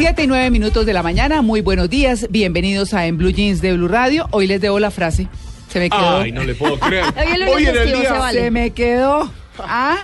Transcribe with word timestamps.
Siete 0.00 0.22
y 0.22 0.26
nueve 0.26 0.48
minutos 0.48 0.86
de 0.86 0.94
la 0.94 1.02
mañana, 1.02 1.42
muy 1.42 1.60
buenos 1.60 1.90
días, 1.90 2.26
bienvenidos 2.30 2.94
a 2.94 3.04
En 3.06 3.18
Blue 3.18 3.28
Jeans 3.32 3.60
de 3.60 3.74
Blue 3.74 3.86
Radio. 3.86 4.26
Hoy 4.30 4.46
les 4.46 4.58
debo 4.58 4.80
la 4.80 4.90
frase. 4.90 5.28
Se 5.70 5.78
me 5.78 5.90
quedó. 5.90 6.20
Ay, 6.20 6.32
no 6.32 6.42
le 6.42 6.54
puedo 6.54 6.78
creer. 6.80 7.04
Hoy 7.54 7.66
en 7.66 7.76
el 7.76 7.86
día 7.92 8.08
se 8.14 8.18
vale. 8.18 8.40
Se 8.44 8.50
me 8.50 8.70
quedó. 8.70 9.30
¿Ah? 9.58 9.98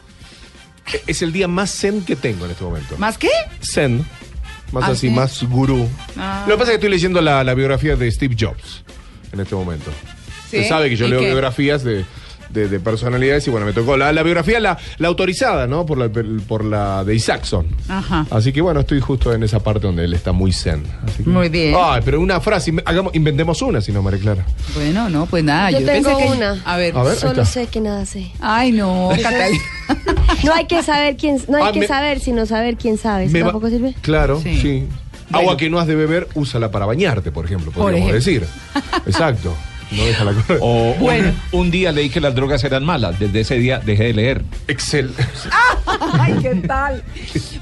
es 1.06 1.22
el 1.22 1.32
día 1.32 1.48
más 1.48 1.70
zen 1.74 2.04
que 2.04 2.14
tengo 2.14 2.44
en 2.44 2.50
este 2.50 2.62
momento. 2.62 2.98
¿Más 2.98 3.16
qué? 3.16 3.30
Zen, 3.62 4.04
más 4.70 4.84
Ah, 4.84 4.88
así, 4.88 5.08
¿sí? 5.08 5.14
más 5.14 5.42
gurú. 5.44 5.88
Ah. 6.18 6.44
Lo 6.46 6.56
que 6.56 6.58
pasa 6.58 6.72
es 6.72 6.74
que 6.78 6.86
estoy 6.86 6.90
leyendo 6.90 7.22
la, 7.22 7.42
la 7.42 7.54
biografía 7.54 7.96
de 7.96 8.12
Steve 8.12 8.36
Jobs 8.38 8.84
en 9.32 9.40
este 9.40 9.54
momento. 9.54 9.90
¿Sí? 10.50 10.58
Usted 10.58 10.68
sabe 10.68 10.90
que 10.90 10.96
yo 10.96 11.06
¿Y 11.06 11.08
leo 11.10 11.20
qué? 11.20 11.26
biografías 11.28 11.82
de, 11.82 12.04
de- 12.56 12.68
de 12.68 12.80
personalidades 12.80 13.46
y 13.46 13.50
bueno, 13.50 13.66
me 13.66 13.72
tocó 13.72 13.96
la, 13.96 14.12
la 14.12 14.22
biografía, 14.24 14.58
la, 14.58 14.76
la 14.98 15.08
autorizada, 15.08 15.66
¿no? 15.68 15.86
Por 15.86 15.98
la, 15.98 16.08
por 16.48 16.64
la 16.64 17.04
de 17.04 17.14
Isaacson. 17.14 17.66
Ajá. 17.88 18.26
Así 18.30 18.52
que 18.52 18.60
bueno, 18.60 18.80
estoy 18.80 18.98
justo 19.00 19.32
en 19.32 19.42
esa 19.44 19.60
parte 19.60 19.86
donde 19.86 20.04
él 20.04 20.14
está 20.14 20.32
muy 20.32 20.52
zen. 20.52 20.82
Así 21.06 21.22
que- 21.22 21.30
Muy 21.30 21.48
bien. 21.48 21.74
Ay, 21.78 22.00
pero 22.04 22.20
una 22.20 22.40
frase, 22.40 22.72
hagamos, 22.84 23.14
inventemos 23.14 23.60
una, 23.62 23.80
si 23.80 23.92
no, 23.92 24.02
María 24.02 24.18
Clara. 24.20 24.44
Bueno, 24.74 25.08
no, 25.08 25.26
pues 25.26 25.44
nada. 25.44 25.70
Yo 25.70 25.80
Yo, 25.80 25.86
tengo 25.86 26.08
pensé 26.16 26.24
que- 26.24 26.36
una. 26.38 26.62
A 26.64 26.76
ver. 26.76 26.96
A 26.96 27.02
ver. 27.04 27.16
Solo 27.16 27.44
sé 27.44 27.66
que 27.68 27.80
nada 27.80 28.04
sé. 28.06 28.32
Ay, 28.40 28.72
no, 28.72 29.10
Catalina. 29.22 29.62
No 30.44 30.52
hay 30.54 30.66
que 30.66 30.82
saber 30.82 31.16
quién, 31.16 31.40
no 31.48 31.58
hay 31.58 31.64
Ah, 31.68 31.72
que 31.72 31.80
me- 31.80 31.86
saber, 31.86 32.20
sino 32.20 32.46
saber 32.46 32.76
quién 32.76 32.98
sabe. 32.98 33.24
¿Eso 33.24 33.32
Me 33.34 33.40
va- 33.42 33.46
tampoco 33.52 33.68
sirve? 33.70 33.94
Claro, 34.02 34.40
Sí. 34.40 34.58
sí. 34.60 34.84
Bueno. 35.28 35.38
Agua 35.48 35.56
que 35.56 35.68
no 35.68 35.80
has 35.80 35.88
de 35.88 35.96
beber, 35.96 36.28
úsala 36.34 36.70
para 36.70 36.86
bañarte, 36.86 37.32
por 37.32 37.44
ejemplo, 37.44 37.72
Por 37.72 37.82
podríamos 37.82 38.10
ejemplo. 38.10 38.46
decir. 38.46 39.02
Exacto. 39.06 39.54
No 39.90 40.04
déjala 40.04 40.32
correr. 40.32 40.58
O 40.62 40.92
un- 40.92 40.98
Bueno. 41.00 41.32
un, 41.52 41.70
día 41.70 41.92
leí 41.92 42.10
que 42.10 42.20
las 42.20 42.34
drogas 42.34 42.62
eran 42.64 42.84
malas. 42.84 43.18
Desde 43.18 43.40
ese 43.40 43.58
día 43.58 43.78
dejé 43.78 44.04
de 44.04 44.12
leer. 44.14 44.42
Excel. 44.68 45.12
Ay, 46.18 46.34
¿qué 46.42 46.54
tal? 46.66 47.02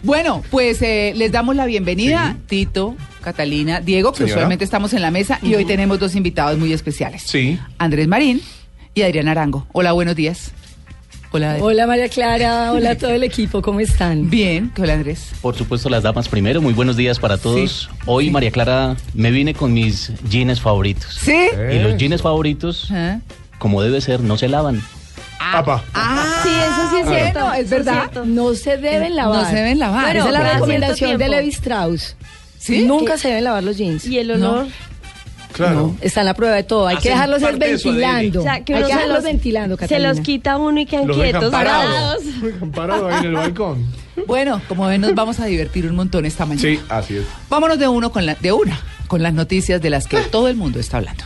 Bueno, 0.03 0.43
pues 0.51 0.81
eh, 0.83 1.13
les 1.17 1.33
damos 1.33 1.55
la 1.57 1.67
bienvenida, 1.67 2.37
Tito, 2.47 2.97
Catalina, 3.23 3.81
Diego, 3.81 4.13
que 4.13 4.19
Señora. 4.19 4.35
usualmente 4.35 4.65
estamos 4.65 4.93
en 4.93 5.03
la 5.03 5.11
mesa 5.11 5.39
y 5.43 5.55
hoy 5.55 5.65
tenemos 5.65 5.99
dos 5.99 6.15
invitados 6.15 6.59
muy 6.59 6.73
especiales. 6.73 7.23
Sí. 7.23 7.59
Andrés 7.79 8.09
Marín 8.09 8.41
y 8.95 9.03
Adrián 9.03 9.29
Arango. 9.29 9.67
Hola, 9.73 9.93
buenos 9.93 10.17
días. 10.17 10.53
Hola, 11.39 11.87
María 11.89 12.09
Clara, 12.09 12.71
hola 12.73 12.93
a 12.93 12.97
todo 12.97 13.11
el 13.11 13.25
equipo, 13.25 13.61
¿cómo 13.61 13.81
están? 13.81 14.31
Bien, 14.31 14.71
hola 14.79 14.93
Andrés. 14.93 15.33
Por 15.43 15.57
supuesto, 15.57 15.89
las 15.89 16.05
damas 16.05 16.29
primero. 16.29 16.63
Muy 16.63 16.73
buenos 16.75 16.97
días 16.97 17.19
para 17.19 17.39
todos. 17.39 17.89
Sí. 17.91 17.97
Hoy, 18.07 18.31
María 18.31 18.53
Clara, 18.53 18.95
me 19.15 19.33
vine 19.33 19.53
con 19.53 19.73
mis 19.73 20.13
jeans 20.31 20.61
favoritos. 20.61 21.13
¿Sí? 21.23 21.49
Y 21.73 21.81
los 21.81 21.97
jeans 21.97 22.23
favoritos, 22.23 22.89
Ah. 22.93 23.19
como 23.59 23.83
debe 23.83 24.01
ser, 24.01 24.21
no 24.21 24.39
se 24.39 24.47
lavan. 24.49 24.81
Apa. 25.41 25.83
Ah, 25.93 26.41
Sí, 26.45 26.51
eso 26.51 26.91
sí 26.91 26.97
es 27.03 27.09
cierto. 27.09 27.41
bueno, 27.41 27.55
es 27.55 27.69
verdad. 27.71 27.95
cierto. 28.03 28.25
No 28.27 28.55
se 28.55 28.77
deben 28.77 29.17
lavar. 29.17 29.43
No 29.43 29.49
se 29.51 29.57
deben 29.57 29.79
lavar. 29.81 30.05
Bueno, 30.05 30.21
Esa 30.21 30.29
es 30.29 30.33
la 30.35 30.39
cierto 30.41 30.55
recomendación 30.55 31.19
de. 31.19 31.29
Levi 31.31 31.49
Strauss. 31.49 32.17
¿Sí? 32.59 32.85
Nunca 32.87 33.19
se 33.19 33.27
deben 33.29 33.43
lavar 33.45 33.65
los 33.65 33.77
jeans. 33.77 34.07
Y 34.07 34.19
el 34.21 34.31
olor. 34.31 34.69
Claro. 35.55 35.75
No, 35.75 35.97
está 36.01 36.21
en 36.21 36.27
la 36.27 36.35
prueba 36.35 36.57
de 36.57 36.65
todo. 36.65 36.89
Hay 36.89 36.97
que 36.97 37.11
dejarlos 37.11 37.41
es 37.41 37.59
ventilando. 37.59 38.41
O 38.41 38.43
sea, 38.43 38.65
que 38.65 38.75
Hay 38.75 38.83
que 38.83 38.89
se 38.89 38.93
dejarlos 38.95 39.15
los, 39.15 39.25
ventilando, 39.25 39.77
se 39.77 39.81
Catalina. 39.83 40.09
los 40.09 40.21
quita 40.21 40.57
uno 40.57 40.81
y 40.81 40.85
quedan 40.87 41.07
Los 41.07 41.17
dejan 41.17 41.31
quietos, 41.33 41.51
parados. 41.53 42.23
parados. 42.25 42.71
Parados 42.75 43.13
ahí 43.13 43.21
en 43.21 43.25
el 43.27 43.35
balcón. 43.35 43.87
Bueno, 44.27 44.61
como 44.69 44.87
ven, 44.87 45.01
nos 45.01 45.15
vamos 45.15 45.39
a 45.39 45.45
divertir 45.47 45.87
un 45.87 45.95
montón 45.95 46.25
esta 46.27 46.45
mañana. 46.45 46.69
Sí, 46.69 46.81
así 46.89 47.17
es. 47.19 47.25
Vámonos 47.49 47.79
de 47.79 47.87
uno 47.87 48.11
con 48.11 48.27
la, 48.27 48.35
de 48.35 48.51
una 48.53 48.79
con 49.07 49.23
las 49.23 49.33
noticias 49.33 49.81
de 49.81 49.91
las 49.91 50.09
que 50.09 50.19
todo 50.23 50.49
el 50.49 50.57
mundo 50.57 50.81
está 50.81 50.97
hablando. 50.97 51.25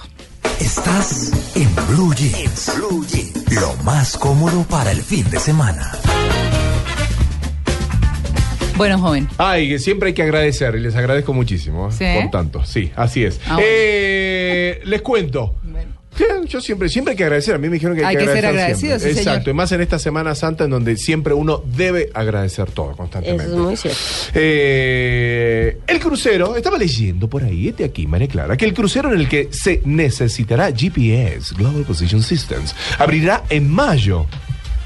Estás 0.61 1.31
en 1.55 1.75
Blue 1.89 2.13
Jeans. 2.15 2.73
Blue 2.77 3.07
Jeans. 3.07 3.53
Lo 3.55 3.75
más 3.85 4.17
cómodo 4.19 4.63
para 4.65 4.91
el 4.91 5.01
fin 5.03 5.29
de 5.31 5.39
semana. 5.41 5.91
Bueno, 8.79 8.99
joven. 8.99 9.29
Ay, 9.37 9.69
que 9.69 9.79
siempre 9.79 10.09
hay 10.09 10.15
que 10.15 10.23
agradecer 10.23 10.75
y 10.77 10.81
les 10.81 10.97
agradezco 10.97 11.35
muchísimo. 11.35 11.89
¿eh? 11.91 11.93
¿Sí? 11.93 12.21
Por 12.23 12.31
tanto, 12.31 12.65
sí, 12.65 12.91
así 12.97 13.25
es. 13.25 13.39
Ah, 13.47 13.55
bueno. 13.55 13.67
Eh, 13.69 14.81
les 14.85 15.03
cuento. 15.03 15.55
Sí, 16.17 16.25
Yo 16.49 16.61
siempre, 16.61 16.89
siempre 16.89 17.13
hay 17.13 17.17
que 17.17 17.23
agradecer. 17.25 17.55
A 17.55 17.59
mí 17.59 17.69
me 17.69 17.75
dijeron 17.75 17.97
que 17.97 18.05
hay, 18.05 18.17
Hay 18.17 18.25
que 18.25 18.25
ser 18.33 18.45
agradecer 18.47 18.61
agradecido, 18.63 18.99
siempre. 18.99 19.13
sí, 19.13 19.19
Exacto. 19.21 19.41
señor. 19.45 19.55
Y 19.55 19.57
más 19.57 19.71
en 19.73 19.81
esta 19.83 19.99
Semana 20.01 20.35
Santa 20.35 20.65
en 20.65 20.71
donde 20.71 20.97
siempre 20.97 21.33
uno 21.35 21.63
debe 21.77 22.11
agradecer 22.13 22.71
todo 22.73 22.97
constantemente. 22.97 23.45
Eso 23.45 23.55
es 23.55 23.61
muy 23.61 23.77
cierto. 23.77 23.99
Eh, 24.35 25.79
el 25.87 26.01
crucero, 26.01 26.57
estaba 26.57 26.77
leyendo 26.79 27.29
por 27.29 27.45
ahí, 27.45 27.69
este 27.69 27.85
aquí, 27.85 28.07
María 28.09 28.27
Clara, 28.27 28.57
que 28.57 28.65
el 28.65 28.75
crucero 28.75 29.13
en 29.13 29.21
el 29.21 29.29
que 29.29 29.49
se 29.53 29.81
necesitará 29.85 30.73
GPS, 30.73 31.55
Global 31.55 31.83
Position 31.85 32.23
Systems, 32.23 32.75
abrirá 32.99 33.45
en 33.51 33.71
mayo. 33.71 34.27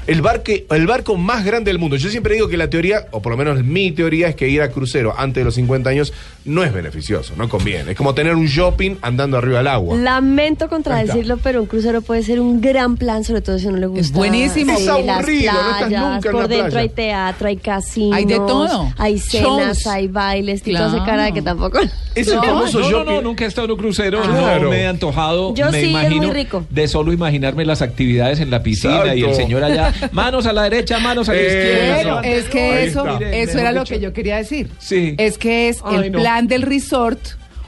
El 0.05 0.21
barco, 0.21 0.51
el 0.69 0.87
barco 0.87 1.15
más 1.15 1.45
grande 1.45 1.69
del 1.71 1.79
mundo. 1.79 1.95
Yo 1.95 2.09
siempre 2.09 2.33
digo 2.35 2.47
que 2.49 2.57
la 2.57 2.69
teoría, 2.69 3.07
o 3.11 3.21
por 3.21 3.31
lo 3.31 3.37
menos 3.37 3.63
mi 3.63 3.91
teoría, 3.91 4.27
es 4.27 4.35
que 4.35 4.49
ir 4.49 4.61
a 4.61 4.69
crucero 4.69 5.13
antes 5.17 5.41
de 5.41 5.45
los 5.45 5.55
50 5.55 5.89
años 5.89 6.11
no 6.45 6.63
es 6.63 6.73
beneficioso, 6.73 7.33
no 7.37 7.47
conviene. 7.47 7.91
Es 7.91 7.97
como 7.97 8.13
tener 8.13 8.35
un 8.35 8.45
shopping 8.47 8.95
andando 9.01 9.37
arriba 9.37 9.59
del 9.59 9.67
agua. 9.67 9.95
Lamento 9.97 10.67
contradecirlo, 10.67 11.37
pero 11.37 11.61
un 11.61 11.67
crucero 11.67 12.01
puede 12.01 12.21
ser 12.23 12.41
un 12.41 12.59
gran 12.59 12.97
plan, 12.97 13.23
sobre 13.23 13.41
todo 13.41 13.57
si 13.59 13.67
no 13.67 13.77
le 13.77 13.87
gusta. 13.87 14.01
Es 14.01 14.11
buenísimo. 14.11 14.73
Es 14.77 14.85
las 14.85 15.17
aburrido, 15.17 15.53
no 15.53 15.59
estás 15.71 15.89
nunca 15.91 16.15
en 16.15 16.21
por 16.21 16.41
la 16.41 16.47
dentro 16.47 16.69
playa. 16.71 16.79
hay 16.81 16.89
teatro, 16.89 17.47
hay 17.47 17.57
casinos. 17.57 18.17
Hay 18.17 18.25
de 18.25 18.35
todo. 18.35 18.93
Hay 18.97 19.19
cenas, 19.19 19.77
Shows. 19.79 19.87
hay 19.87 20.07
bailes. 20.07 20.61
Claro. 20.63 20.85
hace 20.87 21.05
cara 21.05 21.23
de 21.25 21.33
que 21.33 21.41
tampoco. 21.41 21.79
Es 22.15 22.27
el 22.27 22.35
No, 22.35 22.43
famoso 22.43 22.79
no, 22.79 22.85
no, 22.85 22.91
shopping. 22.91 23.11
no, 23.15 23.21
nunca 23.23 23.43
he 23.43 23.47
estado 23.47 23.65
en 23.65 23.71
un 23.71 23.77
crucero. 23.77 24.21
Claro. 24.21 24.65
No 24.65 24.69
me 24.69 24.81
he 24.81 24.85
antojado. 24.87 25.55
Yo 25.55 25.71
me 25.71 25.79
sí, 25.79 25.85
es 25.85 25.89
imagino 25.89 26.23
muy 26.27 26.31
rico. 26.35 26.63
de 26.69 26.87
solo 26.87 27.11
imaginarme 27.11 27.65
las 27.65 27.81
actividades 27.81 28.39
en 28.39 28.51
la 28.51 28.61
piscina 28.61 29.15
y 29.15 29.23
el 29.23 29.33
señor 29.33 29.63
allá. 29.63 29.92
Manos 30.11 30.45
a 30.45 30.53
la 30.53 30.63
derecha, 30.63 30.99
manos 30.99 31.29
a 31.29 31.33
la 31.33 31.41
izquierda. 31.41 32.21
Es 32.21 32.45
que 32.45 32.83
eso, 32.85 33.19
eso 33.19 33.59
era 33.59 33.71
lo 33.71 33.83
que 33.83 33.99
yo 33.99 34.13
quería 34.13 34.37
decir. 34.37 34.69
Sí. 34.79 35.15
Es 35.17 35.37
que 35.37 35.69
es 35.69 35.79
Ay, 35.83 36.05
el 36.07 36.11
no. 36.11 36.19
plan 36.19 36.47
del 36.47 36.61
resort 36.63 37.19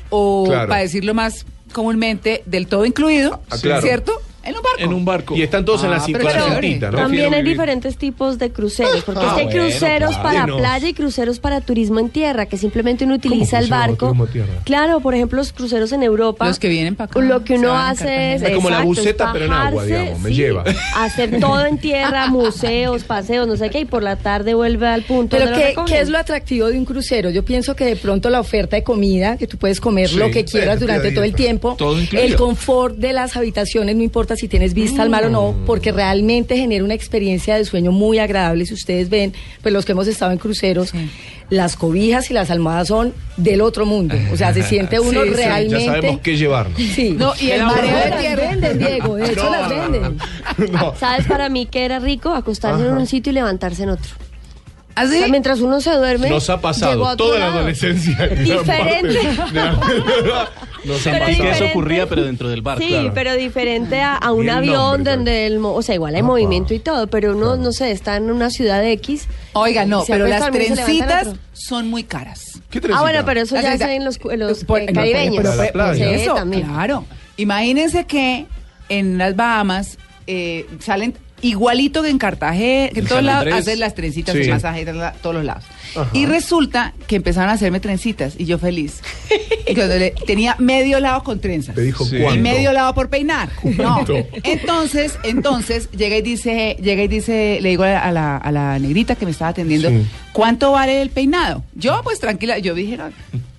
o, 0.10 0.46
Claro. 0.48 0.70
para 0.70 0.82
decirlo 0.82 1.14
más 1.14 1.46
comúnmente, 1.74 2.42
del 2.46 2.68
todo 2.68 2.86
incluido, 2.86 3.42
Ah, 3.50 3.56
claro. 3.62 3.82
¿cierto? 3.82 4.22
En 4.46 4.56
un 4.56 4.62
barco. 4.62 4.80
En 4.80 4.94
un 4.94 5.06
barco. 5.06 5.36
Y 5.36 5.42
están 5.42 5.66
todos 5.66 5.84
en 5.84 5.90
la 5.92 5.98
Ah, 5.98 6.04
pero 6.06 6.30
cintura 6.30 6.92
¿no? 6.92 6.98
También 6.98 7.34
hay 7.34 7.44
diferentes 7.44 7.98
tipos 7.98 8.38
de 8.38 8.52
cruceros, 8.52 9.04
porque 9.04 9.22
Ah, 9.24 9.28
es 9.30 9.34
que 9.34 9.40
hay 9.42 9.46
bueno, 9.48 9.62
cruceros 9.70 10.18
claro. 10.18 10.24
para 10.24 10.46
playa 10.58 10.88
y 10.88 10.94
cruceros 10.94 11.40
para 11.40 11.62
turismo 11.62 12.00
en 12.00 12.10
tierra, 12.10 12.46
que 12.46 12.58
simplemente 12.58 13.06
uno 13.06 13.16
utiliza 13.16 13.60
el 13.60 13.68
barco. 13.68 14.08
turismo 14.08 14.26
en 14.26 14.32
tierra? 14.32 14.54
Claro, 14.64 15.00
por 15.00 15.16
ejemplo, 15.16 15.38
los 15.38 15.52
cruceros 15.52 15.92
en 15.92 16.04
Europa. 16.04 16.48
Los 16.48 16.60
que 16.60 16.70
vienen 16.70 16.96
para 16.96 17.06
acá. 17.10 17.20
Lo 17.20 17.44
que 17.44 17.56
uno 17.56 17.76
hace 17.78 18.36
es, 18.36 18.42
Es 18.44 18.52
como 18.56 18.70
la 18.70 18.78
exacto, 18.78 18.88
buceta, 18.88 19.30
pero 19.34 19.46
en 19.46 19.54
agua, 19.54 19.84
digamos, 19.86 20.20
me 20.20 20.30
sí, 20.30 20.36
lleva. 20.36 20.64
Hacer 20.96 21.40
todo 21.40 21.66
en 21.66 21.78
tierra, 21.80 22.28
museos, 22.30 23.04
paseos, 23.04 23.48
no 23.48 23.58
sé 23.58 23.70
qué, 23.70 23.80
y 23.82 23.86
por 23.86 24.04
la 24.04 24.16
tarde 24.18 24.54
vuelve 24.54 24.88
al 24.88 25.02
punto. 25.04 25.38
Pero 25.38 25.52
¿qué, 25.56 25.74
qué 25.88 26.02
es 26.02 26.10
lo 26.10 26.18
atractivo 26.18 26.68
de 26.68 26.78
un 26.78 26.86
crucero? 26.86 27.30
Yo 27.32 27.44
pienso 27.44 27.76
que 27.76 27.86
de 27.86 27.96
pronto 27.96 28.30
la 28.30 28.40
oferta 28.40 28.76
de 28.76 28.84
comida, 28.84 29.38
que 29.38 29.48
tú 29.48 29.58
puedes 29.58 29.80
comer 29.82 30.10
Sí, 30.10 30.18
lo 30.18 30.30
que 30.30 30.46
quieras 30.46 30.76
te 30.80 30.86
durante 30.86 31.12
todo 31.12 31.24
el 31.24 31.34
tiempo, 31.34 31.76
Todo 31.78 32.00
incluido. 32.00 32.28
el 32.28 32.36
confort 32.36 32.96
de 32.98 33.14
las 33.14 33.36
habitaciones, 33.36 33.96
no 33.96 34.04
importa 34.04 34.35
si 34.36 34.48
tienes 34.48 34.74
vista 34.74 35.02
al 35.02 35.10
mar 35.10 35.26
o 35.26 35.30
no, 35.30 35.52
Mm. 35.54 35.66
porque 35.66 35.92
realmente 35.92 36.58
genera 36.58 36.84
una 36.84 36.94
experiencia 36.94 37.56
de 37.56 37.66
sueño 37.66 37.92
muy 37.92 38.20
agradable. 38.20 38.66
Si 38.66 38.74
ustedes 38.74 39.10
ven, 39.10 39.34
pues 39.62 39.74
los 39.74 39.86
que 39.86 39.92
hemos 39.94 40.08
estado 40.08 40.32
en 40.32 40.38
cruceros, 40.38 40.90
Sí. 40.90 41.10
las 41.50 41.76
cobijas 41.76 42.30
y 42.32 42.34
las 42.34 42.50
almohadas 42.52 42.88
son 42.88 43.14
del 43.38 43.62
otro 43.62 43.86
mundo. 43.86 44.16
O 44.32 44.38
sea, 44.38 44.54
se 44.54 44.64
siente 44.64 45.00
uno 45.00 45.22
Sí, 45.24 45.30
sí, 45.30 45.36
ya 45.36 45.38
realmente... 45.48 45.86
Ya 45.86 45.92
sabemos 45.92 46.22
qué 46.22 46.38
llevarnos. 46.38 46.80
Sí. 46.82 47.16
No, 47.18 47.34
y 47.40 47.52
el 47.52 47.64
mareo 47.66 47.96
de 47.98 48.12
tierra. 48.20 48.50
venden, 48.52 48.78
Diego, 48.80 49.16
de 49.16 49.26
hecho 49.32 49.44
No, 49.44 49.52
las 49.52 49.70
venden. 49.70 50.18
No. 50.72 50.96
¿Sabes 51.00 51.26
para 51.28 51.50
mí 51.50 51.66
que 51.66 51.86
era 51.86 52.00
rico? 52.00 52.30
Acostarse 52.30 52.86
en 52.86 52.94
un 52.94 53.06
sitio 53.08 53.32
y 53.32 53.34
levantarse 53.36 53.84
en 53.84 53.90
otro. 53.90 54.10
¿Ah, 54.98 55.04
O 55.04 55.08
sí? 55.10 55.18
sea, 55.20 55.28
mientras 55.28 55.60
uno 55.60 55.82
se 55.82 55.92
duerme. 55.92 56.30
Nos 56.30 56.50
ha 56.50 56.62
pasado 56.62 57.16
toda 57.18 57.38
la 57.40 57.46
lado. 57.48 57.58
adolescencia. 57.60 58.16
gran 58.16 58.44
Diferente. 58.46 59.20
la- 59.54 60.50
Nos 60.86 61.04
que 61.04 61.52
eso 61.52 61.66
ocurría, 61.66 62.08
pero 62.08 62.24
dentro 62.24 62.48
del 62.48 62.62
barco. 62.62 62.82
Sí, 62.84 62.90
claro. 62.90 63.12
pero 63.16 63.34
diferente 63.36 64.02
a, 64.02 64.16
a 64.16 64.32
un 64.32 64.48
avión 64.50 64.76
nombre, 64.76 65.04
claro. 65.04 65.18
donde 65.18 65.48
el, 65.48 65.58
o 65.64 65.82
sea, 65.82 65.96
igual 65.96 66.14
hay 66.14 66.22
Ajá. 66.22 66.28
movimiento 66.28 66.74
y 66.76 66.80
todo, 66.80 67.08
pero 67.08 67.32
uno, 67.32 67.46
Claro. 67.48 67.58
no 67.58 67.72
sé, 67.72 67.90
está 67.92 68.16
en 68.18 68.30
una 68.30 68.52
ciudad 68.52 68.86
X. 68.86 69.28
Oiga, 69.54 69.86
no, 69.86 70.06
se 70.06 70.14
pero 70.14 70.28
las 70.28 70.46
se 70.46 70.52
trencitas 70.52 71.30
son 71.54 71.90
muy 71.90 72.04
caras. 72.04 72.62
¿Qué 72.70 72.78
Ah, 72.78 72.82
trencita? 72.82 73.02
bueno, 73.02 73.26
pero 73.26 73.42
eso 73.42 73.56
La 73.56 73.62
ya 73.64 73.74
es 73.74 73.80
trencita- 73.80 73.96
en 73.96 74.06
los, 74.06 74.20
los 74.38 74.64
Por- 74.64 74.82
eh, 74.82 74.86
no, 74.88 74.94
caribeños. 74.94 75.44
pero- 75.44 75.56
la. 75.74 75.96
Sí, 75.96 76.04
Eso, 76.04 76.36
también. 76.36 76.64
claro. 76.68 77.04
Imagínense 77.38 78.06
que 78.06 78.46
en 78.90 79.18
las 79.18 79.36
Bahamas 79.36 79.98
eh, 80.28 80.68
salen 80.80 81.16
igualito 81.48 82.02
que 82.04 82.10
en 82.10 82.18
Cartagena, 82.18 82.90
que 82.90 83.00
en 83.00 83.06
todos 83.06 83.18
San 83.20 83.26
lados 83.26 83.54
hacen 83.54 83.80
las 83.80 83.94
trencitas, 83.96 84.34
Sí. 84.36 84.42
el 84.42 84.50
masaje, 84.50 84.82
en 84.82 84.98
la- 84.98 85.14
todos 85.14 85.36
los 85.36 85.46
lados. 85.46 85.64
Ajá. 85.96 86.10
Y 86.14 86.26
resulta 86.26 86.94
que 87.08 87.16
empezaron 87.16 87.50
a 87.50 87.54
hacerme 87.54 87.80
trencitas 87.80 88.34
y 88.38 88.46
yo 88.46 88.58
feliz. 88.58 89.02
Y 89.68 89.74
cuando 89.76 89.98
le- 89.98 90.12
tenía 90.26 90.56
medio 90.60 91.00
lado 91.00 91.24
con 91.24 91.40
trenzas. 91.40 91.76
Te 91.76 91.82
dijo 91.82 92.04
Sí. 92.06 92.18
cuánto. 92.20 92.36
Y 92.40 92.42
medio 92.42 92.74
lado 92.74 92.94
por 92.94 93.10
peinar. 93.10 93.50
No. 93.78 94.04
Entonces, 94.44 95.18
entonces, 95.24 95.90
llega 95.92 96.18
y 96.18 96.22
dice, 96.22 96.78
llega 96.82 97.04
y 97.04 97.08
dice, 97.08 97.60
le 97.62 97.70
digo 97.70 97.84
a 97.84 98.12
la, 98.12 98.38
a 98.38 98.52
la 98.52 98.80
negrita 98.80 99.16
que 99.16 99.26
me 99.26 99.32
estaba 99.32 99.50
atendiendo, 99.52 99.90
Sí. 99.90 100.06
¿cuánto 100.34 100.72
vale 100.72 101.02
el 101.02 101.10
peinado? 101.10 101.64
Yo, 101.76 102.02
pues 102.04 102.20
tranquila, 102.20 102.58
yo 102.60 102.74
dije, 102.76 102.98
no, 102.98 103.10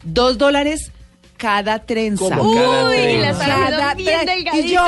dos 0.05 0.39
dólares 0.39 0.91
cada 1.37 1.81
trenza. 1.81 2.37
¿Cómo 2.37 2.55
cada 2.55 2.89
Uy, 2.89 2.97
trenza? 2.97 3.29
las 3.29 3.39
Cada 3.39 3.91
amigas 3.91 4.25
bien 4.25 4.47
tre- 4.47 4.65
Y 4.65 4.73
yo 4.73 4.85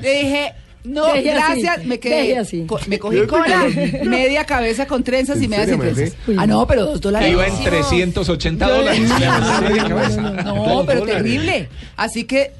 le 0.00 0.14
dije, 0.22 0.52
No, 0.84 1.12
Deje 1.12 1.32
así, 1.32 1.60
gracias, 1.62 1.86
me 1.86 1.98
quedé. 2.00 2.38
así. 2.38 2.64
co- 2.66 2.78
Me 2.86 2.98
cogí 2.98 3.26
cola, 3.26 3.66
media 4.04 4.44
cabeza 4.44 4.86
con 4.86 5.02
trenzas 5.04 5.40
y 5.40 5.44
¿En 5.44 5.50
medias 5.50 5.68
sin 5.68 5.80
trenzas. 5.80 6.16
Ah, 6.38 6.46
no, 6.46 6.66
pero 6.66 6.84
dos 6.86 7.00
dólares. 7.00 7.30
Iba 7.30 7.46
en 7.46 7.62
380 7.64 8.68
dólares. 8.68 9.00
No, 10.44 10.84
pero 10.86 11.02
terrible. 11.02 11.68
Así 11.96 12.24
que. 12.24 12.52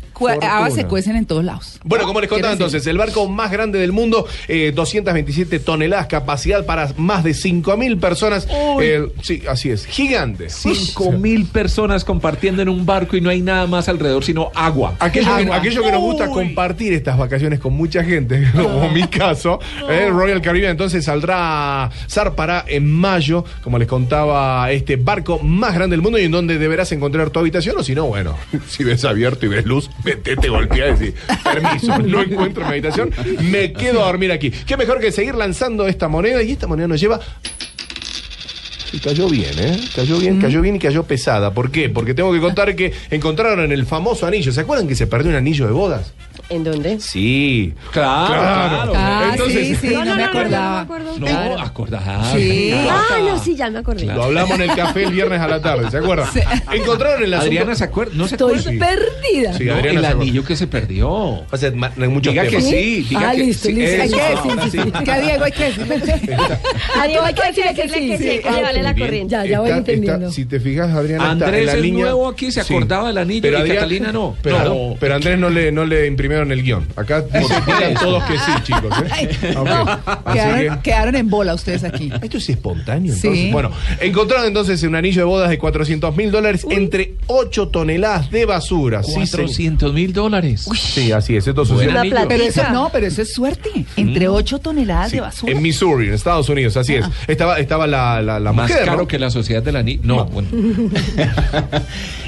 Habas 0.43 0.75
se 0.75 0.85
cuecen 0.85 1.17
en 1.17 1.27
todos 1.27 1.45
lados. 1.45 1.81
Bueno, 1.85 2.05
como 2.07 2.21
les 2.21 2.29
contaba 2.29 2.53
entonces, 2.53 2.87
el 2.87 2.99
barco 2.99 3.29
más 3.29 3.51
grande 3.51 3.79
del 3.79 3.93
mundo, 3.93 4.27
eh, 4.49 4.73
227 4.75 5.59
toneladas, 5.61 6.07
capacidad 6.07 6.65
para 6.67 6.93
más 6.97 7.25
de 7.25 7.31
5.000 7.31 8.01
personas. 8.01 8.47
Eh, 8.81 9.09
sí, 9.23 9.43
así 9.49 9.71
es, 9.71 9.87
gigante. 9.87 10.49
Cinco 10.51 11.13
mil 11.13 11.47
personas 11.47 12.05
compartiendo 12.05 12.63
en 12.63 12.69
un 12.69 12.87
barco 12.87 13.17
y 13.17 13.21
no 13.21 13.31
hay 13.31 13.41
nada 13.41 13.67
más 13.67 13.89
alrededor 13.89 14.25
sino 14.25 14.51
agua. 14.55 14.95
Aquello 14.99 15.37
que, 15.37 15.43
Agua. 15.43 15.57
aquello 15.57 15.83
que 15.83 15.93
nos 15.93 16.01
gusta 16.01 16.29
Uy. 16.29 16.35
compartir 16.35 16.93
estas 16.93 17.17
vacaciones 17.17 17.61
con 17.61 17.73
mucha 17.75 18.05
gente, 18.05 18.51
como 18.55 18.91
mi 18.91 19.07
caso, 19.09 19.61
eh, 19.89 20.09
Royal 20.11 20.41
Caribbean 20.41 20.73
entonces 20.73 21.05
saldrá, 21.05 21.91
zarpará 22.09 22.65
en 22.67 22.91
mayo, 22.91 23.45
como 23.63 23.79
les 23.79 23.89
contaba, 23.89 24.71
este 24.71 24.97
barco 24.97 25.39
más 25.39 25.75
grande 25.75 25.95
del 25.95 26.03
mundo 26.03 26.19
y 26.19 26.25
en 26.25 26.33
donde 26.33 26.59
deberás 26.59 26.93
encontrar 26.93 27.31
tu 27.31 27.39
habitación, 27.39 27.77
o 27.79 27.83
si 27.83 27.95
no, 27.95 28.07
bueno, 28.07 28.37
si 28.69 28.85
ves 28.85 29.05
abierto 29.05 29.47
y 29.47 29.49
ves 29.49 29.65
luz, 29.65 29.91
metete, 30.09 30.49
golpea 30.49 30.89
y 30.89 30.97
decís, 30.97 31.15
permiso, 31.43 31.99
no 32.03 32.23
encuentro 32.23 32.65
mi 32.65 32.71
habitación, 32.71 33.11
me 33.43 33.73
quedo 33.73 34.03
a 34.03 34.07
dormir 34.07 34.33
aquí. 34.33 34.51
Qué 34.51 34.77
mejor 34.77 35.01
que 35.01 35.13
seguir 35.13 35.35
lanzando 35.35 35.87
esta 35.87 36.09
moneda 36.09 36.43
y 36.43 36.53
esta 36.53 36.67
moneda 36.67 36.89
nos 36.89 37.01
lleva 37.01 37.21
y 38.93 38.99
cayó 38.99 39.29
bien, 39.29 39.53
¿eh? 39.59 39.79
Cayó 39.95 40.19
bien, 40.19 40.41
cayó 40.41 40.61
bien 40.63 40.77
y 40.77 40.79
cayó 40.79 41.03
pesada. 41.05 41.53
¿Por 41.53 41.71
qué? 41.71 41.89
Porque 41.89 42.15
tengo 42.15 42.33
que 42.33 42.41
contar 42.41 42.75
que 42.75 42.93
encontraron 43.11 43.71
el 43.73 43.87
famoso 43.87 44.27
anillo. 44.27 44.53
¿Se 44.53 44.61
acuerdan 44.61 44.87
que 44.89 44.95
se 44.95 45.07
perdió 45.07 45.31
un 45.31 45.37
anillo 45.37 45.67
de 45.67 45.73
bodas? 45.73 46.13
¿En 46.51 46.65
dónde? 46.65 46.99
Sí. 47.01 47.75
Claro, 47.93 48.27
claro. 48.29 48.93
Ah, 48.97 49.29
Entonces- 49.33 49.79
sí, 49.81 49.89
sí, 49.89 49.95
no, 49.95 50.15
me 50.17 50.25
acordaba. 50.25 50.81
acuerdo. 50.83 51.19
No, 51.19 51.59
acordar. 51.59 52.33
Sí. 52.35 52.73
Ah, 52.89 53.19
no, 53.21 53.39
sí, 53.39 53.55
ya 53.55 53.69
me 53.69 53.81
acordé. 53.81 54.07
Lo 54.07 54.23
hablamos 54.25 54.53
en 54.59 54.63
el 54.71 54.75
café 54.75 55.05
el 55.05 55.13
viernes 55.13 55.41
a 55.41 55.49
la 55.49 55.61
tarde, 55.61 55.91
¿se 55.91 55.99
acuerdan? 55.99 56.29
Encontraron 56.73 57.23
el 57.25 57.35
asunto. 57.35 57.49
Adriana 57.49 57.75
se 57.75 57.85
acuerda, 57.85 58.13
no 58.15 58.27
se 58.29 58.37
Estoy 58.37 58.59
acuerda. 58.61 58.87
perdida. 58.87 59.53
Sí, 59.59 59.65
No, 59.65 59.75
Adriana 59.75 59.99
el 60.01 60.07
se 60.07 60.11
anillo 60.13 60.45
que 60.45 60.57
se 60.57 60.67
perdió. 60.67 61.43
Hace 61.51 61.71
ma- 61.73 61.93
muchos 61.97 62.33
Diga 62.33 62.47
que 62.47 62.61
sí, 62.63 63.07
diga 63.09 63.29
Ah, 63.31 63.33
que 63.33 63.39
listo, 63.45 63.69
sí. 63.69 63.75
listo. 63.75 64.03
Hay 64.03 64.09
que 64.11 64.17
decir, 64.67 64.83
sí. 64.85 65.05
que 65.05 65.11
a 65.13 65.21
Diego 65.21 65.45
hay 65.45 65.53
que 65.53 65.65
decirle. 65.65 65.95
A 66.99 67.07
Diego 67.07 67.25
hay 67.25 67.35
que 67.35 67.43
Hay 67.43 67.75
que 67.75 67.83
decirle 67.83 68.11
que 68.15 68.19
sí, 68.19 68.41
sí. 68.79 68.85
la 68.85 68.95
corriente. 68.95 69.33
Ya, 69.33 69.45
ya 69.45 69.61
voy 69.61 69.69
Está- 69.69 69.79
entendiendo. 69.79 70.27
está- 70.27 70.33
si 70.35 70.45
te 70.45 70.61
fijas, 70.61 70.91
Adriana 70.91 71.33
está 71.33 71.47
Andrés 71.47 71.61
en 71.61 71.67
la 71.67 71.73
es 71.75 71.81
línea. 71.81 72.05
nuevo 72.05 72.29
aquí, 72.29 72.51
se 72.53 72.61
acordaba 72.61 73.09
del 73.09 73.19
anillo 73.19 73.51
y 73.51 73.55
Adrián- 73.55 73.77
Catalina 73.77 74.13
no. 74.13 74.37
Pero, 74.43 74.65
No. 74.65 74.97
pero 75.01 75.15
Andrés 75.15 75.39
no 75.39 75.51
le, 75.51 75.73
no 75.73 75.85
le 75.85 76.07
imprimieron 76.07 76.51
el 76.53 76.63
guion. 76.63 76.87
Acá 76.97 77.23
digan 77.23 77.95
todos 78.01 78.23
que 78.25 78.35
sí, 78.35 78.53
chicos. 78.65 78.93
¿eh? 79.21 79.29
Quedaron, 80.33 80.77
que- 80.77 80.83
quedaron 80.83 81.15
en 81.17 81.29
bola 81.31 81.55
ustedes 81.55 81.85
aquí. 81.85 82.11
Esto 82.23 82.39
es 82.39 82.49
espontáneo, 82.49 83.15
Sí. 83.15 83.21
entonces. 83.27 83.53
Bueno, 83.53 83.71
encontraron 84.01 84.47
entonces 84.47 84.83
un 84.83 84.95
anillo 84.95 85.21
de 85.23 85.25
bodas 85.25 85.51
de 85.51 85.59
400 85.59 86.15
mil 86.17 86.31
dólares 86.31 86.67
entre 86.71 87.15
8 87.27 87.69
toneladas 87.69 88.31
de 88.31 88.45
basura. 88.47 89.03
Sí, 89.03 89.13
señor. 89.13 89.29
400 89.31 89.93
mil 89.93 90.13
dólares. 90.13 90.67
Sí, 90.75 91.13
así 91.13 91.37
es. 91.37 91.47
Esto 91.47 91.65
plata. 91.65 92.29
Pero 92.29 92.45
eso 92.45 92.63
no, 92.73 92.91
pero 92.93 93.07
eso 93.07 93.23
es 93.23 93.33
suerte. 93.33 93.71
Entre 93.97 94.29
8 94.29 94.59
toneladas 94.59 95.11
sí, 95.11 95.17
de 95.17 95.21
basura. 95.23 95.53
en 95.53 95.63
Missouri, 95.63 96.09
en 96.09 96.15
Estados 96.15 96.49
Unidos, 96.49 96.77
así 96.77 96.95
es. 96.95 97.07
Estaba, 97.27 97.59
estaba 97.59 97.87
la, 97.87 98.21
la, 98.23 98.39
la 98.41 98.53
Más 98.69 98.71
mujer. 98.71 98.85
caro 98.87 98.99
¿no? 99.03 99.09
que 99.09 99.19
la 99.19 99.31
sociedad 99.31 99.63
del 99.63 99.77
anillo. 99.77 100.01
No, 100.05 100.25
bueno. 100.27 100.49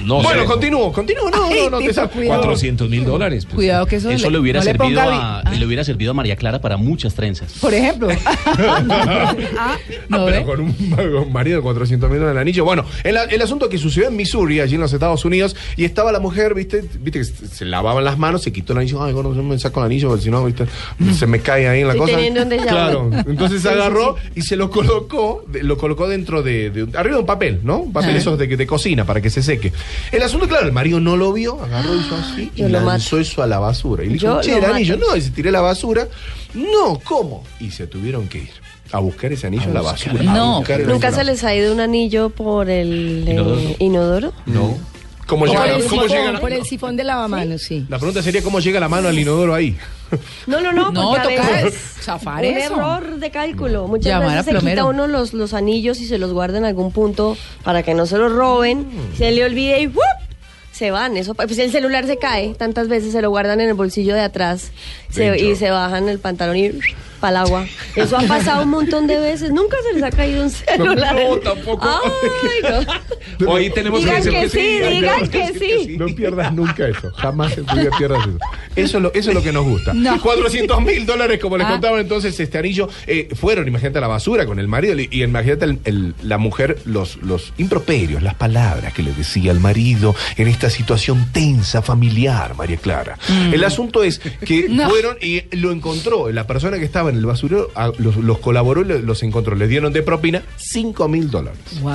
No 0.05 0.23
Bueno, 0.23 0.47
continúo, 0.47 0.91
continúo. 0.93 1.31
No, 1.31 1.51
no, 1.51 1.71
no 1.71 1.77
te 1.79 1.83
Tito, 1.89 1.95
sa- 1.95 2.09
cuidado. 2.09 2.41
400 2.41 2.89
mil 2.89 3.05
dólares. 3.05 3.45
pues. 3.45 3.55
Cuidado 3.57 3.85
que 3.87 3.97
eso, 3.97 4.11
Eso 4.11 4.31
le 4.31 4.39
hubiera 4.39 4.61
no 4.61 4.65
le 4.65 4.71
servido 4.73 5.01
ponga 5.03 5.41
a, 5.41 5.51
le 5.55 5.67
hubiera 5.67 5.85
servido 5.85 6.13
a 6.13 6.15
María 6.15 6.37
Clara 6.37 6.59
para 6.61 6.79
muchas 6.79 7.15
trenzas. 7.15 7.53
Por 7.61 7.75
ejemplo. 7.75 8.09
ah, 8.47 9.77
no, 10.09 10.25
pero 10.27 10.47
con 10.47 10.61
un, 10.61 10.97
un 11.27 11.33
marido 11.33 11.59
de 11.59 11.63
400 11.63 12.09
mil 12.11 12.19
dólares 12.19 12.33
en 12.35 12.39
el 12.39 12.43
anillo. 12.43 12.65
Bueno, 12.65 12.85
el, 13.05 13.17
el 13.31 13.43
asunto 13.43 13.69
que 13.69 13.79
sucedió 13.79 14.09
en 14.09 14.17
Missouri, 14.17 14.61
allí 14.61 14.77
en 14.77 14.81
los 14.81 14.93
Estados 14.93 15.25
Unidos, 15.25 15.55
y 15.77 15.85
estaba 15.85 16.13
la 16.13 16.21
mujer, 16.21 16.55
¿viste? 16.55 16.83
Viste 17.01 17.19
que 17.21 17.25
se 17.25 17.49
se 17.51 17.65
lavaban 17.67 18.05
las 18.05 18.17
manos, 18.19 18.43
se 18.43 18.53
quitó 18.53 18.73
el 18.73 18.79
anillo. 18.81 19.03
Ay, 19.03 19.13
bueno, 19.13 19.35
no 19.35 19.43
me 19.43 19.59
saco 19.59 19.81
el 19.81 19.87
anillo, 19.87 20.09
porque 20.09 20.25
si 20.25 20.31
no, 20.31 20.45
¿viste? 20.45 20.65
Se 21.19 21.27
me 21.27 21.41
cae 21.41 21.69
ahí 21.69 21.81
en 21.83 21.89
la 21.89 21.95
Estoy 21.95 22.31
cosa. 22.31 22.67
Claro. 22.69 23.11
Entonces 23.27 23.67
agarró 23.67 24.17
y 24.35 24.43
se 24.43 24.57
lo 24.57 24.71
colocó, 24.71 25.45
de- 25.49 25.63
lo 25.63 25.77
colocó 25.77 26.09
dentro 26.09 26.30
de, 26.43 26.71
de 26.71 26.85
un- 26.85 26.97
arriba 26.97 27.17
de 27.17 27.21
un 27.21 27.27
papel, 27.27 27.61
¿no? 27.63 27.79
Un 27.81 27.93
papel 27.93 28.15
Ah. 28.15 28.19
esos 28.19 28.39
de, 28.39 28.47
de 28.47 28.67
cocina 28.67 29.05
para 29.05 29.21
que 29.21 29.29
se 29.31 29.43
seque. 29.43 29.73
El 30.13 30.23
asunto, 30.23 30.47
claro, 30.49 30.67
el 30.67 30.73
marido 30.73 31.01
no 31.01 31.17
lo 31.17 31.33
vio, 31.33 31.61
agarró 31.63 31.95
y 31.95 31.99
hizo 31.99 32.15
así 32.17 32.51
y 32.55 32.61
Yo 32.63 32.69
lo 32.69 32.81
lanzó 32.81 33.19
eso 33.19 33.43
a 33.43 33.47
la 33.47 33.59
basura. 33.59 34.05
Y 34.05 34.07
le 34.07 34.13
dijo, 34.15 34.27
Yo 34.27 34.41
che, 34.41 34.61
mato. 34.61 34.75
anillo, 34.75 34.97
no, 34.97 35.17
y 35.17 35.21
se 35.21 35.31
tiré 35.31 35.51
la 35.51 35.61
basura. 35.61 36.07
No, 36.55 36.99
¿cómo? 37.05 37.43
Y 37.61 37.71
se 37.71 37.87
tuvieron 37.87 38.29
que 38.29 38.39
ir 38.39 38.51
a 38.93 38.99
buscar 38.99 39.33
ese 39.33 39.47
anillo 39.47 39.71
a 39.71 39.75
la 39.75 39.83
basura. 39.83 40.23
No. 40.23 40.63
¿Nunca 40.87 41.13
se 41.13 41.23
les 41.25 41.45
ha 41.45 41.55
ido 41.55 41.73
un 41.73 41.81
anillo 41.81 42.31
por 42.31 42.69
el 42.71 43.25
eh, 43.29 43.33
Inodoro. 43.33 43.61
inodoro? 43.79 44.33
No. 44.47 44.79
¿Cómo 45.31 45.47
Por 45.47 45.51
llega, 45.55 45.65
el, 45.77 45.85
cómo 45.85 46.03
sifón, 46.03 46.09
llega 46.19 46.33
la- 46.33 46.41
por 46.41 46.53
el 46.53 46.65
sifón 46.65 46.97
de 46.97 47.05
lavamanos, 47.05 47.63
sí. 47.63 47.87
La 47.89 47.99
pregunta 47.99 48.21
sería 48.21 48.43
cómo 48.43 48.59
llega 48.59 48.81
la 48.81 48.89
mano 48.89 49.07
al 49.07 49.17
inodoro 49.17 49.55
ahí. 49.55 49.77
No, 50.49 50.61
no, 50.61 50.73
no, 50.73 50.91
No, 50.91 51.13
porque 51.13 51.37
toca 51.37 51.71
zafar 52.03 52.45
un 52.45 52.57
eso. 52.57 52.75
error 52.75 53.17
de 53.21 53.31
cálculo. 53.31 53.87
Muchas 53.87 54.07
Llamar 54.07 54.45
veces 54.45 54.61
se 54.61 54.69
quita 54.71 54.85
uno 54.87 55.07
los, 55.07 55.33
los 55.33 55.55
anillos 55.55 56.01
y 56.01 56.07
se 56.07 56.19
los 56.19 56.33
guarda 56.33 56.59
en 56.59 56.65
algún 56.65 56.91
punto 56.91 57.37
para 57.63 57.85
que 57.85 57.95
no 57.95 58.07
se 58.07 58.19
los 58.19 58.33
roben. 58.33 58.87
Se 59.17 59.31
le 59.31 59.45
olvide 59.45 59.81
y 59.83 59.87
¡wup! 59.87 60.03
Se 60.81 60.91
van. 60.91 61.17
Eso, 61.19 61.35
pues 61.35 61.59
el 61.59 61.71
celular 61.71 62.07
se 62.07 62.17
cae 62.17 62.55
tantas 62.55 62.89
veces, 62.89 63.13
se 63.13 63.21
lo 63.21 63.29
guardan 63.31 63.61
en 63.61 63.69
el 63.69 63.75
bolsillo 63.75 64.15
de 64.15 64.23
atrás 64.23 64.73
se- 65.11 65.39
y 65.39 65.55
se 65.55 65.71
bajan 65.71 66.09
el 66.09 66.19
pantalón 66.19 66.57
y 66.57 66.71
para 67.21 67.31
el 67.33 67.37
agua. 67.37 67.67
Eso 67.97 68.17
ha 68.17 68.23
pasado 68.23 68.63
un 68.63 68.71
montón 68.71 69.07
de 69.07 69.19
veces. 69.21 69.51
Nunca 69.53 69.77
se 69.87 69.93
les 69.93 70.03
ha 70.03 70.11
caído 70.11 70.43
un 70.43 70.49
celular. 70.49 71.15
no, 71.15 71.37
tampoco. 71.37 71.87
Ay, 71.87 72.73
no. 73.39 73.51
Hoy 73.53 73.69
tenemos 73.71 74.01
Digan 74.01 74.23
decir 74.23 74.33
que 74.41 74.49
sí, 74.49 74.81
digan 74.97 75.29
que 75.29 75.47
sí. 75.59 75.97
No 75.99 76.07
pierdas 76.07 76.51
nunca 76.55 76.89
eso. 76.89 77.11
Jamás 77.17 77.59
en 77.59 77.67
tu 77.67 77.77
vida 77.77 77.91
pierdas 77.99 78.21
eso. 78.27 78.39
Eso 78.75 78.97
es 78.97 79.03
lo, 79.03 79.13
eso 79.13 79.29
es 79.31 79.35
lo 79.35 79.43
que 79.43 79.53
nos 79.53 79.65
gusta. 79.65 79.93
No. 79.93 80.19
400 80.21 80.81
mil 80.81 81.05
dólares, 81.05 81.39
como 81.41 81.59
les 81.59 81.67
Ah. 81.67 81.73
contaba 81.73 82.01
entonces, 82.01 82.41
este 82.41 82.57
anillo. 82.57 82.89
eh, 83.07 83.29
fueron, 83.35 83.69
imagínate, 83.69 83.99
a 83.99 84.01
la 84.01 84.07
basura 84.09 84.47
con 84.47 84.59
el 84.59 84.69
marido. 84.69 84.99
Y, 84.99 85.09
y 85.11 85.23
imagínate 85.23 85.67
el- 85.67 85.79
el- 85.85 86.15
la 86.23 86.39
mujer, 86.39 86.79
los, 86.87 87.17
los 87.19 87.53
improperios, 87.59 88.23
las 88.23 88.35
palabras 88.35 88.95
que 88.95 89.03
le 89.03 89.13
decía 89.13 89.51
al 89.51 89.61
marido 89.61 90.15
en 90.39 90.49
esta 90.49 90.70
situación 90.71 91.29
tensa, 91.33 91.83
familiar, 91.83 92.55
María 92.57 92.77
Clara. 92.77 93.19
El 93.53 93.63
asunto 93.65 94.03
es 94.03 94.19
que 94.19 94.69
No. 94.71 94.89
fueron 94.89 95.17
y 95.21 95.43
lo 95.57 95.73
encontró. 95.73 96.31
La 96.31 96.47
persona 96.47 96.79
que 96.79 96.85
estaba 96.85 97.11
en 97.11 97.17
el 97.17 97.27
basurero 97.27 97.71
a- 97.75 97.93
los, 97.99 98.17
los 98.17 98.39
colaboró 98.39 98.83
los 98.85 99.23
encontró. 99.23 99.55
Les 99.55 99.69
dieron 99.69 99.93
de 99.93 100.03
propina 100.03 100.43
5 100.57 101.09
mil 101.09 101.31
dólares. 101.31 101.59
Wow. 101.83 101.93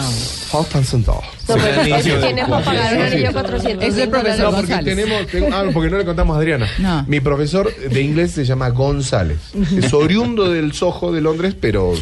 No, 1.47 1.53
anillo 1.55 2.15
de 2.19 2.21
tiene 2.25 2.45
para 2.45 2.63
pagar 2.65 2.95
un 2.95 3.01
anillo 3.03 3.31
400 3.33 3.83
Ese 3.83 3.97
es 3.97 4.03
el 4.03 4.09
profesor 4.09 4.51
No, 4.51 4.57
porque 4.57 4.77
tenemos, 4.83 5.27
tengo- 5.27 5.47
ah, 5.51 5.63
porque 5.73 5.89
no 5.89 5.97
le 5.97 6.05
contamos 6.05 6.35
a 6.35 6.39
Adriana. 6.39 6.67
No. 6.79 7.03
Mi 7.07 7.19
profesor 7.19 7.73
de 7.75 8.01
inglés 8.01 8.31
se 8.31 8.45
llama 8.45 8.69
González. 8.69 9.37
Es 9.77 9.93
oriundo 9.93 10.49
del 10.49 10.73
Soho 10.73 11.11
de 11.11 11.21
Londres, 11.21 11.55
pero, 11.59 11.93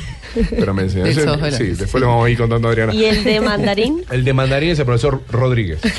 pero 0.49 0.73
me 0.73 0.83
enseñó. 0.83 1.05
Soho 1.13 1.35
sí, 1.35 1.41
Londres. 1.41 1.77
después 1.79 2.01
le 2.01 2.07
vamos 2.07 2.25
a 2.25 2.29
ir 2.29 2.37
contando 2.37 2.67
a 2.67 2.71
Adriana. 2.71 2.93
¿Y 2.93 3.05
el 3.05 3.23
de 3.23 3.41
mandarín? 3.41 4.03
El 4.11 4.23
de 4.23 4.33
mandarín 4.33 4.69
es 4.71 4.79
el 4.79 4.85
profesor 4.85 5.21
Rodríguez. 5.29 5.79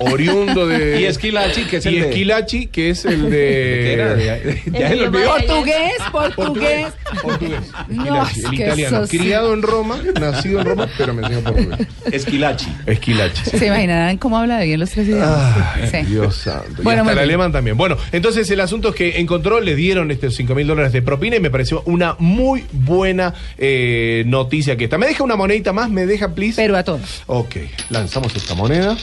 Oriundo 0.00 0.66
de. 0.66 1.00
Y 1.00 1.04
Esquilachi, 1.04 1.64
que 1.64 1.76
es 1.78 1.86
el 1.86 1.94
y 1.94 2.00
de- 2.00 2.08
Esquilachi, 2.08 2.66
que 2.66 2.90
es 2.90 3.04
el 3.04 3.28
¿Qué 3.30 3.92
era? 3.92 4.14
de. 4.14 4.24
Ya, 4.24 4.36
ya 4.36 4.40
El 4.40 4.88
se 4.88 4.96
lo 4.96 5.02
idioma 5.08 5.18
olvidó. 5.18 5.30
Portugués, 5.46 5.92
portugués. 6.12 6.86
Portugués. 7.22 7.60
No, 7.88 8.26
el 8.48 8.54
italiano. 8.54 9.02
Criado 9.08 9.54
en 9.54 9.62
Roma, 9.62 9.98
nacido 10.20 10.60
en 10.60 10.66
Roma, 10.66 10.88
pero 10.98 11.14
me 11.14 11.22
enseñó 11.22 11.40
portugués. 11.42 11.86
Esquilachi. 12.12 12.66
Esquilachi. 12.86 13.42
¿Se 13.58 13.66
imaginarán 13.66 14.16
cómo 14.18 14.38
habla 14.38 14.58
de 14.58 14.66
bien 14.66 14.80
los 14.80 14.90
tres 14.90 15.06
idiomas? 15.08 15.56
Ay. 15.92 16.04
Dios 16.06 16.34
santo. 16.36 16.80
Y 16.80 16.82
Bueno, 16.82 17.02
hasta 17.02 17.04
muy 17.04 17.10
el 17.12 17.28
bien. 17.28 17.28
alemán 17.40 17.52
también. 17.52 17.76
Bueno, 17.76 17.96
entonces 18.12 18.50
el 18.50 18.60
asunto 18.60 18.88
es 18.90 18.94
que 18.94 19.18
encontró, 19.20 19.60
le 19.60 19.74
dieron 19.74 20.10
estos 20.10 20.34
5 20.34 20.54
mil 20.54 20.66
dólares 20.66 20.92
de 20.92 21.02
propina 21.02 21.36
y 21.36 21.40
me 21.40 21.50
pareció 21.50 21.82
una 21.86 22.16
muy 22.18 22.64
buena 22.72 23.34
eh, 23.58 24.24
noticia 24.26 24.76
que 24.76 24.84
está. 24.84 24.98
¿Me 24.98 25.06
deja 25.06 25.22
una 25.24 25.36
monedita 25.36 25.72
más? 25.72 25.90
¿Me 25.90 26.06
deja, 26.06 26.34
please? 26.34 26.54
Pero 26.56 26.76
a 26.76 26.84
todos. 26.84 27.22
Ok, 27.26 27.56
lanzamos 27.90 28.34
esta 28.34 28.54
moneda. 28.54 28.96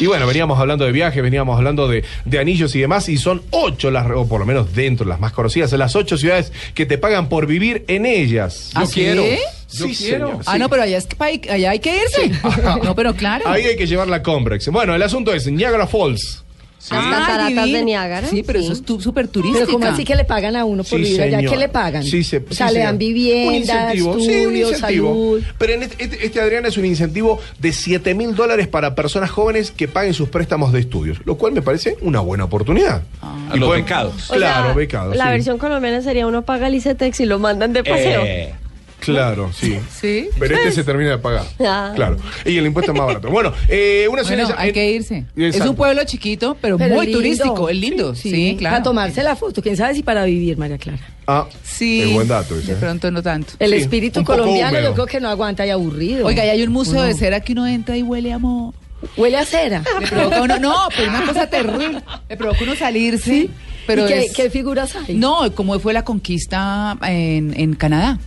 Y 0.00 0.06
bueno, 0.06 0.26
veníamos 0.26 0.58
hablando 0.58 0.84
de 0.84 0.92
viajes, 0.92 1.22
veníamos 1.22 1.56
hablando 1.56 1.86
de, 1.86 2.04
de 2.24 2.38
anillos 2.38 2.74
y 2.74 2.80
demás, 2.80 3.08
y 3.08 3.18
son 3.18 3.42
ocho 3.50 3.90
las, 3.90 4.06
o 4.10 4.26
por 4.26 4.40
lo 4.40 4.46
menos 4.46 4.74
dentro 4.74 5.06
las 5.06 5.20
más 5.20 5.32
conocidas, 5.32 5.70
las 5.72 5.94
ocho 5.94 6.16
ciudades 6.16 6.52
que 6.74 6.86
te 6.86 6.98
pagan 6.98 7.28
por 7.28 7.46
vivir 7.46 7.84
en 7.88 8.06
ellas. 8.06 8.70
¿Ah, 8.74 8.80
Yo 8.82 8.86
sí? 8.86 8.94
quiero. 8.94 9.22
Yo 9.22 9.86
Sí, 9.86 9.94
quiero. 9.94 10.26
señor. 10.28 10.42
Ah, 10.46 10.58
no, 10.58 10.68
pero 10.68 10.82
allá, 10.82 10.96
es 10.98 11.06
que 11.06 11.50
allá 11.52 11.70
hay 11.70 11.78
que 11.78 11.96
irse. 11.96 12.32
No, 12.82 12.94
pero 12.96 13.14
claro. 13.14 13.46
Ahí 13.46 13.64
hay 13.64 13.76
que 13.76 13.86
llevar 13.86 14.08
la 14.08 14.22
Combrex. 14.22 14.68
Bueno, 14.68 14.94
el 14.94 15.02
asunto 15.02 15.32
es 15.32 15.46
Niagara 15.46 15.86
Falls. 15.86 16.42
Las 16.90 17.04
Ah, 17.04 17.10
cataratas 17.10 17.64
divino. 17.64 17.78
de 17.78 17.84
Niágara. 17.84 18.26
Sí, 18.28 18.42
pero 18.42 18.58
Sí. 18.60 18.64
eso 18.64 18.72
es 18.72 18.82
tu- 18.82 19.00
súper 19.02 19.28
turística. 19.28 19.66
Pero 19.66 19.72
como 19.78 19.86
así 19.86 20.02
que 20.04 20.14
le 20.16 20.24
pagan 20.24 20.56
a 20.56 20.64
uno 20.64 20.82
por 20.82 20.98
Sí, 20.98 21.04
vivir 21.04 21.20
allá. 21.22 21.40
¿qué 21.48 21.56
le 21.56 21.68
pagan? 21.68 22.02
Sí, 22.02 22.24
se- 22.24 22.38
o 22.38 22.54
sea, 22.54 22.68
sí, 22.68 22.74
le 22.74 22.80
dan 22.80 22.96
vivienda, 22.96 23.92
estudios, 23.92 24.24
sí, 24.24 24.46
un 24.46 24.56
incentivo. 24.56 25.08
salud. 25.08 25.42
Pero 25.58 25.72
en 25.74 25.82
este, 25.82 26.02
este- 26.04 26.24
este, 26.26 26.40
Adriana, 26.40 26.68
es 26.68 26.78
un 26.78 26.86
incentivo 26.86 27.38
de 27.58 27.72
7 27.72 28.14
mil 28.14 28.34
dólares 28.34 28.66
para 28.66 28.94
personas 28.94 29.30
jóvenes 29.30 29.70
que 29.72 29.88
paguen 29.88 30.14
sus 30.14 30.30
préstamos 30.30 30.72
de 30.72 30.80
estudios, 30.80 31.18
lo 31.26 31.36
cual 31.36 31.52
me 31.52 31.60
parece 31.62 31.96
una 32.00 32.20
buena 32.20 32.44
oportunidad. 32.44 33.02
A 33.20 33.56
los 33.56 33.70
becados. 33.70 34.30
O 34.30 34.34
Claro, 34.34 34.64
sea, 34.68 34.74
becados. 34.74 35.16
La 35.16 35.24
sí. 35.24 35.30
versión 35.32 35.58
colombiana 35.58 36.00
sería 36.02 36.26
uno 36.26 36.42
paga 36.46 36.68
el 36.68 36.74
ICETEX 36.76 37.20
y 37.20 37.26
lo 37.26 37.38
mandan 37.38 37.72
de 37.74 37.84
paseo. 37.84 38.22
Eh, 38.24 38.54
Claro, 39.00 39.50
sí. 39.52 39.78
Sí. 40.00 40.28
Pero 40.38 40.56
este 40.56 40.72
se 40.72 40.84
termina 40.84 41.10
de 41.10 41.18
pagar. 41.18 41.44
Ah. 41.64 41.92
Claro. 41.94 42.16
Y 42.44 42.56
el 42.58 42.66
impuesto 42.66 42.92
es 42.92 42.98
más 42.98 43.06
barato. 43.06 43.28
Bueno, 43.30 43.52
eh, 43.68 44.06
una 44.10 44.22
Bueno, 44.22 44.48
hay 44.56 44.72
que 44.72 44.90
irse. 44.92 45.24
Es 45.36 45.60
un 45.60 45.74
pueblo 45.74 46.02
chiquito, 46.04 46.56
pero, 46.60 46.78
Pero 46.78 46.94
muy 46.94 47.06
lindo. 47.06 47.18
turístico. 47.18 47.68
Es 47.68 47.76
lindo. 47.76 48.14
Sí, 48.14 48.56
claro. 48.58 48.74
Para 48.74 48.82
tomarse 48.84 49.22
la 49.22 49.36
foto, 49.36 49.62
quién 49.62 49.76
sabe 49.76 49.94
si 49.94 50.02
para 50.02 50.24
vivir, 50.24 50.56
María 50.58 50.78
Clara. 50.78 51.00
Ah, 51.26 51.46
Sí. 51.62 52.02
es 52.02 52.12
buen 52.12 52.28
dato 52.28 52.58
ese. 52.58 52.74
De 52.74 52.80
pronto 52.80 53.10
no 53.10 53.22
tanto. 53.22 53.52
El 53.58 53.70
Sí, 53.70 53.76
espíritu 53.78 54.24
colombiano 54.24 54.70
húmedo. 54.70 54.88
yo 54.90 54.94
creo 54.94 55.06
que 55.06 55.20
no 55.20 55.28
aguanta 55.28 55.66
y 55.66 55.70
aburrido. 55.70 56.26
Oiga, 56.26 56.44
y 56.44 56.48
hay 56.50 56.62
un 56.62 56.72
museo 56.72 57.02
de 57.02 57.14
cera 57.14 57.40
que 57.40 57.52
uno 57.52 57.66
entra 57.66 57.96
y 57.96 58.02
huele 58.02 58.32
a 58.32 58.38
mo. 58.38 58.74
Huele 59.16 59.38
a 59.38 59.44
cera. 59.46 59.82
Le 60.00 60.06
provoca 60.06 60.42
uno, 60.42 60.58
no, 60.58 60.74
pero 60.96 61.08
una 61.10 61.24
cosa 61.26 61.48
terrible. 61.48 62.02
Le 62.28 62.36
provoca 62.36 62.62
uno 62.64 62.74
salirse. 62.74 63.48
Pero 63.86 64.04
¿Y 64.04 64.08
qué, 64.08 64.18
es- 64.26 64.32
qué 64.34 64.50
figuras 64.50 64.94
hay? 64.94 65.14
No, 65.16 65.52
como 65.54 65.78
fue 65.80 65.92
la 65.94 66.04
conquista 66.04 66.96
en, 67.02 67.58
en 67.58 67.74
Canadá. 67.74 68.18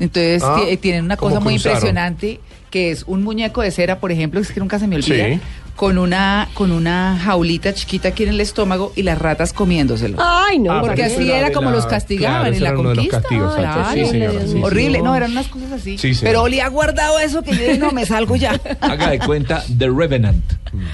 Entonces 0.00 0.42
Ah, 0.44 0.60
ti- 0.68 0.76
tienen 0.76 1.04
una 1.04 1.16
¿cómo 1.16 1.30
cosa 1.30 1.40
muy 1.40 1.54
cruzaron? 1.54 1.76
impresionante 1.78 2.40
que 2.70 2.90
es 2.90 3.04
un 3.06 3.22
muñeco 3.22 3.62
de 3.62 3.70
cera, 3.70 3.98
por 4.00 4.12
ejemplo, 4.12 4.40
es 4.40 4.50
que 4.52 4.60
nunca 4.60 4.78
se 4.78 4.86
me 4.86 4.96
olvida, 4.96 5.24
Sí. 5.28 5.40
con 5.76 5.98
una 5.98 6.48
con 6.54 6.72
una 6.72 7.18
jaulita 7.22 7.72
chiquita 7.74 8.08
aquí 8.08 8.24
en 8.24 8.30
el 8.30 8.40
estómago 8.40 8.92
y 8.96 9.02
las 9.02 9.18
ratas 9.18 9.52
comiéndoselo. 9.52 10.18
Ay, 10.20 10.58
no. 10.58 10.72
Ah, 10.72 10.80
porque 10.80 11.04
así 11.04 11.30
era 11.30 11.52
como 11.52 11.70
la- 11.70 11.76
los 11.76 11.86
castigaban 11.86 12.52
claro, 12.54 12.56
en 12.56 12.62
la 12.62 12.92
conquista. 12.94 13.20
castigos, 13.22 13.54
Sí, 13.94 14.04
señora, 14.06 14.32
horrible, 14.62 14.98
sí, 14.98 15.04
no, 15.04 15.14
eran 15.16 15.30
unas 15.32 15.48
cosas 15.48 15.72
así. 15.72 15.96
Pero 16.22 16.42
olía 16.42 16.68
guardado 16.68 17.18
eso 17.18 17.42
que 17.42 17.52
yo 17.52 17.58
dije, 17.62 17.78
no, 17.78 17.90
me 17.92 18.04
salgo 18.04 18.36
ya. 18.36 18.60
haga 18.80 19.10
de 19.10 19.18
cuenta 19.20 19.62
The 19.78 19.88
Revenant. 19.88 20.44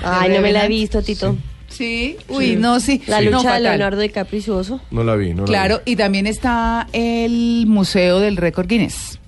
Ay, 0.04 0.30
no 0.30 0.40
me 0.40 0.52
la 0.52 0.64
he 0.66 0.68
visto, 0.68 1.02
Tito. 1.02 1.36
Sí, 1.76 2.16
uy, 2.28 2.56
no, 2.56 2.80
sí. 2.80 3.00
La 3.06 3.18
Sí. 3.18 3.24
No, 3.26 3.30
lucha 3.38 3.48
de 3.54 3.58
fatal. 3.58 3.62
Leonardo 3.62 4.00
DiCaprio 4.00 4.38
y 4.38 4.42
su 4.42 4.52
oso. 4.54 4.80
No 4.90 5.02
la 5.04 5.16
vi, 5.16 5.32
no 5.34 5.42
la 5.42 5.46
Claro, 5.46 5.80
vi. 5.84 5.92
y 5.92 5.96
también 5.96 6.26
está 6.26 6.86
el 6.92 7.64
Museo 7.66 8.20
del 8.20 8.36
Récord 8.36 8.66
Guinness. 8.68 9.18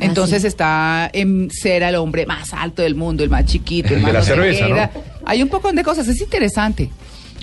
Ah, 0.00 0.04
Entonces 0.04 0.44
está 0.44 1.10
en 1.12 1.48
cera 1.50 1.88
el 1.88 1.96
hombre 1.96 2.24
más 2.26 2.52
alto 2.54 2.82
del 2.82 2.94
mundo, 2.94 3.24
el 3.24 3.30
más 3.30 3.44
chiquito, 3.46 3.88
el 3.88 3.94
El 3.94 4.00
de 4.00 4.02
más 4.04 4.12
la 4.12 4.18
no 4.20 4.24
sé 4.24 4.30
cerveza, 4.34 4.64
qué 4.64 4.70
¿no? 4.70 4.76
era. 4.76 4.90
Hay 5.24 5.42
un 5.42 5.48
poco 5.48 5.72
de 5.72 5.82
cosas, 5.82 6.06
es 6.08 6.20
interesante. 6.20 6.90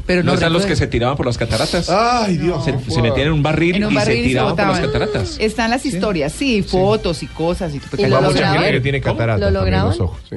Pero 0.06 0.22
¿No 0.22 0.27
no 0.27 0.34
están 0.36 0.54
los 0.54 0.62
recuerdo. 0.62 0.80
que 0.82 0.86
se 0.86 0.88
tiraban 0.88 1.18
por 1.18 1.25
las 1.25 1.38
cataratas? 1.38 1.89
Ay, 1.89 2.38
Dios. 2.38 2.63
se, 2.63 2.77
se 2.92 3.01
metían 3.01 3.27
en 3.27 3.34
un 3.34 3.42
barril, 3.44 3.75
en 3.77 3.86
un 3.86 3.92
y 3.92 3.96
barril 3.96 4.13
se 4.15 4.20
y 4.20 4.24
se 4.24 4.27
tiraban 4.30 4.56
por 4.56 4.65
las 4.68 4.80
botaban. 4.80 4.92
cataratas. 5.10 5.38
Están 5.39 5.72
las 5.72 5.86
historias, 5.86 6.32
sí, 6.32 6.62
fotos 6.62 7.24
y 7.24 7.27
cosas. 7.27 7.74
Y, 7.74 7.80
porque 7.80 8.04
¿Y 8.04 8.06
Va 8.06 8.10
lo 8.10 8.15
lo 8.18 8.22
mucha 8.27 8.34
lograban? 8.42 8.60
gente 8.60 8.72
que 8.77 8.82
tiene 8.82 9.01
¿Cómo? 9.01 9.15
cataratas 9.15 9.39
¿Lo 9.42 9.46
también 9.48 9.74
en 9.74 9.80
lograban? 9.82 9.89
los 9.89 10.00
ojos, 10.00 10.20
sí. 10.30 10.36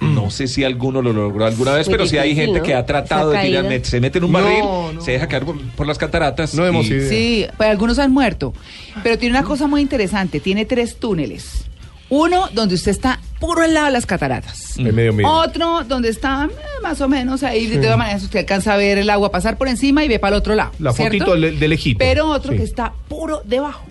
No 0.00 0.30
sé 0.30 0.46
si 0.48 0.64
alguno 0.64 1.02
lo 1.02 1.12
logró 1.12 1.44
alguna 1.46 1.72
vez, 1.74 1.86
Muy 1.86 1.94
pero 1.96 2.06
sí 2.08 2.16
hay 2.18 2.34
gente 2.34 2.58
¿no? 2.60 2.64
que 2.64 2.74
ha 2.74 2.86
tratado 2.86 3.30
de 3.30 3.40
tirar, 3.42 3.64
met- 3.66 3.84
se 3.84 4.00
mete 4.00 4.18
en 4.18 4.24
un 4.24 4.32
No, 4.32 4.38
barril, 4.42 4.94
no. 4.94 5.00
se 5.02 5.12
deja 5.12 5.28
caer 5.28 5.44
por, 5.44 5.60
por 5.72 5.86
las 5.86 5.98
cataratas. 5.98 6.54
No 6.54 6.66
hemos 6.66 6.86
y- 6.86 6.94
ido. 6.94 7.08
Sí, 7.08 7.46
pues 7.56 7.68
algunos 7.68 7.98
han 7.98 8.10
muerto. 8.12 8.54
Pero 9.02 9.18
tiene 9.18 9.38
una 9.38 9.46
cosa 9.46 9.66
muy 9.66 9.80
interesante, 9.82 10.40
tiene 10.40 10.64
tres 10.64 10.96
túneles. 10.98 11.64
Uno 12.08 12.48
donde 12.52 12.74
usted 12.74 12.90
está 12.90 13.20
puro 13.38 13.62
al 13.62 13.72
lado 13.72 13.86
de 13.86 13.92
las 13.92 14.04
cataratas. 14.04 14.76
En 14.78 14.92
medio 14.94 15.12
medio. 15.12 15.30
Otro 15.30 15.84
donde 15.84 16.08
está 16.08 16.48
eh, 16.50 16.54
más 16.82 17.00
o 17.00 17.08
menos 17.08 17.44
ahí, 17.44 17.66
de 17.68 17.78
todas 17.78 17.96
maneras 17.96 18.22
usted 18.24 18.40
alcanza 18.40 18.74
a 18.74 18.76
ver 18.76 18.98
el 18.98 19.08
agua 19.10 19.30
pasar 19.30 19.56
por 19.56 19.68
encima 19.68 20.04
y 20.04 20.08
ve 20.08 20.18
para 20.18 20.34
el 20.34 20.40
otro 20.40 20.54
lado. 20.56 20.72
La 20.80 20.92
¿cierto? 20.92 21.18
fotito 21.26 21.36
de, 21.40 21.52
de 21.52 21.68
lejito. 21.68 21.98
Pero 21.98 22.26
otro 22.28 22.50
Sí. 22.52 22.58
que 22.58 22.64
está 22.64 22.92
puro 23.08 23.42
debajo. 23.44 23.84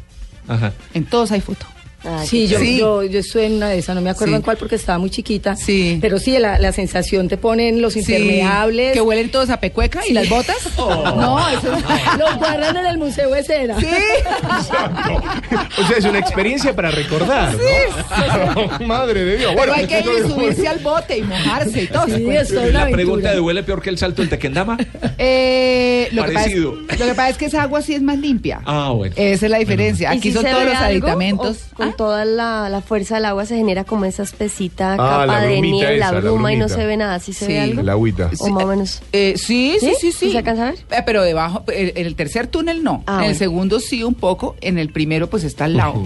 Ajá. 0.49 0.73
En 0.93 1.05
todos 1.05 1.31
hay 1.31 1.39
foto. 1.39 1.65
Ay, 2.03 2.27
Sí, 2.27 2.47
yo, 2.47 2.59
Sí. 2.59 2.77
yo, 2.77 3.03
yo 3.03 3.19
estuve 3.19 3.45
en 3.45 3.53
una 3.55 3.69
de 3.69 3.77
esas, 3.79 3.95
no 3.95 4.01
me 4.01 4.09
acuerdo 4.09 4.33
Sí. 4.33 4.35
en 4.37 4.41
cuál 4.41 4.57
porque 4.57 4.75
estaba 4.75 4.97
muy 4.99 5.09
chiquita. 5.09 5.55
Sí. 5.55 5.97
Pero 6.01 6.17
sí, 6.19 6.37
la, 6.39 6.57
la 6.59 6.71
sensación 6.71 7.27
te 7.27 7.37
ponen 7.37 7.81
los 7.81 7.93
Sí, 7.93 7.99
impermeables. 7.99 8.93
Que 8.93 9.01
huelen 9.01 9.29
todos 9.31 9.49
a 9.49 9.59
pecueca 9.59 10.01
y 10.07 10.13
las 10.13 10.29
botas. 10.29 10.55
No, 10.77 11.39
eso 11.49 11.71
Los 12.17 12.37
guardan 12.37 12.77
en 12.77 12.85
el 12.85 12.97
Museo 12.97 13.29
de 13.31 13.43
Cera. 13.43 13.79
Sí. 13.79 13.87
Exacto. 13.87 15.23
O 15.79 15.87
sea, 15.87 15.97
es 15.97 16.05
una 16.05 16.19
experiencia 16.19 16.75
para 16.75 16.91
recordar, 16.91 17.53
¿no? 17.55 18.79
Madre 18.87 19.23
de 19.23 19.37
Dios. 19.37 19.53
Pero 19.57 19.73
hay 19.73 19.87
que 19.87 19.99
ir 19.99 20.05
y 20.25 20.29
subirse 20.29 20.67
al 20.67 20.79
bote 20.79 21.17
y 21.17 21.21
mojarse 21.21 21.83
y 21.83 21.87
todo. 21.87 22.05
Es 22.07 22.51
La 22.51 22.61
aventura. 22.61 22.89
pregunta 22.91 23.33
de 23.33 23.39
¿huele 23.39 23.63
peor 23.63 23.81
que 23.81 23.89
el 23.89 23.97
salto 23.97 24.21
del 24.21 24.29
tequendama? 24.29 24.77
Eh, 25.17 26.07
lo, 26.11 26.23
que 26.25 26.31
pasa 26.33 26.45
es, 26.47 26.53
Parecido. 26.53 26.71
lo 26.75 26.87
que 27.05 27.13
pasa 27.15 27.29
es 27.29 27.37
que 27.37 27.45
esa 27.45 27.63
agua 27.63 27.81
sí 27.81 27.93
es 27.93 28.01
más 28.01 28.17
limpia. 28.17 28.61
Ah, 28.65 28.91
bueno. 28.95 29.13
Esa 29.17 29.45
es 29.45 29.51
la 29.51 29.57
diferencia. 29.59 30.13
¿Y 30.13 30.17
Aquí 30.17 30.29
si 30.29 30.35
son 30.35 30.45
todos 30.45 30.63
los 30.65 30.75
algo, 30.75 30.85
aditamentos. 31.07 31.57
o 31.77 31.88
Con 31.89 31.97
toda 31.97 32.25
la, 32.25 32.69
la 32.69 32.81
fuerza 32.81 33.15
del 33.15 33.25
agua 33.25 33.45
se 33.45 33.55
genera 33.57 33.83
como 33.83 34.05
esa 34.05 34.23
espesita 34.23 34.93
Ah, 34.93 34.97
capa 34.97 35.25
la 35.25 35.41
de 35.41 35.61
nieve, 35.61 35.97
la 35.97 36.05
esa, 36.07 36.15
la 36.15 36.19
bruma 36.21 36.53
y 36.53 36.57
no 36.57 36.69
se 36.69 36.85
ve 36.85 36.97
nada. 36.97 37.19
¿Sí 37.19 37.33
se 37.33 37.45
Sí. 37.45 37.51
ve 37.53 37.59
algo? 37.59 37.81
El 37.81 37.89
agüita. 37.89 38.29
O 38.39 38.49
más 38.49 38.63
o 38.63 38.67
menos. 38.67 39.01
eh, 39.11 39.33
sí, 39.37 39.77
sí, 39.79 39.87
¿Sí? 39.87 39.93
sí, 39.99 40.11
sí. 40.11 40.17
¿Sí 40.27 40.31
se 40.31 40.37
alcanza 40.39 40.67
a 40.67 40.71
ver? 40.71 40.79
Eh, 40.91 41.03
pero 41.05 41.23
debajo, 41.23 41.63
en 41.67 42.05
el 42.05 42.15
tercer 42.15 42.47
túnel 42.47 42.83
no. 42.83 43.03
Ah, 43.07 43.13
en 43.13 43.19
el 43.19 43.25
bueno. 43.27 43.37
segundo 43.39 43.79
sí 43.79 44.03
un 44.03 44.13
poco. 44.15 44.55
En 44.61 44.77
el 44.77 44.91
primero 44.91 45.29
pues 45.29 45.43
está 45.43 45.65
al 45.65 45.77
lado. 45.77 46.03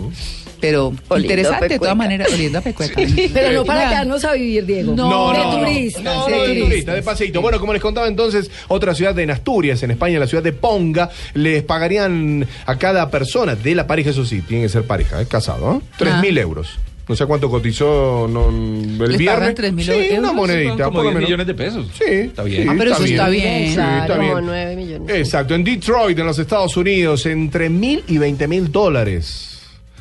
Pero 0.63 0.93
Oliendo 1.09 1.33
interesante 1.33 1.67
de 1.67 1.77
todas 1.79 1.95
maneras. 1.97 2.31
Oliendo 2.31 2.57
a 2.59 2.61
pecueca. 2.61 3.01
Pero 3.33 3.51
no 3.51 3.65
para 3.65 3.89
quedarnos 3.89 4.23
a 4.23 4.31
vivir, 4.31 4.65
Diego. 4.65 4.93
No, 4.95 5.33
de 5.33 5.37
no, 5.39 5.43
no. 5.51 5.59
turistas. 5.59 6.03
No, 6.03 6.25
de 6.25 6.31
no, 6.37 6.41
de 6.43 6.61
turista, 6.61 6.93
de 6.93 7.03
paseíto. 7.03 7.41
Bueno, 7.41 7.59
como 7.59 7.73
les 7.73 7.81
contaba 7.81 8.07
entonces, 8.07 8.49
otra 8.69 8.95
ciudad 8.95 9.17
en 9.19 9.29
Asturias, 9.29 9.83
en 9.83 9.91
España, 9.91 10.19
la 10.19 10.27
ciudad 10.27 10.41
de 10.43 10.53
Ponga, 10.53 11.09
les 11.33 11.63
pagarían 11.63 12.47
a 12.65 12.77
cada 12.77 13.09
persona 13.11 13.55
de 13.55 13.75
la 13.75 13.87
pareja, 13.87 14.11
eso 14.11 14.23
sí, 14.25 14.41
tiene 14.41 14.63
que 14.63 14.69
ser 14.69 14.83
pareja, 14.83 15.21
¿eh? 15.21 15.25
casado, 15.27 15.75
¿eh? 15.75 15.79
Tres 15.97 16.13
Ah. 16.15 16.21
mil 16.21 16.37
euros. 16.37 16.79
No 17.05 17.17
sé 17.17 17.25
cuánto 17.25 17.49
cotizó 17.49 18.29
no, 18.31 18.47
el 18.47 18.97
¿Les 19.09 19.17
viernes. 19.17 19.53
pagan 19.53 19.75
3.000 19.75 19.83
sí, 19.83 19.91
euros? 19.91 20.19
una 20.19 20.31
monedita, 20.31 20.83
como 20.85 20.91
por 20.91 20.95
lo 20.95 21.01
10 21.09 21.13
menos. 21.15 21.21
millones 21.29 21.47
de 21.47 21.53
pesos. 21.53 21.87
Sí, 21.97 22.03
Está 22.07 22.43
bien. 22.43 22.63
sí, 22.63 22.67
Ah, 22.71 22.75
pero 22.77 22.91
eso 22.93 23.03
está 23.03 23.27
bien. 23.27 23.67
Sí, 23.67 23.73
Claro. 23.73 24.01
está 24.03 24.15
Como 24.15 24.33
bien. 24.35 24.45
9 24.45 24.75
millones. 24.77 25.15
Exacto, 25.17 25.53
en 25.55 25.63
Detroit, 25.65 26.17
en 26.17 26.25
los 26.25 26.39
Estados 26.39 26.77
Unidos, 26.77 27.25
entre 27.25 27.69
mil 27.69 28.01
y 28.07 28.17
veinte 28.19 28.47
mil 28.47 28.71
dólares. 28.71 29.52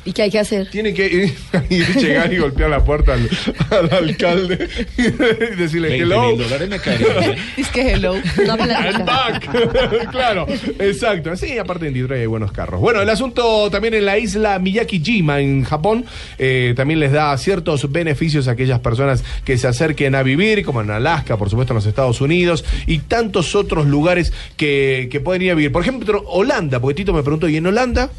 ¿Y 0.05 0.11
qué 0.11 0.23
hay 0.23 0.31
que 0.31 0.39
hacer? 0.39 0.69
Tiene 0.69 0.93
que 0.93 1.05
ir, 1.05 1.33
ir, 1.69 1.95
llegar 1.95 2.33
y 2.33 2.37
golpear 2.37 2.69
la 2.69 2.83
puerta 2.83 3.13
al, 3.13 3.29
al 3.69 3.93
alcalde 3.93 4.67
y 4.97 5.03
decirle 5.55 5.89
20 5.89 6.03
hello. 6.03 6.27
mil 6.27 6.37
dólares 6.39 6.69
me 6.69 6.79
caería 6.79 7.13
bien. 7.19 7.35
Es 7.57 7.69
que 7.69 7.93
hello. 7.93 8.15
I'm 8.15 9.05
back. 9.05 10.11
claro, 10.11 10.45
exacto. 10.79 11.35
Sí, 11.37 11.57
aparte 11.57 11.87
en 11.87 11.93
Detroit 11.93 12.21
hay 12.21 12.27
buenos 12.27 12.51
carros. 12.51 12.81
Bueno, 12.81 13.01
el 13.01 13.09
asunto 13.09 13.69
también 13.69 13.93
en 13.93 14.05
la 14.05 14.17
isla 14.17 14.59
Miyakijima, 14.59 15.39
en 15.39 15.63
Japón, 15.63 16.05
eh, 16.37 16.73
también 16.75 16.99
les 16.99 17.11
da 17.11 17.37
ciertos 17.37 17.91
beneficios 17.91 18.47
a 18.47 18.51
aquellas 18.51 18.79
personas 18.79 19.23
que 19.45 19.57
se 19.57 19.67
acerquen 19.67 20.15
a 20.15 20.23
vivir, 20.23 20.65
como 20.65 20.81
en 20.81 20.91
Alaska, 20.91 21.37
por 21.37 21.49
supuesto, 21.49 21.73
en 21.73 21.75
los 21.75 21.85
Estados 21.85 22.19
Unidos, 22.19 22.65
y 22.87 22.99
tantos 22.99 23.55
otros 23.55 23.87
lugares 23.87 24.33
que, 24.57 25.07
que 25.09 25.21
pueden 25.21 25.43
ir 25.43 25.51
a 25.51 25.55
vivir. 25.55 25.71
Por 25.71 25.81
ejemplo, 25.81 26.23
Holanda, 26.27 26.79
porque 26.79 26.95
Tito 26.95 27.13
me 27.13 27.23
preguntó, 27.23 27.47
¿y 27.47 27.57
en 27.57 27.67
Holanda? 27.67 28.09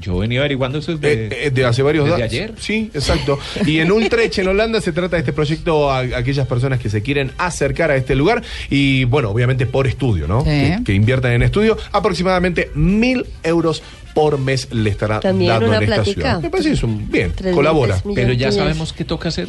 Yo 0.00 0.18
venía 0.18 0.40
averiguando 0.40 0.78
eso 0.78 0.96
desde... 0.96 1.26
Eh, 1.26 1.46
eh, 1.46 1.50
de 1.50 1.64
hace 1.64 1.82
varios 1.82 2.04
desde 2.06 2.18
datos. 2.20 2.32
ayer. 2.32 2.54
Sí, 2.58 2.90
exacto. 2.94 3.38
Y 3.66 3.78
en 3.78 3.92
Utrecht, 3.92 4.38
en 4.38 4.48
Holanda, 4.48 4.80
se 4.80 4.92
trata 4.92 5.16
de 5.16 5.20
este 5.20 5.32
proyecto 5.32 5.90
a, 5.90 5.98
a 5.98 6.00
aquellas 6.18 6.46
personas 6.46 6.80
que 6.80 6.88
se 6.88 7.02
quieren 7.02 7.30
acercar 7.38 7.90
a 7.90 7.96
este 7.96 8.14
lugar. 8.14 8.42
Y 8.70 9.04
bueno, 9.04 9.30
obviamente 9.30 9.66
por 9.66 9.86
estudio, 9.86 10.26
¿no? 10.26 10.40
Sí. 10.42 10.46
Que, 10.50 10.78
que 10.84 10.92
inviertan 10.94 11.32
en 11.32 11.42
estudio. 11.42 11.76
Aproximadamente 11.92 12.70
mil 12.74 13.26
euros 13.42 13.82
por 14.14 14.38
mes 14.38 14.68
le 14.72 14.90
estará 14.90 15.20
También 15.20 15.50
dando 15.50 15.68
una 15.68 15.76
en 15.78 15.82
esta 15.84 15.94
plática. 15.96 16.20
ciudad. 16.20 16.40
Me 16.42 16.50
parece 16.50 16.68
que 16.70 16.74
es 16.74 16.82
un 16.82 17.10
bien, 17.10 17.32
colabora. 17.54 18.02
Pero 18.14 18.32
ya 18.32 18.50
sabemos 18.52 18.92
qué 18.92 19.04
toca 19.04 19.28
hacer. 19.30 19.48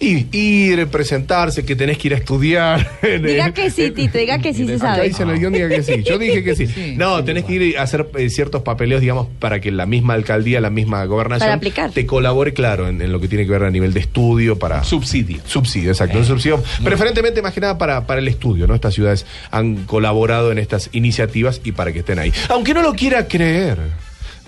Y 0.00 0.26
ir, 0.36 0.88
presentarse, 0.88 1.64
que 1.64 1.76
tenés 1.76 1.96
que 1.98 2.08
ir 2.08 2.14
a 2.14 2.16
estudiar. 2.16 2.90
Diga 3.22 3.52
que 3.52 3.70
sí, 3.70 3.90
Tito, 3.92 4.18
diga 4.18 4.38
que 4.38 4.52
sí 4.52 4.66
se 4.66 4.74
Acá 4.74 4.96
sabe. 4.96 5.08
dice 5.08 5.22
en 5.22 5.30
el 5.30 5.38
guion, 5.38 5.52
diga 5.52 5.68
que 5.68 5.82
sí. 5.82 6.02
Yo 6.02 6.18
dije 6.18 6.42
que 6.42 6.56
sí. 6.56 6.66
Sí. 6.72 6.94
no, 6.96 7.22
tenés 7.22 7.44
que 7.44 7.52
ir 7.54 7.78
a 7.78 7.82
hacer 7.82 8.08
eh, 8.16 8.28
ciertos 8.30 8.62
papeleos, 8.62 9.00
digamos, 9.00 9.28
para 9.38 9.60
que 9.60 9.70
la 9.70 9.86
misma 9.86 10.14
alcaldía, 10.14 10.60
la 10.60 10.70
misma 10.70 11.04
gobernación 11.04 11.46
Para 11.46 11.54
aplicar. 11.54 11.90
te 11.92 12.04
colabore, 12.06 12.52
claro, 12.52 12.88
en, 12.88 13.00
en 13.00 13.12
lo 13.12 13.20
que 13.20 13.28
tiene 13.28 13.44
que 13.44 13.52
ver 13.52 13.62
a 13.64 13.70
nivel 13.70 13.92
de 13.92 14.00
estudio 14.00 14.58
para. 14.58 14.82
Subsidio. 14.82 15.40
Subsidio, 15.46 15.90
exacto. 15.90 16.18
un 16.18 16.24
subsidio. 16.24 16.62
Preferentemente, 16.82 17.40
más 17.42 17.52
que 17.52 17.60
nada, 17.60 17.78
para, 17.78 18.06
para 18.06 18.20
el 18.20 18.28
estudio, 18.28 18.66
¿no? 18.66 18.74
Estas 18.74 18.94
ciudades 18.94 19.26
han 19.50 19.84
colaborado 19.84 20.50
en 20.50 20.58
estas 20.58 20.88
iniciativas 20.92 21.60
y 21.62 21.72
para 21.72 21.92
que 21.92 22.00
estén 22.00 22.18
ahí. 22.18 22.32
Aunque 22.48 22.74
no 22.74 22.82
lo 22.82 22.94
quiera 22.94 23.28
creer, 23.28 23.78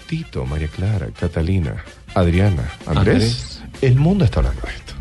Tito, 0.08 0.44
María 0.46 0.68
Clara, 0.68 1.08
Catalina, 1.18 1.84
Adriana, 2.14 2.72
Andrés, 2.86 3.14
Andrés. 3.14 3.53
El 3.80 3.96
mundo 3.96 4.24
está 4.24 4.40
hablando 4.40 4.62
de 4.62 4.72
esto. 4.74 4.94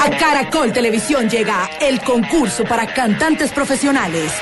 A 0.00 0.10
Caracol 0.18 0.72
Televisión 0.72 1.28
llega 1.28 1.68
el 1.80 2.00
concurso 2.00 2.64
para 2.64 2.86
cantantes 2.92 3.52
profesionales. 3.52 4.32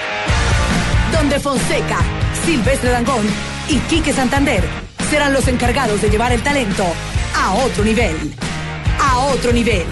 Donde 1.12 1.40
Fonseca, 1.40 1.98
Silvestre 2.44 2.90
Dangón 2.90 3.26
y 3.68 3.78
Quique 3.80 4.12
Santander 4.12 4.62
serán 5.10 5.32
los 5.32 5.48
encargados 5.48 6.00
de 6.00 6.10
llevar 6.10 6.32
el 6.32 6.42
talento 6.42 6.84
a 7.34 7.54
otro 7.54 7.84
nivel. 7.84 8.16
A 9.00 9.18
otro 9.18 9.52
nivel. 9.52 9.86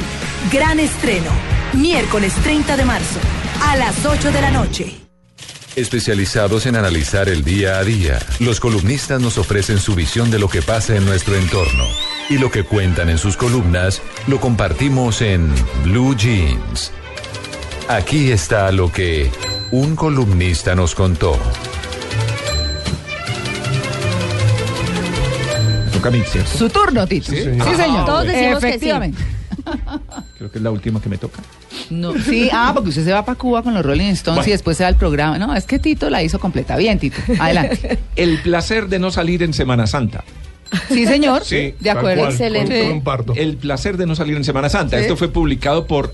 Gran 0.53 0.79
estreno. 0.79 1.31
Miércoles 1.73 2.33
30 2.43 2.77
de 2.77 2.85
marzo, 2.85 3.19
a 3.63 3.77
las 3.77 4.05
8 4.07 4.31
de 4.31 4.41
la 4.41 4.51
noche. 4.51 5.06
Especializados 5.77 6.65
en 6.65 6.75
analizar 6.75 7.29
el 7.29 7.45
día 7.45 7.79
a 7.79 7.85
día, 7.85 8.19
los 8.41 8.61
columnistas 8.61 9.21
nos 9.21 9.37
ofrecen 9.37 9.79
su 9.79 9.95
visión 9.95 10.31
de 10.31 10.39
lo 10.39 10.49
que 10.49 10.63
pasa 10.63 10.97
en 10.97 11.05
nuestro 11.05 11.37
entorno. 11.37 11.85
Y 12.31 12.39
lo 12.39 12.51
que 12.51 12.65
cuentan 12.65 13.11
en 13.11 13.19
sus 13.19 13.37
columnas 13.37 14.01
lo 14.27 14.41
compartimos 14.41 15.21
en 15.21 15.53
Blue 15.85 16.17
Jeans. 16.17 16.93
Aquí 17.89 18.33
está 18.33 18.73
lo 18.73 18.91
que 18.91 19.31
un 19.71 19.97
columnista 19.97 20.75
nos 20.75 20.95
contó. 20.95 21.39
Toca 25.93 26.09
a 26.09 26.11
mí, 26.11 26.23
¿cierto? 26.27 26.57
Su 26.57 26.71
turno, 26.71 27.07
Tito. 27.07 27.33
Sí, 27.33 27.45
señor. 27.45 28.07
Todos 28.07 28.27
decimos 28.27 28.61
que 28.61 28.67
sí. 28.67 28.67
Efectivamente. 28.69 29.23
Creo 30.39 30.51
que 30.51 30.57
es 30.57 30.65
la 30.65 30.71
última 30.71 31.03
que 31.03 31.11
me 31.11 31.19
toca. 31.19 31.43
No, 31.91 32.15
sí, 32.19 32.49
ah, 32.53 32.73
porque 32.75 32.91
usted 32.91 33.05
se 33.05 33.13
va 33.13 33.25
para 33.25 33.39
Cuba 33.39 33.63
con 33.63 33.75
los 33.75 33.85
Rolling 33.85 34.13
Stones 34.13 34.37
Bueno. 34.39 34.49
y 34.49 34.53
después 34.53 34.77
se 34.77 34.85
va 34.85 34.89
al 34.89 34.97
programa. 34.97 35.39
No, 35.39 35.55
es 35.55 35.65
que 35.65 35.79
Tito 35.79 36.11
la 36.11 36.23
hizo 36.23 36.39
completa. 36.39 36.77
Bien, 36.77 36.99
Tito. 36.99 37.19
Adelante. 37.39 37.99
El 38.17 38.39
placer 38.43 38.89
de 38.89 38.99
no 38.99 39.11
salir 39.11 39.43
en 39.43 39.53
Semana 39.53 39.87
Santa. 39.87 40.25
Sí, 40.89 41.07
señor. 41.07 41.45
Sí, 41.45 41.75
de 41.79 41.91
acuerdo. 41.91 42.23
cual, 42.23 42.33
Excelente. 42.33 43.01
con-. 43.05 43.39
El 43.39 43.57
placer 43.57 43.97
de 43.97 44.07
no 44.07 44.17
salir 44.17 44.37
en 44.37 44.45
Semana 44.45 44.69
Santa. 44.69 44.97
Sí. 44.97 45.03
Esto 45.03 45.17
fue 45.17 45.29
publicado 45.29 45.87
por 45.87 46.13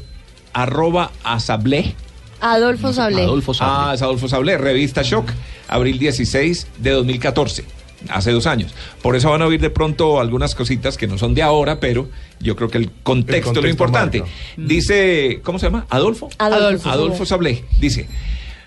arroba 0.52 1.10
asablé. 1.24 1.94
Adolfo 2.40 2.92
Sablé. 2.92 3.22
Adolfo 3.22 3.54
Sablé. 3.54 3.74
Ah, 3.74 3.92
es 3.94 4.02
Adolfo 4.02 4.28
Sablé, 4.28 4.58
revista 4.58 5.02
Shock, 5.02 5.30
abril 5.68 5.98
16 6.00 6.66
de 6.78 6.90
2014, 6.90 7.64
hace 8.08 8.32
dos 8.32 8.46
años. 8.46 8.74
Por 9.02 9.16
eso 9.16 9.30
van 9.30 9.42
a 9.42 9.46
oír 9.46 9.60
de 9.60 9.70
pronto 9.70 10.20
algunas 10.20 10.54
cositas 10.54 10.96
que 10.96 11.06
no 11.06 11.18
son 11.18 11.34
de 11.34 11.42
ahora, 11.42 11.80
pero 11.80 12.08
yo 12.40 12.56
creo 12.56 12.68
que 12.68 12.78
el 12.78 12.90
contexto, 13.02 13.50
El 13.52 13.56
es 13.58 13.62
lo 13.64 13.68
importante. 13.70 14.20
marca. 14.20 14.34
Dice, 14.56 15.40
¿cómo 15.42 15.58
se 15.58 15.66
llama? 15.66 15.86
Adolfo. 15.90 16.28
Adolfo. 16.38 16.88
Adolfo 16.90 17.26
Sablé 17.26 17.64
dice, 17.80 18.08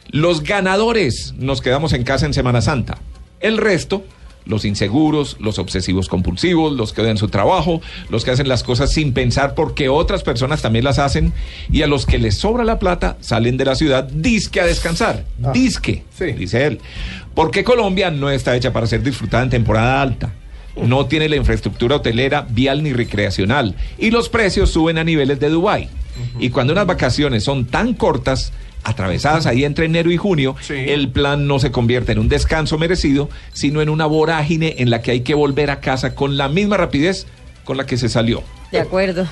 los 0.09 0.43
ganadores 0.43 1.33
nos 1.37 1.61
quedamos 1.61 1.93
en 1.93 2.03
casa 2.03 2.25
en 2.25 2.33
Semana 2.33 2.61
Santa. 2.61 2.97
El 3.39 3.57
resto, 3.57 4.03
los 4.45 4.65
inseguros, 4.65 5.37
los 5.39 5.59
obsesivos 5.59 6.07
compulsivos, 6.07 6.73
los 6.73 6.93
que 6.93 7.01
odian 7.01 7.17
su 7.17 7.27
trabajo, 7.27 7.81
los 8.09 8.23
que 8.23 8.31
hacen 8.31 8.47
las 8.47 8.63
cosas 8.63 8.91
sin 8.91 9.13
pensar 9.13 9.55
porque 9.55 9.89
otras 9.89 10.23
personas 10.23 10.61
también 10.61 10.85
las 10.85 10.99
hacen 10.99 11.33
y 11.71 11.81
a 11.81 11.87
los 11.87 12.05
que 12.05 12.19
les 12.19 12.37
sobra 12.37 12.63
la 12.63 12.79
plata 12.79 13.17
salen 13.19 13.57
de 13.57 13.65
la 13.65 13.75
ciudad 13.75 14.03
disque 14.03 14.61
a 14.61 14.65
descansar. 14.65 15.25
Ah, 15.43 15.51
disque, 15.51 16.03
sí. 16.17 16.31
dice 16.33 16.65
él. 16.65 16.79
Porque 17.33 17.63
Colombia 17.63 18.11
no 18.11 18.29
está 18.29 18.55
hecha 18.55 18.71
para 18.71 18.87
ser 18.87 19.03
disfrutada 19.03 19.43
en 19.43 19.49
temporada 19.49 20.01
alta. 20.01 20.33
No 20.75 21.05
tiene 21.05 21.29
la 21.29 21.37
infraestructura 21.37 21.95
hotelera, 21.97 22.45
vial 22.49 22.83
ni 22.83 22.91
recreacional. 22.91 23.75
Y 23.97 24.11
los 24.11 24.27
precios 24.27 24.69
suben 24.69 24.97
a 24.97 25.03
niveles 25.03 25.39
de 25.39 25.49
Dubái. 25.49 25.89
Y 26.39 26.49
cuando 26.49 26.73
unas 26.73 26.85
vacaciones 26.85 27.43
son 27.43 27.65
tan 27.65 27.93
cortas, 27.93 28.51
atravesadas 28.85 29.45
ahí 29.45 29.65
entre 29.65 29.85
enero 29.85 30.11
y 30.11 30.17
junio, 30.17 30.55
Sí. 30.61 30.73
el 30.75 31.09
plan 31.09 31.47
no 31.47 31.59
se 31.59 31.71
convierte 31.71 32.11
en 32.13 32.19
un 32.19 32.29
descanso 32.29 32.77
merecido, 32.77 33.29
sino 33.51 33.81
en 33.81 33.89
una 33.89 34.05
vorágine 34.05 34.75
en 34.77 34.89
la 34.89 35.01
que 35.01 35.11
hay 35.11 35.21
que 35.21 35.33
volver 35.33 35.69
a 35.71 35.79
casa 35.81 36.15
con 36.15 36.37
la 36.37 36.47
misma 36.47 36.77
rapidez 36.77 37.27
con 37.63 37.77
la 37.77 37.85
que 37.85 37.97
se 37.97 38.09
salió. 38.09 38.43
De 38.71 38.79
acuerdo. 38.79 39.27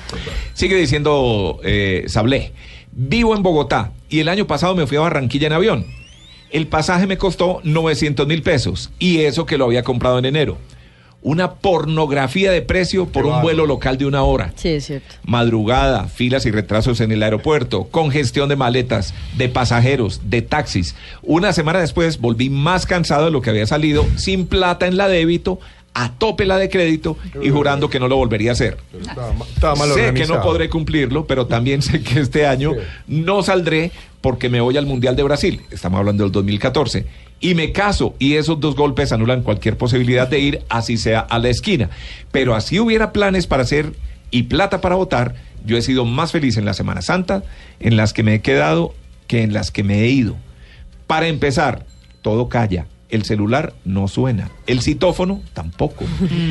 Sigue 0.54 0.76
diciendo 0.76 1.60
eh, 1.64 2.04
Sablé, 2.08 2.52
vivo 2.92 3.34
en 3.36 3.42
Bogotá 3.42 3.92
y 4.08 4.20
el 4.20 4.28
año 4.28 4.46
pasado 4.46 4.74
me 4.74 4.86
fui 4.86 4.96
a 4.96 5.00
Barranquilla 5.00 5.46
en 5.46 5.52
avión. 5.52 5.86
El 6.50 6.66
pasaje 6.68 7.06
me 7.06 7.18
costó 7.18 7.60
900 7.64 8.26
mil 8.26 8.42
pesos 8.42 8.90
y 8.98 9.20
eso 9.20 9.46
que 9.46 9.58
lo 9.58 9.64
había 9.64 9.82
comprado 9.82 10.18
en 10.18 10.24
enero. 10.24 10.56
Una 11.24 11.54
pornografía 11.54 12.52
de 12.52 12.62
precio 12.62 13.06
por 13.06 13.24
Qué 13.24 13.30
un 13.30 13.42
vuelo 13.42 13.66
local 13.66 13.98
de 13.98 14.06
una 14.06 14.22
hora. 14.22 14.52
Sí, 14.56 14.68
es 14.68 14.84
cierto. 14.84 15.16
Madrugada, 15.24 16.04
filas 16.04 16.46
y 16.46 16.50
retrasos 16.50 17.00
en 17.00 17.10
el 17.12 17.22
aeropuerto, 17.22 17.84
congestión 17.84 18.48
de 18.48 18.56
maletas, 18.56 19.14
de 19.36 19.48
pasajeros, 19.48 20.20
de 20.24 20.42
taxis. 20.42 20.94
Una 21.22 21.52
semana 21.52 21.80
después 21.80 22.20
volví 22.20 22.50
más 22.50 22.84
cansado 22.84 23.24
de 23.24 23.30
lo 23.30 23.40
que 23.40 23.50
había 23.50 23.66
salido, 23.66 24.06
sin 24.16 24.46
plata 24.46 24.86
en 24.86 24.98
la 24.98 25.08
débito, 25.08 25.58
a 25.94 26.12
tope 26.12 26.44
la 26.44 26.58
de 26.58 26.68
crédito 26.68 27.16
y 27.40 27.50
jurando 27.50 27.88
que 27.88 28.00
no 28.00 28.08
lo 28.08 28.16
volvería 28.16 28.50
a 28.50 28.54
hacer. 28.54 28.76
Pero 28.90 29.04
Estaba, 29.04 29.32
ma- 29.32 29.44
estaba 29.54 29.74
mal 29.76 29.88
sé 29.94 30.12
que 30.14 30.26
no 30.26 30.34
podré 30.42 30.68
cumplirlo, 30.68 31.26
pero 31.26 31.46
también 31.46 31.82
sé 31.82 32.02
que 32.02 32.18
este 32.20 32.46
año 32.46 32.72
no 33.06 33.42
saldré 33.42 33.92
porque 34.20 34.48
me 34.48 34.60
voy 34.60 34.76
al 34.76 34.86
Mundial 34.86 35.14
de 35.16 35.22
Brasil. 35.22 35.60
Estamos 35.70 35.98
hablando 36.00 36.24
del 36.24 36.32
2014. 36.32 37.06
Y 37.40 37.54
me 37.54 37.72
caso 37.72 38.14
y 38.18 38.34
esos 38.34 38.58
dos 38.58 38.74
golpes 38.74 39.12
anulan 39.12 39.42
cualquier 39.42 39.76
posibilidad 39.76 40.26
de 40.26 40.38
ir, 40.40 40.62
así 40.68 40.96
sea 40.96 41.20
a 41.20 41.38
la 41.38 41.50
esquina. 41.50 41.90
Pero 42.32 42.54
así 42.54 42.80
hubiera 42.80 43.12
planes 43.12 43.46
para 43.46 43.62
hacer 43.62 43.92
y 44.30 44.44
plata 44.44 44.80
para 44.80 44.94
votar, 44.96 45.34
yo 45.64 45.76
he 45.76 45.82
sido 45.82 46.04
más 46.04 46.32
feliz 46.32 46.56
en 46.56 46.64
la 46.64 46.74
Semana 46.74 47.02
Santa, 47.02 47.44
en 47.80 47.96
las 47.96 48.12
que 48.12 48.22
me 48.22 48.34
he 48.34 48.40
quedado, 48.40 48.94
que 49.28 49.42
en 49.42 49.52
las 49.52 49.70
que 49.70 49.84
me 49.84 50.00
he 50.02 50.08
ido. 50.08 50.36
Para 51.06 51.28
empezar, 51.28 51.84
todo 52.22 52.48
calla. 52.48 52.86
El 53.14 53.24
celular 53.24 53.74
no 53.84 54.08
suena. 54.08 54.50
El 54.66 54.80
citófono 54.82 55.40
tampoco. 55.52 56.04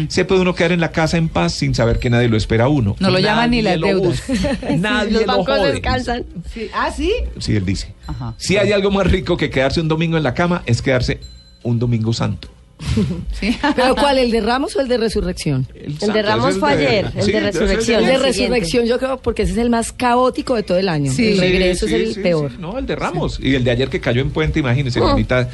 Se 0.08 0.24
puede 0.24 0.40
uno 0.42 0.56
quedar 0.56 0.72
en 0.72 0.80
la 0.80 0.92
casa 0.94 1.18
en 1.18 1.28
paz 1.28 1.54
sin 1.54 1.76
saber 1.76 2.00
que 2.00 2.10
nadie 2.10 2.30
lo 2.30 2.38
espera 2.38 2.66
a 2.66 2.68
uno. 2.70 2.96
No 3.02 3.10
lo 3.10 3.20
llaman 3.20 3.52
ni 3.52 3.62
Nadie 3.62 3.78
las 3.78 3.80
lo 3.82 3.88
deudas. 3.88 4.24
Nadie 4.80 5.12
Los 5.12 5.22
lo 5.24 5.28
bancos 5.28 5.58
jode. 5.58 5.72
descansan. 5.74 6.26
Sí. 6.54 6.70
Ah, 6.74 6.90
sí. 6.90 7.12
Sí, 7.40 7.56
él 7.58 7.66
dice. 7.66 7.94
Ajá. 8.08 8.34
Si 8.38 8.56
hay 8.56 8.72
algo 8.72 8.92
más 8.92 9.08
rico 9.12 9.36
que 9.36 9.50
quedarse 9.50 9.82
un 9.82 9.90
domingo 9.90 10.16
en 10.16 10.24
la 10.24 10.34
cama, 10.34 10.64
es 10.66 10.82
quedarse 10.82 11.20
un 11.64 11.80
domingo 11.80 12.14
santo. 12.14 12.48
Sí. 13.40 13.58
¿Pero 13.76 13.96
cuál? 13.96 14.18
¿El 14.20 14.30
de 14.32 14.42
Ramos 14.42 14.76
o 14.76 14.82
el 14.82 14.88
de 14.88 14.98
Resurrección? 14.98 15.68
El 15.74 15.98
de 15.98 16.22
Ramos 16.22 16.58
fue 16.58 16.76
de- 16.76 16.88
ayer, 16.88 17.12
el 17.16 17.24
sí, 17.24 17.32
de 17.32 17.40
Resurrección. 17.40 18.00
El 18.02 18.06
de. 18.08 18.18
Resurrección 18.18 18.86
yo 18.86 19.00
creo 19.00 19.18
porque 19.18 19.44
ese 19.44 19.54
es 19.54 19.58
el 19.58 19.70
más 19.70 19.92
caótico 19.92 20.56
de 20.56 20.64
todo 20.64 20.78
el 20.78 20.90
año. 20.90 21.12
Sí. 21.12 21.30
el 21.34 21.40
regreso 21.40 21.88
Sí, 21.88 21.96
es 21.96 22.02
el 22.10 22.14
sí, 22.16 22.20
peor. 22.22 22.52
sí. 22.52 22.58
No, 22.60 22.78
el 22.78 22.86
de 22.86 22.96
Ramos. 22.96 23.40
Y 23.42 23.56
el 23.56 23.64
de 23.64 23.72
ayer 23.72 23.90
que 23.90 24.00
cayó 24.00 24.22
en 24.22 24.32
puente, 24.32 24.60
imagínense, 24.60 25.00
Oh. 25.02 25.08
la 25.08 25.16
mitad. 25.16 25.50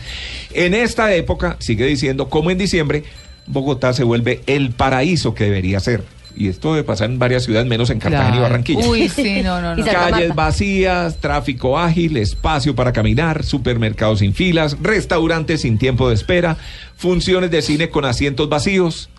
En 0.54 0.74
esta 0.74 1.14
época, 1.14 1.56
sigue 1.60 1.86
diciendo, 1.86 2.30
como 2.30 2.52
en 2.52 2.58
diciembre, 2.58 3.04
Bogotá 3.48 3.94
se 3.94 4.04
vuelve 4.04 4.42
el 4.48 4.72
paraíso 4.72 5.34
que 5.34 5.46
debería 5.46 5.80
ser. 5.80 6.04
Y 6.40 6.48
esto 6.48 6.74
debe 6.74 6.86
pasar 6.86 7.10
en 7.10 7.20
varias 7.20 7.44
ciudades, 7.44 7.68
menos 7.68 7.90
en 7.90 8.00
Cartagena 8.00 8.38
y. 8.38 8.40
Barranquilla. 8.40 8.88
Uy, 8.88 9.10
sí, 9.16 9.42
no, 9.44 9.62
no, 9.62 9.76
no. 9.76 9.84
Calles 9.84 10.34
vacías, 10.34 11.18
tráfico 11.18 11.78
ágil, 11.78 12.16
espacio 12.16 12.74
para 12.74 12.94
caminar, 12.94 13.44
supermercados 13.44 14.20
sin 14.20 14.34
filas, 14.34 14.78
restaurantes 14.82 15.62
sin 15.62 15.78
tiempo 15.78 16.08
de 16.08 16.16
espera, 16.16 16.56
funciones 16.96 17.52
de 17.52 17.62
cine 17.62 17.90
con 17.90 18.06
asientos 18.06 18.48
vacíos. 18.48 19.10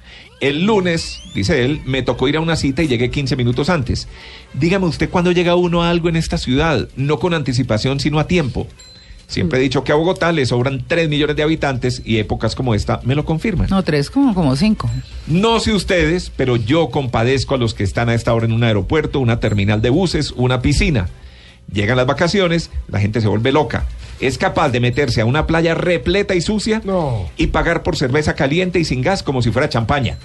El 0.40 0.64
lunes, 0.64 1.20
dice 1.35 1.66
él, 1.66 1.83
me 1.85 2.00
tocó 2.00 2.26
ir 2.26 2.38
a 2.38 2.40
una 2.40 2.56
cita 2.56 2.83
y 2.83 2.88
llegué 2.88 3.11
15 3.11 3.37
minutos 3.37 3.68
antes. 3.68 4.09
Dígame 4.54 4.87
usted 4.87 5.11
cuándo 5.11 5.30
llega 5.30 5.56
uno 5.56 5.83
a 5.83 5.90
algo 5.90 6.09
en 6.09 6.16
esta 6.16 6.38
ciudad, 6.38 6.88
no 6.96 7.18
con 7.18 7.35
anticipación, 7.35 8.00
sino 8.00 8.18
a 8.18 8.26
tiempo. 8.26 8.66
Siempre 9.30 9.60
he 9.60 9.62
dicho 9.62 9.84
que 9.84 9.92
a 9.92 9.94
Bogotá 9.94 10.32
le 10.32 10.44
sobran 10.44 10.84
3 10.86 11.08
millones 11.08 11.36
de 11.36 11.44
habitantes 11.44 12.02
y 12.04 12.18
épocas 12.18 12.56
como 12.56 12.74
esta 12.74 13.00
me 13.04 13.14
lo 13.14 13.24
confirman. 13.24 13.68
No, 13.70 13.82
tres 13.84 14.10
como, 14.10 14.34
como 14.34 14.56
cinco. 14.56 14.90
No 15.28 15.60
sé 15.60 15.72
ustedes, 15.72 16.32
pero 16.36 16.56
yo 16.56 16.90
compadezco 16.90 17.54
a 17.54 17.58
los 17.58 17.72
que 17.72 17.84
están 17.84 18.08
a 18.08 18.14
esta 18.14 18.34
hora 18.34 18.46
en 18.46 18.52
un 18.52 18.64
aeropuerto, 18.64 19.20
una 19.20 19.38
terminal 19.38 19.80
de 19.82 19.90
buses, 19.90 20.32
una 20.32 20.60
piscina. 20.62 21.08
Llegan 21.72 21.96
las 21.96 22.06
vacaciones, 22.06 22.70
la 22.88 22.98
gente 22.98 23.20
se 23.20 23.28
vuelve 23.28 23.52
loca. 23.52 23.84
Es 24.18 24.36
capaz 24.36 24.70
de 24.70 24.80
meterse 24.80 25.20
a 25.20 25.24
una 25.24 25.46
playa 25.46 25.74
repleta 25.76 26.34
y 26.34 26.40
sucia 26.40 26.82
No. 26.84 27.30
y 27.36 27.46
pagar 27.46 27.84
por 27.84 27.96
cerveza 27.96 28.34
caliente 28.34 28.80
y 28.80 28.84
sin 28.84 29.00
gas 29.00 29.22
como 29.22 29.42
si 29.42 29.52
fuera 29.52 29.68
champaña. 29.68 30.18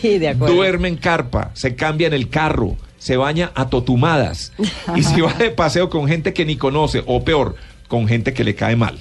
Sí, 0.00 0.18
de 0.18 0.28
acuerdo. 0.28 0.54
Duerme 0.54 0.88
en 0.88 0.96
carpa, 0.96 1.50
se 1.52 1.76
cambia 1.76 2.06
en 2.06 2.14
el 2.14 2.30
carro, 2.30 2.76
se 2.98 3.18
baña 3.18 3.52
a 3.54 3.68
totumadas 3.68 4.52
y 4.96 5.02
se 5.02 5.20
va 5.20 5.34
de 5.34 5.50
paseo 5.50 5.90
con 5.90 6.08
gente 6.08 6.32
que 6.32 6.46
ni 6.46 6.56
conoce 6.56 7.02
o 7.06 7.22
peor, 7.22 7.54
con 7.88 8.08
gente 8.08 8.32
que 8.32 8.44
le 8.44 8.54
cae 8.54 8.76
mal. 8.76 8.98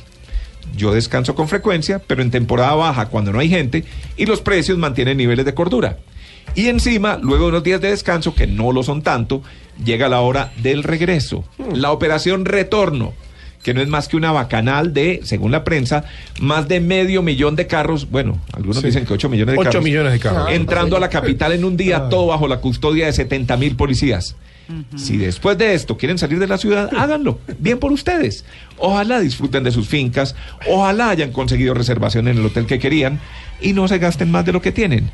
Yo 0.76 0.94
descanso 0.94 1.36
con 1.36 1.48
frecuencia, 1.48 2.00
pero 2.06 2.22
en 2.22 2.32
temporada 2.32 2.74
baja 2.76 3.08
cuando 3.08 3.32
no 3.32 3.40
hay 3.40 3.50
gente 3.50 3.84
y 4.18 4.26
los 4.26 4.42
precios 4.42 4.78
mantienen 4.78 5.18
niveles 5.18 5.46
de 5.46 5.54
cordura. 5.54 5.98
Y 6.56 6.68
encima, 6.68 7.20
luego 7.22 7.46
de 7.46 7.50
unos 7.50 7.64
días 7.64 7.82
de 7.82 7.90
descanso, 7.90 8.34
que 8.34 8.48
no 8.48 8.72
lo 8.72 8.82
son 8.84 9.02
tanto, 9.02 9.42
llega 9.84 10.08
la 10.10 10.22
hora 10.22 10.52
del 10.58 10.84
regreso, 10.84 11.44
la 11.74 11.92
operación 11.92 12.46
retorno, 12.46 13.14
que 13.64 13.74
no 13.74 13.82
es 13.82 13.88
más 13.88 14.08
que 14.08 14.16
una 14.16 14.32
bacanal 14.32 14.94
de, 14.94 15.22
según 15.24 15.52
la 15.52 15.64
prensa, 15.64 16.06
más 16.40 16.68
de 16.68 16.80
medio 16.80 17.22
millón 17.24 17.56
de 17.56 17.68
carros, 17.68 18.10
bueno, 18.10 18.40
algunos 18.54 18.78
Sí. 18.82 18.88
dicen 18.88 19.06
que 19.06 19.14
8 19.14 19.28
millones 19.28 19.54
de 19.56 19.60
Ocho 19.60 19.70
carros. 19.70 19.84
millones 19.84 20.14
de 20.14 20.20
carros. 20.20 20.50
Entrando 20.52 20.96
a 20.98 21.00
la 21.00 21.10
capital 21.10 21.52
en 21.52 21.66
un 21.66 21.76
día, 21.76 22.10
todo 22.10 22.28
bajo 22.28 22.48
la 22.48 22.58
custodia 22.58 23.08
de 23.08 23.14
70 23.14 23.58
mil 23.58 23.76
policías. 23.76 24.36
Si 24.96 25.18
después 25.18 25.58
de 25.58 25.74
esto 25.74 25.98
quieren 25.98 26.18
salir 26.18 26.40
de 26.40 26.48
la 26.48 26.58
ciudad, 26.58 26.90
háganlo. 26.98 27.40
Bien 27.60 27.80
por 27.80 27.92
ustedes. 27.92 28.46
Ojalá 28.78 29.20
disfruten 29.20 29.64
de 29.64 29.72
sus 29.72 29.88
fincas, 29.88 30.36
ojalá 30.68 31.10
hayan 31.10 31.32
conseguido 31.32 31.74
reservación 31.74 32.28
en 32.28 32.38
el 32.38 32.46
hotel 32.46 32.66
que 32.66 32.80
querían 32.80 33.20
y 33.62 33.74
no 33.74 33.88
se 33.88 34.00
gasten 34.00 34.32
más 34.32 34.46
de 34.46 34.54
lo 34.54 34.62
que 34.62 34.72
tienen. 34.72 35.12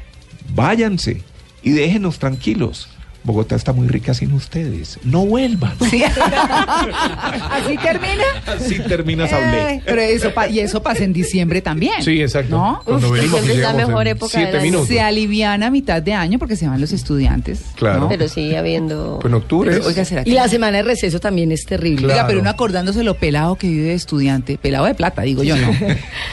Váyanse 0.56 1.24
y 1.64 1.72
déjenos 1.72 2.20
tranquilos. 2.20 2.90
Bogotá 3.24 3.56
está 3.56 3.72
muy 3.74 3.88
rica 3.88 4.14
sin 4.14 4.34
ustedes. 4.34 4.98
No 5.04 5.26
vuelvan. 5.26 5.74
Sí. 5.90 6.04
Así 7.52 7.78
termina. 7.78 8.24
Así 8.48 8.80
termina 8.80 9.28
Sablé. 9.28 9.76
Eh, 9.76 9.82
pero 9.86 10.02
eso 10.02 10.34
pa- 10.34 10.48
y 10.48 10.60
eso 10.60 10.82
pasa 10.82 11.04
en 11.04 11.14
diciembre 11.14 11.62
también. 11.62 12.02
Sí, 12.04 12.22
exacto. 12.22 12.56
¿No? 12.58 12.82
Cuando 12.84 13.10
Uf, 13.12 13.20
diciembre 13.22 13.54
es 13.54 13.60
la 13.60 13.74
mejor 13.74 14.08
época 14.08 14.38
del 14.40 14.48
siete 14.48 14.58
año. 14.58 14.66
minutos. 14.66 14.88
Se 14.88 15.02
aliviana 15.02 15.68
a 15.68 15.72
mitad 15.72 16.02
de 16.02 16.14
año 16.14 16.40
porque 16.40 16.56
se 16.56 16.68
van 16.68 16.82
los 16.82 16.92
estudiantes. 16.92 17.62
Claro. 17.76 18.02
¿no? 18.02 18.10
Pero 18.10 18.28
sigue 18.28 18.58
habiendo... 18.58 19.20
Pues 19.22 19.32
en 19.32 19.36
octubre. 19.38 19.72
Pero, 19.72 19.86
oiga, 19.88 20.06
¿será 20.06 20.24
que 20.24 20.30
Y 20.30 20.34
la 20.34 20.48
semana 20.48 20.78
de 20.78 20.84
receso 20.84 21.20
también 21.20 21.52
es 21.52 21.66
terrible. 21.66 22.06
Claro. 22.06 22.14
Oiga, 22.14 22.28
pero 22.28 22.40
uno 22.42 22.50
acordándose 22.50 23.04
lo 23.04 23.16
pelado 23.16 23.56
que 23.56 23.68
vive 23.68 23.90
de 23.90 23.94
estudiante, 23.94 24.58
pelado 24.58 24.86
de 24.86 24.96
plata, 24.96 25.22
digo 25.22 25.44
yo, 25.44 25.56
¿no? 25.58 25.72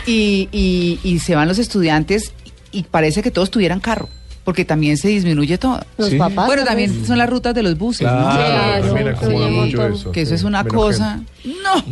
y, 0.07 0.49
y, 0.53 1.01
y 1.05 1.19
se 1.19 1.35
van 1.35 1.49
los 1.49 1.59
estudiantes 1.59 2.33
y 2.73 2.85
parece 2.85 3.23
que 3.23 3.31
todos 3.31 3.51
tuvieran 3.51 3.81
carro, 3.81 4.09
porque 4.49 4.65
también 4.65 4.97
se 4.97 5.09
disminuye 5.09 5.59
todo. 5.59 5.79
Los 5.99 6.09
Sí. 6.09 6.17
papás. 6.17 6.47
bueno, 6.47 6.65
también 6.65 7.05
son 7.05 7.19
las 7.19 7.29
rutas 7.29 7.55
de 7.55 7.63
los 7.63 7.77
buses, 7.77 8.09
Claro, 8.09 8.87
¿no? 8.87 8.95
Claro, 9.19 9.37
un 9.37 9.53
mucho 9.53 9.87
eso. 9.89 10.11
Que 10.11 10.23
eso 10.23 10.31
sí, 10.31 10.37
es 10.37 10.43
una 10.43 10.65
menos 10.65 10.75
cosa. 10.75 11.21
No, 11.45 11.85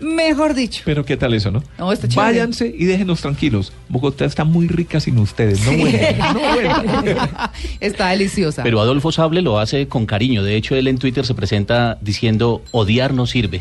mejor 0.00 0.54
dicho. 0.54 0.80
Pero 0.86 1.04
qué 1.04 1.18
tal 1.18 1.34
eso, 1.34 1.50
¿no? 1.50 1.62
No, 1.78 1.92
está 1.92 2.08
chévere. 2.08 2.26
Váyanse 2.38 2.74
y 2.74 2.86
déjenos 2.86 3.20
tranquilos. 3.20 3.74
Bogotá 3.90 4.24
está 4.24 4.44
muy 4.44 4.66
rica 4.66 4.98
sin 4.98 5.18
ustedes. 5.18 5.60
No 5.62 5.72
vuelvan. 5.76 6.86
No 7.04 7.30
está 7.80 8.08
deliciosa. 8.08 8.62
Pero 8.62 8.80
Adolfo 8.80 9.12
Sable 9.12 9.42
lo 9.42 9.58
hace 9.58 9.86
con 9.86 10.06
cariño. 10.06 10.42
De 10.42 10.56
hecho, 10.56 10.76
él 10.76 10.88
en 10.88 10.96
Twitter 10.96 11.26
se 11.26 11.34
presenta 11.34 11.98
diciendo, 12.00 12.62
odiar 12.70 13.12
no 13.12 13.26
sirve. 13.26 13.60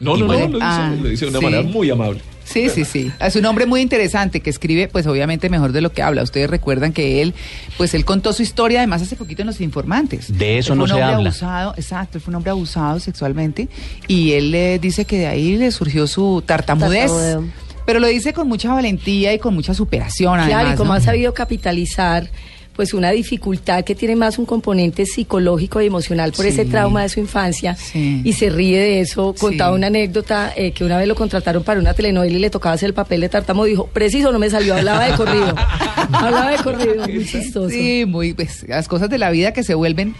No, 0.00 0.16
Y 0.16 0.20
no, 0.20 0.26
no, 0.26 0.32
bueno, 0.32 0.46
lo 0.48 0.54
dice, 0.54 0.64
ah, 0.66 0.94
lo 1.02 1.08
dice 1.10 1.24
de 1.26 1.30
una 1.32 1.38
sí. 1.40 1.44
manera 1.44 1.62
muy 1.64 1.90
amable. 1.90 2.22
Sí, 2.46 2.68
sí, 2.70 2.84
sí. 2.84 3.12
Es 3.20 3.34
un 3.36 3.44
hombre 3.44 3.66
muy 3.66 3.80
interesante 3.80 4.40
que 4.40 4.50
escribe, 4.50 4.88
pues 4.88 5.06
obviamente 5.06 5.50
mejor 5.50 5.72
de 5.72 5.80
lo 5.80 5.92
que 5.92 6.02
habla. 6.02 6.22
Ustedes 6.22 6.48
recuerdan 6.48 6.92
que 6.92 7.20
él, 7.20 7.34
pues 7.76 7.92
él 7.92 8.04
contó 8.04 8.32
su 8.32 8.42
historia, 8.42 8.78
además 8.78 9.02
hace 9.02 9.16
poquito 9.16 9.42
en 9.42 9.46
Los 9.46 9.60
Informantes. 9.60 10.38
De 10.38 10.58
eso 10.58 10.72
Él 10.72 10.78
no 10.78 10.86
fue 10.86 10.94
un 10.94 10.98
se 10.98 11.02
hombre 11.02 11.14
habla. 11.16 11.28
Abusado, 11.30 11.74
exacto, 11.76 12.18
él 12.18 12.22
fue 12.22 12.30
un 12.30 12.36
hombre 12.36 12.50
abusado 12.50 13.00
sexualmente 13.00 13.68
y 14.06 14.32
él 14.32 14.52
le 14.52 14.78
dice 14.78 15.04
que 15.04 15.18
de 15.18 15.26
ahí 15.26 15.56
le 15.56 15.70
surgió 15.72 16.06
su 16.06 16.42
tartamudez. 16.46 17.10
Tartamudeo. 17.10 17.44
Pero 17.84 18.00
lo 18.00 18.06
dice 18.08 18.32
con 18.32 18.48
mucha 18.48 18.72
valentía 18.72 19.32
y 19.32 19.38
con 19.38 19.54
mucha 19.54 19.74
superación. 19.74 20.34
Claro, 20.34 20.54
además, 20.54 20.74
y 20.74 20.76
como 20.76 20.92
¿no? 20.92 20.98
ha 20.98 21.00
sabido 21.00 21.34
capitalizar 21.34 22.28
pues 22.76 22.92
una 22.94 23.10
dificultad 23.10 23.82
que 23.84 23.94
tiene 23.94 24.14
más 24.16 24.38
un 24.38 24.44
componente 24.46 25.06
psicológico 25.06 25.80
y 25.80 25.86
emocional 25.86 26.32
por 26.32 26.44
Sí. 26.44 26.50
ese 26.50 26.66
trauma 26.66 27.02
de 27.02 27.08
su 27.08 27.18
infancia 27.20 27.74
Sí. 27.74 28.20
y 28.22 28.32
se 28.34 28.50
ríe 28.50 28.78
de 28.78 29.00
eso. 29.00 29.34
Contaba 29.38 29.72
Sí. 29.72 29.76
una 29.76 29.86
anécdota 29.88 30.52
eh, 30.54 30.72
que 30.72 30.84
una 30.84 30.98
vez 30.98 31.08
lo 31.08 31.14
contrataron 31.14 31.64
para 31.64 31.80
una 31.80 31.94
telenovela 31.94 32.36
y 32.36 32.38
le 32.38 32.50
tocaba 32.50 32.74
hacer 32.74 32.88
el 32.88 32.94
papel 32.94 33.22
de 33.22 33.28
tartamo. 33.30 33.64
Dijo, 33.64 33.86
preciso, 33.86 34.30
no 34.30 34.38
me 34.38 34.50
salió, 34.50 34.76
hablaba 34.76 35.06
de 35.06 35.14
corrido. 35.16 35.54
hablaba 36.12 36.50
de 36.50 36.58
corrido, 36.58 37.06
muy 37.08 37.26
chistoso. 37.26 37.70
Sí, 37.70 38.04
muy, 38.06 38.34
pues, 38.34 38.64
las 38.68 38.86
cosas 38.88 39.08
de 39.08 39.18
la 39.18 39.30
vida 39.30 39.52
que 39.52 39.64
se 39.64 39.74
vuelven 39.74 40.14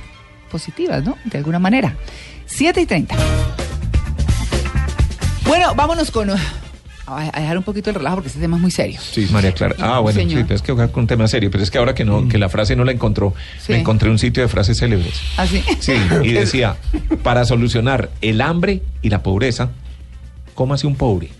positivas, 0.50 1.04
¿no? 1.04 1.16
De 1.24 1.38
alguna 1.38 1.58
manera. 1.58 1.94
7 2.46 2.80
y 2.80 2.86
30. 2.86 3.14
Bueno, 5.46 5.74
vámonos 5.76 6.10
con... 6.10 6.30
A 7.06 7.40
dejar 7.40 7.56
un 7.58 7.62
poquito 7.64 7.90
el 7.90 7.94
relajo 7.96 8.16
porque 8.16 8.28
este 8.28 8.40
tema 8.40 8.56
es 8.56 8.62
muy 8.62 8.70
serio. 8.72 8.98
Sí, 9.00 9.28
María 9.30 9.52
Clara. 9.52 9.76
Ah, 9.78 10.00
bueno, 10.00 10.18
Señor. 10.18 10.38
sí, 10.38 10.44
pero 10.44 10.54
es 10.56 10.62
que 10.62 10.72
jugar 10.72 10.90
con 10.90 11.02
un 11.02 11.06
tema 11.06 11.28
serio. 11.28 11.50
Pero 11.52 11.62
es 11.62 11.70
que 11.70 11.78
ahora 11.78 11.94
que 11.94 12.04
no, 12.04 12.28
que 12.28 12.36
la 12.38 12.48
frase 12.48 12.74
no 12.74 12.84
la 12.84 12.90
encontró, 12.92 13.32
Sí. 13.60 13.72
me 13.72 13.78
encontré 13.78 14.10
un 14.10 14.18
sitio 14.18 14.42
de 14.42 14.48
frases 14.48 14.78
célebres. 14.78 15.14
Así. 15.36 15.62
Sí, 15.78 15.92
y 16.24 16.32
decía, 16.32 16.76
para 17.22 17.44
solucionar 17.44 18.10
el 18.22 18.40
hambre 18.40 18.82
y 19.02 19.10
la 19.10 19.22
pobreza, 19.22 19.70
cómase 20.54 20.86
un 20.88 20.96
pobre. 20.96 21.30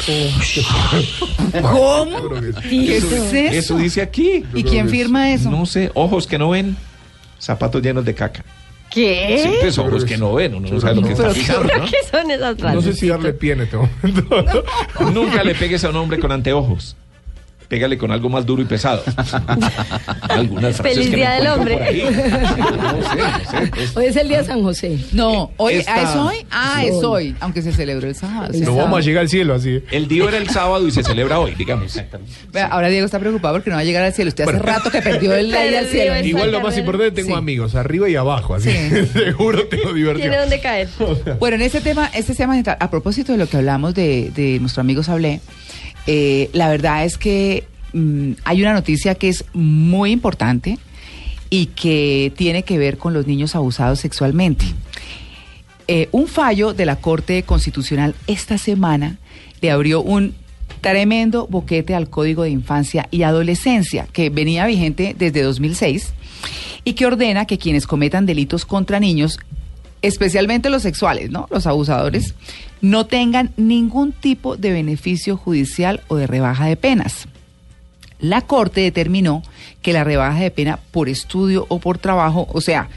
¿Cómo? 1.60 2.30
¿Qué 2.62 2.96
es 2.96 3.04
eso? 3.04 3.36
Eso 3.36 3.76
dice 3.78 4.00
aquí. 4.02 4.44
¿Y 4.54 4.62
quién 4.64 4.88
firma 4.88 5.30
eso? 5.32 5.50
No 5.50 5.66
sé, 5.66 5.90
ojos 5.94 6.26
que 6.26 6.38
no 6.38 6.50
ven, 6.50 6.76
zapatos 7.38 7.82
llenos 7.82 8.04
de 8.04 8.14
caca. 8.14 8.44
¿Qué? 8.90 9.40
Sí, 9.42 9.50
pues 9.60 9.78
ojos 9.78 10.04
que 10.04 10.18
no 10.18 10.34
ven, 10.34 10.54
uno 10.54 10.68
no 10.68 10.80
sabe 10.80 10.96
lo 10.96 11.02
que 11.02 11.12
está 11.12 11.30
fijando, 11.30 11.72
¿no? 11.78 11.84
¿Qué 11.84 11.96
son 12.10 12.30
esas 12.30 12.56
frases? 12.58 12.74
No 12.74 12.82
sé 12.82 12.92
si 12.92 13.08
darle 13.08 13.32
pie 13.32 13.52
en 13.52 13.60
este 13.60 13.76
momento. 13.76 14.64
Nunca 15.12 15.44
le 15.44 15.54
pegues 15.54 15.84
a 15.84 15.90
un 15.90 15.96
hombre 15.96 16.18
con 16.18 16.32
anteojos. 16.32 16.96
Pégale 17.70 17.96
con 17.96 18.10
algo 18.10 18.28
más 18.28 18.44
duro 18.44 18.60
y 18.62 18.64
pesado. 18.64 19.00
Algunas 20.28 20.76
frases 20.76 20.96
Feliz 20.96 21.04
que 21.06 21.10
me 21.12 21.16
Día 21.18 21.30
del 21.34 21.46
Hombre. 21.46 21.74
por 21.74 21.82
ahí. 21.84 22.02
No 22.90 23.08
sé, 23.08 23.16
no 23.20 23.50
sé. 23.76 23.82
es- 23.84 23.96
Hoy 23.96 24.04
es 24.06 24.16
el 24.16 24.28
día 24.28 24.38
de 24.38 24.44
San 24.44 24.60
José. 24.62 24.98
No, 25.12 25.52
hoy, 25.56 25.74
Esta- 25.74 25.94
¿ah, 25.94 26.02
¿es 26.02 26.16
hoy? 26.16 26.46
Ah, 26.50 26.84
es 26.84 26.94
hoy, 27.04 27.36
aunque 27.38 27.62
se 27.62 27.72
celebró 27.72 28.08
el 28.08 28.14
sábado. 28.16 28.52
No 28.58 28.74
vamos 28.74 28.98
a 28.98 29.02
llegar 29.02 29.20
al 29.22 29.28
cielo 29.28 29.54
así. 29.54 29.82
El 29.92 30.08
día 30.08 30.24
era 30.24 30.38
el 30.38 30.50
sábado 30.50 30.84
y 30.88 30.90
se 30.90 31.04
celebra 31.04 31.38
hoy, 31.38 31.54
digamos. 31.54 31.96
Ahora 32.70 32.88
Diego 32.88 33.06
está 33.06 33.20
preocupado 33.20 33.54
porque 33.54 33.70
no 33.70 33.76
va 33.76 33.82
a 33.82 33.84
llegar 33.84 34.02
al 34.02 34.12
cielo. 34.12 34.30
Usted 34.30 34.48
hace 34.48 34.58
rato 34.58 34.90
que 34.90 35.00
perdió 35.00 35.32
el 35.34 35.46
ida 35.50 35.78
al 35.78 35.86
cielo. 35.86 36.16
Igual 36.26 36.50
lo 36.50 36.60
más 36.60 36.76
importante, 36.76 37.12
tengo 37.12 37.28
Sí. 37.28 37.34
amigos 37.38 37.76
arriba 37.76 38.08
y 38.08 38.16
abajo, 38.16 38.56
así. 38.56 38.70
Sí. 38.72 39.06
Seguro 39.12 39.66
tengo 39.68 39.92
diversión. 39.92 40.22
Tiene 40.28 40.38
dónde 40.38 40.60
caer. 40.60 40.88
Bueno, 41.38 41.54
en 41.54 41.62
este 41.62 41.80
tema, 41.80 42.10
este 42.12 42.34
tema 42.34 42.60
a 42.80 42.90
propósito 42.90 43.30
de 43.30 43.38
lo 43.38 43.46
que 43.48 43.58
hablamos 43.58 43.94
de, 43.94 44.32
de 44.34 44.58
nuestro 44.58 44.80
amigo 44.80 45.02
Sablé, 45.04 45.40
eh, 46.06 46.50
la 46.52 46.68
verdad 46.68 47.04
es 47.04 47.18
que 47.18 47.64
mm, 47.92 48.32
hay 48.44 48.62
una 48.62 48.72
noticia 48.72 49.14
que 49.14 49.28
es 49.28 49.44
muy 49.52 50.10
importante 50.12 50.78
y 51.50 51.66
que 51.66 52.32
tiene 52.36 52.62
que 52.62 52.78
ver 52.78 52.96
con 52.96 53.12
los 53.12 53.26
niños 53.26 53.56
abusados 53.56 54.00
sexualmente. 54.00 54.66
Eh, 55.88 56.08
un 56.12 56.28
fallo 56.28 56.72
de 56.72 56.86
la 56.86 56.96
Corte 56.96 57.42
Constitucional 57.42 58.14
esta 58.28 58.58
semana 58.58 59.18
le 59.60 59.72
abrió 59.72 60.00
un 60.00 60.34
tremendo 60.80 61.46
boquete 61.48 61.94
al 61.94 62.08
Código 62.08 62.44
de 62.44 62.50
Infancia 62.50 63.08
y 63.10 63.24
Adolescencia, 63.24 64.06
que 64.12 64.30
venía 64.30 64.66
vigente 64.66 65.14
desde 65.18 65.42
2006 65.42 66.12
y 66.84 66.94
que 66.94 67.06
ordena 67.06 67.44
que 67.44 67.58
quienes 67.58 67.86
cometan 67.86 68.24
delitos 68.24 68.64
contra 68.64 69.00
niños, 69.00 69.38
especialmente 70.02 70.70
los 70.70 70.82
sexuales, 70.82 71.30
¿no? 71.30 71.46
Los 71.50 71.66
abusadores, 71.66 72.34
no 72.80 73.06
tengan 73.06 73.52
ningún 73.56 74.12
tipo 74.12 74.56
de 74.56 74.72
beneficio 74.72 75.36
judicial 75.36 76.02
o 76.08 76.16
de 76.16 76.26
rebaja 76.26 76.66
de 76.66 76.76
penas. 76.76 77.28
La 78.18 78.42
Corte 78.42 78.80
determinó 78.82 79.42
que 79.82 79.92
la 79.92 80.04
rebaja 80.04 80.40
de 80.40 80.50
pena 80.50 80.78
por 80.90 81.08
estudio 81.08 81.66
o 81.68 81.78
por 81.78 81.98
trabajo, 81.98 82.46
o 82.52 82.60
sea, 82.60 82.88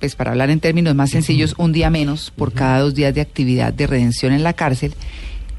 pues 0.00 0.16
para 0.16 0.32
hablar 0.32 0.50
en 0.50 0.58
términos 0.58 0.94
más 0.96 1.10
sencillos, 1.10 1.54
un 1.58 1.72
día 1.72 1.88
menos 1.88 2.32
por 2.34 2.52
cada 2.52 2.80
dos 2.80 2.94
días 2.94 3.14
de 3.14 3.20
actividad 3.20 3.72
de 3.72 3.86
redención 3.86 4.32
en 4.32 4.42
la 4.42 4.52
cárcel, 4.52 4.94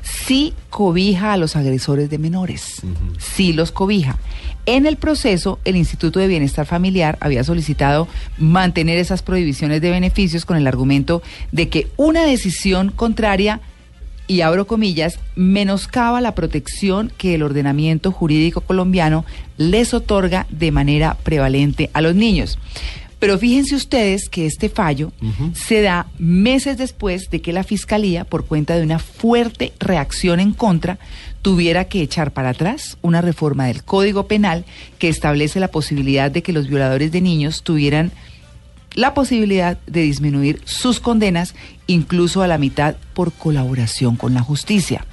sí 0.02 0.54
cobija 0.70 1.32
a 1.32 1.38
los 1.38 1.56
agresores 1.56 2.10
de 2.10 2.18
menores, 2.18 2.82
sí 3.18 3.54
los 3.54 3.72
cobija. 3.72 4.18
En 4.66 4.86
el 4.86 4.96
proceso, 4.96 5.60
el 5.66 5.76
Instituto 5.76 6.20
de 6.20 6.28
Bienestar 6.28 6.66
Familiar 6.66 7.18
había 7.20 7.44
solicitado 7.44 8.08
mantener 8.38 8.98
esas 8.98 9.22
prohibiciones 9.22 9.82
de 9.82 9.92
beneficios 9.92 10.46
con 10.46 10.56
el 10.56 10.68
argumento 10.68 11.22
de 11.52 11.68
que 11.68 11.88
una 11.98 12.24
decisión 12.24 12.90
contraria 12.90 13.60
y 14.28 14.42
abro 14.42 14.68
comillas, 14.68 15.20
menoscaba 15.36 16.22
la 16.22 16.34
protección 16.34 17.12
que 17.18 17.36
el 17.36 17.44
ordenamiento 17.44 18.12
jurídico 18.12 18.62
colombiano 18.62 19.26
les 19.58 19.94
otorga 19.94 20.48
de 20.50 20.72
manera 20.72 21.18
prevalente 21.24 21.90
a 21.94 22.02
los 22.02 22.16
niños. 22.16 22.58
Pero 23.20 23.38
fíjense 23.38 23.76
ustedes 23.76 24.28
que 24.28 24.46
este 24.46 24.68
fallo 24.68 25.14
se 25.54 25.82
da 25.82 26.08
meses 26.18 26.78
después 26.78 27.30
de 27.30 27.42
que 27.42 27.54
la 27.54 27.64
Fiscalía, 27.64 28.26
por 28.26 28.46
cuenta 28.46 28.76
de 28.76 28.84
una 28.84 29.00
fuerte 29.00 29.72
reacción 29.80 30.42
en 30.42 30.52
contra, 30.52 31.00
tuviera 31.44 31.86
que 31.86 32.02
echar 32.02 32.32
para 32.32 32.50
atrás 32.50 32.98
una 33.04 33.22
reforma 33.22 33.68
del 33.68 33.84
Código 33.84 34.28
Penal 34.28 34.66
que 34.98 35.10
establece 35.10 35.60
la 35.60 35.68
posibilidad 35.68 36.32
de 36.32 36.42
que 36.42 36.54
los 36.54 36.68
violadores 36.68 37.12
de 37.12 37.22
niños 37.22 37.62
tuvieran 37.62 38.12
la 38.96 39.14
posibilidad 39.14 39.78
de 39.86 40.02
disminuir 40.02 40.62
sus 40.66 41.00
condenas 41.00 41.54
incluso 41.86 42.42
a 42.42 42.48
la 42.48 42.58
mitad 42.58 42.96
por 43.14 43.34
colaboración 43.34 44.16
con 44.16 44.34
la 44.34 44.42
justicia. 44.42 45.06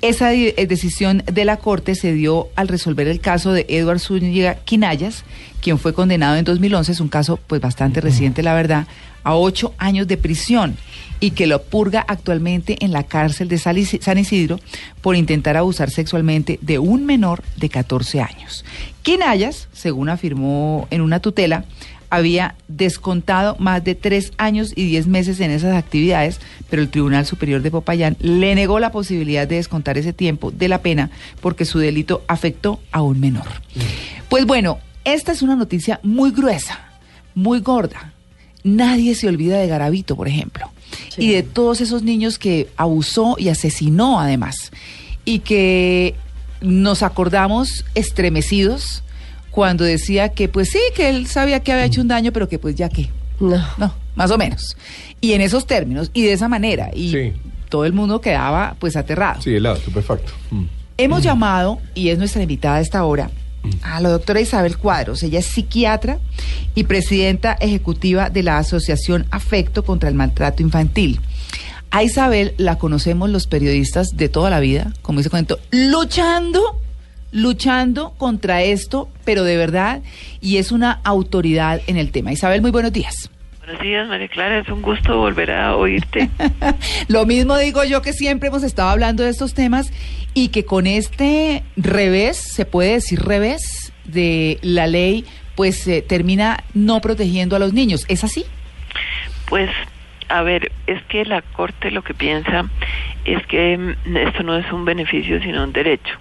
Esa 0.00 0.32
eh, 0.32 0.54
decisión 0.68 1.22
de 1.26 1.44
la 1.44 1.56
Corte 1.56 1.94
se 1.94 2.12
dio 2.12 2.48
al 2.56 2.68
resolver 2.68 3.08
el 3.08 3.20
caso 3.20 3.52
de 3.52 3.66
Edward 3.68 4.00
Zúñiga 4.00 4.56
Quinayas, 4.56 5.24
quien 5.60 5.78
fue 5.78 5.92
condenado 5.92 6.36
en 6.36 6.44
2011, 6.44 6.92
es 6.92 7.00
un 7.00 7.08
caso 7.08 7.38
pues 7.46 7.60
bastante 7.60 8.00
reciente 8.00 8.42
la 8.42 8.54
verdad, 8.54 8.86
a 9.24 9.34
ocho 9.34 9.74
años 9.78 10.06
de 10.06 10.16
prisión 10.16 10.76
y 11.20 11.32
que 11.32 11.46
lo 11.46 11.62
purga 11.62 12.04
actualmente 12.06 12.76
en 12.84 12.92
la 12.92 13.02
cárcel 13.02 13.48
de 13.48 13.58
San 13.58 14.18
Isidro 14.18 14.60
por 15.00 15.16
intentar 15.16 15.56
abusar 15.56 15.90
sexualmente 15.90 16.58
de 16.62 16.78
un 16.78 17.06
menor 17.06 17.42
de 17.56 17.68
14 17.68 18.20
años. 18.20 18.64
Quinayas, 19.02 19.68
según 19.72 20.08
afirmó 20.08 20.86
en 20.90 21.00
una 21.00 21.20
tutela, 21.20 21.64
había 22.10 22.54
descontado 22.68 23.56
más 23.58 23.84
de 23.84 23.94
tres 23.94 24.32
años 24.38 24.72
y 24.74 24.86
diez 24.86 25.06
meses 25.06 25.40
en 25.40 25.50
esas 25.50 25.76
actividades, 25.76 26.40
pero 26.70 26.82
el 26.82 26.88
Tribunal 26.88 27.26
Superior 27.26 27.60
de 27.62 27.70
Popayán 27.70 28.16
le 28.20 28.54
negó 28.54 28.80
la 28.80 28.92
posibilidad 28.92 29.46
de 29.46 29.56
descontar 29.56 29.98
ese 29.98 30.12
tiempo 30.12 30.50
de 30.50 30.68
la 30.68 30.80
pena 30.80 31.10
porque 31.40 31.64
su 31.64 31.78
delito 31.78 32.22
afectó 32.26 32.80
a 32.92 33.02
un 33.02 33.20
menor. 33.20 33.46
Pues 34.28 34.46
bueno, 34.46 34.78
esta 35.04 35.32
es 35.32 35.42
una 35.42 35.56
noticia 35.56 36.00
muy 36.02 36.30
gruesa, 36.30 36.80
muy 37.34 37.60
gorda. 37.60 38.12
Nadie 38.64 39.14
se 39.14 39.28
olvida 39.28 39.58
de 39.58 39.66
Garavito, 39.68 40.16
por 40.16 40.28
ejemplo, 40.28 40.70
y 41.16 41.30
de 41.32 41.42
todos 41.42 41.80
esos 41.80 42.02
niños 42.02 42.38
que 42.38 42.68
abusó 42.76 43.36
y 43.38 43.48
asesinó 43.48 44.20
además, 44.20 44.70
y 45.24 45.40
que 45.40 46.14
nos 46.60 47.02
acordamos 47.02 47.84
estremecidos 47.94 49.02
cuando 49.50 49.84
decía 49.84 50.30
que 50.30 50.48
pues 50.48 50.70
sí, 50.70 50.78
que 50.94 51.08
él 51.08 51.26
sabía 51.26 51.60
que 51.60 51.72
había 51.72 51.84
hecho 51.84 52.00
un 52.00 52.08
daño, 52.08 52.32
pero 52.32 52.48
que 52.48 52.58
pues 52.58 52.74
ya 52.74 52.88
que. 52.88 53.08
No. 53.40 53.64
No, 53.78 53.94
más 54.16 54.30
o 54.32 54.38
menos. 54.38 54.76
Y 55.20 55.32
en 55.32 55.40
esos 55.40 55.66
términos 55.66 56.10
y 56.12 56.22
de 56.22 56.32
esa 56.32 56.48
manera. 56.48 56.90
Y 56.94 57.10
Sí. 57.12 57.32
todo 57.68 57.84
el 57.84 57.92
mundo 57.92 58.20
quedaba 58.20 58.74
pues 58.78 58.96
aterrado. 58.96 59.40
Sí, 59.40 59.54
helado, 59.54 59.76
estupefacto. 59.76 60.32
Mm. 60.50 60.64
Hemos 60.98 61.22
llamado, 61.22 61.78
y 61.94 62.08
es 62.08 62.18
nuestra 62.18 62.42
invitada 62.42 62.76
a 62.76 62.80
esta 62.80 63.04
hora, 63.04 63.30
a 63.82 64.00
la 64.00 64.08
doctora 64.08 64.40
Isabel 64.40 64.78
Cuadros. 64.78 65.22
Ella 65.22 65.38
es 65.38 65.46
psiquiatra 65.46 66.18
y 66.74 66.84
presidenta 66.84 67.52
ejecutiva 67.54 68.30
de 68.30 68.42
la 68.42 68.58
Asociación 68.58 69.26
Afecto 69.30 69.84
contra 69.84 70.08
el 70.08 70.14
Maltrato 70.14 70.62
Infantil. 70.62 71.20
A 71.90 72.02
Isabel 72.02 72.54
la 72.58 72.76
conocemos 72.76 73.30
los 73.30 73.46
periodistas 73.46 74.16
de 74.16 74.28
toda 74.28 74.50
la 74.50 74.60
vida, 74.60 74.92
como 75.02 75.20
dice 75.20 75.30
cuento, 75.30 75.58
luchando, 75.70 76.80
luchando 77.32 78.12
contra 78.18 78.62
esto, 78.62 79.08
pero 79.24 79.42
de 79.44 79.56
verdad, 79.56 80.02
y 80.40 80.58
es 80.58 80.70
una 80.70 81.00
autoridad 81.04 81.80
en 81.86 81.96
el 81.96 82.10
tema. 82.10 82.32
Isabel, 82.32 82.60
muy 82.60 82.70
buenos 82.70 82.92
días. 82.92 83.30
Buenos 83.68 83.82
días, 83.82 84.08
María 84.08 84.28
Clara. 84.28 84.58
Es 84.60 84.68
un 84.70 84.80
gusto 84.80 85.18
volver 85.18 85.50
a 85.50 85.76
oírte. 85.76 86.30
Lo 87.08 87.26
mismo 87.26 87.58
digo 87.58 87.84
yo 87.84 88.00
que 88.00 88.14
siempre 88.14 88.48
hemos 88.48 88.62
estado 88.62 88.88
hablando 88.88 89.24
de 89.24 89.28
estos 89.28 89.52
temas 89.52 89.92
y 90.32 90.48
que 90.48 90.64
con 90.64 90.86
este 90.86 91.62
revés, 91.76 92.38
se 92.38 92.64
puede 92.64 92.92
decir 92.92 93.20
revés, 93.20 93.92
de 94.06 94.58
la 94.62 94.86
ley, 94.86 95.26
pues 95.54 95.86
eh, 95.86 96.00
termina 96.00 96.64
no 96.72 97.02
protegiendo 97.02 97.56
a 97.56 97.58
los 97.58 97.74
niños. 97.74 98.06
¿Es 98.08 98.24
así? 98.24 98.46
Pues, 99.50 99.68
a 100.30 100.40
ver, 100.40 100.72
es 100.86 101.02
que 101.04 101.26
la 101.26 101.42
Corte 101.42 101.90
lo 101.90 102.00
que 102.00 102.14
piensa 102.14 102.70
es 103.26 103.46
que 103.48 103.76
mm, 103.76 104.16
esto 104.16 104.44
no 104.44 104.56
es 104.56 104.72
un 104.72 104.86
beneficio, 104.86 105.42
sino 105.42 105.62
un 105.62 105.74
derecho. 105.74 106.18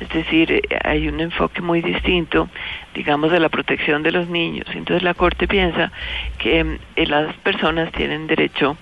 Es 0.00 0.08
decir, 0.08 0.62
hay 0.82 1.08
un 1.08 1.20
enfoque 1.20 1.62
muy 1.62 1.80
distinto, 1.80 2.48
digamos, 2.94 3.30
de 3.30 3.40
la 3.40 3.48
protección 3.48 4.02
de 4.02 4.10
los 4.10 4.28
niños. 4.28 4.66
Entonces 4.74 5.02
la 5.02 5.14
Corte 5.14 5.46
piensa 5.46 5.92
que 6.38 6.78
eh, 6.96 7.06
las 7.06 7.34
personas 7.36 7.92
tienen 7.92 8.26
derecho 8.26 8.76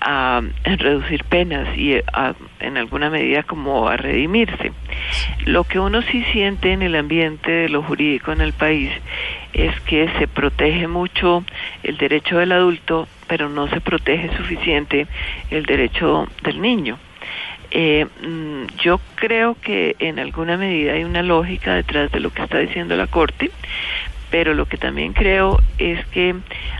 a 0.00 0.42
reducir 0.64 1.24
penas 1.24 1.76
y 1.76 1.94
eh, 1.94 2.04
a, 2.12 2.34
en 2.60 2.76
alguna 2.76 3.10
medida 3.10 3.42
como 3.42 3.88
a 3.88 3.96
redimirse. 3.96 4.72
Lo 5.46 5.64
que 5.64 5.80
uno 5.80 6.02
sí 6.02 6.24
siente 6.32 6.72
en 6.72 6.82
el 6.82 6.94
ambiente 6.94 7.50
de 7.50 7.68
lo 7.68 7.82
jurídico 7.82 8.32
en 8.32 8.40
el 8.40 8.52
país 8.52 8.92
es 9.52 9.78
que 9.80 10.08
se 10.18 10.28
protege 10.28 10.86
mucho 10.86 11.44
el 11.82 11.96
derecho 11.96 12.38
del 12.38 12.52
adulto, 12.52 13.08
pero 13.26 13.48
no 13.48 13.68
se 13.68 13.80
protege 13.80 14.36
suficiente 14.36 15.06
el 15.50 15.64
derecho 15.64 16.28
del 16.42 16.60
niño. 16.60 16.98
Eh, 17.70 18.06
mm, 18.22 18.66
yo 18.82 19.00
creo 19.16 19.56
que 19.60 19.96
en 19.98 20.18
alguna 20.18 20.56
medida 20.56 20.92
hay 20.92 21.04
una 21.04 21.22
lógica 21.22 21.74
detrás 21.74 22.10
de 22.12 22.20
lo 22.20 22.30
que 22.30 22.42
está 22.42 22.58
diciendo 22.58 22.96
la 22.96 23.06
Corte, 23.06 23.50
pero 24.30 24.54
lo 24.54 24.66
que 24.66 24.76
también 24.76 25.12
creo 25.12 25.60
es 25.78 26.04
que 26.06 26.34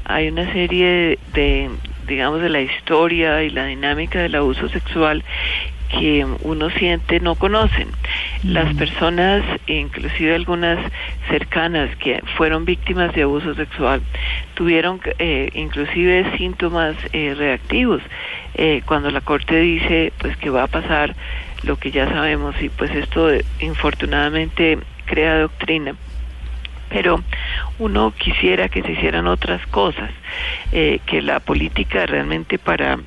hay 0.05 0.29
una 0.29 0.53
serie 0.53 0.87
de, 0.87 1.18
de, 1.33 1.70
digamos, 2.07 2.40
de 2.40 2.49
la 2.49 2.61
historia 2.61 3.42
y 3.42 3.51
la 3.51 3.66
dinámica 3.66 4.20
del 4.20 4.35
abuso 4.35 4.68
sexual 4.68 5.25
que 5.88 6.27
uno 6.42 6.70
siente 6.70 7.20
no 7.20 7.35
conocen. 7.35 7.88
Las 8.42 8.75
personas, 8.75 9.42
inclusive 9.66 10.35
algunas 10.35 10.79
cercanas 11.29 11.94
que 11.96 12.22
fueron 12.37 12.64
víctimas 12.64 13.14
de 13.14 13.22
abuso 13.22 13.55
sexual, 13.55 14.03
tuvieron 14.55 15.01
eh, 15.18 15.51
inclusive 15.55 16.37
síntomas 16.37 16.96
eh, 17.12 17.35
reactivos. 17.37 18.03
Eh, 18.55 18.83
cuando 18.87 19.11
la 19.11 19.20
Corte 19.20 19.59
dice 19.59 20.12
pues 20.18 20.37
que 20.37 20.51
va 20.51 20.64
a 20.64 20.66
pasar 20.66 21.14
lo 21.62 21.77
que 21.77 21.90
ya 21.90 22.09
sabemos 22.09 22.55
y 22.61 22.68
pues 22.68 22.90
esto 22.92 23.31
eh, 23.31 23.44
infortunadamente 23.61 24.79
crea 25.07 25.40
doctrina 25.40 25.94
pero 26.88 27.22
uno 27.79 28.12
quisiera 28.16 28.68
que 28.68 28.83
se 28.83 28.92
hicieran 28.92 29.27
otras 29.27 29.66
cosas, 29.66 30.11
eh, 30.72 31.01
que 31.07 31.20
la 31.20 31.40
política 31.40 32.07
realmente 32.07 32.59
para 32.59 32.99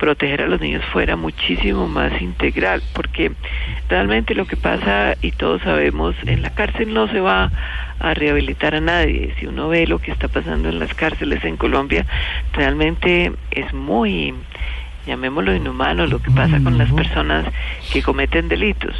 proteger 0.00 0.40
a 0.40 0.48
los 0.48 0.60
niños 0.60 0.82
fuera 0.86 1.14
muchísimo 1.14 1.86
más 1.86 2.20
integral, 2.22 2.82
porque 2.94 3.32
realmente 3.88 4.34
lo 4.34 4.46
que 4.46 4.56
pasa, 4.56 5.14
y 5.20 5.30
todos 5.32 5.60
sabemos, 5.62 6.16
en 6.24 6.40
la 6.40 6.50
cárcel 6.50 6.94
no 6.94 7.06
se 7.08 7.20
va 7.20 7.52
a 8.00 8.14
rehabilitar 8.14 8.74
a 8.74 8.80
nadie. 8.80 9.34
Si 9.38 9.46
uno 9.46 9.68
ve 9.68 9.86
lo 9.86 9.98
que 9.98 10.10
está 10.10 10.26
pasando 10.26 10.70
en 10.70 10.78
las 10.78 10.94
cárceles 10.94 11.44
en 11.44 11.58
Colombia, 11.58 12.06
realmente 12.54 13.32
es 13.50 13.74
muy, 13.74 14.34
llamémoslo 15.06 15.54
inhumano, 15.54 16.06
lo 16.06 16.18
que 16.20 16.30
pasa 16.30 16.58
con 16.64 16.78
las 16.78 16.90
personas 16.90 17.44
que 17.92 18.02
cometen 18.02 18.48
delitos. 18.48 18.94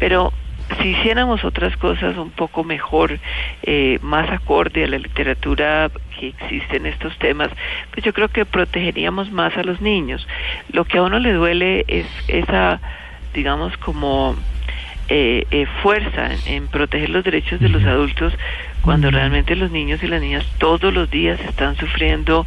Pero 0.00 0.32
si 0.78 0.88
hiciéramos 0.88 1.44
otras 1.44 1.76
cosas 1.76 2.16
un 2.16 2.30
poco 2.30 2.64
mejor, 2.64 3.18
eh, 3.62 3.98
más 4.02 4.30
acorde 4.30 4.84
a 4.84 4.88
la 4.88 4.98
literatura 4.98 5.90
que 6.18 6.28
existe 6.28 6.76
en 6.76 6.86
estos 6.86 7.16
temas, 7.18 7.50
pues 7.92 8.04
yo 8.04 8.12
creo 8.12 8.28
que 8.28 8.44
protegeríamos 8.44 9.30
más 9.30 9.56
a 9.56 9.62
los 9.62 9.80
niños. 9.80 10.26
Lo 10.72 10.84
que 10.84 10.98
a 10.98 11.02
uno 11.02 11.18
le 11.18 11.32
duele 11.32 11.84
es 11.88 12.06
esa, 12.28 12.80
digamos, 13.34 13.76
como 13.78 14.36
eh, 15.08 15.46
eh, 15.50 15.66
fuerza 15.82 16.32
en, 16.32 16.38
en 16.46 16.68
proteger 16.68 17.10
los 17.10 17.24
derechos 17.24 17.60
de 17.60 17.68
los 17.68 17.82
adultos 17.84 18.32
cuando 18.82 19.10
realmente 19.10 19.56
los 19.56 19.70
niños 19.70 20.02
y 20.02 20.06
las 20.06 20.20
niñas 20.20 20.44
todos 20.58 20.92
los 20.92 21.10
días 21.10 21.38
están 21.40 21.76
sufriendo 21.76 22.46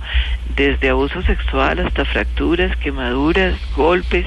desde 0.55 0.89
abuso 0.89 1.21
sexual 1.23 1.79
hasta 1.79 2.05
fracturas, 2.05 2.75
quemaduras, 2.77 3.55
golpes, 3.75 4.25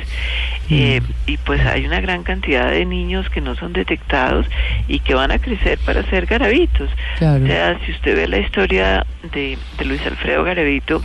eh, 0.71 1.01
y 1.27 1.37
pues 1.39 1.65
hay 1.65 1.87
una 1.87 2.01
gran 2.01 2.23
cantidad 2.25 2.71
de 2.71 2.85
niños 2.85 3.29
que 3.31 3.41
no 3.41 3.55
son 3.55 3.73
detectados 3.73 4.47
y 4.89 4.99
que 5.01 5.15
van 5.15 5.31
a 5.31 5.39
crecer 5.39 5.79
para 5.85 6.03
ser 6.05 6.27
garabitos. 6.27 6.91
Claro. 7.19 7.45
O 7.45 7.47
sea, 7.47 7.79
si 7.85 7.93
usted 7.93 8.17
ve 8.17 8.29
la 8.29 8.39
historia 8.39 9.07
de, 9.33 9.59
de 9.79 9.85
Luis 9.85 10.05
Alfredo 10.07 10.45
Garavito, 10.45 11.03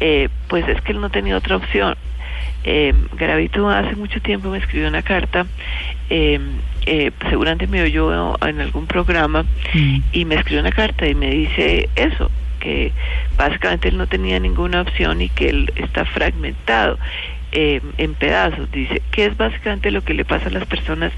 eh, 0.00 0.28
pues 0.48 0.68
es 0.68 0.80
que 0.82 0.92
él 0.92 1.00
no 1.00 1.10
tenía 1.10 1.36
otra 1.36 1.56
opción. 1.56 1.94
Eh, 2.64 2.94
Garavito 3.16 3.68
hace 3.68 3.96
mucho 3.96 4.20
tiempo 4.20 4.48
me 4.50 4.58
escribió 4.58 4.88
una 4.88 5.02
carta, 5.02 5.46
eh, 6.10 6.38
eh, 6.86 7.10
seguramente 7.28 7.66
me 7.66 7.82
oyó 7.82 8.36
en 8.46 8.60
algún 8.60 8.86
programa 8.86 9.44
y 10.12 10.24
me 10.24 10.36
escribió 10.36 10.60
una 10.60 10.72
carta 10.72 11.06
y 11.06 11.14
me 11.14 11.30
dice 11.30 11.88
eso, 11.96 12.30
que 12.60 12.92
básicamente 13.36 13.88
él 13.88 13.98
no 13.98 14.06
tenía 14.06 14.38
ninguna 14.38 14.82
opción 14.82 15.20
y 15.20 15.28
que 15.28 15.48
él 15.50 15.72
está 15.76 16.04
fragmentado. 16.04 16.98
eh, 17.54 17.82
en 17.98 18.14
pedazos, 18.14 18.70
dice, 18.72 19.02
que 19.10 19.26
es 19.26 19.36
básicamente 19.36 19.90
lo 19.90 20.02
que 20.02 20.14
le 20.14 20.24
pasa 20.24 20.48
a 20.48 20.50
las 20.50 20.64
personas 20.66 21.12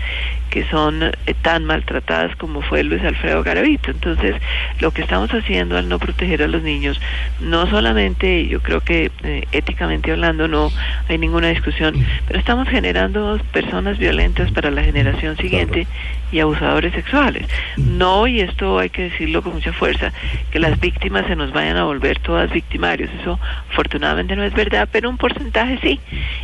que 0.50 0.64
son 0.68 1.02
eh, 1.02 1.12
tan 1.42 1.64
maltratadas 1.64 2.34
como 2.36 2.62
fue 2.62 2.82
Luis 2.84 3.02
Alfredo 3.02 3.42
Garavito. 3.42 3.90
Entonces, 3.90 4.36
lo 4.80 4.90
que 4.90 5.02
estamos 5.02 5.30
haciendo 5.30 5.76
al 5.76 5.88
no 5.88 5.98
proteger 5.98 6.42
a 6.42 6.48
los 6.48 6.62
niños, 6.62 7.00
no 7.40 7.66
solamente, 7.68 8.46
yo 8.46 8.60
creo 8.60 8.80
que 8.80 9.10
eh, 9.22 9.46
éticamente 9.52 10.12
hablando 10.12 10.48
no 10.48 10.70
hay 11.08 11.18
ninguna 11.18 11.48
discusión, 11.48 11.94
pero 12.26 12.38
estamos 12.38 12.68
generando 12.68 13.40
personas 13.52 13.98
violentas 13.98 14.50
para 14.52 14.70
la 14.70 14.82
generación 14.82 15.36
siguiente 15.36 15.86
y 16.32 16.40
abusadores 16.40 16.92
sexuales. 16.92 17.46
No, 17.76 18.26
y 18.26 18.40
esto 18.40 18.78
hay 18.78 18.90
que 18.90 19.04
decirlo 19.10 19.42
con 19.42 19.54
mucha 19.54 19.72
fuerza, 19.72 20.12
que 20.50 20.58
las 20.58 20.80
víctimas 20.80 21.26
se 21.26 21.36
nos 21.36 21.52
vayan 21.52 21.76
a 21.76 21.84
volver 21.84 22.18
todas 22.18 22.50
victimarios. 22.50 23.08
Eso 23.20 23.38
afortunadamente 23.70 24.34
no 24.34 24.42
es 24.42 24.52
verdad, 24.52 24.88
pero 24.90 25.08
un 25.08 25.16
porcentaje 25.16 25.78
sí. 25.82 26.00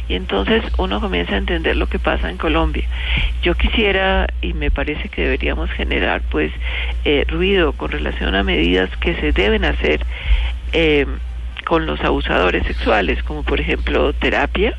Y 0.09 0.15
entonces 0.15 0.63
uno 0.79 1.01
comienza 1.01 1.35
a 1.35 1.39
entender 1.39 1.77
lo 1.77 1.89
que 1.89 1.99
pasa 1.99 2.31
en 2.31 2.37
Colombia. 2.37 2.85
Yo 3.43 3.55
quisiera, 3.55 3.90
y 4.41 4.53
me 4.53 4.71
parece 4.71 5.09
que 5.09 5.23
deberíamos 5.23 5.71
generar 5.71 6.23
pues 6.31 6.53
eh, 7.05 7.25
ruido 7.29 7.73
con 7.73 7.91
relación 7.91 8.35
a 8.35 8.45
medidas 8.45 8.89
que 8.99 9.15
se 9.17 9.33
deben 9.33 9.65
hacer 9.65 10.05
eh, 10.73 11.07
con 11.65 11.87
los 11.87 12.01
abusadores 12.01 12.65
sexuales, 12.67 13.23
como 13.25 13.43
por 13.43 13.61
ejemplo 13.61 14.13
terapia, 14.13 14.75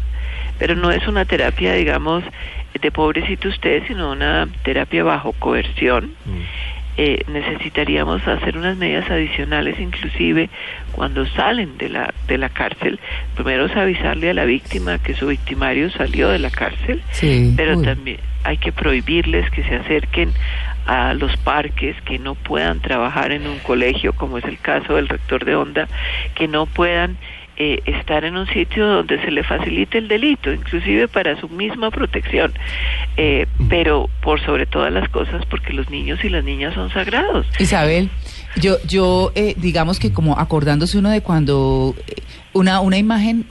pero 0.60 0.76
no 0.76 0.92
es 0.92 1.06
una 1.08 1.26
terapia, 1.26 1.74
digamos, 1.74 2.24
de 2.80 2.92
pobrecito 2.92 3.50
usted, 3.50 3.84
sino 3.88 4.12
una 4.12 4.48
terapia 4.64 5.04
bajo 5.04 5.34
coerción. 5.34 6.16
Eh, 6.98 7.24
necesitaríamos 7.30 8.28
hacer 8.28 8.58
unas 8.58 8.76
medidas 8.76 9.10
adicionales, 9.10 9.80
inclusive 9.80 10.50
cuando 10.92 11.26
salen 11.26 11.78
de 11.78 11.88
la 11.90 12.14
de 12.28 12.38
la 12.38 12.50
cárcel. 12.50 13.00
Primero 13.36 13.66
es 13.66 13.76
avisarle 13.78 14.30
a 14.30 14.34
la 14.34 14.44
víctima 14.46 15.00
que 15.00 15.14
su 15.14 15.28
victimario 15.28 15.90
salió 15.92 16.28
de 16.30 16.40
la 16.40 16.50
cárcel, 16.50 17.02
Sí, 17.12 17.54
pero 17.56 17.78
uy. 17.78 17.86
también 17.86 18.18
hay 18.44 18.58
que 18.58 18.72
prohibirles 18.74 19.50
que 19.52 19.64
se 19.64 19.76
acerquen 19.76 20.32
a 20.86 21.14
los 21.14 21.38
parques, 21.38 21.96
que 22.02 22.20
no 22.20 22.36
puedan 22.36 22.82
trabajar 22.82 23.32
en 23.32 23.48
un 23.48 23.60
colegio, 23.60 24.14
como 24.14 24.38
es 24.40 24.44
el 24.46 24.58
caso 24.60 24.96
del 24.96 25.08
rector 25.08 25.46
de 25.46 25.56
Onda, 25.56 25.88
que 26.36 26.48
no 26.50 26.66
puedan 26.66 27.18
eh, 27.64 27.80
estar 27.86 28.26
en 28.26 28.38
un 28.38 28.48
sitio 28.48 28.88
donde 28.88 29.22
se 29.22 29.30
le 29.30 29.44
facilite 29.44 30.00
el 30.00 30.08
delito, 30.08 30.52
inclusive 30.52 31.08
para 31.08 31.40
su 31.40 31.48
misma 31.48 31.92
protección, 31.92 32.52
eh, 33.18 33.46
pero 33.70 34.10
por 34.24 34.44
sobre 34.44 34.66
todas 34.66 34.92
las 34.92 35.08
cosas 35.10 35.46
porque 35.46 35.72
los 35.72 35.88
niños 35.92 36.18
y 36.24 36.30
las 36.30 36.44
niñas 36.44 36.74
son 36.74 36.90
sagrados. 36.90 37.46
Isabel, 37.60 38.10
yo, 38.60 38.78
yo 38.88 39.32
eh, 39.36 39.54
digamos 39.58 40.00
que 40.00 40.12
como 40.12 40.40
acordándose 40.40 40.98
uno 40.98 41.12
de 41.12 41.22
cuando 41.22 41.94
eh, 42.08 42.16
una, 42.54 42.80
una 42.80 42.98
imagen 42.98 43.46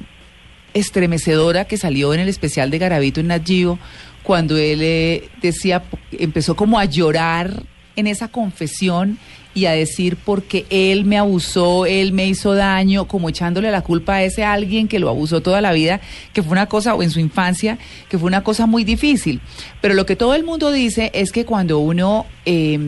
estremecedora 0.74 1.66
que 1.66 1.76
salió 1.76 2.12
en 2.12 2.18
el 2.18 2.28
especial 2.28 2.68
de 2.72 2.78
Garavito 2.78 3.20
en 3.20 3.28
Nat 3.28 3.46
Geo, 3.46 3.78
cuando 4.24 4.56
él 4.56 4.80
eh, 4.82 5.28
decía, 5.40 5.84
empezó 6.10 6.56
como 6.56 6.80
a 6.80 6.84
llorar 6.84 7.62
en 7.94 8.08
esa 8.08 8.26
confesión 8.26 9.18
y 9.52 9.66
a 9.66 9.72
decir 9.72 10.16
porque 10.16 10.64
él 10.70 11.04
me 11.04 11.18
abusó, 11.18 11.86
él 11.86 12.12
me 12.12 12.26
hizo 12.26 12.54
daño, 12.54 13.06
como 13.08 13.28
echándole 13.28 13.70
la 13.70 13.82
culpa 13.82 14.16
a 14.16 14.22
ese 14.22 14.44
alguien 14.44 14.86
que 14.86 14.98
lo 14.98 15.08
abusó 15.08 15.40
toda 15.40 15.60
la 15.60 15.72
vida, 15.72 16.00
que 16.32 16.42
fue 16.42 16.52
una 16.52 16.66
cosa, 16.66 16.94
o 16.94 17.02
en 17.02 17.10
su 17.10 17.20
infancia, 17.20 17.78
que 18.08 18.18
fue 18.18 18.28
una 18.28 18.44
cosa 18.44 18.66
muy 18.66 18.84
difícil. 18.84 19.40
Pero 19.80 19.94
lo 19.94 20.06
que 20.06 20.16
todo 20.16 20.34
el 20.34 20.44
mundo 20.44 20.70
dice 20.70 21.10
es 21.14 21.32
que 21.32 21.44
cuando 21.44 21.78
uno 21.80 22.26
eh, 22.46 22.78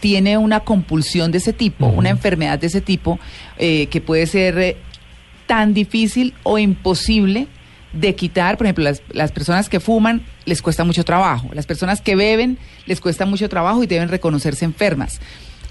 tiene 0.00 0.38
una 0.38 0.60
compulsión 0.60 1.32
de 1.32 1.38
ese 1.38 1.52
tipo, 1.52 1.86
una 1.86 2.10
enfermedad 2.10 2.58
de 2.58 2.68
ese 2.68 2.80
tipo, 2.80 3.18
eh, 3.58 3.86
que 3.86 4.00
puede 4.00 4.26
ser 4.26 4.58
eh, 4.58 4.76
tan 5.46 5.74
difícil 5.74 6.34
o 6.44 6.58
imposible 6.58 7.48
de 7.92 8.14
quitar, 8.14 8.56
por 8.56 8.66
ejemplo, 8.66 8.84
las, 8.84 9.02
las 9.10 9.32
personas 9.32 9.68
que 9.68 9.80
fuman 9.80 10.22
les 10.46 10.62
cuesta 10.62 10.84
mucho 10.84 11.04
trabajo, 11.04 11.50
las 11.52 11.66
personas 11.66 12.00
que 12.00 12.16
beben 12.16 12.56
les 12.86 13.00
cuesta 13.00 13.26
mucho 13.26 13.48
trabajo 13.48 13.82
y 13.82 13.86
deben 13.86 14.08
reconocerse 14.08 14.64
enfermas. 14.64 15.20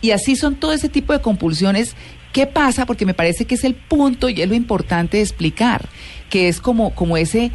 Y 0.01 0.11
así 0.11 0.35
son 0.35 0.55
todo 0.55 0.73
ese 0.73 0.89
tipo 0.89 1.13
de 1.13 1.21
compulsiones. 1.21 1.95
¿Qué 2.33 2.47
pasa? 2.47 2.85
Porque 2.85 3.05
me 3.05 3.13
parece 3.13 3.45
que 3.45 3.55
es 3.55 3.63
el 3.63 3.75
punto 3.75 4.29
y 4.29 4.41
es 4.41 4.49
lo 4.49 4.55
importante 4.55 5.17
de 5.17 5.23
explicar, 5.23 5.89
que 6.29 6.47
es 6.47 6.59
como, 6.61 6.95
como 6.95 7.17
ese 7.17 7.51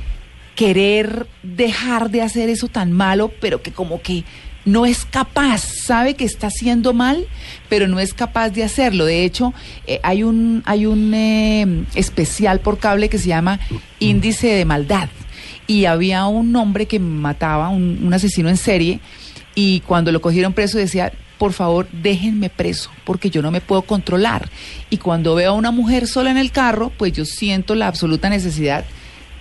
querer 0.54 1.26
dejar 1.42 2.10
de 2.10 2.22
hacer 2.22 2.48
eso 2.48 2.68
tan 2.68 2.92
malo, 2.92 3.30
pero 3.40 3.62
que 3.62 3.72
como 3.72 4.00
que 4.00 4.24
no 4.64 4.84
es 4.84 5.04
capaz, 5.04 5.60
sabe 5.60 6.14
que 6.14 6.24
está 6.24 6.48
haciendo 6.48 6.92
mal, 6.92 7.26
pero 7.68 7.86
no 7.86 8.00
es 8.00 8.12
capaz 8.12 8.50
de 8.50 8.64
hacerlo. 8.64 9.04
De 9.04 9.24
hecho, 9.24 9.54
eh, 9.86 10.00
hay 10.02 10.24
un, 10.24 10.62
hay 10.66 10.86
un 10.86 11.14
eh, 11.14 11.84
especial 11.94 12.60
por 12.60 12.78
cable 12.78 13.08
que 13.08 13.18
se 13.18 13.28
llama 13.28 13.60
Índice 14.00 14.48
de 14.48 14.64
Maldad. 14.64 15.08
Y 15.68 15.84
había 15.84 16.26
un 16.26 16.54
hombre 16.56 16.86
que 16.86 16.98
mataba, 16.98 17.68
un, 17.68 18.00
un 18.02 18.12
asesino 18.12 18.48
en 18.48 18.56
serie, 18.56 19.00
y 19.54 19.80
cuando 19.80 20.10
lo 20.10 20.20
cogieron 20.20 20.52
preso 20.52 20.78
decía, 20.78 21.12
por 21.38 21.52
favor, 21.52 21.86
déjenme 21.92 22.50
preso, 22.50 22.90
porque 23.04 23.30
yo 23.30 23.42
no 23.42 23.50
me 23.50 23.60
puedo 23.60 23.82
controlar. 23.82 24.48
Y 24.90 24.98
cuando 24.98 25.34
veo 25.34 25.50
a 25.50 25.54
una 25.54 25.70
mujer 25.70 26.06
sola 26.06 26.30
en 26.30 26.38
el 26.38 26.50
carro, 26.50 26.90
pues 26.96 27.12
yo 27.12 27.24
siento 27.24 27.74
la 27.74 27.88
absoluta 27.88 28.28
necesidad 28.28 28.84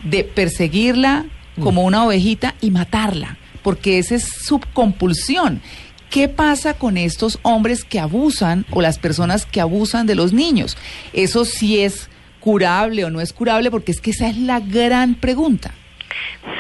de 0.04 0.24
perseguirla 0.24 1.26
como 1.62 1.84
una 1.84 2.04
ovejita 2.04 2.56
y 2.60 2.70
matarla, 2.70 3.38
porque 3.64 3.98
esa 3.98 4.16
es 4.16 4.24
su 4.26 4.60
compulsión. 4.74 5.62
¿Qué 6.10 6.28
pasa 6.28 6.76
con 6.76 6.98
estos 6.98 7.40
hombres 7.42 7.84
que 7.84 8.00
abusan 8.00 8.66
o 8.72 8.82
las 8.82 9.00
personas 9.00 9.46
que 9.46 9.62
abusan 9.62 10.06
de 10.06 10.16
los 10.16 10.34
niños? 10.34 10.78
Eso 11.14 11.46
sí 11.46 11.80
es 11.80 12.10
curable 12.40 13.06
o 13.06 13.10
no 13.10 13.22
es 13.22 13.34
curable, 13.34 13.72
porque 13.72 13.92
es 13.92 14.00
que 14.00 14.12
esa 14.12 14.30
es 14.30 14.38
la 14.38 14.60
gran 14.60 15.16
pregunta. 15.16 15.72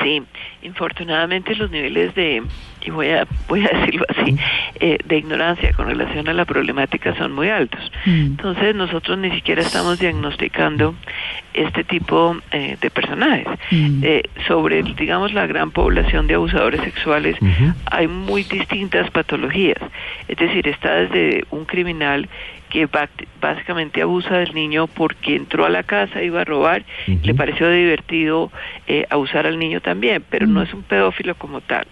Sí, 0.04 0.22
infortunadamente 0.64 1.56
los 1.56 1.70
niveles 1.70 2.14
de, 2.16 2.44
y 2.86 2.92
voy 2.92 3.10
a, 3.10 3.28
voy 3.48 3.66
a 3.66 3.70
decirlo 3.80 4.06
así, 4.10 4.38
eh, 4.80 4.98
de 5.04 5.18
ignorancia 5.18 5.74
con 5.74 5.88
relación 5.88 6.28
a 6.30 6.34
la 6.34 6.46
problemática 6.46 7.16
son 7.18 7.32
muy 7.32 7.50
altos. 7.50 7.92
Entonces 8.06 8.76
nosotros 8.76 9.18
ni 9.18 9.32
siquiera 9.32 9.62
estamos 9.62 10.00
diagnosticando 10.00 10.96
este 11.54 11.84
tipo 11.84 12.38
eh, 12.52 12.78
de 12.80 12.90
personajes. 12.90 13.48
Eh, 13.72 14.24
sobre, 14.48 14.84
digamos, 14.84 15.34
la 15.34 15.48
gran 15.48 15.72
población 15.72 16.28
de 16.28 16.36
abusadores 16.36 16.82
sexuales 16.82 17.38
hay 17.86 18.08
muy 18.08 18.44
distintas 18.44 19.10
patologías. 19.12 19.80
Es 20.28 20.38
decir, 20.38 20.68
está 20.68 20.96
desde 20.96 21.46
un 21.52 21.66
criminal 21.66 22.30
que 22.76 22.90
básicamente 23.40 24.02
abusa 24.02 24.38
del 24.38 24.54
niño 24.54 24.88
porque 24.88 25.38
entró 25.38 25.66
a 25.66 25.70
la 25.70 25.84
casa, 25.84 26.22
iba 26.22 26.42
a 26.42 26.44
robar, 26.44 26.84
le 27.08 27.34
pareció 27.34 27.72
divertido 27.72 28.52
eh, 28.86 29.06
abusar 29.10 29.48
al 29.48 29.58
niño 29.58 29.80
también, 29.80 30.22
pero 30.30 30.46
no 30.46 30.62
es 30.62 30.74
un 30.74 30.84
pedófilo 30.84 31.36
como 31.36 31.62
tal. 31.62 31.88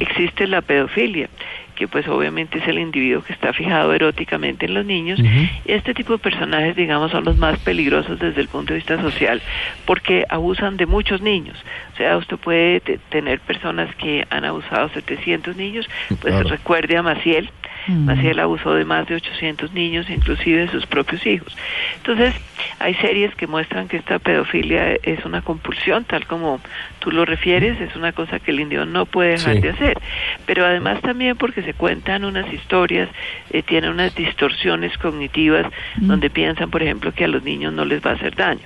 Existe 0.00 0.46
la 0.46 0.60
pedofilia, 0.60 1.30
que 1.76 1.88
pues 1.88 2.06
obviamente 2.08 2.58
es 2.58 2.68
el 2.68 2.78
individuo 2.78 3.22
que 3.22 3.32
está 3.32 3.54
fijado 3.54 3.94
eróticamente 3.94 4.66
en 4.66 4.74
los 4.74 4.84
niños. 4.84 5.18
Y 5.18 5.72
este 5.72 5.94
tipo 5.94 6.12
de 6.12 6.18
personajes, 6.18 6.76
digamos, 6.76 7.10
son 7.10 7.24
los 7.24 7.38
más 7.38 7.58
peligrosos 7.60 8.18
desde 8.18 8.42
el 8.42 8.48
punto 8.48 8.74
de 8.74 8.80
vista 8.80 9.00
social, 9.00 9.40
porque 9.86 10.26
abusan 10.28 10.76
de 10.76 10.84
muchos 10.84 11.22
niños. 11.22 11.56
O 11.98 12.00
sea, 12.00 12.16
usted 12.16 12.36
puede 12.36 12.78
te- 12.78 12.98
tener 13.10 13.40
personas 13.40 13.92
que 13.96 14.24
han 14.30 14.44
abusado 14.44 14.88
700 14.90 15.56
niños, 15.56 15.88
pues 16.20 16.32
Claro. 16.32 16.48
recuerde 16.48 16.96
a 16.96 17.02
Maciel, 17.02 17.50
Mm. 17.88 18.04
Maciel 18.04 18.38
abusó 18.38 18.74
de 18.74 18.84
más 18.84 19.08
de 19.08 19.16
800 19.16 19.72
niños, 19.72 20.08
inclusive 20.10 20.60
de 20.66 20.68
sus 20.68 20.86
propios 20.86 21.26
hijos. 21.26 21.56
Entonces, 21.96 22.34
hay 22.78 22.94
series 22.96 23.34
que 23.34 23.46
muestran 23.48 23.88
que 23.88 23.96
esta 23.96 24.18
pedofilia 24.20 24.92
es 25.02 25.24
una 25.24 25.40
compulsión, 25.42 26.04
tal 26.04 26.24
como 26.26 26.60
tú 27.00 27.10
lo 27.10 27.24
refieres, 27.24 27.80
es 27.80 27.96
una 27.96 28.12
cosa 28.12 28.38
que 28.38 28.50
el 28.52 28.60
indio 28.60 28.84
no 28.86 29.04
puede 29.06 29.30
dejar 29.32 29.54
Sí. 29.56 29.60
de 29.62 29.70
hacer. 29.70 29.98
Pero 30.46 30.66
además 30.66 31.00
también 31.00 31.36
porque 31.36 31.62
se 31.62 31.72
cuentan 31.74 32.24
unas 32.24 32.52
historias, 32.52 33.08
eh, 33.50 33.62
tienen 33.62 33.90
unas 33.90 34.14
distorsiones 34.14 34.96
cognitivas 34.98 35.66
donde 35.96 36.30
piensan, 36.30 36.70
por 36.70 36.82
ejemplo, 36.82 37.10
que 37.12 37.24
a 37.24 37.28
los 37.28 37.42
niños 37.42 37.72
no 37.72 37.84
les 37.84 38.04
va 38.06 38.10
a 38.10 38.14
hacer 38.14 38.36
daño. 38.36 38.60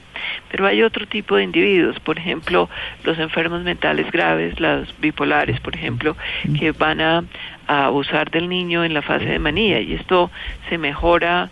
Pero 0.51 0.67
hay 0.67 0.83
otro 0.83 1.07
tipo 1.07 1.37
de 1.37 1.45
individuos, 1.45 1.99
por 2.01 2.19
ejemplo, 2.19 2.69
los 3.05 3.19
enfermos 3.19 3.63
mentales 3.63 4.11
graves, 4.11 4.59
los 4.61 4.95
bipolares, 5.01 5.61
por 5.61 5.75
ejemplo, 5.75 6.17
que 6.59 6.73
van 6.73 7.01
a, 7.01 7.25
a 7.67 7.87
abusar 7.87 8.31
del 8.31 8.49
niño 8.49 8.85
en 8.85 8.95
la 8.95 9.03
fase 9.03 9.27
de 9.27 9.39
manía 9.39 9.81
y 9.81 9.95
esto 9.95 10.31
se 10.69 10.79
mejora 10.79 11.51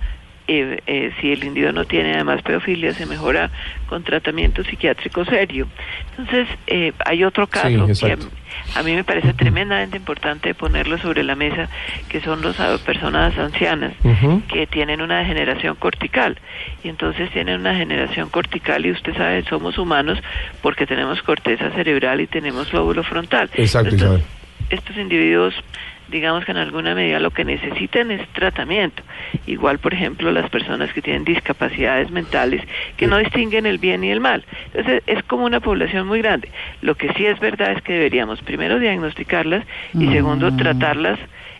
eh, 0.53 0.83
eh, 0.89 1.13
si 1.21 1.31
el 1.31 1.45
individuo 1.45 1.73
no 1.73 1.85
tiene 1.85 2.15
además 2.15 2.43
pedofilia, 2.43 2.93
se 2.93 3.07
mejora 3.07 3.53
con 3.87 4.03
tratamiento 4.03 4.65
psiquiátrico 4.65 5.25
serio. 5.25 5.69
Entonces, 6.11 6.49
eh, 6.67 6.93
hay 7.07 7.23
otro 7.23 7.47
caso 7.47 7.87
que 7.87 8.13
a, 8.13 8.81
a 8.81 8.83
mí 8.83 8.93
me 8.95 9.05
parece 9.05 9.33
tremendamente 9.33 9.97
importante 9.97 10.53
ponerlo 10.55 10.99
sobre 10.99 11.23
la 11.23 11.37
mesa, 11.37 11.69
que 12.09 12.21
son 12.21 12.43
las 12.43 12.81
personas 12.81 13.39
ancianas 13.39 13.93
que 14.49 14.67
tienen 14.67 15.03
una 15.03 15.21
degeneración 15.21 15.77
cortical. 15.77 16.37
Y 16.83 16.89
entonces 16.89 17.31
tienen 17.31 17.61
una 17.61 17.71
degeneración 17.71 18.29
cortical 18.29 18.85
y 18.85 18.91
usted 18.91 19.15
sabe, 19.15 19.45
somos 19.45 19.79
humanos 19.79 20.19
porque 20.63 20.85
tenemos 20.85 21.23
corteza 21.23 21.71
cerebral 21.71 22.21
y 22.21 22.27
tenemos 22.27 22.73
lóbulo 22.73 23.05
frontal. 23.05 23.49
Exacto, 23.55 23.95
Isabel. 23.95 24.23
estos 24.69 24.97
individuos, 24.97 25.55
digamos 26.11 26.44
que 26.44 26.53
en 26.53 26.59
alguna 26.59 26.94
medida 26.94 27.18
lo 27.20 27.31
que 27.31 27.44
necesitan 27.44 28.11
es 28.11 28.27
tratamiento. 28.29 29.03
Igual, 29.46 29.79
por 29.79 29.94
ejemplo, 29.94 30.31
las 30.33 30.51
personas 30.51 30.92
que 30.92 31.03
tienen 31.03 31.25
discapacidades 31.25 32.11
mentales 32.11 32.62
que 32.96 33.07
no 33.07 33.18
distinguen 33.18 33.66
el 33.66 33.79
bien 33.79 34.05
y 34.05 34.11
el 34.11 34.20
mal. 34.20 34.44
Entonces, 34.66 35.03
es 35.07 35.23
como 35.25 35.44
una 35.44 35.61
población 35.61 36.07
muy 36.07 36.20
grande. 36.20 36.49
Lo 36.83 36.94
que 36.94 37.12
sí 37.14 37.27
es 37.27 37.38
verdad 37.40 37.73
es 37.73 37.83
que 37.83 37.94
deberíamos 37.94 38.42
primero 38.42 38.79
diagnosticarlas 38.79 39.64
y 39.94 40.07
segundo 40.09 40.55
tratarlas 40.57 41.18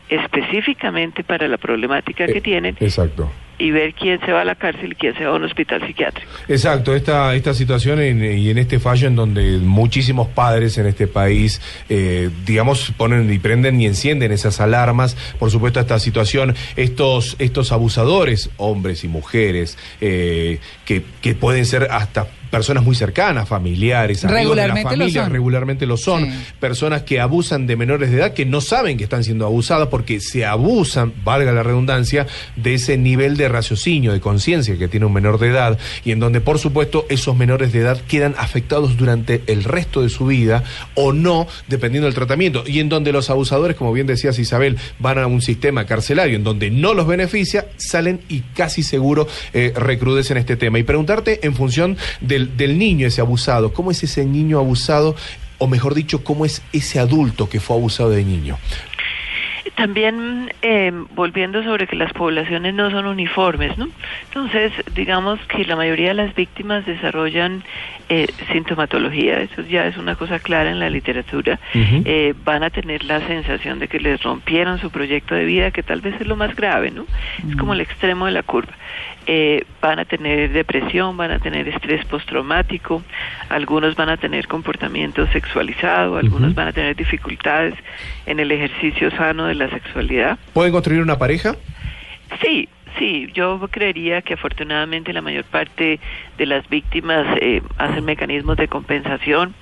específicamente 0.09 1.23
para 1.23 1.47
la 1.47 1.57
problemática 1.57 2.27
que 2.27 2.41
tienen 2.41 2.77
Exacto. 2.81 3.31
Y 3.61 3.71
ver 3.71 3.95
quién 3.95 4.19
se 4.21 4.33
va 4.33 4.41
a 4.41 4.45
la 4.45 4.55
cárcel 4.55 4.93
y 4.93 4.95
quién 4.95 5.15
se 5.15 5.25
va 5.25 5.33
a 5.33 5.37
un 5.37 5.45
hospital 5.45 5.87
psiquiátrico. 5.87 6.31
Exacto, 6.49 6.95
esta, 6.95 7.35
esta 7.35 7.55
situación 7.55 8.01
y 8.01 8.51
en 8.51 8.59
este 8.59 8.81
fallo 8.81 9.07
en 9.07 9.17
donde 9.17 9.59
muchísimos 9.59 10.29
padres 10.29 10.79
en 10.79 10.87
este 10.87 11.07
país, 11.07 11.61
eh, 11.89 12.31
digamos, 12.47 12.93
ponen 12.97 13.33
y 13.33 13.39
prenden 13.39 13.81
y 13.81 13.87
encienden 13.87 14.33
esas 14.33 14.61
alarmas. 14.61 15.17
Por 15.39 15.51
supuesto, 15.51 15.79
esta 15.79 15.99
situación, 15.99 16.55
estos, 16.77 17.37
estos 17.39 17.71
abusadores, 17.73 18.51
hombres 18.57 19.05
y 19.05 19.09
mujeres, 19.09 19.79
eh, 20.01 20.59
que, 20.85 21.05
que 21.21 21.35
pueden 21.35 21.67
ser 21.67 21.89
hasta 21.91 22.27
personas 22.51 22.85
muy 22.85 22.95
cercanas, 22.95 23.49
familiares, 23.49 24.25
amigos 24.25 24.57
de 24.57 24.63
la 24.69 24.75
Regularmente 24.75 24.83
lo 24.97 24.99
familia, 25.05 25.23
son. 25.25 25.33
regularmente 25.33 25.87
lo 25.87 25.97
son, 25.97 26.25
Sí. 26.25 26.39
personas 26.59 27.03
que 27.03 27.21
abusan 27.21 27.67
de 27.67 27.77
menores 27.77 28.11
de 28.11 28.19
edad 28.19 28.35
que 28.35 28.45
no 28.47 28.61
saben 28.61 28.97
que 28.99 29.05
están 29.05 29.25
siendo 29.25 29.47
abusadas 29.47 29.89
porque 29.89 30.21
se 30.21 30.45
abusan, 30.45 31.13
valga 31.25 31.53
la 31.53 31.63
redundancia, 31.63 32.27
de 32.57 32.75
ese 32.75 32.97
nivel 32.99 33.37
de 33.37 33.49
raciocinio, 33.49 34.13
de 34.13 34.21
conciencia 34.21 34.77
que 34.77 34.89
tiene 34.89 35.07
un 35.07 35.13
menor 35.13 35.39
de 35.39 35.49
edad 35.49 35.79
y 36.05 36.13
en 36.13 36.21
donde 36.21 36.41
por 36.41 36.59
supuesto 36.59 37.07
esos 37.09 37.37
menores 37.37 37.73
de 37.73 37.81
edad 37.81 38.01
quedan 38.09 38.35
afectados 38.39 38.97
durante 38.97 39.43
el 39.47 39.65
resto 39.65 40.03
de 40.03 40.09
su 40.09 40.27
vida 40.27 40.63
o 40.95 41.13
no, 41.13 41.47
dependiendo 41.69 42.07
del 42.07 42.15
tratamiento 42.15 42.65
y 42.67 42.81
en 42.81 42.89
donde 42.89 43.13
los 43.13 43.31
abusadores, 43.31 43.77
como 43.77 43.93
bien 43.93 44.07
decías 44.07 44.39
Isabel, 44.39 44.77
van 44.99 45.19
a 45.19 45.27
un 45.27 45.41
sistema 45.43 45.87
carcelario 45.87 46.37
en 46.37 46.45
donde 46.45 46.71
no 46.71 46.95
los 46.95 47.07
beneficia, 47.07 47.67
salen 47.77 48.21
y 48.29 48.41
casi 48.55 48.83
seguro 48.83 49.27
eh, 49.53 49.73
recrudecen 49.77 50.37
este 50.37 50.57
tema. 50.57 50.79
Y 50.79 50.83
preguntarte 50.83 51.41
en 51.47 51.55
función 51.55 51.97
del, 52.41 52.57
del 52.57 52.79
niño 52.79 53.07
ese 53.07 53.21
abusado, 53.21 53.73
¿cómo 53.73 53.91
es 53.91 54.03
ese 54.03 54.25
niño 54.25 54.59
abusado? 54.59 55.15
O 55.59 55.67
mejor 55.67 55.95
dicho, 55.95 56.25
¿cómo 56.25 56.45
es 56.45 56.63
ese 56.73 56.99
adulto 56.99 57.49
que 57.49 57.61
fue 57.61 57.77
abusado 57.77 58.11
de 58.11 58.25
niño? 58.25 58.57
También 59.77 60.53
eh, 60.63 60.93
volviendo 61.15 61.63
sobre 61.63 61.87
que 61.87 61.97
las 61.97 62.13
poblaciones 62.13 62.75
no 62.75 62.91
son 62.91 63.07
uniformes, 63.07 63.79
¿no? 63.79 63.89
Entonces, 64.25 64.73
digamos 64.95 65.39
que 65.49 65.65
la 65.65 65.77
mayoría 65.77 66.09
de 66.09 66.15
las 66.15 66.35
víctimas 66.35 66.85
desarrollan 66.85 67.63
eh, 68.09 68.27
sintomatología, 68.53 69.41
eso 69.41 69.63
ya 69.63 69.87
es 69.87 69.97
una 69.97 70.17
cosa 70.17 70.39
clara 70.39 70.71
en 70.71 70.81
la 70.81 70.91
literatura. 70.91 71.59
Eh, 71.75 72.35
van 72.45 72.63
a 72.63 72.71
tener 72.71 73.05
la 73.05 73.27
sensación 73.27 73.79
de 73.79 73.89
que 73.89 74.01
les 74.01 74.23
rompieron 74.23 74.79
su 74.81 74.91
proyecto 74.91 75.35
de 75.35 75.45
vida, 75.45 75.71
que 75.71 75.83
tal 75.83 76.01
vez 76.01 76.21
es 76.21 76.27
lo 76.27 76.37
más 76.37 76.55
grave, 76.57 76.91
¿no? 76.91 77.07
Es 77.49 77.57
como 77.57 77.73
el 77.73 77.81
extremo 77.81 78.27
de 78.27 78.33
la 78.33 78.43
curva. 78.43 78.73
Eh, 79.27 79.65
van 79.81 79.99
a 80.01 80.05
tener 80.07 80.51
depresión, 80.51 81.17
van 81.17 81.31
a 81.31 81.39
tener 81.39 81.69
estrés 81.69 82.05
postraumático, 82.07 83.03
algunos 83.49 83.95
van 83.95 84.09
a 84.09 84.17
tener 84.17 84.49
comportamiento 84.49 85.27
sexualizado, 85.29 86.17
algunos 86.17 86.55
van 86.55 86.69
a 86.69 86.73
tener 86.73 86.97
dificultades 86.97 87.75
en 88.27 88.41
el 88.41 88.51
ejercicio 88.51 89.11
sano 89.13 89.47
de 89.47 89.55
la 89.55 89.61
la 89.61 89.71
sexualidad. 89.71 90.39
¿Pueden 90.53 90.73
construir 90.73 91.01
una 91.01 91.19
pareja? 91.19 91.55
Sí, 92.43 92.69
sí, 92.99 93.29
yo 93.35 93.61
creería 93.71 94.23
que 94.23 94.35
afortunadamente 94.35 95.13
la 95.13 95.21
mayor 95.21 95.45
parte 95.45 96.01
de 96.37 96.47
las 96.47 96.69
víctimas 96.69 97.27
eh, 97.41 97.63
hacen 97.79 98.05
mecanismos 98.05 98.57
de 98.57 98.67
compensación. 98.67 99.55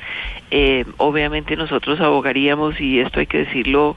Eh, 0.50 0.84
obviamente 0.96 1.56
nosotros 1.56 2.00
abogaríamos, 2.00 2.80
y 2.80 3.00
esto 3.00 3.20
hay 3.20 3.26
que 3.26 3.38
decirlo 3.38 3.96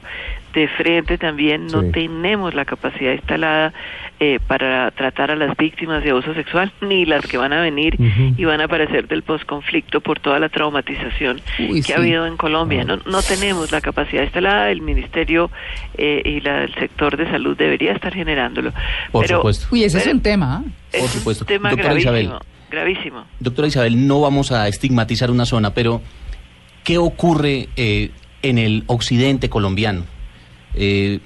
de 0.54 0.68
frente 0.68 1.18
también, 1.18 1.66
no 1.68 1.80
Sí. 1.82 1.90
tenemos 1.92 2.54
la 2.54 2.64
capacidad 2.64 3.12
instalada 3.12 3.72
eh, 4.20 4.38
para 4.46 4.90
tratar 4.92 5.30
a 5.30 5.36
las 5.36 5.56
víctimas 5.56 6.04
de 6.04 6.10
abuso 6.10 6.32
sexual, 6.34 6.72
ni 6.80 7.04
las 7.06 7.26
que 7.26 7.38
van 7.38 7.52
a 7.52 7.60
venir 7.60 7.96
y 8.36 8.44
van 8.44 8.60
a 8.60 8.64
aparecer 8.64 9.08
del 9.08 9.22
posconflicto 9.22 10.00
por 10.00 10.20
toda 10.20 10.38
la 10.38 10.48
traumatización 10.48 11.40
Uy, 11.58 11.80
que 11.80 11.82
sí. 11.82 11.92
ha 11.92 11.96
habido 11.96 12.26
en 12.26 12.36
Colombia. 12.36 12.84
No, 12.84 12.98
no 12.98 13.22
tenemos 13.22 13.72
la 13.72 13.80
capacidad 13.80 14.22
instalada, 14.22 14.70
el 14.70 14.80
Ministerio 14.82 15.50
eh, 15.98 16.22
y 16.24 16.40
la- 16.40 16.64
el 16.64 16.74
sector 16.74 17.16
de 17.16 17.26
salud 17.30 17.56
debería 17.56 17.92
estar 17.92 18.14
generándolo. 18.14 18.72
Por 19.10 19.24
Pero 19.26 19.38
supuesto. 19.38 19.66
Uy, 19.72 19.84
ese 19.84 19.98
es 19.98 20.06
un 20.06 20.20
tema. 20.20 20.62
¿ah? 20.64 20.70
es 20.92 21.16
Por 21.24 21.34
un 21.36 21.46
tema 21.46 21.70
Doctora 21.70 21.98
Isabel. 21.98 22.26
gravísimo, 22.28 22.40
gravísimo. 22.70 23.24
Doctora 23.40 23.68
Isabel, 23.68 24.06
no 24.06 24.20
vamos 24.20 24.52
a 24.52 24.68
estigmatizar 24.68 25.30
una 25.30 25.46
zona, 25.46 25.74
pero 25.74 26.00
¿qué 26.84 26.98
ocurre 26.98 27.68
eh, 27.76 28.10
en 28.42 28.58
el 28.58 28.84
occidente 28.86 29.48
colombiano? 29.48 30.04
Eh, 30.74 31.20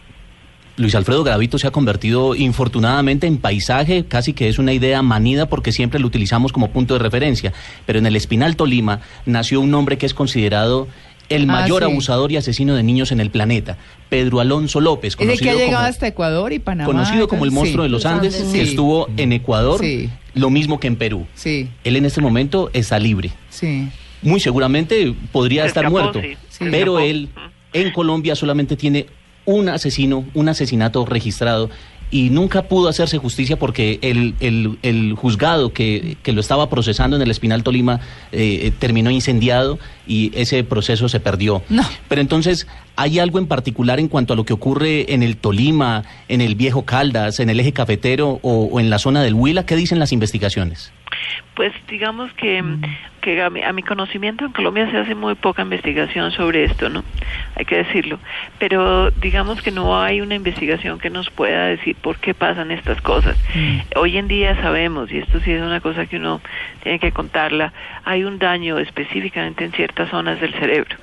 Luis 0.79 0.95
Alfredo 0.95 1.25
Gravito 1.25 1.59
se 1.59 1.67
ha 1.67 1.71
convertido 1.71 2.35
infortunadamente 2.35 3.27
en 3.27 3.39
paisaje, 3.39 4.05
casi 4.07 4.35
que 4.35 4.49
es 4.49 4.59
una 4.59 4.75
idea 4.75 5.01
manida 5.01 5.49
porque 5.49 5.73
siempre 5.73 5.99
lo 6.01 6.07
utilizamos 6.07 6.53
como 6.53 6.71
punto 6.71 6.93
de 6.95 7.01
referencia. 7.01 7.55
Pero 7.87 7.99
en 7.99 8.05
el 8.07 8.15
Espinal 8.15 8.57
Tolima 8.57 9.01
nació 9.25 9.61
un 9.63 9.73
hombre 9.75 9.97
que 9.97 10.05
es 10.05 10.13
considerado 10.13 10.87
el 11.31 11.45
Ah, 11.49 11.61
mayor 11.63 11.83
sí. 11.83 11.91
abusador 11.91 12.31
y 12.31 12.37
asesino 12.37 12.75
de 12.77 12.83
niños 12.83 13.11
en 13.11 13.21
el 13.21 13.31
planeta, 13.31 13.79
Pedro 14.11 14.39
Alonso 14.41 14.81
López, 14.81 15.15
Es 15.15 15.15
el 15.15 15.19
que 15.19 15.25
conocido 15.27 15.51
ha 15.51 15.55
llegado 15.55 15.77
como- 15.79 15.89
hasta 15.89 16.07
Ecuador 16.09 16.53
y 16.53 16.59
Panamá. 16.59 16.87
conocido 16.93 17.27
como 17.27 17.45
el 17.47 17.51
Sí. 17.51 17.57
monstruo 17.57 17.83
de 17.83 17.89
los 17.89 18.05
Los 18.05 18.13
Andes, 18.13 18.37
que 18.53 18.61
estuvo 18.63 19.09
en 19.17 19.33
Ecuador, 19.33 19.81
Sí. 19.81 20.11
lo 20.35 20.51
mismo 20.51 20.79
que 20.79 20.87
en 20.89 20.97
Perú. 20.97 21.27
Sí, 21.35 21.69
Él 21.85 21.97
en 21.97 22.05
este 22.05 22.21
momento 22.21 22.71
está 22.75 22.99
libre. 22.99 23.31
sí. 23.49 23.89
Muy 24.23 24.41
seguramente 24.41 25.15
podría 25.33 25.63
Se 25.63 25.69
estar 25.69 25.85
escapó, 25.85 26.03
muerto, 26.13 26.21
pero 26.59 26.99
él 27.01 27.29
en 27.73 27.93
Colombia 27.93 28.35
solamente 28.35 28.75
tiene 28.77 29.07
un 29.47 29.69
asesino, 29.71 30.25
un 30.35 30.49
asesinato 30.49 31.07
registrado 31.07 31.71
y 32.09 32.31
nunca 32.31 32.63
pudo 32.69 32.89
hacerse 32.89 33.19
justicia 33.19 33.59
porque 33.59 33.99
el, 34.01 34.35
el- 34.39 34.79
el 34.83 35.15
juzgado 35.15 35.73
que, 35.73 36.17
que 36.23 36.33
lo 36.33 36.41
estaba 36.41 36.71
procesando 36.71 37.17
en 37.17 37.23
el 37.23 37.33
Espinal 37.33 37.65
Tolima 37.65 37.99
eh, 38.31 38.61
eh, 38.63 38.73
terminó 38.79 39.11
incendiado 39.11 39.81
y 40.07 40.31
ese 40.37 40.63
proceso 40.63 41.09
se 41.09 41.19
perdió. 41.19 41.63
No. 41.69 41.83
Pero 42.09 42.21
entonces, 42.21 42.69
¿hay 42.95 43.19
algo 43.19 43.41
en 43.41 43.47
particular 43.49 43.99
en 43.99 44.07
cuanto 44.07 44.35
a 44.35 44.37
lo 44.37 44.45
que 44.45 44.53
ocurre 44.53 45.13
en 45.15 45.25
el 45.25 45.37
Tolima, 45.37 46.05
en 46.29 46.41
el 46.43 46.55
Viejo 46.55 46.85
Caldas, 46.85 47.41
en 47.41 47.51
el 47.51 47.59
eje 47.59 47.73
cafetero 47.73 48.39
o, 48.43 48.69
o 48.71 48.79
en 48.79 48.89
la 48.89 49.01
zona 49.01 49.21
del 49.25 49.35
Huila? 49.35 49.67
¿Qué 49.67 49.75
dicen 49.75 49.99
las 49.99 50.13
investigaciones? 50.13 50.93
Pues 51.57 51.73
digamos 51.91 52.31
que, 52.35 52.63
que 53.27 53.43
a, 53.43 53.51
mi, 53.51 53.61
a 53.61 53.73
mi 53.73 53.83
conocimiento 53.83 54.45
en 54.45 54.53
Colombia 54.53 54.89
se 54.89 54.99
hace 54.99 55.17
muy 55.17 55.35
poca 55.35 55.63
investigación 55.63 56.31
sobre 56.31 56.63
esto, 56.63 56.89
¿no? 56.89 57.03
Hay 57.57 57.65
que 57.65 57.79
decirlo. 57.79 58.21
Pero 58.61 59.11
digamos 59.11 59.63
que 59.63 59.73
no 59.73 60.01
hay 60.01 60.21
una 60.21 60.37
investigación 60.37 61.01
que 61.01 61.11
nos 61.11 61.29
pueda 61.31 61.67
decir 61.67 61.97
por 61.97 62.19
qué 62.19 62.35
pasan 62.35 62.71
estas 62.71 63.01
cosas. 63.01 63.37
Hoy 63.97 64.17
en 64.17 64.29
día 64.29 64.55
sabemos, 64.63 65.11
y 65.11 65.19
esto 65.19 65.41
sí 65.41 65.51
es 65.51 65.61
una 65.61 65.81
cosa 65.81 66.07
que 66.07 66.19
uno 66.19 66.41
tiene 66.85 67.01
que 67.01 67.11
contarla, 67.11 67.73
hay 68.05 68.23
un 68.23 68.39
daño 68.39 68.79
específicamente 68.79 69.65
en 69.65 69.73
ciertas 69.73 70.09
zonas 70.11 70.41
del 70.41 70.55
cerebro. 70.55 70.95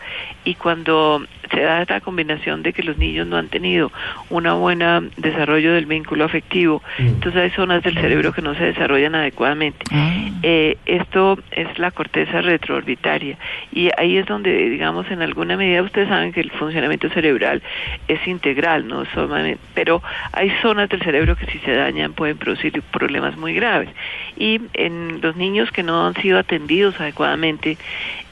Y 0.45 0.55
cuando 0.55 1.25
se 1.51 1.59
da 1.59 1.81
esta 1.81 1.99
combinación 1.99 2.63
de 2.63 2.71
que 2.71 2.83
los 2.83 2.97
niños 2.97 3.27
no 3.27 3.35
han 3.35 3.49
tenido 3.49 3.91
un 4.29 4.43
buen 4.61 4.79
desarrollo 5.17 5.73
del 5.73 5.87
vínculo 5.87 6.23
afectivo, 6.23 6.81
entonces 6.97 7.41
hay 7.41 7.49
zonas 7.51 7.83
del 7.83 7.95
cerebro 7.95 8.31
que 8.31 8.41
no 8.41 8.55
se 8.55 8.63
desarrollan 8.63 9.13
adecuadamente. 9.15 9.85
Ah. 9.91 10.29
Eh, 10.41 10.77
esto 10.85 11.37
es 11.51 11.77
la 11.77 11.91
corteza 11.91 12.12
retroorbitaria 12.13 13.37
y 13.71 13.89
ahí 13.97 14.17
es 14.17 14.25
donde, 14.25 14.69
digamos, 14.69 15.09
en 15.09 15.21
alguna 15.21 15.57
medida 15.57 15.81
ustedes 15.81 16.09
saben 16.09 16.31
que 16.31 16.41
el 16.41 16.51
funcionamiento 16.51 17.09
cerebral 17.09 17.61
es 18.07 18.25
integral, 18.27 18.87
no 18.87 19.05
solamente, 19.13 19.59
pero 19.73 20.01
hay 20.31 20.51
zonas 20.61 20.89
del 20.89 21.01
cerebro 21.01 21.35
que 21.35 21.45
si 21.47 21.59
se 21.59 21.73
dañan 21.73 22.13
pueden 22.13 22.37
producir 22.37 22.81
problemas 22.91 23.37
muy 23.37 23.53
graves. 23.53 23.89
Y 24.37 24.61
en 24.73 25.21
los 25.21 25.35
niños 25.35 25.71
que 25.71 25.83
no 25.83 26.07
han 26.07 26.15
sido 26.15 26.39
atendidos 26.39 26.99
adecuadamente 26.99 27.77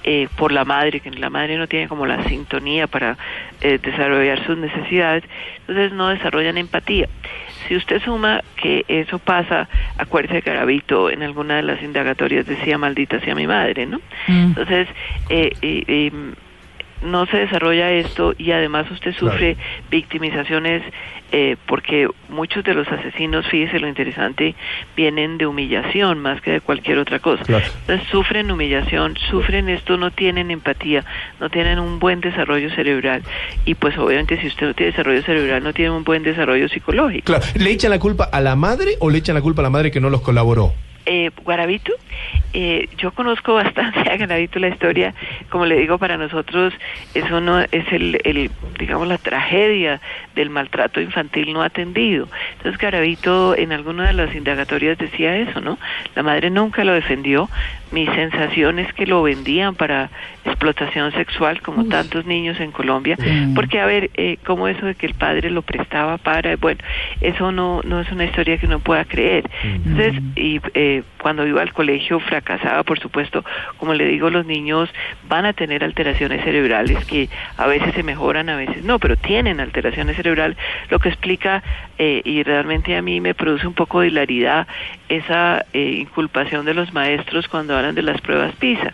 eh, 0.04 0.28
por 0.36 0.52
la 0.52 0.66
madre, 0.66 1.00
que 1.00 1.12
la 1.12 1.30
madre 1.30 1.58
no 1.58 1.68
tiene 1.68 1.88
como 1.88 2.06
la 2.06 2.24
sintonía 2.24 2.88
para 2.88 3.18
eh, 3.62 3.80
desarrollar 3.82 4.44
sus 4.46 4.58
necesidades, 4.58 5.24
entonces 5.60 5.94
no 5.94 6.10
desarrollan 6.10 6.58
empatía. 6.58 7.08
Si 7.72 7.78
usted 7.78 8.02
suma 8.04 8.44
que 8.58 8.84
eso 8.90 9.18
pasa, 9.18 9.70
acuérdese 9.98 10.42
que 10.42 10.50
Garavito 10.50 11.10
en 11.10 11.24
alguna 11.24 11.56
de 11.56 11.64
las 11.64 11.82
indagatorias 11.82 12.46
decía 12.46 12.78
maldita 12.78 13.22
sea 13.22 13.34
mi 13.34 13.48
madre, 13.48 13.86
¿no? 13.86 14.00
Mm. 14.28 14.48
Entonces, 14.48 14.90
eh, 15.30 15.52
eh, 15.62 15.84
eh, 15.88 16.12
no 17.02 17.26
se 17.26 17.38
desarrolla 17.38 17.92
esto 17.92 18.34
y 18.38 18.52
además 18.52 18.90
usted 18.92 19.14
sufre 19.14 19.58
victimizaciones 19.90 20.84
eh, 21.32 21.56
porque 21.66 22.10
muchos 22.30 22.64
de 22.64 22.74
los 22.74 22.88
asesinos, 22.90 23.48
fíjese 23.48 23.80
lo 23.80 23.88
interesante, 23.88 24.54
vienen 24.96 25.38
de 25.38 25.46
humillación 25.46 26.20
más 26.20 26.42
que 26.42 26.52
de 26.52 26.62
cualquier 26.62 26.98
otra 26.98 27.20
cosa. 27.20 27.44
Claro. 27.44 27.66
Entonces 27.82 28.08
sufren 28.10 28.52
humillación, 28.52 29.18
sufren 29.30 29.70
esto, 29.70 29.98
no 29.98 30.12
tienen 30.12 30.52
empatía, 30.52 31.06
no 31.40 31.50
tienen 31.50 31.80
un 31.80 32.00
buen 32.00 32.20
desarrollo 32.20 32.70
cerebral 32.76 33.24
y 33.66 33.76
pues 33.76 33.98
obviamente 33.98 34.40
si 34.42 34.48
usted 34.48 34.68
no 34.68 34.74
tiene 34.74 34.92
desarrollo 34.92 35.24
cerebral 35.24 35.64
no 35.64 35.74
tiene 35.74 35.92
un 35.92 36.04
buen 36.04 36.24
desarrollo 36.24 36.68
psicológico. 36.68 37.26
Claro. 37.26 37.46
¿Le 37.56 37.72
echan 37.72 37.92
la 37.92 38.00
culpa 38.00 38.26
a 38.26 38.42
la 38.42 38.56
madre 38.56 38.96
o 39.00 39.10
le 39.10 39.20
echan 39.20 39.36
la 39.36 39.42
culpa 39.42 39.62
a 39.62 39.64
la 39.64 39.70
madre 39.70 39.92
que 39.92 40.00
no 40.00 40.10
los 40.10 40.22
colaboró? 40.22 40.74
Eh, 41.06 41.32
Guarabito, 41.44 41.94
eh, 42.54 42.90
yo 42.98 43.12
conozco 43.12 43.54
bastante 43.64 44.00
a 44.10 44.18
Garavito 44.18 44.60
la 44.60 44.68
historia, 44.70 45.14
como 45.50 45.66
le 45.66 45.76
digo, 45.78 45.98
para 45.98 46.18
nosotros 46.18 46.74
eso 47.14 47.42
no 47.42 47.60
es 47.60 47.92
el, 47.92 48.20
el, 48.24 48.52
digamos, 48.80 49.08
la 49.08 49.18
tragedia 49.18 50.00
del 50.36 50.50
maltrato 50.50 51.02
infantil 51.02 51.54
no 51.54 51.62
atendido. 51.62 52.28
Entonces 52.58 52.80
Garavito 52.80 53.56
en 53.56 53.72
alguna 53.72 54.08
de 54.08 54.14
las 54.14 54.34
indagatorias 54.36 54.98
decía 54.98 55.36
eso, 55.38 55.62
¿no? 55.62 55.78
La 56.16 56.24
madre 56.24 56.50
nunca 56.50 56.84
lo 56.84 56.94
defendió, 56.94 57.50
mi 57.92 58.06
sensación 58.08 58.80
es 58.80 58.92
que 58.94 59.06
lo 59.06 59.22
vendían 59.24 59.76
para 59.76 60.10
explotación 60.46 61.12
sexual, 61.12 61.62
como 61.62 61.86
tantos 61.86 62.26
niños 62.26 62.60
en 62.60 62.72
Colombia, 62.72 63.18
Sí. 63.20 63.52
porque 63.54 63.80
a 63.80 63.86
ver, 63.86 64.10
eh, 64.16 64.38
como 64.46 64.68
eso 64.68 64.86
de 64.86 64.96
que 64.96 65.06
el 65.06 65.14
padre 65.14 65.50
lo 65.50 65.62
prestaba 65.62 66.18
para, 66.18 66.56
bueno, 66.56 66.80
eso 67.20 67.52
no, 67.52 67.82
no 67.84 68.00
es 68.00 68.12
una 68.12 68.24
historia 68.26 68.58
que 68.58 68.66
uno 68.66 68.80
pueda 68.80 69.06
creer. 69.06 69.50
Entonces, 69.64 70.22
y 70.36 70.60
eh, 70.74 71.04
cuando 71.22 71.46
iba 71.46 71.62
al 71.62 71.74
colegio 71.74 72.20
fracasaba, 72.42 72.84
por 72.84 73.00
supuesto, 73.00 73.44
como 73.78 73.94
le 73.94 74.06
digo, 74.06 74.30
los 74.30 74.46
niños 74.46 74.90
van 75.28 75.46
a 75.46 75.54
tener 75.54 75.84
alteraciones 75.84 76.44
cerebrales 76.44 77.04
que 77.06 77.30
a 77.58 77.68
veces 77.68 77.94
se 77.94 78.04
mejoran, 78.04 78.50
a 78.50 78.56
veces 78.56 78.84
no, 78.84 79.00
pero 79.00 79.16
tienen 79.16 79.60
alteraciones 79.60 80.16
cerebrales, 80.16 80.58
lo 80.90 81.00
que 81.00 81.10
explica, 81.10 81.64
eh, 81.98 82.22
y 82.24 82.44
realmente 82.44 82.96
a 82.96 83.02
mí 83.02 83.22
me 83.22 83.34
produce 83.34 83.68
un 83.68 83.74
poco 83.74 84.02
de 84.02 84.08
hilaridad 84.08 84.68
esa 85.12 85.66
eh, 85.74 85.98
inculpación 86.00 86.66
de 86.66 86.74
los 86.74 86.94
maestros 86.94 87.48
cuando 87.48 87.76
hablan 87.76 87.96
de 87.96 88.02
las 88.02 88.22
pruebas 88.22 88.56
PISA, 88.56 88.94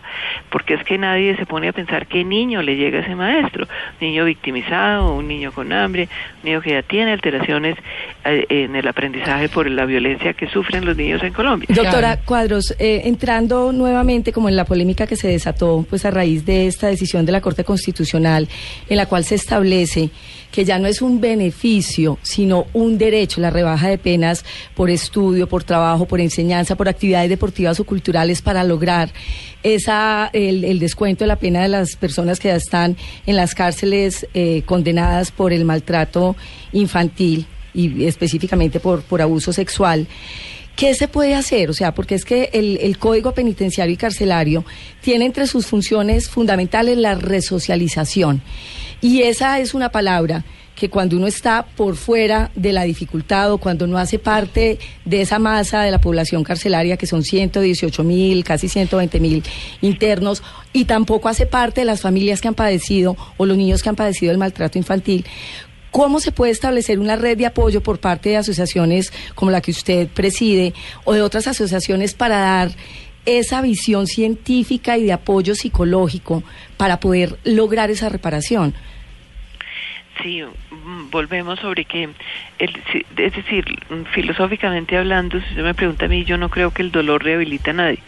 porque 0.50 0.74
es 0.74 0.84
que 0.84 0.98
nadie 0.98 1.36
se 1.36 1.46
pone 1.46 1.68
a 1.68 1.72
pensar 1.72 2.06
qué 2.06 2.24
niño 2.24 2.60
le 2.62 2.76
llega 2.76 2.98
a 2.98 3.02
ese 3.02 3.14
maestro, 3.14 3.66
un 4.00 4.06
niño 4.06 4.24
victimizado, 4.24 5.14
un 5.14 5.28
niño 5.28 5.52
con 5.52 5.72
hambre, 5.72 6.08
un 6.42 6.50
niño 6.50 6.60
que 6.60 6.70
ya 6.70 6.82
tiene 6.82 7.12
alteraciones 7.12 7.76
eh, 8.24 8.44
en 8.48 8.74
el 8.74 8.88
aprendizaje 8.88 9.48
por 9.48 9.70
la 9.70 9.86
violencia 9.86 10.32
que 10.32 10.48
sufren 10.48 10.84
los 10.84 10.96
niños 10.96 11.22
en 11.22 11.32
Colombia. 11.32 11.68
Doctora. 11.70 12.18
Cuadros, 12.24 12.74
eh, 12.78 13.02
entrando 13.04 13.72
nuevamente 13.72 14.32
como 14.32 14.48
en 14.48 14.56
la 14.56 14.64
polémica 14.64 15.06
que 15.06 15.16
se 15.16 15.28
desató 15.28 15.86
pues 15.88 16.04
a 16.04 16.10
raíz 16.10 16.44
de 16.44 16.66
esta 16.66 16.88
decisión 16.88 17.24
de 17.24 17.32
la 17.32 17.40
Corte 17.40 17.64
Constitucional 17.64 18.48
en 18.88 18.96
la 18.96 19.06
cual 19.06 19.24
se 19.24 19.36
establece 19.36 20.10
que 20.50 20.64
ya 20.64 20.78
no 20.78 20.86
es 20.86 21.02
un 21.02 21.20
beneficio, 21.20 22.18
sino 22.22 22.66
un 22.72 22.98
derecho 22.98 23.40
la 23.40 23.50
rebaja 23.50 23.88
de 23.88 23.98
penas 23.98 24.44
por 24.74 24.90
estudio, 24.90 25.48
por 25.48 25.64
trabajo, 25.64 26.06
por 26.06 26.20
enseñanza, 26.20 26.76
por 26.76 26.88
actividades 26.88 27.28
deportivas 27.28 27.78
o 27.80 27.84
culturales 27.84 28.42
para 28.42 28.64
lograr 28.64 29.10
esa 29.62 30.30
el, 30.32 30.78
descuento 30.78 31.24
de 31.24 31.28
la 31.28 31.36
pena 31.36 31.62
de 31.62 31.68
las 31.68 31.96
personas 31.96 32.40
que 32.40 32.48
ya 32.48 32.56
están 32.56 32.96
en 33.26 33.36
las 33.36 33.54
cárceles 33.54 34.26
eh, 34.34 34.62
condenadas 34.64 35.30
por 35.30 35.52
el 35.52 35.64
maltrato 35.64 36.36
infantil 36.72 37.46
y 37.74 38.04
específicamente 38.04 38.80
por, 38.80 39.02
por 39.02 39.20
abuso 39.20 39.52
sexual. 39.52 40.06
¿Qué 40.78 40.94
se 40.94 41.08
puede 41.08 41.34
hacer? 41.34 41.70
O 41.70 41.72
sea, 41.72 41.92
porque 41.92 42.14
es 42.14 42.24
que 42.24 42.50
el, 42.52 42.78
el 42.80 42.98
Código 42.98 43.32
Penitenciario 43.32 43.92
y 43.92 43.96
Carcelario 43.96 44.64
tiene 45.00 45.26
entre 45.26 45.48
sus 45.48 45.66
funciones 45.66 46.28
fundamentales 46.28 46.96
la 46.96 47.16
resocialización. 47.16 48.42
Y 49.00 49.22
esa 49.22 49.60
es 49.60 49.74
una 49.74 49.90
palabra 49.90 50.44
que 50.74 50.88
cuando 50.88 51.16
uno 51.16 51.26
está 51.26 51.66
por 51.76 51.96
fuera 51.96 52.52
de 52.54 52.72
la 52.72 52.84
dificultad 52.84 53.52
o 53.52 53.58
cuando 53.58 53.88
no 53.88 53.98
hace 53.98 54.20
parte 54.20 54.78
de 55.04 55.20
esa 55.20 55.40
masa 55.40 55.82
de 55.82 55.90
la 55.90 56.00
población 56.00 56.44
carcelaria, 56.44 56.96
que 56.96 57.06
son 57.06 57.24
118 57.24 58.04
mil, 58.04 58.44
casi 58.44 58.68
120 58.68 59.18
mil 59.18 59.42
internos, 59.80 60.42
y 60.72 60.84
tampoco 60.84 61.28
hace 61.28 61.46
parte 61.46 61.80
de 61.80 61.84
las 61.84 62.00
familias 62.00 62.40
que 62.40 62.46
han 62.46 62.54
padecido 62.54 63.16
o 63.36 63.46
los 63.46 63.56
niños 63.56 63.82
que 63.82 63.88
han 63.88 63.96
padecido 63.96 64.30
el 64.30 64.38
maltrato 64.38 64.78
infantil, 64.78 65.24
¿Cómo 65.90 66.20
se 66.20 66.32
puede 66.32 66.52
establecer 66.52 66.98
una 66.98 67.16
red 67.16 67.38
de 67.38 67.46
apoyo 67.46 67.82
por 67.82 67.98
parte 67.98 68.28
de 68.28 68.36
asociaciones 68.36 69.10
como 69.34 69.50
la 69.50 69.62
que 69.62 69.70
usted 69.70 70.06
preside 70.08 70.74
o 71.04 71.14
de 71.14 71.22
otras 71.22 71.48
asociaciones 71.48 72.12
para 72.12 72.38
dar 72.38 72.70
esa 73.28 73.60
visión 73.60 74.06
científica 74.06 74.96
y 74.96 75.04
de 75.04 75.12
apoyo 75.12 75.54
psicológico 75.54 76.42
para 76.76 76.98
poder 76.98 77.38
lograr 77.44 77.90
esa 77.90 78.08
reparación? 78.08 78.74
Sí, 80.22 80.42
mm, 80.42 81.10
volvemos 81.10 81.60
sobre 81.60 81.84
que, 81.84 82.08
el, 82.58 82.76
es 83.16 83.34
decir, 83.34 83.64
filosóficamente 84.12 84.96
hablando, 84.96 85.38
si 85.40 85.46
usted 85.50 85.62
me 85.62 85.74
pregunta 85.74 86.06
a 86.06 86.08
mí, 86.08 86.24
yo 86.24 86.36
no 86.38 86.48
creo 86.48 86.72
que 86.72 86.82
el 86.82 86.90
dolor 86.90 87.22
rehabilita 87.22 87.70
a 87.70 87.74
nadie. 87.74 87.98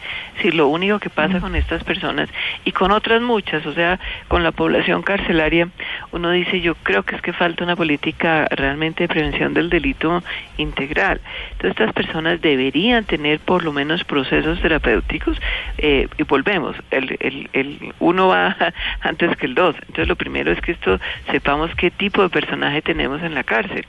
Si 0.41 0.51
lo 0.51 0.67
único 0.67 0.99
que 0.99 1.09
pasa 1.09 1.39
con 1.39 1.55
estas 1.55 1.83
personas 1.83 2.29
y 2.65 2.71
con 2.71 2.91
otras 2.91 3.21
muchas, 3.21 3.65
o 3.65 3.73
sea, 3.73 3.99
con 4.27 4.43
la 4.43 4.51
población 4.51 5.03
carcelaria, 5.03 5.69
uno 6.11 6.31
dice, 6.31 6.61
yo 6.61 6.75
creo 6.75 7.03
que 7.03 7.15
es 7.15 7.21
que 7.21 7.33
falta 7.33 7.63
una 7.63 7.75
política 7.75 8.47
realmente 8.51 9.03
de 9.03 9.07
prevención 9.07 9.53
del 9.53 9.69
delito 9.69 10.23
integral. 10.57 11.21
Entonces, 11.53 11.71
estas 11.71 11.93
personas 11.93 12.41
deberían 12.41 13.05
tener 13.05 13.39
por 13.39 13.63
lo 13.63 13.71
menos 13.71 14.03
procesos 14.03 14.59
terapéuticos 14.61 15.37
eh, 15.77 16.07
y 16.17 16.23
volvemos, 16.23 16.75
el, 16.91 17.15
el, 17.19 17.49
el 17.53 17.93
uno 17.99 18.27
va 18.27 18.55
antes 19.01 19.35
que 19.37 19.45
el 19.45 19.55
dos. 19.55 19.75
Entonces, 19.81 20.07
lo 20.07 20.15
primero 20.15 20.51
es 20.51 20.59
que 20.59 20.73
esto 20.73 20.99
sepamos 21.31 21.73
qué 21.75 21.89
tipo 21.89 22.21
de 22.21 22.29
personaje 22.29 22.81
tenemos 22.81 23.21
en 23.23 23.33
la 23.33 23.43
cárcel. 23.43 23.85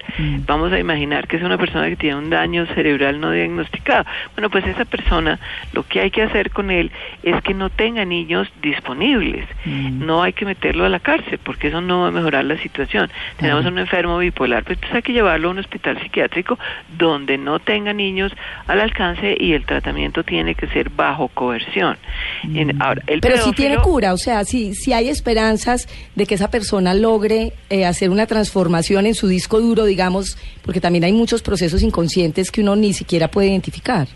Vamos 0.52 0.70
a 0.70 0.78
imaginar 0.78 1.28
que 1.28 1.38
es 1.38 1.42
una 1.42 1.56
persona 1.56 1.88
que 1.88 1.96
tiene 1.96 2.14
un 2.16 2.28
daño 2.28 2.66
cerebral 2.74 3.18
no 3.18 3.30
diagnosticado. 3.30 4.04
Bueno, 4.36 4.50
pues 4.50 4.66
esa 4.66 4.84
persona, 4.84 5.40
lo 5.72 5.82
que 5.82 6.00
hay 6.00 6.10
que 6.10 6.20
hacer 6.20 6.50
con 6.50 6.70
él 6.70 6.90
es 7.22 7.40
que 7.42 7.54
no 7.54 7.70
tenga 7.70 8.04
niños 8.04 8.52
disponibles. 8.60 9.46
No 9.64 10.22
hay 10.22 10.34
que 10.34 10.44
meterlo 10.44 10.84
a 10.84 10.90
la 10.90 11.00
cárcel 11.00 11.38
porque 11.42 11.68
eso 11.68 11.80
no 11.80 12.02
va 12.02 12.08
a 12.08 12.10
mejorar 12.10 12.44
la 12.44 12.58
situación. 12.58 13.10
Tenemos 13.38 13.64
un 13.64 13.78
enfermo 13.78 14.18
bipolar, 14.18 14.62
pues 14.64 14.76
entonces 14.76 14.96
hay 14.96 15.02
que 15.02 15.14
llevarlo 15.14 15.48
a 15.48 15.50
un 15.52 15.58
hospital 15.58 15.98
psiquiátrico 16.02 16.58
donde 16.98 17.38
no 17.38 17.58
tenga 17.58 17.94
niños 17.94 18.30
al 18.66 18.80
alcance 18.82 19.34
y 19.40 19.54
el 19.54 19.64
tratamiento 19.64 20.22
tiene 20.22 20.54
que 20.54 20.66
ser 20.66 20.90
bajo 20.90 21.28
coerción. 21.28 21.96
En- 22.44 22.80
ahora, 22.82 23.00
el 23.06 23.20
Pero 23.20 23.38
si 23.38 23.52
tiene 23.52 23.78
cura, 23.78 24.12
o 24.12 24.18
sea, 24.18 24.44
si, 24.44 24.74
si 24.74 24.92
hay 24.92 25.08
esperanzas 25.08 25.88
de 26.14 26.26
que 26.26 26.34
esa 26.34 26.50
persona 26.50 26.92
logre 26.92 27.54
eh, 27.70 27.86
hacer 27.86 28.10
una 28.10 28.26
transformación 28.26 29.06
en 29.06 29.14
su 29.14 29.28
disco 29.28 29.58
duro, 29.58 29.86
digamos, 29.86 30.36
porque 30.62 30.80
también 30.80 31.04
hay 31.04 31.12
muchos 31.12 31.42
procesos 31.42 31.82
inconscientes 31.82 32.50
que 32.50 32.60
uno 32.60 32.76
ni 32.76 32.92
siquiera 32.92 33.30
puede 33.30 33.48
identificar. 33.48 34.08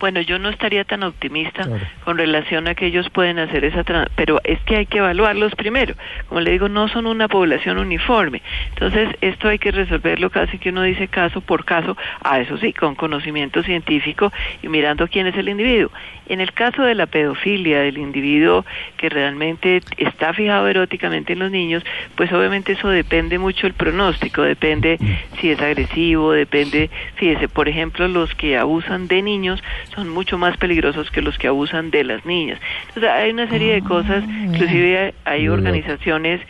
Bueno, 0.00 0.20
yo 0.20 0.38
no 0.38 0.48
estaría 0.48 0.84
tan 0.84 1.02
optimista 1.02 1.66
con 2.04 2.18
relación 2.18 2.68
a 2.68 2.74
que 2.74 2.86
ellos 2.86 3.10
pueden 3.10 3.38
hacer 3.38 3.64
esa, 3.64 3.82
pero 4.14 4.40
es 4.44 4.60
que 4.60 4.76
hay 4.76 4.86
que 4.86 4.98
evaluarlos 4.98 5.54
primero. 5.56 5.94
Como 6.28 6.40
le 6.40 6.52
digo, 6.52 6.68
no 6.68 6.88
son 6.88 7.06
una 7.06 7.26
población 7.26 7.78
uniforme. 7.78 8.42
Entonces, 8.70 9.08
esto 9.20 9.48
hay 9.48 9.58
que 9.58 9.72
resolverlo 9.72 10.30
casi 10.30 10.58
que 10.58 10.70
uno 10.70 10.82
dice 10.82 11.08
caso 11.08 11.40
por 11.40 11.64
caso, 11.64 11.96
a 12.22 12.40
eso 12.40 12.58
sí, 12.58 12.72
con 12.72 12.94
conocimiento 12.94 13.62
científico 13.62 14.32
y 14.62 14.68
mirando 14.68 15.08
quién 15.08 15.26
es 15.26 15.36
el 15.36 15.48
individuo. 15.48 15.90
En 16.28 16.40
el 16.40 16.52
caso 16.52 16.82
de 16.82 16.94
la 16.94 17.06
pedofilia, 17.06 17.80
del 17.80 17.98
individuo 17.98 18.64
que 18.98 19.08
realmente 19.08 19.80
está 19.96 20.32
fijado 20.34 20.68
eróticamente 20.68 21.32
en 21.32 21.38
los 21.38 21.50
niños, 21.50 21.82
pues 22.16 22.30
obviamente 22.32 22.72
eso 22.72 22.88
depende 22.88 23.38
mucho 23.38 23.66
el 23.66 23.72
pronóstico, 23.72 24.42
depende 24.42 24.98
si 25.40 25.50
es 25.50 25.60
agresivo, 25.60 26.32
depende, 26.32 26.90
fíjese, 27.14 27.48
por 27.48 27.68
ejemplo, 27.68 28.06
los 28.08 28.34
que 28.34 28.58
abusan 28.58 29.08
de 29.08 29.22
niños 29.22 29.62
son 29.98 30.08
mucho 30.08 30.38
más 30.38 30.56
peligrosos 30.56 31.10
que 31.10 31.20
los 31.22 31.36
que 31.38 31.48
abusan 31.48 31.90
de 31.90 32.04
las 32.04 32.24
niñas. 32.24 32.60
Entonces 32.88 33.10
hay 33.10 33.30
una 33.30 33.48
serie 33.48 33.74
de 33.74 33.82
cosas, 33.82 34.22
inclusive 34.24 35.14
hay 35.24 35.48
organizaciones 35.48 36.40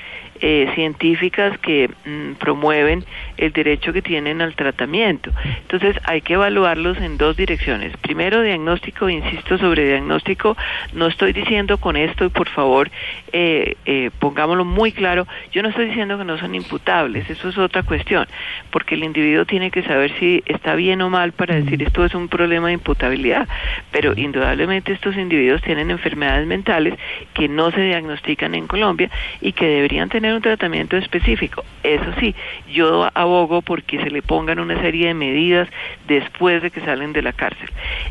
eh, 0.41 0.71
científicas 0.75 1.59
que 1.59 1.91
mm, 2.05 2.35
promueven 2.35 3.05
el 3.37 3.53
derecho 3.53 3.93
que 3.93 4.03
tienen 4.03 4.41
al 4.41 4.55
tratamiento. 4.55 5.31
Entonces 5.63 5.97
hay 6.05 6.21
que 6.21 6.35
evaluarlos 6.35 6.99
en 6.99 7.19
dos 7.19 7.37
direcciones. 7.37 7.97
Primero, 7.99 8.43
diagnóstico, 8.43 9.09
insisto 9.09 9.59
sobre 9.59 9.87
diagnóstico, 9.87 10.57
no 10.93 11.07
estoy 11.07 11.33
diciendo 11.33 11.79
con 11.79 11.97
esto, 11.97 12.25
y 12.25 12.29
por 12.29 12.49
favor, 12.49 12.91
eh, 13.33 13.77
eh, 13.85 14.11
pongámoslo 14.19 14.65
muy 14.65 14.93
claro, 14.93 15.27
yo 15.53 15.63
no 15.63 15.69
estoy 15.69 15.87
diciendo 15.87 16.19
que 16.19 16.25
no 16.25 16.39
son 16.39 16.55
imputables, 16.55 17.29
eso 17.31 17.49
es 17.49 17.59
otra 17.59 17.83
cuestión, 17.83 18.27
porque 18.71 18.95
el 18.95 19.05
individuo 19.05 19.45
tiene 19.45 19.71
que 19.71 19.83
saber 19.83 20.13
si 20.19 20.43
está 20.47 20.75
bien 20.75 21.03
o 21.03 21.11
mal 21.11 21.33
para 21.33 21.57
decir 21.57 21.83
esto 21.83 22.05
es 22.05 22.15
un 22.15 22.29
problema 22.29 22.69
de 22.69 22.75
imputabilidad, 22.75 23.49
pero 23.91 24.15
indudablemente 24.17 24.93
estos 24.93 25.17
individuos 25.17 25.63
tienen 25.63 25.91
enfermedades 25.91 26.47
mentales 26.47 26.95
que 27.35 27.49
no 27.49 27.71
se 27.71 27.81
diagnostican 27.81 28.55
en 28.55 28.67
Colombia 28.67 29.11
y 29.41 29.53
que 29.53 29.67
deberían 29.67 30.09
tener 30.09 30.28
un 30.35 30.43
tratamiento 30.43 30.97
específico. 30.97 31.65
Eso 31.83 32.05
sí, 32.21 32.35
yo 32.71 33.09
abogo 33.15 33.63
porque 33.63 33.99
se 34.03 34.11
le 34.11 34.23
pongan 34.23 34.59
una 34.59 34.81
serie 34.81 35.09
de 35.09 35.15
medidas 35.15 35.69
después 36.07 36.63
de 36.63 36.71
que 36.71 36.81
salen 36.81 37.13
de 37.13 37.23
la 37.23 37.33
cárcel. 37.33 37.69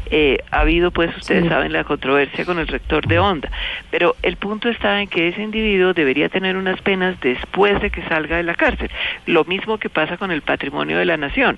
Eh, 0.10 0.38
ha 0.52 0.62
habido, 0.62 0.92
pues, 0.92 1.16
ustedes 1.18 1.44
Sí. 1.44 1.50
saben, 1.50 1.74
la 1.74 1.84
controversia 1.84 2.46
con 2.46 2.60
el 2.60 2.68
rector 2.68 3.08
de 3.08 3.20
Onda, 3.20 3.50
pero 3.92 4.16
el 4.24 4.38
punto 4.38 4.70
está 4.70 5.02
en 5.02 5.08
que 5.08 5.28
ese 5.30 5.42
individuo 5.42 5.94
debería 5.94 6.30
tener 6.30 6.58
unas 6.58 6.82
penas 6.82 7.20
después 7.22 7.82
de 7.82 7.90
que 7.90 8.02
salga 8.04 8.38
de 8.38 8.44
la 8.44 8.56
cárcel. 8.56 8.90
Lo 9.26 9.44
mismo 9.46 9.78
que 9.78 9.90
pasa 9.90 10.18
con 10.18 10.32
el 10.32 10.42
patrimonio 10.42 10.98
de 10.98 11.06
la 11.06 11.18
nación. 11.18 11.58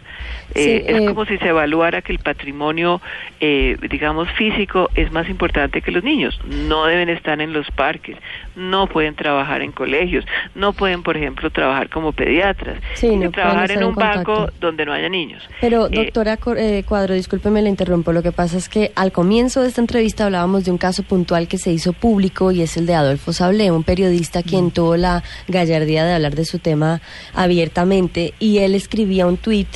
Eh, 0.55 0.59
Sí, 0.69 0.83
es 0.87 1.01
eh, 1.01 1.05
como 1.05 1.25
si 1.25 1.37
se 1.37 1.47
evaluara 1.49 2.01
que 2.01 2.11
el 2.11 2.19
patrimonio, 2.19 3.01
eh, 3.39 3.77
digamos, 3.89 4.29
físico 4.31 4.89
es 4.95 5.11
más 5.11 5.29
importante 5.29 5.81
que 5.81 5.91
los 5.91 6.03
niños. 6.03 6.39
No 6.45 6.85
deben 6.85 7.09
estar 7.09 7.39
en 7.41 7.53
los 7.53 7.69
parques, 7.71 8.17
no 8.59 8.87
pueden 8.87 9.15
trabajar 9.15 9.61
en 9.61 9.71
colegios, 9.71 10.25
no 10.53 10.73
pueden, 10.73 11.01
por 11.01 11.17
ejemplo, 11.17 11.49
trabajar 11.49 11.89
como 11.89 12.11
pediatras, 12.11 12.77
Sí, 12.93 13.15
no 13.15 13.31
trabajar 13.31 13.71
en 13.71 13.83
un 13.83 13.95
banco 13.95 14.49
donde 14.59 14.85
no 14.85 14.93
haya 14.93 15.09
niños. 15.09 15.47
Pero, 15.61 15.87
Eh, 15.87 16.05
doctora 16.05 16.37
eh, 16.57 16.83
Cuadro, 16.87 17.13
discúlpeme, 17.13 17.61
le 17.61 17.69
interrumpo. 17.69 18.11
Lo 18.11 18.21
que 18.21 18.31
pasa 18.31 18.57
es 18.57 18.69
que 18.69 18.91
al 18.95 19.11
comienzo 19.11 19.61
de 19.61 19.69
esta 19.69 19.81
entrevista 19.81 20.25
hablábamos 20.25 20.65
de 20.65 20.71
un 20.71 20.77
caso 20.77 21.03
puntual 21.03 21.47
que 21.47 21.57
se 21.57 21.71
hizo 21.71 21.93
público 21.93 22.51
y 22.51 22.61
es 22.61 22.77
el 22.77 22.85
de 22.85 22.95
Adolfo 22.95 23.33
Sablé, 23.33 23.71
un 23.71 23.83
periodista 23.83 24.43
quien 24.43 24.71
tuvo 24.71 24.97
la 24.97 25.23
gallardía 25.47 26.05
de 26.05 26.13
hablar 26.13 26.35
de 26.35 26.45
su 26.45 26.59
tema 26.59 27.01
abiertamente 27.33 28.33
y 28.39 28.59
él 28.59 28.75
escribía 28.75 29.25
un 29.25 29.37
tuit 29.37 29.69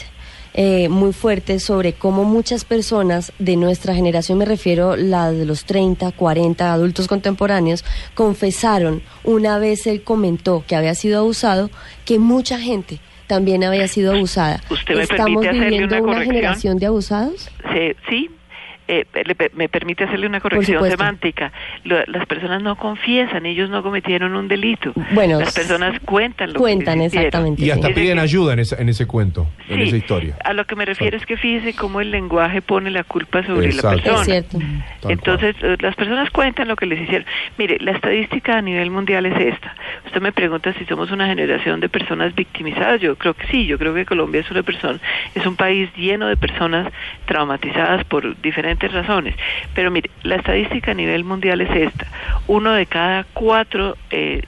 eh, 0.53 0.87
muy 0.89 1.13
fuerte 1.13 1.59
sobre 1.59 1.93
cómo 1.93 2.23
muchas 2.25 2.63
personas 2.65 3.31
de 3.39 3.55
nuestra 3.55 3.95
generación, 3.95 4.37
me 4.37 4.45
refiero 4.45 4.95
la 4.95 5.31
de 5.31 5.45
los 5.45 5.65
30, 5.65 6.11
40 6.11 6.71
adultos 6.73 7.07
contemporáneos, 7.07 7.83
confesaron 8.13 9.01
una 9.23 9.57
vez 9.59 9.87
él 9.87 10.03
comentó 10.03 10.63
que 10.67 10.75
había 10.75 10.95
sido 10.95 11.19
abusado, 11.19 11.69
que 12.05 12.19
mucha 12.19 12.59
gente 12.59 12.99
también 13.27 13.63
había 13.63 13.87
sido 13.87 14.13
abusada. 14.13 14.61
¿Usted 14.69 14.95
me 14.95 15.03
¿Estamos 15.03 15.43
permite 15.43 15.65
viviendo 15.65 15.95
una 16.03 16.11
una, 16.17 16.25
generación 16.25 16.77
de 16.77 16.85
abusados? 16.87 17.49
se- 17.73 17.95
sí, 18.09 18.29
eh, 18.87 19.05
le 19.25 19.35
pe- 19.35 19.51
me 19.55 19.69
permite 19.69 20.03
hacerle 20.03 20.27
una 20.27 20.39
corrección 20.39 20.83
semántica. 20.89 21.51
Lo- 21.83 22.03
las 22.07 22.25
personas 22.25 22.61
no 22.61 22.75
confiesan, 22.75 23.45
ellos 23.45 23.69
no 23.69 23.81
cometieron 23.83 24.35
un 24.35 24.47
delito. 24.47 24.93
Bueno, 25.11 25.39
las 25.39 25.53
personas 25.53 25.99
cuentan 26.05 26.53
lo 26.53 26.59
cuentan, 26.59 26.95
que 26.95 27.03
les 27.03 27.07
hicieron. 27.07 27.27
exactamente. 27.27 27.65
Y 27.65 27.71
hasta 27.71 27.89
piden 27.89 28.19
ayuda 28.19 28.53
en, 28.53 28.59
esa- 28.59 28.77
en 28.81 28.89
ese 28.89 29.05
cuento, 29.07 29.47
en 29.69 29.81
esa 29.81 29.95
historia. 29.97 30.35
a 30.43 30.53
lo 30.53 30.65
que 30.65 30.75
me 30.75 30.85
refiero 30.85 31.17
es 31.17 31.25
que 31.25 31.37
fíjese 31.37 31.73
cómo 31.75 32.01
el 32.01 32.11
lenguaje 32.11 32.61
pone 32.61 32.89
la 32.91 33.03
culpa 33.03 33.43
sobre 33.45 33.67
Exacto. 33.67 33.89
la 33.97 34.03
persona. 34.03 34.19
Es 34.21 34.25
cierto. 34.25 34.59
Entonces, 35.09 35.55
las 35.81 35.95
personas 35.95 36.29
cuentan 36.31 36.67
lo 36.67 36.75
que 36.75 36.85
les 36.85 37.01
hicieron. 37.01 37.25
Mire, 37.57 37.77
la 37.79 37.91
estadística 37.91 38.57
a 38.57 38.61
nivel 38.61 38.89
mundial 38.91 39.25
es 39.25 39.39
esta. 39.39 39.75
Usted 40.05 40.21
me 40.21 40.31
pregunta 40.31 40.73
si 40.73 40.85
somos 40.85 41.11
una 41.11 41.27
generación 41.27 41.79
de 41.79 41.89
personas 41.89 42.33
victimizadas. 42.35 43.01
Yo 43.01 43.15
creo 43.17 43.33
que 43.33 43.47
sí. 43.47 43.65
Yo 43.65 43.77
creo 43.77 43.93
que 43.93 44.05
Colombia 44.05 44.41
es 44.41 44.49
una 44.51 44.63
persona, 44.63 44.99
es 45.35 45.45
un 45.45 45.55
país 45.55 45.89
lleno 45.95 46.27
de 46.27 46.37
personas 46.37 46.91
traumatizadas 47.25 48.03
por 48.05 48.39
diferentes 48.41 48.72
razones. 48.79 49.35
Pero 49.73 49.91
mire, 49.91 50.09
la 50.23 50.35
estadística 50.35 50.91
a 50.91 50.93
nivel 50.93 51.23
mundial 51.23 51.61
es 51.61 51.69
esta. 51.71 52.07
Uno 52.47 52.73
de 52.73 52.85
cada 52.85 53.25
cuatro 53.33 53.97
eh, 54.11 54.43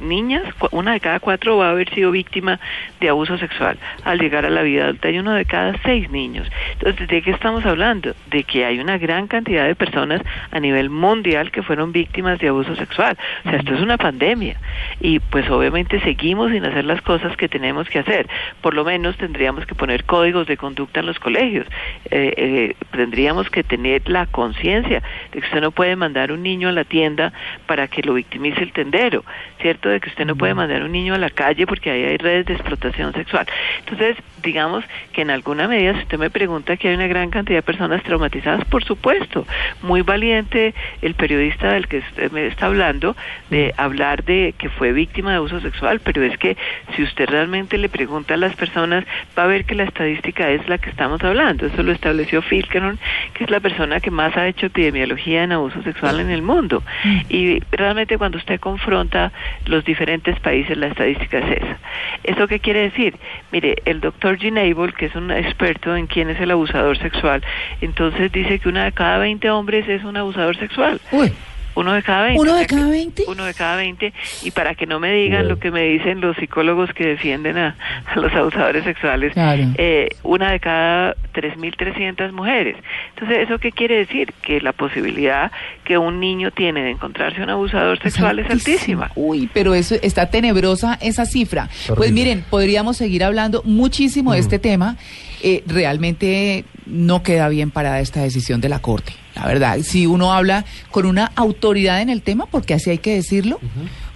niñas, 0.00 0.42
una 0.70 0.92
de 0.92 1.00
cada 1.00 1.20
cuatro 1.20 1.56
va 1.56 1.68
a 1.68 1.70
haber 1.70 1.92
sido 1.94 2.10
víctima 2.10 2.60
de 3.00 3.08
abuso 3.08 3.38
sexual 3.38 3.78
al 4.04 4.18
llegar 4.18 4.44
a 4.44 4.50
la 4.50 4.62
vida 4.62 4.84
adulta 4.84 5.10
y 5.10 5.18
uno 5.18 5.32
de 5.32 5.44
cada 5.44 5.74
seis 5.82 6.10
niños. 6.10 6.48
Entonces, 6.72 7.08
¿de 7.08 7.22
qué 7.22 7.30
estamos 7.30 7.64
hablando? 7.64 8.14
De 8.30 8.44
que 8.44 8.64
hay 8.64 8.78
una 8.78 8.98
gran 8.98 9.26
cantidad 9.26 9.66
de 9.66 9.74
personas 9.74 10.22
a 10.50 10.60
nivel 10.60 10.90
mundial 10.90 11.50
que 11.50 11.62
fueron 11.62 11.92
víctimas 11.92 12.38
de 12.38 12.48
abuso 12.48 12.76
sexual. 12.76 13.16
O 13.44 13.50
sea, 13.50 13.58
esto 13.58 13.74
es 13.74 13.80
una 13.80 13.96
pandemia. 13.96 14.56
Y 15.00 15.18
pues 15.18 15.48
obviamente 15.50 16.00
seguimos 16.00 16.50
sin 16.50 16.64
hacer 16.64 16.84
las 16.84 17.02
cosas 17.02 17.36
que 17.36 17.48
tenemos 17.48 17.88
que 17.88 17.98
hacer. 17.98 18.28
Por 18.60 18.74
lo 18.74 18.84
menos 18.84 19.16
tendríamos 19.16 19.66
que 19.66 19.74
poner 19.74 20.04
códigos 20.04 20.46
de 20.46 20.56
conducta 20.56 21.00
en 21.00 21.06
los 21.06 21.18
colegios. 21.18 21.66
Eh, 22.10 22.34
eh, 22.36 22.76
tendríamos 22.92 23.50
que 23.50 23.59
que 23.60 23.64
tener 23.64 24.08
la 24.08 24.26
conciencia 24.26 25.02
de 25.32 25.40
que 25.40 25.46
usted 25.46 25.60
no 25.60 25.70
puede 25.70 25.96
mandar 25.96 26.32
un 26.32 26.42
niño 26.42 26.68
a 26.68 26.72
la 26.72 26.84
tienda 26.84 27.32
para 27.66 27.88
que 27.88 28.02
lo 28.02 28.14
victimice 28.14 28.62
el 28.62 28.72
tendero, 28.72 29.24
¿cierto? 29.60 29.88
De 29.88 30.00
que 30.00 30.08
usted 30.08 30.24
no 30.24 30.36
puede 30.36 30.54
mandar 30.54 30.82
un 30.82 30.92
niño 30.92 31.14
a 31.14 31.18
la 31.18 31.30
calle 31.30 31.66
porque 31.66 31.90
ahí 31.90 32.04
hay 32.04 32.16
redes 32.16 32.46
de 32.46 32.54
explotación 32.54 33.12
sexual. 33.12 33.46
Entonces, 33.80 34.16
digamos 34.42 34.84
que 35.12 35.22
en 35.22 35.30
alguna 35.30 35.68
medida, 35.68 35.94
si 35.94 36.00
usted 36.00 36.18
me 36.18 36.30
pregunta 36.30 36.76
que 36.76 36.88
hay 36.88 36.94
una 36.94 37.06
gran 37.06 37.30
cantidad 37.30 37.58
de 37.58 37.62
personas 37.62 38.02
traumatizadas, 38.02 38.64
por 38.64 38.84
supuesto, 38.84 39.46
muy 39.82 40.02
valiente 40.02 40.74
el 41.02 41.14
periodista 41.14 41.72
del 41.72 41.88
que 41.88 41.98
usted 41.98 42.32
me 42.32 42.46
está 42.46 42.66
hablando 42.66 43.16
de 43.50 43.74
hablar 43.76 44.24
de 44.24 44.54
que 44.56 44.70
fue 44.70 44.92
víctima 44.92 45.30
de 45.30 45.36
abuso 45.36 45.60
sexual, 45.60 46.00
pero 46.00 46.22
es 46.22 46.36
que 46.38 46.56
si 46.96 47.02
usted 47.02 47.28
realmente 47.28 47.76
le 47.78 47.88
pregunta 47.88 48.34
a 48.34 48.36
las 48.36 48.54
personas, 48.56 49.04
va 49.38 49.44
a 49.44 49.46
ver 49.46 49.64
que 49.64 49.74
la 49.74 49.84
estadística 49.84 50.50
es 50.50 50.66
la 50.68 50.78
que 50.78 50.90
estamos 50.90 51.22
hablando. 51.22 51.66
Eso 51.66 51.82
lo 51.82 51.92
estableció 51.92 52.42
Filkeron, 52.42 52.98
que 53.34 53.44
es 53.44 53.49
la 53.50 53.60
persona 53.60 54.00
que 54.00 54.10
más 54.10 54.36
ha 54.36 54.46
hecho 54.46 54.66
epidemiología 54.66 55.44
en 55.44 55.52
abuso 55.52 55.82
sexual 55.82 56.20
en 56.20 56.30
el 56.30 56.42
mundo. 56.42 56.82
Y 57.28 57.60
realmente 57.70 58.18
cuando 58.18 58.38
usted 58.38 58.60
confronta 58.60 59.32
los 59.66 59.84
diferentes 59.84 60.38
países, 60.40 60.76
la 60.76 60.88
estadística 60.88 61.38
es 61.38 61.62
esa. 61.62 61.78
¿Eso 62.24 62.46
qué 62.46 62.60
quiere 62.60 62.82
decir? 62.82 63.16
Mire, 63.52 63.76
el 63.84 64.00
doctor 64.00 64.38
Ginable, 64.38 64.92
que 64.92 65.06
es 65.06 65.14
un 65.14 65.30
experto 65.30 65.96
en 65.96 66.06
quién 66.06 66.30
es 66.30 66.40
el 66.40 66.50
abusador 66.50 66.98
sexual, 66.98 67.42
entonces 67.80 68.30
dice 68.32 68.58
que 68.58 68.68
una 68.68 68.84
de 68.84 68.92
cada 68.92 69.18
20 69.18 69.50
hombres 69.50 69.88
es 69.88 70.04
un 70.04 70.16
abusador 70.16 70.56
sexual. 70.56 71.00
Uy. 71.12 71.32
Uno 71.74 71.92
de 71.92 72.02
cada 72.02 72.24
20. 72.24 72.40
¿Uno 72.40 72.54
de 72.56 72.66
cada 72.66 72.88
20? 72.88 73.24
Uno 73.28 73.44
de 73.44 73.54
cada 73.54 73.76
20. 73.76 74.12
Y 74.42 74.50
para 74.50 74.74
que 74.74 74.86
no 74.86 75.00
me 75.00 75.12
digan 75.12 75.48
lo 75.48 75.58
que 75.58 75.70
me 75.70 75.82
dicen 75.84 76.20
los 76.20 76.36
psicólogos 76.36 76.92
que 76.92 77.06
defienden 77.06 77.56
a, 77.58 77.76
a 78.06 78.16
los 78.18 78.32
abusadores 78.34 78.84
sexuales, 78.84 79.32
Claro. 79.32 79.64
eh, 79.78 80.08
una 80.22 80.50
de 80.52 80.60
cada 80.60 81.14
3.300 81.34 82.32
mujeres. 82.32 82.76
Entonces, 83.14 83.38
¿eso 83.48 83.58
qué 83.58 83.72
quiere 83.72 83.96
decir? 83.98 84.32
Que 84.42 84.60
la 84.60 84.72
posibilidad 84.72 85.50
que 85.84 85.98
un 85.98 86.20
niño 86.20 86.50
tiene 86.50 86.82
de 86.82 86.90
encontrarse 86.90 87.42
un 87.42 87.50
abusador 87.50 87.98
sexual 88.00 88.38
es 88.38 88.50
altísima. 88.50 89.10
Uy, 89.14 89.48
pero 89.52 89.74
eso 89.74 89.94
está 90.02 90.30
tenebrosa 90.30 90.98
esa 91.00 91.24
cifra. 91.24 91.68
Pues 91.96 92.12
miren, 92.12 92.44
podríamos 92.48 92.96
seguir 92.96 93.24
hablando 93.24 93.62
muchísimo 93.64 94.32
de 94.32 94.40
este 94.40 94.58
tema. 94.58 94.96
Eh, 95.42 95.62
realmente 95.66 96.64
no 96.86 97.22
queda 97.22 97.48
bien 97.48 97.70
para 97.70 98.00
esta 98.00 98.22
decisión 98.22 98.60
de 98.60 98.68
la 98.68 98.80
Corte. 98.80 99.12
La 99.34 99.46
verdad, 99.46 99.78
si 99.82 100.06
uno 100.06 100.32
habla 100.32 100.64
con 100.90 101.06
una 101.06 101.32
autoridad 101.36 102.02
en 102.02 102.10
el 102.10 102.22
tema, 102.22 102.46
porque 102.46 102.74
así 102.74 102.90
hay 102.90 102.98
que 102.98 103.14
decirlo, 103.14 103.58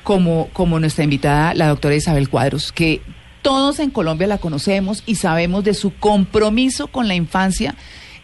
como, 0.02 0.48
como 0.52 0.80
nuestra 0.80 1.04
invitada, 1.04 1.54
la 1.54 1.68
doctora 1.68 1.94
Isabel 1.94 2.28
Cuadros, 2.28 2.72
que 2.72 3.00
todos 3.42 3.78
en 3.78 3.90
Colombia 3.90 4.26
la 4.26 4.38
conocemos 4.38 5.02
y 5.06 5.16
sabemos 5.16 5.64
de 5.64 5.74
su 5.74 5.94
compromiso 5.94 6.88
con 6.88 7.08
la 7.08 7.14
infancia 7.14 7.74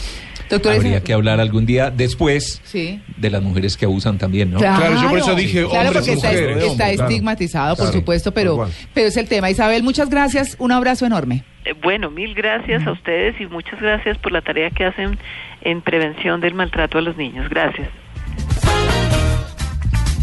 Habría 0.51 1.01
que 1.05 1.13
hablar 1.13 1.39
algún 1.39 1.65
día 1.65 1.93
después 1.93 2.61
Sí. 2.65 3.01
de 3.17 3.31
las 3.31 3.41
mujeres 3.41 3.77
que 3.77 3.85
abusan 3.85 4.19
también, 4.19 4.51
¿no? 4.51 4.59
Claro, 4.59 5.01
yo 5.01 5.09
por 5.09 5.19
eso 5.19 5.37
dije 5.37 5.65
Claro, 5.65 5.91
hombres 5.91 5.93
porque 5.93 6.11
y 6.11 6.15
está, 6.15 6.27
mujeres. 6.29 6.57
está 6.57 6.71
Hombre, 6.73 6.95
claro. 6.97 7.09
estigmatizado, 7.09 7.77
por 7.77 7.85
Claro, 7.85 7.99
supuesto, 8.01 8.35
pero, 8.35 8.69
pero 8.93 9.07
es 9.07 9.17
el 9.17 9.29
tema. 9.29 9.49
Isabel, 9.49 9.85
muchas 9.85 10.11
gracias. 10.11 10.57
Un 10.59 10.73
abrazo 10.73 11.07
enorme. 11.07 11.45
Eh, 11.65 11.75
Bueno, 11.81 12.11
mil 12.11 12.35
gracias 12.35 12.85
a 12.85 12.91
ustedes 12.91 13.41
y 13.41 13.47
muchas 13.47 13.81
gracias 13.81 14.19
por 14.19 14.33
la 14.33 14.41
tarea 14.41 14.71
que 14.71 14.87
hacen 14.87 15.19
en 15.61 15.83
prevención 15.83 16.41
del 16.41 16.55
maltrato 16.55 16.99
a 16.99 17.03
los 17.03 17.17
niños. 17.17 17.49
Gracias. 17.49 17.89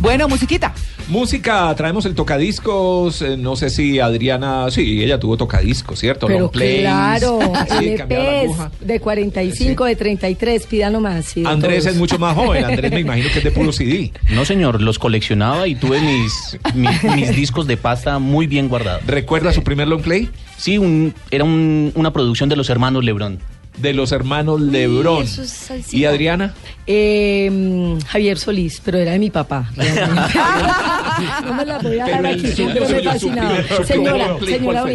Bueno, 0.08 0.30
musiquita. 0.30 0.74
Música, 1.10 1.74
traemos 1.76 2.05
el 2.05 2.16
tocadiscos. 2.16 3.22
eh, 3.22 3.36
no 3.36 3.58
sé 3.58 3.70
si 3.70 3.99
Adriana, 3.99 4.68
sí, 4.72 5.03
ella 5.03 5.20
tuvo 5.20 5.36
tocadiscos, 5.36 5.99
¿cierto? 5.99 6.28
Pero 6.28 6.49
plays. 6.49 6.80
claro, 6.82 7.39
Sí, 7.80 7.95
cambiaba 7.97 8.24
la 8.24 8.39
aguja. 8.39 8.72
LPs 8.80 8.88
de 8.88 8.99
45, 9.01 9.84
de 9.86 9.95
33, 9.97 10.66
pídalo 10.68 11.01
más. 11.01 11.26
sí, 11.26 11.43
Andrés 11.45 11.80
todos. 11.84 11.93
es 11.95 11.99
mucho 11.99 12.18
más 12.20 12.36
joven. 12.38 12.64
Andrés 12.64 12.91
me 12.91 13.01
imagino 13.01 13.28
que 13.34 13.39
es 13.39 13.43
de 13.43 13.51
puro 13.51 13.74
CD. 13.74 14.14
No, 14.30 14.45
señor, 14.45 14.82
los 14.82 14.97
coleccionaba 14.97 15.68
y 15.68 15.76
tuve 15.76 15.99
mis, 15.99 16.58
mis, 16.74 17.03
mis 17.16 17.36
discos 17.36 17.68
de 17.68 17.76
pasta 17.76 18.18
muy 18.20 18.47
bien 18.47 18.70
guardados. 18.70 19.05
¿Recuerda 19.05 19.51
su 19.51 19.64
primer 19.64 19.89
long 19.89 20.01
play? 20.01 20.30
Sí, 20.58 20.78
un, 20.78 21.14
era 21.32 21.43
un- 21.43 21.91
una 21.95 22.14
producción 22.14 22.47
de 22.47 22.55
los 22.55 22.70
hermanos 22.70 23.03
Lebrón. 23.03 23.39
De 23.78 23.93
los 23.93 24.11
hermanos 24.11 24.59
Lebrón. 24.59 25.23
eso 25.23 25.43
es. 25.73 25.93
¿Y 25.93 26.05
Adriana? 26.05 26.53
Eh, 26.88 27.97
Javier 28.07 28.38
Solís, 28.38 28.82
pero 28.84 28.97
era 28.97 29.11
de 29.11 29.19
mi 29.19 29.30
papá. 29.30 29.69
realmente. 29.75 30.34
no 31.45 31.53
me 31.53 31.65
la 31.65 31.78
voy 31.80 31.99
a 31.99 32.05
Pero 32.05 32.21
dar 32.23 32.34
aquí, 32.34 32.53
pero 32.55 32.89
me 32.89 33.03
fascinaba. 33.03 33.86
Señora, 33.86 34.38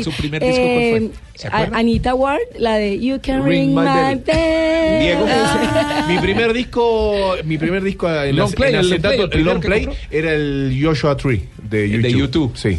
¿Su 0.03 0.11
primer 0.12 0.43
disco 0.43 0.62
cuál 0.62 0.80
fue? 0.91 0.99
eh, 1.45 1.70
Anita 1.72 2.14
Ward, 2.14 2.41
la 2.59 2.74
de 2.76 2.99
You 2.99 3.20
Can 3.22 3.45
Ring 3.45 3.68
Ring, 3.68 3.74
My 3.74 3.85
My 4.16 4.22
Bell. 4.24 5.01
Diego. 5.01 5.26
mi 6.09 6.18
primer 6.18 6.53
disco, 6.53 7.35
mi 7.45 7.59
primer 7.59 7.83
disco 7.83 8.12
en, 8.12 8.37
Long 8.37 8.53
play, 8.53 8.70
en 8.74 8.80
el 8.80 8.87
long 8.89 8.93
acetato, 8.95 9.28
play, 9.30 9.30
el 9.33 9.39
el 9.39 9.45
long 9.55 9.61
play 9.61 9.89
era 10.11 10.33
el 10.33 10.78
Joshua 10.83 11.16
Tree 11.16 11.49
de 11.62 11.89
YouTube. 11.89 12.03
de 12.03 12.12
YouTube. 12.12 12.57
Sí. 12.57 12.78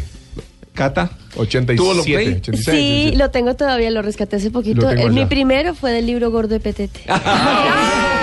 Cata. 0.74 1.10
87, 1.36 1.76
¿Tuvo 1.76 1.94
play? 2.04 2.34
86. 2.34 3.10
Sí, 3.10 3.16
lo 3.16 3.30
tengo 3.30 3.54
todavía, 3.54 3.90
lo 3.90 4.02
rescaté 4.02 4.36
hace 4.36 4.50
poquito. 4.50 4.82
Lo 4.82 4.90
Eh, 4.90 5.10
mi 5.10 5.26
primero 5.26 5.74
fue 5.74 5.92
del 5.92 6.06
libro 6.06 6.30
gordo 6.30 6.54
de 6.54 6.60
Petete. 6.60 7.00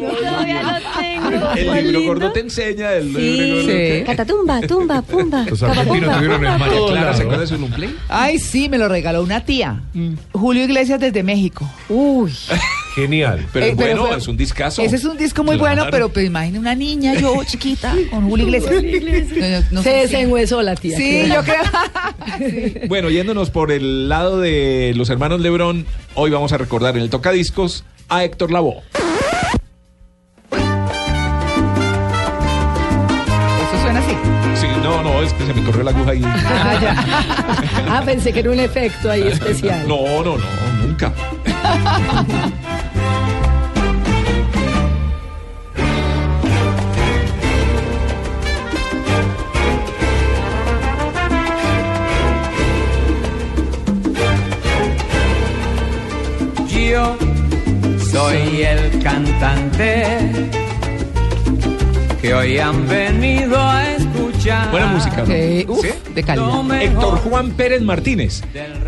Todavía 0.00 0.62
lo 0.62 1.00
tengo. 1.00 1.52
El 1.54 1.66
¿Fue 1.66 1.82
libro 1.82 2.02
gordo 2.02 2.32
te 2.32 2.40
enseña. 2.40 2.92
El 2.94 3.12
libro 3.12 3.62
Sí. 3.62 3.90
gordo 3.90 4.06
Catatumba, 4.06 4.60
tumba, 4.62 5.02
pumba. 5.02 5.44
Los 5.48 5.62
argentinos 5.62 6.16
tuvieron 6.16 6.44
el 6.44 6.52
pumba. 6.52 6.58
María 6.58 6.78
Clara, 6.88 7.14
¿se 7.14 7.22
acuerda 7.22 7.40
de 7.42 7.46
su? 7.46 7.68
Ay, 8.08 8.38
sí, 8.38 8.68
me 8.68 8.78
lo 8.78 8.88
regaló 8.88 9.22
una 9.22 9.44
tía. 9.44 9.80
Julio 10.32 10.64
Iglesias 10.64 11.00
desde 11.00 11.22
México. 11.22 11.68
Uy, 11.88 12.32
Genial. 12.94 13.46
Pero 13.52 13.66
Eh, 13.66 13.68
es 13.70 13.76
pero 13.76 13.90
bueno, 13.90 14.06
fue- 14.08 14.16
es 14.18 14.26
un 14.28 14.36
discazo. 14.36 14.82
Ese 14.82 14.96
es 14.96 15.04
un 15.04 15.16
disco 15.16 15.44
muy 15.44 15.56
Claro. 15.56 15.76
bueno, 15.76 15.90
pero 15.90 16.08
pues 16.08 16.26
imagine 16.26 16.58
una 16.58 16.74
niña, 16.74 17.14
yo 17.14 17.32
chiquita, 17.46 17.94
con 18.10 18.28
Julio 18.28 18.46
Iglesias. 18.46 18.82
No, 18.82 19.48
no, 19.60 19.66
no 19.70 19.82
se 19.82 19.90
desenhuesó 19.90 20.62
la 20.62 20.74
tía. 20.74 20.96
Sí, 20.96 21.22
creo. 21.24 21.34
yo 21.36 21.44
creo. 21.44 21.62
Bueno, 22.88 23.10
yéndonos 23.10 23.50
por 23.50 23.70
el 23.72 24.08
lado 24.08 24.40
de 24.40 24.92
los 24.96 25.10
hermanos 25.10 25.40
Lebrón, 25.40 25.86
hoy 26.14 26.30
vamos 26.30 26.52
a 26.52 26.58
recordar 26.58 26.96
en 26.96 27.02
el 27.02 27.10
tocadiscos 27.10 27.84
a 28.08 28.24
Héctor 28.24 28.50
Lavoe. 28.50 28.82
No, 35.18 35.24
es 35.24 35.32
que 35.32 35.46
se 35.46 35.54
me 35.54 35.62
corrió 35.64 35.82
la 35.82 35.90
aguja 35.90 36.10
ahí. 36.12 36.22
Ah, 36.24 36.78
ya. 36.80 37.96
Ah, 37.98 38.02
pensé 38.04 38.32
que 38.32 38.40
era 38.40 38.50
un 38.50 38.60
efecto 38.60 39.10
ahí 39.10 39.22
especial. 39.28 39.86
No, 39.88 40.22
no, 40.22 40.36
no, 40.36 40.86
nunca. 40.86 41.12
Yo 56.68 57.16
soy 58.10 58.62
el 58.62 59.02
cantante 59.02 60.30
que 62.20 62.34
hoy 62.34 62.58
han 62.58 62.88
venido 62.88 63.60
a 63.60 63.90
escuchar. 63.90 64.27
Buena 64.70 64.86
música. 64.86 65.24
¿no? 65.26 65.72
Uf, 65.72 65.80
¿Sí? 65.82 65.88
de 66.14 66.22
calidad. 66.22 66.82
Héctor 66.82 67.18
Juan 67.18 67.50
Pérez 67.52 67.82
Martínez. 67.82 68.42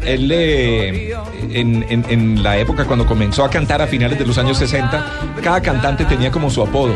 Él 0.05 0.31
eh, 0.33 1.15
en, 1.51 1.85
en- 1.89 2.05
en 2.09 2.43
la 2.43 2.59
época 2.59 2.85
cuando 2.85 3.07
comenzó 3.07 3.45
a 3.45 3.51
cantar 3.51 3.83
a 3.83 3.87
finales 3.87 4.19
de 4.19 4.27
los 4.27 4.39
años 4.39 4.59
60, 4.59 5.05
cada 5.43 5.61
cantante 5.61 6.05
tenía 6.05 6.31
como 6.31 6.51
su 6.51 6.63
apodo. 6.63 6.95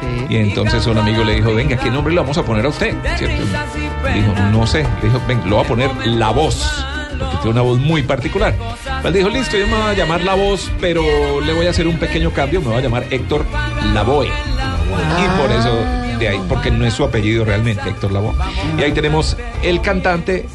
Sí. 0.00 0.34
Y 0.34 0.36
entonces 0.36 0.86
un 0.86 0.98
amigo 0.98 1.24
le 1.24 1.36
dijo, 1.36 1.54
venga, 1.54 1.76
¿qué 1.76 1.90
nombre 1.90 2.12
le 2.14 2.20
vamos 2.20 2.36
a 2.36 2.42
poner 2.44 2.66
a 2.66 2.68
usted? 2.68 2.94
¿Cierto? 3.16 3.42
Dijo, 4.14 4.32
no 4.52 4.66
sé. 4.66 4.84
Dijo, 5.02 5.20
ven, 5.26 5.40
lo 5.48 5.56
voy 5.56 5.64
a 5.64 5.68
poner 5.68 5.90
La 6.06 6.30
Voz, 6.30 6.84
porque 7.18 7.36
tiene 7.38 7.50
una 7.52 7.62
voz 7.62 7.78
muy 7.78 8.02
particular. 8.02 8.54
Él 9.04 9.12
dijo, 9.12 9.28
listo, 9.30 9.56
yo 9.56 9.66
me 9.66 9.72
voy 9.74 9.90
a 9.90 9.92
llamar 9.94 10.22
La 10.22 10.34
Voz, 10.34 10.70
pero 10.80 11.02
le 11.40 11.52
voy 11.54 11.66
a 11.66 11.70
hacer 11.70 11.86
un 11.88 11.96
pequeño 11.98 12.30
cambio, 12.30 12.60
me 12.60 12.68
voy 12.68 12.76
a 12.76 12.80
llamar 12.82 13.04
Héctor 13.10 13.46
Lavoe. 13.94 14.26
Y 14.28 15.40
por 15.40 15.50
eso, 15.50 15.70
de 16.18 16.28
ahí, 16.28 16.40
porque 16.48 16.70
no 16.70 16.84
es 16.86 16.94
su 16.94 17.04
apellido 17.04 17.44
realmente, 17.44 17.88
Héctor 17.88 18.12
Lavoe. 18.12 18.34
Y 18.78 18.82
ahí 18.82 18.92
tenemos 18.92 19.36
el 19.62 19.80
cantante, 19.80 20.48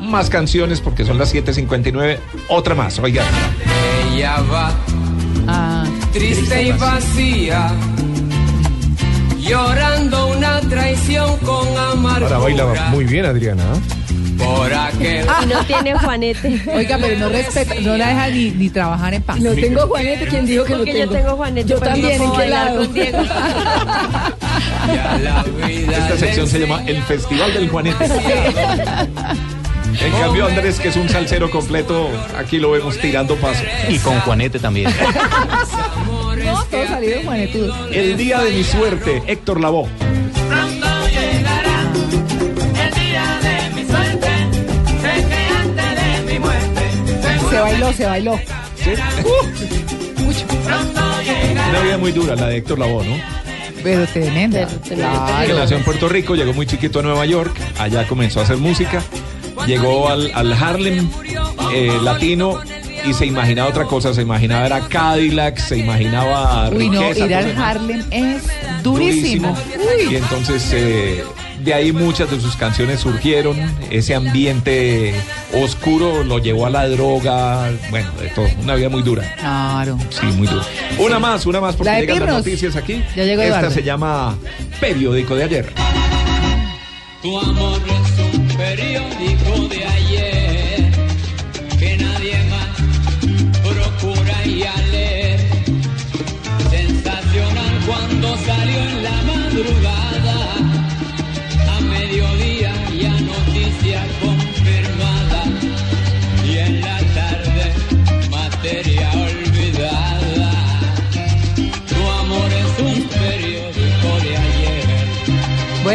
más 0.00 0.30
canciones, 0.30 0.80
porque 0.80 1.04
son 1.04 1.18
las 1.18 1.34
7.59, 1.34 2.18
otra 2.48 2.74
más, 2.74 2.98
oiga. 2.98 3.24
ella 4.12 4.40
va 4.52 4.72
Ah, 5.46 5.84
triste 6.12 6.62
y 6.62 6.72
vacía, 6.72 7.70
llorando 9.38 10.28
una 10.28 10.60
traición 10.60 11.36
con 11.38 11.68
Ahora 11.76 12.38
baila 12.38 12.62
amargura 12.62 12.88
muy 12.88 13.04
bien, 13.04 13.26
Adriana. 13.26 13.62
¿ah? 13.74 13.76
Por 14.38 14.72
aquel 14.72 15.26
Y 15.42 15.46
no 15.46 15.64
tiene 15.64 15.94
Juanete. 15.98 16.62
Oiga, 16.74 16.98
pero 17.00 17.18
no 17.18 17.28
respeta, 17.28 17.74
no 17.80 17.96
la 17.96 18.08
deja 18.08 18.28
ni, 18.28 18.50
ni 18.50 18.70
trabajar 18.70 19.14
en 19.14 19.22
paz. 19.22 19.38
No 19.40 19.52
tengo 19.52 19.80
Juanete, 19.86 20.26
¿quién 20.26 20.46
dijo 20.46 20.64
que 20.64 20.74
Porque 20.76 20.92
tengo? 20.92 21.04
yo 21.06 21.10
tengo 21.18 21.36
Juanete. 21.36 21.68
Yo 21.68 21.78
pero 21.80 21.90
no 21.90 21.96
también, 21.96 22.12
¿en 22.12 22.18
puedo 22.18 22.32
qué 22.32 22.38
bailar 22.38 22.66
lado? 22.66 22.78
con 22.84 22.94
Diego. 22.94 23.18
ya 24.94 25.18
la 25.22 25.42
vida 25.66 25.96
Esta 25.98 26.16
sección 26.18 26.46
se 26.48 26.58
llama 26.60 26.82
El 26.86 27.02
Festival 27.02 27.52
del 27.54 27.68
Juanete. 27.68 28.04
En 30.00 30.12
cambio, 30.20 30.46
Andrés, 30.46 30.80
que 30.80 30.88
es 30.88 30.96
un 30.96 31.08
salsero 31.08 31.50
completo, 31.50 32.08
aquí 32.36 32.58
lo 32.58 32.72
vemos 32.72 32.98
tirando 32.98 33.36
paso. 33.36 33.62
Y 33.88 33.98
con 33.98 34.18
Juanete 34.20 34.58
también. 34.58 34.92
No, 36.44 36.62
todo 36.64 36.86
salido 36.86 37.14
en 37.20 37.24
Juanetudo. 37.24 37.88
El 37.90 38.16
día 38.18 38.40
de 38.40 38.50
mi 38.50 38.64
suerte, 38.64 39.22
Héctor 39.26 39.60
Lavoe. 39.60 39.88
Se 47.74 47.80
bailó, 47.80 47.92
se 47.92 48.06
bailó. 48.06 48.40
mucho. 50.18 50.46
Una 51.70 51.80
vida 51.80 51.98
muy 51.98 52.12
dura, 52.12 52.36
la 52.36 52.46
de 52.46 52.58
Héctor 52.58 52.78
Lavoe, 52.78 53.04
¿no? 53.04 53.16
Pero 53.82 54.06
tremenda. 54.06 54.68
Que 54.88 54.96
nació 55.52 55.76
en 55.76 55.82
Puerto 55.82 56.08
Rico, 56.08 56.36
llegó 56.36 56.52
muy 56.52 56.66
chiquito 56.66 57.00
a 57.00 57.02
Nueva 57.02 57.26
York, 57.26 57.54
allá 57.78 58.06
comenzó 58.06 58.40
a 58.40 58.44
hacer 58.44 58.58
música, 58.58 59.02
llegó 59.66 60.08
al, 60.08 60.30
al 60.34 60.52
Harlem 60.52 61.08
eh, 61.74 61.98
latino 62.00 62.60
y 63.04 63.12
se 63.12 63.26
imaginaba 63.26 63.68
otra 63.68 63.84
cosa, 63.84 64.14
se 64.14 64.22
imaginaba 64.22 64.66
era 64.66 64.80
Cadillac, 64.88 65.58
se 65.58 65.78
imaginaba 65.78 66.70
Uy, 66.70 66.88
no, 66.88 67.10
ir 67.12 67.34
al 67.34 67.56
Harlem 67.60 68.04
es 68.10 68.42
durísimo. 68.82 69.54
Y 70.00 70.06
Uy. 70.06 70.16
entonces 70.16 70.70
eh, 70.72 71.24
de 71.62 71.74
ahí 71.74 71.92
muchas 71.92 72.30
de 72.30 72.40
sus 72.40 72.56
canciones 72.56 73.00
surgieron, 73.00 73.56
ese 73.90 74.14
ambiente 74.14 75.14
oscuro 75.62 76.24
lo 76.24 76.38
llevó 76.38 76.66
a 76.66 76.70
la 76.70 76.88
droga, 76.88 77.70
bueno, 77.90 78.10
de 78.20 78.28
todo, 78.30 78.46
una 78.62 78.74
vida 78.74 78.88
muy 78.88 79.02
dura. 79.02 79.34
Claro. 79.38 79.98
Sí, 80.10 80.26
muy 80.36 80.46
duro. 80.46 80.62
Una 80.98 81.18
más, 81.18 81.46
una 81.46 81.60
más, 81.60 81.76
porque 81.76 81.92
La 81.92 82.00
llegan 82.00 82.20
las 82.26 82.34
noticias 82.36 82.76
aquí. 82.76 83.02
Ya 83.16 83.24
llegó 83.24 83.42
Esta 83.42 83.58
Eduardo. 83.58 83.70
se 83.74 83.82
llama 83.82 84.36
Periódico 84.80 85.34
de 85.34 85.44
ayer. 85.44 85.72
Tu 87.22 87.38
amor 87.38 87.80
es 87.86 88.34
un 88.34 88.46
periódico 88.48 89.68
de 89.68 89.84
ayer 89.84 90.03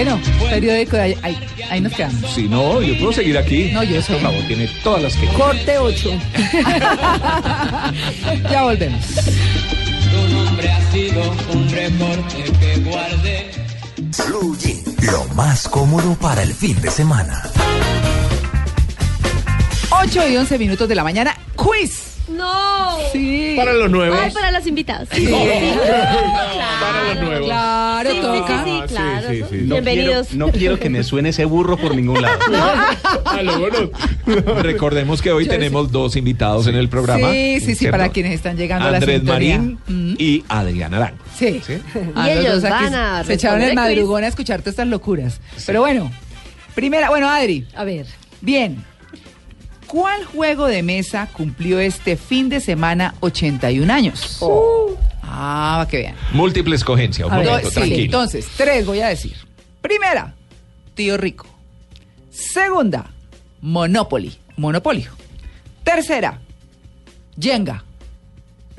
Bueno, 0.01 0.17
periódico 0.49 0.95
de 0.95 1.01
ahí, 1.01 1.17
ahí, 1.23 1.37
ahí 1.69 1.81
nos 1.81 1.91
quedamos. 1.91 2.31
Si 2.31 2.47
no, 2.47 2.81
yo 2.81 2.97
puedo 2.99 3.11
seguir 3.11 3.37
aquí. 3.37 3.69
No, 3.73 3.83
yo 3.83 4.01
sé. 4.01 4.13
Por 4.13 4.21
favor, 4.21 4.41
tiene 4.47 4.69
todas 4.81 5.03
las 5.03 5.13
que. 5.17 5.27
Corte 5.27 5.77
8. 5.77 6.09
Ya 8.49 8.63
volvemos. 8.63 9.05
Tu 9.07 10.33
nombre 10.33 10.71
ha 10.71 10.91
sido 10.93 11.21
un 11.53 11.69
reporte 11.69 12.43
que 12.61 12.77
guardé. 12.89 13.51
Jeans, 14.57 15.03
lo 15.11 15.25
más 15.35 15.67
cómodo 15.67 16.15
para 16.15 16.43
el 16.43 16.53
fin 16.53 16.79
de 16.79 16.91
semana. 16.91 17.43
8 19.89 20.29
y 20.29 20.37
11 20.37 20.57
minutos 20.59 20.87
de 20.87 20.95
la 20.95 21.03
mañana. 21.03 21.35
Quiz. 21.57 22.08
No. 22.31 22.97
Sí. 23.11 23.53
Para 23.57 23.73
los 23.73 23.89
nuevos. 23.89 24.17
Ay, 24.21 24.31
para 24.31 24.51
los 24.51 24.65
invitados. 24.67 25.07
Sí, 25.11 25.25
Para 25.27 27.13
los 27.13 27.23
nuevos. 27.23 27.45
Claro, 27.47 28.11
sí, 28.11 28.21
toca. 28.21 28.63
sí, 28.63 28.71
Ah, 28.71 28.85
sí, 28.87 28.93
claro. 28.93 29.29
sí, 29.29 29.35
sí. 29.49 29.55
No 29.63 29.75
Bienvenidos. 29.75 30.27
quiero, 30.27 30.45
no 30.45 30.51
quiero 30.51 30.79
que 30.79 30.89
me 30.89 31.03
suene 31.03 31.29
ese 31.29 31.45
burro 31.45 31.77
por 31.77 31.95
ningún 31.95 32.21
lado. 32.21 32.37
A 33.25 33.41
lo 33.41 33.59
bueno. 33.59 33.91
Recordemos 34.61 35.21
que 35.21 35.31
hoy 35.31 35.47
tenemos 35.47 35.91
dos 35.91 36.15
invitados 36.15 36.67
en 36.67 36.75
el 36.75 36.89
programa. 36.89 37.31
Sí, 37.31 37.59
sí, 37.61 37.75
sí, 37.75 37.87
para 37.87 38.09
quienes 38.09 38.33
están 38.33 38.57
llegando 38.57 38.87
a 38.87 38.91
la 38.91 38.97
Andrés. 38.97 39.23
Marín 39.23 39.79
Mm. 39.87 40.15
y 40.17 40.43
Adrián 40.47 40.93
Arango. 40.93 41.17
Sí. 41.37 41.61
¿Sí? 41.65 41.73
Ah, 42.15 42.29
Y 42.29 42.35
los 42.35 42.45
ellos 42.45 42.61
van 42.63 42.93
a 42.93 43.23
Se 43.23 43.33
echaron 43.33 43.61
el 43.61 43.73
madrugón 43.75 44.23
a 44.23 44.27
escuchar 44.27 44.59
todas 44.61 44.73
estas 44.73 44.87
locuras. 44.87 45.39
Pero 45.65 45.81
bueno, 45.81 46.11
primera, 46.75 47.09
bueno, 47.09 47.29
Adri, 47.29 47.65
A 47.75 47.83
ver. 47.83 48.05
bien. 48.41 48.83
¿Cuál 49.89 50.23
juego 50.23 50.67
de 50.67 50.83
mesa 50.83 51.27
cumplió 51.33 51.79
este 51.79 52.15
fin 52.15 52.47
de 52.47 52.59
semana 52.59 53.15
81 53.21 53.91
años? 53.91 54.39
Ah, 55.23 55.77
para 55.79 55.89
que 55.89 55.97
vean. 55.97 56.15
Múltiple 56.31 56.75
escogencia, 56.75 57.25
un 57.25 57.33
A 57.33 57.37
ver, 57.39 57.47
momento, 57.47 57.69
sí, 57.69 57.75
tranquilo. 57.75 58.03
entonces, 58.03 58.47
tres 58.55 58.85
voy 58.85 59.01
a 59.01 59.07
decir. 59.07 59.35
Primera, 59.81 60.35
Tío 60.93 61.17
Rico. 61.17 61.47
Segunda, 62.29 63.09
Monopoly. 63.61 64.37
Monopolio. 64.57 65.09
Tercera, 65.83 66.39
Jenga. 67.39 67.83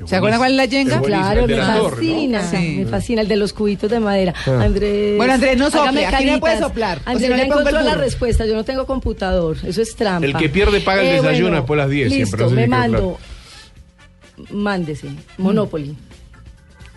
¿Se 0.05 0.15
acuerdan 0.15 0.39
cuál 0.39 0.51
es 0.51 0.57
la 0.57 0.65
buenísimo, 0.67 1.01
Claro, 1.03 1.47
me 1.47 1.55
la 1.55 1.77
torre, 1.77 1.89
¿no? 1.89 1.89
fascina. 1.89 2.43
Sí. 2.49 2.75
Me 2.79 2.85
fascina 2.85 3.21
el 3.21 3.27
de 3.27 3.35
los 3.35 3.53
cubitos 3.53 3.89
de 3.89 3.99
madera. 3.99 4.33
Ah. 4.45 4.61
Andrés. 4.63 5.17
Bueno, 5.17 5.33
Andrés, 5.33 5.57
no 5.57 5.69
sople, 5.69 6.05
aquí 6.05 6.25
no 6.25 6.39
puede 6.39 6.59
soplar, 6.59 6.99
o 7.05 7.09
Andrés 7.09 7.29
no 7.29 7.35
le 7.35 7.43
encontró 7.43 7.81
la 7.81 7.95
respuesta. 7.95 8.45
Yo 8.45 8.55
no 8.55 8.63
tengo 8.63 8.85
computador. 8.85 9.57
Eso 9.63 9.81
es 9.81 9.95
trampa. 9.95 10.25
El 10.25 10.35
que 10.35 10.49
pierde 10.49 10.81
paga 10.81 11.01
el 11.01 11.21
desayuno 11.21 11.55
después 11.57 11.77
de 11.77 11.83
las 11.83 11.89
10 11.89 12.09
Listo, 12.09 12.25
siempre, 12.25 12.43
no 12.43 12.49
sé 12.49 12.55
me 12.55 12.63
si 12.63 12.69
mando. 12.69 13.19
Mándese. 14.49 15.07
Monopoly. 15.37 15.95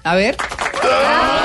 A 0.02 0.14
ver. 0.14 0.36
Muy 0.82 1.43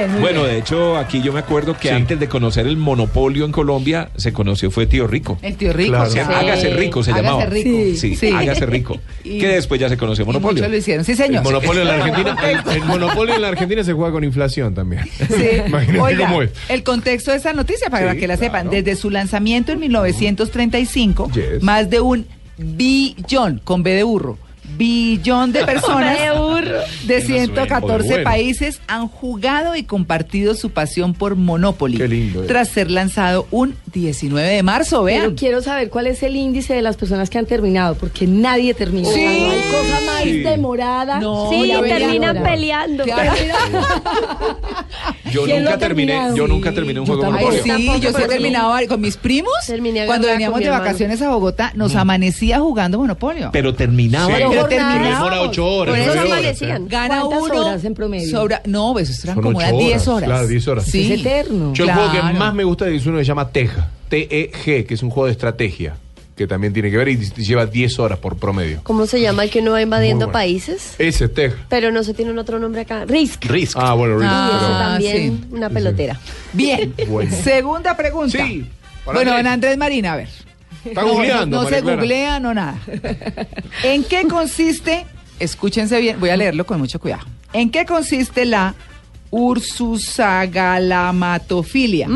bien. 0.00 0.12
muy 0.12 0.20
Bueno, 0.20 0.44
de 0.44 0.58
hecho, 0.58 0.96
aquí 0.96 1.22
yo 1.22 1.32
me 1.32 1.40
acuerdo 1.40 1.74
que 1.78 1.88
Sí. 1.88 1.94
antes 1.94 2.18
de 2.20 2.28
conocer 2.28 2.66
el 2.66 2.76
monopolio 2.76 3.44
en 3.44 3.52
Colombia, 3.52 4.10
se 4.16 4.32
conoció 4.32 4.70
fue 4.70 4.86
Tío 4.86 5.06
Rico. 5.06 5.38
El 5.42 5.56
Tío 5.56 5.72
Rico. 5.72 5.90
Claro. 5.90 6.08
O 6.08 6.10
sea, 6.10 6.26
sí. 6.26 6.32
Hágase 6.34 6.70
rico 6.74 7.02
se 7.02 7.10
Hágase 7.12 7.26
llamaba. 7.26 7.46
rico. 7.46 7.70
Sí, 7.96 8.16
Sí. 8.16 8.28
hágase 8.28 8.66
rico. 8.66 8.98
Y- 9.24 9.38
que 9.38 9.48
después 9.48 9.80
ya 9.80 9.88
se 9.88 9.96
conoció 9.96 10.24
monopolio. 10.26 10.68
lo 10.68 10.76
hicieron. 10.76 11.04
Sí, 11.04 11.12
El 11.12 11.18
señor. 11.18 11.44
monopolio 11.44 11.82
en 11.82 11.88
la 11.88 11.94
Argentina, 11.94 12.36
el, 12.68 12.76
el 12.76 12.84
monopolio 12.84 13.34
en 13.34 13.42
la 13.42 13.48
Argentina 13.48 13.84
se 13.84 13.92
juega 13.92 14.12
con 14.12 14.24
inflación 14.24 14.74
también. 14.74 15.04
Sí. 15.18 15.44
Oiga, 16.00 16.26
cómo 16.26 16.42
es. 16.42 16.50
el 16.68 16.82
contexto 16.82 17.30
de 17.30 17.36
esa 17.38 17.52
noticia, 17.52 17.88
para 17.90 18.12
Sí, 18.12 18.18
que 18.18 18.26
la 18.26 18.36
sepan, 18.36 18.70
desde 18.70 18.96
su 18.96 19.10
lanzamiento 19.10 19.72
en 19.72 19.80
1935, 19.80 21.30
Yes. 21.34 21.62
más 21.62 21.88
de 21.90 22.00
un 22.00 22.26
billón, 22.58 23.60
con 23.64 23.82
B 23.82 23.90
de 23.94 24.02
burro, 24.02 24.38
billón 24.80 25.52
de 25.52 25.64
personas 25.66 26.18
de 26.18 26.30
burro. 26.32 26.78
de 27.04 27.20
114 27.20 28.08
bueno. 28.08 28.24
países 28.24 28.80
han 28.88 29.08
jugado 29.08 29.76
y 29.76 29.82
compartido 29.82 30.54
su 30.54 30.70
pasión 30.70 31.12
por 31.12 31.36
Monopoly. 31.36 31.98
Qué 31.98 32.08
lindo, 32.08 32.42
eh. 32.44 32.46
Tras 32.46 32.68
ser 32.70 32.90
lanzado 32.90 33.46
un 33.50 33.76
19 33.92 34.48
de 34.48 34.62
marzo, 34.62 35.04
Pero 35.04 35.20
vean. 35.22 35.34
quiero 35.34 35.60
saber 35.60 35.90
cuál 35.90 36.06
es 36.06 36.22
el 36.22 36.34
índice 36.34 36.72
de 36.74 36.80
las 36.82 36.96
personas 36.96 37.28
que 37.28 37.36
han 37.38 37.44
terminado, 37.46 37.94
porque 37.94 38.26
nadie 38.26 38.72
termina. 38.72 39.08
Sí. 39.10 39.20
No 39.22 39.50
hay 39.50 39.60
cosa 39.70 40.00
más 40.06 40.22
Sí. 40.22 40.38
demorada. 40.38 41.20
No, 41.20 41.50
Sí, 41.50 41.72
terminan 41.86 42.42
peleando. 42.42 43.04
Yo 45.32 45.44
¿Quién 45.44 45.62
lo 45.64 45.70
nunca 45.70 45.78
terminé, 45.78 46.18
yo 46.34 46.48
nunca 46.48 46.72
terminé 46.72 46.98
un 47.00 47.06
yo 47.06 47.14
juego 47.16 47.32
de 47.32 47.38
tampoco. 47.38 47.52
Ay, 47.52 47.58
monopolio. 47.60 47.62
sí, 47.62 47.86
Tampoco, 47.86 47.98
yo 47.98 48.08
sí 48.10 48.14
he 48.16 48.18
pero 48.18 48.28
terminado 48.32 48.72
con 48.88 49.00
mis 49.00 49.16
primos. 49.16 49.52
Terminé 49.66 50.06
Cuando 50.06 50.26
veníamos 50.26 50.58
de 50.58 50.64
hermano. 50.66 50.82
vacaciones 50.84 51.22
a 51.22 51.28
Bogotá, 51.30 51.70
nos 51.76 51.94
amanecía 51.94 52.58
jugando 52.58 52.98
Monopolio. 52.98 53.50
Pero 53.52 53.74
terminaba. 53.74 54.26
Sí. 54.26 54.32
Pero 54.36 54.50
terminamos. 54.76 55.08
Demora 55.18 55.40
ocho 55.42 55.66
horas. 55.66 55.94
Por 55.96 56.08
eso 56.08 56.20
amanecían. 56.20 56.88
Gana 56.88 57.20
¿Cuántas 57.22 57.42
uno. 57.50 57.66
horas 57.66 57.84
en 57.84 57.94
promedio? 57.94 58.30
sobra- 58.30 58.62
no, 58.66 58.92
pues 58.92 59.10
eso 59.10 59.22
eran 59.26 59.36
como 59.42 59.58
unas 59.58 59.72
10 59.76 60.08
horas, 60.08 60.28
claro, 60.28 60.46
10 60.46 60.68
horas. 60.68 60.84
Sí. 60.84 61.12
Es 61.12 61.20
eterno. 61.20 61.72
Yo 61.74 61.84
el 61.84 61.92
juego 61.92 62.12
que 62.12 62.22
más 62.22 62.54
me 62.54 62.64
gusta 62.64 62.88
es 62.88 63.04
uno 63.06 63.18
que 63.18 63.24
se 63.24 63.28
llama 63.28 63.48
Teja. 63.50 63.88
T-E-G, 64.08 64.86
que 64.86 64.94
es 64.94 65.02
un 65.02 65.10
juego 65.10 65.26
de 65.26 65.32
estrategia. 65.32 65.96
Que 66.36 66.46
también 66.46 66.72
tiene 66.72 66.90
que 66.90 66.96
ver 66.96 67.08
y 67.10 67.16
lleva 67.18 67.66
10 67.66 67.98
horas 67.98 68.18
por 68.18 68.36
promedio. 68.38 68.80
¿Cómo 68.82 69.04
se 69.06 69.20
llama 69.20 69.44
el 69.44 69.50
que 69.50 69.58
uno 69.60 69.72
va 69.72 69.82
invadiendo 69.82 70.24
bueno. 70.26 70.32
países? 70.32 70.94
Ese 70.98 71.26
es 71.26 71.34
Teja. 71.34 71.56
Pero 71.68 71.90
no 71.92 72.02
se 72.02 72.14
tiene 72.14 72.30
un 72.30 72.38
otro 72.38 72.58
nombre 72.58 72.80
acá. 72.80 73.04
Risk. 73.04 73.44
Risk. 73.44 73.76
Ah, 73.78 73.92
bueno, 73.92 74.16
Risk, 74.16 74.30
Ah, 74.32 74.58
pero- 74.58 74.78
también, 74.78 75.38
sí. 75.50 75.54
una 75.54 75.68
pelotera. 75.68 76.18
Bien. 76.54 76.94
Bueno. 77.08 77.30
Segunda 77.44 77.94
pregunta. 77.94 78.38
Sí, 78.38 78.64
Bueno, 79.04 79.20
Andrés. 79.20 79.36
don 79.36 79.46
Andrés 79.48 79.76
Marina, 79.76 80.12
a 80.14 80.16
ver. 80.16 80.28
Está 80.84 81.02
No, 81.02 81.08
googleando, 81.08 81.56
No, 81.58 81.62
no 81.64 81.68
se 81.68 81.80
googlea, 81.80 82.38
no 82.40 82.54
nada. 82.54 82.78
¿En 83.84 84.02
qué 84.04 84.26
consiste, 84.28 85.06
escúchense 85.38 86.00
bien, 86.00 86.18
voy 86.20 86.30
a 86.30 86.36
leerlo 86.36 86.64
con 86.66 86.78
mucho 86.80 86.98
cuidado. 87.00 87.24
¿En 87.52 87.70
qué 87.70 87.84
consiste 87.84 88.44
la 88.44 88.74
ursusagalamatofilia? 89.30 92.08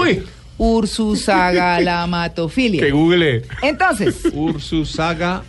Uy, 0.00 0.22
Ursusagalmatofilia. 0.58 2.82
Que 2.82 2.90
google. 2.90 3.44
Entonces, 3.62 4.16
Ursusaga 4.32 5.42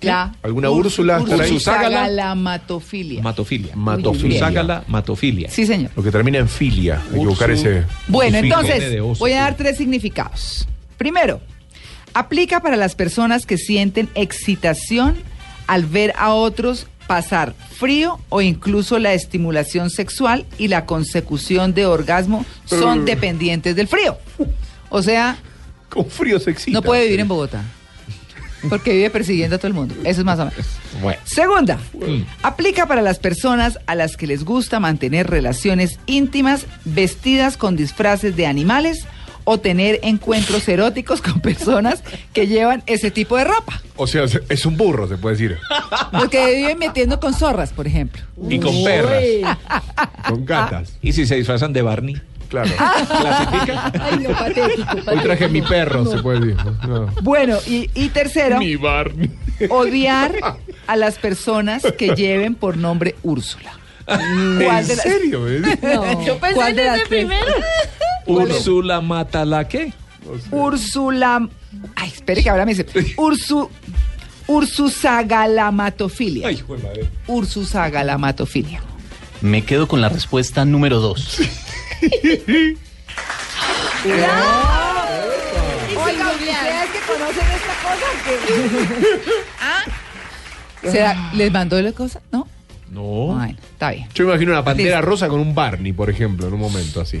la 0.00 0.32
¿Alguna 0.42 0.70
Úrsula? 0.70 1.20
Ursusagalmatofilia. 1.20 3.22
matofilia. 3.22 3.76
Matofilia. 3.76 5.50
Sí, 5.50 5.66
señor. 5.66 5.90
Lo 5.96 6.02
que 6.02 6.10
termina 6.10 6.38
en 6.38 6.48
filia. 6.48 7.00
Hay 7.12 7.20
que 7.20 7.26
buscar 7.26 7.50
ese. 7.50 7.84
Bueno, 8.08 8.38
entonces 8.38 8.98
voy 9.18 9.32
a 9.32 9.42
dar 9.42 9.54
tres 9.56 9.76
significados. 9.76 10.66
Primero, 10.96 11.40
aplica 12.14 12.60
para 12.60 12.76
las 12.76 12.94
personas 12.94 13.46
que 13.46 13.58
sienten 13.58 14.08
excitación 14.14 15.16
al 15.66 15.86
ver 15.86 16.12
a 16.16 16.32
otros 16.34 16.86
pasar 17.06 17.54
frío 17.78 18.20
o 18.28 18.40
incluso 18.40 18.98
la 18.98 19.12
estimulación 19.12 19.90
sexual 19.90 20.46
y 20.58 20.68
la 20.68 20.86
consecución 20.86 21.74
de 21.74 21.86
orgasmo 21.86 22.44
son 22.64 23.04
dependientes 23.04 23.74
del 23.76 23.88
frío. 23.88 24.18
O 24.88 25.02
sea, 25.02 25.36
Con 25.88 26.06
frío 26.08 26.38
se 26.38 26.50
excita. 26.50 26.72
no 26.78 26.82
puede 26.82 27.04
vivir 27.04 27.20
en 27.20 27.28
Bogotá. 27.28 27.62
Porque 28.68 28.92
vive 28.92 29.10
persiguiendo 29.10 29.56
a 29.56 29.58
todo 29.58 29.66
el 29.68 29.74
mundo. 29.74 29.94
Eso 30.04 30.20
es 30.20 30.24
más 30.24 30.38
o 30.38 30.44
menos. 30.44 30.64
Bueno. 31.02 31.20
Segunda, 31.24 31.80
aplica 32.42 32.86
para 32.86 33.02
las 33.02 33.18
personas 33.18 33.80
a 33.86 33.96
las 33.96 34.16
que 34.16 34.28
les 34.28 34.44
gusta 34.44 34.78
mantener 34.78 35.28
relaciones 35.28 35.98
íntimas 36.06 36.66
vestidas 36.84 37.56
con 37.56 37.74
disfraces 37.76 38.36
de 38.36 38.46
animales 38.46 39.04
o 39.44 39.58
tener 39.58 39.98
encuentros 40.02 40.68
eróticos 40.68 41.20
con 41.22 41.40
personas 41.40 42.02
que 42.32 42.46
llevan 42.46 42.82
ese 42.86 43.10
tipo 43.10 43.36
de 43.36 43.44
ropa. 43.44 43.80
O 43.96 44.06
sea, 44.06 44.24
es 44.48 44.66
un 44.66 44.76
burro, 44.76 45.08
se 45.08 45.16
puede 45.18 45.36
decir. 45.36 45.58
Los 46.12 46.28
que 46.28 46.54
viven 46.56 46.78
metiendo 46.78 47.18
con 47.20 47.34
zorras, 47.34 47.70
por 47.72 47.86
ejemplo. 47.86 48.22
Y 48.48 48.58
con 48.58 48.82
perras. 48.84 49.58
Con 50.28 50.44
gatas. 50.44 50.96
¿Y 51.02 51.12
si 51.12 51.26
se 51.26 51.36
disfrazan 51.36 51.72
de 51.72 51.82
Barney? 51.82 52.20
Claro. 52.48 52.70
¿Clasifica? 52.76 53.92
Ay, 54.00 54.18
no, 54.18 54.30
patético. 54.36 55.10
Hoy 55.10 55.18
traje 55.22 55.48
mi 55.48 55.62
perro, 55.62 56.04
No. 56.04 56.10
se 56.10 56.18
puede 56.22 56.40
decir. 56.40 56.56
No. 56.86 57.06
Bueno, 57.22 57.56
y, 57.66 57.88
y 57.94 58.08
tercero, 58.10 58.58
Mi 58.58 58.76
Barney. 58.76 59.30
odiar 59.70 60.34
a 60.86 60.96
las 60.96 61.16
personas 61.18 61.82
que 61.96 62.08
lleven 62.14 62.54
por 62.54 62.76
nombre 62.76 63.14
Úrsula. 63.22 63.72
¿Cuál 64.04 64.20
¿En 64.20 64.58
de 64.58 64.96
las- 64.96 65.02
serio? 65.02 65.48
eh? 65.48 65.60
No, 65.82 66.24
Yo 66.26 66.36
pensé 66.38 66.54
¿Cuál 66.56 66.70
en 66.70 66.76
de 66.76 66.84
las 66.84 66.96
ese 66.96 67.06
tres? 67.08 67.24
primero. 67.26 67.46
Úrsula 68.26 69.00
mata 69.00 69.44
la 69.44 69.68
qué? 69.68 69.92
Úrsula. 70.50 71.48
Ay, 71.96 72.08
espere 72.08 72.42
que 72.42 72.50
ahora 72.50 72.64
me 72.64 72.74
dice. 72.74 72.86
Ursu. 73.16 73.68
Ursusagalmatofilia. 74.46 76.48
Ay, 76.48 76.54
hijo 76.56 76.76
de 76.76 76.82
madre. 76.82 77.08
Ursusagalmatofilia. 77.26 78.82
Me 79.40 79.64
quedo 79.64 79.88
con 79.88 80.00
la 80.00 80.08
respuesta 80.08 80.64
número 80.64 81.00
dos. 81.00 81.40
Oiga, 86.04 86.32
¿ustedes 86.32 86.90
que 86.90 86.98
conocen 87.06 87.44
esta 87.52 87.74
cosa? 87.82 88.06
¿Ah? 89.60 89.82
¿Será, 90.90 91.30
¿Les 91.34 91.52
mandó 91.52 91.80
la 91.80 91.92
cosa? 91.92 92.20
¿No? 92.32 92.48
No. 92.90 93.02
Bueno, 93.34 93.56
está 93.72 93.90
bien. 93.92 94.08
Yo 94.14 94.24
me 94.24 94.32
imagino 94.32 94.50
una 94.52 94.64
pantera 94.64 95.00
rosa 95.00 95.28
con 95.28 95.38
un 95.40 95.54
Barney, 95.54 95.92
por 95.92 96.10
ejemplo, 96.10 96.48
en 96.48 96.54
un 96.54 96.60
momento 96.60 97.00
así. 97.00 97.20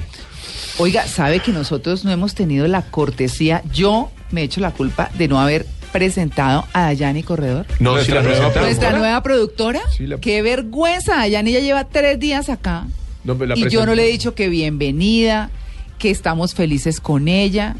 Oiga, 0.78 1.06
¿sabe 1.06 1.40
que 1.40 1.52
nosotros 1.52 2.04
no 2.04 2.10
hemos 2.10 2.34
tenido 2.34 2.66
la 2.66 2.82
cortesía? 2.82 3.62
Yo 3.72 4.10
me 4.30 4.40
he 4.40 4.44
hecho 4.44 4.60
la 4.60 4.70
culpa 4.70 5.10
de 5.18 5.28
no 5.28 5.38
haber 5.40 5.66
presentado 5.92 6.64
a 6.72 6.82
Dayani 6.84 7.22
Corredor. 7.22 7.66
No, 7.78 7.92
Nuestra 7.92 8.04
si 8.04 8.12
la 8.12 8.22
nueva 8.22 8.44
Nuestra 8.44 8.62
productora- 8.62 8.98
nueva 8.98 9.22
productora. 9.22 9.80
Sí, 9.96 10.06
la- 10.06 10.18
Qué 10.18 10.40
vergüenza. 10.42 11.16
Dayani 11.16 11.52
ya 11.52 11.60
lleva 11.60 11.84
tres 11.84 12.18
días 12.18 12.48
acá. 12.48 12.86
No, 13.24 13.34
pero 13.36 13.54
la 13.54 13.58
y 13.58 13.68
yo 13.68 13.84
no 13.86 13.94
le 13.94 14.04
he 14.08 14.10
dicho 14.10 14.34
que 14.34 14.48
bienvenida, 14.48 15.50
que 15.98 16.10
estamos 16.10 16.54
felices 16.54 17.00
con 17.00 17.28
ella. 17.28 17.76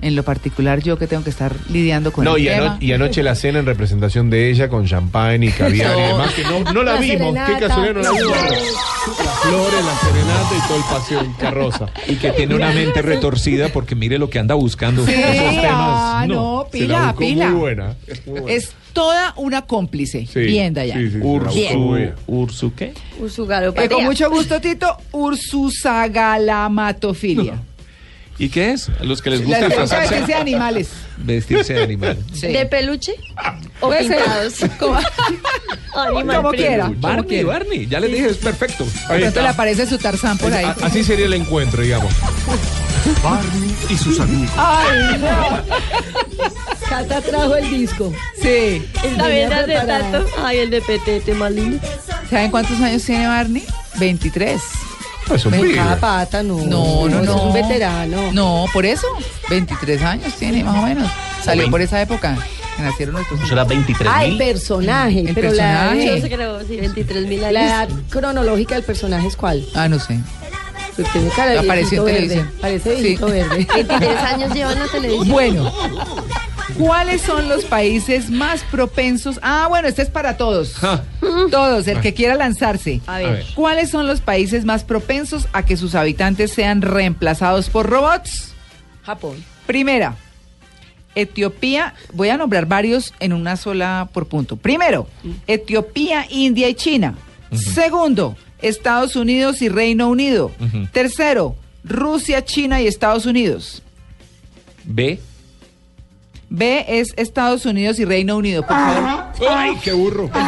En 0.00 0.14
lo 0.14 0.22
particular, 0.22 0.80
yo 0.80 0.96
que 0.96 1.08
tengo 1.08 1.24
que 1.24 1.30
estar 1.30 1.52
lidiando 1.70 2.12
con 2.12 2.24
No, 2.24 2.36
el 2.36 2.44
y, 2.44 2.48
ano- 2.48 2.62
tema. 2.64 2.76
y 2.80 2.92
anoche 2.92 3.24
la 3.24 3.34
cena 3.34 3.58
en 3.58 3.66
representación 3.66 4.30
de 4.30 4.48
ella 4.48 4.68
con 4.68 4.86
champán 4.86 5.42
y 5.42 5.50
caviar 5.50 5.98
y 5.98 6.00
No. 6.00 6.06
demás, 6.06 6.32
que 6.34 6.44
no, 6.44 6.60
no 6.72 6.82
la, 6.84 6.94
La 6.94 7.00
vimos. 7.00 7.34
Qué 7.46 7.58
casualidad 7.58 7.94
no 7.94 8.02
la 8.02 8.10
vimos. 8.12 8.36
Las 8.38 9.40
flores, 9.40 9.84
la 9.84 9.96
serenata 9.98 10.54
y 10.56 10.60
todo 10.68 10.76
el 10.78 10.84
paseo 10.84 11.20
en 11.22 11.32
carroza. 11.32 11.86
Y 12.06 12.14
que 12.16 12.30
tiene 12.30 12.54
una 12.54 12.70
mente 12.70 13.02
retorcida 13.02 13.70
porque 13.70 13.96
mire 13.96 14.18
lo 14.18 14.30
que 14.30 14.38
anda 14.38 14.54
buscando. 14.54 15.04
Sí, 15.04 15.10
Esos 15.12 15.62
temas. 15.62 15.66
ah, 15.72 16.24
no, 16.28 16.66
Se 16.70 16.78
la 16.80 16.86
pila, 16.86 17.02
buscó 17.06 17.18
pila. 17.18 17.48
Muy 17.50 17.58
buena. 17.58 17.96
es 18.06 18.24
muy 18.26 18.38
buena. 18.40 18.56
Es 18.56 18.72
toda 18.92 19.32
una 19.36 19.62
cómplice. 19.62 20.26
Sí, 20.32 20.38
Bien, 20.40 20.72
Dayani. 20.74 21.06
sí, 21.06 21.10
sí, 21.12 21.16
muy 21.18 21.38
Ursu, 21.40 21.54
bien. 21.54 22.14
¿Ursu 22.28 22.72
qué? 22.74 22.92
Eh, 22.94 23.88
con 23.88 24.04
mucho 24.04 24.30
gusto, 24.30 24.60
Tito. 24.60 24.96
Ursusagalmatofilia. 25.10 27.54
¿Y 28.38 28.50
qué 28.50 28.70
es? 28.72 28.88
A 29.00 29.02
los 29.04 29.20
que 29.20 29.30
les 29.30 29.44
gusta 29.44 29.66
disfrazarse. 29.66 30.10
vestirse 30.14 30.26
de 30.32 30.34
animales. 30.38 30.88
Vestirse 31.16 31.74
de 31.74 31.82
animal. 31.82 32.16
Sí. 32.32 32.46
¿De 32.48 32.66
peluche? 32.66 33.14
¿O 33.80 33.88
Puede 33.88 34.06
ser. 34.06 34.18
pintados? 34.18 34.54
Como, 34.78 34.98
Animal 36.18 36.36
como 36.36 36.50
quiera. 36.52 36.92
Barney. 36.94 37.42
Barney. 37.42 37.86
Ya 37.88 37.98
les 37.98 38.12
dije, 38.12 38.26
es 38.26 38.36
perfecto. 38.36 38.84
De 38.84 38.90
Ahí 38.90 39.06
pronto 39.06 39.26
está. 39.26 39.42
le 39.42 39.48
aparece 39.48 39.86
su 39.86 39.98
Tarzán 39.98 40.38
por 40.38 40.52
ahí. 40.52 40.64
A- 40.64 40.76
Así 40.82 41.02
sería 41.02 41.26
el 41.26 41.32
encuentro, 41.34 41.82
digamos. 41.82 42.12
Barney 43.24 43.74
y 43.90 43.96
sus 43.96 44.20
amigos. 44.20 44.50
Ay, 44.56 45.18
no. 45.18 46.48
Cata 46.88 47.20
trajo 47.20 47.56
el 47.56 47.70
disco. 47.70 48.12
Sí. 48.40 48.86
Está 49.02 49.26
bien 49.28 49.52
hace 49.52 49.74
tanto. 49.74 50.24
Ay, 50.44 50.58
el 50.58 50.70
de 50.70 50.80
Petete, 50.82 51.34
más 51.34 51.50
lindo. 51.50 51.78
¿Saben 52.30 52.50
cuántos 52.52 52.80
años 52.80 53.02
tiene 53.02 53.26
Barney? 53.26 53.64
23. 53.98 54.60
Es 55.34 55.44
un 55.46 55.52
pibe. 55.52 55.78
pata, 56.00 56.42
no. 56.42 56.58
No, 56.58 57.08
no, 57.08 57.22
no. 57.22 57.36
Es 57.36 57.42
un 57.42 57.52
veterano. 57.52 58.32
No, 58.32 58.64
por 58.72 58.84
eso. 58.86 59.06
23 59.50 60.02
años 60.02 60.32
tiene, 60.34 60.64
más 60.64 60.76
o 60.76 60.82
menos. 60.86 61.10
Salió 61.44 61.70
por 61.70 61.80
esa 61.80 62.00
época 62.00 62.36
que 62.76 62.82
nacieron 62.82 63.14
nuestros 63.16 63.40
Eso 63.42 63.52
era 63.52 63.64
23 63.64 64.10
Ah, 64.12 64.24
el 64.24 64.36
personaje. 64.38 65.20
El 65.20 65.34
pero 65.34 65.48
personaje. 65.50 66.06
Yo 66.06 66.14
La, 66.14 66.20
se 66.20 66.28
creo, 66.30 66.60
sí, 66.66 66.76
23 66.76 67.26
mil 67.26 67.40
la 67.40 67.48
años. 67.48 67.62
edad 67.62 67.88
cronológica 68.10 68.74
del 68.76 68.84
personaje 68.84 69.26
es 69.28 69.36
cuál? 69.36 69.64
Ah, 69.74 69.88
no 69.88 69.98
sé. 69.98 70.18
Pues 70.96 71.10
tiene 71.12 71.28
cara 71.30 71.52
de 71.52 71.58
Apareció 71.60 72.00
en 72.00 72.04
verde. 72.06 72.20
televisión. 72.28 72.52
Parece 72.60 72.96
Sí. 72.96 73.02
viejito 73.02 73.26
verde. 73.26 73.66
23 73.74 74.16
años 74.18 74.52
lleva 74.54 74.72
en 74.72 74.78
la 74.80 74.86
televisión. 74.88 75.28
Bueno. 75.28 75.72
¿Cuáles 76.78 77.22
son 77.22 77.48
los 77.48 77.64
países 77.64 78.30
más 78.30 78.62
propensos? 78.64 79.38
Ah, 79.42 79.66
bueno, 79.68 79.88
este 79.88 80.02
es 80.02 80.10
para 80.10 80.36
todos. 80.36 80.74
Todos, 81.50 81.88
el 81.88 82.00
que 82.00 82.14
quiera 82.14 82.34
lanzarse. 82.34 83.00
A 83.06 83.18
ver. 83.18 83.44
¿Cuáles 83.54 83.90
son 83.90 84.06
los 84.06 84.20
países 84.20 84.64
más 84.64 84.84
propensos 84.84 85.48
a 85.52 85.64
que 85.64 85.76
sus 85.76 85.94
habitantes 85.94 86.52
sean 86.52 86.82
reemplazados 86.82 87.68
por 87.68 87.86
robots? 87.86 88.54
Japón. 89.02 89.44
Primera, 89.66 90.16
Etiopía, 91.14 91.94
voy 92.12 92.28
a 92.28 92.36
nombrar 92.36 92.66
varios 92.66 93.12
en 93.18 93.32
una 93.32 93.56
sola 93.56 94.08
por 94.12 94.28
punto. 94.28 94.56
Primero, 94.56 95.08
Etiopía, 95.46 96.26
India 96.30 96.68
y 96.68 96.74
China. 96.74 97.16
Segundo, 97.52 98.36
Estados 98.62 99.16
Unidos 99.16 99.62
y 99.62 99.68
Reino 99.68 100.08
Unido. 100.08 100.52
Tercero, 100.92 101.56
Rusia, 101.82 102.44
China 102.44 102.80
y 102.80 102.86
Estados 102.86 103.26
Unidos. 103.26 103.82
B. 104.84 105.18
B 106.50 106.84
es 106.88 107.12
Estados 107.16 107.66
Unidos 107.66 107.98
y 107.98 108.04
Reino 108.04 108.36
Unido, 108.36 108.62
por 108.62 108.76
favor. 108.76 109.24
¡Ay, 109.50 109.72
qué 109.82 109.92
burro! 109.92 110.30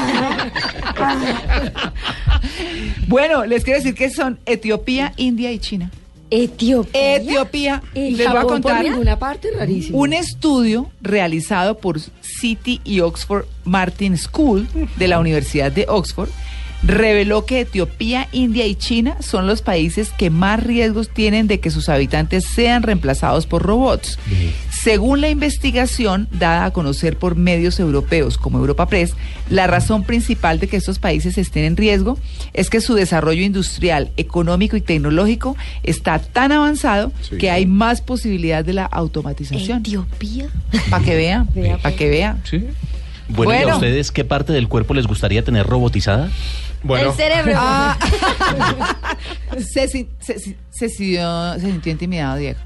Bueno, 3.07 3.45
les 3.45 3.65
quiero 3.65 3.79
decir 3.79 3.95
que 3.95 4.11
son 4.11 4.39
Etiopía, 4.47 5.13
India 5.17 5.51
y 5.53 5.59
China. 5.59 5.91
Etiopía. 6.31 7.17
Etiopía, 7.17 7.83
Y 7.93 8.13
les 8.13 8.29
voy 8.29 8.37
a 8.37 8.41
Japón 8.41 8.63
por 8.63 8.71
contar 8.73 8.85
ninguna 8.85 9.19
parte, 9.19 9.49
rarísimo. 9.51 9.99
un 9.99 10.13
estudio 10.13 10.91
realizado 11.01 11.79
por 11.79 11.99
City 12.21 12.81
y 12.85 13.01
Oxford 13.01 13.47
Martin 13.65 14.17
School 14.17 14.69
de 14.97 15.09
la 15.09 15.19
Universidad 15.19 15.73
de 15.73 15.87
Oxford 15.89 16.31
reveló 16.83 17.45
que 17.45 17.61
Etiopía, 17.61 18.29
India 18.33 18.67
y 18.67 18.75
China 18.75 19.17
son 19.21 19.47
los 19.47 19.61
países 19.61 20.11
que 20.17 20.31
más 20.31 20.63
riesgos 20.63 21.11
tienen 21.11 21.47
de 21.47 21.61
que 21.61 21.71
sus 21.71 21.89
habitantes 21.89 22.45
sean 22.47 22.83
reemplazados 22.83 23.47
por 23.47 23.63
robots. 23.63 24.19
Según 24.83 25.21
la 25.21 25.29
investigación 25.29 26.29
dada 26.31 26.65
a 26.65 26.71
conocer 26.73 27.17
por 27.19 27.37
medios 27.37 27.79
europeos 27.81 28.39
como 28.39 28.59
Europa 28.59 28.87
Press, 28.87 29.15
la 29.51 29.67
razón 29.67 30.05
principal 30.05 30.59
de 30.59 30.69
que 30.69 30.77
estos 30.79 30.99
países 30.99 31.37
estén 31.39 31.65
en 31.65 31.77
riesgo 31.77 32.19
es 32.55 32.71
que 32.71 32.81
su 32.81 32.95
desarrollo 32.95 33.43
industrial, 33.43 34.11
económico 34.17 34.77
y 34.77 34.81
tecnológico 34.81 35.57
está 35.83 36.19
tan 36.19 36.53
avanzado 36.53 37.13
Sí. 37.21 37.37
que 37.37 37.51
hay 37.51 37.67
más 37.67 38.01
posibilidad 38.01 38.65
de 38.65 38.73
la 38.73 38.85
automatización. 38.87 39.81
Etiopía. 39.81 40.49
Para 40.89 41.05
que 41.05 41.15
vean, 41.17 41.49
Vea, 41.55 41.79
para 41.79 41.95
que 41.97 42.09
vean. 42.09 42.41
Sí. 42.49 42.65
Bueno, 43.29 43.53
¿y 43.69 43.71
a 43.71 43.75
ustedes 43.75 44.11
qué 44.11 44.25
parte 44.25 44.53
del 44.53 44.67
cuerpo 44.69 44.95
les 44.95 45.07
gustaría 45.07 45.45
tener 45.45 45.67
robotizada? 45.67 46.31
Bueno, 46.83 47.11
El 47.11 47.17
cerebro. 47.17 47.53
Ah, 47.57 47.97
se, 49.59 49.89
se, 49.89 50.39
si- 50.39 50.57
se 50.71 50.89
sintió, 50.89 51.55
se 51.55 51.67
sintió 51.67 51.93
intimidado, 51.93 52.37
Diego. 52.39 52.59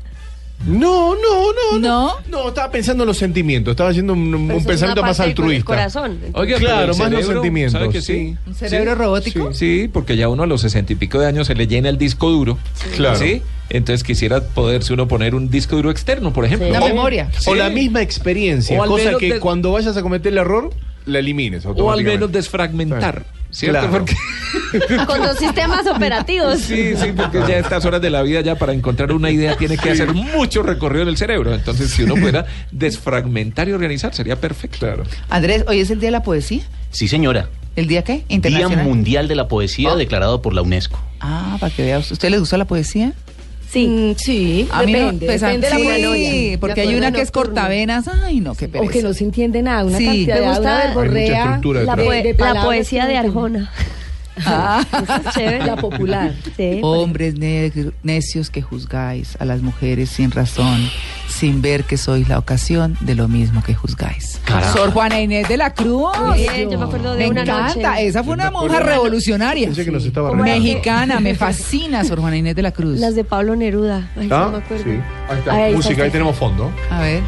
No, 0.67 1.15
no, 1.15 1.53
no, 1.73 1.79
¿No? 1.79 2.13
No, 2.31 2.49
estaba 2.49 2.71
pensando 2.71 3.03
en 3.05 3.09
los 3.09 3.19
sentimientos. 3.19 3.73
Estaba 3.73 3.91
haciendo 3.91 4.13
un, 4.15 4.51
es 4.51 4.65
pensamiento 4.65 5.03
más 5.03 5.21
altruista. 5.21 5.65
corazón. 5.65 6.19
Oiga, 6.33 6.59
Claro, 6.59 6.93
el 6.93 6.99
más 6.99 7.11
los 7.11 7.27
sentimientos, 7.27 7.73
¿sabe 7.73 7.91
que 7.91 8.01
sí. 8.01 8.37
¿Un 8.47 8.55
cerebro 8.55 8.95
robótico? 8.95 9.53
Sí, 9.53 9.91
porque 9.93 10.17
ya 10.17 10.29
uno 10.29 10.45
a 10.45 10.47
los 10.47 10.61
sesenta 10.63 10.93
y 10.93 10.97
pico 10.97 11.19
de 11.19 11.27
años 11.27 11.47
se 11.47 11.55
le 11.55 11.67
llena 11.67 11.89
el 11.89 11.99
disco 11.99 12.31
duro. 12.31 12.59
Claro. 12.97 13.17
¿Sí? 13.17 13.43
Entonces 13.71 14.05
quisiera 14.05 14.43
poderse 14.43 14.93
uno 14.93 15.09
poner 15.09 15.35
un 15.35 15.49
disco 15.51 15.77
duro 15.77 15.91
externo, 15.91 16.33
por 16.33 16.45
ejemplo. 16.45 16.69
O- 16.69 16.87
memoria. 16.89 17.31
O 17.47 17.53
Sí. 17.53 17.59
la 17.59 17.71
misma 17.71 18.03
experiencia, 18.03 18.79
cosa 18.79 19.17
que 19.19 19.35
de- 19.35 19.41
cuando 19.41 19.73
vayas 19.73 19.97
a 19.97 20.03
cometer 20.03 20.33
el 20.33 20.39
error, 20.39 20.71
la 21.07 21.19
elimines 21.19 21.67
O 21.67 21.91
al 21.91 22.03
menos 22.03 22.31
desfragmentar, 22.33 23.25
¿cierto? 23.55 23.79
Claro. 23.81 23.91
Porque 23.93 24.15
Con 25.07 25.23
dos 25.23 25.39
sistemas 25.39 25.87
operativos. 25.87 26.59
Sí, 26.61 26.95
sí, 26.97 27.13
porque 27.17 27.39
ya 27.41 27.55
a 27.55 27.59
estas 27.59 27.85
horas 27.85 28.01
de 28.03 28.11
la 28.11 28.23
vida, 28.23 28.41
ya 28.41 28.57
para 28.57 28.73
encontrar 28.73 29.13
una 29.13 29.31
idea, 29.31 29.57
tiene 29.57 29.77
que 29.79 29.91
hacer 29.91 30.13
mucho 30.13 30.63
recorrido 30.63 31.03
en 31.03 31.09
el 31.09 31.17
cerebro. 31.17 31.55
Entonces, 31.55 31.91
si 31.91 32.03
uno 32.03 32.15
pudiera 32.15 32.47
desfragmentar 32.71 33.69
y 33.69 33.73
organizar, 33.73 34.15
sería 34.15 34.37
perfecto. 34.41 34.79
Claro. 34.79 35.05
Andrés, 35.31 35.65
hoy 35.69 35.81
es 35.81 35.91
el 35.91 36.01
Día 36.01 36.09
de 36.09 36.13
la 36.13 36.23
Poesía. 36.23 36.63
Sí, 36.91 37.09
señora. 37.09 37.49
¿El 37.77 37.89
día 37.89 38.05
qué? 38.05 38.13
Día 38.19 38.25
Internacional. 38.29 38.85
Mundial 38.85 39.27
de 39.29 39.35
la 39.35 39.49
Poesía 39.49 39.91
Oh. 39.93 39.97
declarado 39.97 40.41
por 40.43 40.55
la 40.55 40.63
UNESCO. 40.63 41.01
Ah, 41.21 41.57
para 41.59 41.75
que 41.75 41.83
veas. 41.83 42.11
¿Usted 42.13 42.31
les 42.31 42.39
gusta 42.39 42.57
la 42.57 42.67
poesía? 42.67 43.13
Sí, 43.75 43.87
Mm, 43.89 44.15
sí, 44.17 44.69
A 44.71 44.83
mí 44.85 44.93
no, 44.93 44.99
depende, 44.99 45.27
pues, 45.27 45.43
a- 45.43 45.49
depende 45.49 45.67
de 45.67 45.73
la 45.73 45.77
sí, 46.15 46.57
porque 46.61 46.81
De 46.83 46.89
hay 46.89 46.95
una 46.95 47.11
que 47.13 47.21
es 47.23 47.31
cortavenas. 47.33 48.07
Ay, 48.09 48.41
no, 48.41 48.55
qué 48.55 48.67
O 48.67 48.71
pereza. 48.71 48.93
que 48.93 49.03
no 49.03 49.13
se 49.13 49.25
entiende 49.25 49.63
nada, 49.63 49.85
una 49.85 49.99
Sí. 49.99 50.07
cantidad 50.07 50.35
Me 50.37 50.41
de 50.41 50.47
gusta 50.49 50.85
estructura 51.43 51.83
La, 51.83 51.97
poe- 51.97 52.23
de 52.23 52.35
la 52.39 52.63
poesía 52.65 53.07
de 53.07 53.15
no 53.15 53.21
Arjona. 53.21 53.73
Ah. 54.45 54.85
Esa 55.03 55.17
es 55.17 55.35
chévere. 55.35 55.67
La 55.67 55.77
popular. 55.77 56.35
Sí, 56.57 56.81
Hombres 56.83 57.35
necios 58.03 58.51
que 58.51 58.63
juzgáis 58.63 59.37
a 59.41 59.45
las 59.45 59.63
mujeres 59.63 60.11
sin 60.11 60.31
razón, 60.31 60.89
sin 61.29 61.63
ver 61.63 61.85
que 61.85 61.97
sois 61.97 62.29
la 62.29 62.39
ocasión 62.39 62.97
de 63.01 63.15
lo 63.15 63.29
mismo 63.29 63.63
que 63.63 63.75
juzgáis. 63.75 64.41
Carajo. 64.45 64.77
Sor 64.79 64.93
Juana 64.93 65.21
Inés 65.21 65.49
de 65.49 65.57
la 65.57 65.73
Cruz. 65.75 66.13
Bien, 66.35 66.71
yo 66.71 66.79
me 66.79 66.85
acuerdo 66.85 67.13
de 67.13 67.19
Me 67.19 67.29
una 67.31 67.43
encanta, 67.43 67.91
noche. 67.91 68.07
esa 68.07 68.25
fue 68.25 68.35
una 68.35 68.51
monja 68.51 68.81
revolucionaria. 68.81 69.71
Mexicana, 70.35 71.21
me 71.21 71.35
fascina 71.37 72.05
Sor 72.05 72.21
Juana 72.21 72.37
Inés 72.37 72.57
de 72.57 72.63
la 72.63 72.73
Cruz. 72.73 72.99
Las 72.99 73.15
de 73.15 73.25
Pablo 73.25 73.57
Neruda. 73.57 74.11
Ay, 74.17 74.29
¿Ah? 74.31 74.45
no 74.47 74.59
me 74.59 74.59
acuerdo. 74.65 74.85
Sí. 74.85 74.99
Ahí 75.29 75.39
está. 75.39 75.53
Ahí 75.55 75.75
Música, 75.75 76.03
ahí 76.05 76.11
tenemos 76.11 76.37
fondo. 76.37 76.71
A 76.91 77.01
ver, 77.01 77.23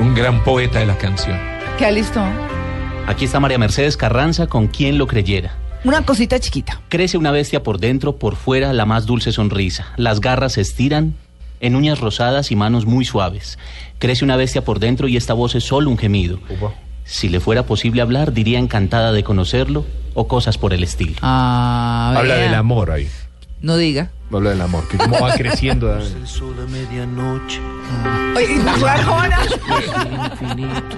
Un 0.00 0.14
gran 0.14 0.42
poeta 0.44 0.78
de 0.78 0.86
la 0.86 0.96
canción. 0.96 1.38
¿qué 1.78 1.86
alistó? 1.86 2.22
Aquí 3.06 3.24
está 3.24 3.40
María 3.40 3.58
Mercedes 3.58 3.96
Carranza 3.96 4.46
con 4.46 4.66
quien 4.68 4.98
lo 4.98 5.06
creyera. 5.06 5.54
Una 5.82 6.04
cosita 6.04 6.38
chiquita. 6.38 6.80
Crece 6.88 7.16
una 7.16 7.30
bestia 7.30 7.62
por 7.62 7.78
dentro, 7.78 8.16
por 8.16 8.36
fuera 8.36 8.72
la 8.74 8.84
más 8.84 9.06
dulce 9.06 9.32
sonrisa. 9.32 9.86
Las 9.96 10.20
garras 10.20 10.52
se 10.52 10.60
estiran 10.60 11.14
en 11.60 11.74
uñas 11.74 12.00
rosadas 12.00 12.50
y 12.50 12.56
manos 12.56 12.84
muy 12.84 13.04
suaves. 13.06 13.58
Crece 13.98 14.24
una 14.24 14.36
bestia 14.36 14.62
por 14.62 14.78
dentro 14.78 15.08
y 15.08 15.16
esta 15.16 15.32
voz 15.32 15.54
es 15.54 15.64
solo 15.64 15.88
un 15.90 15.96
gemido. 15.96 16.38
Upa. 16.50 16.74
Si 17.04 17.28
le 17.30 17.40
fuera 17.40 17.64
posible 17.64 18.02
hablar, 18.02 18.32
diría 18.32 18.58
encantada 18.58 19.12
de 19.12 19.24
conocerlo 19.24 19.86
o 20.14 20.28
cosas 20.28 20.58
por 20.58 20.74
el 20.74 20.82
estilo. 20.82 21.14
Ah, 21.22 22.14
Habla 22.16 22.36
del 22.36 22.54
amor 22.54 22.90
ahí. 22.90 23.08
No 23.62 23.76
diga. 23.76 24.10
Habla 24.32 24.50
del 24.50 24.60
amor, 24.60 24.86
que 24.88 24.96
cómo 24.96 25.18
va 25.20 25.34
creciendo. 25.34 25.94
El 25.98 26.26
sol 26.26 26.54
a 26.62 26.70
medianoche, 26.70 27.60
Oye, 28.36 28.60
¿Fue 28.78 28.90
Arjona? 28.90 29.38
infinito. 30.32 30.96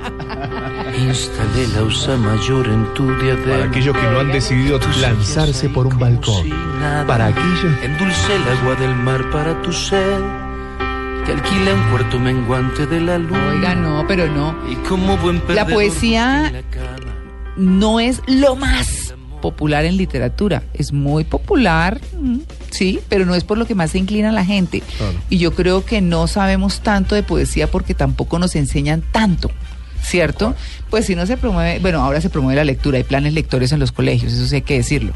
Instalé 0.99 1.67
la 1.75 1.83
usa 1.83 2.17
mayor 2.17 2.67
en 2.69 2.93
tu 2.95 3.07
diadema. 3.19 3.53
Para 3.53 3.65
aquellos 3.65 3.97
que 3.97 4.03
no 4.03 4.21
han 4.21 4.33
decidido 4.33 4.79
lanzarse 5.01 5.69
por 5.71 5.87
un 5.87 5.99
balcón. 5.99 6.51
Para 7.07 7.27
aquellos. 7.29 7.83
Endulcé 7.83 8.37
el 8.37 8.59
agua 8.59 8.75
del 8.77 8.95
mar 8.95 9.31
para 9.31 9.61
tu 9.63 9.73
sed. 9.73 10.21
Te 11.25 11.33
alquilé 11.33 11.73
un 11.73 11.91
cuarto 11.91 12.19
menguante 12.19 12.85
de 12.87 13.01
la 13.01 13.17
luna. 13.19 13.49
Oiga, 13.51 13.75
no, 13.75 14.05
pero 14.07 14.27
no. 14.27 14.55
Y 14.71 14.75
como 14.87 15.17
buen 15.17 15.43
La 15.49 15.67
poesía 15.67 16.53
no 17.57 18.01
es 18.01 18.21
lo 18.27 18.57
más 18.57 19.02
popular 19.43 19.85
en 19.85 19.99
literatura. 19.99 20.63
Es 20.73 20.95
muy 20.95 21.25
popular, 21.25 22.01
mm, 22.19 22.39
sí, 22.71 23.01
pero 23.11 23.27
no 23.27 23.35
es 23.35 23.45
por 23.45 23.59
lo 23.59 23.67
que 23.67 23.75
más 23.75 23.91
se 23.91 23.99
inclina 23.99 24.33
la 24.33 24.47
gente. 24.47 24.81
Claro. 24.97 25.19
Y 25.29 25.37
yo 25.37 25.55
creo 25.55 25.85
que 25.85 26.01
no 26.01 26.27
sabemos 26.27 26.81
tanto 26.81 27.15
de 27.15 27.23
poesía 27.23 27.71
porque 27.71 27.93
tampoco 27.93 28.39
nos 28.39 28.57
enseñan 28.57 29.03
tanto. 29.13 29.51
¿Cierto? 30.03 30.57
Pues 30.91 31.07
si 31.07 31.15
no 31.15 31.27
se 31.27 31.37
promueve, 31.37 31.79
bueno, 31.79 32.03
ahora 32.03 32.21
se 32.21 32.31
promueve 32.31 32.57
la 32.57 32.65
lectura, 32.65 32.97
hay 32.97 33.05
planes 33.05 33.35
lectores 33.35 33.71
en 33.71 33.79
los 33.79 33.93
colegios, 33.93 34.33
eso 34.33 34.47
sí 34.47 34.57
hay 34.57 34.63
que 34.63 34.75
decirlo. 34.75 35.13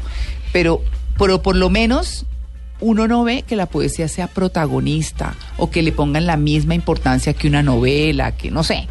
Pero, 0.53 0.81
pero 1.17 1.41
por 1.41 1.57
lo 1.57 1.69
menos 1.69 2.25
uno 2.79 3.07
no 3.07 3.23
ve 3.23 3.43
que 3.45 3.55
la 3.55 3.65
poesía 3.65 4.07
sea 4.07 4.27
protagonista 4.27 5.35
o 5.57 5.69
que 5.69 5.81
le 5.81 5.91
pongan 5.91 6.25
la 6.25 6.37
misma 6.37 6.75
importancia 6.75 7.33
que 7.33 7.47
una 7.47 7.63
novela, 7.63 8.31
que 8.33 8.51
no 8.51 8.63
sé. 8.63 8.87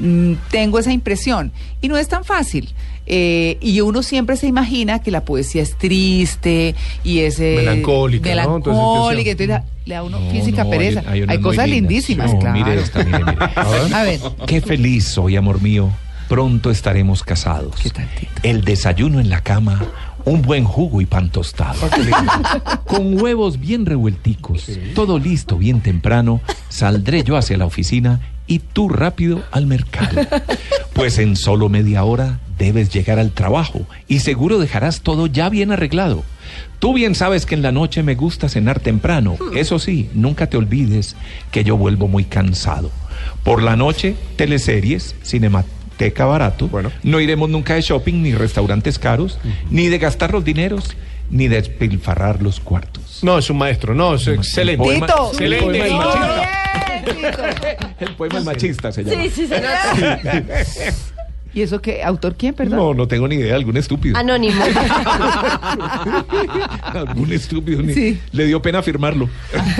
Mm, 0.00 0.34
tengo 0.50 0.78
esa 0.78 0.92
impresión. 0.92 1.52
Y 1.80 1.88
no 1.88 1.96
es 1.96 2.08
tan 2.08 2.24
fácil. 2.24 2.70
Eh, 3.06 3.58
y 3.60 3.80
uno 3.80 4.02
siempre 4.02 4.36
se 4.36 4.46
imagina 4.46 5.00
que 5.00 5.10
la 5.10 5.24
poesía 5.24 5.62
es 5.62 5.76
triste 5.76 6.74
y 7.02 7.20
es 7.20 7.40
eh, 7.40 7.54
Melancólica, 7.56 8.28
¿no? 8.44 8.56
Entonces, 8.58 8.82
melancólica, 8.82 9.30
entonces 9.32 9.60
le 9.84 9.94
da 9.94 10.02
uno 10.04 10.20
No, 10.20 10.30
física 10.30 10.62
no, 10.64 10.70
pereza. 10.70 11.02
hay- 11.06 11.40
cosas 11.40 11.68
lindísimas, 11.68 12.32
claro. 12.36 12.52
mire 12.58 12.80
esta, 12.80 13.02
mire, 13.04 13.24
mire. 13.24 13.38
A 13.94 14.02
ver, 14.04 14.20
Qué 14.46 14.60
feliz 14.60 15.06
soy, 15.06 15.36
amor 15.36 15.60
mío. 15.60 15.90
Pronto 16.28 16.70
estaremos 16.70 17.24
casados. 17.24 17.74
¿Qué 17.82 17.90
tal, 17.90 18.06
Tito? 18.18 18.30
El 18.44 18.62
desayuno 18.64 19.18
en 19.18 19.28
la 19.28 19.40
cama, 19.40 19.82
un 20.24 20.42
buen 20.42 20.62
jugo 20.62 21.00
y 21.00 21.06
pan 21.06 21.30
tostado. 21.30 21.80
Con 22.86 23.20
huevos 23.20 23.58
bien 23.58 23.86
revuelticos, 23.86 24.66
todo 24.94 25.18
listo 25.18 25.56
bien 25.56 25.80
temprano, 25.80 26.40
saldré 26.68 27.24
yo 27.24 27.36
hacia 27.36 27.56
la 27.56 27.66
oficina 27.66 28.20
y 28.50 28.58
tú 28.58 28.88
rápido 28.88 29.42
al 29.52 29.66
mercado. 29.66 30.20
Pues 30.92 31.18
en 31.18 31.36
solo 31.36 31.68
media 31.68 32.02
hora 32.04 32.40
debes 32.58 32.90
llegar 32.92 33.18
al 33.20 33.30
trabajo 33.30 33.86
y 34.08 34.18
seguro 34.20 34.58
dejarás 34.58 35.02
todo 35.02 35.26
ya 35.28 35.48
bien 35.48 35.70
arreglado. 35.70 36.24
Tú 36.80 36.92
bien 36.92 37.14
sabes 37.14 37.46
que 37.46 37.54
en 37.54 37.62
la 37.62 37.70
noche 37.70 38.02
me 38.02 38.16
gusta 38.16 38.48
cenar 38.48 38.80
temprano. 38.80 39.36
Eso 39.54 39.78
sí, 39.78 40.10
nunca 40.14 40.48
te 40.48 40.56
olvides 40.56 41.14
que 41.52 41.62
yo 41.62 41.76
vuelvo 41.76 42.08
muy 42.08 42.24
cansado. 42.24 42.90
Por 43.44 43.62
la 43.62 43.76
noche, 43.76 44.16
teleseries, 44.36 45.14
cinemateca 45.22 46.24
barato. 46.26 46.66
Bueno. 46.66 46.90
No 47.04 47.20
iremos 47.20 47.48
nunca 47.50 47.74
de 47.74 47.82
shopping, 47.82 48.20
ni 48.22 48.34
restaurantes 48.34 48.98
caros, 48.98 49.38
ni 49.70 49.86
de 49.86 49.98
gastar 49.98 50.32
los 50.32 50.44
dineros, 50.44 50.96
ni 51.30 51.46
de 51.46 51.56
despilfarrar 51.62 52.42
los 52.42 52.58
cuartos. 52.58 53.20
No, 53.22 53.38
es 53.38 53.48
un 53.48 53.58
maestro. 53.58 53.94
No, 53.94 54.14
es 54.16 54.26
excelente. 54.26 54.82
poema- 54.84 55.06
Tito, 55.06 55.30
Excelente. 55.32 55.78
El. 57.06 58.08
El 58.08 58.14
poema 58.16 58.38
es 58.38 58.44
machista 58.44 58.92
se 58.92 59.04
llama. 59.04 59.22
Sí, 59.24 59.30
sí, 59.30 59.46
se 59.46 59.60
nota. 59.60 60.52
¿Y 61.52 61.62
eso 61.62 61.82
qué? 61.82 62.04
¿Autor 62.04 62.36
quién, 62.38 62.54
perdón? 62.54 62.78
No, 62.78 62.94
no 62.94 63.08
tengo 63.08 63.26
ni 63.26 63.34
idea, 63.34 63.56
algún 63.56 63.76
estúpido. 63.76 64.16
Anónimo. 64.16 64.62
algún 66.82 67.32
estúpido. 67.32 67.82
ni- 67.82 67.94
Sí. 67.94 68.18
Le 68.32 68.46
dio 68.46 68.62
pena 68.62 68.82
firmarlo. 68.82 69.28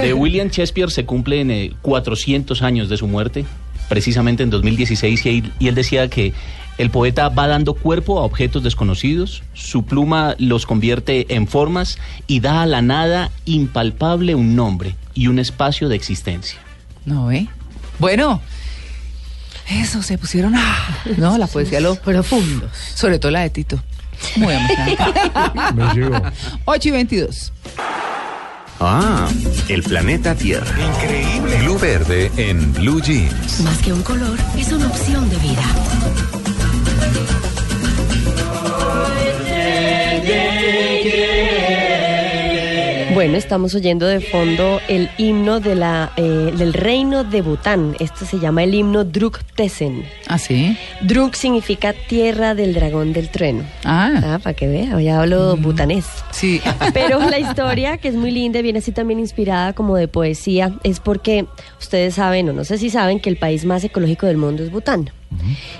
De 0.01 0.13
William 0.13 0.49
Shakespeare 0.49 0.91
se 0.91 1.05
cumplen 1.05 1.51
eh, 1.51 1.73
400 1.83 2.63
años 2.63 2.89
de 2.89 2.97
su 2.97 3.07
muerte, 3.07 3.45
precisamente 3.89 4.43
en 4.43 4.51
2016, 4.51 5.27
y 5.27 5.29
él, 5.29 5.53
y 5.59 5.69
él 5.69 5.75
decía 5.77 6.09
que 6.09 6.33
el 6.79 6.91
poeta 6.91 7.29
va 7.29 7.47
dando 7.47 7.75
cuerpo 7.75 8.19
a 8.19 8.23
objetos 8.23 8.63
desconocidos, 8.63 9.43
su 9.55 9.85
pluma 9.85 10.35
los 10.39 10.67
convierte 10.67 11.27
en 11.35 11.47
formas 11.47 11.99
y 12.27 12.41
da 12.41 12.63
a 12.63 12.67
la 12.67 12.83
nada 12.83 13.31
impalpable 13.45 14.35
un 14.35 14.57
nombre 14.57 14.97
y 15.15 15.27
un 15.29 15.39
espacio 15.39 15.89
de 15.89 15.97
existencia. 15.97 16.59
No, 17.05 17.31
¿eh? 17.31 17.49
Bueno, 17.99 18.41
eso 19.69 20.03
se 20.03 20.19
pusieron 20.19 20.55
a... 20.57 21.03
No, 21.17 21.39
la 21.39 21.47
poesía 21.47 21.81
lo 21.81 21.95
profundo. 21.97 22.69
Sobre 22.95 23.19
todo 23.19 23.31
la 23.31 23.41
de 23.41 23.51
Tito. 23.51 23.83
Muy 24.37 24.55
emocionante. 24.55 25.75
Me 25.75 25.95
llegó. 25.95 26.23
8 26.65 26.89
y 26.89 26.91
22. 26.91 27.53
Ah, 28.81 29.29
el 29.69 29.83
planeta 29.83 30.35
Tierra. 30.35 30.75
Increíble. 30.95 31.59
Blue 31.59 31.79
Verde 31.79 32.33
en 32.37 32.73
Blue 32.73 33.01
Jeans. 33.01 33.61
Más 33.61 33.79
que 33.79 33.93
un 33.93 34.03
color, 34.03 34.39
es 34.57 34.73
una 34.73 34.87
opción 34.87 35.29
de 35.29 35.37
vida. 35.37 36.40
Bueno, 43.21 43.37
estamos 43.37 43.75
oyendo 43.75 44.07
de 44.07 44.21
fondo 44.21 44.81
el 44.89 45.11
himno 45.19 45.61
de 45.61 45.75
la, 45.75 46.11
eh, 46.17 46.55
del 46.57 46.73
reino 46.73 47.23
de 47.23 47.43
Bután. 47.43 47.95
Este 48.01 48.25
se 48.25 48.39
llama 48.39 48.65
el 48.65 48.73
himno 48.75 49.05
Druk 49.05 49.41
Tesen. 49.55 50.07
¿Ah, 50.27 50.39
sí? 50.39 50.75
Druk 51.03 51.35
significa 51.35 51.93
tierra 51.93 52.55
del 52.55 52.73
dragón 52.73 53.13
del 53.13 53.29
trueno. 53.29 53.65
Ah, 53.85 54.11
Ah, 54.25 54.39
para 54.43 54.55
que 54.55 54.69
vea, 54.69 54.99
ya 55.03 55.21
hablo 55.21 55.55
butanés. 55.59 56.07
sí. 56.31 56.63
Pero 56.95 57.21
la 57.29 57.39
historia, 57.39 57.99
que 57.99 58.09
es 58.09 58.15
muy 58.15 58.31
linda, 58.31 58.61
y 58.61 58.63
viene 58.63 58.79
así 58.79 58.91
también 58.91 59.21
inspirada 59.21 59.75
como 59.75 59.97
de 59.97 60.09
poesía, 60.09 60.73
es 60.83 60.99
porque 60.99 61.45
ustedes 61.79 62.15
saben, 62.15 62.49
o 62.49 62.55
no 62.55 62.65
sé 62.65 62.79
si 62.79 62.89
saben, 62.89 63.21
que 63.21 63.29
el 63.29 63.37
país 63.37 63.67
más 63.67 63.85
ecológico 63.85 64.29
del 64.29 64.39
mundo 64.39 64.63
es 64.63 64.71
Bután. 64.71 65.11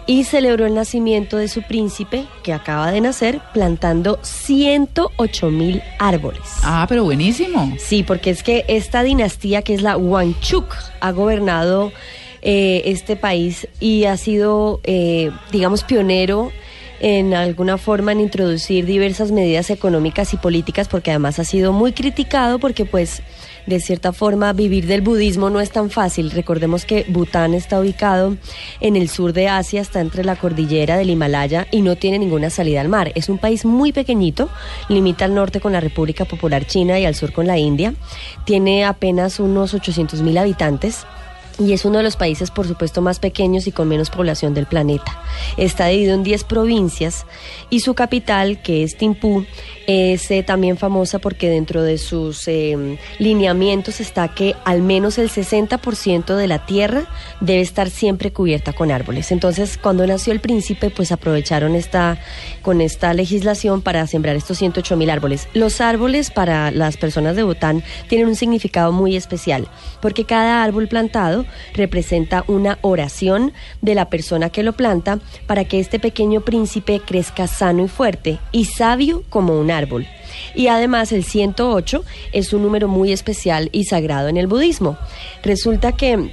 Y 0.07 0.25
celebró 0.25 0.67
el 0.67 0.75
nacimiento 0.75 1.37
de 1.37 1.49
su 1.49 1.63
príncipe, 1.63 2.25
que 2.43 2.53
acaba 2.53 2.91
de 2.91 3.01
nacer, 3.01 3.41
plantando 3.53 4.19
108 4.23 5.51
mil 5.51 5.83
árboles. 5.99 6.43
Ah, 6.63 6.87
pero 6.89 7.05
buenísimo. 7.05 7.75
Sí, 7.79 8.03
porque 8.03 8.31
es 8.31 8.43
que 8.43 8.65
esta 8.69 9.03
dinastía 9.03 9.63
que 9.63 9.75
es 9.75 9.83
la 9.83 9.97
Wanchuk 9.97 10.75
ha 11.01 11.13
gobernado 11.13 11.93
eh, 12.43 12.83
este 12.87 13.17
país 13.17 13.69
y 13.81 14.05
ha 14.05 14.17
sido, 14.17 14.81
eh, 14.85 15.31
digamos, 15.53 15.85
pionero 15.85 16.53
en 17.01 17.35
alguna 17.35 17.79
forma 17.79 18.13
en 18.13 18.21
introducir 18.21 18.87
diversas 18.87 19.33
medidas 19.33 19.71
económicas 19.71 20.33
y 20.35 20.37
políticas 20.37 20.87
porque 20.89 21.11
además 21.11 21.39
ha 21.39 21.45
sido 21.45 21.73
muy 21.73 21.93
criticado 21.93 22.59
porque 22.59 22.85
pues 22.85 23.23
de 23.71 23.81
cierta 23.81 24.13
forma 24.13 24.53
vivir 24.53 24.87
del 24.87 25.01
budismo 25.01 25.49
no 25.49 25.61
es 25.61 25.71
tan 25.71 25.91
fácil. 25.91 26.31
Recordemos 26.33 26.85
que 26.85 27.07
Bután 27.09 27.55
está 27.55 27.81
ubicado 27.81 28.37
en 28.81 28.97
el 28.97 29.09
sur 29.09 29.33
de 29.33 29.49
Asia, 29.49 29.81
está 29.81 30.01
entre 30.01 30.25
la 30.25 30.37
cordillera 30.37 30.97
del 30.97 31.09
Himalaya 31.09 31.69
y 31.71 31.81
no 31.81 31.97
tiene 31.97 32.19
ninguna 32.19 32.51
salida 32.51 32.81
al 32.81 32.89
mar. 32.89 33.13
Es 33.15 33.29
un 33.29 33.39
país 33.39 33.65
muy 33.65 33.93
pequeñito, 33.93 34.51
limita 34.89 35.25
al 35.25 35.35
norte 35.35 35.61
con 35.61 35.73
la 35.73 35.81
República 35.81 36.25
Popular 36.25 36.67
China 36.67 36.99
y 36.99 37.07
al 37.07 37.15
sur 37.15 37.33
con 37.33 37.47
la 37.47 37.59
India. 37.59 37.95
Tiene 38.45 38.85
apenas 38.85 39.41
unos 39.41 39.73
800 39.73 40.21
mil 40.21 40.37
habitantes. 40.37 41.07
Y 41.61 41.75
es 41.75 41.85
uno 41.85 41.99
de 41.99 42.05
los 42.05 42.17
países, 42.17 42.51
por 42.51 42.67
supuesto, 42.67 43.03
más 43.03 43.19
pequeños 43.19 43.67
y 43.67 43.73
con 43.73 43.87
menos 43.87 44.09
población 44.09 44.55
del 44.55 44.65
planeta. 44.65 45.21
Está 45.59 45.89
dividido 45.89 46.15
en 46.15 46.23
10 46.23 46.45
provincias 46.45 47.27
y 47.69 47.81
su 47.81 47.93
capital, 47.93 48.63
que 48.63 48.83
es 48.83 48.97
Timpú, 48.97 49.45
es 49.87 50.31
eh, 50.31 50.43
también 50.43 50.79
famosa 50.79 51.19
porque 51.19 51.51
dentro 51.51 51.83
de 51.83 51.99
sus 51.99 52.49
eh, 52.49 52.97
lineamientos 53.19 54.01
está 54.01 54.29
que 54.29 54.55
al 54.65 54.81
menos 54.81 55.19
el 55.19 55.29
60% 55.29 56.35
de 56.35 56.47
la 56.47 56.65
tierra 56.65 57.09
debe 57.41 57.61
estar 57.61 57.91
siempre 57.91 58.33
cubierta 58.33 58.73
con 58.73 58.91
árboles. 58.91 59.31
Entonces, 59.31 59.77
cuando 59.77 60.07
nació 60.07 60.33
el 60.33 60.41
príncipe, 60.41 60.89
pues 60.89 61.13
aprovecharon 61.13 61.75
esta, 61.75 62.19
con 62.63 62.81
esta 62.81 63.13
legislación 63.13 63.83
para 63.83 64.07
sembrar 64.07 64.37
estos 64.37 64.57
108 64.59 64.97
mil 64.97 65.11
árboles. 65.11 65.49
Los 65.53 65.83
árboles 65.83 66.31
para 66.31 66.71
las 66.71 66.97
personas 66.97 67.37
de 67.37 67.43
Bután 67.43 67.83
tienen 68.09 68.29
un 68.29 68.37
significado 68.37 68.93
muy 68.93 69.17
especial, 69.17 69.69
porque 70.01 70.25
cada 70.25 70.63
árbol 70.63 70.89
plantado 70.89 71.45
representa 71.75 72.45
una 72.47 72.79
oración 72.83 73.53
de 73.81 73.95
la 73.95 74.11
persona 74.11 74.51
que 74.51 74.63
lo 74.63 74.73
planta 74.73 75.19
para 75.47 75.65
que 75.65 75.81
este 75.81 75.99
pequeño 75.99 76.41
príncipe 76.43 77.01
crezca 77.01 77.47
sano 77.47 77.85
y 77.85 77.89
fuerte 77.89 78.39
y 78.53 78.67
sabio 78.67 79.23
como 79.29 79.59
un 79.59 79.71
árbol. 79.71 80.07
Y 80.55 80.69
además 80.69 81.13
el 81.13 81.25
108 81.25 82.05
es 82.33 82.53
un 82.53 82.63
número 82.63 82.89
muy 82.89 83.13
especial 83.13 83.69
y 83.73 83.85
sagrado 83.85 84.29
en 84.29 84.37
el 84.37 84.47
budismo. 84.47 84.97
Resulta 85.43 85.93
que 85.93 86.31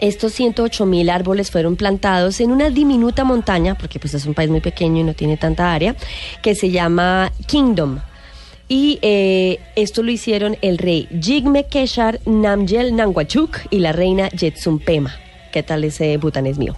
estos 0.00 0.32
108 0.32 0.86
mil 0.86 1.08
árboles 1.08 1.50
fueron 1.50 1.76
plantados 1.76 2.40
en 2.40 2.50
una 2.50 2.70
diminuta 2.70 3.24
montaña, 3.24 3.76
porque 3.76 4.00
pues 4.00 4.14
es 4.14 4.26
un 4.26 4.34
país 4.34 4.50
muy 4.50 4.60
pequeño 4.60 5.00
y 5.00 5.04
no 5.04 5.14
tiene 5.14 5.36
tanta 5.36 5.72
área, 5.72 5.94
que 6.42 6.54
se 6.54 6.70
llama 6.70 7.32
Kingdom. 7.46 8.00
Y 8.76 8.98
eh, 9.02 9.60
esto 9.76 10.02
lo 10.02 10.10
hicieron 10.10 10.56
el 10.60 10.78
rey 10.78 11.06
Jigme 11.20 11.66
Keshar 11.66 12.18
Namgyel 12.26 12.96
Nangwachuk 12.96 13.60
y 13.70 13.78
la 13.78 13.92
reina 13.92 14.28
Jetsumpema. 14.30 15.14
¿Qué 15.52 15.62
tal 15.62 15.84
ese 15.84 16.16
Bután 16.16 16.48
es 16.48 16.58
mío? 16.58 16.74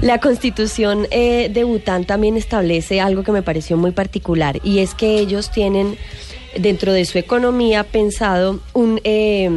La 0.00 0.20
constitución 0.20 1.08
eh, 1.10 1.50
de 1.52 1.64
Bután 1.64 2.04
también 2.04 2.36
establece 2.36 3.00
algo 3.00 3.24
que 3.24 3.32
me 3.32 3.42
pareció 3.42 3.76
muy 3.76 3.90
particular 3.90 4.60
y 4.62 4.78
es 4.78 4.94
que 4.94 5.18
ellos 5.18 5.50
tienen 5.50 5.96
dentro 6.56 6.92
de 6.92 7.04
su 7.04 7.18
economía 7.18 7.82
pensado 7.82 8.60
un 8.72 9.00
eh, 9.02 9.50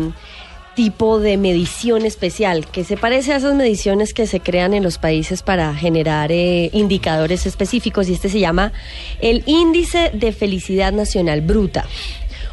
tipo 0.78 1.20
de 1.20 1.38
medición 1.38 2.06
especial 2.06 2.68
que 2.68 2.84
se 2.84 2.98
parece 2.98 3.34
a 3.34 3.38
esas 3.38 3.56
mediciones 3.56 4.14
que 4.14 4.28
se 4.28 4.42
crean 4.42 4.76
en 4.76 4.84
los 4.84 5.00
países 5.00 5.42
para 5.42 5.74
generar 5.74 6.32
eh, 6.32 6.70
indicadores 6.72 7.48
específicos 7.48 8.08
y 8.08 8.14
este 8.14 8.30
se 8.30 8.40
llama 8.40 8.74
el 9.20 9.42
índice 9.48 10.12
de 10.14 10.32
felicidad 10.32 10.94
nacional 10.94 11.42
bruta 11.42 11.88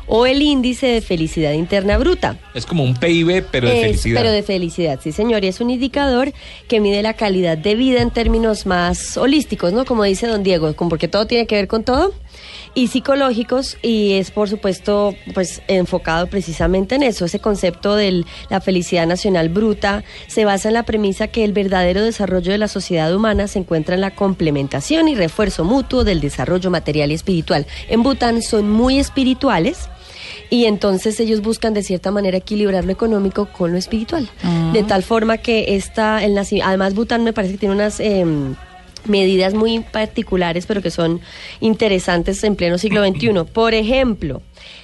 o 0.07 0.27
el 0.27 0.43
índice 0.43 0.87
de 0.87 1.01
felicidad 1.01 1.53
interna 1.53 1.99
bruta. 1.99 2.37
Es 2.55 2.67
como 2.67 2.85
un 2.85 2.95
PIB, 2.95 3.45
pero 3.51 3.69
de 3.69 3.77
Es- 3.77 3.87
felicidad. 3.87 4.21
Pero 4.21 4.33
de 4.33 4.43
felicidad, 4.43 5.01
sí 5.03 5.13
señor. 5.13 5.45
Y 5.45 5.49
es 5.49 5.61
un 5.61 5.71
indicador 5.71 6.33
que 6.69 6.81
mide 6.81 7.03
la 7.03 7.15
calidad 7.15 7.57
de 7.59 7.75
vida 7.75 8.01
en 8.03 8.11
términos 8.11 8.67
más 8.67 9.17
holísticos, 9.17 9.73
¿no? 9.73 9.85
Como 9.85 10.05
dice 10.05 10.27
don 10.27 10.43
Diego, 10.43 10.75
como 10.77 10.91
porque 10.91 11.09
todo 11.09 11.27
tiene 11.27 11.47
que 11.47 11.55
ver 11.57 11.69
con 11.69 11.85
todo. 11.85 12.13
Y 12.77 12.89
psicológicos, 12.89 13.77
y 13.83 14.15
es 14.15 14.33
por 14.33 14.49
supuesto 14.49 15.15
pues 15.33 15.63
enfocado 15.69 16.27
precisamente 16.27 16.97
en 16.97 17.05
eso. 17.05 17.25
Ese 17.25 17.39
concepto 17.39 17.95
de 17.95 18.25
la 18.51 18.61
felicidad 18.61 19.07
nacional 19.07 19.49
bruta 19.49 20.03
se 20.27 20.45
basa 20.45 20.69
en 20.69 20.75
la 20.75 20.83
premisa 20.83 21.29
que 21.29 21.45
el 21.45 21.53
verdadero 21.53 22.03
desarrollo 22.03 22.51
de 22.51 22.59
la 22.59 22.67
sociedad 22.67 23.15
humana 23.15 23.47
se 23.47 23.61
encuentra 23.61 23.95
en 23.95 24.01
la 24.01 24.15
complementación 24.17 25.07
y 25.07 25.15
refuerzo 25.15 25.65
mutuo 25.65 26.03
del 26.03 26.21
desarrollo 26.21 26.69
material 26.71 27.13
y 27.13 27.15
espiritual. 27.15 27.67
En 27.89 28.03
Bután 28.03 28.43
son 28.43 28.69
muy 28.69 28.99
espirituales 28.99 29.89
y 30.51 30.67
entonces 30.67 31.19
ellos 31.21 31.41
buscan 31.41 31.75
de 31.75 31.83
cierta 31.83 32.11
manera 32.11 32.37
equilibrar 32.37 32.85
lo 32.85 32.93
económico 32.93 33.47
con 33.47 33.73
lo 33.73 33.79
espiritual. 33.79 34.29
De 34.73 34.83
tal 34.83 35.03
forma 35.03 35.39
que 35.39 35.77
esta, 35.77 36.23
el 36.25 36.37
además 36.39 36.95
Bután 36.95 37.25
me 37.25 37.33
parece 37.33 37.55
que 37.55 37.59
tiene 37.59 37.75
unas 37.75 38.01
em, 38.01 38.55
medidas 39.07 39.55
muy 39.55 39.81
particulares, 39.81 40.67
pero 40.67 40.83
que 40.83 40.91
son 40.91 41.21
interesantes 41.61 42.43
en 42.45 42.57
pleno 42.57 42.79
siglo 42.79 43.05
XXI. 43.09 43.31
Por 43.53 43.75
ejemplo, 43.75 44.43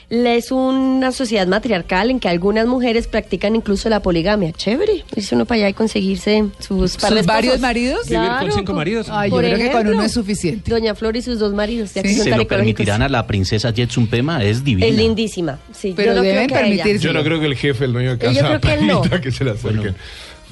la- 0.09 0.35
es 0.35 0.51
una 0.51 1.13
sociedad 1.13 1.47
matriarcal 1.47 2.11
en 2.11 2.19
que 2.21 2.29
algunas 2.29 2.67
mujeres 2.67 3.07
practican 3.07 3.55
incluso 3.55 3.89
la 3.89 4.01
poligamia. 4.03 4.51
Chévere, 4.53 5.05
irse 5.15 5.35
uno 5.35 5.45
para 5.47 5.59
allá 5.61 5.69
y 5.69 5.73
conseguirse 5.75 6.45
sus, 6.59 6.97
de 6.99 7.09
¿Sus 7.09 7.27
varios 7.27 7.61
maridos? 7.61 8.09
Vivir 8.09 8.19
con 8.27 8.39
Claro, 8.39 8.53
cinco 8.57 8.75
maridos. 8.75 9.07
Ay, 9.11 9.31
yo 9.31 9.37
Por 9.37 9.45
creo 9.45 9.57
que 9.57 9.63
con 9.67 9.71
ejemplo, 9.73 9.93
uno 9.97 10.03
es 10.05 10.13
suficiente. 10.13 10.71
Doña 10.71 10.95
Flor 10.95 11.17
y 11.17 11.23
sus 11.23 11.39
dos 11.39 11.53
maridos. 11.55 11.95
ya 11.95 12.03
que 12.03 12.15
son 12.15 12.25
Se 12.25 12.37
lo 12.37 12.47
permitirán 12.49 13.03
a 13.03 13.09
la 13.09 13.27
princesa 13.27 13.73
Jetsumpema, 13.73 14.43
es 14.45 14.65
divina. 14.65 14.87
Es 14.89 14.97
lindísima, 14.97 15.59
sí. 15.73 15.93
Pero 15.97 16.13
yo 16.13 16.17
no 16.19 16.23
deben 16.23 16.47
creo 16.47 16.59
que 16.59 16.65
permitirse. 16.65 17.05
Yo 17.07 17.13
no 17.13 17.23
creo 17.23 17.39
que 17.41 17.47
el 17.47 17.55
jefe, 17.57 17.85
el 17.85 17.93
dueño 17.93 18.17
de 18.17 18.27
Yo 18.27 18.33
casa, 18.35 18.49
creo 18.59 18.61
que 18.61 18.73
él 18.75 18.87
no. 18.89 19.01
permita 19.03 19.21
que 19.21 19.31
se 19.33 19.45
le 19.45 19.51
acerquen. 19.53 19.81
Bueno, 19.81 19.95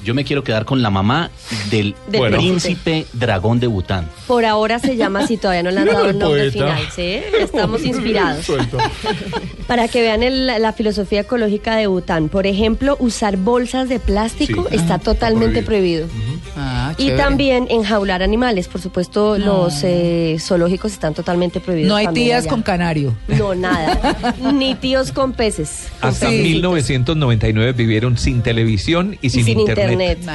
yo 0.03 0.13
me 0.13 0.23
quiero 0.23 0.43
quedar 0.43 0.65
con 0.65 0.81
la 0.81 0.89
mamá 0.89 1.29
del 1.69 1.95
Del 2.07 2.19
Bueno. 2.19 2.37
príncipe 2.37 3.05
dragón 3.13 3.59
de 3.59 3.67
Bután. 3.67 4.07
Por 4.27 4.45
ahora 4.45 4.79
se 4.79 4.95
llama 4.95 5.19
así, 5.21 5.37
todavía 5.37 5.63
no 5.63 5.71
le 5.71 5.79
han 5.81 5.85
dado 5.87 6.09
el 6.09 6.17
nombre 6.19 6.51
poeta. 6.51 6.75
final, 6.75 6.83
¿sí? 6.95 7.19
Estamos 7.39 7.83
inspirados. 7.85 8.45
Para 9.67 9.87
que 9.87 10.01
vean 10.01 10.23
el- 10.23 10.47
la 10.47 10.73
filosofía 10.73 11.21
ecológica 11.21 11.75
de 11.75 11.87
Bután. 11.87 12.29
Por 12.29 12.47
ejemplo, 12.47 12.97
usar 12.99 13.37
bolsas 13.37 13.87
de 13.89 13.99
plástico 13.99 14.67
Sí. 14.69 14.75
está 14.75 14.95
Ah, 14.95 14.99
totalmente 14.99 15.61
prohibido. 15.63 16.07
prohibido. 16.07 16.39
Ah, 16.57 16.93
Y 16.97 17.11
también 17.11 17.67
enjaular 17.69 18.23
animales. 18.23 18.67
Por 18.67 18.81
supuesto, 18.81 19.37
los 19.37 19.81
eh, 19.83 20.37
zoológicos 20.39 20.91
están 20.91 21.13
totalmente 21.13 21.59
prohibidos. 21.59 21.89
No 21.89 21.95
hay 21.95 22.07
tías 22.07 22.41
allá. 22.43 22.49
con 22.49 22.61
canario. 22.63 23.15
No, 23.27 23.53
nada. 23.55 24.35
Ni 24.53 24.75
tíos 24.75 25.11
con 25.11 25.33
peces. 25.33 25.87
con 26.01 26.09
Hasta 26.09 26.25
pececitos. 26.27 26.51
1999 26.53 27.73
vivieron 27.73 28.17
sin 28.17 28.41
televisión 28.41 29.17
y 29.21 29.27
Y 29.27 29.29
sin, 29.29 29.47
internet. 29.59 29.88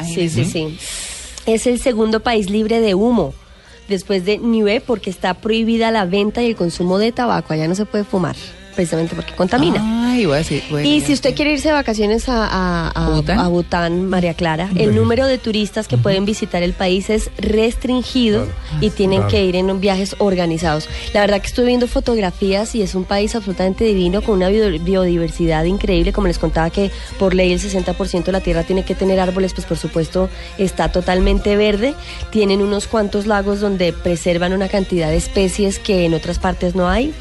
Sí, 0.04 0.28
sí, 0.28 0.44
sí. 0.44 0.78
Es 1.46 1.66
el 1.66 1.78
segundo 1.80 2.20
país 2.20 2.50
libre 2.50 2.80
de 2.80 2.94
humo. 2.94 3.34
Después 3.88 4.24
de 4.24 4.38
Niue, 4.38 4.80
porque 4.80 5.10
está 5.10 5.34
prohibida 5.34 5.90
la 5.90 6.06
venta 6.06 6.42
y 6.42 6.46
el 6.46 6.56
consumo 6.56 6.98
de 6.98 7.12
tabaco. 7.12 7.52
Allá 7.52 7.68
no 7.68 7.74
se 7.74 7.84
puede 7.84 8.04
fumar, 8.04 8.34
precisamente 8.74 9.14
porque 9.14 9.32
contamina. 9.34 9.80
Ay, 10.12 10.26
voy 10.26 10.34
a 10.34 10.38
decir. 10.38 10.62
bueno, 10.70 10.88
Y 10.88 11.00
si 11.00 11.12
usted 11.12 11.34
quiere 11.34 11.52
irse 11.52 11.68
de 11.68 11.74
vacaciones 11.74 12.28
a, 12.28 12.46
a- 12.46 12.88
a- 12.90 13.10
¿Bután? 13.10 13.38
a 13.38 13.48
Bután, 13.48 14.08
María 14.08 14.34
Clara, 14.34 14.70
el 14.76 14.94
número 14.94 15.26
de 15.26 15.38
turistas 15.38 15.88
que 15.88 15.96
pueden 15.98 16.24
visitar 16.24 16.62
el 16.62 16.72
país 16.72 17.10
es 17.10 17.30
restringido 17.38 18.46
y 18.80 18.90
tienen 18.90 19.18
Claro. 19.20 19.30
que 19.30 19.44
ir 19.44 19.56
en 19.56 19.80
viajes 19.80 20.16
organizados. 20.18 20.88
La 21.12 21.20
verdad 21.20 21.40
que 21.40 21.46
estoy 21.48 21.66
viendo 21.66 21.86
fotografías 21.88 22.74
y 22.74 22.82
es 22.82 22.94
un 22.94 23.04
país 23.04 23.34
absolutamente 23.34 23.84
divino 23.84 24.22
con 24.22 24.36
una 24.36 24.48
bio- 24.48 24.78
biodiversidad 24.82 25.64
increíble. 25.64 26.12
Como 26.12 26.26
les 26.26 26.38
contaba 26.38 26.70
que 26.70 26.90
por 27.18 27.34
ley 27.34 27.52
el 27.52 27.60
60% 27.60 28.24
de 28.24 28.32
la 28.32 28.40
tierra 28.40 28.62
tiene 28.62 28.84
que 28.84 28.94
tener 28.94 29.20
árboles, 29.20 29.54
pues 29.54 29.66
por 29.66 29.76
supuesto 29.78 30.28
está 30.58 30.90
totalmente 30.92 31.56
verde. 31.56 31.94
Tienen 32.30 32.62
unos 32.62 32.86
cuantos 32.86 33.26
lagos 33.26 33.60
donde 33.60 33.92
preservan 33.92 34.52
una 34.52 34.68
cantidad 34.68 35.08
de 35.08 35.16
especies 35.16 35.78
que 35.78 36.04
en 36.04 36.14
otras 36.14 36.38
partes 36.38 36.74
no 36.74 36.88
hay 36.88 37.12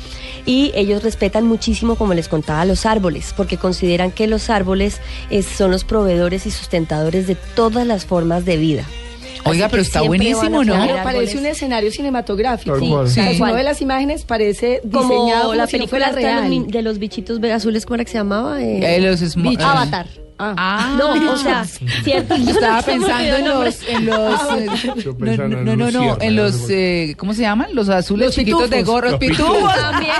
y 0.45 0.71
ellos 0.75 1.03
respetan 1.03 1.45
muchísimo, 1.47 1.95
como 1.95 2.13
les 2.13 2.27
contaba, 2.27 2.65
los 2.65 2.85
árboles, 2.85 3.33
porque 3.35 3.57
consideran 3.57 4.11
que 4.11 4.27
los 4.27 4.49
árboles 4.49 4.99
es- 5.29 5.45
son 5.45 5.71
los 5.71 5.83
proveedores 5.83 6.45
y 6.45 6.51
sustentadores 6.51 7.27
de 7.27 7.35
todas 7.35 7.85
las 7.87 8.05
formas 8.05 8.45
de 8.45 8.57
vida. 8.57 8.83
Oiga, 9.45 9.67
pero 9.67 9.81
está 9.81 10.01
buenísimo, 10.01 10.63
¿no? 10.63 10.73
parece 11.03 11.37
un 11.37 11.45
escenario 11.45 11.91
cinematográfico. 11.91 13.07
Sea, 13.07 13.29
Sí. 13.29 13.35
si 13.35 13.41
uno 13.41 13.53
ve 13.53 13.63
las 13.63 13.81
imágenes, 13.81 14.23
parece 14.23 14.79
diseñado 14.85 15.43
como 15.43 15.53
la 15.55 15.67
si 15.67 15.77
no 15.77 15.85
película 15.85 16.11
de 16.13 16.21
real. 16.21 16.67
de 16.67 16.81
los 16.81 16.97
bichitos 16.97 17.43
azules, 17.43 17.85
¿cómo 17.85 17.95
era 17.95 18.05
que 18.05 18.11
se 18.11 18.17
llamaba? 18.19 18.61
Eh, 18.61 18.95
Eh, 18.97 19.01
los 19.01 19.19
Bichos. 19.35 19.65
Ah. 20.43 20.49
Avatar. 20.49 20.55
Ah, 20.57 20.95
No, 20.97 21.31
o 21.33 21.37
sea, 21.37 21.65
cierto. 22.03 22.35
yo 22.35 22.43
no 22.45 22.49
Estaba 22.51 22.81
pensando 22.81 23.35
en 23.37 23.47
los, 23.49 23.87
en 23.87 24.05
los, 24.05 24.41
eh, 24.57 24.67
Yo 25.03 25.13
no, 25.17 25.47
no, 25.47 25.47
no, 25.47 25.75
no, 25.75 25.85
luciérnagas, 25.85 26.17
en 26.21 26.35
los, 26.35 26.61
no 26.61 26.65
eh, 26.69 27.15
¿cómo 27.17 27.33
se 27.33 27.41
llaman? 27.41 27.67
Los 27.73 27.89
azules 27.89 28.27
Los 28.27 28.35
chiquitos 28.35 28.69
de 28.69 28.77
pitufos. 28.77 28.93
gorros, 28.93 29.11
Los 29.11 29.19
pitufos. 29.19 29.47
pitufos. 29.47 29.75
También. 29.75 30.13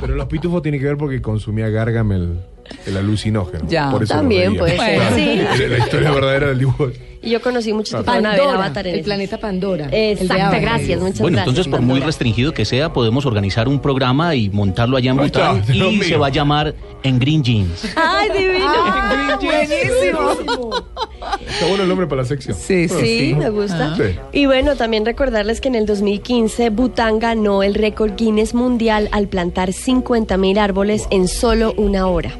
Pero 0.00 0.14
los 0.14 0.26
pitufos 0.26 0.62
tienen 0.62 0.80
que 0.80 0.86
ver 0.86 0.96
porque 0.96 1.20
consumía 1.22 1.68
Gargamel, 1.68 2.40
el 2.86 2.96
alucinógeno. 2.96 3.64
Ya. 3.68 3.90
Por 3.90 4.02
eso 4.04 4.14
También 4.14 4.54
ser, 4.56 4.74
Claro. 4.76 5.14
sí. 5.16 5.42
La 5.68 5.78
historia 5.78 6.10
verdadera 6.10 6.46
del 6.48 6.58
dibujo. 6.60 6.88
Y 7.22 7.30
yo 7.30 7.42
conocí 7.42 7.72
muchos 7.72 7.94
que 8.00 8.04
fueron 8.04 8.24
a 8.26 8.30
ver 8.30 8.38
Pandora, 8.40 8.58
Avatar 8.64 8.86
en 8.86 8.94
el 8.94 9.02
planeta 9.02 9.38
Pandora. 9.38 9.88
Exacto, 9.92 10.56
gracias, 10.60 11.00
muchas 11.00 11.20
Bueno, 11.20 11.36
gracias. 11.36 11.48
entonces 11.56 11.70
por 11.70 11.80
muy 11.82 12.00
restringido 12.00 12.52
que 12.54 12.64
sea, 12.64 12.92
podemos 12.92 13.26
organizar 13.26 13.68
un 13.68 13.78
programa 13.80 14.34
y 14.34 14.48
montarlo 14.48 14.96
allá 14.96 15.10
en 15.10 15.16
Bután 15.18 15.62
y 15.72 15.78
mío. 15.78 16.02
se 16.04 16.16
va 16.16 16.28
a 16.28 16.30
llamar 16.30 16.74
En 17.02 17.18
Green 17.18 17.42
Jeans. 17.42 17.92
¡Ay, 17.96 18.28
divino! 18.30 19.38
buenísimo. 19.40 20.70
Está 21.48 21.66
bueno 21.66 21.82
el 21.82 21.88
nombre 21.88 22.06
para 22.06 22.22
la 22.22 22.28
sección. 22.28 22.56
Sí, 22.56 22.88
sí, 22.88 22.94
Sí, 23.00 23.18
sí. 23.30 23.34
me 23.34 23.50
gusta. 23.50 23.92
Ah. 23.92 23.96
Sí. 23.96 24.16
Y 24.32 24.46
bueno, 24.46 24.76
también 24.76 25.04
recordarles 25.04 25.60
que 25.60 25.68
en 25.68 25.74
el 25.74 25.86
2015 25.86 26.70
Bután 26.70 27.18
ganó 27.18 27.62
el 27.62 27.74
récord 27.74 28.12
Guinness 28.16 28.54
Mundial 28.54 29.08
al 29.12 29.28
plantar 29.28 29.72
50 29.72 30.36
mil 30.36 30.58
árboles 30.58 31.06
en 31.10 31.28
solo 31.28 31.74
una 31.76 32.06
hora. 32.06 32.32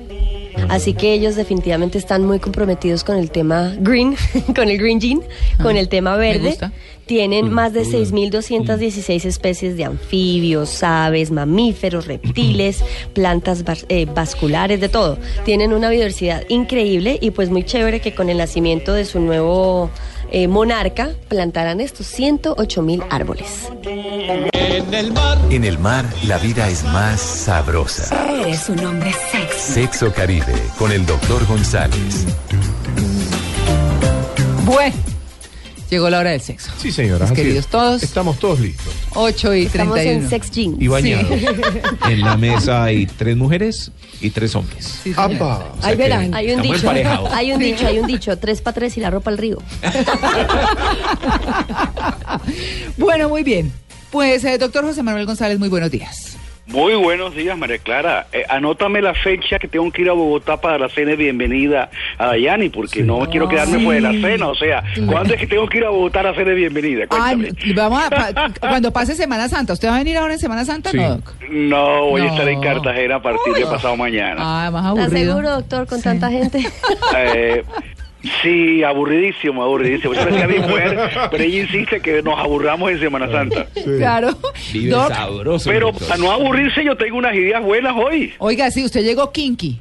Así 0.69 0.95
que 0.95 1.13
ellos 1.13 1.37
definitivamente 1.37 1.99
están 1.99 2.25
muy 2.25 2.39
comprometidos 2.39 3.05
con 3.05 3.17
el 3.17 3.31
tema 3.31 3.75
green, 3.79 4.17
con 4.55 4.69
el 4.69 4.79
green 4.79 5.01
jean, 5.01 5.23
con 5.63 5.77
el 5.77 5.89
tema 5.89 6.17
verde. 6.17 6.51
gusta. 6.51 6.73
Tienen 7.11 7.51
más 7.53 7.73
de 7.73 7.83
6.216 7.83 9.25
especies 9.25 9.77
de 9.77 9.85
anfibios, 9.85 10.81
aves, 10.85 11.33
mamíferos, 11.33 12.07
reptiles, 12.07 12.85
plantas 13.15 13.65
eh, 13.89 14.07
vasculares, 14.15 14.81
de 14.81 14.89
todo. 14.89 15.19
Tienen 15.45 15.73
una 15.73 15.91
biodiversidad 15.91 16.45
increíble 16.49 17.19
y 17.21 17.33
pues 17.33 17.51
muy 17.51 17.65
chévere 17.65 18.01
que 18.01 18.15
con 18.15 18.31
el 18.31 18.39
nacimiento 18.39 18.93
de 18.93 19.05
su 19.05 19.19
nuevo 19.19 19.91
eh, 20.31 20.47
monarca 20.47 21.11
plantaran 21.27 21.81
estos 21.81 22.07
108 22.07 22.81
mil 22.83 23.03
árboles. 23.11 23.69
En 25.51 25.65
el 25.65 25.79
mar, 25.81 26.05
la 26.29 26.39
vida 26.39 26.69
es 26.69 26.85
más 26.85 27.21
sabrosa. 27.21 28.25
Eres 28.31 28.69
un 28.69 28.85
hombre 28.85 29.13
sexy. 29.33 29.73
Sexo 29.73 30.13
Caribe, 30.13 30.55
con 30.79 30.93
el 30.93 31.05
doctor 31.05 31.45
González. 31.49 32.25
Bueno, 34.65 34.95
llegó 35.91 36.09
la 36.09 36.21
hora 36.21 36.31
del 36.31 36.41
sexo. 36.41 36.71
Sí, 36.79 36.91
señora. 36.93 37.27
Mis 37.27 37.35
queridos 37.35 37.65
es. 37.65 37.71
todos. 37.71 38.03
Estamos 38.03 38.39
todos 38.39 38.61
listos. 38.61 38.93
8 39.15 39.55
y 39.57 39.67
Estamos 39.67 39.95
31. 39.95 40.25
en 40.25 40.31
sex 40.31 40.51
jeans. 40.51 40.77
Y 40.81 40.89
bañados. 40.89 41.27
En 42.09 42.21
la 42.23 42.37
mesa 42.37 42.85
hay 42.85 43.07
tres 43.07 43.37
mujeres 43.37 43.91
y 44.21 44.31
tres 44.31 44.55
hombres. 44.55 45.01
Sí. 45.03 45.11
O 45.11 45.15
sea 45.15 45.63
Ahí 45.83 45.97
que 45.97 46.03
verán. 46.03 46.35
Hay 46.35 46.53
un 46.53 46.63
dicho, 46.63 46.75
emparejados. 46.77 47.33
hay 47.33 47.53
un 47.53 47.59
dicho, 47.59 47.87
hay 47.87 47.99
un 47.99 48.07
dicho, 48.07 48.39
tres 48.39 48.61
para 48.63 48.75
tres 48.75 48.97
y 48.97 49.01
la 49.01 49.11
ropa 49.11 49.31
al 49.31 49.39
río. 49.39 49.59
Bueno, 52.97 53.29
muy 53.29 53.43
bien. 53.43 53.73
Pues, 54.11 54.45
eh, 54.45 54.59
doctor 54.59 54.85
José 54.85 55.03
Manuel 55.03 55.27
González, 55.27 55.59
muy 55.59 55.69
buenos 55.69 55.91
días. 55.91 56.37
Muy 56.71 56.95
buenos 56.95 57.35
días, 57.35 57.59
María 57.59 57.79
Clara. 57.79 58.29
Eh, 58.33 58.45
anótame 58.49 59.03
la 59.03 59.13
fecha 59.13 59.59
que 59.59 59.67
tengo 59.67 59.91
que 59.91 60.03
ir 60.03 60.09
a 60.09 60.13
Bogotá 60.13 60.61
para 60.61 60.79
la 60.79 60.89
cena 60.89 61.11
de 61.11 61.17
bienvenida 61.17 61.91
a 62.17 62.27
Dayani, 62.27 62.69
porque 62.69 63.03
no 63.03 63.19
quiero 63.29 63.49
quedarme 63.49 63.79
sí. 63.79 63.85
fuera 63.85 64.09
de 64.09 64.15
la 64.19 64.29
cena. 64.29 64.47
O 64.49 64.55
sea, 64.55 64.85
¿cuándo 65.09 65.35
es 65.35 65.41
que 65.41 65.49
tengo 65.49 65.67
que 65.69 65.79
ir 65.79 65.85
a 65.85 65.91
Bogotá 65.91 66.21
a 66.21 66.25
la 66.25 66.35
cena 66.35 66.51
de 66.51 66.55
bienvenida? 66.55 67.09
Cuéntame. 67.09 67.49
Ay, 67.61 67.73
vamos 67.73 68.01
a, 68.05 68.11
pa- 68.11 68.51
cuando 68.61 68.93
pase 68.93 69.17
Semana 69.17 69.49
Santa, 69.49 69.73
¿usted 69.73 69.89
va 69.89 69.97
a 69.97 69.99
venir 69.99 70.17
ahora 70.17 70.35
en 70.35 70.39
Semana 70.39 70.65
Santa? 70.65 70.91
Sí. 70.91 70.97
No, 70.99 71.09
doc? 71.17 71.35
no, 71.51 72.05
voy 72.07 72.21
a 72.23 72.27
estar 72.27 72.49
en 72.49 72.61
Cartagena 72.61 73.17
a 73.17 73.23
partir 73.23 73.53
de 73.53 73.67
pasado 73.67 73.97
mañana. 73.97 74.37
Ah, 74.39 74.71
más 74.71 74.85
¿Estás 74.85 75.07
aburrido. 75.07 75.27
seguro, 75.33 75.51
doctor, 75.51 75.87
con 75.89 76.01
tanta 76.03 76.31
gente? 76.31 76.61
Eh, 77.17 77.65
sí, 78.43 78.83
aburridísimo, 78.83 79.63
aburridísimo. 79.63 80.15
Yo 80.15 80.25
decía 80.27 80.45
a 80.45 80.49
mi 80.49 80.59
mujer, 80.59 80.99
pero 81.31 81.43
ella 81.45 81.61
insiste 81.63 82.01
que 82.01 82.23
nos 82.23 82.39
aburramos 82.39 82.91
en 82.91 83.01
Semana 83.01 83.31
Santa. 83.31 83.67
Claro. 83.99 84.37
Vive 84.73 84.91
Doc, 84.91 85.09
sabroso. 85.13 85.71
Pero 85.71 85.93
para 85.93 86.17
no 86.17 86.31
aburrirse, 86.31 86.85
yo 86.85 86.97
tengo 86.97 87.17
unas 87.19 87.35
ideas 87.35 87.63
buenas 87.63 87.95
hoy. 87.97 88.33
oiga, 88.39 88.71
sí, 88.71 88.85
usted 88.85 89.03
llegó 89.03 89.33
kinky. 89.33 89.81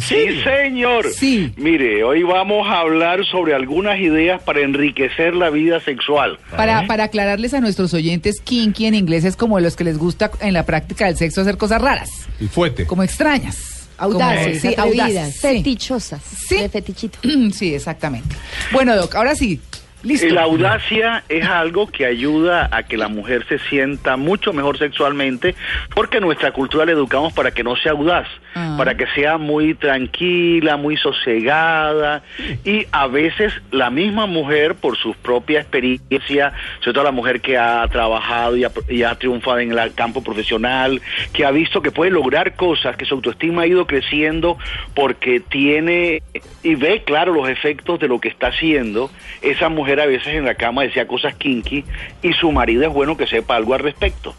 Sí, 0.00 0.40
señor. 0.42 1.06
Sí. 1.12 1.52
Mire, 1.56 2.02
hoy 2.04 2.22
vamos 2.22 2.68
a 2.68 2.80
hablar 2.80 3.24
sobre 3.24 3.54
algunas 3.54 3.98
ideas 3.98 4.42
para 4.42 4.60
enriquecer 4.60 5.34
la 5.34 5.48
vida 5.50 5.80
sexual. 5.80 6.38
Para, 6.54 6.86
para 6.86 7.04
aclararles 7.04 7.54
a 7.54 7.60
nuestros 7.60 7.94
oyentes, 7.94 8.40
kinky 8.42 8.86
en 8.86 8.94
inglés 8.94 9.24
es 9.24 9.36
como 9.36 9.60
los 9.60 9.76
que 9.76 9.84
les 9.84 9.96
gusta 9.96 10.30
en 10.40 10.52
la 10.52 10.66
práctica 10.66 11.06
del 11.06 11.16
sexo 11.16 11.40
hacer 11.40 11.56
cosas 11.56 11.80
raras, 11.80 12.10
Y 12.40 12.48
fuete. 12.48 12.86
como 12.86 13.02
extrañas. 13.04 13.77
Audaces, 13.98 14.62
sí, 14.62 14.68
atrevidas. 14.68 15.10
audaces. 15.10 15.40
Fetichosas. 15.40 16.22
Sí. 16.22 16.56
De 16.56 16.68
fetichito. 16.68 17.18
Sí, 17.52 17.74
exactamente. 17.74 18.34
Bueno, 18.72 18.96
Doc, 18.96 19.14
ahora 19.14 19.34
sí. 19.34 19.60
Listo. 20.02 20.32
La 20.32 20.42
audacia 20.42 21.24
es 21.28 21.44
algo 21.44 21.88
que 21.88 22.06
ayuda 22.06 22.68
a 22.70 22.84
que 22.84 22.96
la 22.96 23.08
mujer 23.08 23.44
se 23.48 23.58
sienta 23.58 24.16
mucho 24.16 24.52
mejor 24.52 24.78
sexualmente, 24.78 25.54
porque 25.94 26.18
en 26.18 26.24
nuestra 26.24 26.52
cultura 26.52 26.84
le 26.84 26.92
educamos 26.92 27.32
para 27.32 27.50
que 27.50 27.64
no 27.64 27.74
sea 27.76 27.92
audaz, 27.92 28.28
Ah. 28.54 28.74
para 28.78 28.96
que 28.96 29.06
sea 29.14 29.38
muy 29.38 29.74
tranquila, 29.74 30.76
muy 30.76 30.96
sosegada, 30.96 32.22
y 32.64 32.86
a 32.90 33.06
veces 33.06 33.52
la 33.70 33.90
misma 33.90 34.26
mujer, 34.26 34.74
por 34.74 34.96
su 34.96 35.14
propia 35.14 35.60
experiencia, 35.60 36.52
sobre 36.80 36.94
todo 36.94 37.04
la 37.04 37.12
mujer 37.12 37.40
que 37.40 37.58
ha 37.58 37.86
trabajado 37.88 38.56
y 38.56 38.64
ha, 38.64 38.70
y 38.88 39.02
ha 39.02 39.14
triunfado 39.16 39.58
en 39.58 39.78
el 39.78 39.94
campo 39.94 40.22
profesional, 40.22 41.00
que 41.32 41.44
ha 41.44 41.50
visto 41.50 41.82
que 41.82 41.90
puede 41.90 42.10
lograr 42.10 42.54
cosas, 42.56 42.96
que 42.96 43.04
su 43.04 43.14
autoestima 43.14 43.62
ha 43.62 43.66
ido 43.66 43.86
creciendo 43.86 44.58
porque 44.94 45.40
tiene 45.40 46.22
y 46.62 46.74
ve 46.74 47.02
claro 47.04 47.32
los 47.32 47.48
efectos 47.48 48.00
de 48.00 48.08
lo 48.08 48.20
que 48.20 48.28
está 48.28 48.48
haciendo, 48.48 49.10
esa 49.42 49.68
mujer 49.88 50.00
a 50.00 50.06
veces 50.06 50.34
en 50.34 50.44
la 50.44 50.54
cama 50.54 50.82
decía 50.82 51.06
cosas 51.06 51.34
kinky 51.36 51.82
y 52.22 52.32
su 52.34 52.52
marido 52.52 52.82
es 52.82 52.92
bueno 52.92 53.16
que 53.16 53.26
sepa 53.26 53.56
algo 53.56 53.72
al 53.72 53.80
respecto. 53.80 54.34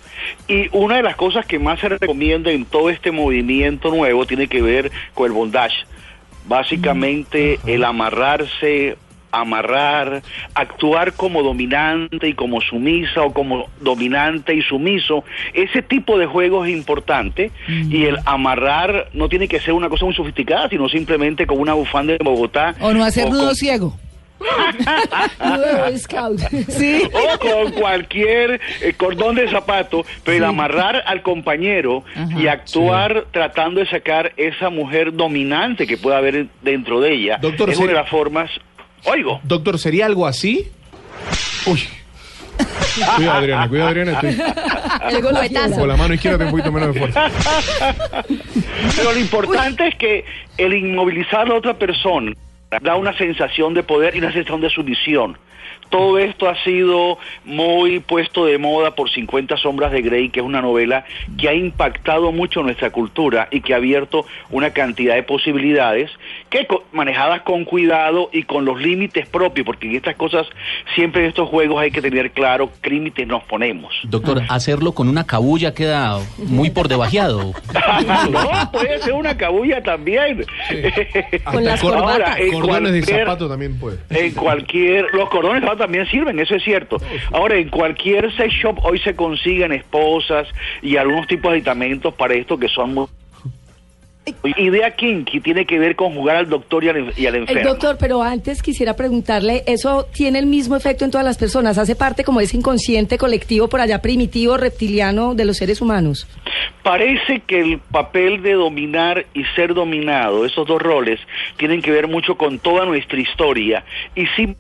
Y 0.48 0.68
una 0.72 0.98
de 0.98 1.02
las 1.04 1.16
cosas 1.16 1.44
que 1.48 1.58
más 1.58 1.80
se 1.80 1.90
recomienda 1.90 2.52
en 2.52 2.66
todo 2.66 2.92
este 2.92 3.10
movimiento 3.12 3.90
nuevo 3.90 4.28
tiene 4.28 4.48
que 4.48 4.62
ver 4.62 4.92
con 5.16 5.26
el 5.26 5.32
bondage. 5.32 5.86
Básicamente 6.48 7.60
el 7.66 7.84
amarrarse, 7.84 8.96
amarrar, 9.32 10.22
actuar 10.54 11.14
como 11.14 11.42
dominante 11.42 12.28
y 12.28 12.34
como 12.34 12.62
sumisa 12.62 13.24
o 13.24 13.34
como 13.34 13.70
dominante 13.82 14.54
y 14.54 14.62
sumiso, 14.62 15.24
ese 15.54 15.82
tipo 15.82 16.18
de 16.20 16.26
juego 16.28 16.64
es 16.66 16.72
importante 16.72 17.52
y 17.68 18.06
el 18.06 18.18
amarrar 18.26 19.08
no 19.14 19.30
tiene 19.30 19.48
que 19.48 19.60
ser 19.60 19.74
una 19.74 19.90
cosa 19.90 20.06
muy 20.06 20.14
sofisticada, 20.14 20.70
sino 20.70 20.90
simplemente 20.90 21.48
con 21.48 21.60
una 21.60 21.74
bufanda 21.74 22.14
de 22.14 22.24
Bogotá. 22.24 22.76
O 22.82 22.92
no 22.94 23.04
hacer 23.04 23.30
nudo 23.32 23.48
con- 23.48 23.56
ciego. 23.56 23.98
Scout. 25.98 26.40
Sí. 26.70 27.04
o 27.14 27.40
con 27.40 27.72
cualquier 27.74 28.60
eh, 28.82 28.94
cordón 28.98 29.36
de 29.36 29.50
zapato, 29.50 30.06
pero 30.24 30.38
el 30.38 30.44
amarrar 30.44 31.04
al 31.06 31.22
compañero 31.22 32.04
Ajá. 32.16 32.40
y 32.40 32.48
actuar 32.48 33.26
tratando 33.32 33.80
de 33.80 33.88
sacar 33.90 34.34
esa 34.38 34.70
mujer 34.70 35.14
dominante 35.14 35.86
que 35.88 35.98
pueda 35.98 36.18
haber 36.18 36.48
dentro 36.62 37.00
de 37.02 37.14
ella 37.14 37.38
Doctor, 37.42 37.70
es 37.70 37.78
una 37.78 37.88
de 37.88 37.92
¿sería- 37.94 38.02
las 38.02 38.10
formas. 38.10 38.50
Oigo. 39.06 39.40
Doctor, 39.44 39.80
¿sería 39.80 40.06
algo 40.06 40.26
así? 40.28 40.68
Uy. 41.66 41.82
Cuidado, 43.16 43.38
Adriana, 43.38 43.70
cuidado, 43.70 43.90
Adriana. 43.90 44.12
Estoy 44.12 44.30
El 45.12 45.22
con 45.22 45.88
la 45.88 45.96
mano 45.96 46.14
izquierda 46.14 46.38
tengo 46.40 46.52
un 46.52 46.58
poquito 46.58 46.72
menos 46.74 46.94
de 46.94 47.00
fuerza. 47.00 47.32
Pero 48.98 49.14
lo 49.14 49.20
importante 49.20 49.88
es 49.88 49.96
que 49.96 50.26
el 50.58 50.74
inmovilizar 50.74 51.42
a 51.42 51.46
la 51.46 51.56
otra 51.56 51.74
persona 51.76 52.34
da 52.82 52.96
una 52.96 53.18
sensación 53.18 53.74
de 53.74 53.84
poder 53.84 54.16
y 54.16 54.20
una 54.20 54.32
sensación 54.32 54.62
de 54.62 54.70
sumisión. 54.70 55.38
Todo 55.90 56.20
esto 56.20 56.48
ha 56.48 56.56
sido 56.64 57.18
muy 57.46 58.00
puesto 58.00 58.46
de 58.46 58.58
moda 58.58 58.92
por 58.96 59.10
50 59.10 59.58
sombras 59.58 59.92
de 59.92 60.02
Grey, 60.02 60.30
que 60.30 60.40
es 60.40 60.46
una 60.46 60.62
novela 60.62 61.06
que 61.38 61.50
ha 61.50 61.54
impactado 61.54 62.32
mucho 62.32 62.62
nuestra 62.64 62.92
cultura 62.92 63.48
y 63.52 63.62
que 63.62 63.74
ha 63.74 63.78
abierto 63.78 64.26
una 64.52 64.72
cantidad 64.72 65.16
de 65.16 65.24
posibilidades 65.24 66.12
que 66.50 66.68
manejadas 66.92 67.42
con 67.42 67.66
cuidado 67.66 68.30
y 68.32 68.44
con 68.44 68.66
los 68.66 68.80
límites 68.80 69.28
propios, 69.28 69.66
porque 69.66 69.88
en 69.88 69.96
estas 69.96 70.16
cosas 70.16 70.48
siempre 70.96 71.22
en 71.24 71.30
estos 71.30 71.50
juegos 71.50 71.82
hay 71.82 71.92
que 71.92 72.02
tener 72.02 72.32
claro 72.32 72.70
qué 72.82 72.90
límites 72.92 73.28
nos 73.28 73.44
ponemos. 73.44 73.94
Doctor, 74.04 74.44
hacerlo 74.50 74.92
con 74.94 75.08
una 75.10 75.26
cabulla 75.26 75.74
queda 75.74 76.20
muy 76.38 76.70
por 76.70 76.88
debajeado. 76.88 77.54
no, 78.32 78.72
puede 78.72 79.00
ser 79.00 79.14
una 79.14 79.36
cabulla 79.38 79.82
también. 79.82 80.46
Con 81.46 81.64
las 81.64 81.82
cor- 81.82 81.94
corbatas. 81.96 82.40
en 82.40 82.52
Cordones 82.52 82.92
de 82.94 83.02
zapato 83.04 83.48
también 83.50 83.80
puede. 83.80 83.98
En 84.10 84.34
cualquier, 84.34 85.06
los 85.14 85.30
cordones 85.30 85.62
de 85.62 85.68
zapato 85.68 85.79
también 85.80 86.06
sirven, 86.06 86.38
eso 86.40 86.54
es 86.56 86.64
cierto. 86.64 86.98
Ahora, 87.32 87.56
en 87.58 87.70
cualquier 87.70 88.32
sex 88.36 88.54
shop 88.54 88.78
hoy 88.84 89.00
se 89.00 89.16
consiguen 89.16 89.72
esposas 89.72 90.48
y 90.84 90.98
algunos 90.98 91.26
tipos 91.26 91.52
de 91.52 91.58
aditamentos 91.58 92.14
para 92.14 92.36
esto 92.36 92.58
que 92.60 92.68
son 92.68 92.94
muy... 92.94 93.08
Idea 94.44 94.92
kinky 94.92 95.40
tiene 95.40 95.66
que 95.66 95.80
ver 95.80 95.96
con 95.96 96.14
jugar 96.14 96.36
al 96.36 96.50
doctor 96.50 96.84
y 96.84 96.90
al, 96.90 97.14
y 97.18 97.26
al 97.26 97.36
El 97.36 97.42
enfermo. 97.42 97.70
doctor, 97.70 97.98
pero 98.00 98.22
antes 98.22 98.62
quisiera 98.62 98.96
preguntarle, 98.96 99.64
¿eso 99.66 100.06
tiene 100.14 100.38
el 100.38 100.46
mismo 100.46 100.76
efecto 100.76 101.04
en 101.04 101.10
todas 101.10 101.26
las 101.26 101.40
personas? 101.40 101.80
¿Hace 101.80 101.96
parte 101.96 102.24
como 102.24 102.40
ese 102.40 102.56
inconsciente 102.56 103.18
colectivo 103.18 103.70
por 103.70 103.82
allá 103.82 104.04
primitivo, 104.04 104.56
reptiliano 104.58 105.34
de 105.34 105.46
los 105.46 105.58
seres 105.58 105.82
humanos? 105.82 106.28
Parece 106.84 107.40
que 107.40 107.60
el 107.60 107.80
papel 107.80 108.44
de 108.44 108.54
dominar 108.54 109.26
y 109.34 109.44
ser 109.56 109.74
dominado, 109.74 110.46
esos 110.46 110.68
dos 110.68 110.80
roles, 110.80 111.20
tienen 111.58 111.82
que 111.82 111.90
ver 111.90 112.08
mucho 112.08 112.36
con 112.36 112.60
toda 112.60 112.86
nuestra 112.86 113.20
historia. 113.20 113.84
Y 114.16 114.28
sí 114.36 114.56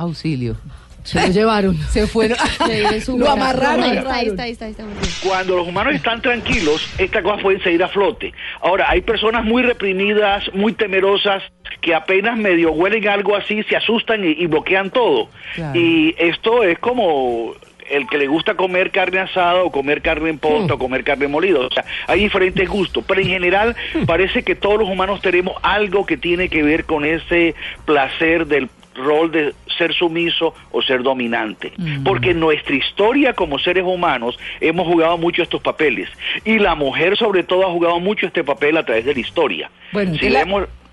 Auxilio. 0.00 0.56
Se 1.02 1.20
lo 1.20 1.32
llevaron. 1.32 1.76
Se 1.90 2.06
fueron. 2.06 2.36
Lo 3.18 3.30
amarraron. 3.30 3.84
Ahí 3.84 3.96
está, 3.96 4.14
ahí 4.14 4.26
está, 4.28 4.42
ahí 4.44 4.50
está, 4.50 4.66
ahí 4.66 4.72
está. 4.72 5.28
cuando 5.28 5.56
los 5.56 5.66
humanos 5.66 5.94
están 5.94 6.20
tranquilos, 6.20 6.88
estas 6.98 7.22
cosas 7.22 7.42
pueden 7.42 7.62
seguir 7.62 7.82
a 7.82 7.88
flote. 7.88 8.32
Ahora, 8.60 8.90
hay 8.90 9.00
personas 9.00 9.44
muy 9.44 9.62
reprimidas, 9.62 10.44
muy 10.54 10.72
temerosas, 10.72 11.42
que 11.80 11.94
apenas 11.94 12.36
medio 12.36 12.72
huelen 12.72 13.08
algo 13.08 13.34
así, 13.36 13.62
se 13.64 13.76
asustan 13.76 14.24
y, 14.24 14.32
y 14.32 14.46
bloquean 14.46 14.90
todo. 14.90 15.28
Claro. 15.54 15.78
Y 15.78 16.14
esto 16.18 16.62
es 16.62 16.78
como 16.78 17.54
el 17.90 18.06
que 18.06 18.18
le 18.18 18.28
gusta 18.28 18.54
comer 18.54 18.90
carne 18.90 19.18
asada 19.18 19.62
o 19.62 19.70
comer 19.70 20.00
carne 20.00 20.30
en 20.30 20.38
posta 20.38 20.74
o 20.74 20.78
comer 20.78 21.04
carne 21.04 21.28
molida. 21.28 21.58
O 21.58 21.70
sea, 21.70 21.84
hay 22.06 22.20
diferentes 22.20 22.68
gustos, 22.68 23.04
pero 23.06 23.20
en 23.20 23.26
general 23.26 23.76
parece 24.06 24.42
que 24.42 24.54
todos 24.54 24.78
los 24.78 24.88
humanos 24.88 25.20
tenemos 25.20 25.56
algo 25.62 26.06
que 26.06 26.16
tiene 26.16 26.48
que 26.48 26.62
ver 26.62 26.84
con 26.84 27.04
ese 27.04 27.54
placer 27.84 28.46
del 28.46 28.68
rol 29.00 29.30
de 29.32 29.54
ser 29.76 29.92
sumiso 29.94 30.54
o 30.70 30.82
ser 30.82 31.02
dominante. 31.02 31.72
Porque 32.04 32.30
en 32.30 32.40
nuestra 32.40 32.74
historia 32.74 33.32
como 33.32 33.58
seres 33.58 33.84
humanos 33.84 34.38
hemos 34.60 34.86
jugado 34.86 35.16
mucho 35.18 35.42
estos 35.42 35.62
papeles. 35.62 36.08
Y 36.44 36.58
la 36.58 36.74
mujer 36.74 37.16
sobre 37.16 37.42
todo 37.42 37.66
ha 37.66 37.70
jugado 37.70 37.98
mucho 38.00 38.26
este 38.26 38.44
papel 38.44 38.76
a 38.76 38.84
través 38.84 39.04
de 39.04 39.14
la 39.14 39.20
historia. 39.20 39.70
Bueno, 39.92 40.14
Si 40.18 40.28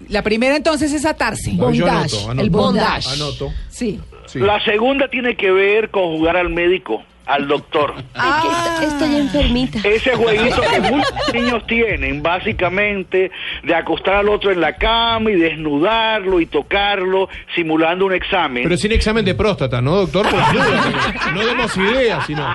la, 0.10 0.22
primera 0.24 0.56
entonces 0.56 0.94
es 0.94 1.06
atarse. 1.06 1.52
Bondage. 1.54 1.90
anoto, 1.90 2.32
anoto. 2.32 2.42
El 2.42 2.50
bondage. 2.50 3.10
Anoto. 3.14 3.54
Sí. 3.70 4.00
Sí. 4.28 4.40
La 4.40 4.64
segunda 4.64 5.08
tiene 5.08 5.36
que 5.36 5.52
ver 5.52 5.90
con 5.90 6.04
jugar 6.18 6.36
al 6.38 6.50
médico, 6.50 7.02
al 7.28 7.48
doctor. 7.48 7.94
Ay, 8.14 8.42
que 8.42 8.84
est- 8.86 8.94
estoy 8.94 9.16
enfermita. 9.18 9.80
Ese 9.84 10.16
jueguito 10.16 10.62
que 10.62 10.80
muchos 10.82 11.34
niños 11.34 11.68
tienen, 11.68 12.24
básicamente, 12.24 13.32
de 13.64 13.76
acostar 13.76 14.16
al 14.16 14.30
otro 14.30 14.52
en 14.52 14.62
la 14.62 14.78
cama 14.78 15.30
y 15.32 15.36
desnudarlo 15.36 16.40
y 16.40 16.46
tocarlo, 16.46 17.30
simulando 17.56 18.06
un 18.06 18.14
examen. 18.14 18.64
Pero 18.64 18.78
sin 18.78 18.92
examen 18.94 19.26
de 19.26 19.36
próstata, 19.36 19.82
¿no, 19.82 19.96
doctor? 19.98 20.28
Por 20.30 20.40
duda, 20.54 20.94
no 21.34 21.46
demos 21.46 21.78
ideas, 21.78 22.26
sino. 22.26 22.54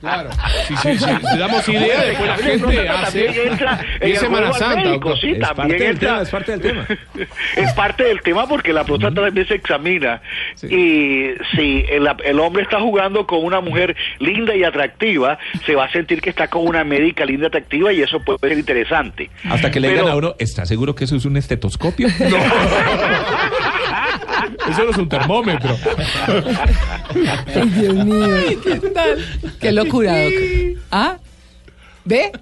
Claro. 0.00 0.30
Si, 0.68 0.76
si- 0.76 0.98
si- 0.98 1.04
si 1.04 1.38
damos 1.38 1.68
ideas, 1.68 2.06
después 2.06 2.28
la 2.28 2.36
gente 2.36 2.88
hace. 2.88 3.24
También 3.24 3.48
entra 3.52 3.80
en 4.00 4.08
Y 4.08 4.12
el 4.12 4.18
Semana 4.18 4.46
juego 4.48 4.54
al 4.54 4.58
Santa, 4.60 4.76
médico, 4.88 5.08
doctor. 5.10 5.18
sí, 5.20 5.30
Es 5.32 5.38
también 5.40 5.68
parte 5.68 5.84
del 5.84 5.92
entra- 5.96 6.08
tema, 6.08 6.22
es 6.22 6.30
parte 6.30 6.52
del 6.52 6.60
tema. 6.60 6.86
es 7.56 7.72
parte 7.72 8.04
del 8.04 8.22
tema 8.22 8.46
porque 8.46 8.72
la 8.72 8.84
próstata 8.84 9.22
también 9.22 9.46
se 9.48 9.54
examina. 9.54 10.20
Y 10.62 11.30
si 11.56 11.84
el, 11.88 12.08
el 12.24 12.40
hombre 12.40 12.62
está 12.62 12.80
jugando 12.80 13.26
con 13.26 13.44
una 13.44 13.60
mujer 13.60 13.96
linda 14.18 14.54
y 14.56 14.64
atractiva, 14.64 15.38
se 15.66 15.74
va 15.74 15.84
a 15.84 15.92
sentir 15.92 16.20
que 16.20 16.30
está 16.30 16.48
con 16.48 16.66
una 16.66 16.84
médica 16.84 17.24
linda 17.24 17.44
y 17.44 17.48
atractiva 17.48 17.92
y 17.92 18.02
eso 18.02 18.20
puede 18.20 18.38
ser 18.40 18.58
interesante. 18.58 19.30
Hasta 19.48 19.70
que 19.70 19.80
le 19.80 19.88
Pero- 19.88 20.00
digan 20.00 20.12
a 20.14 20.16
uno, 20.16 20.34
¿está 20.38 20.66
seguro 20.66 20.94
que 20.94 21.04
eso 21.04 21.16
es 21.16 21.24
un 21.24 21.36
estetoscopio? 21.36 22.08
Eso 24.68 24.84
no 24.84 24.90
es 24.90 24.98
un 24.98 25.08
termómetro. 25.08 25.76
Ay, 27.54 27.68
Dios 27.68 27.94
mío. 27.94 28.36
¿Qué 28.62 28.76
tal? 28.90 29.24
Qué 29.60 29.72
locura, 29.72 30.22
Doc. 30.24 30.32
¿Ah? 30.90 31.16
¿Ve? 32.04 32.32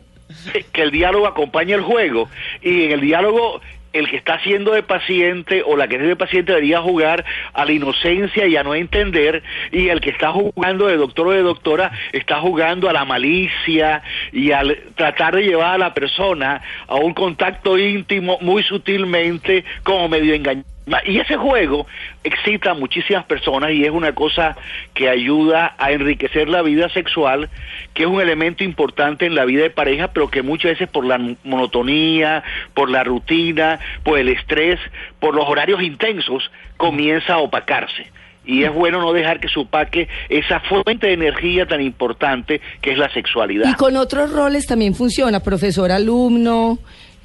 que 0.72 0.82
el 0.82 0.90
diálogo 0.90 1.26
acompañe 1.26 1.74
el 1.74 1.82
juego 1.82 2.28
y 2.62 2.84
en 2.84 2.92
el 2.92 3.00
diálogo 3.00 3.60
el 3.92 4.08
que 4.08 4.16
está 4.16 4.34
haciendo 4.34 4.72
de 4.72 4.82
paciente 4.82 5.62
o 5.66 5.76
la 5.76 5.88
que 5.88 5.96
es 5.96 6.02
de 6.02 6.16
paciente 6.16 6.52
debería 6.52 6.80
jugar 6.80 7.24
a 7.52 7.64
la 7.64 7.72
inocencia 7.72 8.46
y 8.46 8.56
a 8.56 8.62
no 8.62 8.74
entender 8.74 9.42
y 9.72 9.88
el 9.88 10.00
que 10.00 10.10
está 10.10 10.32
jugando 10.32 10.86
de 10.86 10.96
doctor 10.96 11.28
o 11.28 11.30
de 11.32 11.42
doctora 11.42 11.90
está 12.12 12.40
jugando 12.40 12.88
a 12.88 12.92
la 12.92 13.04
malicia 13.04 14.02
y 14.32 14.52
al 14.52 14.78
tratar 14.94 15.36
de 15.36 15.42
llevar 15.42 15.74
a 15.74 15.78
la 15.78 15.94
persona 15.94 16.62
a 16.86 16.96
un 16.96 17.14
contacto 17.14 17.78
íntimo 17.78 18.38
muy 18.40 18.62
sutilmente 18.62 19.64
como 19.82 20.08
medio 20.08 20.34
engañado. 20.34 20.79
Y 21.04 21.18
ese 21.18 21.36
juego 21.36 21.86
excita 22.24 22.72
a 22.72 22.74
muchísimas 22.74 23.24
personas 23.24 23.72
y 23.72 23.84
es 23.84 23.90
una 23.90 24.14
cosa 24.14 24.56
que 24.94 25.08
ayuda 25.08 25.74
a 25.78 25.92
enriquecer 25.92 26.48
la 26.48 26.62
vida 26.62 26.88
sexual, 26.88 27.48
que 27.94 28.04
es 28.04 28.08
un 28.08 28.20
elemento 28.20 28.64
importante 28.64 29.26
en 29.26 29.34
la 29.34 29.44
vida 29.44 29.62
de 29.62 29.70
pareja, 29.70 30.08
pero 30.08 30.30
que 30.30 30.42
muchas 30.42 30.72
veces 30.72 30.88
por 30.88 31.04
la 31.04 31.18
monotonía, 31.44 32.42
por 32.74 32.90
la 32.90 33.04
rutina, 33.04 33.78
por 34.02 34.18
el 34.18 34.28
estrés, 34.28 34.80
por 35.18 35.34
los 35.34 35.46
horarios 35.46 35.82
intensos, 35.82 36.50
comienza 36.76 37.34
a 37.34 37.38
opacarse. 37.38 38.10
Y 38.44 38.64
es 38.64 38.72
bueno 38.72 39.00
no 39.00 39.12
dejar 39.12 39.38
que 39.38 39.48
se 39.48 39.60
opaque 39.60 40.08
esa 40.28 40.60
fuente 40.60 41.06
de 41.06 41.12
energía 41.12 41.66
tan 41.66 41.80
importante 41.80 42.60
que 42.80 42.92
es 42.92 42.98
la 42.98 43.12
sexualidad. 43.12 43.68
Y 43.70 43.74
con 43.74 43.96
otros 43.96 44.32
roles 44.32 44.66
también 44.66 44.94
funciona, 44.94 45.40
profesor, 45.40 45.92
alumno, 45.92 46.78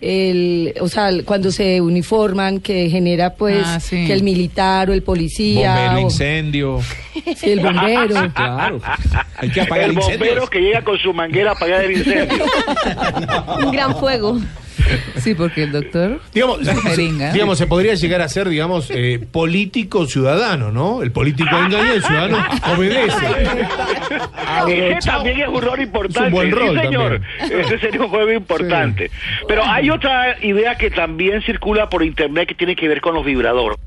el, 0.05 0.73
o 0.79 0.87
sea, 0.87 1.09
cuando 1.25 1.51
se 1.51 1.81
uniforman, 1.81 2.59
que 2.59 2.89
genera 2.89 3.33
pues 3.33 3.63
Ah, 3.65 3.79
sí. 3.79 4.05
que 4.05 4.13
el 4.13 4.21
militar 4.23 4.89
o 4.89 4.93
el 4.93 5.01
policía. 5.03 5.73
Bombero, 5.75 5.95
o- 5.97 5.99
incendio. 6.01 6.79
Sí, 7.35 7.51
el 7.51 7.59
bombero. 7.61 8.31
Claro. 8.35 8.81
Hay 9.37 9.49
que 9.49 9.61
apagar 9.61 9.85
el 9.89 9.93
incendios. 9.93 10.19
bombero 10.19 10.47
que 10.47 10.59
llega 10.59 10.81
con 10.83 10.97
su 10.97 11.13
manguera 11.13 11.51
a 11.51 11.53
apagar 11.53 11.83
el 11.83 11.97
incendio. 11.97 12.45
Un 13.65 13.71
gran 13.71 13.95
fuego. 13.97 14.37
Sí, 15.17 15.33
porque 15.33 15.63
el 15.63 15.71
doctor. 15.71 16.21
Digamos, 16.33 16.59
jeringa. 16.83 17.31
digamos, 17.31 17.57
se 17.57 17.67
podría 17.67 17.95
llegar 17.95 18.21
a 18.21 18.29
ser, 18.29 18.49
digamos, 18.49 18.91
eh, 18.91 19.19
político 19.31 20.05
ciudadano, 20.05 20.71
¿no? 20.71 21.01
El 21.01 21.11
político 21.11 21.49
engaña 21.57 21.93
y 21.93 21.95
el 21.95 22.03
ciudadano 22.03 22.37
obedece. 22.77 23.25
Ese 24.67 25.09
también 25.09 25.41
es 25.41 25.47
un 25.47 25.61
rol 25.61 25.81
importante. 25.81 26.19
Es 26.19 26.27
un 26.27 26.31
buen 26.31 26.51
rol 26.51 26.75
sí, 26.75 26.81
señor. 26.81 27.21
Ese 27.39 27.79
sería 27.79 28.01
un 28.01 28.09
juego 28.09 28.31
importante. 28.31 29.09
Pero 29.47 29.63
hay 29.65 29.89
otra 29.89 30.37
idea 30.43 30.75
que 30.75 30.91
también 30.91 31.41
circula 31.41 31.89
por 31.89 32.03
internet 32.03 32.47
que 32.47 32.55
tiene 32.55 32.75
que 32.75 32.87
ver 32.87 33.01
con 33.01 33.13
los 33.13 33.25
vibradores. 33.25 33.77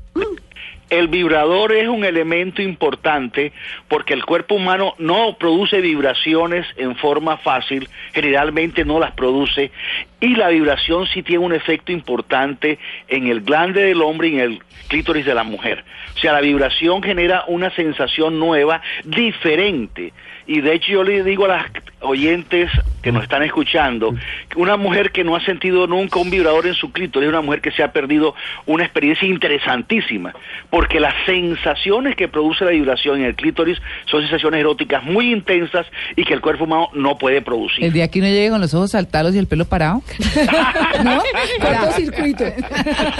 El 0.89 1.07
vibrador 1.07 1.71
es 1.71 1.87
un 1.87 2.03
elemento 2.03 2.63
importante 2.63 3.51
porque 3.87 4.13
el 4.13 4.25
cuerpo 4.25 4.55
humano 4.55 4.95
no 4.97 5.37
produce 5.37 5.81
vibraciones 5.81 6.65
en 6.77 6.95
forma 6.95 7.37
fácil, 7.37 7.87
generalmente 8.11 8.83
no 8.85 8.99
las 8.99 9.11
produce, 9.11 9.71
y 10.19 10.35
la 10.35 10.49
vibración 10.49 11.05
sí 11.07 11.21
tiene 11.21 11.45
un 11.45 11.53
efecto 11.53 11.91
importante 11.91 12.79
en 13.07 13.27
el 13.27 13.41
glande 13.41 13.83
del 13.83 14.01
hombre 14.01 14.29
y 14.29 14.33
en 14.35 14.39
el 14.39 14.59
clítoris 14.87 15.25
de 15.25 15.35
la 15.35 15.43
mujer. 15.43 15.85
O 16.15 16.19
sea, 16.19 16.33
la 16.33 16.41
vibración 16.41 17.03
genera 17.03 17.43
una 17.47 17.69
sensación 17.75 18.39
nueva, 18.39 18.81
diferente. 19.03 20.11
Y 20.49 20.61
de 20.61 20.73
hecho 20.73 20.93
yo 20.93 21.03
le 21.03 21.23
digo 21.23 21.45
a 21.45 21.49
las 21.49 21.65
oyentes 22.01 22.71
que 23.03 23.11
nos 23.11 23.21
están 23.21 23.43
escuchando, 23.43 24.15
que 24.49 24.57
una 24.57 24.77
mujer 24.77 25.11
que 25.11 25.23
no 25.23 25.35
ha 25.35 25.45
sentido 25.45 25.85
nunca 25.85 26.17
un 26.17 26.31
vibrador 26.31 26.65
en 26.65 26.73
su 26.73 26.91
clítoris 26.91 27.27
es 27.27 27.29
una 27.29 27.41
mujer 27.41 27.61
que 27.61 27.69
se 27.69 27.83
ha 27.83 27.91
perdido 27.91 28.33
una 28.65 28.83
experiencia 28.83 29.27
interesantísima, 29.27 30.33
porque 30.71 30.99
las 30.99 31.13
sensaciones 31.27 32.15
que 32.15 32.27
produce 32.27 32.65
la 32.65 32.71
vibración 32.71 33.19
en 33.19 33.25
el 33.25 33.35
clítoris 33.35 33.77
son 34.05 34.21
sensaciones 34.21 34.61
eróticas 34.61 35.03
muy 35.03 35.31
intensas 35.31 35.85
y 36.15 36.23
que 36.23 36.33
el 36.33 36.41
cuerpo 36.41 36.63
humano 36.63 36.89
no 36.93 37.15
puede 37.19 37.43
producir. 37.43 37.85
El 37.85 37.93
día 37.93 38.09
que 38.09 38.17
uno 38.17 38.29
llegue 38.29 38.49
con 38.49 38.59
los 38.59 38.73
ojos 38.73 38.89
saltados 38.89 39.35
y 39.35 39.37
el 39.37 39.45
pelo 39.45 39.65
parado. 39.65 40.01
¿No? 41.03 41.21
Cortocircuito. 41.61 42.45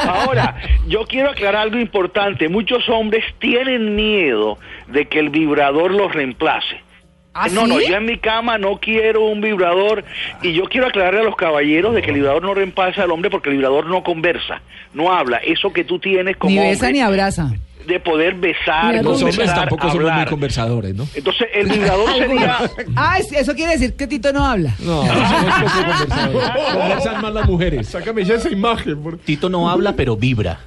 Ahora, 0.04 0.56
yo 0.88 1.06
quiero 1.06 1.30
aclarar 1.30 1.62
algo 1.62 1.78
importante. 1.78 2.50
Muchos 2.50 2.90
hombres 2.90 3.24
tienen 3.38 3.96
miedo 3.96 4.58
de 4.88 5.06
que 5.06 5.20
el 5.20 5.30
vibrador 5.30 5.92
los 5.92 6.12
reemplace. 6.12 6.89
¿Ah, 7.34 7.48
no, 7.50 7.68
no, 7.68 7.80
yo 7.80 7.96
en 7.96 8.06
mi 8.06 8.18
cama 8.18 8.58
no 8.58 8.80
quiero 8.80 9.26
un 9.26 9.40
vibrador 9.40 10.04
y 10.42 10.54
yo 10.54 10.64
quiero 10.66 10.88
aclararle 10.88 11.22
a 11.22 11.24
los 11.24 11.36
caballeros 11.36 11.94
de 11.96 12.02
que 12.02 12.10
el 12.10 12.16
vibrador 12.16 12.42
no 12.44 12.54
reemplaza 12.54 13.04
al 13.04 13.12
hombre 13.12 13.30
porque 13.30 13.50
el 13.50 13.56
vibrador 13.56 13.86
no 13.86 14.04
conversa, 14.04 14.62
no 14.94 15.14
habla. 15.14 15.38
Eso 15.38 15.72
que 15.72 15.84
tú 15.84 16.00
tienes 16.00 16.36
como 16.38 16.52
Ni 16.52 16.58
besa 16.60 16.88
hombre 16.88 16.94
ni 16.94 17.02
abraza. 17.02 17.52
de 17.86 18.00
poder 18.00 18.34
besar, 18.36 18.96
Los 19.04 19.22
hombres 19.24 19.54
tampoco 19.54 19.88
somos 19.90 20.02
muy 20.02 20.10
hablar. 20.12 20.30
conversadores, 20.30 20.94
¿no? 20.96 21.08
Entonces, 21.16 21.48
el 21.54 21.68
vibrador 21.70 22.10
sería 22.18 22.58
Ah, 22.96 23.18
es- 23.20 23.32
eso 23.32 23.54
quiere 23.56 23.72
decir 23.74 23.96
que 23.96 24.06
Tito 24.08 24.34
no 24.34 24.46
habla. 24.46 24.74
No, 24.80 25.06
somos 25.06 25.54
poco 25.54 25.72
conversadores. 25.86 26.74
Conversan 26.74 27.22
más 27.22 27.34
las 27.34 27.46
mujeres. 27.48 27.88
Sácame 27.88 28.24
ya 28.26 28.36
esa 28.36 28.50
imagen. 28.50 29.02
por- 29.02 29.18
Tito 29.18 29.50
no 29.50 29.70
habla, 29.70 29.94
pero 29.96 30.18
vibra. 30.18 30.60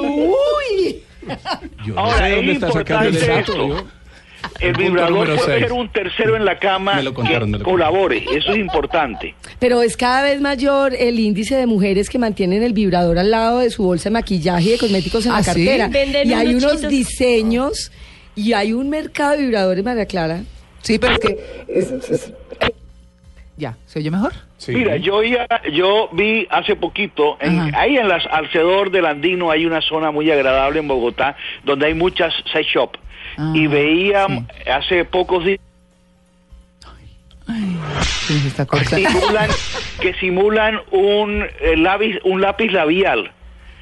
Uy. 0.00 1.02
Yo 1.86 1.94
no 1.94 2.00
Ahora, 2.00 2.18
sé 2.18 2.28
es 2.30 2.36
dónde 2.36 2.52
está 2.52 2.72
sacando 2.72 3.08
el 3.08 3.26
dato. 3.26 3.86
El 4.60 4.72
vibrador 4.74 5.26
puede 5.36 5.60
ser 5.60 5.72
un 5.72 5.88
tercero 5.90 6.36
en 6.36 6.44
la 6.44 6.58
cama 6.58 6.94
Me 6.94 7.02
lo 7.02 7.14
contaron, 7.14 7.40
que 7.40 7.52
me 7.52 7.58
lo 7.58 7.64
contaron. 7.64 7.90
colabore, 7.92 8.24
eso 8.36 8.52
es 8.52 8.58
importante. 8.58 9.34
Pero 9.58 9.82
es 9.82 9.96
cada 9.96 10.22
vez 10.22 10.40
mayor 10.40 10.94
el 10.94 11.18
índice 11.20 11.56
de 11.56 11.66
mujeres 11.66 12.08
que 12.10 12.18
mantienen 12.18 12.62
el 12.62 12.72
vibrador 12.72 13.18
al 13.18 13.30
lado 13.30 13.60
de 13.60 13.70
su 13.70 13.82
bolsa 13.84 14.08
de 14.10 14.12
maquillaje 14.14 14.68
y 14.68 14.72
de 14.72 14.78
cosméticos 14.78 15.26
en 15.26 15.32
¿Ah, 15.32 15.36
la 15.36 15.42
sí? 15.42 15.64
cartera. 15.64 15.88
Venden 15.88 16.30
y 16.30 16.34
hay 16.34 16.54
unos 16.54 16.76
chitos. 16.76 16.90
diseños 16.90 17.92
y 18.36 18.52
hay 18.52 18.72
un 18.72 18.90
mercado 18.90 19.32
de 19.32 19.38
vibradores, 19.42 19.84
María 19.84 20.06
Clara. 20.06 20.42
Sí, 20.82 20.98
pero 20.98 21.14
es 21.14 21.18
que. 21.20 21.38
es- 21.68 21.90
es- 22.10 22.32
Ya, 23.56 23.76
¿se 23.86 24.00
oye 24.00 24.10
mejor? 24.10 24.32
Sí. 24.58 24.72
Mira, 24.72 24.96
yo 24.96 25.22
ya, 25.22 25.46
yo 25.72 26.08
vi 26.12 26.46
hace 26.50 26.74
poquito, 26.74 27.36
en- 27.40 27.72
ahí 27.76 27.96
en 27.96 28.08
las 28.08 28.24
alrededor 28.30 28.90
del 28.90 29.06
Andino 29.06 29.50
hay 29.50 29.64
una 29.64 29.80
zona 29.80 30.10
muy 30.10 30.28
agradable 30.30 30.80
en 30.80 30.88
Bogotá, 30.88 31.36
donde 31.64 31.86
hay 31.86 31.94
muchas 31.94 32.34
sex 32.52 32.66
shop. 32.66 32.96
Ah, 33.36 33.52
y 33.54 33.66
veía 33.66 34.26
hace 34.66 35.04
pocos 35.04 35.44
días 35.44 35.60
está 38.46 38.66
simulan, 38.84 39.50
que 40.00 40.14
simulan 40.14 40.80
un 40.90 41.44
eh, 41.60 41.76
lápiz, 41.76 42.18
un 42.24 42.40
lápiz 42.40 42.70
labial. 42.70 43.30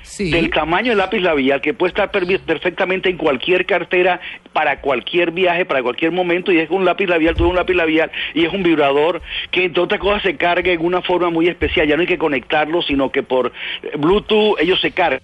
Sí. 0.05 0.33
del 0.33 0.51
tamaño 0.51 0.91
del 0.91 0.99
lápiz 0.99 1.21
labial 1.21 1.61
que 1.61 1.75
puede 1.75 1.91
estar 1.91 2.11
perfectamente 2.11 3.09
en 3.09 3.17
cualquier 3.17 3.67
cartera 3.67 4.21
para 4.53 4.81
cualquier 4.81 5.31
viaje, 5.31 5.65
para 5.65 5.81
cualquier 5.81 6.11
momento 6.11 6.51
y 6.51 6.59
es 6.59 6.69
un 6.71 6.85
lápiz 6.85 7.07
labial, 7.07 7.37
tú 7.37 7.49
un 7.49 7.55
lápiz 7.55 7.75
labial 7.75 8.11
y 8.35 8.45
es 8.45 8.53
un 8.53 8.65
vibrador 8.65 9.23
que 9.53 9.65
entre 9.65 9.81
otras 9.81 10.01
cosas 10.01 10.23
se 10.23 10.37
carga 10.37 10.73
en 10.73 10.85
una 10.85 11.03
forma 11.03 11.31
muy 11.31 11.47
especial, 11.47 11.87
ya 11.87 11.95
no 11.95 12.01
hay 12.01 12.09
que 12.09 12.19
conectarlo, 12.19 12.83
sino 12.83 13.13
que 13.13 13.23
por 13.23 13.53
Bluetooth 13.97 14.59
ellos 14.59 14.81
se 14.81 14.91
cargan. 14.91 15.21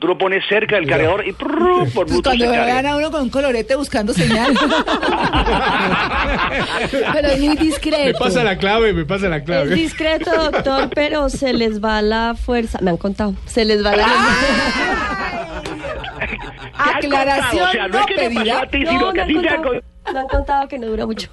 Tú 0.00 0.06
lo 0.06 0.16
pones 0.16 0.42
cerca 0.48 0.76
del 0.76 0.86
cargador 0.88 1.26
y 1.28 1.32
prrr, 1.32 1.92
por 1.92 2.06
Pues 2.06 2.08
Bluetooth 2.08 2.22
cuando 2.24 2.44
se 2.46 2.50
vean 2.50 2.86
a 2.86 2.96
uno 2.96 3.10
con 3.10 3.20
un 3.22 3.28
colorete 3.30 3.76
buscando 3.76 4.14
señal. 4.14 4.54
Pero 7.12 7.28
es 7.28 7.40
muy 7.40 7.54
discreto. 7.56 8.04
Me 8.06 8.14
pasa 8.14 8.42
la 8.42 8.56
clave, 8.56 8.94
me 8.94 9.04
pasa 9.04 9.28
la 9.28 9.36
Es 9.36 9.42
clave. 9.44 9.74
discreto, 9.74 10.30
doctor, 10.50 10.88
pero 10.94 11.28
se 11.28 11.52
les 11.52 11.84
va 11.84 12.00
la 12.02 12.34
fuerza. 12.34 12.78
Me 12.80 12.90
han 12.90 12.96
contado. 12.96 13.34
Se 13.44 13.64
les 13.66 13.84
va 13.84 13.94
la 13.94 14.06
Aclaración 16.78 17.64
contado, 17.66 17.68
o 17.68 17.72
sea, 17.72 17.88
no, 17.88 17.94
no 17.94 18.00
es 18.00 18.06
que 18.06 18.14
te 18.14 18.22
pasó 18.30 18.34
pedirá. 18.38 18.60
a 18.60 18.66
ti, 18.68 18.78
No, 18.84 18.90
sino 18.90 19.06
me 19.08 19.12
que 19.12 19.20
a 19.20 19.22
han 19.22 19.28
ti 19.28 19.34
te 19.40 19.48
han 19.48 19.62
contado, 19.62 19.80
co- 19.80 20.12
me 20.12 20.18
han 20.18 20.28
contado 20.28 20.68
que 20.68 20.78
no 20.78 20.86
dura 20.86 21.06
mucho. 21.06 21.28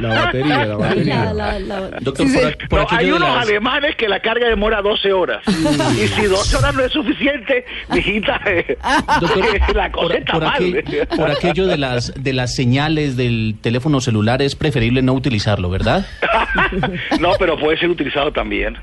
La 0.00 0.08
batería, 0.24 0.64
la 0.66 0.76
batería. 0.76 1.24
La- 1.32 1.58
la- 1.58 1.58
la- 1.60 1.90
Doctor, 2.00 2.26
Sí, 2.26 2.32
por, 2.38 2.50
sí. 2.50 2.56
por 2.68 2.78
No, 2.80 2.84
aquello 2.86 3.00
hay 3.00 3.10
unos 3.12 3.28
las- 3.36 3.48
alemanes 3.48 3.96
que 3.96 4.08
la 4.08 4.20
carga 4.20 4.48
demora 4.48 4.82
12 4.82 5.12
horas. 5.12 5.42
y 5.46 6.06
si 6.08 6.22
12 6.24 6.56
horas 6.56 6.74
no 6.74 6.82
es 6.84 6.92
suficiente, 6.92 7.64
mijita, 7.90 8.40
eh, 8.46 8.76
Doctor, 9.20 9.74
la 9.76 9.90
cosa 9.92 10.06
por, 10.08 10.16
está 10.16 10.32
por 10.32 10.42
mal. 10.44 10.54
aquel- 10.62 11.06
por 11.16 11.30
aquello 11.30 11.66
de 11.66 11.76
las 11.78 12.12
de 12.16 12.32
las 12.32 12.54
señales 12.54 13.16
del 13.16 13.56
teléfono 13.60 14.00
celular 14.00 14.42
es 14.42 14.54
preferible 14.56 15.02
no 15.02 15.12
utilizarlo, 15.12 15.70
¿verdad? 15.70 16.06
no, 17.20 17.32
pero 17.38 17.58
puede 17.58 17.78
ser 17.78 17.88
utilizado 17.90 18.32
también. 18.32 18.76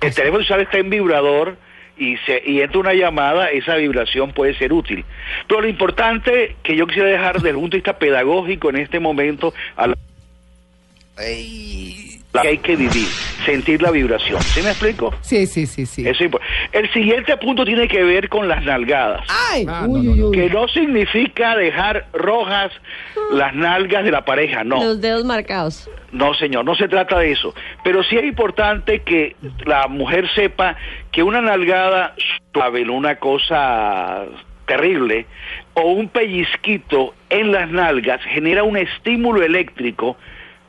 El 0.00 0.14
teléfono 0.14 0.42
celular 0.44 0.66
está 0.66 0.78
en 0.78 0.90
vibrador 0.90 1.56
y, 1.96 2.16
se, 2.18 2.42
y 2.44 2.60
entra 2.60 2.80
una 2.80 2.94
llamada, 2.94 3.50
esa 3.50 3.76
vibración 3.76 4.32
puede 4.32 4.54
ser 4.54 4.72
útil. 4.72 5.04
Pero 5.48 5.60
lo 5.60 5.68
importante 5.68 6.56
que 6.62 6.76
yo 6.76 6.86
quisiera 6.86 7.08
dejar 7.08 7.34
desde 7.36 7.50
el 7.50 7.56
punto 7.56 7.76
de 7.76 7.78
vista 7.78 7.98
pedagógico 7.98 8.70
en 8.70 8.76
este 8.76 9.00
momento 9.00 9.54
a 9.76 9.88
la 9.88 9.94
que 12.42 12.48
hay 12.48 12.58
que 12.58 12.76
vivir, 12.76 13.06
sentir 13.46 13.80
la 13.82 13.90
vibración. 13.90 14.40
¿Sí 14.42 14.60
me 14.62 14.70
explico? 14.70 15.14
Sí, 15.20 15.46
sí, 15.46 15.66
sí, 15.66 15.86
sí. 15.86 16.06
Eso 16.06 16.24
es 16.24 16.30
El 16.72 16.92
siguiente 16.92 17.36
punto 17.36 17.64
tiene 17.64 17.86
que 17.88 18.02
ver 18.02 18.28
con 18.28 18.48
las 18.48 18.64
nalgadas. 18.64 19.26
Ay, 19.50 19.64
Ah, 19.68 19.84
uy, 19.88 20.00
no, 20.02 20.04
no, 20.04 20.10
uy, 20.12 20.18
no. 20.18 20.28
uy. 20.28 20.36
Que 20.36 20.50
no 20.50 20.68
significa 20.68 21.56
dejar 21.56 22.06
rojas 22.12 22.72
las 23.32 23.54
nalgas 23.54 24.04
de 24.04 24.10
la 24.10 24.24
pareja, 24.24 24.64
no. 24.64 24.82
Los 24.82 25.00
dedos 25.00 25.24
marcados. 25.24 25.88
No, 26.12 26.34
señor, 26.34 26.64
no 26.64 26.74
se 26.74 26.88
trata 26.88 27.18
de 27.18 27.32
eso. 27.32 27.54
Pero 27.84 28.02
sí 28.04 28.16
es 28.16 28.24
importante 28.24 29.00
que 29.02 29.36
la 29.64 29.86
mujer 29.88 30.28
sepa 30.34 30.76
que 31.12 31.22
una 31.22 31.40
nalgada 31.40 32.14
suave, 32.52 32.88
una 32.88 33.16
cosa 33.16 34.24
terrible, 34.66 35.26
o 35.74 35.82
un 35.92 36.08
pellizquito 36.08 37.14
en 37.30 37.52
las 37.52 37.70
nalgas 37.70 38.20
genera 38.24 38.62
un 38.64 38.76
estímulo 38.76 39.42
eléctrico. 39.42 40.16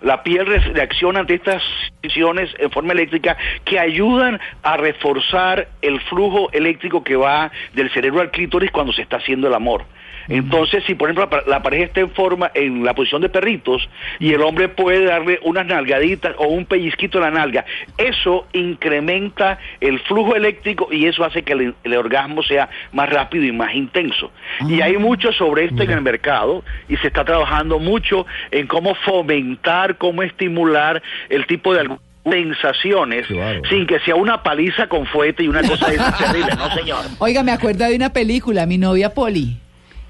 La 0.05 0.21
piel 0.21 0.45
re- 0.45 0.59
reacciona 0.59 1.21
ante 1.21 1.33
estas 1.33 1.63
situaciones 2.09 2.53
en 2.59 2.71
forma 2.71 2.93
eléctrica 2.93 3.37
que 3.63 3.79
ayudan 3.79 4.39
a 4.63 4.77
reforzar 4.77 5.67
el 5.81 5.99
flujo 6.01 6.49
eléctrico 6.51 7.03
que 7.03 7.15
va 7.15 7.51
del 7.73 7.89
cerebro 7.91 8.21
al 8.21 8.31
clítoris 8.31 8.71
cuando 8.71 8.93
se 8.93 9.01
está 9.01 9.17
haciendo 9.17 9.47
el 9.47 9.53
amor. 9.53 9.83
Entonces, 10.27 10.83
si 10.87 10.95
por 10.95 11.07
ejemplo 11.07 11.25
la, 11.25 11.29
pa- 11.29 11.43
la 11.47 11.61
pareja 11.61 11.83
está 11.85 11.99
en 11.99 12.09
forma, 12.09 12.49
en 12.55 12.83
la 12.83 12.95
posición 12.95 13.21
de 13.21 13.29
perritos, 13.29 13.87
y 14.17 14.33
el 14.33 14.41
hombre 14.41 14.69
puede 14.69 15.05
darle 15.05 15.39
unas 15.43 15.67
nalgaditas 15.67 16.33
o 16.39 16.47
un 16.47 16.65
pellizquito 16.65 17.19
en 17.19 17.25
la 17.25 17.29
nalga, 17.31 17.63
eso 17.99 18.47
incrementa 18.53 19.59
el 19.81 19.99
flujo 19.99 20.35
eléctrico 20.35 20.87
y 20.91 21.05
eso 21.05 21.23
hace 21.23 21.43
que 21.43 21.53
el, 21.53 21.75
el 21.83 21.93
orgasmo 21.95 22.41
sea 22.41 22.69
más 22.91 23.07
rápido 23.09 23.45
y 23.45 23.51
más 23.51 23.75
intenso. 23.75 24.31
Y 24.67 24.81
hay 24.81 24.97
mucho 24.97 25.31
sobre 25.31 25.65
esto 25.65 25.83
en 25.83 25.91
el 25.91 26.01
mercado 26.01 26.63
y 26.89 26.97
se 26.97 27.07
está 27.07 27.23
trabajando 27.23 27.77
mucho 27.77 28.25
en 28.49 28.65
cómo 28.65 28.95
fomentar, 28.95 29.97
cómo 29.97 30.23
estimular 30.23 31.03
el 31.29 31.45
tipo 31.45 31.71
de 31.73 31.81
algún- 31.81 31.94
sensaciones 32.29 33.25
sin 33.69 33.85
que 33.87 33.99
sea 33.99 34.15
una 34.15 34.41
paliza 34.43 34.87
con 34.87 35.05
fuete 35.05 35.43
y 35.43 35.47
una 35.47 35.61
cosa 35.63 35.87
de 35.87 35.95
esas 35.95 36.17
terrible, 36.31 36.55
no 36.57 36.73
señor. 36.73 37.05
Oiga, 37.19 37.43
me 37.43 37.51
acuerdo 37.51 37.85
de 37.85 37.95
una 37.95 38.11
película, 38.11 38.65
Mi 38.65 38.77
novia 38.77 39.13
Polly. 39.13 39.57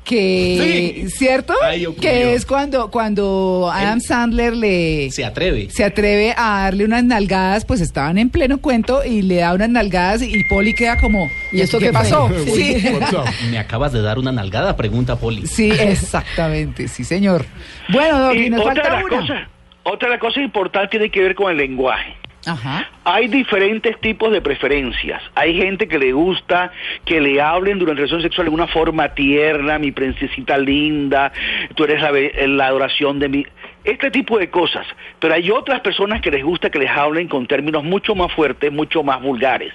Que, 0.04 1.02
Sí. 1.08 1.10
¿cierto? 1.10 1.56
Que 2.00 2.36
es 2.36 2.46
cuando, 2.46 2.92
cuando 2.92 3.72
Adam 3.74 4.00
Sandler 4.00 4.56
le 4.56 5.10
Se 5.10 5.26
atreve. 5.26 5.68
se 5.72 5.84
atreve 5.84 6.36
a 6.38 6.60
darle 6.66 6.86
unas 6.86 7.04
nalgadas, 7.04 7.66
pues 7.66 7.82
estaban 7.82 8.20
en 8.20 8.30
pleno 8.30 8.60
cuento 8.60 9.04
y 9.04 9.24
le 9.24 9.38
da 9.38 9.56
unas 9.56 9.70
nalgadas 9.70 10.22
y 10.22 10.44
Polly 10.44 10.76
queda 10.76 10.98
como, 10.98 11.28
¿y 11.52 11.62
esto 11.62 11.80
qué 11.80 11.92
pasó? 11.92 12.30
Sí? 12.46 12.78
Me 13.50 13.58
acabas 13.58 13.94
de 13.94 14.04
dar 14.04 14.20
una 14.20 14.32
nalgada, 14.32 14.78
pregunta 14.78 15.16
Poli. 15.16 15.48
sí, 15.48 15.72
exactamente, 15.72 16.88
sí, 16.88 17.04
señor. 17.04 17.44
Bueno, 17.90 18.20
Doc, 18.20 18.36
y 18.36 18.50
nos 18.52 18.64
falta 18.64 19.02
una. 19.04 19.18
cosas, 19.22 19.48
otra 19.86 20.18
cosas 20.20 20.44
importantes 20.44 20.90
tiene 20.90 21.10
que 21.10 21.22
ver 21.22 21.36
con 21.36 21.52
el 21.52 21.58
lenguaje. 21.58 22.16
Ajá. 22.46 22.88
Hay 23.04 23.28
diferentes 23.28 24.00
tipos 24.02 24.32
de 24.32 24.42
preferencias. 24.42 25.22
Hay 25.36 25.56
gente 25.56 25.88
que 25.88 25.98
le 25.98 26.12
gusta 26.12 26.72
que 27.06 27.22
le 27.22 27.42
hablen 27.42 27.80
durante 27.80 28.02
la 28.02 28.06
relación 28.06 28.22
sexual 28.22 28.48
de 28.48 28.54
una 28.54 28.68
forma 28.68 29.10
tierna, 29.10 29.80
mi 29.80 29.92
princesita 29.92 30.58
linda, 30.58 31.32
tú 31.76 31.86
eres 31.86 32.02
la, 32.02 32.12
la 32.48 32.68
adoración 32.68 33.20
de 33.20 33.30
mi... 33.30 33.48
Este 33.86 34.10
tipo 34.10 34.38
de 34.40 34.50
cosas. 34.50 34.86
Pero 35.20 35.34
hay 35.34 35.52
otras 35.52 35.82
personas 35.82 36.22
que 36.22 36.32
les 36.32 36.44
gusta 36.44 36.70
que 36.70 36.80
les 36.80 36.90
hablen 36.90 37.28
con 37.28 37.46
términos 37.46 37.84
mucho 37.84 38.16
más 38.16 38.32
fuertes, 38.34 38.72
mucho 38.72 39.04
más 39.04 39.22
vulgares. 39.22 39.72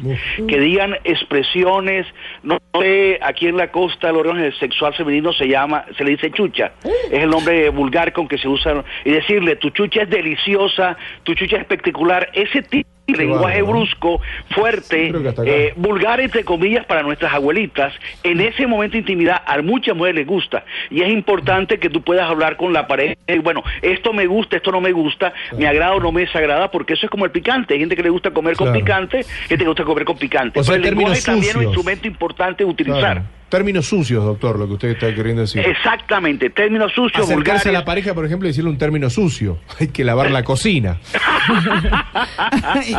Que 0.48 0.58
digan 0.58 0.96
expresiones, 1.04 2.06
no 2.42 2.58
sé, 2.80 3.18
aquí 3.22 3.46
en 3.46 3.56
la 3.56 3.70
costa 3.70 4.10
el 4.10 4.16
órgano 4.16 4.50
sexual 4.52 4.94
femenino 4.94 5.32
se 5.32 5.46
llama, 5.46 5.84
se 5.96 6.04
le 6.04 6.10
dice 6.12 6.30
chucha. 6.30 6.72
Es 7.10 7.22
el 7.22 7.30
nombre 7.30 7.68
vulgar 7.70 8.12
con 8.12 8.26
que 8.26 8.38
se 8.38 8.48
usa. 8.48 8.84
Y 9.04 9.10
decirle, 9.10 9.56
tu 9.56 9.70
chucha 9.70 10.02
es 10.02 10.10
deliciosa, 10.10 10.96
tu 11.22 11.34
chucha 11.34 11.56
es 11.56 11.62
espectacular. 11.62 12.28
Ese 12.32 12.62
tipo 12.62 12.88
lenguaje 13.16 13.62
brusco, 13.62 14.20
fuerte, 14.50 15.12
eh, 15.44 15.72
vulgar 15.76 16.20
entre 16.20 16.44
comillas 16.44 16.84
para 16.86 17.02
nuestras 17.02 17.32
abuelitas, 17.32 17.92
en 18.22 18.40
ese 18.40 18.66
momento 18.66 18.92
de 18.92 18.98
intimidad 18.98 19.42
a 19.46 19.60
muchas 19.62 19.96
mujeres 19.96 20.16
les 20.16 20.26
gusta. 20.26 20.64
Y 20.90 21.02
es 21.02 21.08
importante 21.10 21.78
que 21.78 21.90
tú 21.90 22.02
puedas 22.02 22.28
hablar 22.28 22.56
con 22.56 22.72
la 22.72 22.86
pareja 22.86 23.14
y 23.26 23.38
bueno, 23.38 23.62
esto 23.82 24.12
me 24.12 24.26
gusta, 24.26 24.56
esto 24.56 24.72
no 24.72 24.80
me 24.80 24.92
gusta, 24.92 25.32
me 25.56 25.66
agrada 25.66 25.94
o 25.94 26.00
no 26.00 26.12
me 26.12 26.22
desagrada, 26.22 26.70
porque 26.70 26.94
eso 26.94 27.06
es 27.06 27.10
como 27.10 27.24
el 27.24 27.30
picante, 27.30 27.74
hay 27.74 27.80
gente 27.80 27.96
que 27.96 28.02
le 28.02 28.10
gusta 28.10 28.30
comer 28.30 28.56
con 28.56 28.72
picante, 28.72 29.24
gente 29.24 29.58
que 29.58 29.64
le 29.64 29.68
gusta 29.68 29.84
comer 29.84 30.04
con 30.04 30.18
picante, 30.18 30.60
O 30.60 30.64
sea, 30.64 30.74
Pero 30.74 30.88
el 30.88 30.94
lenguaje 30.94 31.22
también 31.22 31.50
es 31.50 31.56
un 31.56 31.62
instrumento 31.64 32.08
importante 32.08 32.64
de 32.64 32.70
utilizar. 32.70 33.00
Claro. 33.00 33.39
Términos 33.50 33.86
sucios, 33.86 34.24
doctor, 34.24 34.58
lo 34.58 34.66
que 34.68 34.74
usted 34.74 34.88
está 34.90 35.12
queriendo 35.14 35.42
decir. 35.42 35.60
Exactamente, 35.66 36.50
términos 36.50 36.92
sucios, 36.92 37.24
Acercarse 37.24 37.34
vulgares. 37.34 37.66
a 37.66 37.72
la 37.72 37.84
pareja, 37.84 38.14
por 38.14 38.24
ejemplo, 38.24 38.46
y 38.46 38.50
decirle 38.52 38.70
un 38.70 38.78
término 38.78 39.10
sucio. 39.10 39.58
Hay 39.80 39.88
que 39.88 40.04
lavar 40.04 40.30
la 40.30 40.44
cocina. 40.44 40.98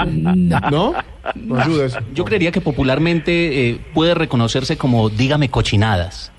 No. 0.07 0.59
¿No? 0.71 0.93
¿No 1.35 1.59
ayuda 1.59 1.85
eso? 1.85 1.99
Yo 2.13 2.25
creería 2.25 2.51
que 2.51 2.61
popularmente 2.61 3.69
eh, 3.69 3.79
puede 3.93 4.13
reconocerse 4.13 4.77
como 4.77 5.09
dígame 5.09 5.49
cochinadas. 5.49 6.31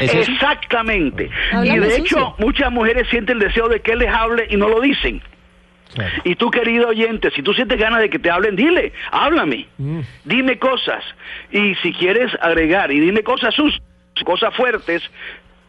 Exactamente. 0.00 1.30
Y 1.62 1.78
de 1.78 1.90
sucio. 1.90 2.04
hecho, 2.18 2.34
muchas 2.38 2.70
mujeres 2.72 3.06
sienten 3.08 3.36
el 3.36 3.48
deseo 3.48 3.68
de 3.68 3.80
que 3.80 3.92
él 3.92 4.00
les 4.00 4.12
hable 4.12 4.46
y 4.50 4.56
no 4.56 4.68
lo 4.68 4.80
dicen. 4.80 5.22
Claro. 5.94 6.12
Y 6.24 6.34
tú, 6.36 6.50
querido 6.50 6.88
oyente, 6.88 7.30
si 7.32 7.42
tú 7.42 7.52
sientes 7.52 7.78
ganas 7.78 8.00
de 8.00 8.10
que 8.10 8.18
te 8.18 8.30
hablen, 8.30 8.56
dile, 8.56 8.92
háblame, 9.10 9.66
Mm. 9.78 10.00
dime 10.24 10.58
cosas. 10.58 11.04
Y 11.50 11.74
si 11.76 11.92
quieres 11.92 12.30
agregar 12.40 12.90
y 12.92 13.00
dime 13.00 13.22
cosas 13.22 13.54
sus, 13.54 13.80
cosas 14.24 14.54
fuertes, 14.54 15.02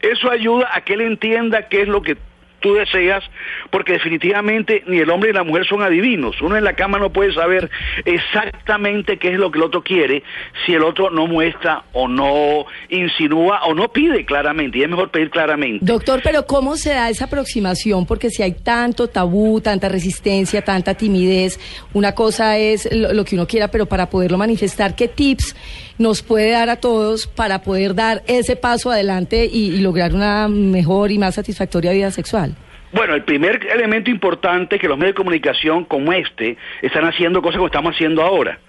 eso 0.02 0.30
ayuda 0.30 0.70
a 0.74 0.82
que 0.82 0.94
él 0.94 1.02
entienda 1.02 1.68
qué 1.70 1.82
es 1.84 1.88
lo 1.88 2.02
que 2.02 2.18
tú 2.62 2.76
deseas, 2.76 3.24
porque 3.70 3.94
definitivamente 3.94 4.84
ni 4.88 5.00
el 5.00 5.10
hombre 5.10 5.32
ni 5.32 5.38
la 5.38 5.44
mujer 5.44 5.66
son 5.68 5.82
adivinos. 5.82 6.42
Uno 6.42 6.58
en 6.58 6.64
la 6.64 6.74
cama 6.74 6.98
no 6.98 7.12
puede 7.12 7.34
saber 7.34 7.70
exactamente 8.06 9.18
qué 9.18 9.34
es 9.34 9.40
lo 9.40 9.52
que 9.52 9.58
el 9.58 9.66
otro 9.66 9.84
quiere 9.84 10.24
si 10.66 10.74
el 10.74 10.84
otro 10.84 11.10
no 11.10 11.28
muestra 11.28 11.84
o 11.94 12.08
no 12.08 12.66
insinúa 12.90 13.66
o 13.66 13.74
no 13.74 13.92
pide 13.92 14.26
claramente. 14.26 14.78
Y 14.78 14.84
es 14.84 14.90
mejor 14.90 15.12
pedir 15.12 15.30
claramente. 15.30 15.84
Doctor, 15.86 16.22
pero 16.24 16.46
¿cómo 16.46 16.78
se 16.78 16.92
da 16.92 17.10
esa 17.10 17.26
aproximación? 17.26 18.06
Porque 18.06 18.30
si 18.30 18.44
hay 18.44 18.54
tanto 18.54 19.08
tabú, 19.08 19.62
tanta 19.62 19.90
resistencia, 19.90 20.62
tanta 20.62 20.94
timidez, 20.94 21.60
una 21.94 22.14
cosa 22.14 22.58
es 22.58 22.88
lo, 22.94 23.14
lo 23.14 23.26
que 23.26 23.36
uno 23.36 23.48
quiera, 23.48 23.70
pero 23.70 23.86
para 23.86 24.10
poderlo 24.10 24.38
manifestar, 24.38 24.96
¿qué 24.96 25.08
tips 25.08 25.56
nos 26.02 26.24
puede 26.24 26.52
dar 26.52 26.70
a 26.70 26.78
todos 26.78 27.28
para 27.28 27.62
poder 27.62 27.96
dar 27.96 28.24
ese 28.28 28.56
paso 28.56 28.92
adelante 28.92 29.46
y, 29.46 29.80
lograr 29.82 30.14
una 30.14 30.48
mejor 30.48 31.12
y 31.12 31.18
más 31.18 31.36
satisfactoria 31.36 31.92
vida 31.92 32.12
sexual? 32.12 32.56
Bueno, 32.92 33.14
el 33.14 33.24
primer 33.24 33.66
elemento 33.68 34.12
importante 34.12 34.78
que 34.78 34.88
los 34.88 34.98
medios 34.98 35.14
de 35.14 35.18
comunicación 35.18 35.86
como 35.86 36.12
este 36.12 36.58
están 36.82 37.06
haciendo 37.06 37.42
cosas 37.42 37.58
como 37.58 37.68
estamos 37.68 37.96
haciendo 37.96 38.22
ahora. 38.22 38.60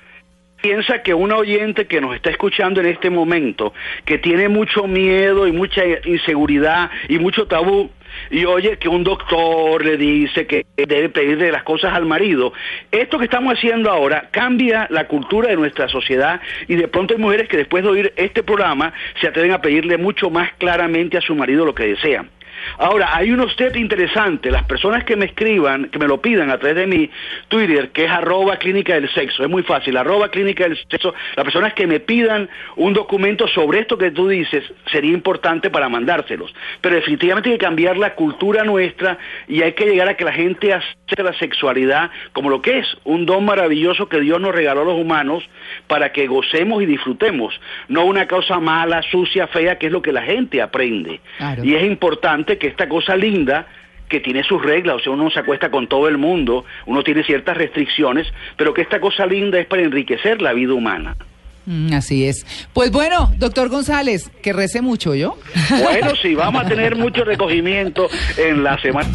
Piensa 0.62 1.02
que 1.02 1.12
un 1.12 1.32
oyente 1.32 1.86
que 1.86 2.00
nos 2.00 2.14
está 2.14 2.30
escuchando 2.30 2.80
en 2.80 2.86
este 2.86 3.10
momento, 3.10 3.72
que 4.04 4.18
tiene 4.18 4.48
mucho 4.48 4.86
miedo 4.86 5.48
y 5.48 5.52
mucha 5.52 5.82
inseguridad 6.04 6.90
y 7.08 7.18
mucho 7.18 7.46
tabú, 7.48 7.90
y 8.30 8.44
oye 8.44 8.78
que 8.78 8.88
un 8.88 9.04
doctor 9.04 9.84
le 9.84 9.96
dice 9.96 10.46
que 10.46 10.66
debe 10.76 11.08
pedirle 11.08 11.52
las 11.52 11.62
cosas 11.62 11.94
al 11.94 12.06
marido, 12.06 12.52
esto 12.90 13.18
que 13.18 13.24
estamos 13.24 13.54
haciendo 13.54 13.90
ahora 13.90 14.28
cambia 14.30 14.86
la 14.90 15.06
cultura 15.06 15.48
de 15.48 15.56
nuestra 15.56 15.88
sociedad 15.88 16.40
y 16.68 16.76
de 16.76 16.88
pronto 16.88 17.14
hay 17.14 17.20
mujeres 17.20 17.48
que 17.48 17.56
después 17.56 17.82
de 17.82 17.90
oír 17.90 18.12
este 18.16 18.42
programa 18.42 18.92
se 19.20 19.28
atreven 19.28 19.52
a 19.52 19.60
pedirle 19.60 19.98
mucho 19.98 20.30
más 20.30 20.52
claramente 20.58 21.18
a 21.18 21.20
su 21.20 21.34
marido 21.34 21.64
lo 21.64 21.74
que 21.74 21.84
desean. 21.84 22.30
Ahora, 22.78 23.10
hay 23.12 23.30
unos 23.30 23.54
tips 23.56 23.76
interesantes. 23.76 24.52
Las 24.52 24.64
personas 24.64 25.04
que 25.04 25.16
me 25.16 25.26
escriban, 25.26 25.86
que 25.86 25.98
me 25.98 26.06
lo 26.06 26.20
pidan 26.20 26.50
a 26.50 26.58
través 26.58 26.76
de 26.76 26.86
mi 26.86 27.10
Twitter, 27.48 27.90
que 27.90 28.04
es 28.04 28.10
arroba 28.10 28.56
clínica 28.56 28.94
del 28.94 29.08
sexo, 29.10 29.42
es 29.42 29.48
muy 29.48 29.62
fácil, 29.62 29.96
arroba 29.96 30.30
clínica 30.30 30.64
del 30.64 30.78
sexo, 30.88 31.14
las 31.36 31.44
personas 31.44 31.74
que 31.74 31.86
me 31.86 32.00
pidan 32.00 32.48
un 32.76 32.92
documento 32.92 33.46
sobre 33.48 33.80
esto 33.80 33.98
que 33.98 34.10
tú 34.10 34.28
dices, 34.28 34.64
sería 34.90 35.12
importante 35.12 35.70
para 35.70 35.88
mandárselos. 35.88 36.54
Pero 36.80 36.96
definitivamente 36.96 37.50
hay 37.50 37.58
que 37.58 37.64
cambiar 37.64 37.96
la 37.96 38.14
cultura 38.14 38.64
nuestra 38.64 39.18
y 39.48 39.62
hay 39.62 39.72
que 39.72 39.86
llegar 39.86 40.08
a 40.08 40.16
que 40.16 40.24
la 40.24 40.32
gente 40.32 40.72
acepte 40.72 41.22
la 41.22 41.32
sexualidad 41.34 42.10
como 42.32 42.50
lo 42.50 42.62
que 42.62 42.78
es, 42.78 42.86
un 43.04 43.26
don 43.26 43.44
maravilloso 43.44 44.08
que 44.08 44.20
Dios 44.20 44.40
nos 44.40 44.54
regaló 44.54 44.82
a 44.82 44.84
los 44.84 44.98
humanos 44.98 45.44
para 45.86 46.12
que 46.12 46.26
gocemos 46.26 46.82
y 46.82 46.86
disfrutemos, 46.86 47.58
no 47.88 48.04
una 48.04 48.26
cosa 48.26 48.58
mala, 48.60 49.02
sucia, 49.02 49.46
fea, 49.46 49.78
que 49.78 49.86
es 49.86 49.92
lo 49.92 50.02
que 50.02 50.12
la 50.12 50.22
gente 50.22 50.62
aprende. 50.62 51.20
Claro. 51.38 51.64
Y 51.64 51.74
es 51.74 51.84
importante 51.84 52.51
que 52.58 52.68
esta 52.68 52.88
cosa 52.88 53.16
linda 53.16 53.66
que 54.08 54.20
tiene 54.20 54.42
sus 54.44 54.62
reglas, 54.62 54.96
o 54.96 54.98
sea, 55.00 55.12
uno 55.12 55.24
no 55.24 55.30
se 55.30 55.40
acuesta 55.40 55.70
con 55.70 55.88
todo 55.88 56.06
el 56.06 56.18
mundo, 56.18 56.66
uno 56.86 57.02
tiene 57.02 57.24
ciertas 57.24 57.56
restricciones, 57.56 58.26
pero 58.56 58.74
que 58.74 58.82
esta 58.82 59.00
cosa 59.00 59.24
linda 59.24 59.58
es 59.58 59.66
para 59.66 59.82
enriquecer 59.82 60.42
la 60.42 60.52
vida 60.52 60.74
humana. 60.74 61.16
Mm, 61.64 61.94
así 61.94 62.26
es. 62.26 62.44
Pues 62.72 62.90
bueno, 62.90 63.32
doctor 63.38 63.68
González, 63.68 64.30
que 64.42 64.52
rece 64.52 64.82
mucho, 64.82 65.14
¿yo? 65.14 65.38
Bueno, 65.70 66.12
sí, 66.20 66.34
vamos 66.36 66.64
a 66.64 66.68
tener 66.68 66.96
mucho 66.96 67.24
recogimiento 67.24 68.08
en 68.36 68.62
la 68.62 68.78
semana. 68.80 69.08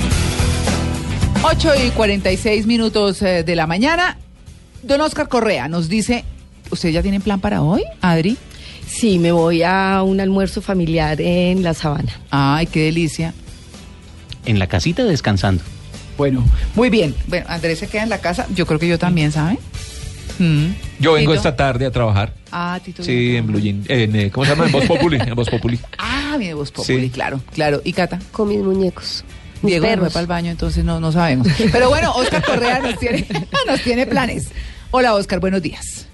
8 1.43 1.69
y 1.85 1.89
46 1.91 2.65
minutos 2.65 3.21
eh, 3.21 3.43
de 3.43 3.55
la 3.55 3.67
mañana. 3.67 4.17
Don 4.81 5.01
Oscar 5.01 5.27
Correa 5.27 5.67
nos 5.67 5.89
dice, 5.89 6.23
¿usted 6.71 6.89
ya 6.89 7.01
tiene 7.01 7.19
plan 7.19 7.39
para 7.39 7.61
hoy, 7.61 7.83
Adri? 8.01 8.37
Sí, 8.87 9.19
me 9.19 9.31
voy 9.31 9.63
a 9.63 10.01
un 10.03 10.19
almuerzo 10.19 10.61
familiar 10.61 11.19
en 11.21 11.61
la 11.63 11.73
sabana. 11.73 12.19
Ay, 12.31 12.65
qué 12.67 12.81
delicia. 12.85 13.33
En 14.45 14.59
la 14.59 14.67
casita 14.67 15.03
descansando. 15.03 15.63
Bueno, 16.17 16.43
muy 16.73 16.89
bien. 16.89 17.13
Bueno, 17.27 17.45
Andrés 17.49 17.79
se 17.79 17.87
queda 17.87 18.03
en 18.03 18.09
la 18.09 18.19
casa. 18.19 18.47
Yo 18.55 18.65
creo 18.65 18.79
que 18.79 18.87
yo 18.87 18.97
también, 18.97 19.31
¿sabe? 19.31 19.59
Mm. 20.39 20.67
Yo 20.99 21.13
vengo 21.13 21.31
Tito. 21.31 21.35
esta 21.35 21.55
tarde 21.55 21.85
a 21.85 21.91
trabajar. 21.91 22.33
Ah, 22.51 22.79
Tito. 22.83 23.03
Sí, 23.03 23.35
en 23.35 23.45
Blue 23.47 23.59
Jean. 23.59 23.83
En, 23.87 24.15
eh, 24.15 24.31
¿Cómo 24.31 24.45
se 24.45 24.51
llama? 24.51 24.65
En 24.65 24.71
Voz 24.71 24.85
Populi. 24.85 25.17
En 25.19 25.35
Voz 25.35 25.49
Populi. 25.49 25.79
Ah, 25.97 26.35
viene 26.39 26.53
Voz 26.53 26.71
Populi, 26.71 27.01
Sí. 27.05 27.09
claro, 27.09 27.41
claro. 27.53 27.81
¿Y 27.83 27.93
Cata? 27.93 28.19
Con 28.31 28.47
mis 28.49 28.59
muñecos. 28.59 29.23
Mis 29.61 29.71
Diego 29.71 29.85
perros. 29.87 30.13
para 30.13 30.21
el 30.21 30.27
baño, 30.27 30.51
entonces 30.51 30.85
no, 30.85 30.99
no 30.99 31.11
sabemos. 31.11 31.47
Pero 31.71 31.89
bueno, 31.89 32.13
Oscar 32.15 32.43
Correa 32.43 32.79
nos 32.79 32.97
tiene, 32.99 33.25
nos 33.67 33.81
tiene 33.81 34.05
planes. 34.05 34.49
Hola, 34.91 35.13
Oscar, 35.15 35.39
buenos 35.39 35.61
días. 35.61 36.05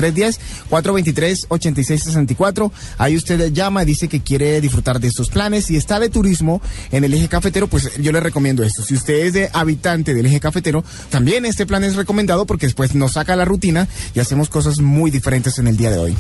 310-423-8664. 0.71 2.73
Ahí 2.99 3.17
usted 3.17 3.53
llama 3.53 3.85
y 3.85 3.87
dice 3.87 4.09
que 4.09 4.21
quiere 4.21 4.61
disfrutar 4.61 4.99
de 4.99 5.07
estos 5.09 5.31
planes. 5.31 5.67
Si 5.67 5.77
está 5.77 6.01
de 6.01 6.09
turismo 6.09 6.61
en 6.91 7.05
el 7.05 7.15
eje 7.15 7.29
cafetero, 7.29 7.69
pues 7.69 7.93
yo 8.01 8.11
le 8.11 8.19
recomiendo 8.19 8.65
esto. 8.65 8.83
Si 8.83 8.95
usted 8.95 9.27
es 9.27 9.35
de 9.35 9.51
habitante 9.53 10.15
del 10.15 10.27
eje 10.27 10.41
cafetero, 10.41 10.83
también 11.11 11.45
este 11.45 11.65
plan 11.65 11.85
es 11.85 11.95
recomendado 11.95 12.45
porque 12.45 12.67
después 12.67 12.97
nos 12.97 13.13
saca 13.13 13.37
la 13.37 13.45
rutina 13.45 13.87
y 14.15 14.21
hacemos 14.21 14.49
cosas 14.49 14.81
muy 14.81 15.13
diferentes 15.13 15.59
en 15.59 15.69
el 15.69 15.77
día 15.77 15.91
de 15.91 15.99
hoy. 15.99 16.17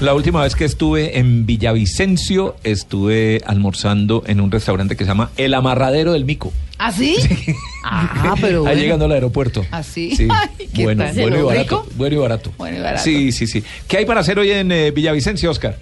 La 0.00 0.14
última 0.14 0.42
vez 0.42 0.56
que 0.56 0.64
estuve 0.64 1.18
en 1.18 1.44
Villavicencio, 1.44 2.56
estuve 2.64 3.42
almorzando 3.44 4.22
en 4.26 4.40
un 4.40 4.50
restaurante 4.50 4.96
que 4.96 5.04
se 5.04 5.08
llama 5.08 5.30
El 5.36 5.52
Amarradero 5.52 6.14
del 6.14 6.24
Mico. 6.24 6.52
¿Ah, 6.78 6.90
sí? 6.90 7.16
Ah, 7.82 8.34
pero 8.38 8.58
Ahí 8.58 8.62
bueno. 8.74 8.80
llegando 8.82 9.04
al 9.06 9.12
aeropuerto. 9.12 9.64
¿Ah, 9.70 9.82
sí? 9.82 10.14
Sí. 10.14 10.28
Ay, 10.30 10.68
¿qué 10.72 10.84
bueno, 10.84 11.04
bueno 11.14 11.38
y 11.38 11.42
barato. 11.42 11.86
Bueno 11.96 12.14
y 12.14 12.18
barato. 12.18 12.52
Bueno 12.58 12.76
y 12.76 12.80
barato. 12.80 13.02
Sí, 13.02 13.32
sí, 13.32 13.46
sí. 13.46 13.64
¿Qué 13.88 13.96
hay 13.98 14.04
para 14.04 14.20
hacer 14.20 14.38
hoy 14.38 14.50
en 14.50 14.70
eh, 14.70 14.90
Villavicencio, 14.90 15.50
Oscar? 15.50 15.78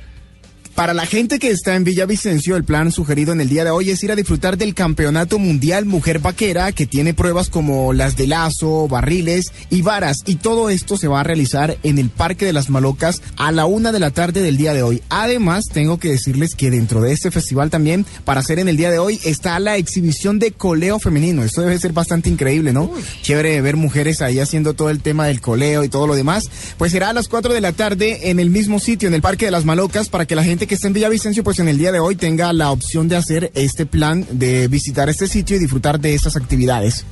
Para 0.79 0.95
la 0.95 1.07
gente 1.07 1.41
que 1.41 1.51
está 1.51 1.75
en 1.75 1.83
Villavicencio, 1.83 2.55
el 2.55 2.63
plan 2.63 2.93
sugerido 2.93 3.33
en 3.33 3.41
el 3.41 3.49
día 3.49 3.65
de 3.65 3.71
hoy 3.71 3.91
es 3.91 4.01
ir 4.05 4.13
a 4.13 4.15
disfrutar 4.15 4.57
del 4.57 4.77
Campeonato 4.77 5.41
Mundial 5.41 5.87
Mujer 5.87 6.21
Vaquera, 6.21 6.71
que 6.71 6.87
tiene 6.87 7.15
pruebas 7.15 7.51
como 7.51 7.93
las 7.93 8.17
de 8.17 8.29
lazo, 8.29 8.87
barriles 8.87 9.51
y 9.71 9.83
varas. 9.83 10.19
Y 10.25 10.37
todo 10.37 10.71
esto 10.71 10.97
se 10.97 11.09
va 11.09 11.19
a 11.19 11.25
realizar 11.25 11.77
en 11.83 11.99
el 11.99 12.11
Parque 12.11 12.47
de 12.47 12.53
las 12.53 12.71
Malocas 12.71 13.23
a 13.37 13.51
la 13.51 13.67
una 13.67 13.91
de 13.91 13.99
la 13.99 14.13
tarde 14.13 14.41
del 14.41 14.57
día 14.57 14.73
de 14.73 14.85
hoy. 14.85 15.03
Además, 15.09 15.65
tengo 15.65 15.99
que 15.99 16.11
decirles 16.11 16.55
que 16.55 16.71
dentro 16.71 17.01
de 17.01 17.11
este 17.11 17.33
festival 17.33 17.71
también, 17.71 18.07
para 18.25 18.39
hacer 18.39 18.61
en 18.61 18.69
el 18.69 18.77
día 18.77 18.93
de 18.93 19.01
hoy, 19.01 19.19
está 19.25 19.59
la 19.59 19.79
exhibición 19.79 20.39
de 20.39 20.53
coleo 20.53 21.01
femenino. 21.01 21.43
Esto 21.43 21.63
debe 21.63 21.77
ser 21.81 21.93
bastante 21.93 22.31
increíble, 22.31 22.73
¿no? 22.73 22.89
Chévere 23.23 23.61
ver 23.63 23.75
mujeres 23.75 24.23
ahí 24.23 24.39
haciendo 24.39 24.75
todo 24.75 24.91
el 24.91 25.01
tema 25.01 25.27
del 25.27 25.41
coleo 25.41 25.83
y 25.83 25.89
todo 25.89 26.07
lo 26.07 26.15
demás. 26.15 26.45
Pues 26.77 26.93
será 26.93 27.09
a 27.09 27.15
las 27.15 27.27
4 27.27 27.53
de 27.53 27.61
la 27.63 27.73
tarde 27.73 28.31
en 28.31 28.39
el 28.39 28.51
mismo 28.51 28.79
sitio, 28.79 29.09
en 29.09 29.15
el 29.15 29.23
Parque 29.23 29.47
de 29.47 29.51
las 29.51 29.65
Malocas, 29.65 30.09
para 30.09 30.25
que 30.25 30.37
la 30.37 30.45
gente 30.45 30.68
que 30.69 30.75
está 30.77 30.87
en 30.87 30.93
Villavicencio, 30.95 31.43
pues 31.43 31.59
en 31.59 31.67
el 31.69 31.79
día 31.79 31.91
de 31.91 31.99
hoy 31.99 32.15
tenga 32.15 32.53
la 32.53 32.71
opción 32.71 33.09
de 33.09 33.17
hacer 33.17 33.51
este 33.55 33.87
plan 33.87 34.25
de 34.31 34.69
visitar 34.69 35.09
este 35.09 35.27
sitio 35.27 35.57
y 35.57 35.59
disfrutar 35.59 35.99
de 35.99 36.15
estas 36.15 36.37
actividades. 36.37 37.05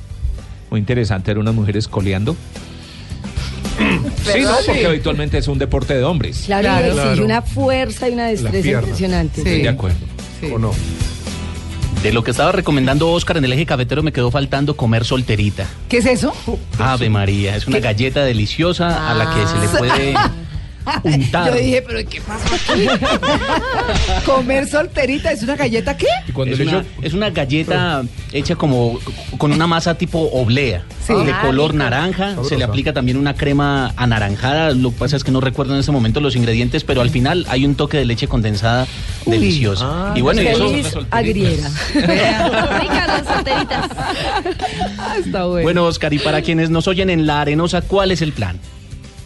Muy 0.71 0.79
interesante, 0.79 1.31
eran 1.31 1.41
unas 1.41 1.55
mujeres 1.55 1.87
coleando. 1.87 2.35
sí, 3.77 4.41
no, 4.41 4.51
porque 4.65 4.85
habitualmente 4.85 5.37
es 5.37 5.47
un 5.47 5.57
deporte 5.57 5.93
de 5.95 6.03
hombres. 6.03 6.43
Claro, 6.45 6.63
Claro. 6.63 6.85
y 6.85 6.89
exige 6.89 7.03
Claro. 7.05 7.25
una 7.25 7.41
fuerza 7.41 8.09
y 8.09 8.13
una 8.13 8.27
destreza 8.27 8.67
impresionante. 8.69 9.37
Estoy 9.41 9.61
de 9.61 9.69
acuerdo. 9.69 9.97
¿O 10.53 10.59
no? 10.59 10.71
De 12.03 12.13
lo 12.13 12.23
que 12.23 12.29
estaba 12.31 12.51
recomendando 12.51 13.09
Oscar 13.11 13.37
en 13.37 13.45
el 13.45 13.53
eje 13.53 13.65
cafetero 13.65 14.03
me 14.03 14.11
quedó 14.13 14.29
faltando 14.29 14.77
comer 14.77 15.03
solterita. 15.03 15.65
¿Qué 15.89 15.97
es 15.97 16.05
eso? 16.05 16.31
Ave 16.77 17.09
María, 17.09 17.55
es 17.55 17.65
una 17.67 17.79
galleta 17.79 18.23
deliciosa 18.23 19.09
a 19.09 19.15
la 19.15 19.33
que 19.33 19.47
se 19.47 19.57
le 19.59 19.67
puede 19.79 20.13
untar. 21.03 21.51
Yo 21.53 21.59
dije, 21.59 21.83
pero 21.87 22.09
¿qué 22.09 22.21
pasa 22.21 22.55
aquí? 22.55 22.87
Comer 24.25 24.67
solterita 24.67 25.31
es 25.31 25.43
una 25.43 25.55
galleta, 25.55 25.95
¿qué? 25.97 26.07
es, 26.45 26.59
una, 26.59 26.85
es 27.01 27.13
una 27.13 27.29
galleta 27.29 28.03
hecha 28.31 28.55
como 28.55 28.99
con 29.37 29.51
una 29.51 29.67
masa 29.67 29.95
tipo 29.95 30.19
oblea, 30.33 30.83
Sí. 31.05 31.13
de 31.13 31.31
Ah, 31.31 31.41
color 31.45 31.71
rico. 31.71 31.83
naranja. 31.83 32.35
Se 32.43 32.57
le 32.57 32.63
aplica 32.65 32.91
también 32.93 33.17
una 33.17 33.33
crema 33.33 33.93
anaranjada. 33.95 34.71
Lo 34.71 34.91
que 34.91 34.97
pasa 34.97 35.15
es 35.15 35.23
que 35.23 35.31
no 35.31 35.39
recuerdo 35.39 35.73
en 35.73 35.79
ese 35.79 35.91
momento 35.91 36.19
los 36.19 36.35
ingredientes, 36.35 36.83
pero 36.83 37.01
al 37.01 37.09
final 37.09 37.45
hay 37.49 37.65
un 37.65 37.75
toque 37.75 37.97
de 37.97 38.05
leche 38.05 38.27
condensada 38.27 38.85
deliciosa. 39.25 40.11
y 40.15 40.21
bueno, 40.21 40.41
y 40.41 40.47
eso. 40.47 40.67
Feliz 40.69 40.93
agriera. 41.11 41.69
Las 43.07 43.25
solteritas. 43.25 43.85
Está 45.25 45.45
bueno. 45.45 45.63
Bueno, 45.63 45.85
Oscar, 45.85 46.13
y 46.13 46.19
para 46.19 46.41
quienes 46.41 46.69
nos 46.69 46.87
oyen 46.87 47.09
en 47.09 47.25
La 47.25 47.41
Arenosa, 47.41 47.81
¿cuál 47.81 48.11
es 48.11 48.21
el 48.21 48.33
plan? 48.33 48.59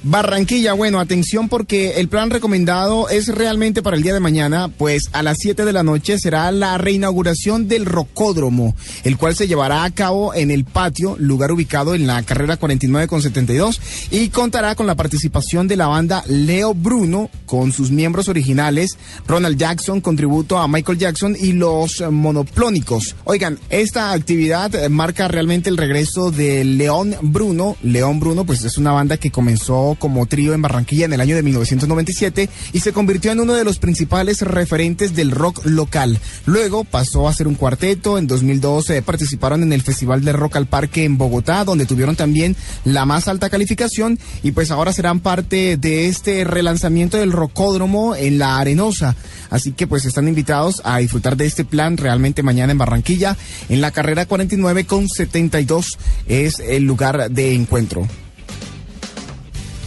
Barranquilla, 0.03 0.73
bueno, 0.73 0.99
atención 0.99 1.47
porque 1.47 1.99
el 1.99 2.07
plan 2.07 2.31
recomendado 2.31 3.07
es 3.09 3.27
realmente 3.27 3.83
para 3.83 3.95
el 3.95 4.01
día 4.01 4.15
de 4.15 4.19
mañana, 4.19 4.67
pues 4.67 5.03
a 5.13 5.21
las 5.21 5.37
7 5.39 5.63
de 5.63 5.73
la 5.73 5.83
noche 5.83 6.17
será 6.17 6.51
la 6.51 6.79
reinauguración 6.79 7.67
del 7.67 7.85
Rocódromo, 7.85 8.75
el 9.03 9.17
cual 9.17 9.35
se 9.35 9.47
llevará 9.47 9.83
a 9.83 9.91
cabo 9.91 10.33
en 10.33 10.49
el 10.49 10.65
patio, 10.65 11.17
lugar 11.19 11.51
ubicado 11.51 11.93
en 11.93 12.07
la 12.07 12.23
carrera 12.23 12.57
49 12.57 13.07
con 13.07 13.21
72 13.21 13.79
y 14.09 14.29
contará 14.29 14.73
con 14.73 14.87
la 14.87 14.95
participación 14.95 15.67
de 15.67 15.77
la 15.77 15.85
banda 15.85 16.23
Leo 16.27 16.73
Bruno 16.73 17.29
con 17.45 17.71
sus 17.71 17.91
miembros 17.91 18.27
originales, 18.27 18.97
Ronald 19.27 19.57
Jackson, 19.57 20.01
contributo 20.01 20.57
a 20.57 20.67
Michael 20.67 20.97
Jackson 20.97 21.37
y 21.39 21.53
los 21.53 22.03
monoplónicos. 22.09 23.15
Oigan, 23.25 23.59
esta 23.69 24.13
actividad 24.13 24.73
eh, 24.73 24.89
marca 24.89 25.27
realmente 25.27 25.69
el 25.69 25.77
regreso 25.77 26.31
de 26.31 26.63
León 26.63 27.15
Bruno. 27.21 27.75
León 27.83 28.19
Bruno, 28.19 28.45
pues 28.45 28.63
es 28.63 28.79
una 28.79 28.93
banda 28.93 29.17
que 29.17 29.29
comenzó 29.29 29.90
como 29.95 30.25
trío 30.25 30.53
en 30.53 30.61
Barranquilla 30.61 31.05
en 31.05 31.13
el 31.13 31.21
año 31.21 31.35
de 31.35 31.43
1997 31.43 32.49
y 32.73 32.79
se 32.79 32.93
convirtió 32.93 33.31
en 33.31 33.39
uno 33.39 33.53
de 33.53 33.63
los 33.63 33.79
principales 33.79 34.41
referentes 34.41 35.15
del 35.15 35.31
rock 35.31 35.65
local. 35.65 36.19
Luego 36.45 36.83
pasó 36.83 37.27
a 37.27 37.33
ser 37.33 37.47
un 37.47 37.55
cuarteto. 37.55 38.17
En 38.17 38.27
2012 38.27 39.01
participaron 39.01 39.63
en 39.63 39.73
el 39.73 39.81
Festival 39.81 40.23
de 40.23 40.33
Rock 40.33 40.55
al 40.55 40.67
Parque 40.67 41.05
en 41.05 41.17
Bogotá, 41.17 41.63
donde 41.63 41.85
tuvieron 41.85 42.15
también 42.15 42.55
la 42.85 43.05
más 43.05 43.27
alta 43.27 43.49
calificación 43.49 44.19
y 44.43 44.51
pues 44.51 44.71
ahora 44.71 44.93
serán 44.93 45.19
parte 45.19 45.77
de 45.77 46.07
este 46.07 46.43
relanzamiento 46.43 47.17
del 47.17 47.31
Rocódromo 47.31 48.15
en 48.15 48.39
la 48.39 48.57
Arenosa. 48.57 49.15
Así 49.49 49.73
que 49.73 49.87
pues 49.87 50.05
están 50.05 50.27
invitados 50.27 50.81
a 50.83 50.99
disfrutar 50.99 51.37
de 51.37 51.45
este 51.45 51.65
plan 51.65 51.97
realmente 51.97 52.43
mañana 52.43 52.71
en 52.71 52.77
Barranquilla. 52.77 53.37
En 53.69 53.81
la 53.81 53.91
carrera 53.91 54.25
49 54.25 54.85
con 54.85 55.07
72 55.07 55.97
es 56.27 56.59
el 56.59 56.83
lugar 56.83 57.29
de 57.29 57.53
encuentro. 57.53 58.07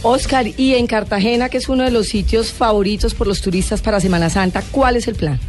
Oscar, 0.07 0.45
y 0.55 0.75
en 0.75 0.85
Cartagena, 0.85 1.49
que 1.49 1.57
es 1.57 1.67
uno 1.67 1.83
de 1.83 1.89
los 1.89 2.05
sitios 2.05 2.51
favoritos 2.51 3.15
por 3.15 3.25
los 3.25 3.41
turistas 3.41 3.81
para 3.81 3.99
Semana 3.99 4.29
Santa, 4.29 4.63
¿cuál 4.71 4.97
es 4.97 5.07
el 5.07 5.15
plan? 5.15 5.39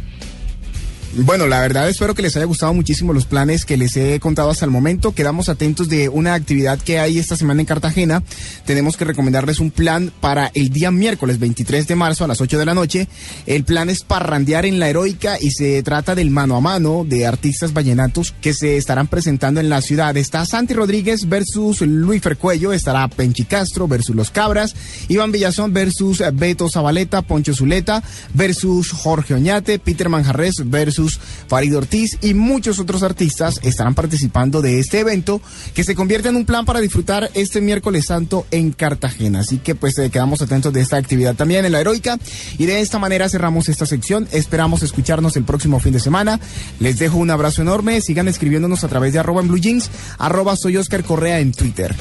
Bueno, 1.19 1.47
la 1.47 1.61
verdad 1.61 1.89
espero 1.89 2.13
que 2.13 2.21
les 2.21 2.35
haya 2.35 2.45
gustado 2.45 2.75
muchísimo 2.75 3.11
los 3.11 3.25
planes 3.25 3.65
que 3.65 3.75
les 3.75 3.97
he 3.97 4.19
contado 4.19 4.51
hasta 4.51 4.65
el 4.65 4.71
momento. 4.71 5.15
Quedamos 5.15 5.49
atentos 5.49 5.89
de 5.89 6.09
una 6.09 6.35
actividad 6.35 6.77
que 6.77 6.99
hay 6.99 7.17
esta 7.17 7.35
semana 7.35 7.59
en 7.59 7.65
Cartagena. 7.65 8.21
Tenemos 8.65 8.97
que 8.97 9.05
recomendarles 9.05 9.59
un 9.59 9.71
plan 9.71 10.11
para 10.21 10.51
el 10.53 10.69
día 10.69 10.91
miércoles 10.91 11.39
23 11.39 11.87
de 11.87 11.95
marzo 11.95 12.23
a 12.23 12.27
las 12.27 12.39
8 12.39 12.59
de 12.59 12.65
la 12.67 12.75
noche. 12.75 13.07
El 13.47 13.63
plan 13.63 13.89
es 13.89 14.03
parrandear 14.03 14.67
en 14.67 14.79
la 14.79 14.89
heroica 14.89 15.37
y 15.41 15.49
se 15.49 15.81
trata 15.81 16.13
del 16.13 16.29
mano 16.29 16.55
a 16.55 16.61
mano 16.61 17.03
de 17.03 17.25
artistas 17.25 17.73
vallenatos 17.73 18.31
que 18.39 18.53
se 18.53 18.77
estarán 18.77 19.07
presentando 19.07 19.59
en 19.59 19.69
la 19.69 19.81
ciudad. 19.81 20.15
Está 20.17 20.45
Santi 20.45 20.75
Rodríguez 20.75 21.27
versus 21.27 21.81
Luis 21.81 22.21
Fercuello, 22.21 22.73
estará 22.73 23.07
Penchi 23.07 23.45
Castro 23.45 23.87
versus 23.87 24.15
Los 24.15 24.29
Cabras, 24.29 24.75
Iván 25.07 25.31
Villazón 25.31 25.73
versus 25.73 26.21
Beto 26.33 26.69
Zabaleta, 26.69 27.23
Poncho 27.23 27.55
Zuleta 27.55 28.03
versus 28.35 28.91
Jorge 28.91 29.33
Oñate, 29.33 29.79
Peter 29.79 30.09
Manjarres 30.09 30.57
versus 30.63 31.06
Farid 31.47 31.77
Ortiz 31.77 32.17
y 32.21 32.33
muchos 32.33 32.79
otros 32.79 33.03
artistas 33.03 33.59
estarán 33.63 33.95
participando 33.95 34.61
de 34.61 34.79
este 34.79 34.99
evento 34.99 35.41
que 35.73 35.83
se 35.83 35.95
convierte 35.95 36.29
en 36.29 36.35
un 36.35 36.45
plan 36.45 36.65
para 36.65 36.79
disfrutar 36.79 37.29
este 37.33 37.61
miércoles 37.61 38.05
santo 38.05 38.45
en 38.51 38.71
Cartagena. 38.71 39.39
Así 39.39 39.57
que 39.57 39.75
pues 39.75 39.97
eh, 39.97 40.09
quedamos 40.09 40.41
atentos 40.41 40.73
de 40.73 40.81
esta 40.81 40.97
actividad 40.97 41.35
también 41.35 41.65
en 41.65 41.71
la 41.71 41.79
heroica 41.79 42.17
y 42.57 42.65
de 42.65 42.81
esta 42.81 42.99
manera 42.99 43.29
cerramos 43.29 43.69
esta 43.69 43.85
sección. 43.85 44.27
Esperamos 44.31 44.83
escucharnos 44.83 45.35
el 45.37 45.43
próximo 45.43 45.79
fin 45.79 45.93
de 45.93 45.99
semana. 45.99 46.39
Les 46.79 46.99
dejo 46.99 47.17
un 47.17 47.31
abrazo 47.31 47.61
enorme. 47.61 48.01
Sigan 48.01 48.27
escribiéndonos 48.27 48.83
a 48.83 48.87
través 48.87 49.13
de 49.13 49.19
arroba 49.19 49.41
en 49.41 49.47
blue 49.47 49.59
jeans, 49.59 49.89
arroba 50.17 50.55
soy 50.55 50.77
Oscar 50.77 51.03
Correa 51.03 51.39
en 51.39 51.51
Twitter. 51.51 51.95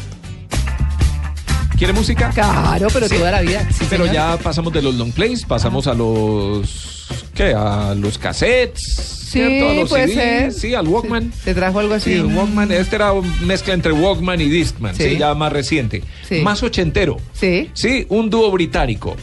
¿Quiere 1.77 1.93
música? 1.93 2.31
Claro, 2.31 2.89
pero 2.91 3.07
toda 3.07 3.31
la 3.31 3.43
vida. 3.43 3.67
Sí, 3.71 3.85
pero 3.91 4.05
señor. 4.05 4.15
ya 4.15 4.39
pasamos 4.39 4.73
de 4.73 4.81
los 4.81 4.95
long 4.95 5.13
plays, 5.13 5.45
pasamos 5.45 5.87
a 5.87 5.93
los. 5.93 6.96
¿Qué? 7.35 7.55
A 7.55 7.95
los 7.95 8.19
cassettes. 8.19 8.83
Sí, 9.27 9.41
¿cierto? 9.43 9.69
A 9.71 9.75
los 9.75 9.89
puede 9.91 10.07
CDs, 10.07 10.15
ser. 10.15 10.53
Sí, 10.53 10.75
al 10.75 10.87
Walkman. 10.89 11.33
¿Te 11.45 11.53
trajo 11.55 11.81
algo 11.81 11.95
así? 11.95 12.13
Sí, 12.13 12.17
el 12.19 12.27
Walkman. 12.27 12.71
Este 12.73 12.97
era 12.97 13.13
una 13.13 13.29
mezcla 13.43 13.75
entre 13.75 13.93
Walkman 13.93 14.41
y 14.41 14.49
Discman, 14.49 14.95
sí, 14.95 15.03
Sí. 15.11 15.17
ya 15.19 15.35
más 15.35 15.53
reciente. 15.53 16.03
Sí. 16.29 16.41
Más 16.43 16.63
ochentero. 16.63 17.17
Sí. 17.33 17.71
Sí, 17.75 18.07
un 18.09 18.31
dúo 18.31 18.51
británico. 18.53 19.17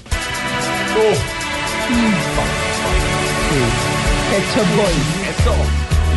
Pet 4.30 4.44
Shop 4.56 4.68
Boys. 4.76 5.06
Eso. 5.30 5.56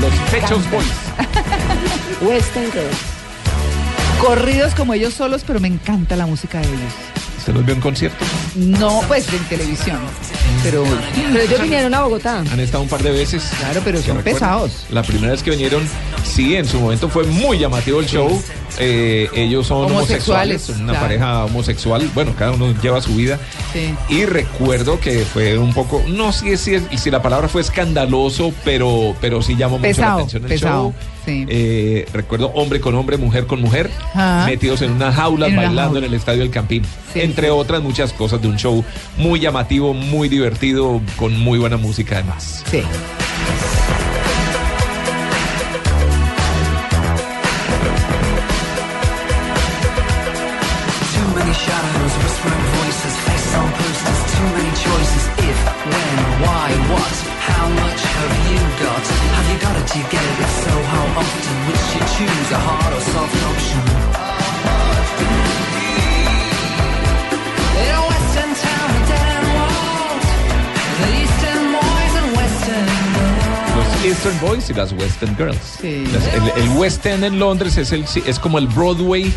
Los 0.00 0.12
Pechos 0.30 0.70
Boys. 0.70 0.92
Western 2.22 2.70
Girls. 2.72 2.96
Corridos 4.20 4.74
como 4.74 4.94
ellos 4.94 5.14
solos, 5.14 5.42
pero 5.46 5.60
me 5.60 5.68
encanta 5.68 6.16
la 6.16 6.26
música 6.26 6.60
de 6.60 6.66
ellos. 6.66 6.92
¿Usted 7.46 7.54
los 7.54 7.64
vio 7.64 7.76
en 7.76 7.80
concierto? 7.80 8.24
No, 8.56 9.02
pues 9.06 9.32
en 9.32 9.38
televisión. 9.44 9.98
Pero, 10.64 10.82
Pero 11.14 11.40
ellos 11.44 11.62
vinieron 11.62 11.94
a 11.94 12.00
Bogotá. 12.02 12.40
Han 12.40 12.58
estado 12.58 12.82
un 12.82 12.88
par 12.88 13.04
de 13.04 13.12
veces. 13.12 13.44
Claro, 13.60 13.80
pero 13.84 14.00
¿Se 14.00 14.08
son 14.08 14.18
pesados. 14.22 14.84
La 14.90 15.04
primera 15.04 15.30
vez 15.30 15.44
que 15.44 15.52
vinieron, 15.52 15.88
sí, 16.24 16.56
en 16.56 16.66
su 16.66 16.80
momento 16.80 17.08
fue 17.08 17.22
muy 17.22 17.60
llamativo 17.60 18.00
el 18.00 18.06
show. 18.06 18.42
Eh, 18.80 19.28
ellos 19.32 19.68
son 19.68 19.84
homosexuales, 19.86 19.96
Homosexuales, 20.56 20.62
son 20.62 20.80
una 20.82 20.92
claro. 20.94 21.06
pareja 21.06 21.44
homosexual. 21.44 22.10
Bueno, 22.16 22.34
cada 22.36 22.50
uno 22.50 22.74
lleva 22.82 23.00
su 23.00 23.14
vida. 23.14 23.38
Sí. 23.72 23.94
Y 24.08 24.24
recuerdo 24.26 24.98
que 24.98 25.20
fue 25.24 25.56
un 25.56 25.72
poco, 25.72 26.02
no 26.08 26.32
sé 26.32 26.56
si, 26.56 26.74
es- 26.74 26.82
si 27.00 27.12
la 27.12 27.22
palabra 27.22 27.46
fue 27.46 27.60
escandaloso, 27.62 28.52
pero, 28.64 29.14
pero 29.20 29.40
sí 29.40 29.54
llamó 29.54 29.78
mucho 29.78 29.86
la 29.86 29.94
Pesado, 29.94 30.16
atención 30.18 30.42
el 30.42 30.48
pesado, 30.48 30.82
show. 30.82 30.94
Sí. 31.26 31.44
Eh, 31.48 32.06
recuerdo 32.14 32.48
hombre 32.54 32.80
con 32.80 32.94
hombre, 32.94 33.18
mujer 33.18 33.46
con 33.46 33.60
mujer, 33.60 33.90
Ajá. 34.14 34.46
metidos 34.46 34.80
en 34.80 34.92
unas 34.92 35.14
jaulas 35.14 35.48
En 35.50 35.54
una 35.58 35.66
bailando 35.66 35.92
jaula. 35.94 36.06
en 36.06 36.12
el 36.12 36.14
estadio 36.18 36.40
del 36.40 36.50
Campín. 36.50 36.82
Sí, 37.12 37.20
Entre 37.20 37.48
sí. 37.48 37.52
otras 37.54 37.82
muchas 37.82 38.12
cosas 38.14 38.40
de 38.40 38.48
un 38.48 38.56
show 38.56 38.82
muy 39.18 39.40
llamativo, 39.40 39.92
muy 39.92 40.28
divertido, 40.30 41.02
con 41.16 41.38
muy 41.38 41.58
buena 41.58 41.76
música 41.76 42.14
además. 42.16 42.62
Sí. 42.70 42.82
You 59.66 60.02
get 60.10 60.20
it? 60.22 60.40
If 60.44 60.50
so, 60.64 60.70
how 60.92 61.04
often? 61.20 61.56
Which 61.68 61.86
you 61.94 62.00
choose, 62.16 62.50
a 62.52 62.58
hard 62.58 62.92
or 62.92 63.00
soft 63.00 63.36
option? 63.50 63.80
In 67.80 67.94
a 67.94 68.02
western 68.12 68.52
town 68.62 68.86
with 68.92 69.08
dead 69.08 69.26
end 69.36 69.48
walls, 69.56 70.26
the 71.00 71.08
eastern 71.22 71.62
boys 71.72 72.14
and 72.20 72.28
western 72.36 72.86
Los 73.76 74.04
Eastern 74.04 74.38
Boys 74.40 74.70
y 74.70 74.74
las 74.74 74.92
Western 74.92 75.34
Girls. 75.36 75.78
Sí. 75.80 76.06
Las- 76.12 76.26
el, 76.34 76.62
el 76.62 76.68
West 76.78 77.06
End 77.06 77.24
en 77.24 77.38
Londres 77.38 77.76
es, 77.78 77.92
el, 77.92 78.04
es 78.26 78.38
como 78.38 78.58
el 78.58 78.66
Broadway 78.68 79.32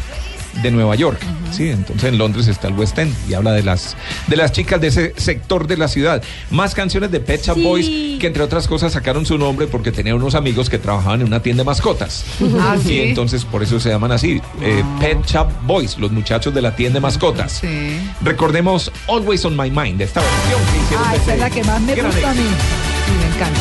de 0.61 0.71
Nueva 0.71 0.95
York. 0.95 1.19
Sí, 1.51 1.69
entonces 1.69 2.09
en 2.09 2.17
Londres 2.17 2.47
está 2.47 2.67
el 2.67 2.73
West 2.76 2.97
End 2.99 3.13
y 3.30 3.34
habla 3.34 3.51
de 3.53 3.63
las 3.63 3.95
de 4.27 4.35
las 4.35 4.51
chicas 4.51 4.80
de 4.81 4.88
ese 4.88 5.13
sector 5.17 5.67
de 5.67 5.77
la 5.77 5.88
ciudad. 5.88 6.21
Más 6.51 6.76
canciones 6.76 7.11
de 7.11 7.19
Pet 7.19 7.43
Shop 7.43 7.55
Sí. 7.55 7.63
Boys 7.63 7.85
que 8.19 8.27
entre 8.27 8.43
otras 8.43 8.67
cosas 8.67 8.93
sacaron 8.93 9.26
su 9.26 9.38
nombre 9.38 9.67
porque 9.67 9.91
tenían 9.91 10.15
unos 10.17 10.35
amigos 10.35 10.69
que 10.69 10.77
trabajaban 10.77 11.21
en 11.21 11.27
una 11.27 11.41
tienda 11.41 11.61
de 11.61 11.65
mascotas. 11.65 12.26
Ah, 12.59 12.76
Y 12.84 12.88
sí. 12.88 12.99
entonces 13.01 13.45
por 13.45 13.63
eso 13.63 13.80
se 13.80 13.89
llaman 13.89 14.11
así, 14.11 14.41
eh, 14.61 14.84
Pet 14.99 15.26
Shop 15.26 15.47
Boys, 15.63 15.97
los 15.97 16.11
muchachos 16.11 16.53
de 16.53 16.61
la 16.61 16.76
tienda 16.76 16.95
de 16.95 17.01
mascotas. 17.01 17.53
Sí. 17.61 17.99
Recordemos 18.21 18.91
Always 19.07 19.43
on 19.45 19.55
My 19.57 19.69
Mind, 19.71 20.01
esta 20.01 20.21
versión 20.21 20.61
que 20.71 20.84
hicieron 20.84 21.05
Ah, 21.07 21.15
esa 21.15 21.34
es 21.34 21.39
la 21.39 21.49
que 21.49 21.63
más 21.63 21.81
me 21.81 21.95
gusta 21.95 22.30
a 22.31 22.34
mí. 22.34 22.41
Sí, 22.41 23.11
me 23.19 23.35
encanta. 23.35 23.59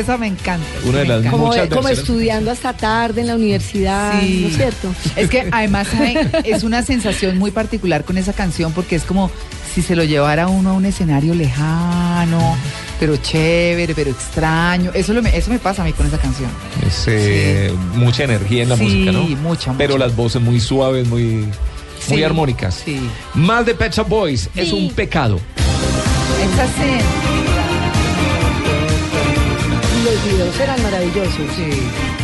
Esa 0.00 0.16
me 0.16 0.26
encanta. 0.28 0.66
Una 0.84 0.98
de 1.00 1.04
las. 1.06 1.26
Como, 1.26 1.46
Muchas 1.48 1.68
como 1.68 1.88
estudiando 1.88 2.50
hasta 2.50 2.72
tarde 2.72 3.20
en 3.20 3.26
la 3.28 3.34
universidad, 3.36 4.20
Sí. 4.20 4.40
¿no 4.42 4.48
es 4.48 4.56
cierto? 4.56 4.94
Es 5.16 5.28
que 5.28 5.48
además 5.52 5.88
es 6.44 6.62
una 6.62 6.82
sensación 6.82 7.38
muy 7.38 7.50
particular 7.50 8.04
con 8.04 8.16
esa 8.18 8.32
canción 8.32 8.72
porque 8.72 8.96
es 8.96 9.02
como 9.04 9.30
si 9.74 9.82
se 9.82 9.94
lo 9.94 10.02
llevara 10.04 10.48
uno 10.48 10.70
a 10.70 10.72
un 10.72 10.84
escenario 10.84 11.34
lejano, 11.34 12.56
pero 12.98 13.16
chévere, 13.16 13.94
pero 13.94 14.10
extraño. 14.10 14.90
Eso, 14.94 15.12
lo 15.12 15.22
me, 15.22 15.36
eso 15.36 15.50
me 15.50 15.58
pasa 15.58 15.82
a 15.82 15.84
mí 15.84 15.92
con 15.92 16.06
esa 16.06 16.18
canción. 16.18 16.50
Es 16.86 17.04
eh, 17.06 17.72
mucha 17.94 18.24
energía 18.24 18.62
en 18.64 18.70
la 18.70 18.76
Sí, 18.76 18.82
música, 18.84 19.12
¿no? 19.12 19.22
mucha, 19.42 19.74
Pero 19.78 19.94
mucha. 19.94 20.06
las 20.06 20.16
voces 20.16 20.42
muy 20.42 20.58
suaves, 20.60 21.06
muy, 21.06 21.24
muy 22.08 22.18
Sí, 22.18 22.22
armónicas. 22.24 22.82
sí. 22.84 22.98
Más 23.34 23.64
de 23.66 23.74
Pet 23.74 23.92
Shop 23.92 24.08
Boys 24.08 24.48
es 24.56 24.70
Sí. 24.70 24.74
un 24.74 24.92
pecado. 24.94 25.38
Esa 26.42 26.66
sí. 26.66 27.29
Eran 30.60 30.82
maravillosos. 30.82 31.50
Sí. 31.56 32.19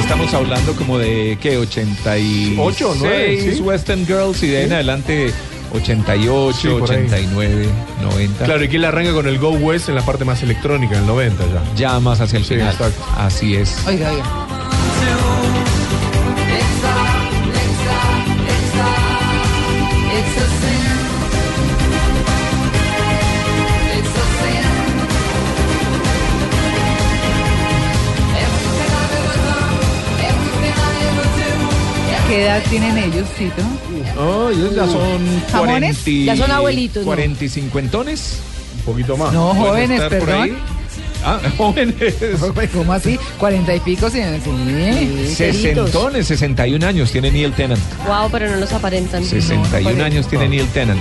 Estamos 0.00 0.32
hablando 0.34 0.74
como 0.74 0.98
de, 0.98 1.38
¿qué? 1.40 1.56
86 1.56 2.58
Ocho, 2.58 2.94
nueve, 2.98 3.52
sí. 3.54 3.60
Western 3.60 4.06
Girls 4.06 4.42
y 4.42 4.48
de 4.48 4.58
ahí 4.58 4.64
en 4.64 4.72
adelante 4.72 5.32
88, 5.72 6.52
Sí, 6.60 6.68
por 6.68 6.90
ahí. 6.90 7.04
89, 7.04 7.66
90. 8.02 8.44
Claro, 8.44 8.64
y 8.64 8.68
que 8.68 8.76
él 8.76 8.84
arranca 8.84 9.12
con 9.12 9.26
el 9.28 9.38
Go 9.38 9.50
West 9.50 9.88
en 9.88 9.94
la 9.94 10.02
parte 10.02 10.24
más 10.24 10.42
electrónica, 10.42 10.94
en 10.96 11.02
el 11.02 11.06
90 11.06 11.44
ya. 11.46 11.74
Ya 11.92 12.00
más 12.00 12.20
hacia 12.20 12.38
el 12.38 12.44
Sí, 12.44 12.54
final. 12.54 12.72
exacto. 12.72 13.02
Así 13.16 13.54
es. 13.54 13.76
Oiga, 13.86 14.10
oiga. 14.10 14.24
¿Qué 32.30 32.44
edad 32.44 32.62
tienen 32.70 32.96
ellos, 32.96 33.28
Tito? 33.36 33.62
Oh, 34.16 34.50
ellos 34.50 34.72
ya 34.76 34.86
son 34.86 35.18
¿Jamones? 35.50 35.98
40 35.98 36.10
y- 36.10 36.24
Ya 36.26 36.36
son 36.36 36.50
abuelitos, 36.52 37.02
¿no? 37.02 37.06
40 37.06 37.44
y 37.44 37.48
cincuentones. 37.48 38.38
Un 38.78 38.82
poquito 38.92 39.16
más. 39.16 39.32
No, 39.32 39.50
Pueden 39.50 39.64
jóvenes, 39.66 39.90
estar 40.00 40.18
por 40.20 40.28
perdón. 40.28 40.42
ahí. 40.44 40.58
Ah, 41.24 41.40
jóvenes. 41.58 42.14
¿Cómo 42.72 42.92
así? 42.92 43.18
¿Cuarenta 43.36 43.74
y 43.74 43.80
pico? 43.80 44.08
Sí, 44.08 44.20
sí. 44.22 45.34
Sesentones, 45.34 46.26
61 46.28 46.86
años 46.86 47.10
tiene 47.10 47.32
Neil 47.32 47.52
Tennant. 47.52 47.80
Wow, 48.06 48.30
pero 48.30 48.48
no 48.48 48.56
los 48.58 48.72
aparentan. 48.72 49.24
61 49.24 50.02
años 50.04 50.28
tiene 50.28 50.48
Neil 50.48 50.66
Tennant. 50.68 51.00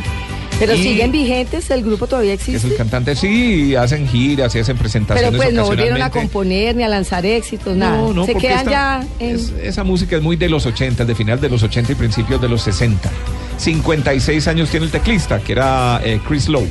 Pero 0.60 0.76
Y 0.76 0.84
siguen 0.84 1.12
vigentes, 1.12 1.70
el 1.72 1.84
grupo 1.84 2.06
todavía 2.06 2.34
Es 2.34 2.42
existe. 2.42 2.68
el 2.68 2.76
cantante, 2.76 3.16
sí, 3.16 3.76
hacen 3.76 4.08
giras 4.08 4.54
y 4.56 4.60
hacen 4.60 4.78
presentaciones 4.78 5.32
Pero 5.32 5.42
pues 5.42 5.54
no 5.54 5.66
volvieron 5.66 6.02
a 6.02 6.10
componer 6.10 6.76
ni 6.76 6.84
a 6.84 6.90
lanzar 6.90 7.26
éxitos, 7.26 7.78
nada. 7.78 7.96
No, 7.98 8.14
no, 8.14 8.26
Se 8.26 8.34
porque 8.34 8.48
quedan 8.50 8.60
esta- 8.60 8.72
ya 8.72 9.08
en... 9.20 9.36
es- 9.36 9.54
esa 9.64 9.84
música 9.86 10.18
es 10.18 10.22
muy 10.22 10.36
de 10.36 10.50
los 10.50 10.66
80, 10.66 11.06
de 11.06 11.16
final 11.16 11.40
de 11.40 11.48
los 11.50 11.64
80 11.64 11.94
y 11.94 11.96
principios 11.96 12.42
de 12.42 12.50
los 12.50 12.62
60. 12.64 13.10
56 13.58 14.48
años 14.48 14.70
tiene 14.70 14.86
el 14.88 14.92
teclista, 14.92 15.40
que 15.40 15.54
era 15.54 16.02
eh, 16.04 16.20
Chris 16.28 16.50
Lowe. 16.50 16.68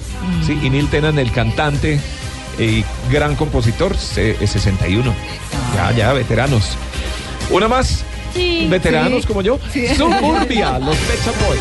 ¿sí? 0.46 0.58
Y 0.62 0.70
Neil 0.70 0.88
Tennant, 0.88 1.18
el 1.18 1.32
cantante 1.32 1.98
y 2.58 2.84
gran 3.10 3.36
compositor, 3.36 3.96
se- 3.96 4.36
es 4.42 4.50
61. 4.50 5.14
Ya, 5.74 5.92
ya, 5.92 6.12
veteranos. 6.12 6.76
Una 7.50 7.68
más. 7.68 8.04
veteranos 8.68 9.22
sí. 9.22 9.26
como 9.28 9.42
yo. 9.42 9.58
Sí. 9.72 9.86
Suburbia, 9.96 10.78
los 10.78 10.96
Pet 10.96 11.20
Boys. 11.46 11.60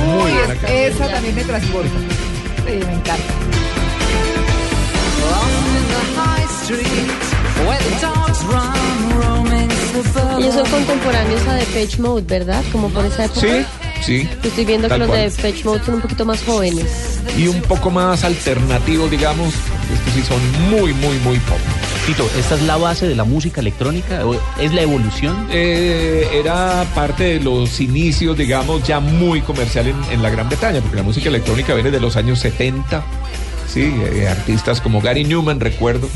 Uy, 0.00 0.06
Muy 0.06 0.32
buena 0.32 0.52
es- 0.54 0.60
canción. 0.60 0.78
esa 0.78 1.08
también 1.08 1.34
me 1.34 1.44
transporta. 1.44 1.90
Sí, 2.66 2.72
me 2.86 2.92
encanta. 2.92 3.34
suburbia. 6.66 6.86
Ellos 10.38 10.54
son 10.54 10.66
contemporáneos 10.70 11.46
a 11.46 11.54
Depeche 11.54 12.00
Mode, 12.00 12.22
¿verdad? 12.26 12.62
Como 12.72 12.88
por 12.88 13.04
esa 13.04 13.26
época. 13.26 13.40
Sí, 13.40 13.66
sí. 14.02 14.28
Yo 14.42 14.48
estoy 14.48 14.64
viendo 14.64 14.88
que 14.88 14.96
los 14.98 15.08
cual. 15.08 15.20
de 15.20 15.30
Depeche 15.30 15.64
Mode 15.64 15.84
son 15.84 15.94
un 15.96 16.00
poquito 16.00 16.24
más 16.24 16.42
jóvenes. 16.44 17.20
Y 17.36 17.48
un 17.48 17.60
poco 17.62 17.90
más 17.90 18.24
alternativos, 18.24 19.10
digamos. 19.10 19.52
Estos 19.92 20.14
sí 20.14 20.22
son 20.22 20.70
muy, 20.70 20.92
muy, 20.94 21.18
muy 21.18 21.38
pop. 21.40 21.58
Tito, 22.10 22.28
¿esta 22.36 22.56
es 22.56 22.62
la 22.62 22.76
base 22.76 23.06
de 23.06 23.14
la 23.14 23.22
música 23.22 23.60
electrónica? 23.60 24.26
¿O 24.26 24.34
¿Es 24.60 24.72
la 24.74 24.82
evolución? 24.82 25.46
Eh, 25.52 26.26
era 26.34 26.84
parte 26.92 27.22
de 27.22 27.38
los 27.40 27.80
inicios, 27.80 28.36
digamos, 28.36 28.82
ya 28.82 28.98
muy 28.98 29.42
comercial 29.42 29.86
en, 29.86 29.94
en 30.10 30.20
la 30.20 30.28
Gran 30.28 30.48
Bretaña, 30.48 30.80
porque 30.80 30.96
la 30.96 31.04
música 31.04 31.28
electrónica 31.28 31.72
viene 31.74 31.92
de 31.92 32.00
los 32.00 32.16
años 32.16 32.40
70. 32.40 33.04
Sí, 33.72 33.94
eh, 34.12 34.26
artistas 34.28 34.80
como 34.80 35.00
Gary 35.00 35.22
Newman, 35.22 35.60
recuerdo. 35.60 36.08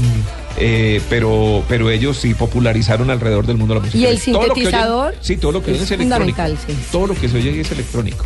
Eh, 0.59 1.01
pero, 1.09 1.63
pero 1.69 1.89
ellos 1.91 2.17
sí 2.17 2.35
popularizaron 2.35 3.09
alrededor 3.11 3.47
del 3.47 3.57
mundo 3.59 3.75
la 3.77 3.81
música. 3.81 3.97
¿Y 3.99 4.07
el 4.07 4.21
Todo 4.21 4.41
oyen- 4.41 4.55
sintetizador? 4.55 5.15
sí, 5.21 5.37
todo 5.37 5.53
lo 5.53 5.63
que 5.63 5.71
Es 5.77 5.83
es 5.83 5.91
electrónico. 5.93 6.37
fundamental, 6.37 6.59
sí. 6.67 6.77
Todo 6.91 7.07
lo 7.07 7.15
que 7.15 7.29
se 7.29 7.37
oye 7.37 7.61
es 7.61 7.71
electrónico. 7.71 8.25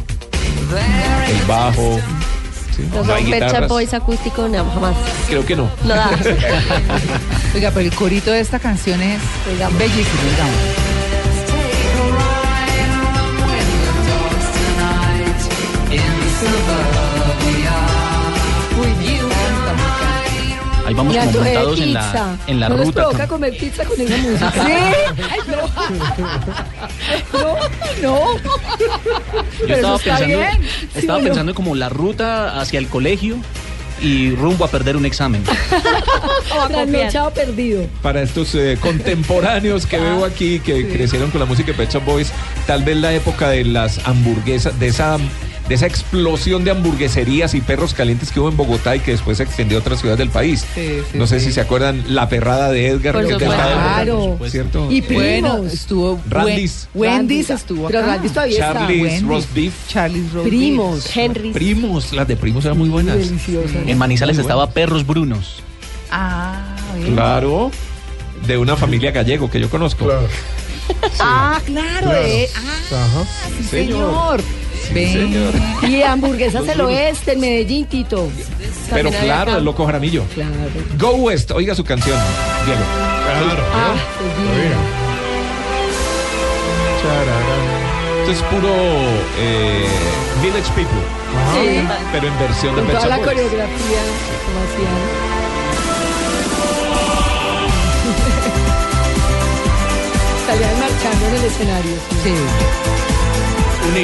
El 1.28 1.46
bajo. 1.46 2.00
Sí, 2.78 2.88
Los 2.94 3.06
no 3.06 3.14
hay 3.14 3.30
Pet 3.30 3.52
Shop. 3.52 3.68
Boys 3.68 3.92
acústico, 3.94 4.48
no, 4.48 4.64
jamás. 4.72 4.94
Creo 5.28 5.44
que 5.44 5.54
no. 5.56 5.68
No 5.84 5.94
da. 5.94 6.10
Oiga, 7.54 7.70
pero 7.74 7.80
el 7.88 7.94
corito 7.94 8.30
de 8.32 8.40
esta 8.40 8.58
canción 8.58 9.00
es 9.02 9.20
bellísimo, 9.78 10.22
digamos. 10.30 10.56
Ahí 20.86 20.94
vamos 20.94 21.14
Me 21.14 21.20
como 21.20 21.32
de 21.44 21.52
montados 21.52 21.80
en 21.80 21.92
la, 21.92 22.36
en 22.46 22.60
la 22.60 22.68
¿No 22.70 22.76
les 22.78 22.86
ruta. 22.86 23.00
provoca 23.02 23.28
comer 23.28 23.58
pizza 23.58 23.84
con 23.84 24.00
esa 24.00 24.16
música? 24.16 24.52
¿Sí? 24.52 24.72
Ay, 25.30 25.40
no. 25.48 25.56
No, 27.38 27.56
no. 28.02 28.36
Yo 29.66 29.74
estaba 29.74 29.98
pensando, 29.98 30.26
bien. 30.38 30.62
¿sí 30.92 30.98
estaba 31.00 31.20
pensando 31.20 31.54
como 31.54 31.74
la 31.74 31.88
ruta 31.88 32.60
hacia 32.60 32.78
el 32.78 32.88
colegio 32.88 33.36
y 34.00 34.30
rumbo 34.34 34.64
a 34.64 34.68
perder 34.68 34.96
un 34.96 35.06
examen. 35.06 35.42
O 36.56 36.60
a 36.62 36.68
Trasnochado 36.68 37.30
perdido. 37.32 37.86
para 38.00 38.22
estos 38.22 38.54
eh, 38.54 38.78
contemporáneos 38.80 39.86
que 39.86 39.98
veo 40.00 40.24
aquí 40.24 40.60
que 40.60 40.88
crecieron 40.88 41.30
con 41.30 41.40
la 41.40 41.46
música 41.46 41.72
de 41.72 41.74
Pet 41.78 41.92
Shop 41.92 42.04
Boys, 42.04 42.32
tal 42.66 42.84
vez 42.84 42.96
la 42.96 43.12
época 43.12 43.50
de 43.50 43.64
las 43.64 44.06
hamburguesas, 44.06 44.78
de 44.80 44.88
esa 44.88 45.18
de 45.68 45.74
esa 45.74 45.86
explosión 45.86 46.64
de 46.64 46.70
hamburgueserías 46.70 47.54
y 47.54 47.60
perros 47.60 47.92
calientes 47.94 48.30
que 48.32 48.40
hubo 48.40 48.48
en 48.48 48.56
Bogotá 48.56 48.96
y 48.96 49.00
que 49.00 49.10
después 49.12 49.36
se 49.36 49.42
extendió 49.42 49.76
a 49.76 49.80
otras 49.80 50.00
ciudades 50.00 50.18
del 50.18 50.30
país. 50.30 50.64
Sí, 50.74 51.00
sí, 51.12 51.18
no 51.18 51.26
sé 51.26 51.40
sí. 51.40 51.46
si 51.46 51.52
se 51.52 51.60
acuerdan 51.60 52.02
la 52.08 52.28
perrada 52.28 52.70
de 52.70 52.88
Edgar, 52.88 53.12
Por 53.14 53.24
supuesto. 53.24 53.54
Claro. 53.54 54.38
¿cierto? 54.48 54.90
Y 54.90 55.02
Bueno, 55.02 55.54
primos. 55.56 55.72
estuvo 55.74 56.20
Randy's. 56.28 56.88
Wen- 56.94 57.10
Wendy's 57.18 57.50
estuvo 57.50 57.86
Pero 57.88 57.98
acá. 57.98 58.08
Randy's 58.14 58.32
todavía 58.32 58.54
está. 58.66 58.72
Charlie's 58.80 59.02
Wendy's. 59.02 59.28
Roast 59.28 59.54
Beef. 59.54 59.74
Charlie's 59.88 60.32
Roast 60.32 60.48
Primos. 60.48 61.04
Beef. 61.04 61.16
Henry. 61.16 61.50
Primos, 61.52 62.12
las 62.12 62.26
de 62.28 62.36
primos 62.36 62.64
eran 62.64 62.78
muy 62.78 62.88
buenas. 62.88 63.16
Deliciosa. 63.18 63.78
En 63.86 63.98
Manizales 63.98 64.36
Muy 64.36 64.42
estaba 64.42 64.70
Perros 64.70 65.06
Brunos. 65.06 65.62
Ah, 66.10 66.64
bien. 66.96 67.12
Claro, 67.14 67.70
de 68.46 68.56
una 68.56 68.76
familia 68.76 69.10
gallego 69.10 69.50
que 69.50 69.60
yo 69.60 69.68
conozco. 69.68 70.06
Claro. 70.06 70.26
Ah, 71.20 71.60
claro, 71.66 72.06
Claro. 72.06 72.22
eh. 72.24 72.48
Ah, 72.56 73.04
Ajá. 73.04 73.24
sí, 73.58 73.64
señor. 73.64 74.40
señor. 74.40 74.40
Sí. 74.92 75.30
Y 75.88 76.02
hamburguesas 76.02 76.66
del 76.66 76.80
oeste 76.80 77.32
en 77.32 77.40
Medellín, 77.40 77.86
Tito. 77.86 78.28
Pero 78.90 79.10
claro, 79.10 79.56
el 79.58 79.64
loco 79.64 79.84
Jaramillo. 79.86 80.24
Claro. 80.34 80.52
Go 80.98 81.10
West, 81.16 81.50
oiga 81.50 81.74
su 81.74 81.84
canción, 81.84 82.18
Diego. 82.64 82.80
Claro. 83.24 83.62
Ah, 83.74 83.94
Oiga. 84.54 84.76
Esto 88.20 88.32
es 88.32 88.42
puro 88.52 88.68
eh, 89.38 89.86
Village 90.42 90.70
People, 90.74 91.00
sí. 91.54 91.80
pero 92.12 92.26
en 92.28 92.38
versión 92.38 92.74
de 92.74 92.82
Con 92.82 92.90
Pet 92.90 92.96
toda 92.96 93.08
la 93.08 93.18
coreografía 93.24 94.02
como 94.44 94.58
hacían. 94.64 94.98
Salían 100.46 100.78
marchando 100.80 101.26
en 101.26 101.34
el 101.34 101.44
escenario. 101.44 101.92
Sí. 102.22 102.34
Un 103.88 103.96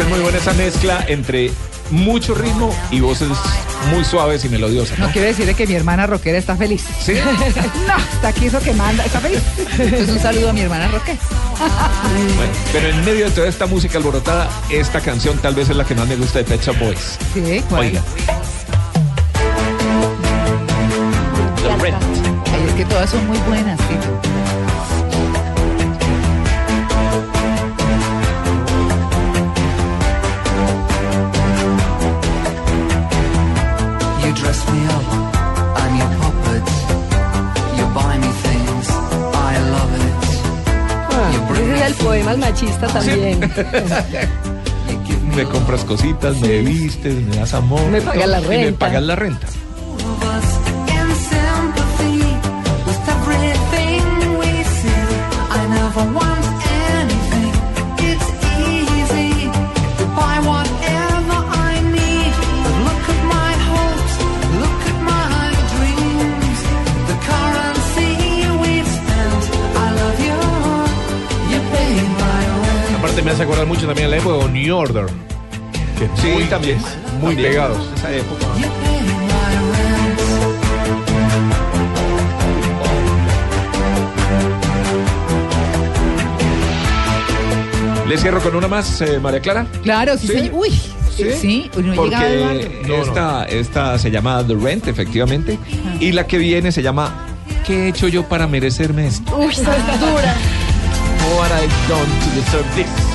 Es 0.00 0.08
muy 0.08 0.20
buena 0.20 0.38
esa 0.38 0.54
mezcla 0.54 1.04
entre 1.08 1.50
mucho 1.90 2.34
ritmo 2.34 2.74
y 2.90 3.00
voces 3.00 3.28
muy 3.90 4.02
suaves 4.02 4.42
y 4.46 4.48
melodiosas. 4.48 4.98
¿no? 4.98 5.06
No 5.06 5.12
quiere 5.12 5.28
decir 5.28 5.54
que 5.54 5.66
mi 5.66 5.74
hermana 5.74 6.06
rockera 6.06 6.38
está 6.38 6.56
feliz. 6.56 6.86
¿Sí? 7.02 7.12
no, 7.86 7.96
está 8.14 8.28
aquí 8.28 8.46
eso 8.46 8.60
que 8.60 8.72
manda, 8.72 9.04
está 9.04 9.20
feliz. 9.20 9.42
Entonces 9.58 10.08
un 10.08 10.18
saludo 10.18 10.48
a 10.48 10.52
mi 10.54 10.62
hermana 10.62 10.88
rockera. 10.88 11.18
Bueno, 12.34 12.52
pero 12.72 12.88
en 12.88 13.04
medio 13.04 13.26
de 13.26 13.30
toda 13.30 13.48
esta 13.48 13.66
música 13.66 13.98
alborotada, 13.98 14.48
esta 14.70 15.02
canción 15.02 15.36
tal 15.36 15.54
vez 15.54 15.68
es 15.68 15.76
la 15.76 15.84
que 15.84 15.94
más 15.94 16.08
me 16.08 16.16
gusta 16.16 16.38
de 16.38 16.44
Pet 16.44 16.62
Shop 16.64 16.78
Boys. 16.78 17.18
Sí, 17.34 17.62
¿cuál? 17.68 17.80
Oiga. 17.82 18.02
Ay, 21.82 22.68
es 22.68 22.74
que 22.74 22.84
todas 22.86 23.10
son 23.10 23.26
muy 23.26 23.38
buenas, 23.40 23.78
Tito. 23.80 24.20
Machista 42.38 42.86
también. 42.88 43.40
Me 45.36 45.44
compras 45.44 45.84
cositas, 45.84 46.40
me 46.40 46.58
vistes, 46.58 47.14
me 47.14 47.36
das 47.36 47.54
amor. 47.54 47.80
Me 47.86 48.00
pagas 48.02 48.28
la 48.28 48.40
y 48.40 48.42
Me 48.42 48.48
renta. 48.48 48.78
pagas 48.80 49.02
la 49.04 49.14
renta. 49.14 49.46
Hace 73.40 73.44
acordar 73.48 73.66
mucho 73.66 73.86
también 73.86 74.08
a 74.08 74.10
la 74.10 74.16
época 74.18 74.36
con 74.36 74.52
New 74.52 74.76
Order. 74.76 75.06
Que 75.98 76.04
es 76.04 76.10
Sí, 76.20 76.28
muy, 76.28 76.44
también. 76.44 76.78
Muy 77.20 77.34
También, 77.34 77.52
pegados. 77.52 77.88
Esa 77.96 78.12
época. 78.14 78.46
¿Le 88.06 88.18
cierro 88.18 88.40
con 88.42 88.56
una 88.56 88.68
más, 88.68 89.00
eh, 89.00 89.18
María 89.20 89.40
Clara? 89.40 89.66
Claro, 89.82 90.18
sí, 90.18 90.26
¿Sí? 90.26 90.32
señor. 90.34 90.50
Uy, 90.54 90.70
¿Sí? 91.16 91.24
sí, 91.40 91.70
no 91.76 91.92
Eduardo. 92.04 92.60
Porque 92.66 93.00
esta, 93.00 93.44
esta 93.44 93.98
se 93.98 94.10
llama 94.10 94.44
The 94.46 94.54
Rent, 94.54 94.88
efectivamente. 94.88 95.58
Y 96.00 96.12
la 96.12 96.26
que 96.26 96.36
viene 96.38 96.72
se 96.72 96.82
llama 96.82 97.26
¿Qué 97.66 97.84
he 97.84 97.88
hecho 97.88 98.08
yo 98.08 98.24
para 98.24 98.46
merecerme 98.46 99.06
esto? 99.06 99.34
Uy, 99.36 99.46
esta 99.52 99.76
está 99.76 99.96
dura. 99.96 100.34
What 101.36 101.50
I've 101.52 101.88
done 101.88 102.04
to 102.04 102.40
deserve 102.40 102.66
this. 102.74 103.09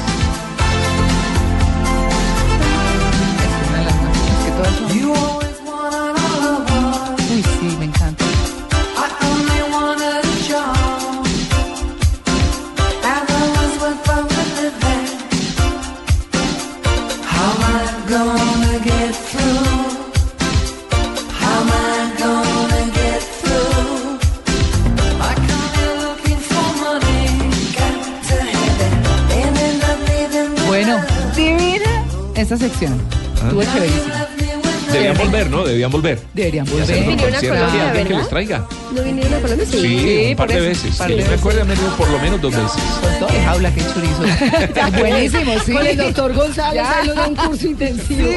Debían 35.86 35.92
volver. 35.92 36.20
Deberían 36.34 36.66
volver. 36.66 37.06
Vinieron 37.06 37.36
a 37.36 37.40
Colombia, 37.40 38.04
que 38.04 38.14
les 38.16 38.30
traiga. 38.30 38.68
¿No 38.92 39.04
vinieron 39.04 39.34
a 39.34 39.40
Colombia? 39.40 39.66
Sí, 39.70 40.28
un 40.32 40.36
par 40.36 40.48
de 40.48 40.60
veces. 40.60 40.96
par 40.96 41.08
Que 41.08 41.18
yo 41.18 41.62
han 41.62 41.68
venido 41.68 41.96
por 41.96 42.10
lo 42.10 42.20
menos 42.20 42.42
dos 42.42 42.52
veces. 42.56 42.84
Con 43.02 43.20
todo 43.20 43.30
jaula, 43.44 43.72
chorizo. 43.94 44.98
Buenísimo, 45.00 45.54
sí. 45.64 45.74
Con 45.74 45.86
el 45.86 45.98
doctor 45.98 46.34
González, 46.34 46.84
ahí 46.84 47.08
nos 47.08 47.16
da 47.16 47.28
un 47.28 47.36
curso 47.36 47.68
intensivo. 47.68 48.30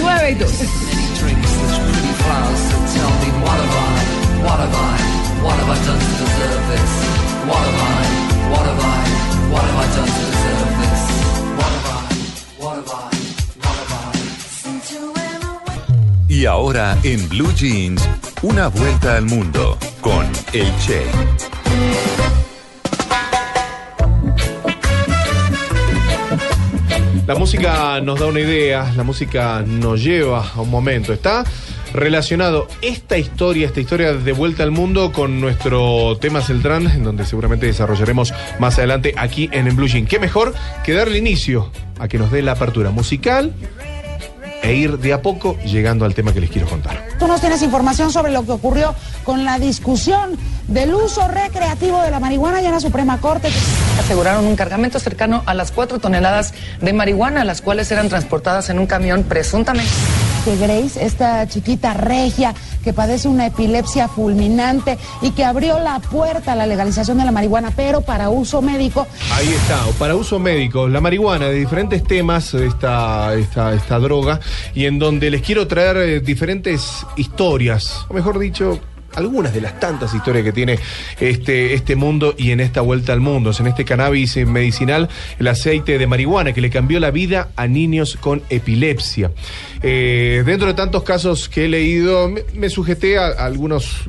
9 0.00 0.30
y 0.30 0.34
2. 0.34 0.52
Y 16.36 16.44
ahora 16.44 16.98
en 17.02 17.30
Blue 17.30 17.50
Jeans, 17.54 18.06
una 18.42 18.68
vuelta 18.68 19.16
al 19.16 19.24
mundo 19.24 19.78
con 20.02 20.26
El 20.52 20.70
Che. 20.76 21.00
La 27.26 27.36
música 27.36 28.02
nos 28.02 28.20
da 28.20 28.26
una 28.26 28.40
idea, 28.40 28.92
la 28.94 29.02
música 29.02 29.64
nos 29.66 30.04
lleva 30.04 30.46
a 30.46 30.60
un 30.60 30.68
momento. 30.68 31.14
Está 31.14 31.42
relacionado 31.94 32.68
esta 32.82 33.16
historia, 33.16 33.68
esta 33.68 33.80
historia 33.80 34.12
de 34.12 34.32
vuelta 34.32 34.62
al 34.62 34.72
mundo 34.72 35.12
con 35.12 35.40
nuestro 35.40 36.18
tema 36.18 36.42
Celtrán, 36.42 36.86
en 36.86 37.02
donde 37.02 37.24
seguramente 37.24 37.64
desarrollaremos 37.64 38.34
más 38.58 38.76
adelante 38.76 39.14
aquí 39.16 39.48
en, 39.52 39.68
en 39.68 39.74
Blue 39.74 39.88
Jean. 39.88 40.04
¿Qué 40.04 40.18
mejor 40.18 40.54
que 40.84 40.92
darle 40.92 41.16
inicio 41.16 41.72
a 41.98 42.08
que 42.08 42.18
nos 42.18 42.30
dé 42.30 42.42
la 42.42 42.52
apertura 42.52 42.90
musical 42.90 43.54
e 44.66 44.74
ir 44.74 44.98
de 44.98 45.12
a 45.12 45.22
poco 45.22 45.56
llegando 45.64 46.04
al 46.04 46.14
tema 46.14 46.32
que 46.32 46.40
les 46.40 46.50
quiero 46.50 46.68
contar? 46.68 47.00
Tú 47.20 47.28
nos 47.28 47.40
tienes 47.40 47.62
información 47.62 48.10
sobre 48.10 48.32
lo 48.32 48.44
que 48.44 48.50
ocurrió 48.50 48.94
con 49.22 49.44
la 49.44 49.60
discusión 49.60 50.36
del 50.66 50.92
uso 50.92 51.28
recreativo 51.28 52.02
de 52.02 52.10
la 52.10 52.18
marihuana 52.18 52.60
ya 52.60 52.68
en 52.68 52.74
la 52.74 52.80
Suprema 52.80 53.18
Corte. 53.20 53.48
Aseguraron 54.00 54.44
un 54.44 54.56
cargamento 54.56 54.98
cercano 54.98 55.44
a 55.46 55.54
las 55.54 55.70
cuatro 55.70 56.00
toneladas 56.00 56.52
de 56.80 56.92
marihuana, 56.92 57.44
las 57.44 57.62
cuales 57.62 57.90
eran 57.92 58.08
transportadas 58.08 58.68
en 58.68 58.80
un 58.80 58.86
camión 58.86 59.22
presuntamente. 59.22 59.92
Que 60.46 60.56
Grace, 60.56 61.04
esta 61.04 61.48
chiquita 61.48 61.92
regia 61.92 62.54
que 62.84 62.92
padece 62.92 63.26
una 63.26 63.46
epilepsia 63.46 64.06
fulminante 64.06 64.96
y 65.20 65.32
que 65.32 65.44
abrió 65.44 65.80
la 65.80 65.98
puerta 65.98 66.52
a 66.52 66.54
la 66.54 66.66
legalización 66.66 67.18
de 67.18 67.24
la 67.24 67.32
marihuana, 67.32 67.72
pero 67.74 68.02
para 68.02 68.30
uso 68.30 68.62
médico, 68.62 69.08
Ahí 69.32 69.48
está, 69.48 69.80
para 69.98 70.14
uso 70.14 70.38
médico, 70.38 70.86
la 70.86 71.00
marihuana, 71.00 71.46
de 71.46 71.54
diferentes 71.54 72.04
temas, 72.04 72.54
esta, 72.54 73.34
esta, 73.34 73.74
esta 73.74 73.98
droga, 73.98 74.38
y 74.72 74.84
en 74.84 75.00
donde 75.00 75.32
les 75.32 75.42
quiero 75.42 75.66
traer 75.66 75.96
eh, 75.96 76.20
diferentes 76.20 77.04
historias, 77.16 78.06
o 78.08 78.14
mejor 78.14 78.38
dicho, 78.38 78.78
algunas 79.16 79.52
de 79.52 79.60
las 79.60 79.80
tantas 79.80 80.14
historias 80.14 80.44
que 80.44 80.52
tiene 80.52 80.78
este, 81.20 81.74
este 81.74 81.96
mundo 81.96 82.34
y 82.36 82.50
en 82.50 82.60
esta 82.60 82.80
vuelta 82.80 83.12
al 83.12 83.20
mundo. 83.20 83.50
En 83.58 83.66
este 83.66 83.84
cannabis 83.84 84.36
medicinal, 84.46 85.08
el 85.38 85.48
aceite 85.48 85.98
de 85.98 86.06
marihuana 86.06 86.52
que 86.52 86.60
le 86.60 86.70
cambió 86.70 87.00
la 87.00 87.10
vida 87.10 87.48
a 87.56 87.66
niños 87.66 88.16
con 88.20 88.42
epilepsia. 88.50 89.30
Eh, 89.82 90.42
dentro 90.44 90.68
de 90.68 90.74
tantos 90.74 91.02
casos 91.02 91.48
que 91.48 91.64
he 91.64 91.68
leído, 91.68 92.30
me, 92.54 92.68
sujeté 92.68 93.18
a, 93.18 93.28
algunos, 93.28 94.02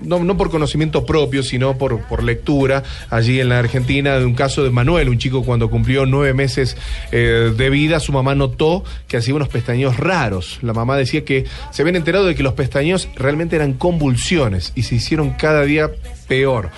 no, 0.00 0.22
no 0.22 0.36
por 0.36 0.50
conocimiento 0.50 1.04
propio, 1.04 1.42
sino 1.42 1.76
por, 1.78 2.00
por 2.02 2.22
lectura, 2.22 2.82
allí 3.10 3.40
en 3.40 3.48
la 3.48 3.58
Argentina, 3.58 4.18
de 4.18 4.24
un 4.24 4.34
caso 4.34 4.62
de 4.62 4.70
Manuel, 4.70 5.08
un 5.08 5.18
chico 5.18 5.42
cuando 5.44 5.70
cumplió 5.70 6.06
nueve 6.06 6.34
meses 6.34 6.76
eh, 7.10 7.52
de 7.56 7.70
vida, 7.70 7.98
su 8.00 8.12
mamá 8.12 8.34
notó 8.34 8.84
que 9.08 9.16
hacía 9.16 9.34
unos 9.34 9.48
pestañeos 9.48 9.96
raros. 9.96 10.58
La 10.62 10.72
mamá 10.72 10.96
decía 10.96 11.24
que 11.24 11.46
se 11.70 11.82
habían 11.82 11.96
enterado 11.96 12.26
de 12.26 12.34
que 12.34 12.42
los 12.42 12.54
pestañeos 12.54 13.08
realmente 13.16 13.56
eran 13.56 13.74
convulsiones 13.74 14.51
y 14.74 14.82
se 14.82 14.94
hicieron 14.96 15.30
cada 15.30 15.62
día 15.62 15.90
peor. 16.28 16.70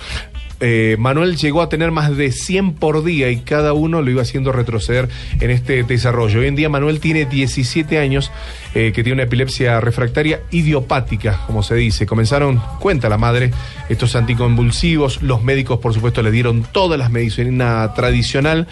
Eh, 0.61 0.95
Manuel 0.97 1.35
llegó 1.35 1.61
a 1.61 1.69
tener 1.69 1.91
más 1.91 2.15
de 2.15 2.31
100 2.31 2.75
por 2.75 3.03
día 3.03 3.29
y 3.29 3.37
cada 3.37 3.73
uno 3.73 4.01
lo 4.01 4.09
iba 4.09 4.21
haciendo 4.21 4.51
retroceder 4.51 5.09
en 5.41 5.51
este 5.51 5.83
desarrollo. 5.83 6.39
Hoy 6.39 6.47
en 6.47 6.55
día 6.55 6.69
Manuel 6.69 6.99
tiene 6.99 7.25
17 7.25 7.99
años, 7.99 8.31
eh, 8.73 8.91
que 8.93 9.03
tiene 9.03 9.15
una 9.15 9.23
epilepsia 9.23 9.81
refractaria 9.81 10.41
idiopática, 10.51 11.41
como 11.45 11.61
se 11.61 11.75
dice. 11.75 12.05
Comenzaron, 12.05 12.61
cuenta 12.79 13.09
la 13.09 13.17
madre, 13.17 13.51
estos 13.89 14.15
anticonvulsivos. 14.15 15.21
Los 15.21 15.43
médicos, 15.43 15.79
por 15.79 15.93
supuesto, 15.93 16.21
le 16.21 16.31
dieron 16.31 16.63
todas 16.63 16.97
las 16.97 17.11
medicina 17.11 17.93
tradicional 17.93 18.67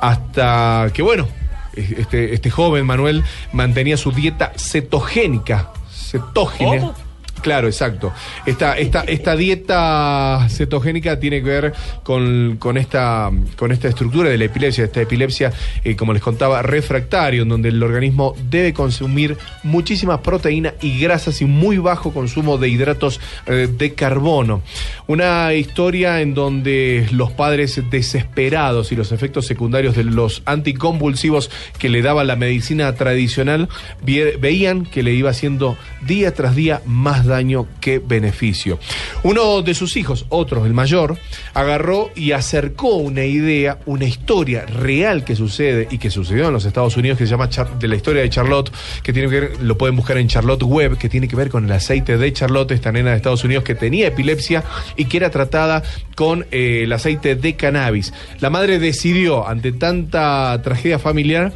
hasta 0.00 0.90
que, 0.92 1.02
bueno, 1.02 1.28
este, 1.74 2.34
este 2.34 2.50
joven 2.50 2.84
Manuel 2.84 3.22
mantenía 3.52 3.96
su 3.96 4.10
dieta 4.10 4.52
cetogénica. 4.56 5.70
Cetógena. 5.90 6.94
Claro, 7.42 7.68
exacto. 7.68 8.12
Esta, 8.46 8.76
esta, 8.78 9.02
esta 9.02 9.36
dieta 9.36 10.46
cetogénica 10.48 11.18
tiene 11.20 11.42
que 11.42 11.48
ver 11.48 11.72
con, 12.02 12.56
con 12.58 12.76
esta, 12.76 13.30
con 13.56 13.72
esta 13.72 13.88
estructura 13.88 14.28
de 14.28 14.38
la 14.38 14.44
epilepsia, 14.46 14.84
esta 14.84 15.00
epilepsia, 15.00 15.52
eh, 15.84 15.96
como 15.96 16.12
les 16.12 16.22
contaba, 16.22 16.62
refractario, 16.62 17.42
en 17.42 17.48
donde 17.48 17.68
el 17.68 17.82
organismo 17.82 18.34
debe 18.50 18.72
consumir 18.72 19.36
muchísimas 19.62 20.20
proteínas 20.20 20.74
y 20.80 20.98
grasas 20.98 21.40
y 21.40 21.44
muy 21.44 21.78
bajo 21.78 22.12
consumo 22.12 22.58
de 22.58 22.68
hidratos 22.68 23.20
eh, 23.46 23.68
de 23.70 23.94
carbono. 23.94 24.62
Una 25.06 25.54
historia 25.54 26.20
en 26.20 26.34
donde 26.34 27.06
los 27.12 27.30
padres 27.32 27.80
desesperados 27.90 28.92
y 28.92 28.96
los 28.96 29.12
efectos 29.12 29.46
secundarios 29.46 29.96
de 29.96 30.04
los 30.04 30.42
anticonvulsivos 30.44 31.50
que 31.78 31.88
le 31.88 32.02
daba 32.02 32.24
la 32.24 32.36
medicina 32.36 32.94
tradicional 32.94 33.68
veían 34.02 34.84
que 34.84 35.02
le 35.02 35.12
iba 35.12 35.30
haciendo 35.30 35.76
día 36.06 36.34
tras 36.34 36.54
día 36.54 36.82
más 36.84 37.26
daño 37.28 37.68
que 37.80 38.00
beneficio. 38.00 38.80
Uno 39.22 39.62
de 39.62 39.74
sus 39.74 39.96
hijos, 39.96 40.26
otro, 40.28 40.66
el 40.66 40.74
mayor, 40.74 41.16
agarró 41.54 42.10
y 42.16 42.32
acercó 42.32 42.96
una 42.96 43.24
idea, 43.24 43.78
una 43.86 44.06
historia 44.06 44.66
real 44.66 45.24
que 45.24 45.36
sucede 45.36 45.86
y 45.90 45.98
que 45.98 46.10
sucedió 46.10 46.48
en 46.48 46.52
los 46.52 46.64
Estados 46.64 46.96
Unidos 46.96 47.18
que 47.18 47.26
se 47.26 47.30
llama 47.30 47.48
de 47.78 47.88
la 47.88 47.96
historia 47.96 48.22
de 48.22 48.30
Charlotte, 48.30 48.72
que 49.02 49.12
tiene 49.12 49.28
que 49.28 49.40
ver, 49.40 49.62
lo 49.62 49.78
pueden 49.78 49.96
buscar 49.96 50.18
en 50.18 50.28
Charlotte 50.28 50.62
Web, 50.62 50.98
que 50.98 51.08
tiene 51.08 51.28
que 51.28 51.36
ver 51.36 51.50
con 51.50 51.64
el 51.64 51.72
aceite 51.72 52.18
de 52.18 52.32
Charlotte, 52.32 52.72
esta 52.72 52.90
nena 52.90 53.10
de 53.10 53.16
Estados 53.16 53.44
Unidos 53.44 53.64
que 53.64 53.74
tenía 53.74 54.08
epilepsia 54.08 54.64
y 54.96 55.04
que 55.04 55.18
era 55.18 55.30
tratada 55.30 55.82
con 56.16 56.46
eh, 56.50 56.82
el 56.84 56.92
aceite 56.92 57.36
de 57.36 57.56
cannabis. 57.56 58.12
La 58.40 58.50
madre 58.50 58.78
decidió, 58.78 59.46
ante 59.46 59.72
tanta 59.72 60.60
tragedia 60.62 60.98
familiar, 60.98 61.52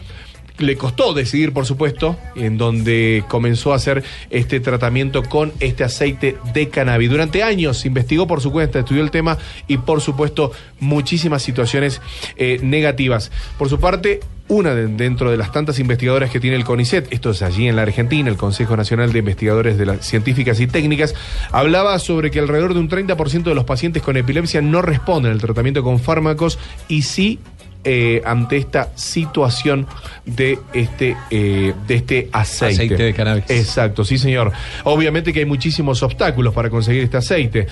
le 0.58 0.76
costó 0.76 1.14
decidir, 1.14 1.52
por 1.52 1.66
supuesto, 1.66 2.16
en 2.36 2.58
donde 2.58 3.24
comenzó 3.28 3.72
a 3.72 3.76
hacer 3.76 4.02
este 4.30 4.60
tratamiento 4.60 5.22
con 5.22 5.52
este 5.60 5.84
aceite 5.84 6.36
de 6.52 6.68
cannabis. 6.68 7.10
Durante 7.10 7.42
años 7.42 7.84
investigó 7.86 8.26
por 8.26 8.40
su 8.40 8.52
cuenta, 8.52 8.78
estudió 8.80 9.02
el 9.02 9.10
tema 9.10 9.38
y, 9.68 9.78
por 9.78 10.00
supuesto, 10.00 10.52
muchísimas 10.80 11.42
situaciones 11.42 12.00
eh, 12.36 12.58
negativas. 12.62 13.30
Por 13.58 13.68
su 13.68 13.80
parte, 13.80 14.20
una 14.48 14.74
de- 14.74 14.88
dentro 14.88 15.30
de 15.30 15.36
las 15.36 15.52
tantas 15.52 15.78
investigadoras 15.78 16.30
que 16.30 16.40
tiene 16.40 16.56
el 16.56 16.64
CONICET, 16.64 17.10
esto 17.12 17.30
es 17.30 17.40
allí 17.42 17.68
en 17.68 17.76
la 17.76 17.82
Argentina, 17.82 18.28
el 18.28 18.36
Consejo 18.36 18.76
Nacional 18.76 19.12
de 19.12 19.20
Investigadores 19.20 19.78
de 19.78 19.86
las 19.86 20.04
Científicas 20.06 20.60
y 20.60 20.66
Técnicas, 20.66 21.14
hablaba 21.52 21.98
sobre 21.98 22.30
que 22.30 22.40
alrededor 22.40 22.74
de 22.74 22.80
un 22.80 22.88
30% 22.90 23.44
de 23.44 23.54
los 23.54 23.64
pacientes 23.64 24.02
con 24.02 24.16
epilepsia 24.16 24.60
no 24.60 24.82
responden 24.82 25.32
al 25.32 25.40
tratamiento 25.40 25.82
con 25.82 26.00
fármacos 26.00 26.58
y 26.88 27.02
sí 27.02 27.38
eh, 27.84 28.22
ante 28.24 28.56
esta 28.56 28.90
situación 28.94 29.86
de 30.24 30.58
este, 30.72 31.16
eh, 31.30 31.74
de 31.86 31.94
este 31.94 32.28
aceite. 32.32 32.84
Aceite 32.84 33.02
de 33.02 33.14
cannabis. 33.14 33.44
Exacto, 33.48 34.04
sí 34.04 34.18
señor. 34.18 34.52
Obviamente 34.84 35.32
que 35.32 35.40
hay 35.40 35.46
muchísimos 35.46 36.02
obstáculos 36.02 36.54
para 36.54 36.70
conseguir 36.70 37.02
este 37.02 37.16
aceite. 37.16 37.66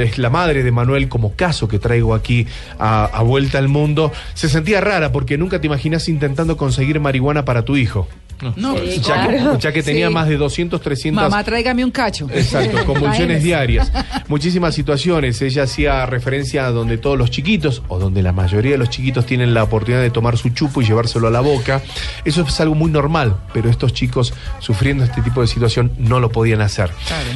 Es 0.00 0.18
la 0.18 0.30
madre 0.30 0.62
de 0.62 0.70
Manuel, 0.70 1.08
como 1.08 1.34
caso 1.34 1.66
que 1.68 1.78
traigo 1.78 2.14
aquí 2.14 2.46
a, 2.78 3.04
a 3.04 3.22
vuelta 3.22 3.58
al 3.58 3.68
mundo, 3.68 4.12
se 4.34 4.48
sentía 4.48 4.80
rara 4.80 5.12
porque 5.12 5.36
nunca 5.36 5.60
te 5.60 5.66
imaginas 5.66 6.08
intentando 6.08 6.56
conseguir 6.56 7.00
marihuana 7.00 7.44
para 7.44 7.64
tu 7.64 7.76
hijo. 7.76 8.08
No, 8.56 8.76
ya, 8.82 9.02
claro. 9.02 9.52
que, 9.54 9.58
ya 9.60 9.72
que 9.72 9.82
tenía 9.82 10.08
Sí. 10.08 10.14
más 10.14 10.28
de 10.28 10.36
200, 10.36 10.80
300 10.80 11.22
Mamá, 11.22 11.44
tráigame 11.44 11.84
un 11.84 11.90
cacho. 11.90 12.26
Exacto, 12.32 12.84
convulsiones 12.86 13.42
diarias. 13.44 13.92
Muchísimas 14.28 14.74
situaciones. 14.74 15.40
Ella 15.42 15.64
hacía 15.64 16.06
referencia 16.06 16.66
a 16.66 16.70
donde 16.70 16.98
todos 16.98 17.18
los 17.18 17.30
chiquitos, 17.30 17.82
o 17.88 17.98
donde 17.98 18.22
la 18.22 18.32
mayoría 18.32 18.72
de 18.72 18.78
los 18.78 18.90
chiquitos 18.90 19.26
tienen 19.26 19.52
la 19.54 19.62
oportunidad 19.64 20.00
de 20.02 20.10
tomar 20.10 20.36
su 20.38 20.48
chupo 20.50 20.80
y 20.82 20.86
llevárselo 20.86 21.28
a 21.28 21.30
la 21.30 21.40
boca. 21.40 21.82
Eso 22.24 22.42
es 22.42 22.60
algo 22.60 22.74
muy 22.74 22.90
normal, 22.90 23.36
pero 23.52 23.68
estos 23.68 23.92
chicos 23.92 24.32
sufriendo 24.58 25.04
este 25.04 25.20
tipo 25.22 25.40
de 25.40 25.46
situación 25.46 25.92
no 25.98 26.18
lo 26.20 26.30
podían 26.30 26.60
hacer. 26.60 26.90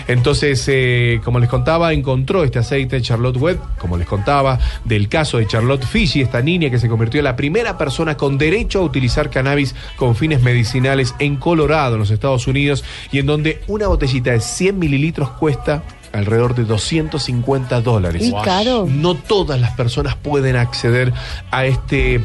Entonces, 0.09 0.64
eh, 0.68 1.20
como 1.24 1.39
les 1.39 1.48
contaba, 1.48 1.93
encontró 1.93 2.44
este 2.44 2.59
aceite 2.59 3.01
Charlotte 3.02 3.36
Webb, 3.36 3.59
como 3.78 3.97
les 3.97 4.06
contaba, 4.06 4.59
del 4.85 5.09
caso 5.09 5.39
de 5.39 5.47
Charlotte 5.47 5.85
Fishy, 5.85 6.20
esta 6.22 6.40
niña 6.43 6.70
que 6.70 6.78
se 6.78 6.89
convirtió 6.89 7.20
en 7.20 7.24
la 7.24 7.36
primera 7.36 7.76
persona 7.78 8.16
con 8.16 8.39
derecho 8.39 8.81
a 8.81 8.82
utilizar 8.82 9.31
cannabis 9.31 9.74
con 9.97 10.14
fines 10.16 10.43
medicinales 10.43 10.93
en 11.18 11.36
Colorado, 11.36 11.94
en 11.94 12.00
los 12.00 12.10
Estados 12.10 12.46
Unidos, 12.46 12.84
y 13.12 13.18
en 13.18 13.26
donde 13.26 13.62
una 13.66 13.86
botellita 13.86 14.32
de 14.32 14.40
100 14.40 14.78
mililitros 14.78 15.30
cuesta 15.30 15.82
alrededor 16.12 16.54
de 16.54 16.64
250 16.64 17.80
dólares. 17.80 18.32
Caro. 18.44 18.86
No 18.88 19.14
todas 19.14 19.60
las 19.60 19.72
personas 19.72 20.16
pueden 20.16 20.56
acceder 20.56 21.12
a 21.50 21.66
este 21.66 22.22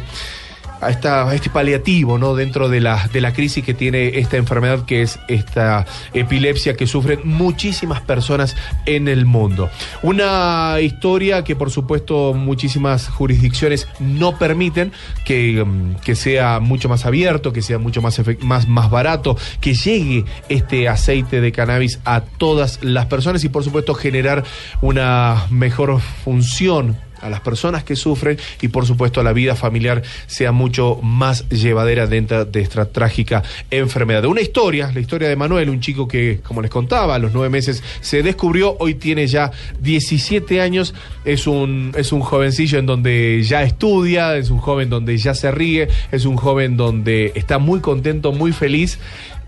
a, 0.81 1.33
este 1.33 1.49
paliativo 1.49 2.17
¿no? 2.17 2.35
dentro 2.35 2.69
de 2.69 2.79
la, 2.79 3.07
de 3.11 3.21
la 3.21 3.33
crisis 3.33 3.63
que 3.63 3.73
tiene 3.73 4.19
esta 4.19 4.37
enfermedad 4.37 4.85
que 4.85 5.01
es 5.01 5.19
esta 5.27 5.85
epilepsia 6.13 6.75
que 6.75 6.87
sufren 6.87 7.21
muchísimas 7.23 8.01
personas 8.01 8.55
en 8.85 9.07
el 9.07 9.25
mundo. 9.25 9.69
Una 10.03 10.77
historia 10.81 11.43
que 11.43 11.55
por 11.55 11.71
supuesto 11.71 12.33
muchísimas 12.33 13.07
jurisdicciones 13.09 13.87
no 13.99 14.37
permiten 14.37 14.91
que, 15.25 15.63
mm, 15.63 15.95
que 16.03 16.15
sea 16.15 16.59
mucho 16.59 16.89
más 16.89 17.05
abierto, 17.05 17.53
que 17.53 17.61
sea 17.61 17.77
mucho 17.77 18.01
más, 18.01 18.21
más, 18.41 18.67
más 18.67 18.89
barato, 18.89 19.37
que 19.61 19.73
llegue 19.73 20.25
este 20.49 20.87
aceite 20.87 21.41
de 21.41 21.51
cannabis 21.51 21.99
a 22.05 22.21
todas 22.21 22.79
las 22.83 23.05
personas 23.07 23.43
y 23.43 23.49
por 23.49 23.63
supuesto 23.63 23.93
generar 23.93 24.43
una 24.81 25.45
mejor 25.49 25.99
función 26.23 26.97
a 27.21 27.29
las 27.29 27.41
personas 27.41 27.83
que 27.83 27.95
sufren 27.95 28.37
y 28.61 28.67
por 28.69 28.85
supuesto 28.85 29.21
a 29.21 29.23
la 29.23 29.33
vida 29.33 29.55
familiar 29.55 30.01
sea 30.27 30.51
mucho 30.51 30.99
más 31.01 31.47
llevadera 31.49 32.07
dentro 32.07 32.45
de 32.45 32.61
esta 32.61 32.85
trágica 32.85 33.43
enfermedad. 33.71 34.25
Una 34.25 34.41
historia, 34.41 34.91
la 34.93 34.99
historia 34.99 35.29
de 35.29 35.35
Manuel, 35.35 35.69
un 35.69 35.79
chico 35.79 36.07
que, 36.07 36.39
como 36.43 36.61
les 36.61 36.71
contaba, 36.71 37.15
a 37.15 37.19
los 37.19 37.33
nueve 37.33 37.49
meses 37.49 37.83
se 38.01 38.23
descubrió, 38.23 38.75
hoy 38.79 38.95
tiene 38.95 39.27
ya 39.27 39.51
17 39.79 40.61
años, 40.61 40.93
es 41.25 41.47
un, 41.47 41.93
es 41.97 42.11
un 42.11 42.21
jovencillo 42.21 42.79
en 42.79 42.85
donde 42.85 43.41
ya 43.43 43.63
estudia, 43.63 44.37
es 44.37 44.49
un 44.49 44.59
joven 44.59 44.89
donde 44.89 45.17
ya 45.17 45.33
se 45.33 45.51
ríe, 45.51 45.87
es 46.11 46.25
un 46.25 46.37
joven 46.37 46.77
donde 46.77 47.31
está 47.35 47.59
muy 47.59 47.79
contento, 47.79 48.31
muy 48.31 48.51
feliz 48.51 48.99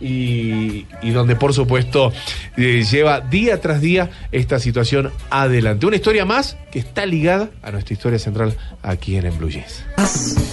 y, 0.02 0.88
y 1.02 1.12
donde 1.12 1.36
por 1.36 1.54
supuesto 1.54 2.12
eh, 2.58 2.84
lleva 2.90 3.22
día 3.22 3.62
tras 3.62 3.82
día 3.82 4.10
esta 4.32 4.60
situación 4.60 5.12
adelante. 5.30 5.86
Una 5.86 5.96
historia 5.96 6.26
más 6.26 6.58
que 6.72 6.80
está 6.80 7.06
ligada 7.06 7.50
a 7.62 7.72
nuestra 7.72 7.94
historia 7.94 8.20
central 8.20 8.58
aquí 8.82 9.16
en, 9.16 9.26
en 9.26 9.38
Blue 9.38 9.50
Jeans. 9.50 9.84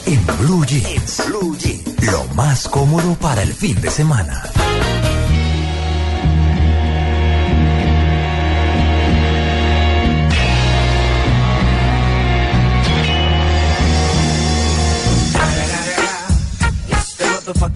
En 0.06 0.26
Blue 0.38 0.66
Jeans. 0.66 1.22
Lo 2.10 2.24
más 2.34 2.68
cómodo 2.68 3.14
para 3.14 3.42
el 3.42 3.52
fin 3.52 3.80
de 3.80 3.90
semana. 3.90 4.42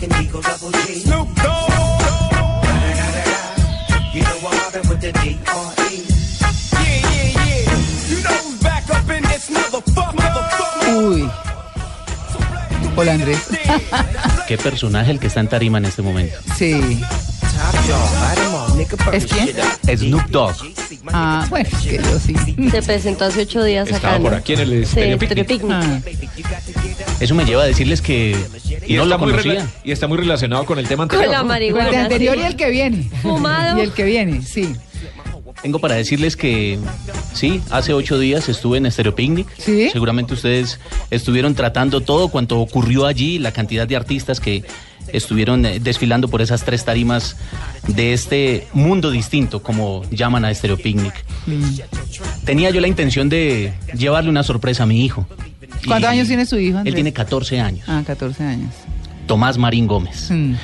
It's 0.02 0.11
Hola 12.96 13.12
Andrés. 13.14 13.38
Qué 14.48 14.58
personaje 14.58 15.10
el 15.10 15.18
que 15.18 15.26
está 15.28 15.40
en 15.40 15.48
tarima 15.48 15.78
en 15.78 15.84
este 15.86 16.02
momento. 16.02 16.36
Sí. 16.56 17.00
¿Es 19.12 19.26
quién? 19.26 19.50
Snoop 19.98 20.26
Dogg. 20.28 20.54
Ah, 21.12 21.46
bueno, 21.48 21.68
que 21.82 21.96
yo 21.98 22.18
sí. 22.18 22.34
Se 22.70 22.82
presentó 22.82 23.24
hace 23.26 23.42
ocho 23.42 23.62
días 23.64 23.88
Estaba 23.88 24.14
acá. 24.14 24.18
¿no? 24.18 24.24
por 24.24 24.34
aquí 24.34 24.52
en 24.54 24.60
el 24.60 24.86
Sí, 24.86 25.00
Picnic. 25.18 25.46
Picnic. 25.46 26.46
Eso 27.20 27.34
me 27.34 27.44
lleva 27.44 27.62
a 27.62 27.66
decirles 27.66 28.00
que 28.02 28.36
Y, 28.86 28.94
no 28.96 29.02
está 29.04 29.14
lo 29.14 29.18
muy 29.20 29.30
conocía. 29.30 29.66
y 29.84 29.92
está 29.92 30.06
muy 30.08 30.18
relacionado 30.18 30.64
con 30.66 30.78
el 30.78 30.88
tema 30.88 31.06
Con 31.06 31.16
anterior. 31.18 31.32
la 31.32 31.38
¿no? 31.42 31.48
marihuana. 31.48 31.88
El 31.88 31.96
anterior 31.96 32.34
sí. 32.36 32.40
y 32.42 32.44
el 32.44 32.56
que 32.56 32.70
viene. 32.70 33.10
Fumado. 33.22 33.78
Y 33.82 33.82
el 33.82 33.92
que 33.92 34.04
viene, 34.04 34.42
sí. 34.42 34.74
Tengo 35.60 35.78
para 35.78 35.94
decirles 35.94 36.36
que 36.36 36.78
sí, 37.34 37.60
hace 37.70 37.92
ocho 37.92 38.18
días 38.18 38.48
estuve 38.48 38.78
en 38.78 38.90
Stereo 38.90 39.14
Picnic. 39.14 39.48
¿Sí? 39.58 39.90
Seguramente 39.90 40.34
ustedes 40.34 40.80
estuvieron 41.10 41.54
tratando 41.54 42.00
todo 42.00 42.28
cuanto 42.28 42.58
ocurrió 42.58 43.06
allí, 43.06 43.38
la 43.38 43.52
cantidad 43.52 43.86
de 43.86 43.96
artistas 43.96 44.40
que 44.40 44.64
estuvieron 45.12 45.64
eh, 45.66 45.80
desfilando 45.80 46.28
por 46.28 46.42
esas 46.42 46.64
tres 46.64 46.84
tarimas 46.84 47.36
de 47.88 48.12
este 48.12 48.68
mundo 48.72 49.10
distinto, 49.10 49.62
como 49.62 50.02
llaman 50.10 50.44
a 50.44 50.54
Stereo 50.54 50.76
Picnic. 50.76 51.14
Tenía 52.44 52.70
yo 52.70 52.80
la 52.80 52.88
intención 52.88 53.28
de 53.28 53.72
llevarle 53.96 54.30
una 54.30 54.42
sorpresa 54.42 54.84
a 54.84 54.86
mi 54.86 55.04
hijo. 55.04 55.26
¿Cuántos 55.86 56.10
años 56.10 56.28
tiene 56.28 56.46
su 56.46 56.58
hijo, 56.58 56.80
Él 56.84 56.94
tiene 56.94 57.12
14 57.12 57.60
años. 57.60 57.84
Ah, 57.88 58.02
14 58.06 58.44
años. 58.44 58.72
Tomás 59.26 59.58
Marín 59.58 59.86
Gómez. 59.86 60.30
Mm. 60.30 60.54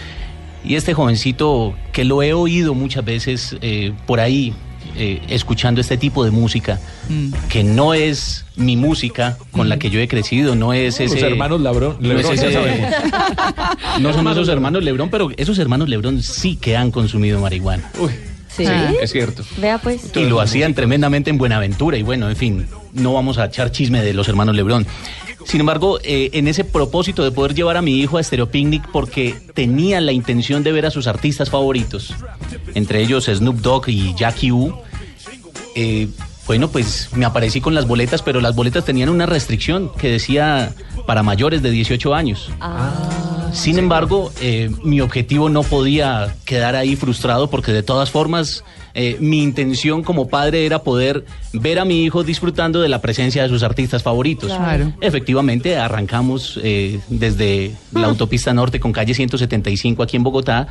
Y 0.65 0.75
este 0.75 0.95
jovencito 0.95 1.75
que 1.93 2.05
lo 2.05 2.23
he 2.23 2.33
oído 2.33 2.75
muchas 2.75 3.05
veces 3.05 3.57
eh, 3.63 3.93
por 4.07 4.21
ahí, 4.21 4.53
eh, 4.99 5.23
escuchando 5.29 5.81
este 5.81 5.97
tipo 5.97 6.25
de 6.25 6.31
música, 6.31 6.79
Mm. 7.09 7.33
que 7.49 7.65
no 7.65 7.95
es 7.95 8.45
mi 8.57 8.77
música 8.77 9.39
con 9.53 9.69
la 9.69 9.79
que 9.79 9.89
yo 9.91 10.01
he 10.01 10.09
crecido, 10.09 10.55
no 10.55 10.73
es 10.73 11.01
Los 11.01 11.13
ese... 11.13 11.27
hermanos 11.27 11.61
Labrón- 11.61 11.97
no, 12.01 12.13
es 12.19 12.27
Lebrón, 12.29 12.37
ya 12.37 12.49
ese- 12.49 14.01
no 14.01 14.13
son 14.13 14.27
esos 14.29 14.49
hermanos 14.49 14.83
Lebrón, 14.83 15.09
pero 15.11 15.31
esos 15.37 15.59
hermanos 15.59 15.89
Lebrón 15.89 16.23
sí 16.23 16.57
que 16.57 16.77
han 16.77 16.91
consumido 16.91 17.41
marihuana. 17.41 17.91
Sí. 18.49 18.65
Es 19.01 19.13
cierto. 19.13 19.45
Vea 19.59 19.79
pues. 19.79 20.11
Y 20.17 20.25
lo 20.25 20.41
hacían 20.41 20.75
tremendamente 20.75 21.31
en 21.31 21.39
Buenaventura. 21.39 21.97
Y 21.97 22.03
bueno, 22.03 22.29
en 22.29 22.35
fin, 22.35 22.67
no 22.93 23.13
vamos 23.13 23.39
a 23.39 23.45
echar 23.45 23.71
chisme 23.71 24.03
de 24.03 24.13
los 24.15 24.29
hermanos 24.29 24.57
Lebrón. 24.57 24.85
Sin 25.47 25.61
embargo, 25.61 25.99
eh, 26.03 26.31
en 26.33 26.49
ese 26.49 26.65
propósito 26.65 27.23
de 27.23 27.31
poder 27.31 27.55
llevar 27.55 27.77
a 27.77 27.83
mi 27.83 28.01
hijo 28.01 28.19
a 28.19 28.23
Stereo 28.23 28.51
Picnic 28.51 28.83
porque 28.93 29.37
tenía 29.55 30.01
la 30.01 30.11
intención 30.13 30.63
de 30.65 30.73
ver 30.73 30.87
a 30.87 30.91
sus 30.91 31.07
artistas 31.07 31.49
favoritos, 31.51 32.13
entre 32.75 33.01
ellos 33.01 33.27
Snoop 33.27 33.61
Dogg 33.61 33.89
y 33.89 34.13
Jackie 34.15 34.51
U, 34.51 34.75
eh, 35.81 36.09
bueno, 36.49 36.69
pues 36.69 37.11
me 37.15 37.27
aparecí 37.27 37.61
con 37.61 37.75
las 37.75 37.87
boletas, 37.87 38.23
pero 38.23 38.41
las 38.41 38.57
boletas 38.57 38.83
tenían 38.83 39.11
una 39.11 39.27
restricción 39.27 39.93
que 39.93 40.11
decía 40.11 40.73
para 41.07 41.23
mayores 41.23 41.63
de 41.63 41.71
18 41.71 42.15
años. 42.15 42.51
Sin 43.53 43.79
embargo, 43.79 44.33
eh, 44.41 44.71
mi 44.83 45.03
objetivo 45.03 45.51
no 45.51 45.63
podía 45.63 46.35
quedar 46.47 46.75
ahí 46.75 46.97
frustrado 46.97 47.51
porque 47.51 47.73
de 47.73 47.83
todas 47.83 48.11
formas 48.11 48.65
eh, 48.95 49.19
mi 49.21 49.43
intención 49.43 50.03
como 50.03 50.29
padre 50.29 50.65
era 50.65 50.83
poder 50.83 51.27
ver 51.53 51.79
a 51.79 51.85
mi 51.85 52.03
hijo 52.03 52.25
disfrutando 52.25 52.81
de 52.81 52.89
la 52.89 53.03
presencia 53.03 53.43
de 53.43 53.51
sus 53.51 53.63
artistas 53.63 54.03
favoritos. 54.03 54.51
Claro. 54.51 54.95
Efectivamente, 55.03 55.77
arrancamos 55.77 56.59
eh, 56.63 56.99
desde 57.09 57.77
la 57.93 58.07
autopista 58.07 58.55
norte 58.55 58.81
con 58.81 58.93
calle 58.93 59.13
175 59.13 60.03
aquí 60.03 60.17
en 60.17 60.23
Bogotá. 60.23 60.67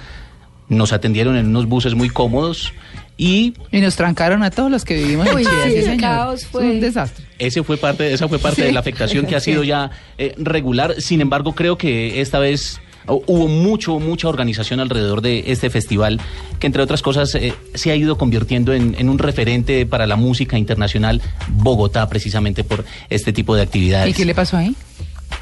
Nos 0.69 0.91
atendieron 0.91 1.37
en 1.37 1.47
unos 1.47 1.67
buses 1.67 1.93
muy 1.93 2.09
cómodos 2.09 2.73
y 3.17 3.53
Y 3.71 3.81
nos 3.81 3.95
trancaron 3.95 4.43
a 4.43 4.51
todos 4.51 4.69
los 4.71 4.85
que 4.85 4.95
vivimos 4.95 5.27
en 5.27 5.37
Chile. 5.39 5.49
sí, 5.65 5.69
sí, 5.71 5.75
el 5.77 5.83
señor. 5.85 5.99
caos 6.01 6.45
fue- 6.45 6.69
un 6.69 6.79
desastre. 6.79 7.25
ese 7.39 7.63
fue 7.63 7.77
parte, 7.77 8.13
esa 8.13 8.27
fue 8.27 8.37
parte 8.39 8.61
Sí. 8.61 8.67
de 8.67 8.71
la 8.73 8.79
afectación 8.79 9.25
que 9.25 9.35
ha 9.35 9.39
sido 9.39 9.63
Sí. 9.63 9.69
ya 9.69 9.91
eh, 10.17 10.33
regular. 10.37 10.95
Sin 11.01 11.21
embargo, 11.21 11.53
creo 11.53 11.77
que 11.77 12.21
esta 12.21 12.37
vez 12.39 12.79
hu- 13.07 13.23
hubo 13.25 13.47
mucho, 13.47 13.99
mucha 13.99 14.27
organización 14.27 14.79
alrededor 14.79 15.21
de 15.21 15.45
este 15.47 15.69
festival, 15.69 16.19
que 16.59 16.67
entre 16.67 16.81
otras 16.83 17.01
cosas 17.01 17.33
eh, 17.35 17.53
se 17.73 17.89
ha 17.91 17.95
ido 17.95 18.17
convirtiendo 18.17 18.73
en, 18.73 18.95
en 18.99 19.09
un 19.09 19.17
referente 19.17 19.85
para 19.85 20.05
la 20.07 20.15
música 20.15 20.57
internacional 20.57 21.21
Bogotá, 21.49 22.07
precisamente 22.09 22.63
por 22.63 22.85
este 23.09 23.33
tipo 23.33 23.55
de 23.55 23.61
actividades. 23.63 24.09
¿Y 24.09 24.13
qué 24.13 24.25
le 24.25 24.35
pasó 24.35 24.57
ahí? 24.57 24.75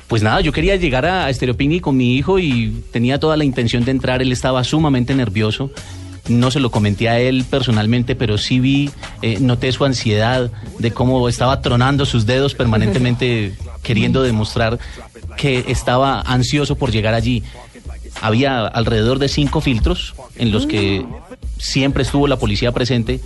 Pues 0.07 0.21
nada, 0.21 0.39
yo 0.41 0.51
quería 0.51 0.75
llegar 0.75 1.05
a 1.07 1.33
Stereo 1.33 1.57
Picnic 1.57 1.81
con 1.81 1.97
mi 1.97 2.15
hijo 2.15 2.37
y 2.37 2.83
tenía 2.91 3.19
toda 3.19 3.35
la 3.37 3.43
intención 3.43 3.83
de 3.83 3.91
entrar. 3.91 4.21
Él 4.21 4.31
estaba 4.31 4.63
sumamente 4.63 5.15
nervioso. 5.15 5.71
No 6.27 6.49
se 6.49 6.59
lo 6.59 6.71
comenté 6.71 7.07
a 7.07 7.19
él 7.19 7.45
personalmente, 7.49 8.15
pero 8.15 8.37
sí 8.37 8.59
vi, 8.59 8.89
eh, 9.21 9.37
noté 9.39 9.71
su 9.71 9.85
ansiedad 9.85 10.49
de 10.79 10.91
cómo 10.91 11.29
estaba 11.29 11.61
tronando 11.61 12.05
sus 12.05 12.25
dedos 12.25 12.55
permanentemente 12.55 13.53
queriendo 13.83 14.23
demostrar 14.23 14.79
que 15.37 15.65
estaba 15.67 16.21
ansioso 16.21 16.75
por 16.75 16.91
llegar 16.91 17.13
allí. 17.13 17.43
Había 18.21 18.65
alrededor 18.65 19.19
de 19.19 19.27
cinco 19.27 19.61
filtros 19.61 20.15
en 20.35 20.51
los 20.51 20.65
que 20.65 21.05
siempre 21.57 22.03
estuvo 22.03 22.27
la 22.27 22.37
policía 22.37 22.71
presente 22.71 23.19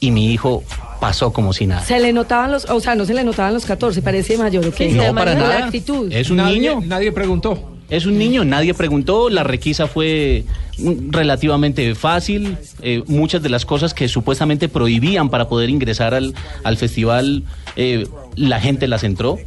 y 0.00 0.10
mi 0.10 0.32
hijo 0.32 0.62
pasó 1.00 1.32
como 1.32 1.52
si 1.52 1.66
nada. 1.66 1.82
Se 1.84 1.98
le 2.00 2.12
notaban 2.12 2.52
los, 2.52 2.64
o 2.66 2.80
sea, 2.80 2.94
no 2.94 3.04
se 3.04 3.14
le 3.14 3.24
notaban 3.24 3.54
los 3.54 3.64
14, 3.64 4.02
parece 4.02 4.36
mayor, 4.36 4.66
¿o 4.66 4.72
qué? 4.72 4.90
No, 4.90 5.14
para 5.14 5.34
La 5.34 5.40
nada. 5.40 5.64
actitud. 5.66 6.12
Es 6.12 6.30
un 6.30 6.38
niño. 6.38 6.80
Nadie 6.84 7.12
preguntó. 7.12 7.77
Es 7.90 8.04
un 8.06 8.18
niño, 8.18 8.44
nadie 8.44 8.74
preguntó, 8.74 9.30
la 9.30 9.44
requisa 9.44 9.86
fue 9.86 10.44
mm, 10.78 11.10
relativamente 11.10 11.94
fácil, 11.94 12.56
eh, 12.82 13.02
muchas 13.06 13.42
de 13.42 13.48
las 13.48 13.64
cosas 13.64 13.94
que 13.94 14.08
supuestamente 14.08 14.68
prohibían 14.68 15.30
para 15.30 15.48
poder 15.48 15.70
ingresar 15.70 16.12
al, 16.14 16.34
al 16.64 16.76
festival, 16.76 17.44
eh, 17.76 18.06
la 18.36 18.60
gente 18.60 18.88
las 18.88 19.04
entró. 19.04 19.38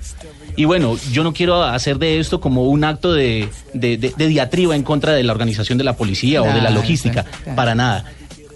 Y 0.58 0.66
bueno, 0.66 0.98
yo 1.14 1.24
no 1.24 1.34
quiero 1.34 1.64
hacer 1.64 1.98
de 2.00 2.20
esto 2.20 2.42
como 2.42 2.64
un 2.64 2.84
acto 2.84 3.14
de, 3.14 3.48
de- 3.74 3.98
de- 3.98 4.14
de 4.18 4.28
diatriba 4.28 4.76
en 4.76 4.84
contra 4.84 5.14
de 5.14 5.24
la 5.24 5.32
organización 5.32 5.78
de 5.78 5.84
la 5.84 5.96
policía 5.96 6.42
o 6.42 6.46
de 6.54 6.62
la 6.62 6.72
logística, 6.72 7.24
claro, 7.24 7.38
claro. 7.44 7.56
para 7.56 7.76
nada. 7.76 8.06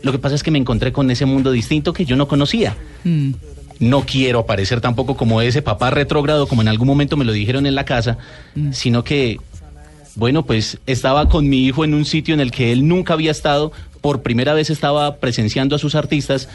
Lo 0.01 0.11
que 0.11 0.19
pasa 0.19 0.35
es 0.35 0.43
que 0.43 0.51
me 0.51 0.59
encontré 0.59 0.91
con 0.91 1.09
ese 1.09 1.25
mundo 1.25 1.51
distinto 1.51 1.93
que 1.93 2.05
yo 2.05 2.15
no 2.15 2.27
conocía. 2.27 2.75
Mm. 3.03 3.31
No 3.79 4.01
quiero 4.05 4.45
parecer 4.45 4.81
tampoco 4.81 5.15
como 5.17 5.41
ese 5.41 5.61
papá 5.61 5.89
retrógrado, 5.89 6.47
como 6.47 6.61
en 6.61 6.67
algún 6.69 6.87
momento 6.87 7.17
me 7.17 7.25
lo 7.25 7.31
dijeron 7.33 7.65
en 7.65 7.75
la 7.75 7.83
casa, 7.85 8.17
sino 8.71 9.03
que, 9.03 9.39
bueno, 10.15 10.45
pues 10.45 10.77
estaba 10.87 11.29
con 11.29 11.47
mi 11.49 11.65
hijo 11.65 11.83
en 11.83 11.93
un 11.93 12.05
sitio 12.05 12.33
en 12.33 12.39
el 12.39 12.51
que 12.51 12.71
él 12.71 12.87
nunca 12.87 13.13
había 13.13 13.31
estado, 13.31 13.71
por 14.01 14.21
primera 14.21 14.53
vez 14.53 14.69
estaba 14.69 15.17
presenciando 15.17 15.75
a 15.75 15.79
sus 15.79 15.95
artistas, 15.95 16.47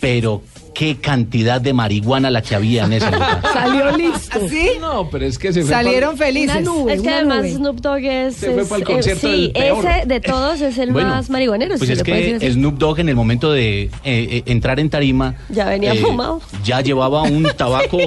pero 0.00 0.42
qué 0.74 0.96
cantidad 0.96 1.60
de 1.60 1.74
marihuana 1.74 2.30
la 2.30 2.40
que 2.42 2.54
había 2.54 2.84
en 2.84 2.94
ese 2.94 3.10
lugar. 3.10 3.42
Salió 3.52 3.94
listo. 3.96 4.38
¿Sí? 4.48 4.68
No, 4.80 5.10
pero 5.10 5.26
es 5.26 5.36
que 5.38 5.52
se 5.52 5.60
fue 5.62 5.70
Salieron 5.70 6.14
pa'l- 6.14 6.18
felices. 6.18 6.56
Una 6.56 6.60
nube, 6.64 6.92
Es 6.94 7.02
que 7.02 7.08
una 7.08 7.16
además 7.18 7.36
nube. 7.38 7.54
Snoop 7.54 7.80
Dogg 7.80 8.04
es, 8.04 8.36
Se 8.36 8.50
fue 8.52 8.62
es- 8.62 8.68
pa'l 8.68 8.80
eh, 8.82 8.84
concierto 8.84 9.26
sí, 9.28 9.36
del 9.42 9.52
peor. 9.52 9.84
ese 9.86 10.06
de 10.06 10.20
todos 10.20 10.60
es 10.62 10.78
el 10.78 10.92
Bueno, 10.92 11.10
más 11.10 11.28
marihuanero. 11.28 11.74
Pues 11.76 11.86
si 11.88 11.92
es 11.92 12.02
que. 12.02 12.50
Snoop 12.52 12.78
Dogg 12.78 13.00
en 13.00 13.08
el 13.10 13.16
momento 13.16 13.52
de 13.52 13.82
eh, 13.82 13.90
eh, 14.04 14.42
entrar 14.46 14.80
en 14.80 14.88
tarima 14.88 15.34
Ya 15.50 15.66
venía 15.66 15.92
eh, 15.92 15.98
fumado. 15.98 16.40
ya 16.64 16.80
llevaba 16.80 17.22
un 17.24 17.42
tabaco 17.56 17.98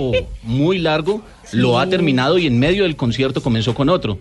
muy 0.41 0.79
largo, 0.79 1.21
lo 1.51 1.77
ha 1.79 1.87
terminado 1.87 2.39
y 2.39 2.47
en 2.47 2.57
medio 2.57 2.83
del 2.83 2.95
concierto 2.95 3.43
comenzó 3.43 3.75
con 3.75 3.89
otro. 3.89 4.17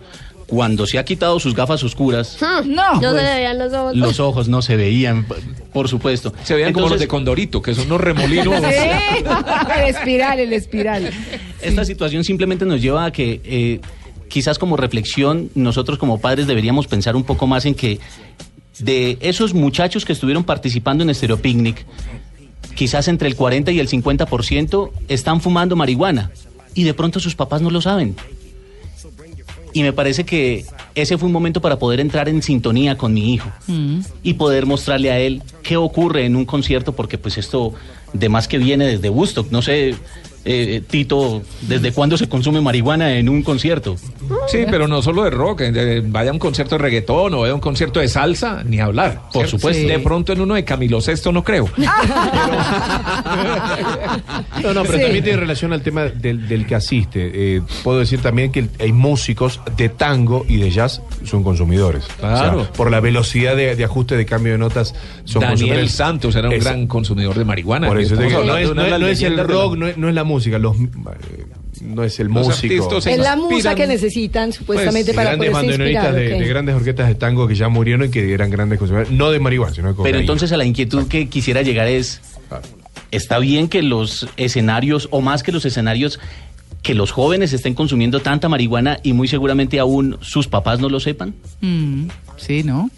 Cuando 0.53 0.85
se 0.85 0.99
ha 0.99 1.03
quitado 1.03 1.39
sus 1.39 1.55
gafas 1.55 1.83
oscuras, 1.83 2.37
No, 2.65 2.93
No 2.93 2.99
pues, 3.11 3.23
se 3.23 3.33
veían 3.33 3.57
los 3.57 3.73
ojos. 3.73 3.95
los 3.95 4.19
ojos 4.19 4.47
no 4.47 4.61
se 4.61 4.75
veían, 4.75 5.25
por 5.73 5.87
supuesto. 5.89 6.31
Se 6.43 6.53
veían 6.53 6.73
como 6.73 6.89
los 6.89 6.99
de 6.99 7.07
Condorito, 7.07 7.59
que 7.59 7.73
son 7.73 7.87
unos 7.87 8.01
remolinos. 8.01 8.53
Sí, 8.63 9.23
el 9.79 9.89
espiral, 9.89 10.39
el 10.39 10.53
espiral. 10.53 11.11
Esta 11.59 11.85
situación 11.85 12.23
simplemente 12.23 12.65
nos 12.65 12.81
lleva 12.81 13.05
a 13.05 13.11
que 13.11 13.41
eh, 13.43 13.79
quizás 14.27 14.59
como 14.59 14.77
reflexión 14.77 15.49
nosotros 15.55 15.97
como 15.97 16.19
padres 16.19 16.45
deberíamos 16.45 16.85
pensar 16.85 17.15
un 17.15 17.23
poco 17.23 17.47
más 17.47 17.65
en 17.65 17.73
que 17.73 17.99
de 18.77 19.17
esos 19.21 19.55
muchachos 19.55 20.05
que 20.05 20.13
estuvieron 20.13 20.43
participando 20.43 21.03
en 21.03 21.13
Stereo 21.15 21.37
Picnic, 21.37 21.83
quizás 22.75 23.07
entre 23.07 23.27
el 23.27 23.35
40 23.35 23.71
y 23.71 23.79
el 23.79 23.89
50% 23.89 24.91
están 25.07 25.41
fumando 25.41 25.75
marihuana 25.75 26.29
y 26.75 26.83
de 26.83 26.93
pronto 26.93 27.19
sus 27.19 27.35
papás 27.35 27.61
no 27.61 27.71
lo 27.71 27.81
saben. 27.81 28.15
Y 29.73 29.81
me 29.81 29.91
parece 29.91 30.23
que 30.23 30.65
ese 30.93 31.17
fue 31.17 31.25
un 31.27 31.33
momento 31.33 31.59
para 31.59 31.79
poder 31.79 31.99
entrar 31.99 32.29
en 32.29 32.41
sintonía 32.41 32.97
con 32.97 33.13
mi 33.13 33.33
hijo 33.33 33.51
y 34.21 34.33
poder 34.33 34.65
mostrarle 34.65 35.11
a 35.11 35.19
él 35.19 35.41
qué 35.63 35.77
ocurre 35.77 36.25
en 36.25 36.35
un 36.35 36.45
concierto, 36.45 36.93
porque 36.93 37.17
pues 37.17 37.37
esto 37.37 37.73
de 38.13 38.29
más 38.29 38.47
que 38.47 38.59
viene 38.59 38.85
desde 38.85 39.09
Woodstock, 39.09 39.51
no 39.51 39.61
sé, 39.63 39.95
eh, 40.45 40.81
Tito, 40.89 41.41
¿desde 41.61 41.91
cuándo 41.93 42.17
se 42.17 42.27
consume 42.29 42.61
marihuana 42.61 43.17
en 43.17 43.29
un 43.29 43.43
concierto? 43.43 43.95
Sí, 44.47 44.59
pero 44.69 44.87
no 44.87 45.01
solo 45.01 45.23
de 45.23 45.29
rock. 45.29 45.61
eh, 45.61 46.01
Vaya 46.05 46.29
a 46.31 46.33
un 46.33 46.39
concierto 46.39 46.75
de 46.75 46.79
reggaetón 46.83 47.33
o 47.33 47.39
vaya 47.41 47.51
a 47.51 47.55
un 47.55 47.61
concierto 47.61 47.99
de 47.99 48.07
salsa, 48.07 48.63
ni 48.65 48.79
hablar. 48.79 49.21
Por 49.31 49.31
¿cierto? 49.43 49.51
supuesto. 49.51 49.87
De 49.87 49.99
pronto 49.99 50.33
en 50.33 50.41
uno 50.41 50.55
de 50.55 50.63
Camilo 50.65 50.99
Sesto 51.01 51.31
no 51.31 51.43
creo. 51.43 51.69
No, 54.61 54.73
no, 54.73 54.81
pero 54.83 54.97
Sí. 54.97 55.03
también 55.03 55.23
tiene 55.23 55.39
relación 55.39 55.73
al 55.73 55.81
tema 55.81 56.03
del, 56.03 56.47
del 56.47 56.65
que 56.65 56.75
asiste. 56.75 57.31
Eh, 57.33 57.61
puedo 57.83 57.99
decir 57.99 58.21
también 58.21 58.51
que 58.51 58.67
hay 58.79 58.91
músicos 58.91 59.59
de 59.77 59.89
tango 59.89 60.45
y 60.47 60.57
de 60.57 60.69
jazz 60.69 61.01
son 61.23 61.43
consumidores. 61.43 62.05
Claro. 62.19 62.59
O 62.59 62.63
sea, 62.63 62.73
por 62.73 62.91
la 62.91 62.99
velocidad 62.99 63.55
de, 63.55 63.75
de 63.75 63.83
ajuste 63.83 64.15
de 64.15 64.25
cambio 64.25 64.53
de 64.53 64.57
notas 64.59 64.93
son 65.25 65.41
Daniel 65.41 65.49
consumidores. 65.59 65.91
Santos 65.91 66.35
era 66.35 66.49
un 66.49 66.59
gran 66.59 66.87
consumidor 66.87 67.35
de 67.37 67.45
marihuana. 67.45 67.87
Por 67.87 67.99
eso 67.99 68.15
te 68.15 68.23
digo, 68.23 68.43
no 68.43 68.57
es, 68.57 68.73
no 68.73 68.97
no 68.99 69.07
es 69.07 69.21
el 69.21 69.37
rock, 69.37 69.75
no 69.75 69.87
es, 69.87 69.97
no 69.97 70.07
es 70.09 70.15
la 70.15 70.23
música, 70.23 70.32
los, 70.39 70.75
eh, 70.77 70.87
no 71.81 72.03
es 72.03 72.19
el 72.19 72.27
Los 72.27 72.47
músico. 72.47 72.97
Es 72.97 73.17
la 73.17 73.35
musa 73.35 73.75
que 73.75 73.87
necesitan 73.87 74.51
supuestamente 74.53 75.11
De 75.11 75.15
para 75.15 75.29
grandes 75.31 75.49
poderse 75.51 75.67
bandoneonistas 75.71 76.05
inspirar. 76.09 76.37
de, 76.37 76.43
de 76.43 76.47
grandes 76.49 76.75
orquestas 76.75 77.07
de 77.07 77.15
tango 77.15 77.47
que 77.47 77.55
ya 77.55 77.69
murieron 77.69 78.07
y 78.07 78.09
que 78.09 78.33
eran 78.33 78.49
grandes 78.49 78.79
consumidores, 78.79 79.11
no 79.11 79.31
de 79.31 79.39
marihuana, 79.39 79.73
sino 79.73 79.87
de 79.87 79.93
Pero 79.93 79.97
cocaína. 79.97 80.19
entonces 80.19 80.51
a 80.51 80.57
la 80.57 80.65
inquietud 80.65 81.07
que 81.07 81.27
quisiera 81.29 81.61
llegar 81.61 81.87
es, 81.87 82.21
está 83.11 83.39
bien 83.39 83.67
que 83.67 83.81
los 83.81 84.27
escenarios, 84.37 85.07
o 85.11 85.21
más 85.21 85.43
que 85.43 85.51
los 85.51 85.65
escenarios, 85.65 86.19
que 86.81 86.93
los 86.93 87.11
jóvenes 87.11 87.53
estén 87.53 87.75
consumiendo 87.75 88.19
tanta 88.21 88.49
marihuana 88.49 88.99
y 89.03 89.13
muy 89.13 89.27
seguramente 89.27 89.79
aún 89.79 90.17
sus 90.21 90.47
papás 90.47 90.79
no 90.79 90.89
lo 90.89 90.99
sepan. 90.99 91.33
Mm, 91.61 92.07
sí, 92.37 92.63
¿no? 92.63 92.89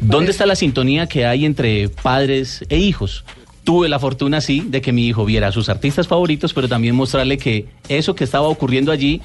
¿Dónde 0.00 0.30
está 0.30 0.46
la 0.46 0.56
sintonía 0.56 1.06
que 1.06 1.26
hay 1.26 1.44
entre 1.44 1.90
padres 1.90 2.64
e 2.70 2.78
hijos? 2.78 3.24
Tuve 3.64 3.88
la 3.88 3.98
fortuna, 3.98 4.40
sí, 4.40 4.64
de 4.66 4.80
que 4.80 4.92
mi 4.92 5.06
hijo 5.06 5.24
viera 5.24 5.48
a 5.48 5.52
sus 5.52 5.68
artistas 5.68 6.08
favoritos, 6.08 6.54
pero 6.54 6.68
también 6.68 6.94
mostrarle 6.96 7.36
que 7.38 7.66
eso 7.88 8.14
que 8.14 8.24
estaba 8.24 8.48
ocurriendo 8.48 8.90
allí 8.90 9.20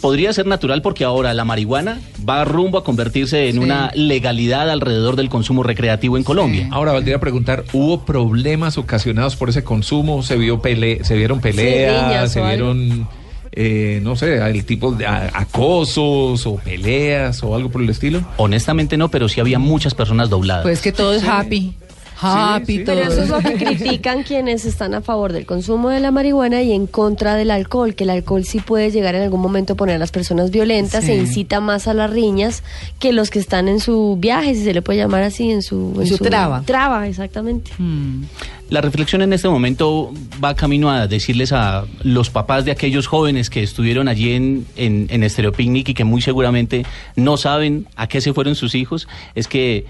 podría 0.00 0.32
ser 0.32 0.46
natural 0.46 0.82
porque 0.82 1.04
ahora 1.04 1.32
la 1.34 1.44
marihuana 1.44 2.00
va 2.28 2.44
rumbo 2.44 2.78
a 2.78 2.84
convertirse 2.84 3.48
en 3.48 3.54
Sí. 3.54 3.58
una 3.58 3.90
legalidad 3.94 4.70
alrededor 4.70 5.16
del 5.16 5.28
consumo 5.28 5.62
recreativo 5.62 6.16
en 6.16 6.22
Colombia. 6.22 6.68
Ahora 6.70 6.92
valdría 6.92 7.18
preguntar, 7.18 7.64
¿hubo 7.72 8.04
problemas 8.04 8.78
ocasionados 8.78 9.36
por 9.36 9.48
ese 9.48 9.64
consumo? 9.64 10.22
¿Se 10.22 10.36
vio 10.36 10.60
pele 10.60 11.02
se 11.04 11.16
vieron 11.16 11.40
peleas? 11.40 12.30
¿Se 12.32 12.40
vieron, 12.42 13.08
eh, 13.52 14.00
no 14.02 14.16
sé, 14.16 14.36
el 14.36 14.64
tipo 14.64 14.92
de 14.92 15.06
acosos 15.06 16.46
o 16.46 16.56
peleas 16.56 17.42
o 17.42 17.54
algo 17.54 17.70
por 17.70 17.82
el 17.82 17.88
estilo? 17.90 18.22
Honestamente 18.36 18.96
no, 18.96 19.08
pero 19.08 19.28
sí 19.28 19.40
había 19.40 19.58
muchas 19.58 19.94
personas 19.94 20.28
dobladas. 20.30 20.62
Pues 20.62 20.80
que 20.82 20.92
todo 20.92 21.14
es 21.14 21.24
happy. 21.24 21.74
Happy, 22.20 22.84
todo. 22.84 22.96
Pero 22.96 23.12
eso 23.12 23.22
es 23.22 23.28
lo 23.28 23.38
que 23.40 23.54
critican 23.54 24.22
quienes 24.22 24.64
están 24.64 24.94
a 24.94 25.00
favor 25.02 25.32
del 25.32 25.44
consumo 25.46 25.90
de 25.90 26.00
la 26.00 26.10
marihuana 26.10 26.62
y 26.62 26.72
en 26.72 26.86
contra 26.86 27.34
del 27.34 27.50
alcohol, 27.50 27.94
que 27.94 28.04
el 28.04 28.10
alcohol 28.10 28.44
sí 28.44 28.60
puede 28.60 28.90
llegar 28.90 29.14
en 29.14 29.22
algún 29.22 29.40
momento 29.40 29.74
a 29.74 29.76
poner 29.76 29.96
a 29.96 29.98
las 29.98 30.10
personas 30.10 30.50
violentas 30.50 31.04
Sí. 31.04 31.12
e 31.12 31.16
incita 31.16 31.60
más 31.60 31.88
a 31.88 31.94
las 31.94 32.10
riñas 32.10 32.62
que 32.98 33.12
los 33.12 33.30
que 33.30 33.38
están 33.38 33.68
en 33.68 33.80
su 33.80 34.16
viaje, 34.18 34.54
si 34.54 34.64
se 34.64 34.72
le 34.74 34.82
puede 34.82 34.98
llamar 34.98 35.22
así, 35.22 35.50
en 35.50 35.62
su, 35.62 35.94
En 36.00 36.06
su 36.06 36.18
traba. 36.18 36.62
Traba, 36.64 37.06
exactamente. 37.06 37.70
Mm. 37.78 38.22
La 38.70 38.80
reflexión 38.80 39.22
en 39.22 39.32
este 39.32 39.48
momento 39.48 40.12
va 40.42 40.54
camino 40.56 40.90
a 40.90 41.06
decirles 41.06 41.52
a 41.52 41.84
los 42.02 42.30
papás 42.30 42.64
de 42.64 42.72
aquellos 42.72 43.06
jóvenes 43.06 43.48
que 43.48 43.62
estuvieron 43.62 44.08
allí 44.08 44.32
en, 44.32 44.66
en, 44.76 45.06
en 45.10 45.28
Stereo 45.30 45.52
Picnic 45.52 45.90
y 45.90 45.94
que 45.94 46.02
muy 46.02 46.20
seguramente 46.20 46.84
no 47.14 47.36
saben 47.36 47.86
a 47.94 48.08
qué 48.08 48.20
se 48.20 48.32
fueron 48.32 48.56
sus 48.56 48.74
hijos, 48.74 49.06
es 49.36 49.46
que 49.46 49.84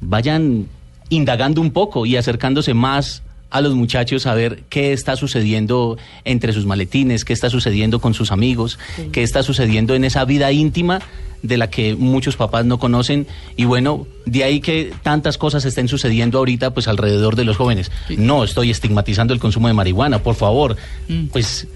vayan 0.00 0.66
indagando 1.12 1.60
un 1.60 1.72
poco 1.72 2.06
y 2.06 2.16
acercándose 2.16 2.72
más 2.72 3.22
a 3.50 3.60
los 3.60 3.74
muchachos 3.74 4.24
a 4.26 4.32
ver 4.32 4.62
qué 4.70 4.94
está 4.94 5.14
sucediendo 5.14 5.98
entre 6.24 6.54
sus 6.54 6.64
maletines, 6.64 7.26
qué 7.26 7.34
está 7.34 7.50
sucediendo 7.50 8.00
con 8.00 8.14
sus 8.14 8.32
amigos, 8.32 8.78
qué 9.12 9.22
está 9.22 9.42
sucediendo 9.42 9.94
en 9.94 10.04
esa 10.04 10.24
vida 10.24 10.50
íntima 10.52 11.00
de 11.42 11.58
la 11.58 11.68
que 11.68 11.96
muchos 11.96 12.36
papás 12.36 12.64
no 12.64 12.78
conocen 12.78 13.26
y 13.56 13.66
bueno, 13.66 14.06
de 14.24 14.44
ahí 14.44 14.60
que 14.60 14.94
tantas 15.02 15.36
cosas 15.36 15.66
estén 15.66 15.86
sucediendo 15.86 16.38
ahorita 16.38 16.72
pues 16.72 16.88
alrededor 16.88 17.36
de 17.36 17.44
los 17.44 17.58
jóvenes. 17.58 17.90
No 18.16 18.42
estoy 18.42 18.70
estigmatizando 18.70 19.34
el 19.34 19.40
consumo 19.40 19.68
de 19.68 19.74
marihuana, 19.74 20.22
por 20.22 20.34
favor. 20.34 20.76
Pues 21.30 21.68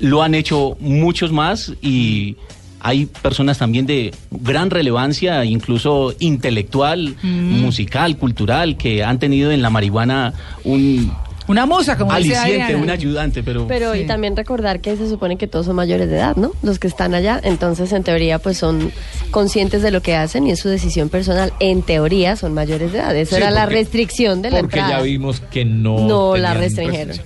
lo 0.00 0.22
han 0.22 0.34
hecho 0.34 0.76
muchos 0.80 1.32
más 1.32 1.72
y 1.80 2.36
hay 2.84 3.06
personas 3.06 3.58
también 3.58 3.86
de 3.86 4.12
gran 4.30 4.70
relevancia, 4.70 5.44
incluso 5.44 6.14
intelectual, 6.18 7.14
musical, 7.22 8.16
cultural, 8.16 8.76
que 8.76 9.04
han 9.04 9.18
tenido 9.18 9.52
en 9.52 9.62
la 9.62 9.70
marihuana 9.70 10.34
un 10.64 11.12
Una 11.48 11.66
musa, 11.66 11.96
como 11.98 12.12
aliciente, 12.12 12.76
un 12.76 12.88
ayudante, 12.88 13.42
pero... 13.42 13.66
Pero 13.66 13.94
y 13.96 14.04
también 14.06 14.36
recordar 14.36 14.80
que 14.80 14.96
se 14.96 15.08
supone 15.08 15.36
que 15.36 15.48
todos 15.48 15.66
son 15.66 15.74
mayores 15.76 16.08
de 16.08 16.16
edad, 16.16 16.36
¿no? 16.36 16.52
Los 16.62 16.78
que 16.78 16.86
están 16.86 17.14
allá, 17.14 17.40
entonces 17.42 17.92
en 17.92 18.04
teoría 18.04 18.38
pues 18.38 18.58
son 18.58 18.92
conscientes 19.32 19.82
de 19.82 19.90
lo 19.90 20.02
que 20.02 20.14
hacen 20.14 20.46
y 20.46 20.52
es 20.52 20.60
su 20.60 20.68
decisión 20.68 21.08
personal. 21.08 21.52
En 21.58 21.82
teoría 21.82 22.36
son 22.36 22.54
mayores 22.54 22.92
de 22.92 22.98
edad. 22.98 23.16
Esa 23.16 23.36
Sí, 23.36 23.42
era 23.42 23.50
la 23.50 23.62
porque- 23.64 23.74
restricción 23.76 24.40
de 24.40 24.50
la 24.50 24.60
Porque 24.60 24.78
entrada. 24.78 24.98
ya 24.98 25.02
vimos 25.04 25.40
que 25.50 25.64
no. 25.64 26.06
No 26.06 26.36
la 26.36 26.54
restringieron. 26.54 27.16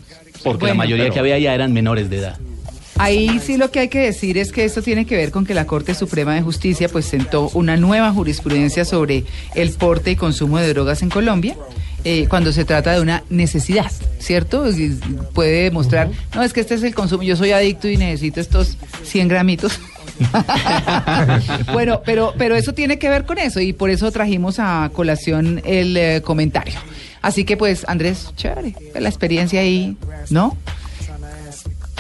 Porque 0.43 0.67
la 0.67 0.75
mayoría 0.75 1.05
pero- 1.05 1.15
que 1.15 1.21
había 1.21 1.39
ya 1.39 1.55
eran 1.55 1.73
menores 1.75 2.09
de 2.09 2.17
edad. 2.19 2.39
Ahí 2.99 3.41
sí 3.45 3.57
lo 3.57 3.71
que 3.71 3.81
hay 3.81 3.89
que 3.89 4.01
decir 4.01 4.39
es 4.39 4.53
que 4.53 4.65
esto 4.65 4.81
tiene 4.83 5.05
que 5.05 5.17
ver 5.17 5.31
con 5.31 5.45
que 5.45 5.55
la 5.55 5.67
Corte 5.67 5.95
Suprema 5.95 6.35
de 6.35 6.43
Justicia 6.43 6.89
pues 6.89 7.05
sentó 7.05 7.51
una 7.51 7.77
nueva 7.77 8.13
jurisprudencia 8.13 8.85
sobre 8.85 9.25
el 9.55 9.71
porte 9.73 10.13
y 10.13 10.17
consumo 10.17 10.59
de 10.59 10.69
drogas 10.69 11.03
en 11.03 11.11
Colombia. 11.11 11.57
eh, 12.05 12.29
cuando 12.29 12.53
se 12.53 12.65
trata 12.65 12.93
de 12.93 13.01
una 13.01 13.25
necesidad, 13.31 13.91
¿cierto? 14.21 14.71
Y 14.71 14.97
Puede 15.35 15.65
demostrar, 15.65 16.09
no, 16.37 16.45
es 16.45 16.53
que 16.53 16.61
este 16.61 16.75
es 16.75 16.85
el 16.85 16.95
consumo, 16.95 17.25
yo 17.25 17.35
soy 17.35 17.51
adicto 17.51 17.89
y 17.89 17.97
necesito 17.97 18.41
estos 18.41 18.77
100 19.03 19.27
gramitos. 19.27 19.81
bueno, 21.73 22.03
pero, 22.07 22.33
pero 22.39 22.55
eso 22.55 22.73
tiene 22.75 23.01
que 23.01 23.09
ver 23.09 23.27
con 23.27 23.39
eso 23.39 23.61
y 23.61 23.73
por 23.73 23.91
eso 23.91 24.13
trajimos 24.13 24.61
a 24.61 24.89
colación 24.93 25.61
el 25.65 25.97
eh, 25.97 26.23
comentario. 26.25 26.79
Así 27.23 27.45
que 27.45 27.57
pues, 27.57 27.85
Andrés, 27.89 28.31
chévere, 28.37 28.77
la 29.01 29.09
experiencia 29.09 29.61
ahí, 29.61 29.97
¿no? 30.31 30.57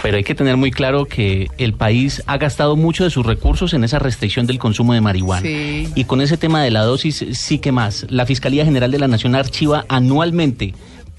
Pero 0.06 0.18
hay 0.18 0.22
que 0.22 0.36
tener 0.36 0.56
muy 0.56 0.70
claro 0.70 1.06
que 1.06 1.48
el 1.58 1.72
país 1.72 2.22
ha 2.26 2.38
gastado 2.38 2.76
mucho 2.76 3.02
de 3.02 3.10
sus 3.10 3.26
recursos 3.26 3.74
en 3.74 3.82
esa 3.82 3.98
restricción 3.98 4.46
del 4.46 4.60
consumo 4.60 4.92
de 4.94 5.00
marihuana. 5.00 5.42
Sí. 5.42 5.88
Y 5.96 6.04
con 6.04 6.20
ese 6.20 6.36
tema 6.36 6.62
de 6.62 6.70
la 6.70 6.82
dosis, 6.84 7.24
sí 7.32 7.58
que 7.58 7.72
más. 7.72 8.06
La 8.08 8.24
Fiscalía 8.24 8.64
General 8.64 8.88
de 8.88 9.00
la 9.00 9.08
Nación 9.08 9.34
archiva 9.34 9.84
anualmente 9.88 10.74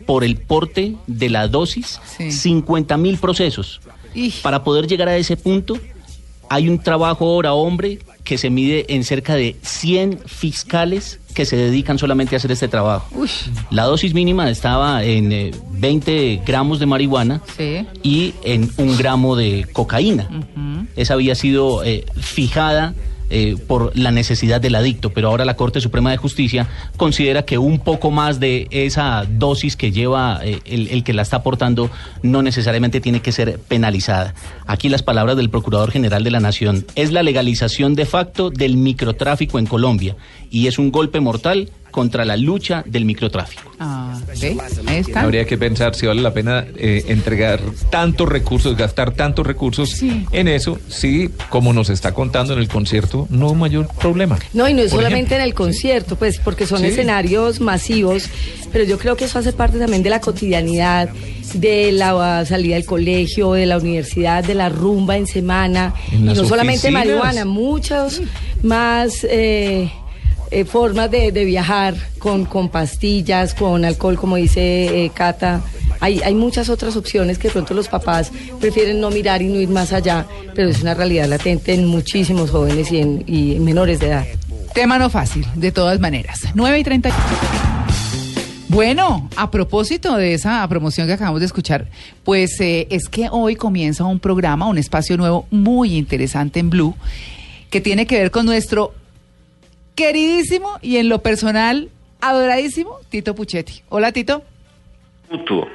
por 0.05 0.23
el 0.23 0.38
porte 0.38 0.95
de 1.05 1.30
la 1.30 1.49
dosis 1.49 1.99
Sí. 2.18 2.31
50 2.31 2.95
mil 2.95 3.18
procesos. 3.18 3.81
Ij. 4.15 4.41
Para 4.41 4.64
poder 4.64 4.88
llegar 4.88 5.09
a 5.09 5.18
ese 5.18 5.35
punto, 5.35 5.77
hay 6.49 6.69
un 6.69 6.80
trabajo 6.80 7.34
hora 7.36 7.53
hombre 7.53 7.99
que 8.24 8.38
se 8.38 8.49
mide 8.49 8.86
en 8.90 9.03
cerca 9.03 9.36
de 9.36 9.56
100 9.61 10.19
fiscales 10.26 11.19
que 11.34 11.45
se 11.45 11.56
dedican 11.56 11.98
solamente 11.98 12.36
a 12.36 12.38
hacer 12.38 12.52
este 12.52 12.68
trabajo. 12.68 13.07
Uy, 13.15 13.30
La 13.69 13.84
dosis 13.84 14.14
mínima 14.14 14.49
estaba 14.49 15.03
en 15.03 15.32
eh, 15.32 15.52
20 15.72 16.41
gramos 16.45 16.80
de 16.80 16.88
marihuana 16.88 17.41
sí. 17.56 17.86
y 18.03 18.34
en 18.44 18.69
un 18.78 18.98
gramo 18.98 19.36
de 19.36 19.68
cocaína. 19.72 20.28
Esa 20.95 21.14
había 21.14 21.36
sido 21.36 21.84
eh, 21.84 22.06
fijada 22.19 22.95
eh, 23.30 23.56
por 23.68 23.98
la 23.98 24.12
necesidad 24.12 24.62
del 24.62 24.76
adicto, 24.76 25.12
pero 25.12 25.30
ahora 25.30 25.45
la 25.45 25.56
Corte 25.56 25.82
Suprema 25.82 26.12
de 26.12 26.18
Justicia 26.18 26.68
considera 26.95 27.44
que 27.44 27.58
un 27.58 27.80
poco 27.80 28.12
más 28.12 28.40
de 28.40 28.68
esa 28.72 29.26
dosis 29.30 29.76
que 29.76 29.91
lleva 29.91 30.40
eh, 30.44 30.62
el, 30.66 30.88
el 30.88 31.04
que 31.04 31.14
la 31.14 31.24
está 31.24 31.38
aportando 31.38 31.90
no 32.24 32.41
necesariamente 32.41 33.02
tiene 33.02 33.22
que 33.22 33.32
ser 33.32 33.60
penalizada. 33.60 34.34
Aquí 34.66 34.90
las 34.90 35.04
palabras 35.04 35.38
del 35.38 35.49
Procurador 35.49 35.91
General 35.91 36.24
de 36.24 36.32
la 36.32 36.40
Nación 36.40 36.86
es 36.95 37.12
la 37.12 37.24
legalización 37.24 37.95
de 37.95 38.06
facto 38.06 38.49
del 38.49 38.78
microtráfico 38.78 39.60
en 39.60 39.66
Colombia 39.66 40.16
y 40.49 40.68
es 40.68 40.80
un 40.80 40.91
golpe 40.91 41.20
mortal 41.20 41.70
contra 41.91 42.26
la 42.26 42.38
lucha 42.38 42.84
del 42.85 43.05
microtráfico. 43.05 43.72
Ah, 43.80 44.19
está. 44.91 45.22
Habría 45.22 45.45
que 45.45 45.57
pensar 45.57 45.95
si 45.95 46.05
vale 46.05 46.22
la 46.22 46.34
pena 46.34 46.65
eh, 46.76 47.05
entregar 47.07 47.59
tantos 47.89 48.27
recursos, 48.30 48.76
gastar 48.77 49.11
tantos 49.14 49.45
recursos 49.45 49.89
Sí. 49.89 50.26
en 50.31 50.47
eso, 50.47 50.80
si, 50.88 51.30
como 51.49 51.73
nos 51.73 51.89
está 51.89 52.14
contando 52.14 52.53
en 52.53 52.59
el 52.59 52.68
concierto, 52.68 53.27
no 53.30 53.53
mayor 53.53 53.88
problema. 53.99 54.38
No, 54.53 54.68
y 54.68 54.73
no 54.73 54.81
es 54.81 54.91
Por 54.91 54.99
solamente 55.01 55.35
ejemplo. 55.35 55.38
en 55.38 55.41
el 55.43 55.53
concierto, 55.53 56.15
pues 56.15 56.39
porque 56.39 56.65
son 56.65 56.80
Sí. 56.80 56.88
escenarios 56.88 57.59
masivos, 57.59 58.30
pero 58.72 58.84
yo 58.84 58.97
creo 58.97 59.15
que 59.15 59.26
eso 59.26 59.39
hace 59.39 59.53
parte 59.53 59.77
también 59.80 60.03
de 60.03 60.09
la 60.09 60.22
cotidianidad, 60.22 61.09
de 61.53 61.91
la 61.91 62.45
salida 62.45 62.76
del 62.76 62.85
colegio, 62.85 63.53
de 63.53 63.65
la 63.65 63.77
universidad, 63.77 64.43
de 64.43 64.53
la 64.55 64.69
rumba 64.69 65.18
en 65.18 65.27
semana, 65.27 65.93
En 66.11 66.22
y 66.22 66.23
no 66.26 66.35
solamente 66.35 66.88
oficinas. 66.88 67.05
marihuana, 67.05 67.45
muchas 67.45 68.22
más 68.64 69.26
eh, 69.30 69.89
eh, 70.52 70.65
formas 70.65 71.11
de, 71.11 71.32
de 71.32 71.45
viajar 71.45 71.95
con, 72.19 72.45
con 72.45 72.69
pastillas, 72.69 73.53
con 73.53 73.86
alcohol, 73.86 74.18
como 74.18 74.36
dice 74.36 75.06
eh, 75.06 75.11
Cata. 75.14 75.61
Hay, 75.99 76.22
hay 76.22 76.36
muchas 76.36 76.69
otras 76.69 76.95
opciones 76.95 77.38
que 77.38 77.48
de 77.48 77.53
pronto 77.53 77.74
los 77.74 77.88
papás 77.88 78.32
prefieren 78.60 79.02
no 79.02 79.10
mirar 79.10 79.41
y 79.41 79.48
no 79.48 79.60
ir 79.60 79.69
más 79.69 79.94
allá, 79.94 80.26
pero 80.53 80.69
es 80.69 80.82
una 80.82 80.94
realidad 80.94 81.28
latente 81.28 81.74
en 81.74 81.86
muchísimos 81.86 82.52
jóvenes 82.52 82.91
y 82.91 82.99
en, 82.99 83.64
menores 83.64 83.99
de 83.99 84.07
edad. 84.07 84.26
Tema 84.74 84.99
no 84.99 85.10
fácil, 85.10 85.45
de 85.56 85.72
todas 85.72 85.99
maneras. 85.99 86.41
9 86.53 86.80
y 86.80 86.84
30. 86.84 87.10
Bueno, 88.69 89.30
a 89.36 89.49
propósito 89.49 90.15
de 90.18 90.34
esa 90.34 90.68
promoción 90.68 91.07
que 91.07 91.14
acabamos 91.14 91.40
de 91.40 91.45
escuchar, 91.45 91.88
pues 92.24 92.60
eh, 92.60 92.86
es 92.91 93.07
que 93.10 93.28
hoy 93.32 93.56
comienza 93.56 94.03
un 94.03 94.19
programa, 94.19 94.68
un 94.68 94.78
espacio 94.78 95.18
nuevo 95.18 95.48
muy 95.49 95.95
interesante 95.95 96.60
en 96.60 96.69
Blue, 96.69 96.94
que 97.69 97.82
tiene 97.82 98.06
que 98.06 98.19
ver 98.19 98.30
con 98.30 98.45
nuestro 98.45 98.94
queridísimo 99.98 100.78
y 100.82 100.98
en 100.98 101.10
lo 101.10 101.19
personal 101.24 101.90
adoradísimo 102.22 102.98
Tito 103.10 103.34
Puchetti. 103.36 103.82
Hola 103.90 104.11
Tito. 104.11 104.44
Mutuo, 105.30 105.68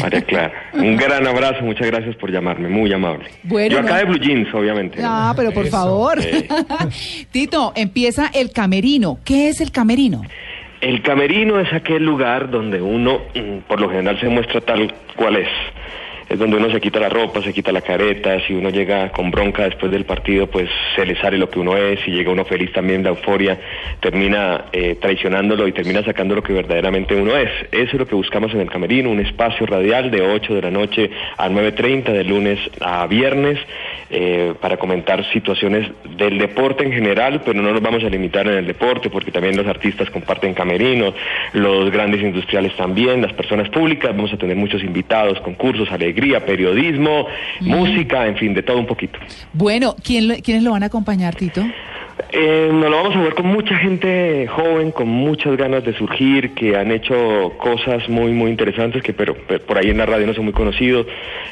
María 0.00 0.22
Clara. 0.22 0.52
Un 0.72 0.96
gran 0.96 1.26
abrazo, 1.26 1.62
muchas 1.62 1.88
gracias 1.88 2.16
por 2.16 2.30
llamarme, 2.30 2.68
muy 2.68 2.90
amable. 2.92 3.28
Bueno, 3.42 3.74
Yo 3.74 3.80
acá 3.80 3.90
no. 3.90 3.98
de 3.98 4.04
Blue 4.04 4.18
Jeans, 4.18 4.54
obviamente. 4.54 5.02
¿no? 5.02 5.08
Ah, 5.10 5.32
pero 5.36 5.50
por 5.52 5.66
Eso. 5.66 5.76
favor. 5.76 6.22
Sí. 6.22 7.26
Tito, 7.32 7.72
empieza 7.76 8.30
el 8.32 8.50
camerino. 8.52 9.18
¿Qué 9.24 9.48
es 9.48 9.60
el 9.60 9.72
camerino? 9.72 10.22
El 10.80 11.02
camerino 11.02 11.60
es 11.60 11.70
aquel 11.72 12.02
lugar 12.04 12.50
donde 12.50 12.80
uno, 12.80 13.20
mm, 13.34 13.58
por 13.68 13.80
lo 13.80 13.90
general, 13.90 14.18
se 14.20 14.28
muestra 14.28 14.60
tal 14.62 14.94
cual 15.16 15.36
es. 15.36 15.48
Es 16.34 16.40
donde 16.40 16.56
uno 16.56 16.68
se 16.68 16.80
quita 16.80 16.98
la 16.98 17.08
ropa, 17.08 17.40
se 17.42 17.52
quita 17.52 17.70
la 17.70 17.80
careta, 17.80 18.44
si 18.44 18.54
uno 18.54 18.68
llega 18.68 19.12
con 19.12 19.30
bronca 19.30 19.62
después 19.62 19.92
del 19.92 20.04
partido, 20.04 20.48
pues 20.48 20.68
se 20.96 21.06
le 21.06 21.14
sale 21.20 21.38
lo 21.38 21.48
que 21.48 21.60
uno 21.60 21.76
es, 21.76 22.00
si 22.00 22.10
llega 22.10 22.32
uno 22.32 22.44
feliz 22.44 22.72
también, 22.72 23.04
la 23.04 23.10
euforia 23.10 23.56
termina 24.00 24.64
eh, 24.72 24.96
traicionándolo 25.00 25.68
y 25.68 25.72
termina 25.72 26.02
sacando 26.02 26.34
lo 26.34 26.42
que 26.42 26.52
verdaderamente 26.52 27.14
uno 27.14 27.36
es. 27.36 27.50
Eso 27.70 27.92
es 27.92 27.94
lo 27.94 28.08
que 28.08 28.16
buscamos 28.16 28.52
en 28.52 28.62
el 28.62 28.68
camerino, 28.68 29.10
un 29.10 29.20
espacio 29.20 29.64
radial 29.64 30.10
de 30.10 30.22
8 30.22 30.56
de 30.56 30.62
la 30.62 30.72
noche 30.72 31.08
a 31.36 31.48
9.30, 31.48 32.10
de 32.10 32.24
lunes 32.24 32.58
a 32.80 33.06
viernes, 33.06 33.60
eh, 34.10 34.54
para 34.60 34.76
comentar 34.76 35.24
situaciones 35.32 35.90
del 36.16 36.38
deporte 36.38 36.84
en 36.84 36.92
general, 36.92 37.42
pero 37.44 37.60
no 37.60 37.72
nos 37.72 37.82
vamos 37.82 38.04
a 38.04 38.08
limitar 38.08 38.46
en 38.46 38.54
el 38.54 38.66
deporte, 38.66 39.10
porque 39.10 39.30
también 39.30 39.56
los 39.56 39.66
artistas 39.66 40.10
comparten 40.10 40.54
camerinos, 40.54 41.14
los 41.52 41.90
grandes 41.90 42.20
industriales 42.22 42.74
también, 42.76 43.22
las 43.22 43.32
personas 43.32 43.68
públicas, 43.70 44.10
vamos 44.14 44.32
a 44.32 44.36
tener 44.36 44.56
muchos 44.56 44.82
invitados, 44.82 45.40
concursos, 45.40 45.90
alegría, 45.90 46.44
periodismo, 46.44 47.26
música, 47.60 48.26
en 48.26 48.36
fin, 48.36 48.54
de 48.54 48.62
todo 48.62 48.78
un 48.78 48.86
poquito. 48.86 49.18
Bueno, 49.52 49.94
¿quién 50.02 50.28
lo- 50.28 50.36
¿quiénes 50.36 50.62
lo 50.62 50.72
van 50.72 50.82
a 50.82 50.86
acompañar, 50.86 51.34
Tito? 51.34 51.62
Eh, 52.30 52.70
nos 52.72 52.90
lo 52.90 52.96
vamos 52.96 53.16
a 53.16 53.22
ver 53.22 53.34
con 53.34 53.46
mucha 53.46 53.76
gente 53.76 54.46
joven, 54.46 54.92
con 54.92 55.08
muchas 55.08 55.56
ganas 55.56 55.84
de 55.84 55.94
surgir, 55.94 56.54
que 56.54 56.76
han 56.76 56.92
hecho 56.92 57.52
cosas 57.58 58.08
muy, 58.08 58.32
muy 58.32 58.50
interesantes, 58.50 59.02
que 59.02 59.12
pero, 59.12 59.34
por 59.34 59.78
ahí 59.78 59.90
en 59.90 59.98
la 59.98 60.06
radio 60.06 60.26
no 60.26 60.34
son 60.34 60.44
muy 60.44 60.52
conocidos. 60.52 61.06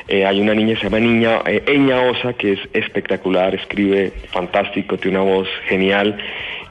Eh, 0.06 0.24
hay 0.24 0.40
una 0.40 0.54
niña 0.54 0.74
que 0.74 0.80
se 0.80 0.84
llama 0.84 1.00
Niña, 1.00 1.40
eh, 1.46 1.62
Eña 1.66 2.00
Osa, 2.02 2.34
que 2.34 2.52
es 2.52 2.60
espectacular, 2.72 3.54
escribe 3.54 4.12
fantástico, 4.30 4.98
tiene 4.98 5.18
una 5.18 5.30
voz 5.30 5.48
genial 5.66 6.18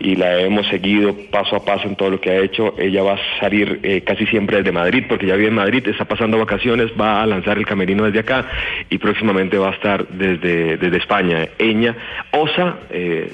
y 0.04 0.16
la 0.16 0.40
hemos 0.40 0.68
seguido 0.68 1.16
paso 1.30 1.56
a 1.56 1.64
paso 1.64 1.88
en 1.88 1.96
todo 1.96 2.10
lo 2.10 2.20
que 2.20 2.32
ha 2.32 2.38
hecho. 2.38 2.74
Ella 2.78 3.04
va 3.04 3.14
a 3.14 3.40
salir 3.40 3.80
eh, 3.84 4.02
casi 4.02 4.26
siempre 4.28 4.58
desde 4.58 4.72
Madrid, 4.72 5.06
porque 5.08 5.28
ya 5.28 5.36
vive 5.36 5.50
en 5.50 5.56
Madrid, 5.56 5.88
está 5.88 6.06
pasando 6.06 6.38
vacaciones, 6.40 6.92
va 7.00 7.22
a 7.22 7.26
lanzar 7.26 7.58
el 7.58 7.66
camerino 7.66 8.06
desde 8.06 8.20
acá 8.20 8.46
y 8.90 8.98
próximamente 8.98 9.58
va 9.58 9.70
a 9.70 9.74
estar 9.74 10.08
desde, 10.08 10.78
desde 10.78 10.98
España. 10.98 11.48
Eña 11.60 11.96
Osa 12.32 12.80
eh, 12.90 13.32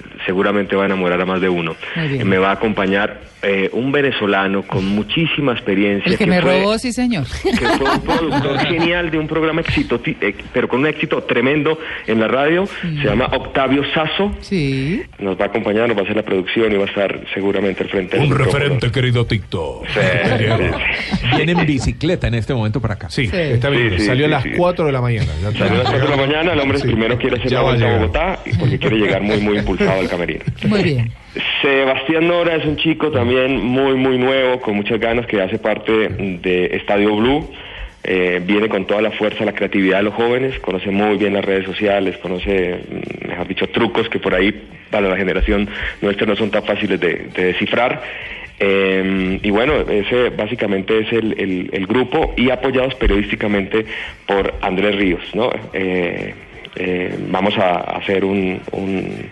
seguramente 0.48 0.76
va 0.76 0.84
a 0.84 0.86
enamorar 0.86 1.22
a 1.22 1.26
más 1.26 1.42
de 1.42 1.50
uno. 1.50 1.76
Me 2.24 2.38
va 2.38 2.50
a 2.50 2.54
acompañar 2.54 3.20
eh, 3.44 3.70
un 3.74 3.92
venezolano 3.92 4.64
con 4.64 4.86
muchísima 4.86 5.52
experiencia. 5.52 6.12
El 6.12 6.18
que 6.18 6.26
me 6.26 6.42
fue- 6.42 6.60
robó, 6.62 6.78
sí, 6.80 6.92
señor. 6.94 7.26
que 7.44 7.54
fue 7.56 7.90
un 7.92 8.02
productor 8.02 8.60
genial 8.68 9.12
de 9.12 9.18
un 9.20 9.28
programa 9.28 9.62
éxito, 9.62 10.00
eh, 10.06 10.36
pero 10.54 10.68
con 10.68 10.80
un 10.82 10.88
éxito 10.88 11.22
tremendo 11.24 11.78
en 12.08 12.20
la 12.20 12.28
radio. 12.28 12.66
Se 12.82 12.88
llama 13.08 13.26
Octavio 13.34 13.84
Sasso. 13.94 14.32
Sí. 14.42 15.04
Nos 15.20 15.38
va 15.40 15.46
a 15.46 15.48
acompañar, 15.48 15.88
nos 15.88 15.98
va 15.98 16.02
a 16.02 16.04
hacer 16.06 16.16
la 16.16 16.24
producción 16.24 16.72
y 16.72 16.76
va 16.78 16.86
a 16.86 16.88
estar 16.88 17.20
seguramente 17.34 17.84
al 17.84 17.90
frente 17.90 18.18
Un 18.20 18.36
referente, 18.38 18.92
querido 18.92 19.26
TikTok. 19.26 19.86
Sí, 19.98 20.00
sí, 21.20 21.36
Viene 21.36 21.52
en 21.54 21.66
bicicleta 21.66 22.28
en 22.28 22.36
este 22.36 22.54
momento 22.54 22.80
para 22.80 22.94
acá. 22.96 23.10
Sí, 23.10 23.30
está 23.32 23.70
bien. 23.70 23.92
Sí, 23.92 24.00
sí, 24.00 24.06
Salió 24.06 24.28
sí, 24.28 24.34
a 24.34 24.36
las 24.36 24.44
sí. 24.44 24.52
4 24.56 24.86
de 24.86 24.92
la 24.92 25.02
mañana. 25.02 25.26
Salió 25.58 25.82
a 25.82 25.84
las 25.84 25.92
4 25.92 26.00
de 26.00 26.10
la 26.10 26.28
mañana, 26.28 26.54
el 26.54 26.60
hombre 26.60 26.78
Sí. 26.80 26.88
primero 26.88 27.18
quiere 27.18 27.38
hacer 27.38 27.50
Ya 27.50 27.58
la 27.58 27.64
vuelta 27.64 27.88
a. 27.88 27.98
Bogotá 27.98 28.40
y 28.46 28.54
porque 28.56 28.78
quiere 28.80 28.98
llegar 28.98 29.22
muy, 29.22 29.38
muy 29.40 29.58
impulsado 29.58 30.00
al 30.00 30.08
camerino. 30.10 30.37
Bien. 30.84 31.12
Sebastián 31.62 32.28
Nora 32.28 32.56
es 32.56 32.66
un 32.66 32.78
chico 32.78 33.12
también 33.12 33.58
muy, 33.64 33.94
muy 33.96 34.18
nuevo, 34.18 34.60
con 34.60 34.76
muchas 34.76 35.00
ganas, 35.00 35.26
que 35.28 35.42
hace 35.42 35.60
parte 35.60 35.92
de 35.92 36.66
Estadio 36.74 37.16
Blue. 37.16 37.50
Eh, 38.04 38.42
viene 38.46 38.70
con 38.70 38.86
toda 38.88 39.02
la 39.02 39.12
fuerza, 39.12 39.44
la 39.44 39.52
creatividad 39.54 39.98
de 39.98 40.04
los 40.04 40.14
jóvenes, 40.14 40.58
conoce 40.60 40.90
muy 40.92 41.18
bien 41.18 41.34
las 41.34 41.44
redes 41.44 41.66
sociales, 41.66 42.18
conoce, 42.20 42.78
mm, 42.78 43.28
mejor 43.28 43.48
dicho, 43.48 43.68
trucos 43.68 44.08
que 44.08 44.18
por 44.20 44.34
ahí 44.34 44.54
para 44.90 45.10
la 45.10 45.18
generación 45.18 45.68
nuestra 46.02 46.26
no 46.26 46.36
son 46.38 46.50
tan 46.50 46.64
fáciles 46.64 47.00
de, 47.00 47.28
de 47.36 47.44
descifrar. 47.46 48.02
Eh, 48.60 49.40
y 49.44 49.50
bueno, 49.52 49.74
ese 49.90 50.30
básicamente 50.30 51.00
es 51.00 51.12
el, 51.14 51.36
el- 51.40 51.70
el 51.74 51.86
grupo 51.86 52.34
y 52.38 52.50
apoyados 52.50 52.96
periodísticamente 52.96 53.86
por 54.26 54.54
Andrés 54.62 54.96
Ríos, 54.96 55.22
¿no? 55.36 55.52
Eh, 55.74 56.34
eh, 56.80 57.18
vamos 57.30 57.58
a 57.58 57.76
hacer 57.98 58.24
un, 58.26 58.60
un, 58.72 59.30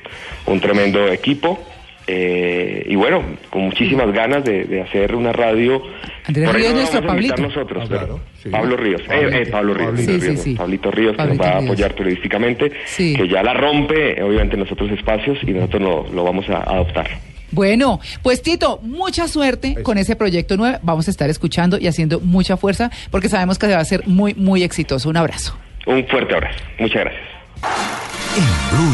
un 0.48 0.60
tremendo 0.60 1.08
equipo. 1.08 1.60
eh, 2.08 2.86
y 2.88 2.96
bueno, 2.96 3.24
con 3.50 3.64
muchísimas 3.64 4.12
ganas 4.14 4.44
de, 4.46 4.66
de 4.66 4.82
hacer 4.82 5.16
una 5.16 5.32
radio. 5.34 5.82
Andrés 6.28 6.54
Ríos 6.54 6.72
no 6.74 6.78
nuestro 6.80 7.06
Pablito. 7.06 7.42
nosotros, 7.42 7.84
Ah, 7.84 7.88
pero 7.90 8.00
claro, 8.06 8.20
sí. 8.44 8.50
Pablo 8.50 8.78
Ríos, 8.78 9.02
eh, 9.02 9.06
Pablito. 9.08 9.38
eh, 9.38 9.46
Pablo 9.48 9.74
Ríos, 9.74 9.90
Pablito. 9.92 10.12
Sí, 10.12 10.20
Ríos, 10.20 10.40
sí, 10.40 10.52
sí. 10.52 10.56
Pablito 10.56 10.92
Ríos, 10.92 11.16
que 11.18 11.24
nos 11.26 11.40
va 11.40 11.46
a 11.48 11.52
Ríos. 11.60 11.64
apoyar 11.66 11.96
periodísticamente, 11.96 12.72
Sí. 12.86 13.16
que 13.16 13.28
ya 13.28 13.42
la 13.42 13.54
rompe, 13.56 14.22
obviamente, 14.22 14.54
en 14.56 14.60
los 14.62 14.72
otros 14.72 14.92
espacios 14.92 15.38
y 15.44 15.52
nosotros 15.52 15.82
lo, 15.82 16.08
lo 16.14 16.24
vamos 16.24 16.48
a 16.50 16.58
adoptar. 16.64 17.08
Bueno, 17.52 18.00
pues 18.22 18.42
Tito, 18.42 18.80
mucha 18.84 19.28
suerte 19.28 19.82
con 19.82 19.98
ese 19.98 20.16
proyecto 20.16 20.58
nuevo. 20.58 20.78
Vamos 20.84 21.08
a 21.08 21.12
estar 21.12 21.30
escuchando 21.30 21.78
y 21.80 21.88
haciendo 21.88 22.20
mucha 22.20 22.58
fuerza 22.58 22.92
porque 23.12 23.30
sabemos 23.30 23.58
que 23.58 23.68
va 23.68 23.80
a 23.80 23.86
ser 23.86 24.06
muy, 24.08 24.34
muy 24.36 24.62
exitoso. 24.64 25.10
Un 25.10 25.18
abrazo. 25.18 25.58
Un 25.86 26.06
fuerte 26.08 26.34
abrazo. 26.34 26.60
Muchas 26.80 27.04
gracias. 27.04 27.26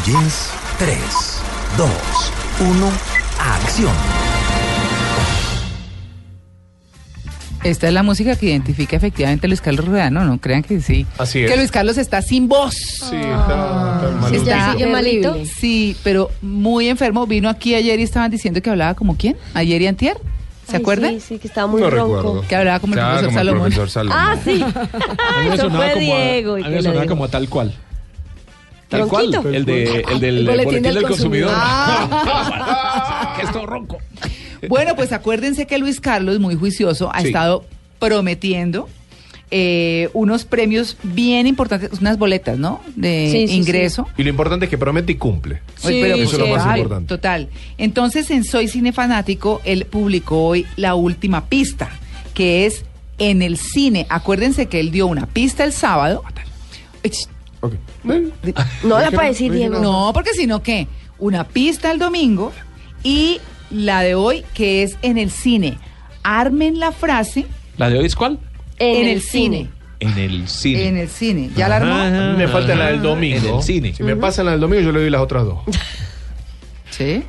Jeans, 0.06 0.52
3, 0.78 0.98
2, 1.78 1.90
1, 2.60 2.92
acción. 3.40 3.92
Esta 7.64 7.88
es 7.88 7.94
la 7.94 8.02
música 8.02 8.36
que 8.36 8.48
identifica 8.48 8.96
efectivamente 8.96 9.46
a 9.46 9.50
Luis 9.50 9.62
Carlos 9.62 9.86
Rueda, 9.86 10.10
no, 10.10 10.26
no 10.26 10.40
crean 10.40 10.64
que 10.64 10.82
sí. 10.82 11.06
Así 11.20 11.44
es. 11.44 11.52
Que 11.52 11.58
Luis 11.58 11.70
Carlos 11.70 11.98
está 11.98 12.22
sin 12.24 12.48
voz. 12.48 12.74
Sí, 12.74 13.16
está, 13.16 13.94
está 13.96 14.12
malito. 14.20 14.52
Está 14.52 14.88
malito? 14.88 15.38
Sí, 15.46 15.96
pero 16.04 16.32
muy 16.42 16.88
enfermo. 16.88 17.28
Vino 17.28 17.50
aquí 17.50 17.76
ayer 17.76 18.00
y 18.00 18.04
estaban 18.04 18.32
diciendo 18.32 18.62
que 18.62 18.70
hablaba 18.72 18.96
como 18.96 19.16
quién? 19.16 19.38
Ayer 19.54 19.82
y 19.84 19.88
antier. 19.88 20.18
¿Se 20.72 20.78
Ay, 20.78 20.82
acuerdan? 20.82 21.14
Sí, 21.16 21.20
sí, 21.28 21.40
que 21.40 21.48
estaba 21.48 21.68
muy 21.68 21.82
No 21.82 21.90
ronco. 21.90 22.16
recuerdo. 22.18 22.48
Que 22.48 22.56
hablaba 22.56 22.80
como 22.80 22.94
el 22.96 23.00
profesor 23.00 23.26
como 23.26 23.30
el 23.30 23.46
Salomón. 23.46 23.62
profesor 23.74 23.90
Salomón. 23.90 24.18
Ah, 24.20 24.36
sí. 24.44 24.62
A 25.36 25.42
mí 25.42 25.50
me 25.50 25.56
Eso 25.56 25.64
sonaba 25.64 25.84
fue 25.86 25.94
como 25.94 26.06
Diego. 26.18 26.58
y 26.58 26.64
a 26.64 26.68
mí 26.70 26.76
me 26.76 26.82
sonaba 26.84 27.06
como 27.06 27.28
tal 27.28 27.50
cual. 27.50 27.74
Tal 28.90 29.02
¿Ronquito? 29.02 29.42
cual. 29.42 29.56
El, 29.56 29.66
de, 29.66 30.02
el 30.10 30.20
del 30.20 30.38
El 30.40 30.46
boletín, 30.66 30.82
del, 30.84 31.02
consumidor. 31.04 31.52
Ah. 31.54 33.34
que 33.38 33.46
es 33.46 33.52
todo 33.52 33.66
ronco. 33.66 33.98
Bueno, 34.68 34.96
pues 34.96 35.12
acuérdense 35.12 35.66
que 35.68 35.78
Luis 35.78 36.00
Carlos, 36.02 36.40
muy 36.40 36.56
juicioso, 36.56 37.10
ha 37.14 37.22
Sí. 37.22 37.28
estado 37.28 37.64
prometiendo 38.00 38.88
eh, 39.52 40.10
unos 40.14 40.46
premios 40.46 40.98
bien 41.04 41.46
importantes, 41.46 42.00
unas 42.00 42.18
boletas, 42.18 42.58
¿no? 42.58 42.82
De 42.96 43.30
Sí, 43.32 43.48
sí, 43.48 43.56
ingreso. 43.56 44.08
Y 44.18 44.24
lo 44.24 44.30
importante 44.30 44.66
es 44.66 44.70
que 44.70 44.78
promete 44.78 45.12
y 45.12 45.16
cumple. 45.16 45.62
Oye, 45.84 46.02
pero 46.02 46.16
Eso 46.16 46.34
es 46.34 46.40
lo 46.40 46.48
más 46.48 46.64
total, 46.64 46.78
importante. 46.78 47.08
Total. 47.08 47.50
Entonces, 47.78 48.32
en 48.32 48.44
Soy 48.46 48.68
Cine 48.68 48.94
Fanático, 48.94 49.62
él 49.66 49.86
publicó 49.86 50.46
hoy 50.46 50.66
la 50.78 50.96
última 50.96 51.46
pista, 51.46 51.90
que 52.34 52.66
es 52.66 52.86
en 53.18 53.42
el 53.42 53.58
cine. 53.58 54.08
Acuérdense 54.10 54.68
que 54.68 54.80
él 54.80 54.90
dio 54.92 55.08
una 55.08 55.26
pista 55.28 55.64
el 55.64 55.74
sábado. 55.74 56.24
Ech, 57.04 57.28
Ok. 57.62 57.74
No 58.84 59.00
la 59.00 59.12
puede 59.12 59.30
decir, 59.30 59.52
Diego. 59.52 59.80
No, 59.80 60.12
porque 60.14 60.34
si 60.34 60.48
no, 60.48 60.64
¿qué? 60.64 60.88
Una 61.20 61.44
pista 61.44 61.92
el 61.92 62.00
domingo 62.00 62.52
y 63.04 63.40
la 63.70 64.02
de 64.02 64.16
hoy, 64.16 64.44
que 64.54 64.84
es 64.84 64.98
en 65.02 65.18
el 65.18 65.30
cine. 65.30 65.78
Armen 66.24 66.80
la 66.80 66.92
frase 66.92 67.46
¿La 67.78 67.90
de 67.90 67.98
hoy 67.98 68.06
es 68.06 68.16
cuál? 68.16 68.38
En, 68.82 69.08
el 69.08 69.22
cine. 69.22 69.70
En 70.00 70.18
el 70.18 70.48
cine. 70.48 70.88
en 70.88 70.98
el 70.98 71.10
cine. 71.10 71.50
¿Ya 71.56 71.68
la 71.70 71.78
armó? 71.78 71.94
A 71.94 72.10
mí 72.32 72.38
me 72.38 72.48
falta 72.48 72.76
la 72.76 72.88
del 72.88 73.02
domingo. 73.02 73.38
En 73.50 73.56
el 73.58 73.64
cine. 73.64 73.94
Si 73.94 74.04
me 74.04 74.16
pasan 74.16 74.46
la 74.46 74.52
del 74.54 74.62
domingo, 74.62 74.82
yo 74.82 74.92
le 74.92 75.00
doy 75.02 75.10
las 75.10 75.22
otras 75.22 75.46
dos. 75.46 75.60
¿Sí? 76.90 77.24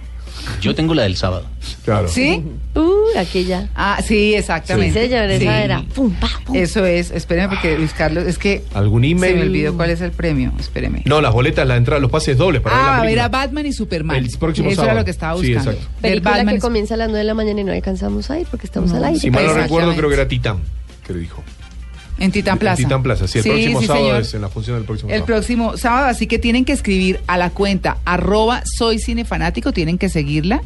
Yo 0.61 0.75
tengo 0.75 0.93
la 0.95 1.03
del 1.05 1.17
sábado. 1.17 1.47
Claro. 1.85 2.09
¿Sí? 2.09 2.43
Uh, 2.75 3.17
aquella. 3.19 3.69
Ah, 3.77 4.01
sí, 4.05 4.35
exactamente. 4.35 5.01
Sí, 5.05 5.09
señor, 5.09 5.31
esa 5.31 5.39
Sí. 5.41 5.47
era. 5.65 5.83
Pum, 5.95 6.13
pa, 6.15 6.29
pum. 6.45 6.57
Eso 6.57 6.85
es. 6.85 7.13
Espérenme 7.13 7.51
porque 7.51 7.79
Luis 7.79 7.93
Carlos, 7.93 8.25
es 8.27 8.39
que 8.39 8.65
¿Algún 8.75 9.05
email? 9.05 9.35
se 9.35 9.39
me 9.39 9.43
olvidó 9.47 9.77
cuál 9.77 9.91
es 9.91 10.01
el 10.01 10.11
premio. 10.11 10.53
Espéreme. 10.59 11.03
No, 11.05 11.21
las 11.21 11.33
boletas, 11.33 11.65
la 11.69 11.77
entrada, 11.77 12.01
los 12.01 12.11
pases 12.11 12.37
dobles 12.39 12.61
para 12.61 12.75
ah, 12.75 12.81
ver 12.81 12.87
a 12.87 12.91
la 12.91 12.97
ver 12.97 13.03
película. 13.05 13.25
a 13.25 13.29
Batman 13.29 13.67
y 13.67 13.73
Superman. 13.73 14.17
El 14.17 14.29
próximo 14.39 14.69
Eso 14.69 14.77
sábado. 14.77 14.91
era 14.93 15.01
lo 15.01 15.05
que 15.05 15.11
estaba 15.13 15.41
Sí, 15.41 15.47
buscando. 15.55 15.71
exacto. 15.73 15.93
Ver 16.03 16.11
Película 16.13 16.31
Batman 16.37 16.55
que 16.57 16.61
comienza 16.61 16.95
a 16.95 16.97
las 16.97 17.09
9 17.09 17.19
de 17.19 17.25
la 17.25 17.35
mañana 17.35 17.61
y 17.61 17.65
no 17.65 17.73
alcanzamos 17.73 18.31
a 18.31 18.41
ir 18.41 18.47
porque 18.51 18.67
estamos 18.67 18.91
No, 18.91 18.97
al 18.97 19.05
aire. 19.05 19.21
Si 19.21 19.31
mal 19.31 19.47
no 19.47 19.55
recuerdo, 19.55 19.95
creo 19.95 20.09
que 20.09 20.15
era 20.17 20.27
Titán, 20.27 20.59
que 21.07 21.13
le 21.13 21.21
dijo. 21.21 21.43
en 22.19 22.31
Titán 22.31 22.59
Plaza. 22.59 22.81
En 22.83 22.87
Titán 22.89 23.03
Plaza, 23.03 23.27
sí, 23.27 23.39
el 23.39 23.45
próximo 23.45 23.81
sí, 23.81 23.87
sábado 23.87 24.05
señor. 24.07 24.21
es 24.23 24.35
en 24.35 24.41
la 24.43 24.49
función 24.49 24.77
del 24.77 24.85
próximo 24.85 25.11
El 25.11 25.17
sábado. 25.21 25.27
próximo 25.27 25.77
sábado, 25.77 26.07
así 26.07 26.27
que 26.27 26.39
tienen 26.39 26.65
que 26.65 26.73
escribir 26.73 27.21
a 27.27 27.37
la 27.39 27.51
cuenta 27.51 27.99
arroba 28.05 28.63
soy 28.65 28.99
cinefanático, 28.99 29.73
tienen 29.73 29.99
que 29.99 30.09
seguirla. 30.09 30.63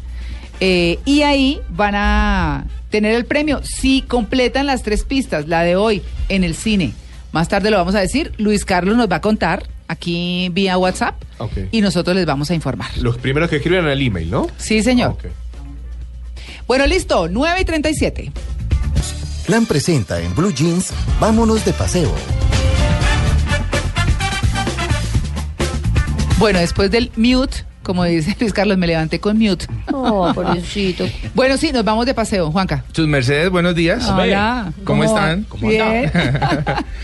eh, 0.59 0.99
y 1.05 1.21
ahí 1.21 1.59
van 1.69 1.93
a 1.95 2.65
tener 2.89 3.13
el 3.15 3.25
premio 3.25 3.61
si 3.63 4.01
completan 4.01 4.65
las 4.65 4.81
tres 4.83 5.03
pistas, 5.03 5.47
la 5.47 5.61
de 5.63 5.75
hoy 5.75 6.01
en 6.29 6.43
el 6.43 6.55
cine. 6.55 6.93
Más 7.31 7.47
tarde 7.49 7.69
lo 7.69 7.77
vamos 7.77 7.93
a 7.95 7.99
decir, 7.99 8.31
Luis 8.37 8.63
Carlos 8.65 8.95
nos 8.97 9.09
va 9.11 9.17
a 9.17 9.21
contar 9.21 9.63
aquí 9.89 10.49
vía 10.53 10.77
WhatsApp 10.77 11.15
Ok. 11.37 11.51
y 11.71 11.81
nosotros 11.81 12.15
les 12.15 12.25
vamos 12.25 12.49
a 12.51 12.55
informar. 12.55 12.89
Los 12.97 13.17
primeros 13.17 13.49
que 13.49 13.57
escriben 13.57 13.85
el 13.87 14.01
email, 14.01 14.29
¿no? 14.31 14.47
Sí, 14.57 14.81
señor. 14.81 15.17
Bueno, 16.67 16.85
listo, 16.87 17.27
9 17.29 17.61
y 17.61 17.65
37. 17.65 18.31
Plan 19.47 19.65
presenta 19.65 20.19
en 20.19 20.35
Blue 20.35 20.53
Jeans, 20.53 20.91
vámonos 21.21 21.63
de 21.63 21.71
paseo. 21.71 22.13
Bueno, 26.37 26.59
después 26.59 26.91
del 26.91 27.13
mute, 27.15 27.63
como 27.87 28.03
dice 28.03 28.35
Luis 28.41 28.51
Carlos, 28.51 28.77
me 28.77 28.85
levanté 28.85 29.19
con 29.21 29.39
mute. 29.39 29.65
Oh, 29.93 30.29
pobrecito. 30.35 31.05
Bueno, 31.33 31.55
sí, 31.55 31.71
nos 31.71 31.85
vamos 31.85 32.05
de 32.05 32.13
paseo, 32.13 32.51
Juanca. 32.51 32.83
Sus 32.91 33.07
Mercedes, 33.07 33.49
buenos 33.49 33.75
días. 33.75 34.05
Hola. 34.09 34.73
¿Cómo, 34.83 35.05
están? 35.05 35.43
¿Cómo 35.43 35.69
Bien. 35.69 36.11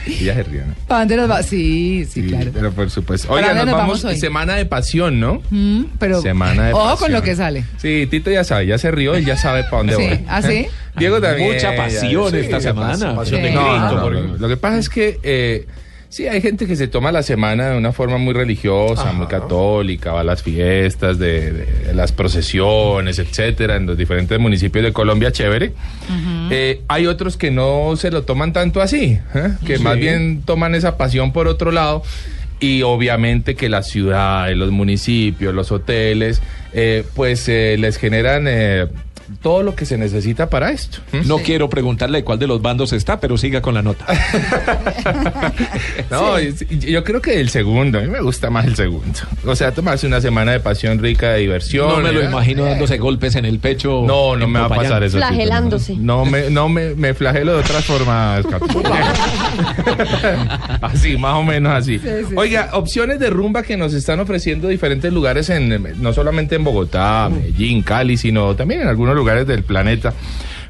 y 0.06 0.26
ya 0.26 0.34
se 0.36 0.44
ríen. 0.44 0.68
¿no? 0.68 0.74
¿Para 0.86 1.00
dónde 1.00 1.16
nos 1.16 1.32
va? 1.32 1.42
Sí, 1.42 2.04
sí, 2.06 2.22
Sí, 2.24 2.28
claro. 2.28 2.52
Pero 2.54 2.72
por 2.74 2.90
supuesto. 2.90 3.30
¿Para 3.30 3.40
Oiga, 3.48 3.54
nos 3.54 3.66
nos 3.66 3.76
vamos, 3.76 4.20
semana 4.20 4.56
de 4.56 4.66
pasión, 4.66 5.22
¿no? 5.22 5.42
Mm, 5.50 5.84
pero 6.00 6.22
Semana 6.22 6.68
de 6.68 6.74
ojo 6.74 6.84
con 6.84 6.92
pasión. 6.98 7.12
lo 7.14 7.22
que 7.22 7.36
sale. 7.38 7.64
Sí, 7.78 8.06
Tito 8.12 8.30
ya 8.30 8.44
sabe, 8.44 8.68
ya 8.68 8.78
se 8.78 8.92
rió 8.92 9.18
y 9.18 9.24
ya 9.24 9.38
sabe 9.38 9.64
para 9.64 9.78
dónde 9.78 9.96
Sí, 9.96 10.04
voy. 10.04 10.20
¿ah, 10.28 10.42
sí? 10.42 10.68
Diego 10.98 11.22
también. 11.22 11.54
Mucha 11.54 11.76
pasión 11.78 12.30
sí, 12.32 12.38
esta 12.40 12.58
ya 12.58 12.62
semana. 12.62 13.16
Pasión 13.16 13.42
de 13.42 13.50
Sí. 13.50 13.56
No, 13.56 13.70
Cristo. 13.70 13.96
no, 13.96 14.02
por 14.02 14.14
no. 14.14 14.38
Lo 14.38 14.48
que 14.50 14.58
pasa 14.58 14.78
es 14.80 14.90
que 14.90 15.18
eh, 15.24 15.66
sí, 16.14 16.28
hay 16.28 16.42
gente 16.42 16.68
que 16.68 16.76
se 16.76 16.88
toma 16.88 17.12
la 17.12 17.24
semana 17.24 17.70
de 17.72 17.78
una 17.78 17.92
forma 17.92 18.18
muy 18.18 18.34
religiosa, 18.34 19.12
muy 19.14 19.26
católica, 19.28 20.12
va 20.14 20.22
a 20.22 20.24
las 20.24 20.44
fiestas, 20.44 21.18
de, 21.18 21.52
de 21.52 21.94
las 21.94 22.12
procesiones, 22.12 23.18
etcétera, 23.20 23.76
en 23.78 23.86
los 23.88 23.98
diferentes 23.98 24.40
municipios 24.40 24.86
de 24.86 24.94
Colombia, 24.94 25.32
chévere. 25.32 25.74
Eh, 26.52 26.82
hay 26.88 27.08
otros 27.08 27.36
que 27.36 27.50
no 27.52 27.96
se 27.98 28.12
lo 28.12 28.24
toman 28.24 28.54
tanto 28.54 28.82
así, 28.82 29.18
¿eh? 29.34 29.54
que 29.66 29.78
Sí. 29.78 29.84
más 29.84 29.98
bien 29.98 30.44
toman 30.46 30.76
esa 30.76 30.98
pasión 30.98 31.34
por 31.34 31.48
otro 31.48 31.72
lado. 31.72 32.04
Y 32.60 32.84
obviamente 32.84 33.56
que 33.56 33.68
las 33.68 33.90
ciudades, 33.90 34.56
los 34.56 34.72
municipios, 34.72 35.54
los 35.54 35.72
hoteles, 35.72 36.42
eh, 36.74 37.04
pues 37.16 37.48
les 37.50 37.98
generan 37.98 38.48
todo 39.42 39.64
lo 39.64 39.76
que 39.76 39.86
se 39.86 39.98
necesita 39.98 40.50
para 40.50 40.72
esto. 40.72 41.00
¿m? 41.12 41.26
No 41.26 41.40
quiero 41.40 41.70
preguntarle 41.70 42.24
cuál 42.24 42.40
de 42.40 42.48
los 42.48 42.62
bandos 42.62 42.94
está, 42.94 43.20
pero 43.20 43.38
siga 43.38 43.62
con 43.62 43.74
la 43.74 43.82
nota. 43.82 44.06
No, 46.10 46.40
yo 46.40 47.04
creo 47.04 47.22
que 47.22 47.40
el 47.40 47.50
segundo, 47.50 47.98
a 47.98 48.02
mí 48.02 48.08
me 48.08 48.22
gusta 48.22 48.50
más 48.50 48.66
el 48.66 48.76
segundo. 48.76 49.20
O 49.46 49.56
sea, 49.56 49.72
tomarse 49.72 50.06
una 50.06 50.22
semana 50.22 50.52
de 50.52 50.60
pasión 50.60 51.00
rica, 51.00 51.32
de 51.32 51.40
diversión. 51.40 51.90
No 51.90 52.00
me 52.00 52.12
lo 52.12 52.22
¿eh? 52.22 52.26
imagino 52.26 52.66
dándose 52.66 52.98
golpes 52.98 53.36
en 53.36 53.46
el 53.46 53.60
pecho. 53.60 54.04
No, 54.06 54.36
no 54.36 54.48
me 54.48 54.60
va 54.60 54.66
a 54.66 54.70
pasar 54.70 55.04
eso. 55.04 55.18
Flagelándose. 55.18 55.96
No, 55.98 56.26
me, 56.26 56.50
no 56.50 56.70
me, 56.70 56.96
me 56.96 57.14
flagelo 57.14 57.54
de 57.54 57.60
otras 57.60 57.86
formas. 57.86 58.46
Así, 60.82 61.18
más 61.18 61.36
o 61.36 61.44
menos 61.44 61.74
así. 61.74 62.00
Oiga, 62.36 62.70
opciones 62.74 63.20
de 63.20 63.30
rumba 63.30 63.64
que 63.64 63.78
nos 63.78 63.94
están 63.94 64.20
ofreciendo 64.20 64.68
diferentes 64.68 65.12
lugares, 65.12 65.50
en 65.50 66.02
no 66.02 66.14
solamente 66.14 66.56
en 66.56 66.64
Bogotá, 66.64 67.30
Medellín, 67.32 67.82
Cali, 67.82 68.18
sino 68.18 68.56
también 68.56 68.82
en 68.82 68.88
algunos 68.88 69.13
lugares 69.16 69.48
del 69.48 69.64
planeta. 69.64 70.14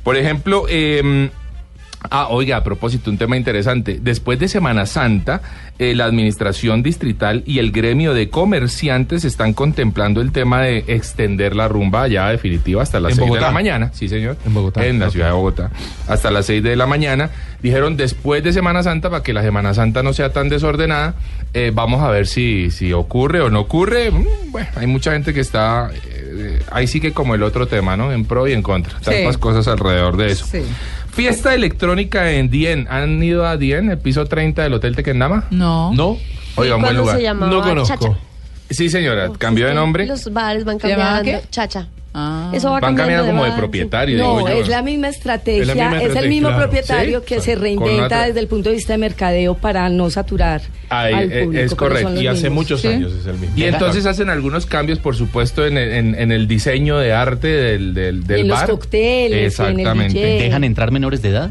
Por 0.03 0.17
ejemplo, 0.17 0.65
eh, 0.69 1.29
Ah, 2.09 2.27
oiga, 2.29 2.57
a 2.57 2.63
propósito, 2.63 3.09
un 3.09 3.17
tema 3.17 3.37
interesante. 3.37 3.99
Después 4.01 4.37
de 4.39 4.47
Semana 4.47 4.85
Santa, 4.85 5.41
eh, 5.79 5.95
la 5.95 6.05
Administración 6.05 6.83
Distrital 6.83 7.43
y 7.45 7.59
el 7.59 7.71
gremio 7.71 8.13
de 8.13 8.29
comerciantes 8.29 9.23
están 9.25 9.53
contemplando 9.53 10.21
el 10.21 10.31
tema 10.31 10.61
de 10.61 10.83
extender 10.87 11.55
la 11.55 11.67
rumba 11.67 12.07
ya 12.07 12.29
definitiva 12.29 12.81
hasta 12.83 12.99
las 12.99 13.13
¿En 13.13 13.19
6 13.19 13.33
de 13.33 13.41
la 13.41 13.51
mañana. 13.51 13.91
Sí, 13.93 14.09
señor. 14.09 14.37
En 14.45 14.53
Bogotá. 14.53 14.85
En 14.85 14.99
la 14.99 15.09
ciudad 15.09 15.27
de 15.27 15.33
Bogotá. 15.33 15.71
Hasta 16.07 16.29
las 16.29 16.45
6 16.45 16.61
de 16.61 16.75
la 16.75 16.85
mañana. 16.85 17.29
Dijeron 17.61 17.95
después 17.95 18.43
de 18.43 18.51
Semana 18.51 18.83
Santa, 18.83 19.09
para 19.09 19.23
que 19.23 19.31
la 19.33 19.41
Semana 19.41 19.73
Santa 19.73 20.03
no 20.03 20.11
sea 20.13 20.33
tan 20.33 20.49
desordenada, 20.49 21.15
eh, 21.53 21.71
vamos 21.73 22.01
a 22.01 22.09
ver 22.09 22.27
si, 22.27 22.69
si 22.71 22.91
ocurre 22.91 23.39
o 23.41 23.49
no 23.49 23.61
ocurre. 23.61 24.11
Mm, 24.11 24.25
Bueno, 24.51 24.67
hay 24.75 24.87
mucha 24.87 25.13
gente 25.13 25.33
que 25.33 25.39
está... 25.39 25.89
eh, 26.35 26.61
ahí 26.71 26.87
sí 26.87 26.99
que 26.99 27.13
como 27.13 27.35
el 27.35 27.43
otro 27.43 27.67
tema, 27.67 27.95
¿no? 27.97 28.11
En 28.11 28.25
pro 28.25 28.47
y 28.47 28.53
en 28.53 28.61
contra. 28.61 28.99
Tantas 28.99 29.37
cosas 29.37 29.67
alrededor 29.67 30.17
de 30.17 30.31
eso. 30.31 30.45
Sí. 30.45 30.61
Fiesta 31.11 31.53
electrónica 31.53 32.31
en 32.31 32.49
Dien. 32.49 32.87
¿Han 32.89 33.21
ido 33.21 33.45
a 33.45 33.57
Dien, 33.57 33.89
el 33.91 33.97
piso 33.99 34.25
30 34.25 34.63
del 34.63 34.73
Hotel 34.73 34.95
Tequendama? 34.95 35.45
No. 35.51 35.93
No. 35.93 36.17
Oiga, 36.55 36.75
un 36.75 36.81
buen 36.81 36.95
¿Cuándo 36.95 37.01
lugar. 37.01 37.17
se 37.17 37.23
llamaba? 37.23 37.51
No 37.51 37.61
conozco. 37.61 37.95
Chacha. 37.95 38.17
Sí, 38.69 38.89
señora, 38.89 39.29
cambió 39.37 39.67
de 39.67 39.73
nombre. 39.75 40.07
Los 40.07 40.31
bares 40.33 40.65
van 40.65 40.79
¿Se 40.79 40.87
llamaba 40.87 41.17
cambiando. 41.17 41.41
qué? 41.43 41.49
Chacha. 41.51 41.87
Ah. 42.15 42.51
Eso 42.53 42.67
va 42.69 42.79
Van 42.79 42.95
cambiando 42.95 43.23
cambiando 43.23 43.31
como 43.43 43.43
de 43.51 43.57
propietario, 43.59 44.17
No, 44.19 44.37
digo 44.37 44.49
yo. 44.49 44.53
es 44.61 44.67
la 44.67 44.83
misma 44.83 45.09
estrategia, 45.09 45.99
Es 45.99 46.15
el 46.15 46.29
mismo 46.29 46.49
claro. 46.49 46.63
propietario 46.63 47.19
Sí, 47.21 47.25
que 47.25 47.41
se 47.41 47.55
reinventa 47.55 48.05
otra- 48.05 48.25
desde 48.27 48.39
el 48.39 48.47
punto 48.47 48.69
de 48.69 48.75
vista 48.75 48.93
de 48.93 48.99
mercadeo 48.99 49.55
para 49.55 49.89
no 49.89 50.09
saturar 50.11 50.61
Ahí, 50.89 51.13
al 51.13 51.31
eh, 51.31 51.43
público. 51.43 51.63
es 51.65 51.73
correcto. 51.75 52.09
los 52.11 52.21
Y 52.21 52.27
hace 52.27 52.41
mismos. 52.43 52.53
muchos 52.55 52.81
Sí. 52.81 52.87
años 52.89 53.13
es 53.13 53.25
el 53.25 53.37
mismo. 53.39 53.57
Y 53.57 53.63
entonces 53.63 54.05
hacen 54.05 54.29
algunos 54.29 54.67
cambios, 54.67 54.99
por 54.99 55.15
supuesto, 55.15 55.65
en, 55.65 55.77
el- 55.77 55.91
en- 55.91 56.15
en 56.15 56.31
el 56.31 56.47
diseño 56.47 56.97
de 56.99 57.13
arte 57.13 57.47
del, 57.47 57.93
del, 57.95 58.27
del 58.27 58.41
en 58.41 58.47
los 58.49 58.59
bar. 58.59 58.69
cócteles, 58.69 59.31
en 59.31 59.39
el 59.39 59.45
Exactamente. 59.79 60.13
DJ. 60.19 60.43
¿Dejan 60.43 60.63
entrar 60.63 60.91
menores 60.91 61.21
de 61.23 61.29
edad? 61.29 61.49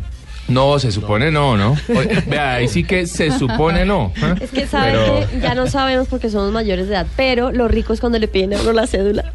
No, 0.49 0.79
se 0.79 0.91
supone 0.93 1.31
no, 1.31 1.57
¿no? 1.57 1.77
Oye, 1.97 2.23
Vea, 2.29 2.55
ahí 2.55 2.69
sí 2.69 2.83
que 2.85 3.07
se 3.07 3.31
supone 3.37 3.85
no. 3.85 4.13
¿eh? 4.17 4.35
Es 4.41 4.51
que 4.51 4.67
saben 4.67 4.95
Pero- 4.95 5.29
que 5.29 5.41
ya 5.41 5.55
no 5.55 5.67
sabemos 5.67 6.07
porque 6.09 6.31
somos 6.31 6.53
mayores 6.53 6.87
de 6.89 6.95
edad, 6.95 7.07
pero 7.17 7.51
lo 7.53 7.67
rico 7.69 7.93
es 7.93 8.01
cuando 8.01 8.19
le 8.19 8.29
piden 8.29 8.55
a 8.55 8.61
uno 8.61 8.73
la 8.73 8.87
cédula. 8.87 9.33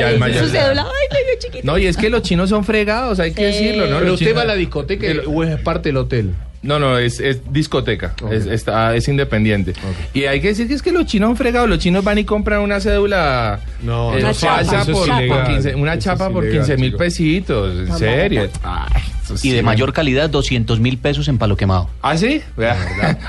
Ya 0.00 0.18
mayor 0.18 0.44
su 0.44 0.50
cédula, 0.50 0.82
ay, 0.86 1.18
chiquito. 1.38 1.66
No, 1.66 1.78
y 1.78 1.86
es 1.86 1.96
que 1.96 2.10
los 2.10 2.22
chinos 2.22 2.48
son 2.50 2.64
fregados, 2.64 3.18
hay 3.20 3.32
que 3.32 3.46
decirlo, 3.46 3.86
¿no? 3.86 3.96
Pero 3.96 4.04
Los 4.10 4.14
usted 4.14 4.26
chinos- 4.26 4.38
va 4.38 4.42
a 4.42 4.46
la 4.46 4.54
discoteca 4.54 5.06
o 5.26 5.44
es 5.44 5.60
parte 5.60 5.88
del 5.90 5.96
hotel. 5.98 6.30
No, 6.64 6.78
no, 6.78 6.98
es, 6.98 7.20
es 7.20 7.40
discoteca, 7.52 8.14
es, 8.32 8.46
está, 8.46 8.96
es 8.96 9.06
independiente. 9.08 9.74
Y 10.14 10.24
hay 10.24 10.40
que 10.40 10.48
decir 10.48 10.66
que 10.66 10.74
es 10.74 10.82
que 10.82 10.92
los 10.92 11.04
chinos 11.06 11.28
son 11.28 11.36
fregados, 11.36 11.68
los 11.68 11.78
chinos 11.78 12.02
van 12.02 12.16
y 12.18 12.24
compran 12.24 12.60
una 12.60 12.80
cédula 12.80 13.60
No, 13.82 14.14
eh, 14.16 14.20
Una 14.24 14.32
falsa 14.34 14.64
chapa. 14.64 14.82
Eso 14.82 14.90
es 14.92 14.96
por, 14.98 15.06
por 15.08 15.18
ilegal. 15.22 15.46
15 15.46 15.74
una 15.74 15.92
Eso 15.94 16.00
chapa 16.02 16.26
es 16.26 16.32
por 16.32 16.44
ilegal, 16.44 16.66
15 16.66 16.80
mil 16.80 16.94
pesitos, 16.96 17.88
en 17.88 17.98
serio. 17.98 18.48
Ay, 18.62 19.02
Y 19.34 19.36
sí, 19.36 19.50
de 19.52 19.62
mayor 19.62 19.92
calidad, 19.92 20.30
200 20.30 20.80
mil 20.80 20.96
pesos 20.98 21.28
en 21.28 21.36
palo 21.38 21.56
quemado. 21.56 21.90
¿Ah, 22.02 22.16
sí? 22.16 22.40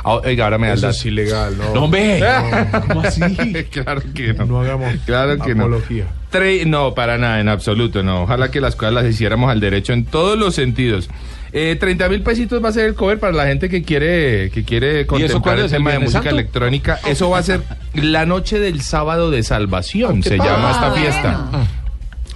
Ah, 0.03 0.19
Oiga, 0.23 0.45
ahora 0.45 0.57
me 0.57 0.67
da 0.67 0.73
el 0.73 0.79
Eso 0.79 0.89
es 0.89 1.05
ilegal, 1.05 1.57
¿no? 1.57 1.73
No, 1.73 1.83
hombre. 1.83 2.21
¿Cómo 2.87 3.01
así? 3.01 3.21
claro 3.71 4.01
que 4.13 4.33
no. 4.33 4.45
No 4.45 4.61
hagamos 4.61 4.93
Claro 5.05 5.37
que 5.39 5.53
no. 5.55 5.63
apología. 5.65 6.05
Tre- 6.31 6.65
no, 6.65 6.93
para 6.95 7.17
nada, 7.17 7.39
en 7.41 7.49
absoluto, 7.49 8.01
no. 8.01 8.23
Ojalá 8.23 8.49
que 8.49 8.61
las 8.61 8.75
cosas 8.77 8.93
las 8.93 9.05
hiciéramos 9.05 9.49
al 9.51 9.59
derecho 9.59 9.91
en 9.93 10.05
todos 10.05 10.37
los 10.37 10.55
sentidos. 10.55 11.09
Eh, 11.57 11.77
30 11.79 12.09
mil 12.09 12.21
pesitos 12.21 12.61
va 12.61 12.67
a 12.67 12.71
ser 12.73 12.85
el 12.85 12.95
cover 12.95 13.17
para 13.17 13.31
la 13.31 13.47
gente 13.47 13.69
que 13.69 13.81
quiere 13.81 14.51
que 14.51 14.65
quiere 14.65 15.05
contemplar 15.05 15.57
el 15.59 15.65
es, 15.65 15.71
el 15.71 15.77
tema 15.77 15.91
de 15.93 15.99
música 15.99 16.19
Santo? 16.23 16.29
electrónica. 16.35 16.99
Eso 17.07 17.29
va 17.29 17.37
a 17.37 17.43
ser 17.43 17.61
la 17.93 18.25
noche 18.25 18.59
del 18.59 18.81
sábado 18.81 19.31
de 19.31 19.41
salvación, 19.41 20.21
¿Qué 20.21 20.29
se 20.31 20.37
pasa? 20.37 20.51
llama 20.51 20.71
esta 20.71 20.87
Ah, 20.87 20.91
fiesta. 20.91 21.49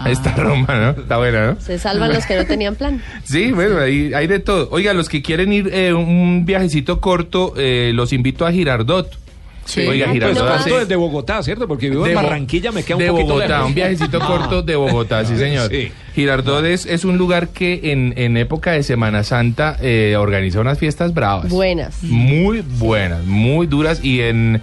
Esta 0.10 0.34
Roma, 0.42 0.68
¿no? 0.96 1.02
Está 1.02 1.18
buena, 1.18 1.48
¿no? 1.48 1.60
Se 1.60 1.78
salvan 1.78 2.14
los 2.14 2.26
que 2.26 2.38
no 2.38 2.46
tenían 2.46 2.76
plan. 2.76 3.02
Sí, 3.26 3.52
bueno, 3.52 3.80
hay, 3.80 4.14
hay 4.14 4.28
de 4.28 4.40
todo. 4.40 4.70
Oiga, 4.72 4.94
los 4.94 5.10
que 5.10 5.22
quieren 5.22 5.52
ir 5.52 5.70
eh, 5.74 5.94
un 5.94 6.46
viajecito 6.46 7.02
corto, 7.02 7.54
eh, 7.58 7.92
los 7.94 8.14
invito 8.14 8.46
a 8.46 8.52
Girardot. 8.54 9.12
Sí. 9.70 9.82
Oiga, 9.82 10.06
Pues 10.08 10.14
Girardot 10.16 10.38
corto 10.40 10.54
hace- 10.56 10.80
desde 10.80 10.96
Bogotá, 10.96 11.44
¿cierto? 11.44 11.68
Porque 11.68 11.90
vivo 11.90 12.08
en 12.08 12.16
Barranquilla, 12.16 12.72
me 12.72 12.84
queda 12.84 12.98
un 12.98 13.04
de 13.04 13.10
poquito 13.10 13.28
Bogotá, 13.28 13.48
lejos. 13.48 13.66
un 13.68 13.74
viajecito 13.76 14.20
Ah. 14.22 14.28
corto 14.28 14.62
de 14.64 14.76
Bogotá, 14.76 15.26
sí 15.26 15.38
señor. 15.38 15.70
Sí. 15.70 15.92
Girardot 16.16 16.66
es, 16.66 16.86
es 16.88 17.06
un 17.06 17.18
lugar 17.18 17.50
que 17.50 17.92
en, 17.92 18.14
en 18.18 18.36
época 18.38 18.72
de 18.72 18.82
Semana 18.84 19.24
Santa 19.24 19.78
eh, 19.82 20.16
organiza 20.18 20.60
unas 20.60 20.80
fiestas 20.80 21.14
bravas. 21.14 21.50
Buenas. 21.50 22.02
Muy 22.04 22.62
buenas, 22.80 23.24
muy 23.26 23.68
duras 23.68 24.04
y 24.04 24.22
en 24.22 24.62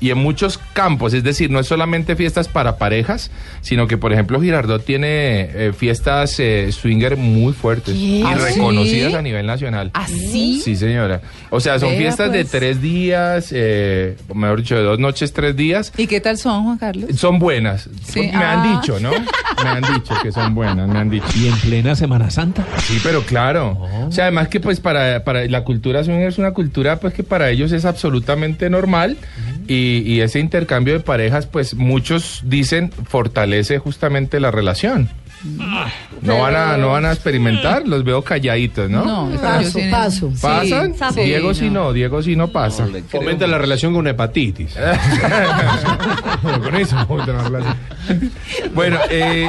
y 0.00 0.10
en 0.10 0.18
muchos 0.18 0.58
campos, 0.72 1.12
es 1.12 1.24
decir, 1.24 1.50
no 1.50 1.58
es 1.58 1.66
solamente 1.66 2.14
fiestas 2.16 2.48
para 2.48 2.78
parejas, 2.78 3.30
sino 3.60 3.88
que 3.88 3.96
por 3.98 4.12
ejemplo 4.12 4.40
Girardot 4.40 4.84
tiene 4.84 5.08
eh, 5.52 5.72
fiestas 5.76 6.38
eh, 6.38 6.70
swinger 6.72 7.16
muy 7.16 7.52
fuertes 7.52 7.94
¿Qué? 7.94 8.00
y 8.00 8.22
¿Ah, 8.22 8.34
reconocidas 8.34 9.12
sí? 9.12 9.16
a 9.16 9.22
nivel 9.22 9.46
nacional. 9.46 9.90
¿Ah, 9.94 10.06
sí? 10.06 10.60
Sí, 10.62 10.76
señora. 10.76 11.20
O 11.50 11.60
sea, 11.60 11.78
son 11.78 11.90
Vea, 11.90 11.98
fiestas 11.98 12.32
de 12.32 12.40
pues. 12.40 12.50
tres 12.52 12.80
días, 12.80 13.48
eh, 13.52 14.16
mejor 14.34 14.60
dicho, 14.60 14.76
de 14.76 14.82
dos 14.82 14.98
noches, 14.98 15.32
tres 15.32 15.56
días. 15.56 15.92
¿Y 15.96 16.06
qué 16.06 16.20
tal 16.20 16.38
son, 16.38 16.64
Juan 16.64 16.78
Carlos? 16.78 17.10
Son 17.16 17.38
buenas. 17.38 17.88
Sí, 18.06 18.20
Me 18.20 18.32
ah. 18.34 18.52
han 18.52 18.80
dicho, 18.80 19.00
¿no? 19.00 19.10
Me 19.10 19.68
han 19.68 19.82
dicho 19.82 20.14
que 20.22 20.30
son 20.30 20.54
buenas, 20.54 20.88
me 20.88 20.98
han 20.98 21.10
dicho. 21.10 21.26
¿Y 21.36 21.48
en 21.48 21.56
plena 21.56 21.96
Semana 21.96 22.30
Santa? 22.30 22.64
Sí, 22.86 23.00
pero 23.02 23.22
claro. 23.22 23.78
O 24.06 24.12
sea, 24.12 24.24
además 24.24 24.48
que 24.48 24.60
pues 24.60 24.78
para, 24.78 25.24
para 25.24 25.44
la 25.46 25.64
cultura 25.64 26.04
swinger 26.04 26.28
es 26.28 26.38
una 26.38 26.52
cultura 26.52 27.00
pues 27.00 27.14
que 27.14 27.24
para 27.24 27.50
ellos 27.50 27.72
es 27.72 27.84
absolutamente 27.84 28.70
normal 28.70 29.16
y, 29.66 29.87
y 29.96 30.20
ese 30.20 30.38
intercambio 30.40 30.94
de 30.94 31.00
parejas 31.00 31.46
pues 31.46 31.74
muchos 31.74 32.42
dicen 32.44 32.90
fortalece 32.92 33.78
justamente 33.78 34.40
la 34.40 34.50
relación. 34.50 35.08
No 36.22 36.40
van 36.40 36.56
a, 36.56 36.76
no 36.76 36.88
van 36.88 37.04
a 37.04 37.12
experimentar, 37.12 37.86
los 37.86 38.02
veo 38.02 38.22
calladitos, 38.22 38.90
¿no? 38.90 39.04
No, 39.04 39.40
Paso, 39.40 39.78
paso. 39.90 40.32
¿Pasan? 40.40 40.94
Sí, 41.14 41.20
Diego 41.20 41.54
sí 41.54 41.70
no. 41.70 41.84
no, 41.84 41.92
Diego 41.92 42.22
sí 42.22 42.34
no 42.34 42.48
pasa. 42.48 42.88
Fomenta 43.08 43.46
la 43.46 43.58
relación 43.58 43.92
con 43.92 44.00
una 44.00 44.10
hepatitis. 44.10 44.74
con 46.42 46.74
eso 46.74 46.96
fomenta 47.06 47.32
la 47.32 47.44
relación. 47.44 47.76
Bueno, 48.74 48.98
eh, 49.10 49.48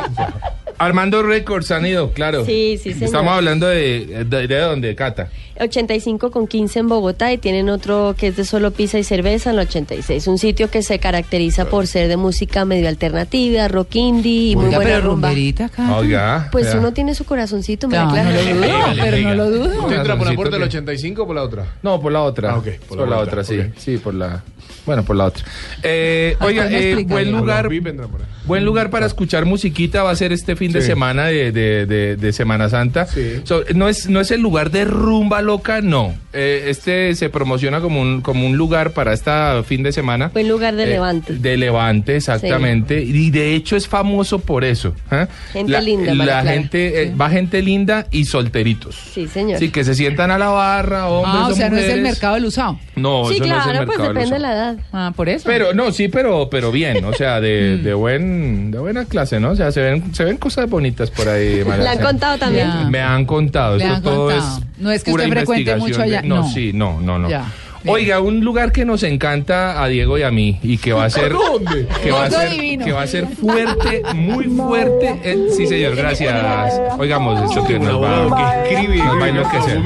Armando 0.80 1.22
Records 1.24 1.70
han 1.72 1.86
ido, 1.86 2.12
claro. 2.14 2.46
Sí, 2.46 2.78
sí, 2.82 2.92
señor. 2.94 3.04
Estamos 3.06 3.34
hablando 3.34 3.68
de, 3.68 4.26
de, 4.26 4.48
de 4.48 4.60
dónde, 4.60 4.96
Cata. 4.96 5.30
85 5.60 6.32
con 6.32 6.48
15 6.48 6.80
en 6.80 6.88
Bogotá 6.88 7.34
y 7.34 7.38
tienen 7.38 7.68
otro 7.68 8.16
que 8.18 8.28
es 8.28 8.38
de 8.38 8.46
solo 8.46 8.72
pizza 8.72 8.98
y 8.98 9.04
cerveza 9.04 9.50
en 9.50 9.58
el 9.60 9.68
86. 9.68 10.26
Un 10.28 10.38
sitio 10.38 10.72
que 10.72 10.82
se 10.82 11.00
caracteriza 11.00 11.66
por 11.66 11.86
ser 11.86 12.08
de 12.08 12.16
música 12.16 12.64
medio 12.64 12.88
alternativa, 12.88 13.68
rock 13.68 13.96
indie 13.96 14.52
y 14.52 14.56
muy 14.56 14.68
buena 14.68 14.80
pero 14.80 15.02
rumba. 15.02 15.28
rumberita 15.30 15.66
acá. 15.66 15.98
Oiga. 15.98 16.48
Pues 16.52 16.68
vea. 16.68 16.78
uno 16.78 16.94
tiene 16.94 17.14
su 17.14 17.26
corazoncito, 17.26 17.88
No, 17.88 17.92
Clara. 18.10 18.24
no 18.24 18.32
lo 18.32 18.44
dudo, 18.44 18.86
pero 19.02 19.18
no 19.18 19.34
lo 19.36 19.50
dudo. 19.52 19.82
¿Usted 19.84 19.98
entra 19.98 20.18
por 20.18 20.28
la 20.30 20.36
puerta 20.36 20.56
del 20.58 20.62
que- 20.70 20.78
85 20.78 21.24
o 21.24 21.28
por 21.28 21.36
la 21.36 21.44
otra? 21.44 21.66
No, 21.84 22.00
por 22.00 22.12
la 22.14 22.22
otra. 22.22 22.52
Ah, 22.52 22.58
ok, 22.58 22.68
Por, 22.88 23.08
la, 23.10 23.18
otra, 23.18 23.44
sí. 23.44 23.60
Sí, 23.78 23.98
por 23.98 24.14
la. 24.14 24.42
Bueno, 24.86 25.04
por 25.04 25.18
la 25.18 25.26
otra. 25.26 25.44
Eh, 25.84 26.38
oiga, 26.40 26.64
¿cómo 26.66 26.78
eh, 26.78 27.04
buen 27.06 27.32
lugar. 27.34 27.66
Por. 27.68 28.22
Buen 28.50 28.66
lugar 28.66 28.90
para 28.90 29.06
escuchar 29.06 29.46
musiquita 29.46 30.04
va 30.04 30.12
a 30.12 30.16
ser 30.16 30.34
este 30.34 30.56
fin 30.58 30.72
de 30.74 30.82
semana 30.82 31.28
de, 31.28 31.52
de- 31.54 31.86
de- 31.86 32.16
de 32.18 32.34
Semana 32.34 32.68
Santa. 32.68 33.06
Sí. 33.06 33.42
So, 33.44 33.64
no, 33.76 33.88
es, 33.88 34.10
no 34.10 34.20
es 34.20 34.32
el 34.32 34.42
lugar 34.42 34.72
de 34.72 34.84
rumba 34.86 35.42
loca, 35.42 35.80
no. 35.82 36.14
Eh, 36.34 36.66
este 36.68 37.16
se 37.16 37.30
promociona 37.30 37.80
como 37.80 38.02
un, 38.02 38.22
como 38.22 38.46
un 38.46 38.58
lugar 38.58 38.92
para 38.92 39.14
este 39.14 39.32
fin 39.66 39.84
de 39.84 39.92
semana. 39.92 40.30
Buen 40.34 40.48
lugar 40.50 40.76
de 40.76 40.84
Eh, 40.84 40.88
Levante. 40.88 41.34
De 41.36 41.58
Levante, 41.58 42.16
exactamente. 42.16 43.02
Y 43.02 43.30
de 43.32 43.54
hecho 43.56 43.76
es 43.76 43.88
famoso 43.88 44.40
por 44.40 44.64
eso. 44.66 44.94
¿eh? 45.12 45.28
Gente 45.54 45.72
la, 45.72 45.82
linda, 45.82 46.14
La 46.16 46.24
Clara. 46.26 46.52
gente, 46.52 47.04
eh, 47.04 47.14
va 47.16 47.30
gente 47.30 47.62
linda 47.62 48.08
y 48.12 48.26
solteritos. 48.26 48.96
Sí, 49.14 49.28
señor. 49.28 49.60
Sí, 49.60 49.70
que 49.70 49.84
se 49.84 49.94
sientan 49.96 50.32
a 50.32 50.38
la 50.40 50.50
barra, 50.50 51.08
hombres 51.08 51.36
Ah, 51.36 51.48
o 51.50 51.54
sea, 51.54 51.70
no 51.70 51.78
es 51.78 51.90
el 51.90 52.02
mercado 52.02 52.36
del 52.36 52.46
usado. 52.46 52.80
No, 52.96 53.26
sí, 53.30 53.36
eso 53.36 53.46
no 53.46 53.52
es 53.60 53.66
el 53.68 53.72
claro, 53.72 53.86
pues 53.86 53.88
mercado 54.00 54.08
del 54.08 54.14
depende 54.16 54.36
de 54.36 54.40
la 54.40 54.54
edad. 54.54 54.78
Ah, 54.92 55.14
por 55.16 55.30
eso. 55.30 55.44
Pero 55.46 55.74
no, 55.74 55.92
sí, 55.92 56.08
pero 56.08 56.50
pero 56.50 56.72
bien, 56.72 57.04
o 57.06 57.14
sea, 57.14 57.40
de, 57.40 57.60
Mm. 57.80 57.84
de 57.84 57.94
buen 57.94 58.39
de 58.72 58.80
buena 58.80 59.06
clase, 59.06 59.40
¿no? 59.40 59.52
O 59.52 59.56
sea, 59.56 59.72
se 59.72 59.82
ven 59.82 60.14
se 60.14 60.24
ven 60.24 60.38
cosas 60.38 60.70
bonitas 60.70 61.10
por 61.12 61.28
ahí, 61.30 61.64
María 61.68 61.84
¿Le 61.84 61.90
han 61.90 62.00
contado 62.00 62.38
también? 62.38 62.68
Ya. 62.68 62.90
Me 62.90 63.02
han 63.02 63.26
contado, 63.26 63.78
Le 63.78 63.84
esto 63.84 63.96
han 63.96 64.04
todo 64.04 64.30
contado. 64.30 64.58
es 64.60 64.64
No 64.82 64.92
es 64.92 65.04
que 65.04 65.12
pura 65.12 65.24
usted 65.24 65.36
frecuente 65.38 65.76
mucho 65.78 66.02
allá, 66.02 66.22
No, 66.22 66.38
no. 66.38 66.50
sí, 66.52 66.72
no, 66.74 67.00
no, 67.02 67.20
no. 67.20 67.30
Ya. 67.30 67.46
Oiga, 67.86 68.20
un 68.20 68.42
lugar 68.44 68.74
que 68.74 68.84
nos 68.84 69.04
encanta 69.04 69.82
a 69.82 69.88
Diego 69.88 70.18
y 70.18 70.24
a 70.24 70.32
mí 70.32 70.60
y 70.62 70.78
que 70.80 70.92
va 70.92 71.06
a 71.06 71.10
ser 71.10 71.32
¿Dónde? 71.34 71.88
que 72.04 72.12
va 72.12 72.26
a 72.26 72.30
ser 72.30 72.50
divino. 72.50 72.84
que 72.86 72.92
va 72.92 73.04
a 73.04 73.08
ser 73.08 73.26
fuerte, 73.28 74.04
muy 74.16 74.46
fuerte. 74.46 75.18
eh, 75.24 75.48
sí, 75.56 75.66
señor, 75.66 75.96
gracias. 75.96 76.74
Oigamos 76.98 77.42
esto 77.50 77.64
que 77.66 77.80
nos 77.80 78.02
va 78.04 78.64
que 78.68 78.74
escribe 78.74 78.98
nos 78.98 79.22
va 79.22 79.26
a 79.26 79.30
enloquecer. 79.30 79.82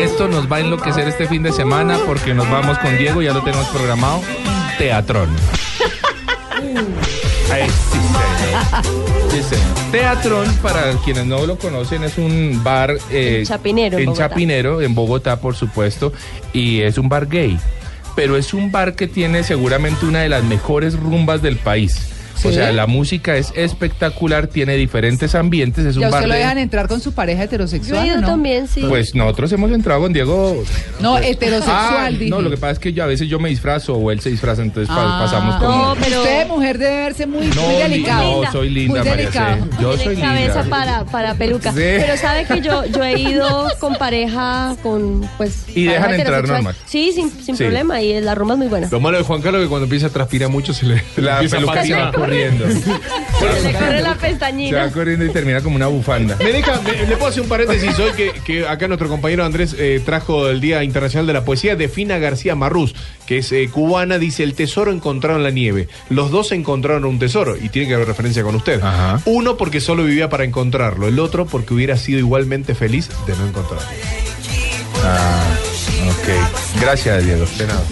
Esto 0.00 0.28
nos 0.28 0.52
va 0.52 0.56
a 0.56 0.60
enloquecer 0.60 1.08
este 1.08 1.26
fin 1.26 1.42
de 1.42 1.52
semana 1.52 1.96
porque 2.06 2.34
nos 2.34 2.48
vamos 2.50 2.78
con 2.78 2.96
Diego, 2.98 3.22
ya 3.22 3.32
lo 3.32 3.42
tenemos 3.42 3.66
programado. 3.68 4.20
Teatrón. 4.78 5.30
Sí. 9.30 9.56
Teatrón, 9.90 10.46
para 10.62 10.92
quienes 11.04 11.26
no 11.26 11.46
lo 11.46 11.56
conocen, 11.56 12.04
es 12.04 12.18
un 12.18 12.60
bar 12.62 12.96
eh, 13.10 13.38
En 13.38 13.46
Chapinero, 13.46 13.98
en. 13.98 14.14
Chapinero, 14.14 14.82
en 14.82 14.94
Bogotá, 14.94 15.40
por 15.40 15.54
supuesto, 15.54 16.12
y 16.52 16.80
es 16.80 16.98
un 16.98 17.08
bar 17.08 17.26
gay. 17.26 17.58
Pero 18.14 18.36
es 18.36 18.52
un 18.52 18.70
bar 18.70 18.94
que 18.94 19.08
tiene 19.08 19.42
seguramente 19.42 20.04
una 20.06 20.20
de 20.20 20.28
las 20.28 20.44
mejores 20.44 20.98
rumbas 20.98 21.42
del 21.42 21.56
país. 21.56 22.09
O 22.44 22.48
¿Sí? 22.48 22.54
sea, 22.54 22.72
la 22.72 22.86
música 22.86 23.36
es 23.36 23.52
espectacular, 23.54 24.46
tiene 24.46 24.74
diferentes 24.76 25.34
ambientes, 25.34 25.84
es 25.84 25.96
un 25.96 26.02
¿Ya 26.02 26.08
bar 26.10 26.20
usted 26.20 26.28
lo 26.28 26.34
de- 26.34 26.40
dejan 26.40 26.58
entrar 26.58 26.88
con 26.88 27.00
su 27.00 27.12
pareja 27.12 27.38
Yo 27.40 27.42
he 27.42 27.46
heterosexual 27.46 28.06
ido 28.06 28.16
o 28.16 28.20
no? 28.20 28.26
también, 28.28 28.66
sí. 28.68 28.82
Pues 28.88 29.14
nosotros 29.14 29.52
hemos 29.52 29.70
entrado 29.72 30.00
con 30.02 30.12
Diego. 30.12 30.62
No, 31.00 31.18
heterosexual, 31.18 31.68
Ah, 32.06 32.10
dije. 32.10 32.30
no, 32.30 32.40
lo 32.40 32.50
que 32.50 32.56
pasa 32.56 32.72
es 32.72 32.78
que 32.78 32.92
yo 32.92 33.04
a 33.04 33.06
veces 33.06 33.28
yo 33.28 33.38
me 33.38 33.48
disfrazo 33.48 33.94
o 33.94 34.10
él 34.10 34.20
se 34.20 34.30
disfraza, 34.30 34.62
entonces 34.62 34.88
Ah, 34.90 35.20
pasamos 35.24 35.56
con. 35.56 35.68
No, 35.68 35.94
pero- 36.02 36.22
Usted, 36.22 36.46
mujer, 36.48 36.78
debe 36.78 36.96
verse 36.96 37.26
muy, 37.26 37.46
No, 37.48 37.62
muy 37.62 37.74
li- 37.74 37.82
delicado. 37.82 38.42
no, 38.44 38.52
soy 38.52 38.70
linda, 38.70 39.04
Muy. 39.04 39.12
C. 39.20 39.30
Yo 39.80 39.96
soy 39.96 40.14
Tiene 40.16 40.20
cabeza 40.22 40.62
linda. 40.62 40.76
para, 40.76 41.04
para 41.04 41.34
peluca. 41.34 41.70
Sí. 41.72 41.78
Pero 41.78 42.16
sabe 42.16 42.44
que 42.44 42.60
yo, 42.60 42.84
yo 42.86 43.02
he 43.04 43.18
ido 43.20 43.68
con 43.80 43.94
pareja, 43.96 44.76
con 44.82 45.28
pues. 45.36 45.64
Y 45.74 45.84
dejan 45.84 46.14
entrar 46.14 46.46
normal. 46.46 46.74
Sí, 46.86 47.12
sin, 47.14 47.30
sin 47.30 47.56
Sí. 47.56 47.64
problema. 47.64 48.00
Y 48.02 48.20
la 48.20 48.34
rumba 48.34 48.54
es 48.54 48.58
muy 48.58 48.68
buena. 48.68 48.88
Lo 48.90 49.00
malo 49.00 49.18
de 49.18 49.24
Juan 49.24 49.40
Carlos 49.42 49.60
es 49.60 49.66
que 49.66 49.68
cuando 49.68 49.84
empieza 49.84 50.06
a 50.06 50.10
transpirar 50.10 50.48
mucho 50.50 50.72
se 50.72 50.86
le 50.86 51.02
La 51.16 51.34
empieza 51.34 51.56
a 51.56 51.58
peluca 51.60 51.82
se. 51.82 51.88
Corriendo. 52.30 52.66
Se 53.40 53.62
le 53.62 53.72
corre 53.72 54.00
la 54.02 54.02
Se 54.02 54.02
va 54.02 54.14
pestañina. 54.16 54.90
corriendo 54.92 55.24
y 55.24 55.30
termina 55.30 55.60
como 55.62 55.76
una 55.76 55.86
bufanda. 55.88 56.36
Me 56.38 56.52
deja- 56.52 56.80
me- 56.82 56.92
le 57.06 57.16
puedo 57.16 57.26
hacer 57.26 57.42
un 57.42 57.48
paréntesis 57.48 57.98
hoy 57.98 58.12
que, 58.12 58.32
que 58.44 58.66
acá 58.66 58.86
nuestro 58.88 59.08
compañero 59.08 59.44
Andrés 59.44 59.74
eh, 59.78 60.00
trajo 60.04 60.48
el 60.48 60.60
Día 60.60 60.82
Internacional 60.84 61.26
de 61.26 61.32
la 61.32 61.44
Poesía 61.44 61.76
de 61.76 61.88
Fina 61.88 62.18
García 62.18 62.54
Marrús, 62.54 62.94
que 63.26 63.38
es 63.38 63.50
eh, 63.52 63.68
cubana, 63.72 64.18
dice 64.18 64.42
el 64.42 64.54
tesoro 64.54 64.92
encontrado 64.92 65.38
en 65.38 65.44
la 65.44 65.50
nieve. 65.50 65.88
Los 66.08 66.30
dos 66.30 66.52
encontraron 66.52 67.04
un 67.04 67.18
tesoro 67.18 67.56
y 67.56 67.68
tiene 67.68 67.88
que 67.88 67.94
haber 67.94 68.06
referencia 68.08 68.42
con 68.42 68.54
usted. 68.54 68.80
Ajá. 68.82 69.20
Uno 69.24 69.56
porque 69.56 69.80
solo 69.80 70.04
vivía 70.04 70.28
para 70.28 70.44
encontrarlo, 70.44 71.08
el 71.08 71.18
otro 71.18 71.46
porque 71.46 71.74
hubiera 71.74 71.96
sido 71.96 72.18
igualmente 72.18 72.74
feliz 72.74 73.08
de 73.26 73.36
no 73.36 73.46
encontrarlo. 73.46 73.86
Ah, 75.02 75.54
ok. 76.08 76.80
Gracias, 76.80 77.24
Diego. 77.24 77.44
De 77.58 77.66
nada. 77.66 77.82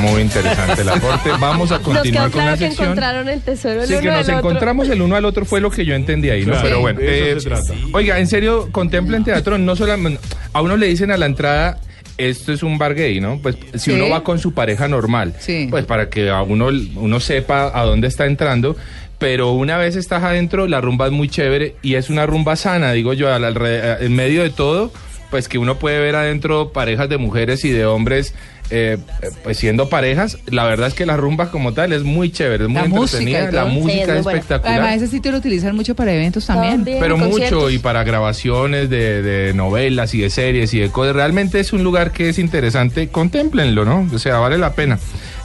Muy 0.00 0.20
interesante 0.22 0.82
el 0.82 0.88
aporte. 0.88 1.30
Vamos 1.38 1.70
a 1.70 1.74
Nos 1.78 1.82
quedó 1.84 1.94
continuar 1.94 2.30
con 2.30 2.44
la 2.46 2.52
que 2.52 2.58
sección. 2.66 2.84
encontraron 2.86 3.28
el 3.28 3.40
tesoro 3.42 3.82
el 3.82 3.86
Sí, 3.86 3.92
uno 3.94 4.02
que 4.02 4.08
nos 4.08 4.26
del 4.26 4.36
otro. 4.36 4.48
encontramos 4.50 4.88
el 4.88 5.02
uno 5.02 5.16
al 5.16 5.24
otro 5.24 5.44
fue 5.44 5.60
lo 5.60 5.70
que 5.70 5.84
yo 5.84 5.94
entendí 5.94 6.30
ahí, 6.30 6.44
¿no? 6.46 6.52
Claro, 6.52 6.62
Pero 6.68 6.80
bueno, 6.80 7.00
de 7.00 7.32
eso 7.32 7.36
eh, 7.36 7.40
se 7.40 7.48
trata. 7.48 7.74
oiga, 7.92 8.18
en 8.18 8.26
serio, 8.26 8.68
contemplen 8.72 9.24
teatro, 9.24 9.58
no 9.58 9.76
solamente, 9.76 10.20
a 10.52 10.62
uno 10.62 10.76
le 10.76 10.86
dicen 10.86 11.10
a 11.10 11.16
la 11.16 11.26
entrada, 11.26 11.78
esto 12.18 12.52
es 12.52 12.62
un 12.62 12.78
bar 12.78 12.94
gay, 12.94 13.20
¿no? 13.20 13.38
Pues 13.42 13.56
si 13.74 13.78
Sí. 13.78 13.90
uno 13.92 14.08
va 14.08 14.22
con 14.24 14.38
su 14.38 14.54
pareja 14.54 14.88
normal, 14.88 15.34
Sí. 15.38 15.66
pues 15.70 15.84
para 15.84 16.08
que 16.08 16.30
a 16.30 16.42
uno, 16.42 16.68
uno 16.96 17.20
sepa 17.20 17.70
a 17.78 17.84
dónde 17.84 18.08
está 18.08 18.24
entrando, 18.26 18.76
pero 19.18 19.52
una 19.52 19.76
vez 19.76 19.96
estás 19.96 20.22
adentro, 20.22 20.66
la 20.66 20.80
rumba 20.80 21.06
es 21.06 21.12
muy 21.12 21.28
chévere 21.28 21.76
y 21.82 21.94
es 21.94 22.08
una 22.10 22.24
rumba 22.26 22.56
sana, 22.56 22.92
digo 22.92 23.12
yo, 23.12 23.32
al 23.32 23.44
alre- 23.44 23.98
en 24.00 24.14
medio 24.14 24.42
de 24.42 24.50
todo, 24.50 24.90
pues 25.36 25.48
que 25.50 25.58
uno 25.58 25.78
puede 25.78 26.00
ver 26.00 26.16
adentro 26.16 26.72
parejas 26.72 27.10
de 27.10 27.18
mujeres 27.18 27.62
y 27.66 27.70
de 27.70 27.84
hombres. 27.84 28.32
eh, 28.70 28.96
eh, 29.20 29.28
pues 29.44 29.58
siendo 29.58 29.90
parejas, 29.90 30.38
la 30.46 30.64
verdad 30.64 30.88
es 30.88 30.94
que 30.94 31.04
la 31.04 31.18
rumba 31.18 31.50
como 31.50 31.74
tal 31.74 31.92
es 31.92 32.04
muy 32.04 32.32
chévere, 32.32 32.64
es 32.64 32.70
muy 32.70 32.80
La 32.80 32.88
música 32.88 33.18
entretenida, 33.18 33.50
y 33.50 33.52
la. 33.52 33.64
Sí, 33.70 33.78
música 33.78 34.12
es 34.14 34.26
espectacular. 34.26 34.80
Además, 34.80 34.96
ese 34.96 35.08
sitio 35.08 35.32
lo 35.32 35.38
utilizan 35.38 35.76
mucho 35.76 35.94
para 35.94 36.14
eventos 36.14 36.46
también. 36.46 36.84
Pero 36.84 37.18
mucho 37.18 37.68
y 37.68 37.76
para 37.76 38.02
grabaciones 38.02 38.88
de, 38.88 39.20
de 39.20 39.52
novelas 39.52 40.14
y 40.14 40.20
de 40.20 40.30
series 40.30 40.72
y 40.72 40.78
de 40.78 40.88
cosas. 40.90 41.14
Realmente 41.14 41.60
es 41.60 41.74
un 41.74 41.84
lugar 41.84 42.12
que 42.12 42.30
es 42.30 42.38
interesante. 42.38 43.08
Contémplenlo, 43.08 43.84
¿no? 43.84 44.08
O 44.10 44.18
sea, 44.18 44.38
vale 44.38 44.56
la 44.56 44.72
pena. 44.72 44.98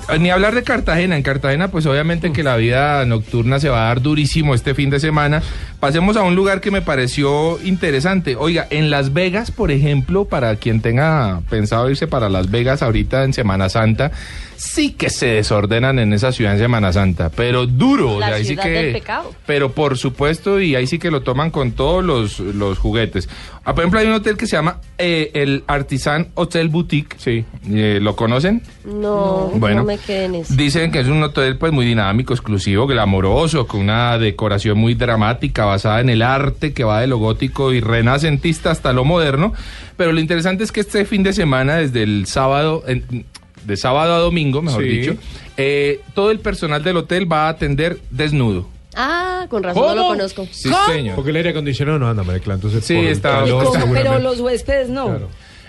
Eh, 0.10 0.18
Ni 0.20 0.30
hablar 0.30 0.56
de 0.56 0.64
Cartagena. 0.64 1.16
En 1.18 1.22
Cartagena, 1.22 1.70
pues 1.70 1.86
obviamente 1.86 2.32
que 2.32 2.44
la 2.44 2.56
vida 2.56 3.06
nocturna 3.06 3.60
se 3.60 3.68
va 3.70 3.84
a 3.84 3.88
dar 3.88 4.02
durísimo 4.02 4.56
este 4.56 4.74
fin 4.74 4.90
de 4.90 5.02
semana. 5.02 5.44
Pasemos 5.82 6.16
a 6.16 6.22
un 6.22 6.36
lugar 6.36 6.62
que 6.62 6.70
me 6.70 6.82
pareció 6.84 7.60
interesante. 7.64 8.36
Oiga, 8.36 8.68
en 8.70 8.92
Las 8.92 9.14
Vegas, 9.14 9.50
por 9.50 9.72
ejemplo, 9.72 10.26
para 10.26 10.56
quien 10.56 10.80
tenga 10.80 11.42
pensado 11.50 11.90
irse 11.90 12.06
para 12.08 12.30
Las 12.30 12.52
Vegas 12.52 12.84
ahorita 12.84 13.24
en 13.24 13.34
Semana 13.34 13.68
Santa, 13.68 14.12
sí 14.58 14.92
que 14.92 15.10
se 15.10 15.26
desordenan 15.26 15.98
en 15.98 16.14
esa 16.14 16.32
ciudad 16.32 16.54
en 16.54 16.60
Semana 16.60 16.94
Santa, 16.94 17.32
pero 17.36 17.66
duro. 17.66 18.18
o 18.18 18.20
La 18.20 18.28
sea, 18.28 18.36
ahí 18.36 18.46
sí 18.46 18.56
que- 18.56 18.70
del 18.70 18.94
pecado. 18.94 19.34
pero 19.48 19.72
por 19.72 19.98
supuesto, 19.98 20.62
y 20.62 20.76
ahí 20.76 20.86
sí 20.86 21.00
que 21.00 21.10
lo 21.10 21.24
toman 21.24 21.50
con 21.50 21.72
todos 21.72 22.06
los, 22.06 22.40
los 22.40 22.78
juguetes. 22.78 23.28
Ah, 23.64 23.74
por 23.74 23.84
ejemplo, 23.84 24.00
hay 24.00 24.08
un 24.08 24.14
hotel 24.14 24.38
que 24.38 24.46
se 24.48 24.56
llama 24.56 24.78
eh, 25.00 25.32
el 25.34 25.64
Artisan 25.68 26.28
Hotel 26.36 26.70
Boutique. 26.70 27.16
Sí. 27.18 27.44
¿Lo 27.68 28.16
conocen? 28.16 28.62
No, 28.86 29.52
Bueno. 29.56 29.78
no 29.78 29.84
me 29.86 29.98
quedé 29.98 30.26
en 30.26 30.36
eso. 30.36 30.54
Dicen 30.56 30.92
que 30.92 31.00
es 31.00 31.08
un 31.08 31.22
hotel 31.24 31.58
pues 31.58 31.72
muy 31.72 31.86
dinámico, 31.88 32.34
exclusivo, 32.34 32.86
glamoroso, 32.88 33.66
con 33.68 33.82
una 33.82 34.18
decoración 34.20 34.78
muy 34.78 34.94
dramática, 34.96 35.66
basada 35.72 36.00
en 36.02 36.10
el 36.10 36.22
arte 36.22 36.74
que 36.74 36.84
va 36.84 37.02
de 37.02 37.08
lo 37.08 37.18
gótico 37.18 37.74
y 37.74 37.82
renacentista 37.82 38.72
hasta 38.72 38.94
lo 38.94 39.04
moderno. 39.04 39.54
Pero 39.98 40.12
lo 40.12 40.20
interesante 40.20 40.64
es 40.64 40.72
que 40.72 40.80
este 40.82 41.04
fin 41.06 41.24
de 41.24 41.34
semana, 41.34 41.76
desde 41.78 42.04
el 42.04 42.26
sábado, 42.28 42.84
en- 42.88 43.26
de 43.66 43.78
sábado 43.78 44.14
a 44.14 44.18
domingo, 44.20 44.62
mejor 44.62 44.84
Sí. 44.84 44.90
dicho, 44.90 45.16
eh, 45.58 46.00
todo 46.16 46.32
el 46.32 46.40
personal 46.40 46.84
del 46.84 46.98
hotel 46.98 47.32
va 47.32 47.46
a 47.48 47.50
atender 47.50 48.00
desnudo. 48.10 48.68
Ah, 48.96 49.46
con 49.50 49.64
razón 49.64 49.84
no 49.84 49.96
lo 49.96 50.08
conozco. 50.08 50.48
Sí, 50.52 50.70
señor. 50.88 51.16
Porque 51.16 51.30
el 51.30 51.36
aire 51.38 51.50
acondicionado 51.52 51.98
no 52.00 52.10
anda, 52.10 52.24
María 52.24 52.42
entonces 52.54 52.84
Sí, 52.84 52.98
está- 52.98 53.42
calor, 53.42 53.64
¿Y 53.64 53.68
cómo? 53.80 53.94
Pero 53.94 54.20
los 54.20 54.40
huéspedes 54.40 54.90
no. 54.90 55.20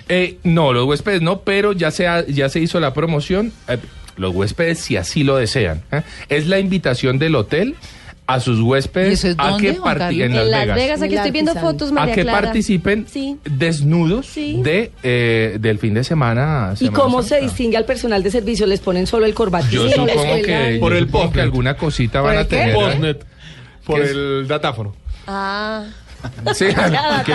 Eh, 0.09 0.39
no, 0.43 0.73
los 0.73 0.87
huéspedes 0.87 1.23
no, 1.23 1.41
pero 1.43 1.73
ya 1.73 1.91
se, 1.91 2.09
ha- 2.09 2.27
ya 2.27 2.49
se 2.49 2.59
hizo 2.61 2.81
la 2.81 2.93
promoción. 2.93 3.53
eh, 3.69 3.79
los 4.17 4.35
huéspedes, 4.35 4.79
si 4.81 4.97
así 4.97 5.23
lo 5.25 5.37
desean. 5.37 5.83
¿eh? 5.93 6.03
Es 6.29 6.47
la 6.47 6.59
invitación 6.59 7.19
del 7.19 7.35
hotel 7.35 7.77
a 8.27 8.39
sus 8.41 8.61
huéspedes 8.61 9.11
¿Y 9.11 9.13
eso 9.15 9.29
es 9.29 9.35
a 9.39 9.57
que 9.59 9.75
Juan 9.75 9.99
parti- 9.99 10.19
Carlos? 10.21 10.39
en 10.45 10.51
Las 10.51 10.75
Vegas. 10.75 11.03
aquí 11.03 11.15
estoy 11.17 11.31
viendo 11.33 11.55
fotos, 11.55 11.91
a 11.91 11.95
María 11.95 12.15
que 12.15 12.23
Clara. 12.23 12.41
participen 12.43 13.07
Sí. 13.11 13.37
desnudos 13.45 14.35
de 14.35 14.93
eh, 15.03 15.57
del 15.61 15.79
fin 15.79 15.95
de 15.95 16.05
semana. 16.05 16.75
¿Y 16.81 16.89
cómo 16.89 17.23
Santa. 17.23 17.37
se 17.37 17.43
distingue 17.43 17.77
al 17.77 17.85
personal 17.85 18.23
de 18.23 18.31
servicio? 18.31 18.67
¿Les 18.67 18.81
ponen 18.81 19.07
solo 19.07 19.27
el 19.27 19.35
corbatín? 19.35 19.71
Yo 19.71 19.85
les 19.85 19.95
supongo 19.95 20.15
cuelgan? 20.15 20.43
que, 20.73 20.79
Por 20.79 20.93
yo 20.93 20.99
el 20.99 21.05
supongo 21.07 21.23
que 21.25 21.27
postnet. 21.29 21.43
alguna 21.45 21.77
cosita 21.77 22.21
¿Por 22.21 22.31
van 22.31 22.39
a 22.39 22.45
tener. 22.45 22.75
Postnet, 22.75 23.25
por 23.85 24.01
el 24.01 24.47
datáfono. 24.49 24.95
Ah. 25.27 25.85
Sí, 26.55 26.67
que 26.67 27.33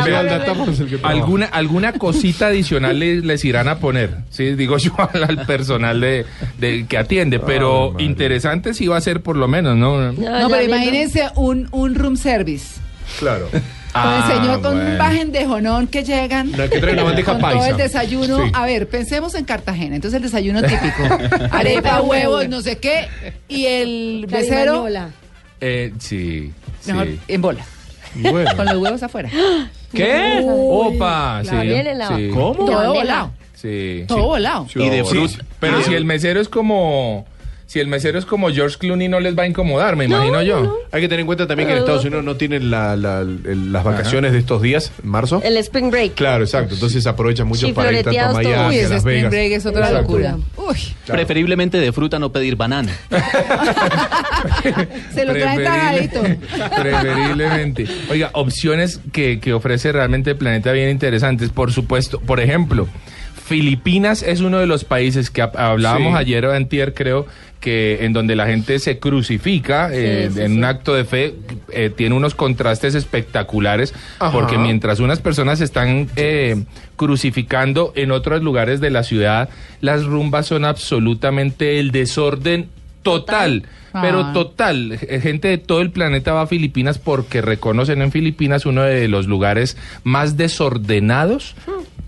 que 0.87 0.99
alguna, 1.03 1.45
alguna 1.47 1.93
cosita 1.93 2.47
adicional 2.47 2.99
les, 2.99 3.23
les 3.23 3.43
irán 3.45 3.67
a 3.67 3.79
poner, 3.79 4.17
sí, 4.29 4.55
digo 4.55 4.77
yo 4.77 4.93
al, 5.13 5.23
al 5.23 5.45
personal 5.45 5.99
de, 6.01 6.25
de- 6.59 6.85
que 6.87 6.97
atiende, 6.97 7.39
pero 7.39 7.95
interesante 7.99 8.73
sí 8.73 8.87
va 8.87 8.97
a 8.97 9.01
ser 9.01 9.21
por 9.21 9.35
lo 9.35 9.47
menos, 9.47 9.75
¿no? 9.77 10.11
No, 10.11 10.49
pero 10.49 10.63
imagínense 10.63 11.29
un, 11.35 11.67
un 11.71 11.95
room 11.95 12.17
service. 12.17 12.79
Claro. 13.19 13.47
Con 13.49 13.61
Ah, 13.93 14.27
el 14.29 14.35
señor 14.37 14.61
con 14.61 14.75
bueno. 14.75 14.91
un 14.91 14.97
bajen 14.99 15.31
de 15.31 15.45
jonón 15.45 15.87
que 15.87 16.03
llegan. 16.03 16.51
No, 16.51 16.69
que 16.69 16.79
con 17.25 17.39
todo 17.39 17.65
el 17.65 17.77
desayuno. 17.77 18.43
Sí. 18.45 18.51
A 18.53 18.65
ver, 18.65 18.87
pensemos 18.87 19.33
en 19.33 19.45
Cartagena. 19.45 19.95
Entonces 19.95 20.17
el 20.17 20.23
desayuno 20.23 20.61
típico. 20.61 21.03
Arepa, 21.49 22.01
huevos, 22.01 22.47
no 22.47 22.61
sé 22.61 22.77
qué. 22.77 23.07
Y 23.47 23.65
el 23.65 24.27
becero. 24.29 24.83
Carimañola. 24.83 25.09
Eh, 25.61 25.93
sí, 25.97 26.51
Mejor, 26.85 27.07
sí. 27.07 27.19
en 27.27 27.41
bola. 27.41 27.65
Bueno. 28.15 28.49
Con 28.55 28.65
los 28.65 28.75
huevos 28.77 29.03
afuera. 29.03 29.29
¿Qué? 29.93 30.43
Opa, 30.47 31.41
sí. 31.43 31.51
La- 31.95 32.07
sí. 32.15 32.29
¿Cómo? 32.33 32.53
Todo 32.65 32.93
volado. 32.93 33.31
Sí. 33.53 34.05
Todo 34.07 34.23
volado. 34.25 34.67
Y 34.75 34.89
de 34.89 35.03
Sí. 35.03 35.09
fruta. 35.09 35.45
Pero 35.59 35.77
Ah. 35.79 35.83
si 35.83 35.93
el 35.93 36.05
mesero 36.05 36.39
es 36.39 36.49
como. 36.49 37.25
Si 37.67 37.81
el 37.81 37.87
mesero 37.87 38.17
es 38.17 38.25
como 38.25 38.49
George 38.49 38.77
Clooney, 38.79 39.09
no 39.09 39.19
les 39.19 39.37
va 39.37 39.43
a 39.43 39.47
incomodar, 39.47 39.97
me 39.97 40.05
imagino 40.05 40.41
yo. 40.41 40.77
Hay 40.89 41.01
que 41.01 41.09
tener 41.09 41.19
en 41.19 41.25
cuenta 41.25 41.47
también 41.47 41.67
que 41.67 41.73
en. 41.73 41.79
Estados 41.79 42.05
Unidos 42.05 42.23
no 42.23 42.37
tienen 42.37 42.71
la- 42.71 42.95
la- 42.95 43.19
el- 43.21 43.73
las 43.73 43.83
vacaciones 43.83 44.31
de 44.31 44.39
estos 44.39 44.61
días, 44.61 44.93
en 45.03 45.09
marzo. 45.09 45.41
El 45.43 45.57
Spring 45.57 45.91
Break. 45.91 46.13
Claro, 46.15 46.45
exacto. 46.45 46.75
Entonces 46.75 47.05
aprovechan 47.07 47.45
mucho 47.45 47.67
Sí, 47.67 47.73
para 47.73 47.91
ir 47.91 48.05
tanto 48.05 48.21
a. 48.21 48.31
Miami, 48.31 48.69
Uy, 48.69 48.75
a 48.77 48.79
ese 48.79 48.89
Las 48.89 48.97
Spring 48.99 49.15
Vegas. 49.17 49.31
Break 49.31 49.51
es 49.51 49.65
otra 49.65 49.87
Exacto. 49.89 50.01
locura. 50.03 50.37
Uy, 50.55 50.77
Preferiblemente 51.07 51.77
de 51.77 51.91
fruta, 51.91 52.19
no 52.19 52.31
pedir 52.31 52.55
banana. 52.55 52.93
se 55.13 55.25
lo 55.25 55.33
traen 55.33 55.63
tajadito. 55.63 56.21
Preferiblemente. 56.81 57.87
Oiga, 58.09 58.29
opciones 58.33 58.99
que, 59.11 59.39
que 59.39 59.53
ofrece 59.53 59.91
realmente 59.91 60.31
el 60.31 60.37
planeta 60.37 60.71
bien 60.71 60.89
interesantes. 60.89 61.49
Por 61.49 61.71
supuesto, 61.71 62.19
por 62.19 62.39
ejemplo, 62.39 62.87
Filipinas 63.47 64.23
es 64.23 64.41
uno 64.41 64.59
de 64.59 64.67
los 64.67 64.83
países 64.83 65.29
que 65.29 65.41
hab- 65.41 65.57
hablábamos 65.57 66.13
Sí. 66.13 66.17
ayer 66.19 66.45
o 66.45 66.53
antier, 66.53 66.93
creo, 66.93 67.25
que 67.61 68.05
en 68.05 68.13
donde 68.13 68.35
la 68.35 68.45
gente 68.45 68.77
se 68.79 68.99
crucifica 68.99 69.89
eh, 69.91 70.29
sí, 70.31 70.41
en 70.41 70.47
sí. 70.51 70.57
un 70.57 70.63
acto 70.65 70.93
de 70.93 71.05
fe, 71.05 71.33
eh, 71.71 71.89
tiene 71.95 72.13
unos 72.15 72.35
contrastes 72.35 72.93
espectaculares, 72.93 73.93
Ajá. 74.19 74.31
porque 74.31 74.57
mientras 74.57 74.99
unas 74.99 75.19
personas 75.21 75.57
se 75.59 75.63
están 75.65 76.07
eh, 76.17 76.63
crucificando 76.97 77.93
en 77.95 78.11
otros 78.11 78.43
lugares 78.43 78.79
de 78.81 78.89
la 78.91 79.03
ciudad, 79.03 79.49
las 79.81 80.03
rumbas 80.03 80.45
son 80.45 80.65
absolutamente 80.65 81.79
el 81.79 81.91
desorden 81.91 82.67
total. 83.11 83.63
Pero 84.01 84.19
Ah. 84.19 84.33
total, 84.33 84.99
eh, 85.01 85.19
gente 85.21 85.47
de 85.47 85.57
todo 85.57 85.81
el 85.81 85.89
planeta 85.91 86.33
va 86.33 86.41
a 86.41 86.47
Filipinas 86.47 86.99
porque 86.99 87.41
reconocen 87.41 88.01
en 88.01 88.11
Filipinas 88.11 88.65
uno 88.65 88.83
de 88.83 89.07
los 89.07 89.25
lugares 89.27 89.75
más 90.03 90.37
desordenados 90.37 91.55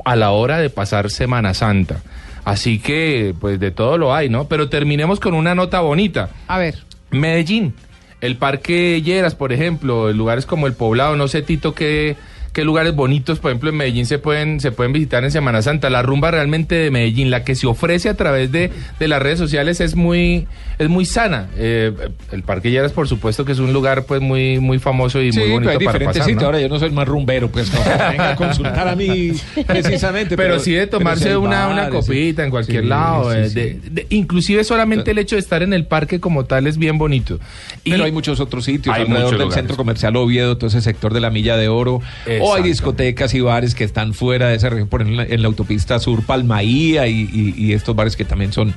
a 0.05 0.15
la 0.15 0.31
hora 0.31 0.59
de 0.59 0.69
pasar 0.69 1.09
Semana 1.09 1.53
Santa. 1.53 2.01
Así 2.45 2.79
que, 2.79 3.33
pues 3.39 3.59
de 3.59 3.71
todo 3.71 3.97
lo 3.97 4.13
hay, 4.13 4.29
¿no? 4.29 4.47
Pero 4.47 4.69
terminemos 4.69 5.19
con 5.19 5.33
una 5.33 5.55
nota 5.55 5.79
bonita. 5.81 6.29
A 6.47 6.57
ver. 6.57 6.75
Medellín, 7.11 7.73
el 8.21 8.35
Parque 8.35 9.01
Lleras, 9.01 9.33
por 9.35 9.51
ejemplo, 9.51 10.11
lugares 10.13 10.45
como 10.45 10.67
el 10.67 10.73
Poblado, 10.73 11.15
no 11.15 11.27
sé, 11.27 11.41
Tito, 11.41 11.73
qué, 11.73 12.17
qué 12.59 12.65
lugares 12.65 12.93
bonitos, 12.93 13.39
por 13.39 13.51
ejemplo, 13.51 13.69
en 13.69 13.77
Medellín 13.77 14.05
se 14.05 14.19
pueden, 14.19 14.59
se 14.59 14.71
pueden 14.71 14.91
visitar 14.91 15.23
en 15.23 15.31
Semana 15.31 15.61
Santa. 15.61 15.89
La 15.89 16.01
rumba 16.01 16.29
realmente 16.31 16.75
de 16.75 16.91
Medellín, 16.91 17.29
la 17.31 17.43
que 17.45 17.55
se 17.55 17.67
ofrece 17.67 18.09
a 18.09 18.15
través 18.15 18.51
de, 18.51 18.69
de 18.99 19.07
las 19.07 19.21
redes 19.21 19.39
sociales 19.39 19.79
es 19.79 19.95
muy, 19.95 20.45
es 20.77 20.89
muy 20.89 21.05
sana. 21.05 21.47
Eh, 21.57 21.93
el 22.31 22.43
Parque 22.43 22.69
Lleras, 22.71 22.91
por 22.91 23.07
supuesto, 23.07 23.45
que 23.45 23.53
es 23.53 23.59
un 23.59 23.71
lugar 23.71 24.03
pues 24.03 24.19
muy, 24.21 24.59
muy 24.59 24.77
famoso 24.79 25.21
y 25.21 25.31
Sí, 25.31 25.39
muy 25.39 25.47
pero 25.47 25.53
bonito 25.55 25.69
hay 25.79 25.85
para 25.85 25.99
pasar, 26.05 26.23
sitios. 26.23 26.41
¿no? 26.41 26.45
Ahora 26.47 26.59
yo 26.59 26.67
no 26.69 26.79
soy 26.79 26.91
más 26.91 27.07
rumbero, 27.07 27.49
pues 27.49 27.71
no 27.73 27.79
venga 28.09 28.31
a 28.31 28.35
consultar 28.35 28.87
a 28.87 28.95
mí 28.95 29.31
precisamente. 29.67 30.35
Pero, 30.35 30.59
sí 30.59 30.73
de 30.73 30.87
pero 30.87 30.99
tomarse 30.99 31.37
una, 31.37 31.67
una 31.69 31.85
sí. 31.85 31.91
copita 31.91 32.43
en 32.43 32.49
cualquier 32.49 32.83
Sí, 32.83 32.89
lado. 32.89 33.33
eh, 33.33 33.47
sí. 33.49 33.55
de- 33.55 33.79
de- 33.89 34.07
inclusive 34.09 34.63
solamente 34.63 35.11
el 35.11 35.17
hecho 35.17 35.35
de 35.35 35.39
estar 35.41 35.63
en 35.63 35.71
el 35.73 35.85
parque 35.85 36.19
como 36.19 36.45
tal 36.45 36.67
es 36.67 36.77
bien 36.77 36.97
bonito. 36.97 37.39
Y 37.83 37.91
Pero 37.91 38.03
hay 38.03 38.11
muchos 38.11 38.39
otros 38.39 38.65
sitios 38.65 38.93
Hay 38.95 39.03
alrededor 39.03 39.29
del 39.31 39.39
lugares. 39.39 39.55
centro 39.55 39.77
comercial 39.77 40.15
Oviedo, 40.17 40.57
todo 40.57 40.67
ese 40.67 40.81
sector 40.81 41.13
de 41.13 41.19
la 41.21 41.29
Milla 41.29 41.55
de 41.57 41.67
Oro. 41.69 42.01
O 42.49 42.55
hay 42.55 42.63
discotecas 42.63 43.33
y 43.33 43.41
bares 43.41 43.75
que 43.75 43.83
están 43.83 44.13
fuera 44.13 44.49
de 44.49 44.55
esa 44.55 44.69
región, 44.69 44.87
por 44.87 45.01
ejemplo, 45.01 45.21
en 45.23 45.29
la, 45.29 45.35
en 45.35 45.41
la 45.41 45.47
autopista 45.47 45.99
Sur 45.99 46.23
Palmaía 46.23 47.07
y, 47.07 47.29
y- 47.31 47.53
y 47.57 47.73
estos 47.73 47.95
bares 47.95 48.15
que 48.15 48.25
también 48.25 48.51
son 48.53 48.73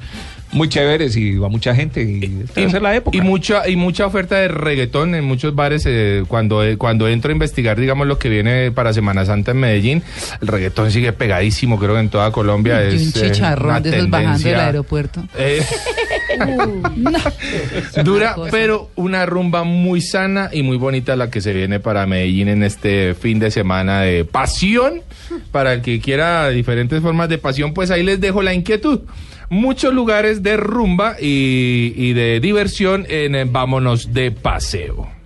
muy 0.53 0.69
chéveres 0.69 1.17
y 1.17 1.37
va 1.39 1.49
mucha 1.49 1.75
gente. 1.75 2.03
Y 2.03 2.43
esta 2.61 2.77
es 2.77 2.83
la 2.83 2.95
época. 2.95 3.17
Y 3.17 3.23
mucha, 3.23 3.67
y 3.69 3.77
mucha 3.77 4.05
oferta 4.05 4.37
de 4.37 4.49
reggaetón 4.49 5.15
en 5.15 5.25
muchos 5.25 5.55
bares. 5.55 5.85
eh, 5.87 6.25
cuando, 6.29 6.63
eh, 6.63 6.77
cuando 6.77 7.09
entro 7.09 7.31
a 7.31 7.33
investigar, 7.33 7.81
digamos, 7.81 8.07
lo 8.07 8.19
que 8.19 8.29
viene 8.29 8.71
para 8.71 8.93
Semana 8.93 9.25
Santa 9.25 9.53
en 9.53 9.57
Medellín, 9.61 10.03
el 10.43 10.49
reggaetón 10.49 10.91
sigue 10.91 11.13
pegadísimo, 11.15 11.79
creo 11.79 11.95
que 11.95 12.01
en 12.01 12.11
toda 12.11 12.31
Colombia. 12.33 12.85
Y 12.85 12.89
un 12.89 12.95
es, 12.97 13.17
eh, 13.17 13.31
chicharrón 13.33 13.71
una 13.71 13.81
de 13.81 13.89
esos 13.97 14.11
bajando 14.11 14.49
del 14.49 14.61
aeropuerto. 14.67 15.25
dura, 18.05 18.37
pero 18.51 18.91
una 18.97 19.27
rumba 19.27 19.65
muy 19.65 20.01
sana 20.01 20.51
y 20.53 20.63
muy 20.63 20.77
bonita 20.77 21.17
la 21.17 21.31
que 21.31 21.41
se 21.41 21.53
viene 21.53 21.81
para 21.81 22.07
Medellín 22.07 22.49
en 22.49 22.63
este 22.63 23.15
fin 23.15 23.39
de 23.39 23.51
semana 23.51 24.01
de 24.03 24.25
pasión. 24.25 25.03
Para 25.51 25.75
el 25.75 25.83
que 25.83 26.01
quiera 26.01 26.49
diferentes 26.51 27.01
formas 27.01 27.29
de 27.29 27.39
pasión, 27.39 27.75
pues 27.75 27.91
ahí 27.91 28.03
les 28.03 28.21
dejo 28.21 28.43
la 28.43 28.55
inquietud. 28.55 29.01
Muchos 29.49 29.93
lugares 29.93 30.43
de 30.43 30.57
rumba 30.57 31.17
y, 31.21 32.13
de 32.13 32.41
diversión 32.41 33.07
en 33.09 33.53
Vámonos 33.53 34.13
de 34.15 34.31
Paseo. 34.31 35.23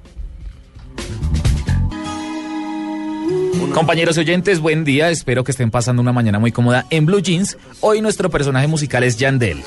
Compañeros 3.76 4.16
oyentes, 4.16 4.60
buen 4.60 4.84
día. 4.84 5.10
Espero 5.10 5.44
que 5.44 5.50
estén 5.50 5.70
pasando 5.70 6.00
una 6.00 6.12
mañana 6.12 6.38
muy 6.38 6.50
cómoda 6.50 6.86
en 6.88 7.04
Blue 7.04 7.20
Jeans. 7.20 7.58
Hoy 7.80 8.00
nuestro 8.00 8.30
personaje 8.30 8.66
musical 8.68 9.04
es 9.04 9.18
Yandel. 9.18 9.62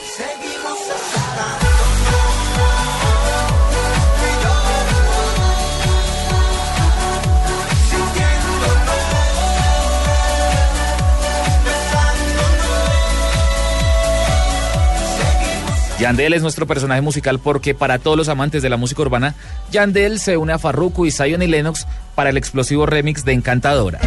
Yandel 15.99 16.33
es 16.33 16.41
nuestro 16.41 16.65
personaje 16.65 17.01
musical 17.01 17.39
porque 17.39 17.75
para 17.75 17.99
todos 17.99 18.15
los 18.15 18.29
amantes 18.29 18.63
de 18.63 18.69
la 18.69 18.77
música 18.77 19.01
urbana, 19.01 19.35
Yandel 19.69 20.19
se 20.19 20.37
une 20.37 20.53
a 20.53 20.57
Farruko 20.57 21.05
y 21.05 21.11
Zion 21.11 21.41
y 21.41 21.47
Lennox 21.47 21.85
para 22.15 22.29
el 22.29 22.37
explosivo 22.37 22.85
remix 22.85 23.25
de 23.25 23.33
Encantadora. 23.33 23.99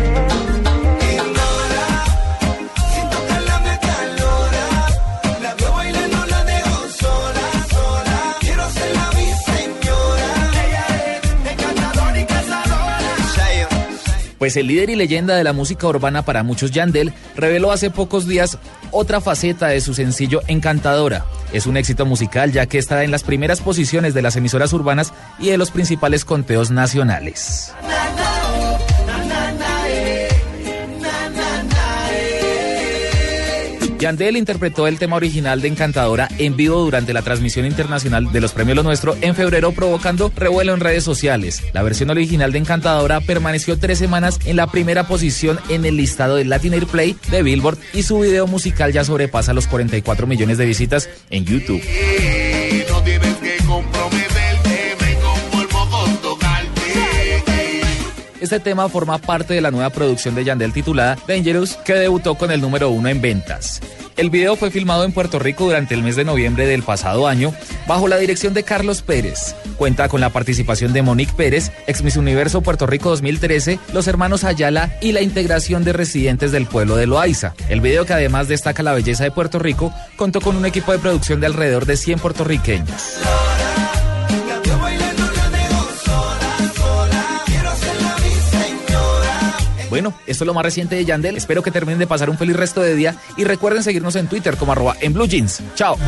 Pues 14.42 14.56
el 14.56 14.66
líder 14.66 14.90
y 14.90 14.96
leyenda 14.96 15.36
de 15.36 15.44
la 15.44 15.52
música 15.52 15.86
urbana 15.86 16.22
para 16.22 16.42
muchos 16.42 16.72
Yandel 16.72 17.12
reveló 17.36 17.70
hace 17.70 17.90
pocos 17.90 18.26
días 18.26 18.58
otra 18.90 19.20
faceta 19.20 19.68
de 19.68 19.80
su 19.80 19.94
sencillo 19.94 20.40
Encantadora. 20.48 21.24
Es 21.52 21.68
un 21.68 21.76
éxito 21.76 22.06
musical 22.06 22.50
ya 22.50 22.66
que 22.66 22.78
está 22.78 23.04
en 23.04 23.12
las 23.12 23.22
primeras 23.22 23.60
posiciones 23.60 24.14
de 24.14 24.22
las 24.22 24.34
emisoras 24.34 24.72
urbanas 24.72 25.12
y 25.38 25.50
de 25.50 25.58
los 25.58 25.70
principales 25.70 26.24
conteos 26.24 26.72
nacionales. 26.72 27.72
Yandel 34.02 34.36
interpretó 34.36 34.88
el 34.88 34.98
tema 34.98 35.14
original 35.14 35.60
de 35.60 35.68
Encantadora 35.68 36.28
en 36.38 36.56
vivo 36.56 36.80
durante 36.80 37.12
la 37.12 37.22
transmisión 37.22 37.66
internacional 37.66 38.32
de 38.32 38.40
los 38.40 38.52
Premios 38.52 38.74
Lo 38.74 38.82
Nuestro 38.82 39.16
en 39.20 39.36
febrero, 39.36 39.70
provocando 39.70 40.32
revuelo 40.34 40.74
en 40.74 40.80
redes 40.80 41.04
sociales. 41.04 41.62
La 41.72 41.84
versión 41.84 42.10
original 42.10 42.50
de 42.50 42.58
Encantadora 42.58 43.20
permaneció 43.20 43.78
tres 43.78 44.00
semanas 44.00 44.40
en 44.44 44.56
la 44.56 44.66
primera 44.66 45.06
posición 45.06 45.60
en 45.68 45.84
el 45.84 45.96
listado 45.98 46.34
de 46.34 46.44
Latin 46.44 46.74
Airplay 46.74 47.14
de 47.30 47.44
Billboard 47.44 47.78
y 47.94 48.02
su 48.02 48.18
video 48.18 48.48
musical 48.48 48.92
ya 48.92 49.04
sobrepasa 49.04 49.52
los 49.52 49.68
44 49.68 50.26
millones 50.26 50.58
de 50.58 50.66
visitas 50.66 51.08
en 51.30 51.44
YouTube. 51.44 51.80
Este 58.42 58.58
tema 58.58 58.88
forma 58.88 59.18
parte 59.18 59.54
de 59.54 59.60
la 59.60 59.70
nueva 59.70 59.90
producción 59.90 60.34
de 60.34 60.42
Yandel 60.42 60.72
titulada 60.72 61.16
Dangerous, 61.28 61.76
que 61.84 61.94
debutó 61.94 62.34
con 62.34 62.50
el 62.50 62.60
número 62.60 62.90
uno 62.90 63.08
en 63.08 63.20
ventas. 63.20 63.80
El 64.16 64.30
video 64.30 64.56
fue 64.56 64.72
filmado 64.72 65.04
en 65.04 65.12
Puerto 65.12 65.38
Rico 65.38 65.66
durante 65.66 65.94
el 65.94 66.02
mes 66.02 66.16
de 66.16 66.24
noviembre 66.24 66.66
del 66.66 66.82
pasado 66.82 67.28
año, 67.28 67.54
bajo 67.86 68.08
la 68.08 68.16
dirección 68.16 68.52
de 68.52 68.64
Carlos 68.64 69.02
Pérez. 69.02 69.54
Cuenta 69.76 70.08
con 70.08 70.20
la 70.20 70.30
participación 70.30 70.92
de 70.92 71.02
Monique 71.02 71.34
Pérez, 71.36 71.70
ex 71.86 72.02
Miss 72.02 72.16
Universo 72.16 72.62
Puerto 72.62 72.84
Rico 72.88 73.10
2013, 73.10 73.78
los 73.92 74.08
hermanos 74.08 74.42
Ayala 74.42 74.90
y 75.00 75.12
la 75.12 75.22
integración 75.22 75.84
de 75.84 75.92
residentes 75.92 76.50
del 76.50 76.66
pueblo 76.66 76.96
de 76.96 77.06
Loaiza. 77.06 77.54
El 77.68 77.80
video, 77.80 78.06
que 78.06 78.14
además 78.14 78.48
destaca 78.48 78.82
la 78.82 78.92
belleza 78.92 79.22
de 79.22 79.30
Puerto 79.30 79.60
Rico, 79.60 79.94
contó 80.16 80.40
con 80.40 80.56
un 80.56 80.66
equipo 80.66 80.90
de 80.90 80.98
producción 80.98 81.38
de 81.38 81.46
alrededor 81.46 81.86
de 81.86 81.96
100 81.96 82.18
puertorriqueños. 82.18 83.20
Bueno, 89.92 90.14
esto 90.26 90.44
es 90.44 90.46
lo 90.46 90.54
más 90.54 90.64
reciente 90.64 90.96
de 90.96 91.04
Yandel. 91.04 91.36
Espero 91.36 91.62
que 91.62 91.70
terminen 91.70 91.98
de 91.98 92.06
pasar 92.06 92.30
un 92.30 92.38
feliz 92.38 92.56
resto 92.56 92.80
de 92.80 92.94
día 92.94 93.14
y 93.36 93.44
recuerden 93.44 93.82
seguirnos 93.82 94.16
en 94.16 94.26
Twitter 94.26 94.56
como 94.56 94.72
arroba 94.72 94.96
en. 95.02 95.60
Chao. 95.74 95.98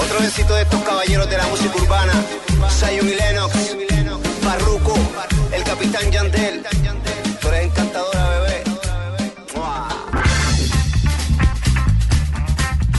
Otro 0.00 0.20
besito 0.20 0.52
de 0.52 0.62
estos 0.62 0.82
caballeros 0.82 1.30
de 1.30 1.36
la 1.36 1.46
música 1.46 1.76
urbana. 1.76 2.12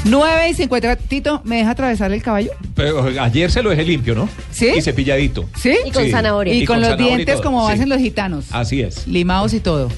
9 0.09 0.49
y 0.49 0.53
50. 0.53 0.95
Tito, 0.97 1.41
¿me 1.45 1.57
deja 1.57 1.71
atravesar 1.71 2.11
el 2.11 2.21
caballo? 2.21 2.51
Pero 2.75 3.05
ayer 3.21 3.51
se 3.51 3.61
lo 3.61 3.69
dejé 3.69 3.83
limpio, 3.83 4.15
¿no? 4.15 4.29
¿Sí? 4.51 4.71
Y 4.77 4.81
cepilladito. 4.81 5.47
¿Sí? 5.61 5.75
Y 5.85 5.91
con 5.91 6.09
zanahoria. 6.09 6.53
Y, 6.53 6.63
Y 6.63 6.65
con, 6.65 6.81
con 6.81 6.89
los 6.89 6.97
dientes 6.97 7.41
como 7.41 7.67
sí. 7.67 7.73
hacen 7.73 7.89
los 7.89 7.99
gitanos. 7.99 8.45
Así 8.51 8.81
es. 8.81 9.07
Limados 9.07 9.53
y 9.53 9.59
todo. 9.59 9.89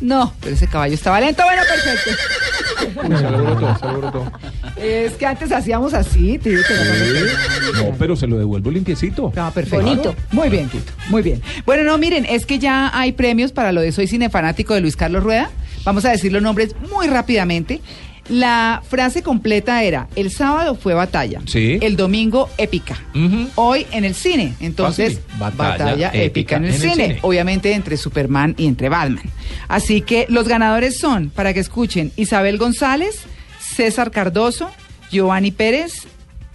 No, 0.00 0.32
pero 0.40 0.54
ese 0.54 0.68
caballo 0.68 0.94
estaba 0.94 1.20
lento. 1.20 1.42
Bueno, 1.42 1.62
perfecto. 1.68 2.10
Es 4.76 5.12
que 5.14 5.26
antes 5.26 5.50
hacíamos 5.50 5.92
así, 5.94 6.38
Tito. 6.38 6.60
No, 7.74 7.92
pero 7.98 8.14
se 8.14 8.26
lo 8.26 8.38
devuelvo 8.38 8.70
limpiecito. 8.70 9.32
Ah, 9.36 9.50
perfecto. 9.52 9.84
Bonito. 9.84 10.14
Muy 10.30 10.48
bien, 10.48 10.68
Tito. 10.68 10.92
Muy 11.08 11.22
bien. 11.22 11.42
Bueno, 11.66 11.82
no, 11.84 11.98
miren, 11.98 12.24
es 12.26 12.46
que 12.46 12.58
ya 12.60 12.90
hay 12.96 13.12
premios 13.12 13.50
para 13.52 13.72
lo 13.72 13.80
de 13.80 13.90
Soy 13.92 14.06
Cinefanático 14.06 14.74
de 14.74 14.80
Luis 14.82 14.96
Carlos 14.96 15.24
Rueda. 15.24 15.50
Vamos 15.84 16.04
a 16.04 16.10
decir 16.10 16.32
los 16.32 16.42
nombres 16.42 16.74
muy 16.90 17.06
rápidamente. 17.08 17.80
La 18.28 18.82
frase 18.86 19.22
completa 19.22 19.82
era, 19.82 20.06
el 20.14 20.30
sábado 20.30 20.74
fue 20.74 20.92
batalla, 20.92 21.40
Sí. 21.46 21.78
el 21.80 21.96
domingo 21.96 22.50
épica, 22.58 22.96
hoy 23.54 23.86
en 23.90 24.04
el 24.04 24.14
cine, 24.14 24.54
entonces 24.60 25.20
Fácil. 25.20 25.38
Batalla 25.38 25.84
batalla, 25.84 26.10
épica, 26.12 26.56
en 26.56 26.66
el, 26.66 26.74
cine. 26.74 26.94
cine. 26.94 27.18
obviamente 27.22 27.72
entre 27.72 27.96
Superman 27.96 28.54
y 28.58 28.66
entre 28.66 28.88
Batman. 28.90 29.24
Así 29.68 30.02
que 30.02 30.26
los 30.28 30.46
ganadores 30.46 30.98
son, 30.98 31.30
para 31.30 31.54
que 31.54 31.60
escuchen, 31.60 32.12
Isabel 32.16 32.58
González, 32.58 33.22
César 33.60 34.10
Cardoso, 34.10 34.70
Giovanni 35.10 35.50
Pérez, 35.50 35.92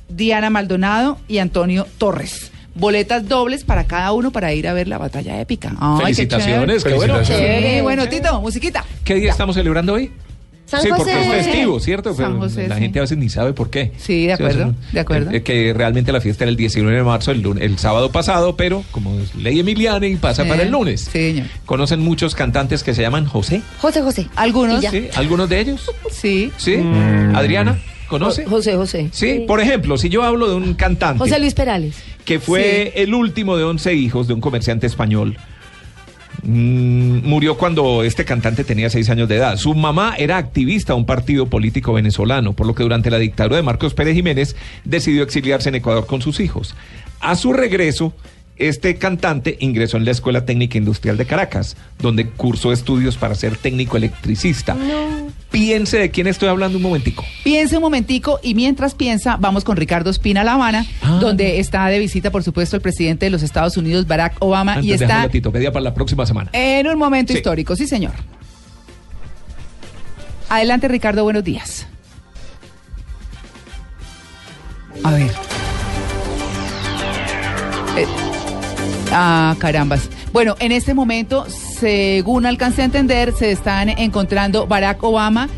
Diana 0.10 0.52
Maldonado 0.52 1.18
y 1.28 1.40
Antonio 1.40 1.88
Torres. 1.98 2.52
Boletas 2.76 3.28
dobles 3.28 3.64
para 3.64 3.86
cada 3.86 4.12
uno 4.14 4.32
para 4.32 4.54
ir 4.54 4.68
a 4.68 4.74
ver 4.74 4.88
la 4.88 4.98
batalla 5.00 5.40
épica. 5.42 5.74
Ay, 5.80 6.02
Felicitaciones, 6.04 6.84
qué 6.84 6.94
bueno. 6.94 7.24
Chévere, 7.24 7.82
bueno, 7.82 8.08
Tito, 8.10 8.42
musiquita. 8.42 8.84
¿Qué 9.04 9.16
día 9.16 9.32
estamos 9.32 9.56
celebrando 9.56 9.94
hoy? 9.94 10.12
San 10.74 10.82
sí, 10.82 10.90
José. 10.90 11.04
porque 11.04 11.22
es 11.40 11.46
festivo, 11.46 11.80
¿cierto? 11.80 12.14
San 12.14 12.26
Pero 12.34 12.40
José, 12.40 12.68
la 12.68 12.76
sí. 12.76 12.82
gente 12.82 13.00
a 13.00 13.02
veces 13.04 13.18
ni 13.18 13.30
sabe 13.30 13.54
por 13.54 13.70
qué. 13.70 13.92
Sí, 13.98 14.26
de 14.28 14.34
acuerdo, 14.34 14.76
de 14.92 15.00
acuerdo. 15.00 15.32
eh, 15.32 15.44
que 15.44 15.74
realmente 15.74 16.12
la 16.12 16.20
fiesta 16.22 16.44
era 16.44 16.50
el 16.52 16.58
19 16.58 16.96
de 16.98 17.04
marzo, 17.04 17.32
el, 17.32 17.42
lun- 17.44 17.62
el 17.62 17.78
sábado 17.78 18.12
pasado, 18.12 18.56
pero 18.56 18.84
como 18.92 19.18
es 19.20 19.34
ley 19.36 19.60
emiliana 19.60 20.06
y 20.08 20.16
pasa 20.16 20.44
Sí, 20.44 20.50
para 20.50 20.64
el 20.64 20.72
lunes. 20.72 21.02
Sí, 21.02 21.12
señor. 21.34 21.48
¿Conocen 21.66 22.00
muchos 22.02 22.36
cantantes 22.36 22.84
que 22.84 22.94
se 22.94 23.02
llaman 23.02 23.26
José? 23.26 23.62
José 23.80 24.02
José. 24.02 24.28
Algunos. 24.36 24.84
¿Sí? 24.84 25.08
¿Algunos 25.16 25.48
de 25.50 25.60
ellos? 25.60 25.90
Sí. 26.12 26.52
¿Sí? 26.58 26.76
Adriana, 27.34 27.80
¿conoce? 28.08 28.46
José 28.46 28.76
José. 28.76 29.10
Sí, 29.12 29.44
por 29.48 29.60
ejemplo, 29.60 29.98
si 29.98 30.10
yo 30.10 30.24
hablo 30.24 30.48
de 30.50 30.56
un 30.56 30.74
cantante 30.74 31.20
José 31.20 31.40
Luis 31.40 31.54
Perales. 31.54 31.96
que 32.26 32.40
fue 32.40 32.94
el 32.96 33.14
último 33.14 33.58
de 33.58 33.64
11 33.64 33.94
hijos 33.96 34.28
de 34.28 34.34
un 34.34 34.42
comerciante 34.42 34.88
español. 34.88 35.38
Mm, 36.44 37.26
murió 37.28 37.58
cuando 37.58 38.04
este 38.04 38.26
cantante 38.26 38.64
tenía 38.64 38.90
6 38.90 39.10
años 39.10 39.30
de 39.30 39.38
edad. 39.38 39.58
Su 39.58 39.74
mamá 39.74 40.16
era 40.18 40.38
activista 40.38 40.94
de 40.94 41.00
un 41.00 41.06
partido 41.06 41.48
político 41.48 41.94
venezolano, 41.94 42.54
por 42.54 42.68
lo 42.68 42.76
que 42.76 42.84
durante 42.84 43.10
la 43.10 43.18
dictadura 43.18 43.56
de 43.56 43.64
Marcos 43.64 43.94
Pérez 43.94 44.16
Jiménez 44.16 44.56
decidió 44.84 45.24
exiliarse 45.24 45.70
en 45.70 45.76
Ecuador 45.76 46.06
con 46.06 46.22
sus 46.22 46.40
hijos. 46.40 46.76
A 47.22 47.36
su 47.36 47.54
regreso, 47.54 48.14
este 48.58 48.98
cantante 48.98 49.58
ingresó 49.62 49.98
en 49.98 50.06
la 50.06 50.12
Escuela 50.12 50.46
Técnica 50.46 50.78
Industrial 50.78 51.18
de 51.18 51.26
Caracas, 51.26 51.78
donde 52.00 52.28
cursó 52.28 52.74
estudios 52.74 53.18
para 53.18 53.36
ser 53.36 53.56
técnico 53.56 53.96
electricista. 53.98 54.76
Piense 55.54 56.00
de 56.00 56.10
quién 56.10 56.26
estoy 56.26 56.50
hablando 56.50 56.80
un 56.80 56.82
momentico. 56.82 57.24
Piense 57.44 57.76
un 57.78 57.84
momentico 57.84 58.40
y 58.42 58.56
mientras 58.56 58.96
piensa, 58.96 59.38
vamos 59.40 59.64
con 59.64 59.78
Ricardo 59.78 60.10
Espina 60.10 60.42
a 60.42 60.44
La 60.44 60.54
Habana, 60.54 60.84
Ah. 61.04 61.20
donde 61.22 61.60
está 61.60 61.86
de 61.90 62.00
visita, 62.00 62.32
por 62.32 62.42
supuesto, 62.42 62.76
el 62.76 62.82
presidente 62.82 63.28
de 63.28 63.30
los 63.30 63.44
Estados 63.44 63.78
Unidos, 63.78 64.08
Barack 64.08 64.36
Obama, 64.40 64.74
Antes 64.74 64.88
y 64.90 64.94
está 64.94 65.06
dejarlo 65.06 65.28
a 65.28 65.32
Tito, 65.32 65.52
pedía 65.52 65.72
para 65.72 65.84
la 65.84 65.94
próxima 65.94 66.26
semana. 66.26 66.50
en 66.54 66.88
un 66.88 66.98
momento 66.98 67.34
Sí. 67.34 67.38
histórico. 67.38 67.76
Sí, 67.76 67.86
señor. 67.86 68.14
Adelante, 70.50 70.88
Ricardo, 70.88 71.24
buenos 71.24 71.44
días. 71.44 71.86
A 75.04 75.12
ver. 75.12 75.32
Eh, 77.96 78.08
ah, 79.12 79.56
carambas. 79.60 80.10
Bueno, 80.32 80.56
en 80.60 80.72
este 80.72 80.96
momento, 80.96 81.46
según 81.84 82.46
alcancé 82.46 82.84
a 82.84 82.86
entender, 82.86 83.34
se 83.34 83.52
están 83.52 83.90
encontrando 83.90 84.68
Barack 84.68 85.04
Obama 85.04 85.50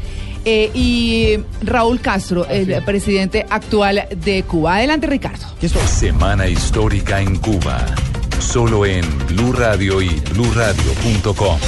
eh, 0.43 0.71
y 0.73 1.37
Raúl 1.61 2.01
Castro, 2.01 2.47
el 2.47 2.81
presidente 2.83 3.45
actual 3.47 4.07
de 4.23 4.41
Cuba. 4.41 4.77
Adelante, 4.77 5.05
Ricardo. 5.05 5.45
Semana 5.85 6.47
histórica 6.47 7.21
en 7.21 7.35
Cuba. 7.35 7.85
Solo 8.39 8.87
en 8.87 9.05
Blue 9.27 9.53
Radio 9.53 10.01
y 10.01 10.09
BlueRadio.com. 10.33 11.59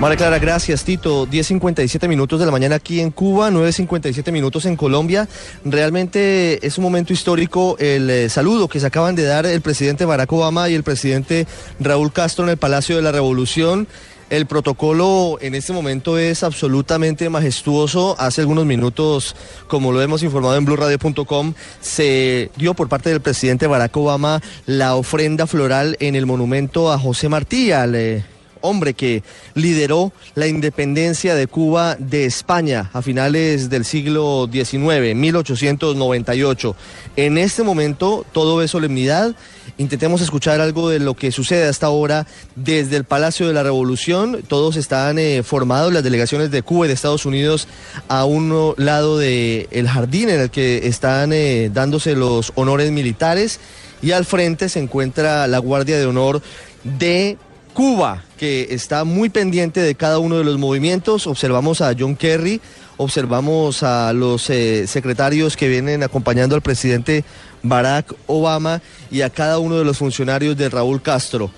María 0.00 0.16
Clara, 0.16 0.38
gracias 0.38 0.82
Tito. 0.82 1.26
10.57 1.26 2.08
minutos 2.08 2.40
de 2.40 2.46
la 2.46 2.52
mañana 2.52 2.76
aquí 2.76 3.00
en 3.00 3.10
Cuba, 3.10 3.50
9.57 3.50 4.32
minutos 4.32 4.64
en 4.64 4.74
Colombia. 4.74 5.28
Realmente 5.62 6.66
es 6.66 6.78
un 6.78 6.84
momento 6.84 7.12
histórico 7.12 7.76
el 7.78 8.08
eh, 8.08 8.30
saludo 8.30 8.66
que 8.66 8.80
se 8.80 8.86
acaban 8.86 9.14
de 9.14 9.24
dar 9.24 9.44
el 9.44 9.60
presidente 9.60 10.06
Barack 10.06 10.32
Obama 10.32 10.70
y 10.70 10.74
el 10.74 10.84
presidente 10.84 11.46
Raúl 11.80 12.14
Castro 12.14 12.44
en 12.44 12.50
el 12.50 12.56
Palacio 12.56 12.96
de 12.96 13.02
la 13.02 13.12
Revolución. 13.12 13.88
El 14.30 14.46
protocolo 14.46 15.36
en 15.42 15.54
este 15.54 15.74
momento 15.74 16.16
es 16.16 16.44
absolutamente 16.44 17.28
majestuoso. 17.28 18.16
Hace 18.18 18.40
algunos 18.40 18.64
minutos, 18.64 19.36
como 19.68 19.92
lo 19.92 20.00
hemos 20.00 20.22
informado 20.22 20.56
en 20.56 20.64
BlueRadio.com, 20.64 21.52
se 21.82 22.50
dio 22.56 22.72
por 22.72 22.88
parte 22.88 23.10
del 23.10 23.20
presidente 23.20 23.66
Barack 23.66 23.94
Obama 23.98 24.40
la 24.64 24.94
ofrenda 24.94 25.46
floral 25.46 25.98
en 26.00 26.14
el 26.14 26.24
monumento 26.24 26.90
a 26.90 26.98
José 26.98 27.28
Martí, 27.28 27.70
eh, 27.70 28.24
hombre 28.60 28.94
que 28.94 29.22
lideró 29.54 30.12
la 30.34 30.46
independencia 30.46 31.34
de 31.34 31.46
Cuba 31.46 31.96
de 31.98 32.24
España 32.24 32.90
a 32.92 33.02
finales 33.02 33.70
del 33.70 33.84
siglo 33.84 34.48
XIX, 34.50 35.14
1898. 35.14 36.76
En 37.16 37.38
este 37.38 37.62
momento 37.62 38.24
todo 38.32 38.62
es 38.62 38.70
solemnidad. 38.70 39.34
Intentemos 39.78 40.20
escuchar 40.20 40.60
algo 40.60 40.90
de 40.90 40.98
lo 40.98 41.14
que 41.14 41.32
sucede 41.32 41.66
hasta 41.66 41.86
ahora 41.86 42.26
desde 42.54 42.96
el 42.96 43.04
Palacio 43.04 43.46
de 43.46 43.54
la 43.54 43.62
Revolución. 43.62 44.42
Todos 44.46 44.76
están 44.76 45.18
eh, 45.18 45.42
formados, 45.42 45.92
las 45.92 46.02
delegaciones 46.02 46.50
de 46.50 46.62
Cuba 46.62 46.84
y 46.84 46.88
de 46.88 46.94
Estados 46.94 47.24
Unidos, 47.24 47.66
a 48.08 48.24
un 48.24 48.74
lado 48.76 49.18
del 49.18 49.68
el 49.70 49.88
jardín 49.88 50.28
en 50.28 50.40
el 50.40 50.50
que 50.50 50.86
están 50.86 51.32
eh, 51.32 51.70
dándose 51.72 52.14
los 52.14 52.52
honores 52.56 52.90
militares. 52.90 53.60
Y 54.02 54.12
al 54.12 54.24
frente 54.24 54.68
se 54.68 54.80
encuentra 54.80 55.46
la 55.46 55.58
Guardia 55.58 55.98
de 55.98 56.06
Honor 56.06 56.42
de 56.84 57.36
Cuba, 57.74 58.24
que 58.40 58.68
está 58.70 59.04
muy 59.04 59.28
pendiente 59.28 59.80
de 59.80 59.94
cada 59.94 60.18
uno 60.18 60.38
de 60.38 60.44
los 60.44 60.56
movimientos. 60.56 61.26
Observamos 61.26 61.82
a 61.82 61.94
John 61.96 62.16
Kerry, 62.16 62.62
observamos 62.96 63.82
a 63.82 64.14
los 64.14 64.48
eh, 64.48 64.86
secretarios 64.86 65.58
que 65.58 65.68
vienen 65.68 66.02
acompañando 66.02 66.54
al 66.54 66.62
presidente 66.62 67.22
Barack 67.62 68.14
Obama 68.26 68.80
y 69.10 69.20
a 69.20 69.28
cada 69.28 69.58
uno 69.58 69.76
de 69.76 69.84
los 69.84 69.98
funcionarios 69.98 70.56
de 70.56 70.70
Raúl 70.70 71.02
Castro. 71.02 71.50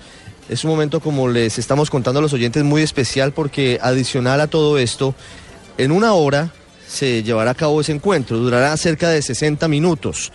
Es 0.49 0.65
un 0.65 0.71
momento, 0.71 0.99
como 0.99 1.29
les 1.29 1.57
estamos 1.57 1.89
contando 1.89 2.19
a 2.19 2.21
los 2.21 2.33
oyentes, 2.33 2.65
muy 2.65 2.81
especial 2.81 3.31
porque 3.31 3.79
adicional 3.81 4.41
a 4.41 4.47
todo 4.47 4.77
esto, 4.77 5.15
en 5.77 5.93
una 5.93 6.11
hora 6.11 6.51
se 6.85 7.23
llevará 7.23 7.51
a 7.51 7.55
cabo 7.55 7.79
ese 7.79 7.93
encuentro, 7.93 8.37
durará 8.39 8.75
cerca 8.75 9.07
de 9.07 9.21
60 9.21 9.69
minutos 9.69 10.33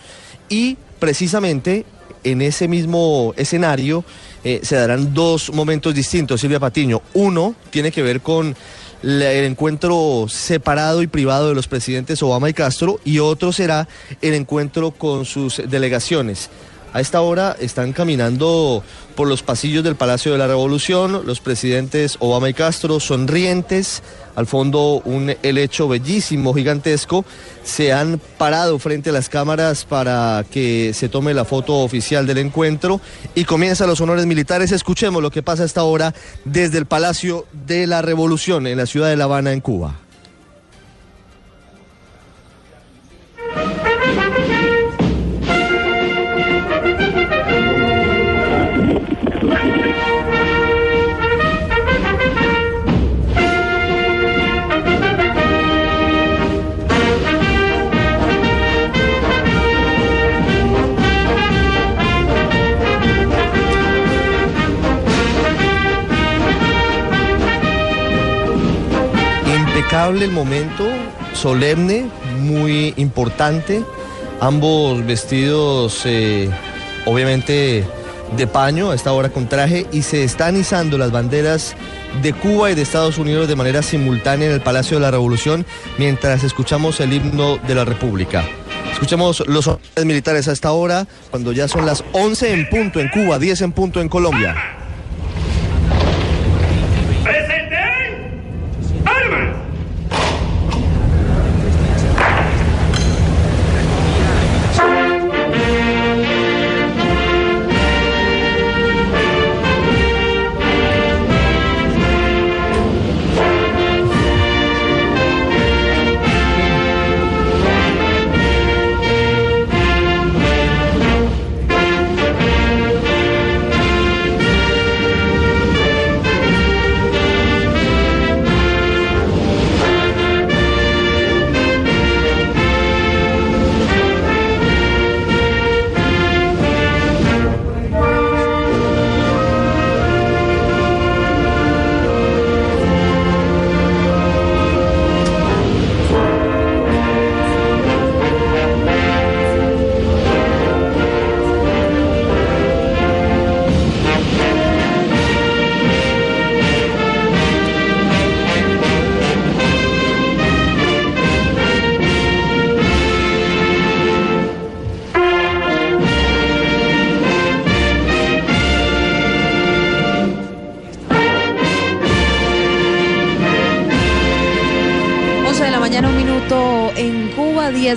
y 0.49 0.77
precisamente 0.97 1.85
en 2.23 2.41
ese 2.41 2.67
mismo 2.67 3.35
escenario 3.37 4.03
eh, 4.43 4.61
se 4.63 4.75
darán 4.75 5.13
dos 5.13 5.51
momentos 5.53 5.93
distintos, 5.93 6.41
Silvia 6.41 6.59
Patiño. 6.59 7.01
Uno 7.13 7.55
tiene 7.69 7.91
que 7.91 8.01
ver 8.01 8.21
con 8.21 8.55
el 9.03 9.21
encuentro 9.21 10.25
separado 10.27 11.01
y 11.01 11.07
privado 11.07 11.49
de 11.49 11.55
los 11.55 11.67
presidentes 11.67 12.21
Obama 12.21 12.49
y 12.49 12.53
Castro 12.53 12.99
y 13.05 13.19
otro 13.19 13.53
será 13.53 13.87
el 14.21 14.33
encuentro 14.33 14.91
con 14.91 15.25
sus 15.25 15.61
delegaciones. 15.69 16.49
A 16.91 17.01
esta 17.01 17.21
hora 17.21 17.55
están 17.59 17.93
caminando 17.93 18.83
por 19.15 19.27
los 19.27 19.43
pasillos 19.43 19.83
del 19.83 19.95
Palacio 19.95 20.31
de 20.31 20.39
la 20.39 20.47
Revolución 20.47 21.21
los 21.25 21.39
presidentes 21.39 22.17
Obama 22.19 22.49
y 22.49 22.55
Castro 22.55 22.99
sonrientes, 22.99 24.01
al 24.35 24.47
fondo 24.47 25.01
un 25.05 25.35
helecho 25.43 25.87
bellísimo, 25.87 26.53
gigantesco, 26.53 27.25
se 27.63 27.93
han 27.93 28.19
parado 28.39 28.79
frente 28.79 29.11
a 29.11 29.13
las 29.13 29.29
cámaras 29.29 29.85
para 29.85 30.43
que 30.49 30.93
se 30.95 31.09
tome 31.09 31.35
la 31.35 31.45
foto 31.45 31.75
oficial 31.79 32.25
del 32.25 32.39
encuentro 32.39 33.01
y 33.35 33.45
comienzan 33.45 33.87
los 33.87 34.01
honores 34.01 34.25
militares. 34.25 34.71
Escuchemos 34.71 35.21
lo 35.21 35.29
que 35.29 35.43
pasa 35.43 35.63
a 35.63 35.67
esta 35.67 35.83
hora 35.83 36.15
desde 36.43 36.79
el 36.79 36.87
Palacio 36.87 37.45
de 37.67 37.85
la 37.85 38.01
Revolución 38.01 38.65
en 38.65 38.77
la 38.77 38.87
ciudad 38.87 39.09
de 39.09 39.17
La 39.17 39.25
Habana, 39.25 39.53
en 39.53 39.61
Cuba. 39.61 40.08
Impecable 69.89 70.25
el 70.25 70.31
momento, 70.31 70.87
solemne, 71.33 72.11
muy 72.37 72.93
importante. 72.97 73.83
Ambos 74.39 75.03
vestidos, 75.03 76.03
eh, 76.05 76.47
obviamente, 77.07 77.83
de 78.37 78.45
paño, 78.45 78.91
a 78.91 78.95
esta 78.95 79.11
hora 79.13 79.29
con 79.29 79.49
traje, 79.49 79.87
y 79.91 80.03
se 80.03 80.23
están 80.23 80.57
izando 80.57 80.99
las 80.99 81.11
banderas 81.11 81.75
de 82.21 82.33
Cuba 82.33 82.69
y 82.69 82.75
de 82.75 82.83
Estados 82.83 83.17
Unidos 83.17 83.47
de 83.47 83.55
manera 83.55 83.81
simultánea 83.81 84.49
en 84.49 84.53
el 84.53 84.61
Palacio 84.61 84.97
de 84.97 85.01
la 85.01 85.09
Revolución 85.09 85.65
mientras 85.97 86.43
escuchamos 86.43 86.99
el 86.99 87.11
himno 87.11 87.57
de 87.57 87.73
la 87.73 87.83
República. 87.83 88.43
Escuchamos 88.91 89.43
los 89.47 89.71
militares 90.05 90.47
a 90.49 90.51
esta 90.51 90.71
hora, 90.71 91.07
cuando 91.31 91.51
ya 91.51 91.67
son 91.67 91.87
las 91.87 92.03
11 92.11 92.53
en 92.53 92.69
punto 92.69 92.99
en 92.99 93.09
Cuba, 93.09 93.39
10 93.39 93.61
en 93.61 93.71
punto 93.71 94.01
en 94.01 94.09
Colombia. 94.09 94.78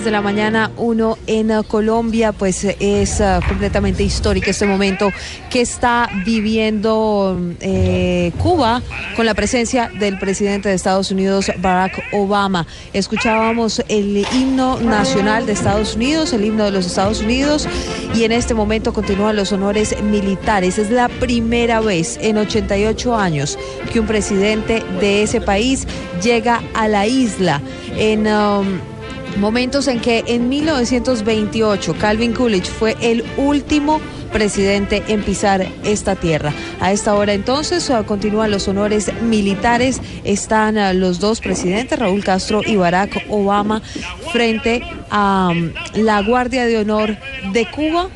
10 0.03 0.05
de 0.05 0.11
la 0.11 0.21
mañana, 0.21 0.71
uno 0.75 1.17
en 1.27 1.63
Colombia, 1.63 2.33
pues 2.33 2.63
es 2.63 3.19
eh, 3.21 3.39
completamente 3.47 4.03
histórico 4.03 4.49
este 4.49 4.65
momento 4.65 5.09
que 5.49 5.61
está 5.61 6.09
viviendo 6.25 7.39
eh, 7.61 8.31
Cuba 8.37 8.81
con 9.15 9.25
la 9.25 9.33
presencia 9.33 9.89
del 9.99 10.19
presidente 10.19 10.67
de 10.67 10.75
Estados 10.75 11.11
Unidos, 11.11 11.51
Barack 11.59 12.01
Obama. 12.11 12.67
Escuchábamos 12.91 13.81
el 13.87 14.25
himno 14.33 14.79
nacional 14.81 15.45
de 15.45 15.53
Estados 15.53 15.95
Unidos, 15.95 16.33
el 16.33 16.43
himno 16.43 16.65
de 16.65 16.71
los 16.71 16.85
Estados 16.85 17.21
Unidos, 17.21 17.67
y 18.13 18.25
en 18.25 18.33
este 18.33 18.53
momento 18.53 18.93
continúan 18.93 19.35
los 19.35 19.51
honores 19.53 19.95
militares. 20.01 20.79
Es 20.79 20.89
la 20.89 21.07
primera 21.07 21.79
vez 21.79 22.17
en 22.21 22.37
88 22.37 23.15
años 23.15 23.57
que 23.91 23.99
un 23.99 24.07
presidente 24.07 24.83
de 24.99 25.23
ese 25.23 25.39
país 25.39 25.87
llega 26.21 26.61
a 26.73 26.87
la 26.87 27.07
isla 27.07 27.61
en 27.95 28.27
um, 28.27 28.92
momentos 29.37 29.87
en 29.87 29.99
que 29.99 30.23
en 30.27 30.49
1928 30.49 31.95
Calvin 31.99 32.33
Coolidge 32.33 32.69
fue 32.69 32.95
el 33.01 33.23
último 33.37 33.99
presidente 34.33 35.03
en 35.07 35.23
pisar 35.23 35.65
esta 35.85 36.15
tierra. 36.15 36.51
A 36.81 36.91
esta 36.91 37.13
hora 37.13 37.33
entonces 37.33 37.89
continúan 38.05 38.51
los 38.51 38.67
honores 38.67 39.11
militares. 39.21 40.01
Están 40.23 40.77
uh, 40.77 40.93
los 40.93 41.19
dos 41.19 41.39
presidentes, 41.39 41.97
Raúl 41.97 42.23
Castro 42.23 42.61
y 42.65 42.75
Barack 42.75 43.25
Obama, 43.29 43.81
frente 44.33 44.81
a 45.09 45.51
um, 45.51 45.71
la 45.93 46.21
Guardia 46.21 46.65
de 46.65 46.79
Honor 46.79 47.17
de 47.53 47.69
Cuba. 47.69 48.09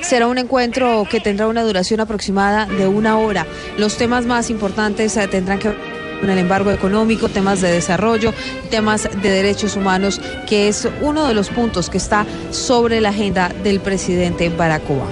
Será 0.00 0.28
un 0.28 0.38
encuentro 0.38 1.06
que 1.10 1.20
tendrá 1.20 1.46
una 1.48 1.62
duración 1.62 2.00
aproximada 2.00 2.66
de 2.66 2.86
una 2.86 3.18
hora. 3.18 3.46
Los 3.76 3.96
temas 3.96 4.24
más 4.26 4.48
importantes 4.48 5.16
uh, 5.16 5.28
tendrán 5.28 5.58
que 5.58 5.89
con 6.20 6.30
el 6.30 6.38
embargo 6.38 6.70
económico, 6.70 7.28
temas 7.28 7.60
de 7.60 7.72
desarrollo, 7.72 8.32
temas 8.70 9.08
de 9.22 9.30
derechos 9.30 9.76
humanos, 9.76 10.20
que 10.48 10.68
es 10.68 10.88
uno 11.00 11.26
de 11.26 11.34
los 11.34 11.48
puntos 11.48 11.90
que 11.90 11.98
está 11.98 12.26
sobre 12.50 13.00
la 13.00 13.08
agenda 13.08 13.50
del 13.64 13.80
presidente 13.80 14.48
Barack 14.50 14.88
Obama. 14.90 15.10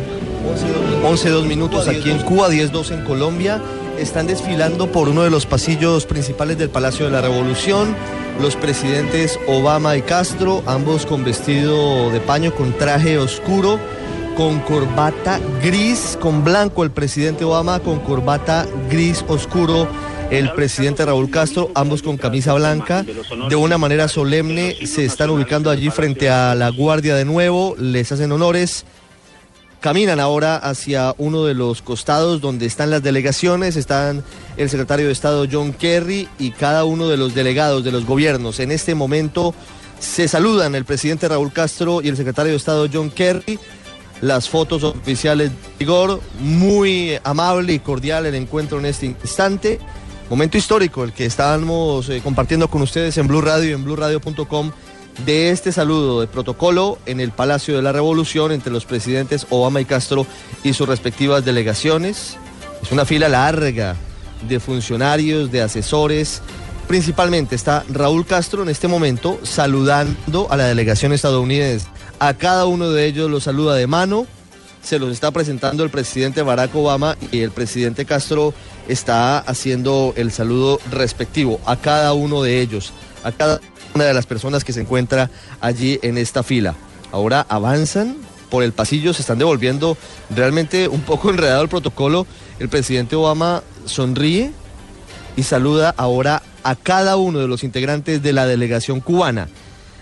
11 1.04 1.30
dos 1.30 1.46
minutos 1.46 1.88
aquí 1.88 2.10
en 2.10 2.18
Cuba, 2.18 2.48
10 2.48 2.72
2 2.72 2.90
en 2.92 3.04
Colombia. 3.04 3.60
están 3.98 4.26
desfilando 4.26 4.92
por 4.92 5.08
uno 5.08 5.22
de 5.24 5.30
los 5.30 5.46
pasillos 5.46 6.06
principales 6.06 6.56
del 6.56 6.70
Palacio 6.70 7.06
de 7.06 7.10
la 7.10 7.20
Revolución. 7.20 7.96
Los 8.40 8.54
presidentes 8.54 9.38
Obama 9.48 9.96
y 9.96 10.02
Castro, 10.02 10.62
ambos 10.66 11.04
con 11.04 11.24
vestido 11.24 12.10
de 12.10 12.20
paño, 12.20 12.54
con 12.54 12.72
traje 12.72 13.18
oscuro, 13.18 13.80
con 14.36 14.60
corbata 14.60 15.40
gris, 15.62 16.16
con 16.20 16.44
blanco 16.44 16.84
el 16.84 16.92
presidente 16.92 17.44
Obama, 17.44 17.80
con 17.80 17.98
corbata 17.98 18.66
gris 18.88 19.24
oscuro 19.26 19.88
el 20.30 20.52
presidente 20.52 21.04
Raúl 21.04 21.30
Castro, 21.30 21.70
ambos 21.74 22.02
con 22.02 22.16
camisa 22.16 22.54
blanca. 22.54 23.04
De 23.48 23.56
una 23.56 23.78
manera 23.78 24.08
solemne 24.08 24.76
se 24.86 25.04
están 25.04 25.30
ubicando 25.30 25.70
allí 25.70 25.90
frente 25.90 26.28
a 26.28 26.54
la 26.54 26.70
guardia 26.70 27.14
de 27.14 27.24
nuevo, 27.24 27.74
les 27.78 28.12
hacen 28.12 28.32
honores. 28.32 28.84
Caminan 29.80 30.18
ahora 30.18 30.56
hacia 30.56 31.14
uno 31.18 31.44
de 31.44 31.54
los 31.54 31.82
costados 31.82 32.40
donde 32.40 32.66
están 32.66 32.90
las 32.90 33.02
delegaciones, 33.02 33.76
están 33.76 34.24
el 34.56 34.68
secretario 34.68 35.06
de 35.06 35.12
Estado 35.12 35.46
John 35.50 35.72
Kerry 35.72 36.28
y 36.38 36.50
cada 36.50 36.84
uno 36.84 37.08
de 37.08 37.16
los 37.16 37.34
delegados 37.34 37.84
de 37.84 37.92
los 37.92 38.04
gobiernos. 38.04 38.58
En 38.58 38.72
este 38.72 38.94
momento 38.94 39.54
se 40.00 40.26
saludan 40.26 40.74
el 40.74 40.84
presidente 40.84 41.28
Raúl 41.28 41.52
Castro 41.52 42.02
y 42.02 42.08
el 42.08 42.16
secretario 42.16 42.52
de 42.52 42.58
Estado 42.58 42.88
John 42.92 43.10
Kerry. 43.10 43.58
Las 44.20 44.48
fotos 44.48 44.82
oficiales 44.82 45.50
de 45.50 45.56
rigor, 45.78 46.20
muy 46.40 47.16
amable 47.22 47.72
y 47.72 47.78
cordial 47.78 48.26
el 48.26 48.34
encuentro 48.34 48.80
en 48.80 48.86
este 48.86 49.06
instante. 49.06 49.78
Momento 50.30 50.58
histórico 50.58 51.04
el 51.04 51.14
que 51.14 51.24
estábamos 51.24 52.10
eh, 52.10 52.20
compartiendo 52.22 52.68
con 52.68 52.82
ustedes 52.82 53.16
en 53.16 53.26
Blue 53.26 53.40
Radio 53.40 53.70
y 53.70 53.72
en 53.72 53.82
BlueRadio.com 53.82 54.72
de 55.24 55.50
este 55.50 55.72
saludo 55.72 56.20
de 56.20 56.26
protocolo 56.26 56.98
en 57.06 57.20
el 57.20 57.32
Palacio 57.32 57.74
de 57.74 57.82
la 57.82 57.92
Revolución 57.92 58.52
entre 58.52 58.70
los 58.70 58.84
presidentes 58.84 59.46
Obama 59.48 59.80
y 59.80 59.86
Castro 59.86 60.26
y 60.62 60.74
sus 60.74 60.86
respectivas 60.86 61.46
delegaciones. 61.46 62.36
Es 62.82 62.92
una 62.92 63.06
fila 63.06 63.30
larga 63.30 63.96
de 64.46 64.60
funcionarios, 64.60 65.50
de 65.50 65.62
asesores. 65.62 66.42
Principalmente 66.86 67.54
está 67.54 67.84
Raúl 67.88 68.26
Castro 68.26 68.62
en 68.62 68.68
este 68.68 68.86
momento 68.86 69.40
saludando 69.44 70.46
a 70.50 70.58
la 70.58 70.66
delegación 70.66 71.14
estadounidense. 71.14 71.86
A 72.18 72.34
cada 72.34 72.66
uno 72.66 72.90
de 72.90 73.06
ellos 73.06 73.30
los 73.30 73.44
saluda 73.44 73.76
de 73.76 73.86
mano. 73.86 74.26
Se 74.82 74.98
los 74.98 75.10
está 75.10 75.30
presentando 75.30 75.84
el 75.84 75.90
presidente 75.90 76.42
Barack 76.42 76.74
Obama 76.76 77.16
y 77.32 77.40
el 77.40 77.50
presidente 77.50 78.04
Castro 78.04 78.52
está 78.88 79.38
haciendo 79.38 80.12
el 80.16 80.32
saludo 80.32 80.80
respectivo 80.90 81.60
a 81.66 81.76
cada 81.76 82.12
uno 82.14 82.42
de 82.42 82.60
ellos, 82.60 82.92
a 83.22 83.32
cada 83.32 83.60
una 83.94 84.04
de 84.04 84.14
las 84.14 84.26
personas 84.26 84.64
que 84.64 84.72
se 84.72 84.80
encuentra 84.80 85.30
allí 85.60 85.98
en 86.02 86.18
esta 86.18 86.42
fila. 86.42 86.74
Ahora 87.12 87.46
avanzan 87.48 88.16
por 88.50 88.62
el 88.62 88.72
pasillo, 88.72 89.12
se 89.12 89.22
están 89.22 89.38
devolviendo 89.38 89.96
realmente 90.34 90.88
un 90.88 91.02
poco 91.02 91.30
enredado 91.30 91.62
el 91.62 91.68
protocolo. 91.68 92.26
El 92.58 92.68
presidente 92.68 93.16
Obama 93.16 93.62
sonríe 93.84 94.52
y 95.36 95.42
saluda 95.44 95.94
ahora 95.96 96.42
a 96.64 96.74
cada 96.74 97.16
uno 97.16 97.38
de 97.38 97.48
los 97.48 97.62
integrantes 97.62 98.22
de 98.22 98.32
la 98.32 98.46
delegación 98.46 99.00
cubana. 99.00 99.48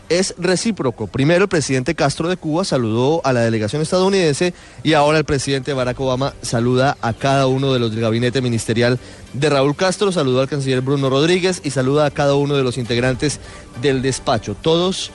Es 0.08 0.34
recíproco. 0.38 1.08
Primero 1.08 1.44
el 1.44 1.48
presidente 1.48 1.96
Castro 1.96 2.28
de 2.28 2.36
Cuba 2.36 2.64
saludó 2.64 3.20
a 3.24 3.32
la 3.32 3.40
delegación 3.40 3.82
estadounidense 3.82 4.54
y 4.84 4.92
ahora 4.92 5.18
el 5.18 5.24
presidente 5.24 5.72
Barack 5.72 5.98
Obama 5.98 6.32
saluda 6.42 6.96
a 7.00 7.12
cada 7.12 7.48
uno 7.48 7.72
de 7.72 7.80
los 7.80 7.90
del 7.90 8.02
gabinete 8.02 8.40
ministerial 8.40 9.00
de 9.32 9.50
Raúl 9.50 9.74
Castro, 9.74 10.12
saludó 10.12 10.40
al 10.40 10.48
canciller 10.48 10.80
Bruno 10.80 11.10
Rodríguez 11.10 11.60
y 11.64 11.70
saluda 11.70 12.06
a 12.06 12.12
cada 12.12 12.34
uno 12.34 12.54
de 12.54 12.62
los 12.62 12.78
integrantes 12.78 13.40
del 13.82 14.00
despacho. 14.00 14.54
Todos 14.54 15.10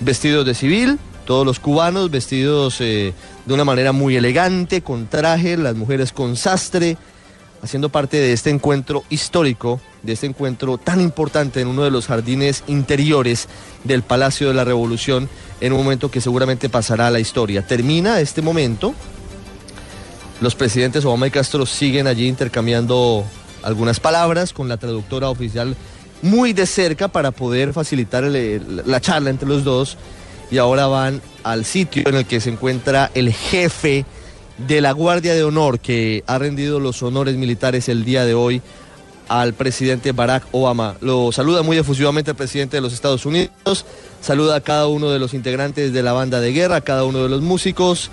vestidos 0.00 0.44
de 0.44 0.54
civil, 0.54 0.98
todos 1.24 1.46
los 1.46 1.60
cubanos 1.60 2.10
vestidos 2.10 2.80
eh, 2.80 3.12
de 3.46 3.54
una 3.54 3.64
manera 3.64 3.92
muy 3.92 4.16
elegante, 4.16 4.82
con 4.82 5.06
traje, 5.06 5.56
las 5.56 5.76
mujeres 5.76 6.10
con 6.10 6.36
sastre, 6.36 6.96
haciendo 7.62 7.88
parte 7.88 8.16
de 8.16 8.32
este 8.32 8.50
encuentro 8.50 9.04
histórico, 9.10 9.80
de 10.02 10.12
este 10.12 10.26
encuentro 10.26 10.78
tan 10.78 11.00
importante 11.00 11.60
en 11.60 11.68
uno 11.68 11.84
de 11.84 11.90
los 11.90 12.06
jardines 12.06 12.64
interiores 12.66 13.48
del 13.84 14.02
Palacio 14.02 14.48
de 14.48 14.54
la 14.54 14.64
Revolución, 14.64 15.28
en 15.60 15.72
un 15.72 15.78
momento 15.78 16.10
que 16.10 16.20
seguramente 16.20 16.68
pasará 16.68 17.08
a 17.08 17.10
la 17.10 17.20
historia. 17.20 17.66
Termina 17.66 18.20
este 18.20 18.42
momento, 18.42 18.94
los 20.40 20.54
presidentes 20.54 21.04
Obama 21.04 21.26
y 21.26 21.30
Castro 21.30 21.66
siguen 21.66 22.06
allí 22.06 22.28
intercambiando 22.28 23.24
algunas 23.62 23.98
palabras 24.00 24.52
con 24.52 24.68
la 24.68 24.76
traductora 24.76 25.28
oficial 25.30 25.76
muy 26.22 26.52
de 26.52 26.66
cerca 26.66 27.08
para 27.08 27.30
poder 27.30 27.72
facilitar 27.72 28.24
la 28.24 29.00
charla 29.00 29.30
entre 29.30 29.48
los 29.48 29.64
dos 29.64 29.96
y 30.50 30.58
ahora 30.58 30.86
van 30.86 31.20
al 31.44 31.64
sitio 31.64 32.04
en 32.06 32.14
el 32.14 32.26
que 32.26 32.40
se 32.40 32.50
encuentra 32.50 33.10
el 33.14 33.32
jefe 33.32 34.04
de 34.58 34.80
la 34.80 34.92
Guardia 34.92 35.34
de 35.34 35.44
Honor 35.44 35.78
que 35.78 36.24
ha 36.26 36.38
rendido 36.38 36.80
los 36.80 37.02
honores 37.02 37.36
militares 37.36 37.88
el 37.88 38.04
día 38.04 38.24
de 38.24 38.34
hoy 38.34 38.60
al 39.28 39.54
presidente 39.54 40.12
Barack 40.12 40.46
Obama. 40.52 40.96
Lo 41.00 41.30
saluda 41.32 41.62
muy 41.62 41.76
efusivamente 41.76 42.32
el 42.32 42.36
presidente 42.36 42.78
de 42.78 42.80
los 42.80 42.92
Estados 42.92 43.26
Unidos, 43.26 43.84
saluda 44.20 44.56
a 44.56 44.60
cada 44.60 44.88
uno 44.88 45.10
de 45.10 45.18
los 45.18 45.34
integrantes 45.34 45.92
de 45.92 46.02
la 46.02 46.12
banda 46.12 46.40
de 46.40 46.52
guerra, 46.52 46.76
a 46.76 46.80
cada 46.80 47.04
uno 47.04 47.22
de 47.22 47.28
los 47.28 47.42
músicos, 47.42 48.10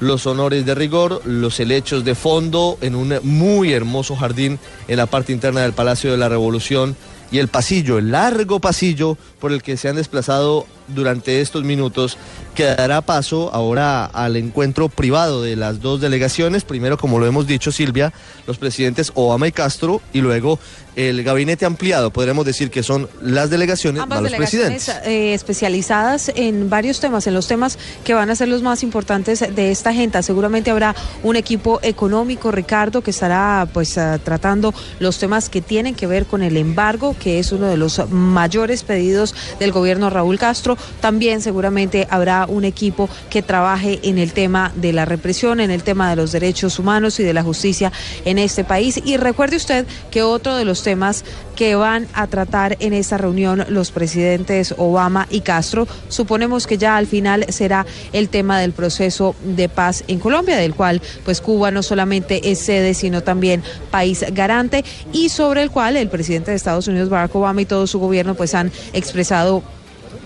los 0.00 0.26
honores 0.26 0.66
de 0.66 0.74
rigor, 0.74 1.22
los 1.24 1.60
helechos 1.60 2.04
de 2.04 2.14
fondo 2.14 2.78
en 2.80 2.94
un 2.94 3.18
muy 3.22 3.72
hermoso 3.72 4.16
jardín 4.16 4.58
en 4.88 4.96
la 4.96 5.06
parte 5.06 5.32
interna 5.32 5.60
del 5.60 5.72
Palacio 5.72 6.10
de 6.10 6.16
la 6.16 6.28
Revolución 6.28 6.96
y 7.30 7.38
el 7.38 7.48
pasillo, 7.48 7.98
el 7.98 8.10
largo 8.10 8.60
pasillo 8.60 9.16
por 9.40 9.52
el 9.52 9.62
que 9.62 9.76
se 9.76 9.88
han 9.88 9.96
desplazado 9.96 10.66
durante 10.88 11.40
estos 11.40 11.64
minutos, 11.64 12.16
que 12.54 12.64
dará 12.64 13.00
paso 13.00 13.52
ahora 13.52 14.04
al 14.06 14.36
encuentro 14.36 14.88
privado 14.88 15.42
de 15.42 15.56
las 15.56 15.80
dos 15.80 16.00
delegaciones. 16.00 16.64
Primero, 16.64 16.96
como 16.98 17.18
lo 17.18 17.26
hemos 17.26 17.46
dicho, 17.46 17.72
Silvia, 17.72 18.12
los 18.46 18.58
presidentes 18.58 19.12
Obama 19.14 19.48
y 19.48 19.52
Castro, 19.52 20.00
y 20.12 20.20
luego 20.20 20.58
el 20.96 21.22
gabinete 21.24 21.66
ampliado. 21.66 22.10
Podremos 22.12 22.44
decir 22.46 22.70
que 22.70 22.82
son 22.82 23.08
las 23.20 23.50
delegaciones 23.50 24.02
Ambas 24.02 24.22
los 24.22 24.30
delegaciones 24.30 24.84
presidentes. 24.84 25.08
eh, 25.08 25.34
especializadas 25.34 26.30
en 26.34 26.70
varios 26.70 27.00
temas, 27.00 27.26
en 27.26 27.34
los 27.34 27.48
temas 27.48 27.78
que 28.04 28.14
van 28.14 28.30
a 28.30 28.36
ser 28.36 28.48
los 28.48 28.62
más 28.62 28.82
importantes 28.82 29.40
de 29.40 29.70
esta 29.70 29.90
agenda. 29.90 30.22
Seguramente 30.22 30.70
habrá 30.70 30.94
un 31.22 31.36
equipo 31.36 31.80
económico, 31.82 32.50
Ricardo, 32.52 33.02
que 33.02 33.10
estará 33.10 33.66
pues 33.72 33.98
ah, 33.98 34.18
tratando 34.22 34.72
los 35.00 35.18
temas 35.18 35.48
que 35.48 35.60
tienen 35.60 35.94
que 35.94 36.06
ver 36.06 36.26
con 36.26 36.42
el 36.42 36.56
embargo, 36.56 37.16
que 37.18 37.38
es 37.38 37.52
uno 37.52 37.66
de 37.66 37.76
los 37.76 38.08
mayores 38.10 38.84
pedidos 38.84 39.34
del 39.58 39.72
gobierno 39.72 40.10
Raúl 40.10 40.38
Castro. 40.38 40.73
También 41.00 41.40
seguramente 41.40 42.06
habrá 42.10 42.46
un 42.46 42.64
equipo 42.64 43.08
que 43.30 43.42
trabaje 43.42 44.00
en 44.02 44.18
el 44.18 44.32
tema 44.32 44.72
de 44.76 44.92
la 44.92 45.04
represión, 45.04 45.60
en 45.60 45.70
el 45.70 45.82
tema 45.82 46.10
de 46.10 46.16
los 46.16 46.32
derechos 46.32 46.78
humanos 46.78 47.20
y 47.20 47.22
de 47.22 47.34
la 47.34 47.42
justicia 47.42 47.92
en 48.24 48.38
este 48.38 48.64
país. 48.64 49.00
Y 49.04 49.16
recuerde 49.16 49.56
usted 49.56 49.86
que 50.10 50.22
otro 50.22 50.56
de 50.56 50.64
los 50.64 50.82
temas 50.82 51.24
que 51.56 51.76
van 51.76 52.08
a 52.14 52.26
tratar 52.26 52.76
en 52.80 52.92
esta 52.92 53.16
reunión 53.16 53.64
los 53.68 53.90
presidentes 53.90 54.74
Obama 54.76 55.26
y 55.30 55.40
Castro, 55.40 55.86
suponemos 56.08 56.66
que 56.66 56.78
ya 56.78 56.96
al 56.96 57.06
final 57.06 57.46
será 57.50 57.86
el 58.12 58.28
tema 58.28 58.58
del 58.58 58.72
proceso 58.72 59.34
de 59.44 59.68
paz 59.68 60.04
en 60.08 60.18
Colombia, 60.18 60.56
del 60.56 60.74
cual 60.74 61.00
pues 61.24 61.40
Cuba 61.40 61.70
no 61.70 61.82
solamente 61.82 62.50
es 62.50 62.58
sede, 62.58 62.94
sino 62.94 63.22
también 63.22 63.62
país 63.90 64.24
garante 64.32 64.84
y 65.12 65.28
sobre 65.28 65.62
el 65.62 65.70
cual 65.70 65.96
el 65.96 66.08
presidente 66.08 66.50
de 66.50 66.56
Estados 66.56 66.88
Unidos, 66.88 67.08
Barack 67.08 67.34
Obama 67.34 67.62
y 67.62 67.66
todo 67.66 67.86
su 67.86 67.98
gobierno 67.98 68.34
pues 68.34 68.54
han 68.54 68.72
expresado 68.92 69.62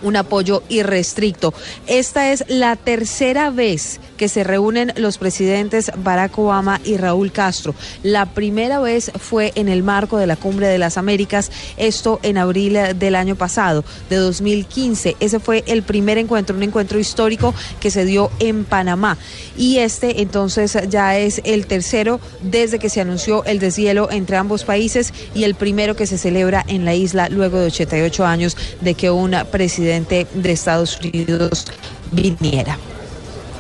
un 0.03 0.17
apoyo 0.17 0.63
irrestricto. 0.69 1.55
Esta 1.87 2.33
es 2.33 2.45
la 2.49 2.77
tercera 2.77 3.51
vez 3.51 4.01
que 4.17 4.29
se 4.29 4.45
reúnen 4.45 4.93
los 4.97 5.17
presidentes 5.17 5.91
Barack 5.97 6.39
Obama 6.39 6.81
y 6.85 6.97
Raúl 6.97 7.33
Castro. 7.33 7.75
La 8.03 8.27
primera 8.27 8.81
vez 8.81 9.11
fue 9.19 9.53
en 9.55 9.69
el 9.69 9.83
marco 9.83 10.19
de 10.19 10.27
la 10.27 10.37
Cumbre 10.37 10.67
de 10.67 10.79
las 10.79 10.99
Américas, 10.99 11.51
esto 11.77 12.21
en 12.23 12.37
abril 12.37 12.77
del 12.99 13.15
año 13.15 13.37
pasado, 13.37 13.85
de 14.11 14.17
2015. 14.17 15.17
Ese 15.21 15.41
fue 15.41 15.65
el 15.67 15.83
primer 15.83 16.19
encuentro, 16.19 16.57
un 16.57 16.63
encuentro 16.63 16.99
histórico 16.99 17.55
que 17.81 17.91
se 17.91 18.05
dio 18.05 18.31
en 18.41 18.65
Panamá. 18.65 19.17
Y 19.57 19.79
este 19.79 20.21
entonces 20.21 20.77
ya 20.89 21.17
es 21.17 21.41
el 21.45 21.67
tercero 21.67 22.21
desde 22.43 22.79
que 22.79 22.91
se 22.91 23.01
anunció 23.01 23.45
el 23.45 23.59
deshielo 23.59 24.11
entre 24.11 24.37
ambos 24.37 24.65
países 24.65 25.13
y 25.35 25.45
el 25.45 25.55
primero 25.55 25.97
que 25.97 26.07
se 26.07 26.19
celebra 26.19 26.65
en 26.69 26.85
la 26.85 26.95
isla 26.95 27.29
luego 27.29 27.59
de 27.59 27.67
88 27.67 28.27
años 28.27 28.57
de 28.81 28.95
que 28.95 29.11
un 29.11 29.37
presidente 29.51 29.88
de 29.89 30.53
Estados 30.53 30.99
Unidos 31.01 31.67
viniera. 32.13 32.79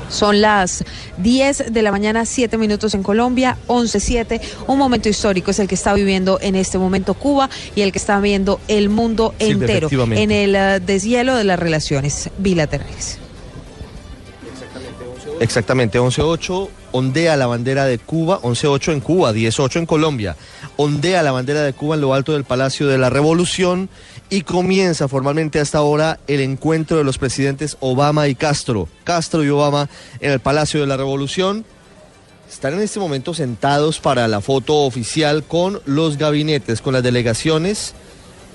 Son 0.08 0.40
las 0.40 0.84
10 1.18 1.73
de 1.73 1.82
la 1.82 1.92
mañana, 1.92 2.24
7 2.24 2.57
minutos 2.57 2.94
en 2.94 3.02
Colombia, 3.02 3.57
11-7. 3.66 4.40
Un 4.66 4.78
momento 4.78 5.08
histórico 5.08 5.50
es 5.50 5.58
el 5.58 5.68
que 5.68 5.74
está 5.74 5.92
viviendo 5.94 6.39
en 6.40 6.55
este 6.55 6.78
momento 6.78 7.15
Cuba 7.15 7.50
y 7.74 7.82
el 7.82 7.92
que 7.92 7.98
está 7.98 8.18
viendo 8.20 8.60
el 8.68 8.89
mundo 8.89 9.34
entero 9.39 9.89
en 9.92 10.31
el 10.31 10.55
eh, 10.55 10.81
deshielo 10.81 11.34
de 11.36 11.44
las 11.44 11.58
relaciones 11.58 12.31
bilaterales. 12.39 13.18
Exactamente, 15.40 16.00
11-8, 16.00 16.68
ondea 16.90 17.36
la 17.36 17.47
bandera 17.47 17.84
de 17.84 17.98
Cuba, 17.98 18.40
11-8 18.42 18.92
en 18.92 19.00
Cuba, 19.00 19.32
10-8 19.32 19.76
en 19.76 19.86
Colombia. 19.86 20.36
Ondea 20.76 21.23
la 21.23 21.32
bandera 21.32 21.62
de 21.62 21.73
Cuba 21.73 21.94
en 21.94 22.00
lo 22.00 22.15
alto 22.15 22.32
del 22.32 22.44
Palacio 22.44 22.89
de 22.89 22.98
la 22.98 23.10
Revolución 23.10 23.89
y 24.31 24.42
comienza 24.42 25.08
formalmente 25.08 25.60
hasta 25.60 25.78
ahora 25.78 26.18
el 26.26 26.40
encuentro 26.40 26.98
de 26.98 27.05
los 27.05 27.18
presidentes 27.18 27.76
Obama 27.81 28.28
y 28.28 28.34
Castro. 28.34 28.89
Castro 29.05 29.42
y 29.44 29.48
Obama 29.48 29.89
en 30.20 30.32
el 30.32 30.40
Palacio 30.40 30.81
de 30.81 30.86
la 30.86 30.97
Revolución. 30.97 31.65
están 32.50 32.74
en 32.74 32.81
este 32.81 33.00
momento 33.00 33.34
sentados 33.34 34.00
para 34.00 34.28
la 34.28 34.40
foto 34.40 34.84
oficial 34.84 35.44
con 35.44 35.81
los 35.86 36.18
gabinetes, 36.18 36.81
con 36.81 36.94
las 36.94 37.02
delegaciones. 37.02 37.94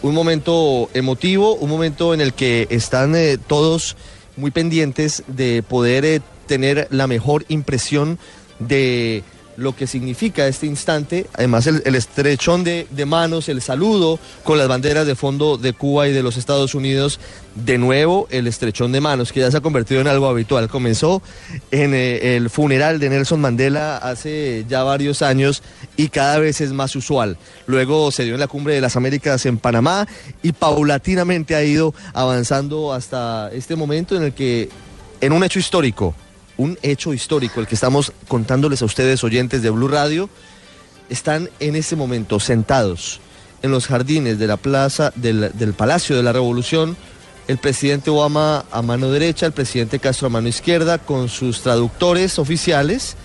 Un 0.02 0.14
momento 0.14 0.90
emotivo, 0.93 1.56
un 1.56 1.69
momento 1.69 2.14
en 2.14 2.22
el 2.22 2.34
que 2.34 2.68
están 2.69 3.16
eh, 3.16 3.38
todos 3.38 3.95
muy 4.35 4.52
pendientes 4.52 5.24
de 5.27 5.64
poder 5.64 6.06
eh, 6.06 6.22
tener 6.45 6.88
la 6.92 7.08
mejor 7.08 7.45
impresión 7.48 8.19
de 8.60 9.24
lo 9.57 9.75
que 9.75 9.88
significa 9.88 10.48
este 10.48 10.65
instante, 10.65 11.27
además 11.33 11.67
el, 11.67 11.95
estrechón 11.95 12.64
de, 12.64 12.88
de 12.90 13.06
manos, 13.06 13.49
el 13.49 13.61
saludo 13.61 14.19
con 14.43 14.57
las 14.57 14.67
banderas 14.67 15.06
de 15.06 15.15
fondo 15.15 15.57
de 15.57 15.73
Cuba 15.73 16.07
y 16.07 16.14
de 16.14 16.23
los 16.23 16.38
Estados 16.38 16.75
Unidos, 16.75 17.19
de 17.56 17.77
nuevo 17.77 18.27
el 18.32 18.48
estrechón 18.48 18.91
de 18.91 19.01
manos, 19.01 19.32
que 19.32 19.40
ya 19.40 19.51
se 19.51 19.57
ha 19.57 19.61
convertido 19.61 20.01
en 20.01 20.07
algo 20.07 20.27
habitual. 20.27 20.69
Comenzó 20.69 21.22
en 21.72 21.93
eh, 21.93 22.35
el 22.35 22.49
funeral 22.49 22.99
de 22.99 23.09
Nelson 23.09 23.41
Mandela 23.41 23.98
hace 23.98 24.65
ya 24.67 24.83
varios 24.83 25.22
años 25.22 25.61
y 25.98 26.09
cada 26.09 26.40
vez 26.40 26.61
es 26.61 26.72
más 26.73 26.95
usual. 26.95 27.38
Luego 27.67 28.11
se 28.11 28.23
dio 28.23 28.33
en 28.33 28.40
la 28.40 28.48
Cumbre 28.48 28.73
de 28.73 28.82
las 28.82 28.95
Américas 28.95 29.45
en 29.45 29.57
Panamá 29.57 30.07
y 30.41 30.51
paulatinamente 30.51 31.56
ha 31.56 31.64
ido 31.64 31.93
avanzando 32.14 32.93
hasta 32.93 33.51
este 33.53 33.75
momento 33.75 34.15
en 34.15 34.23
el 34.23 34.33
que, 34.33 34.69
en 35.22 35.33
un 35.33 35.43
hecho 35.43 35.59
histórico, 35.59 36.15
un 36.57 36.77
hecho 36.82 37.14
histórico, 37.14 37.59
el 37.59 37.67
que 37.67 37.75
estamos 37.75 38.11
contándoles 38.27 38.82
a 38.82 38.85
ustedes, 38.85 39.23
oyentes 39.23 39.61
de 39.61 39.69
Blue 39.69 39.88
Radio, 39.88 40.30
están 41.09 41.49
en 41.59 41.75
este 41.75 41.95
momento 41.95 42.40
sentados 42.40 43.19
en 43.61 43.72
los 43.72 43.88
jardines 43.88 44.40
de 44.40 44.48
la 44.48 44.57
plaza 44.57 45.11
del, 45.15 45.51
del 45.53 45.73
Palacio 45.73 46.15
de 46.15 46.23
la 46.23 46.33
Revolución, 46.33 46.98
el 47.48 47.57
presidente 47.57 48.09
Obama 48.09 48.65
a 48.72 48.82
mano 48.82 49.09
derecha, 49.09 49.45
el 49.45 49.51
presidente 49.51 49.99
Castro 49.99 50.27
a 50.27 50.30
mano 50.30 50.48
izquierda, 50.48 50.98
con 50.98 51.27
sus 51.27 51.61
traductores 51.61 52.40
oficiales. 52.40 53.15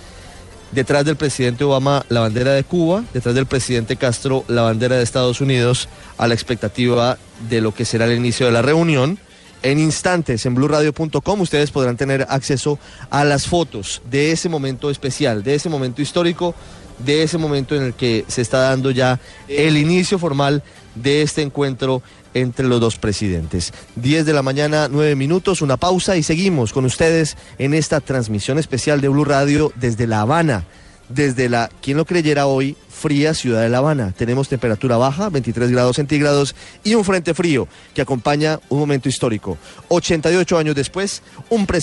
Detrás 0.73 1.05
del 1.05 1.17
presidente 1.17 1.65
Obama 1.65 2.05
la 2.09 2.21
bandera 2.21 2.53
de 2.53 2.65
Cuba, 2.65 3.05
detrás 3.15 3.35
del 3.35 3.47
presidente 3.47 3.97
Castro 3.97 4.45
la 4.49 4.63
bandera 4.63 4.97
de 4.97 5.03
Estados 5.03 5.41
Unidos, 5.41 5.89
a 6.19 6.27
la 6.27 6.35
expectativa 6.35 7.17
de 7.49 7.61
lo 7.61 7.73
que 7.73 7.85
será 7.85 8.07
el 8.07 8.17
inicio 8.19 8.47
de 8.47 8.53
la 8.53 8.63
reunión. 8.63 9.19
En 9.63 9.79
instantes 9.79 10.47
en 10.47 10.55
blurradio.com 10.55 11.41
ustedes 11.41 11.71
podrán 11.71 11.97
tener 11.97 12.27
acceso 12.29 12.79
a 13.11 13.25
las 13.25 13.47
fotos 13.47 14.03
de 14.09 14.31
ese 14.31 14.49
momento 14.49 14.91
especial, 14.91 15.43
de 15.43 15.57
ese 15.57 15.69
momento 15.69 16.01
histórico, 16.01 16.55
de 16.99 17.23
ese 17.23 17.39
momento 17.39 17.75
en 17.75 17.83
el 17.83 17.95
que 17.95 18.25
se 18.29 18.43
está 18.43 18.59
dando 18.59 18.91
ya 18.91 19.19
el 19.49 19.77
inicio 19.77 20.19
formal 20.19 20.63
de 20.95 21.23
este 21.23 21.43
encuentro 21.43 22.03
entre 22.35 22.67
los 22.67 22.81
dos 22.81 22.99
presidentes. 22.99 23.73
10 23.97 24.27
de 24.27 24.33
la 24.33 24.43
mañana, 24.43 24.89
9 24.89 25.15
minutos, 25.17 25.63
una 25.63 25.77
pausa 25.77 26.17
y 26.17 26.23
seguimos 26.23 26.73
con 26.73 26.85
ustedes 26.85 27.37
en 27.59 27.75
esta 27.75 28.01
transmisión 28.01 28.59
especial 28.59 29.01
de 29.01 29.09
Blue 29.09 29.25
Radio 29.25 29.73
desde 29.77 30.07
La 30.07 30.21
Habana, 30.21 30.65
desde 31.09 31.49
la, 31.49 31.71
quien 31.81 31.97
lo 31.97 32.05
creyera 32.05 32.47
hoy, 32.47 32.77
fría 32.89 33.33
ciudad 33.33 33.63
de 33.63 33.69
La 33.69 33.79
Habana. 33.79 34.13
Tenemos 34.17 34.49
temperatura 34.49 34.97
baja, 34.97 35.29
23 35.29 35.71
grados 35.71 35.97
centígrados, 35.97 36.55
y 36.85 36.95
un 36.95 37.05
frente 37.05 37.33
frío 37.35 37.69
que 37.95 38.03
acompaña 38.03 38.61
un 38.69 38.81
momento 38.81 39.09
histórico. 39.09 39.57
88 39.89 40.59
años 40.59 40.75
después, 40.75 41.23
un 41.49 41.67
presidente 41.67 41.79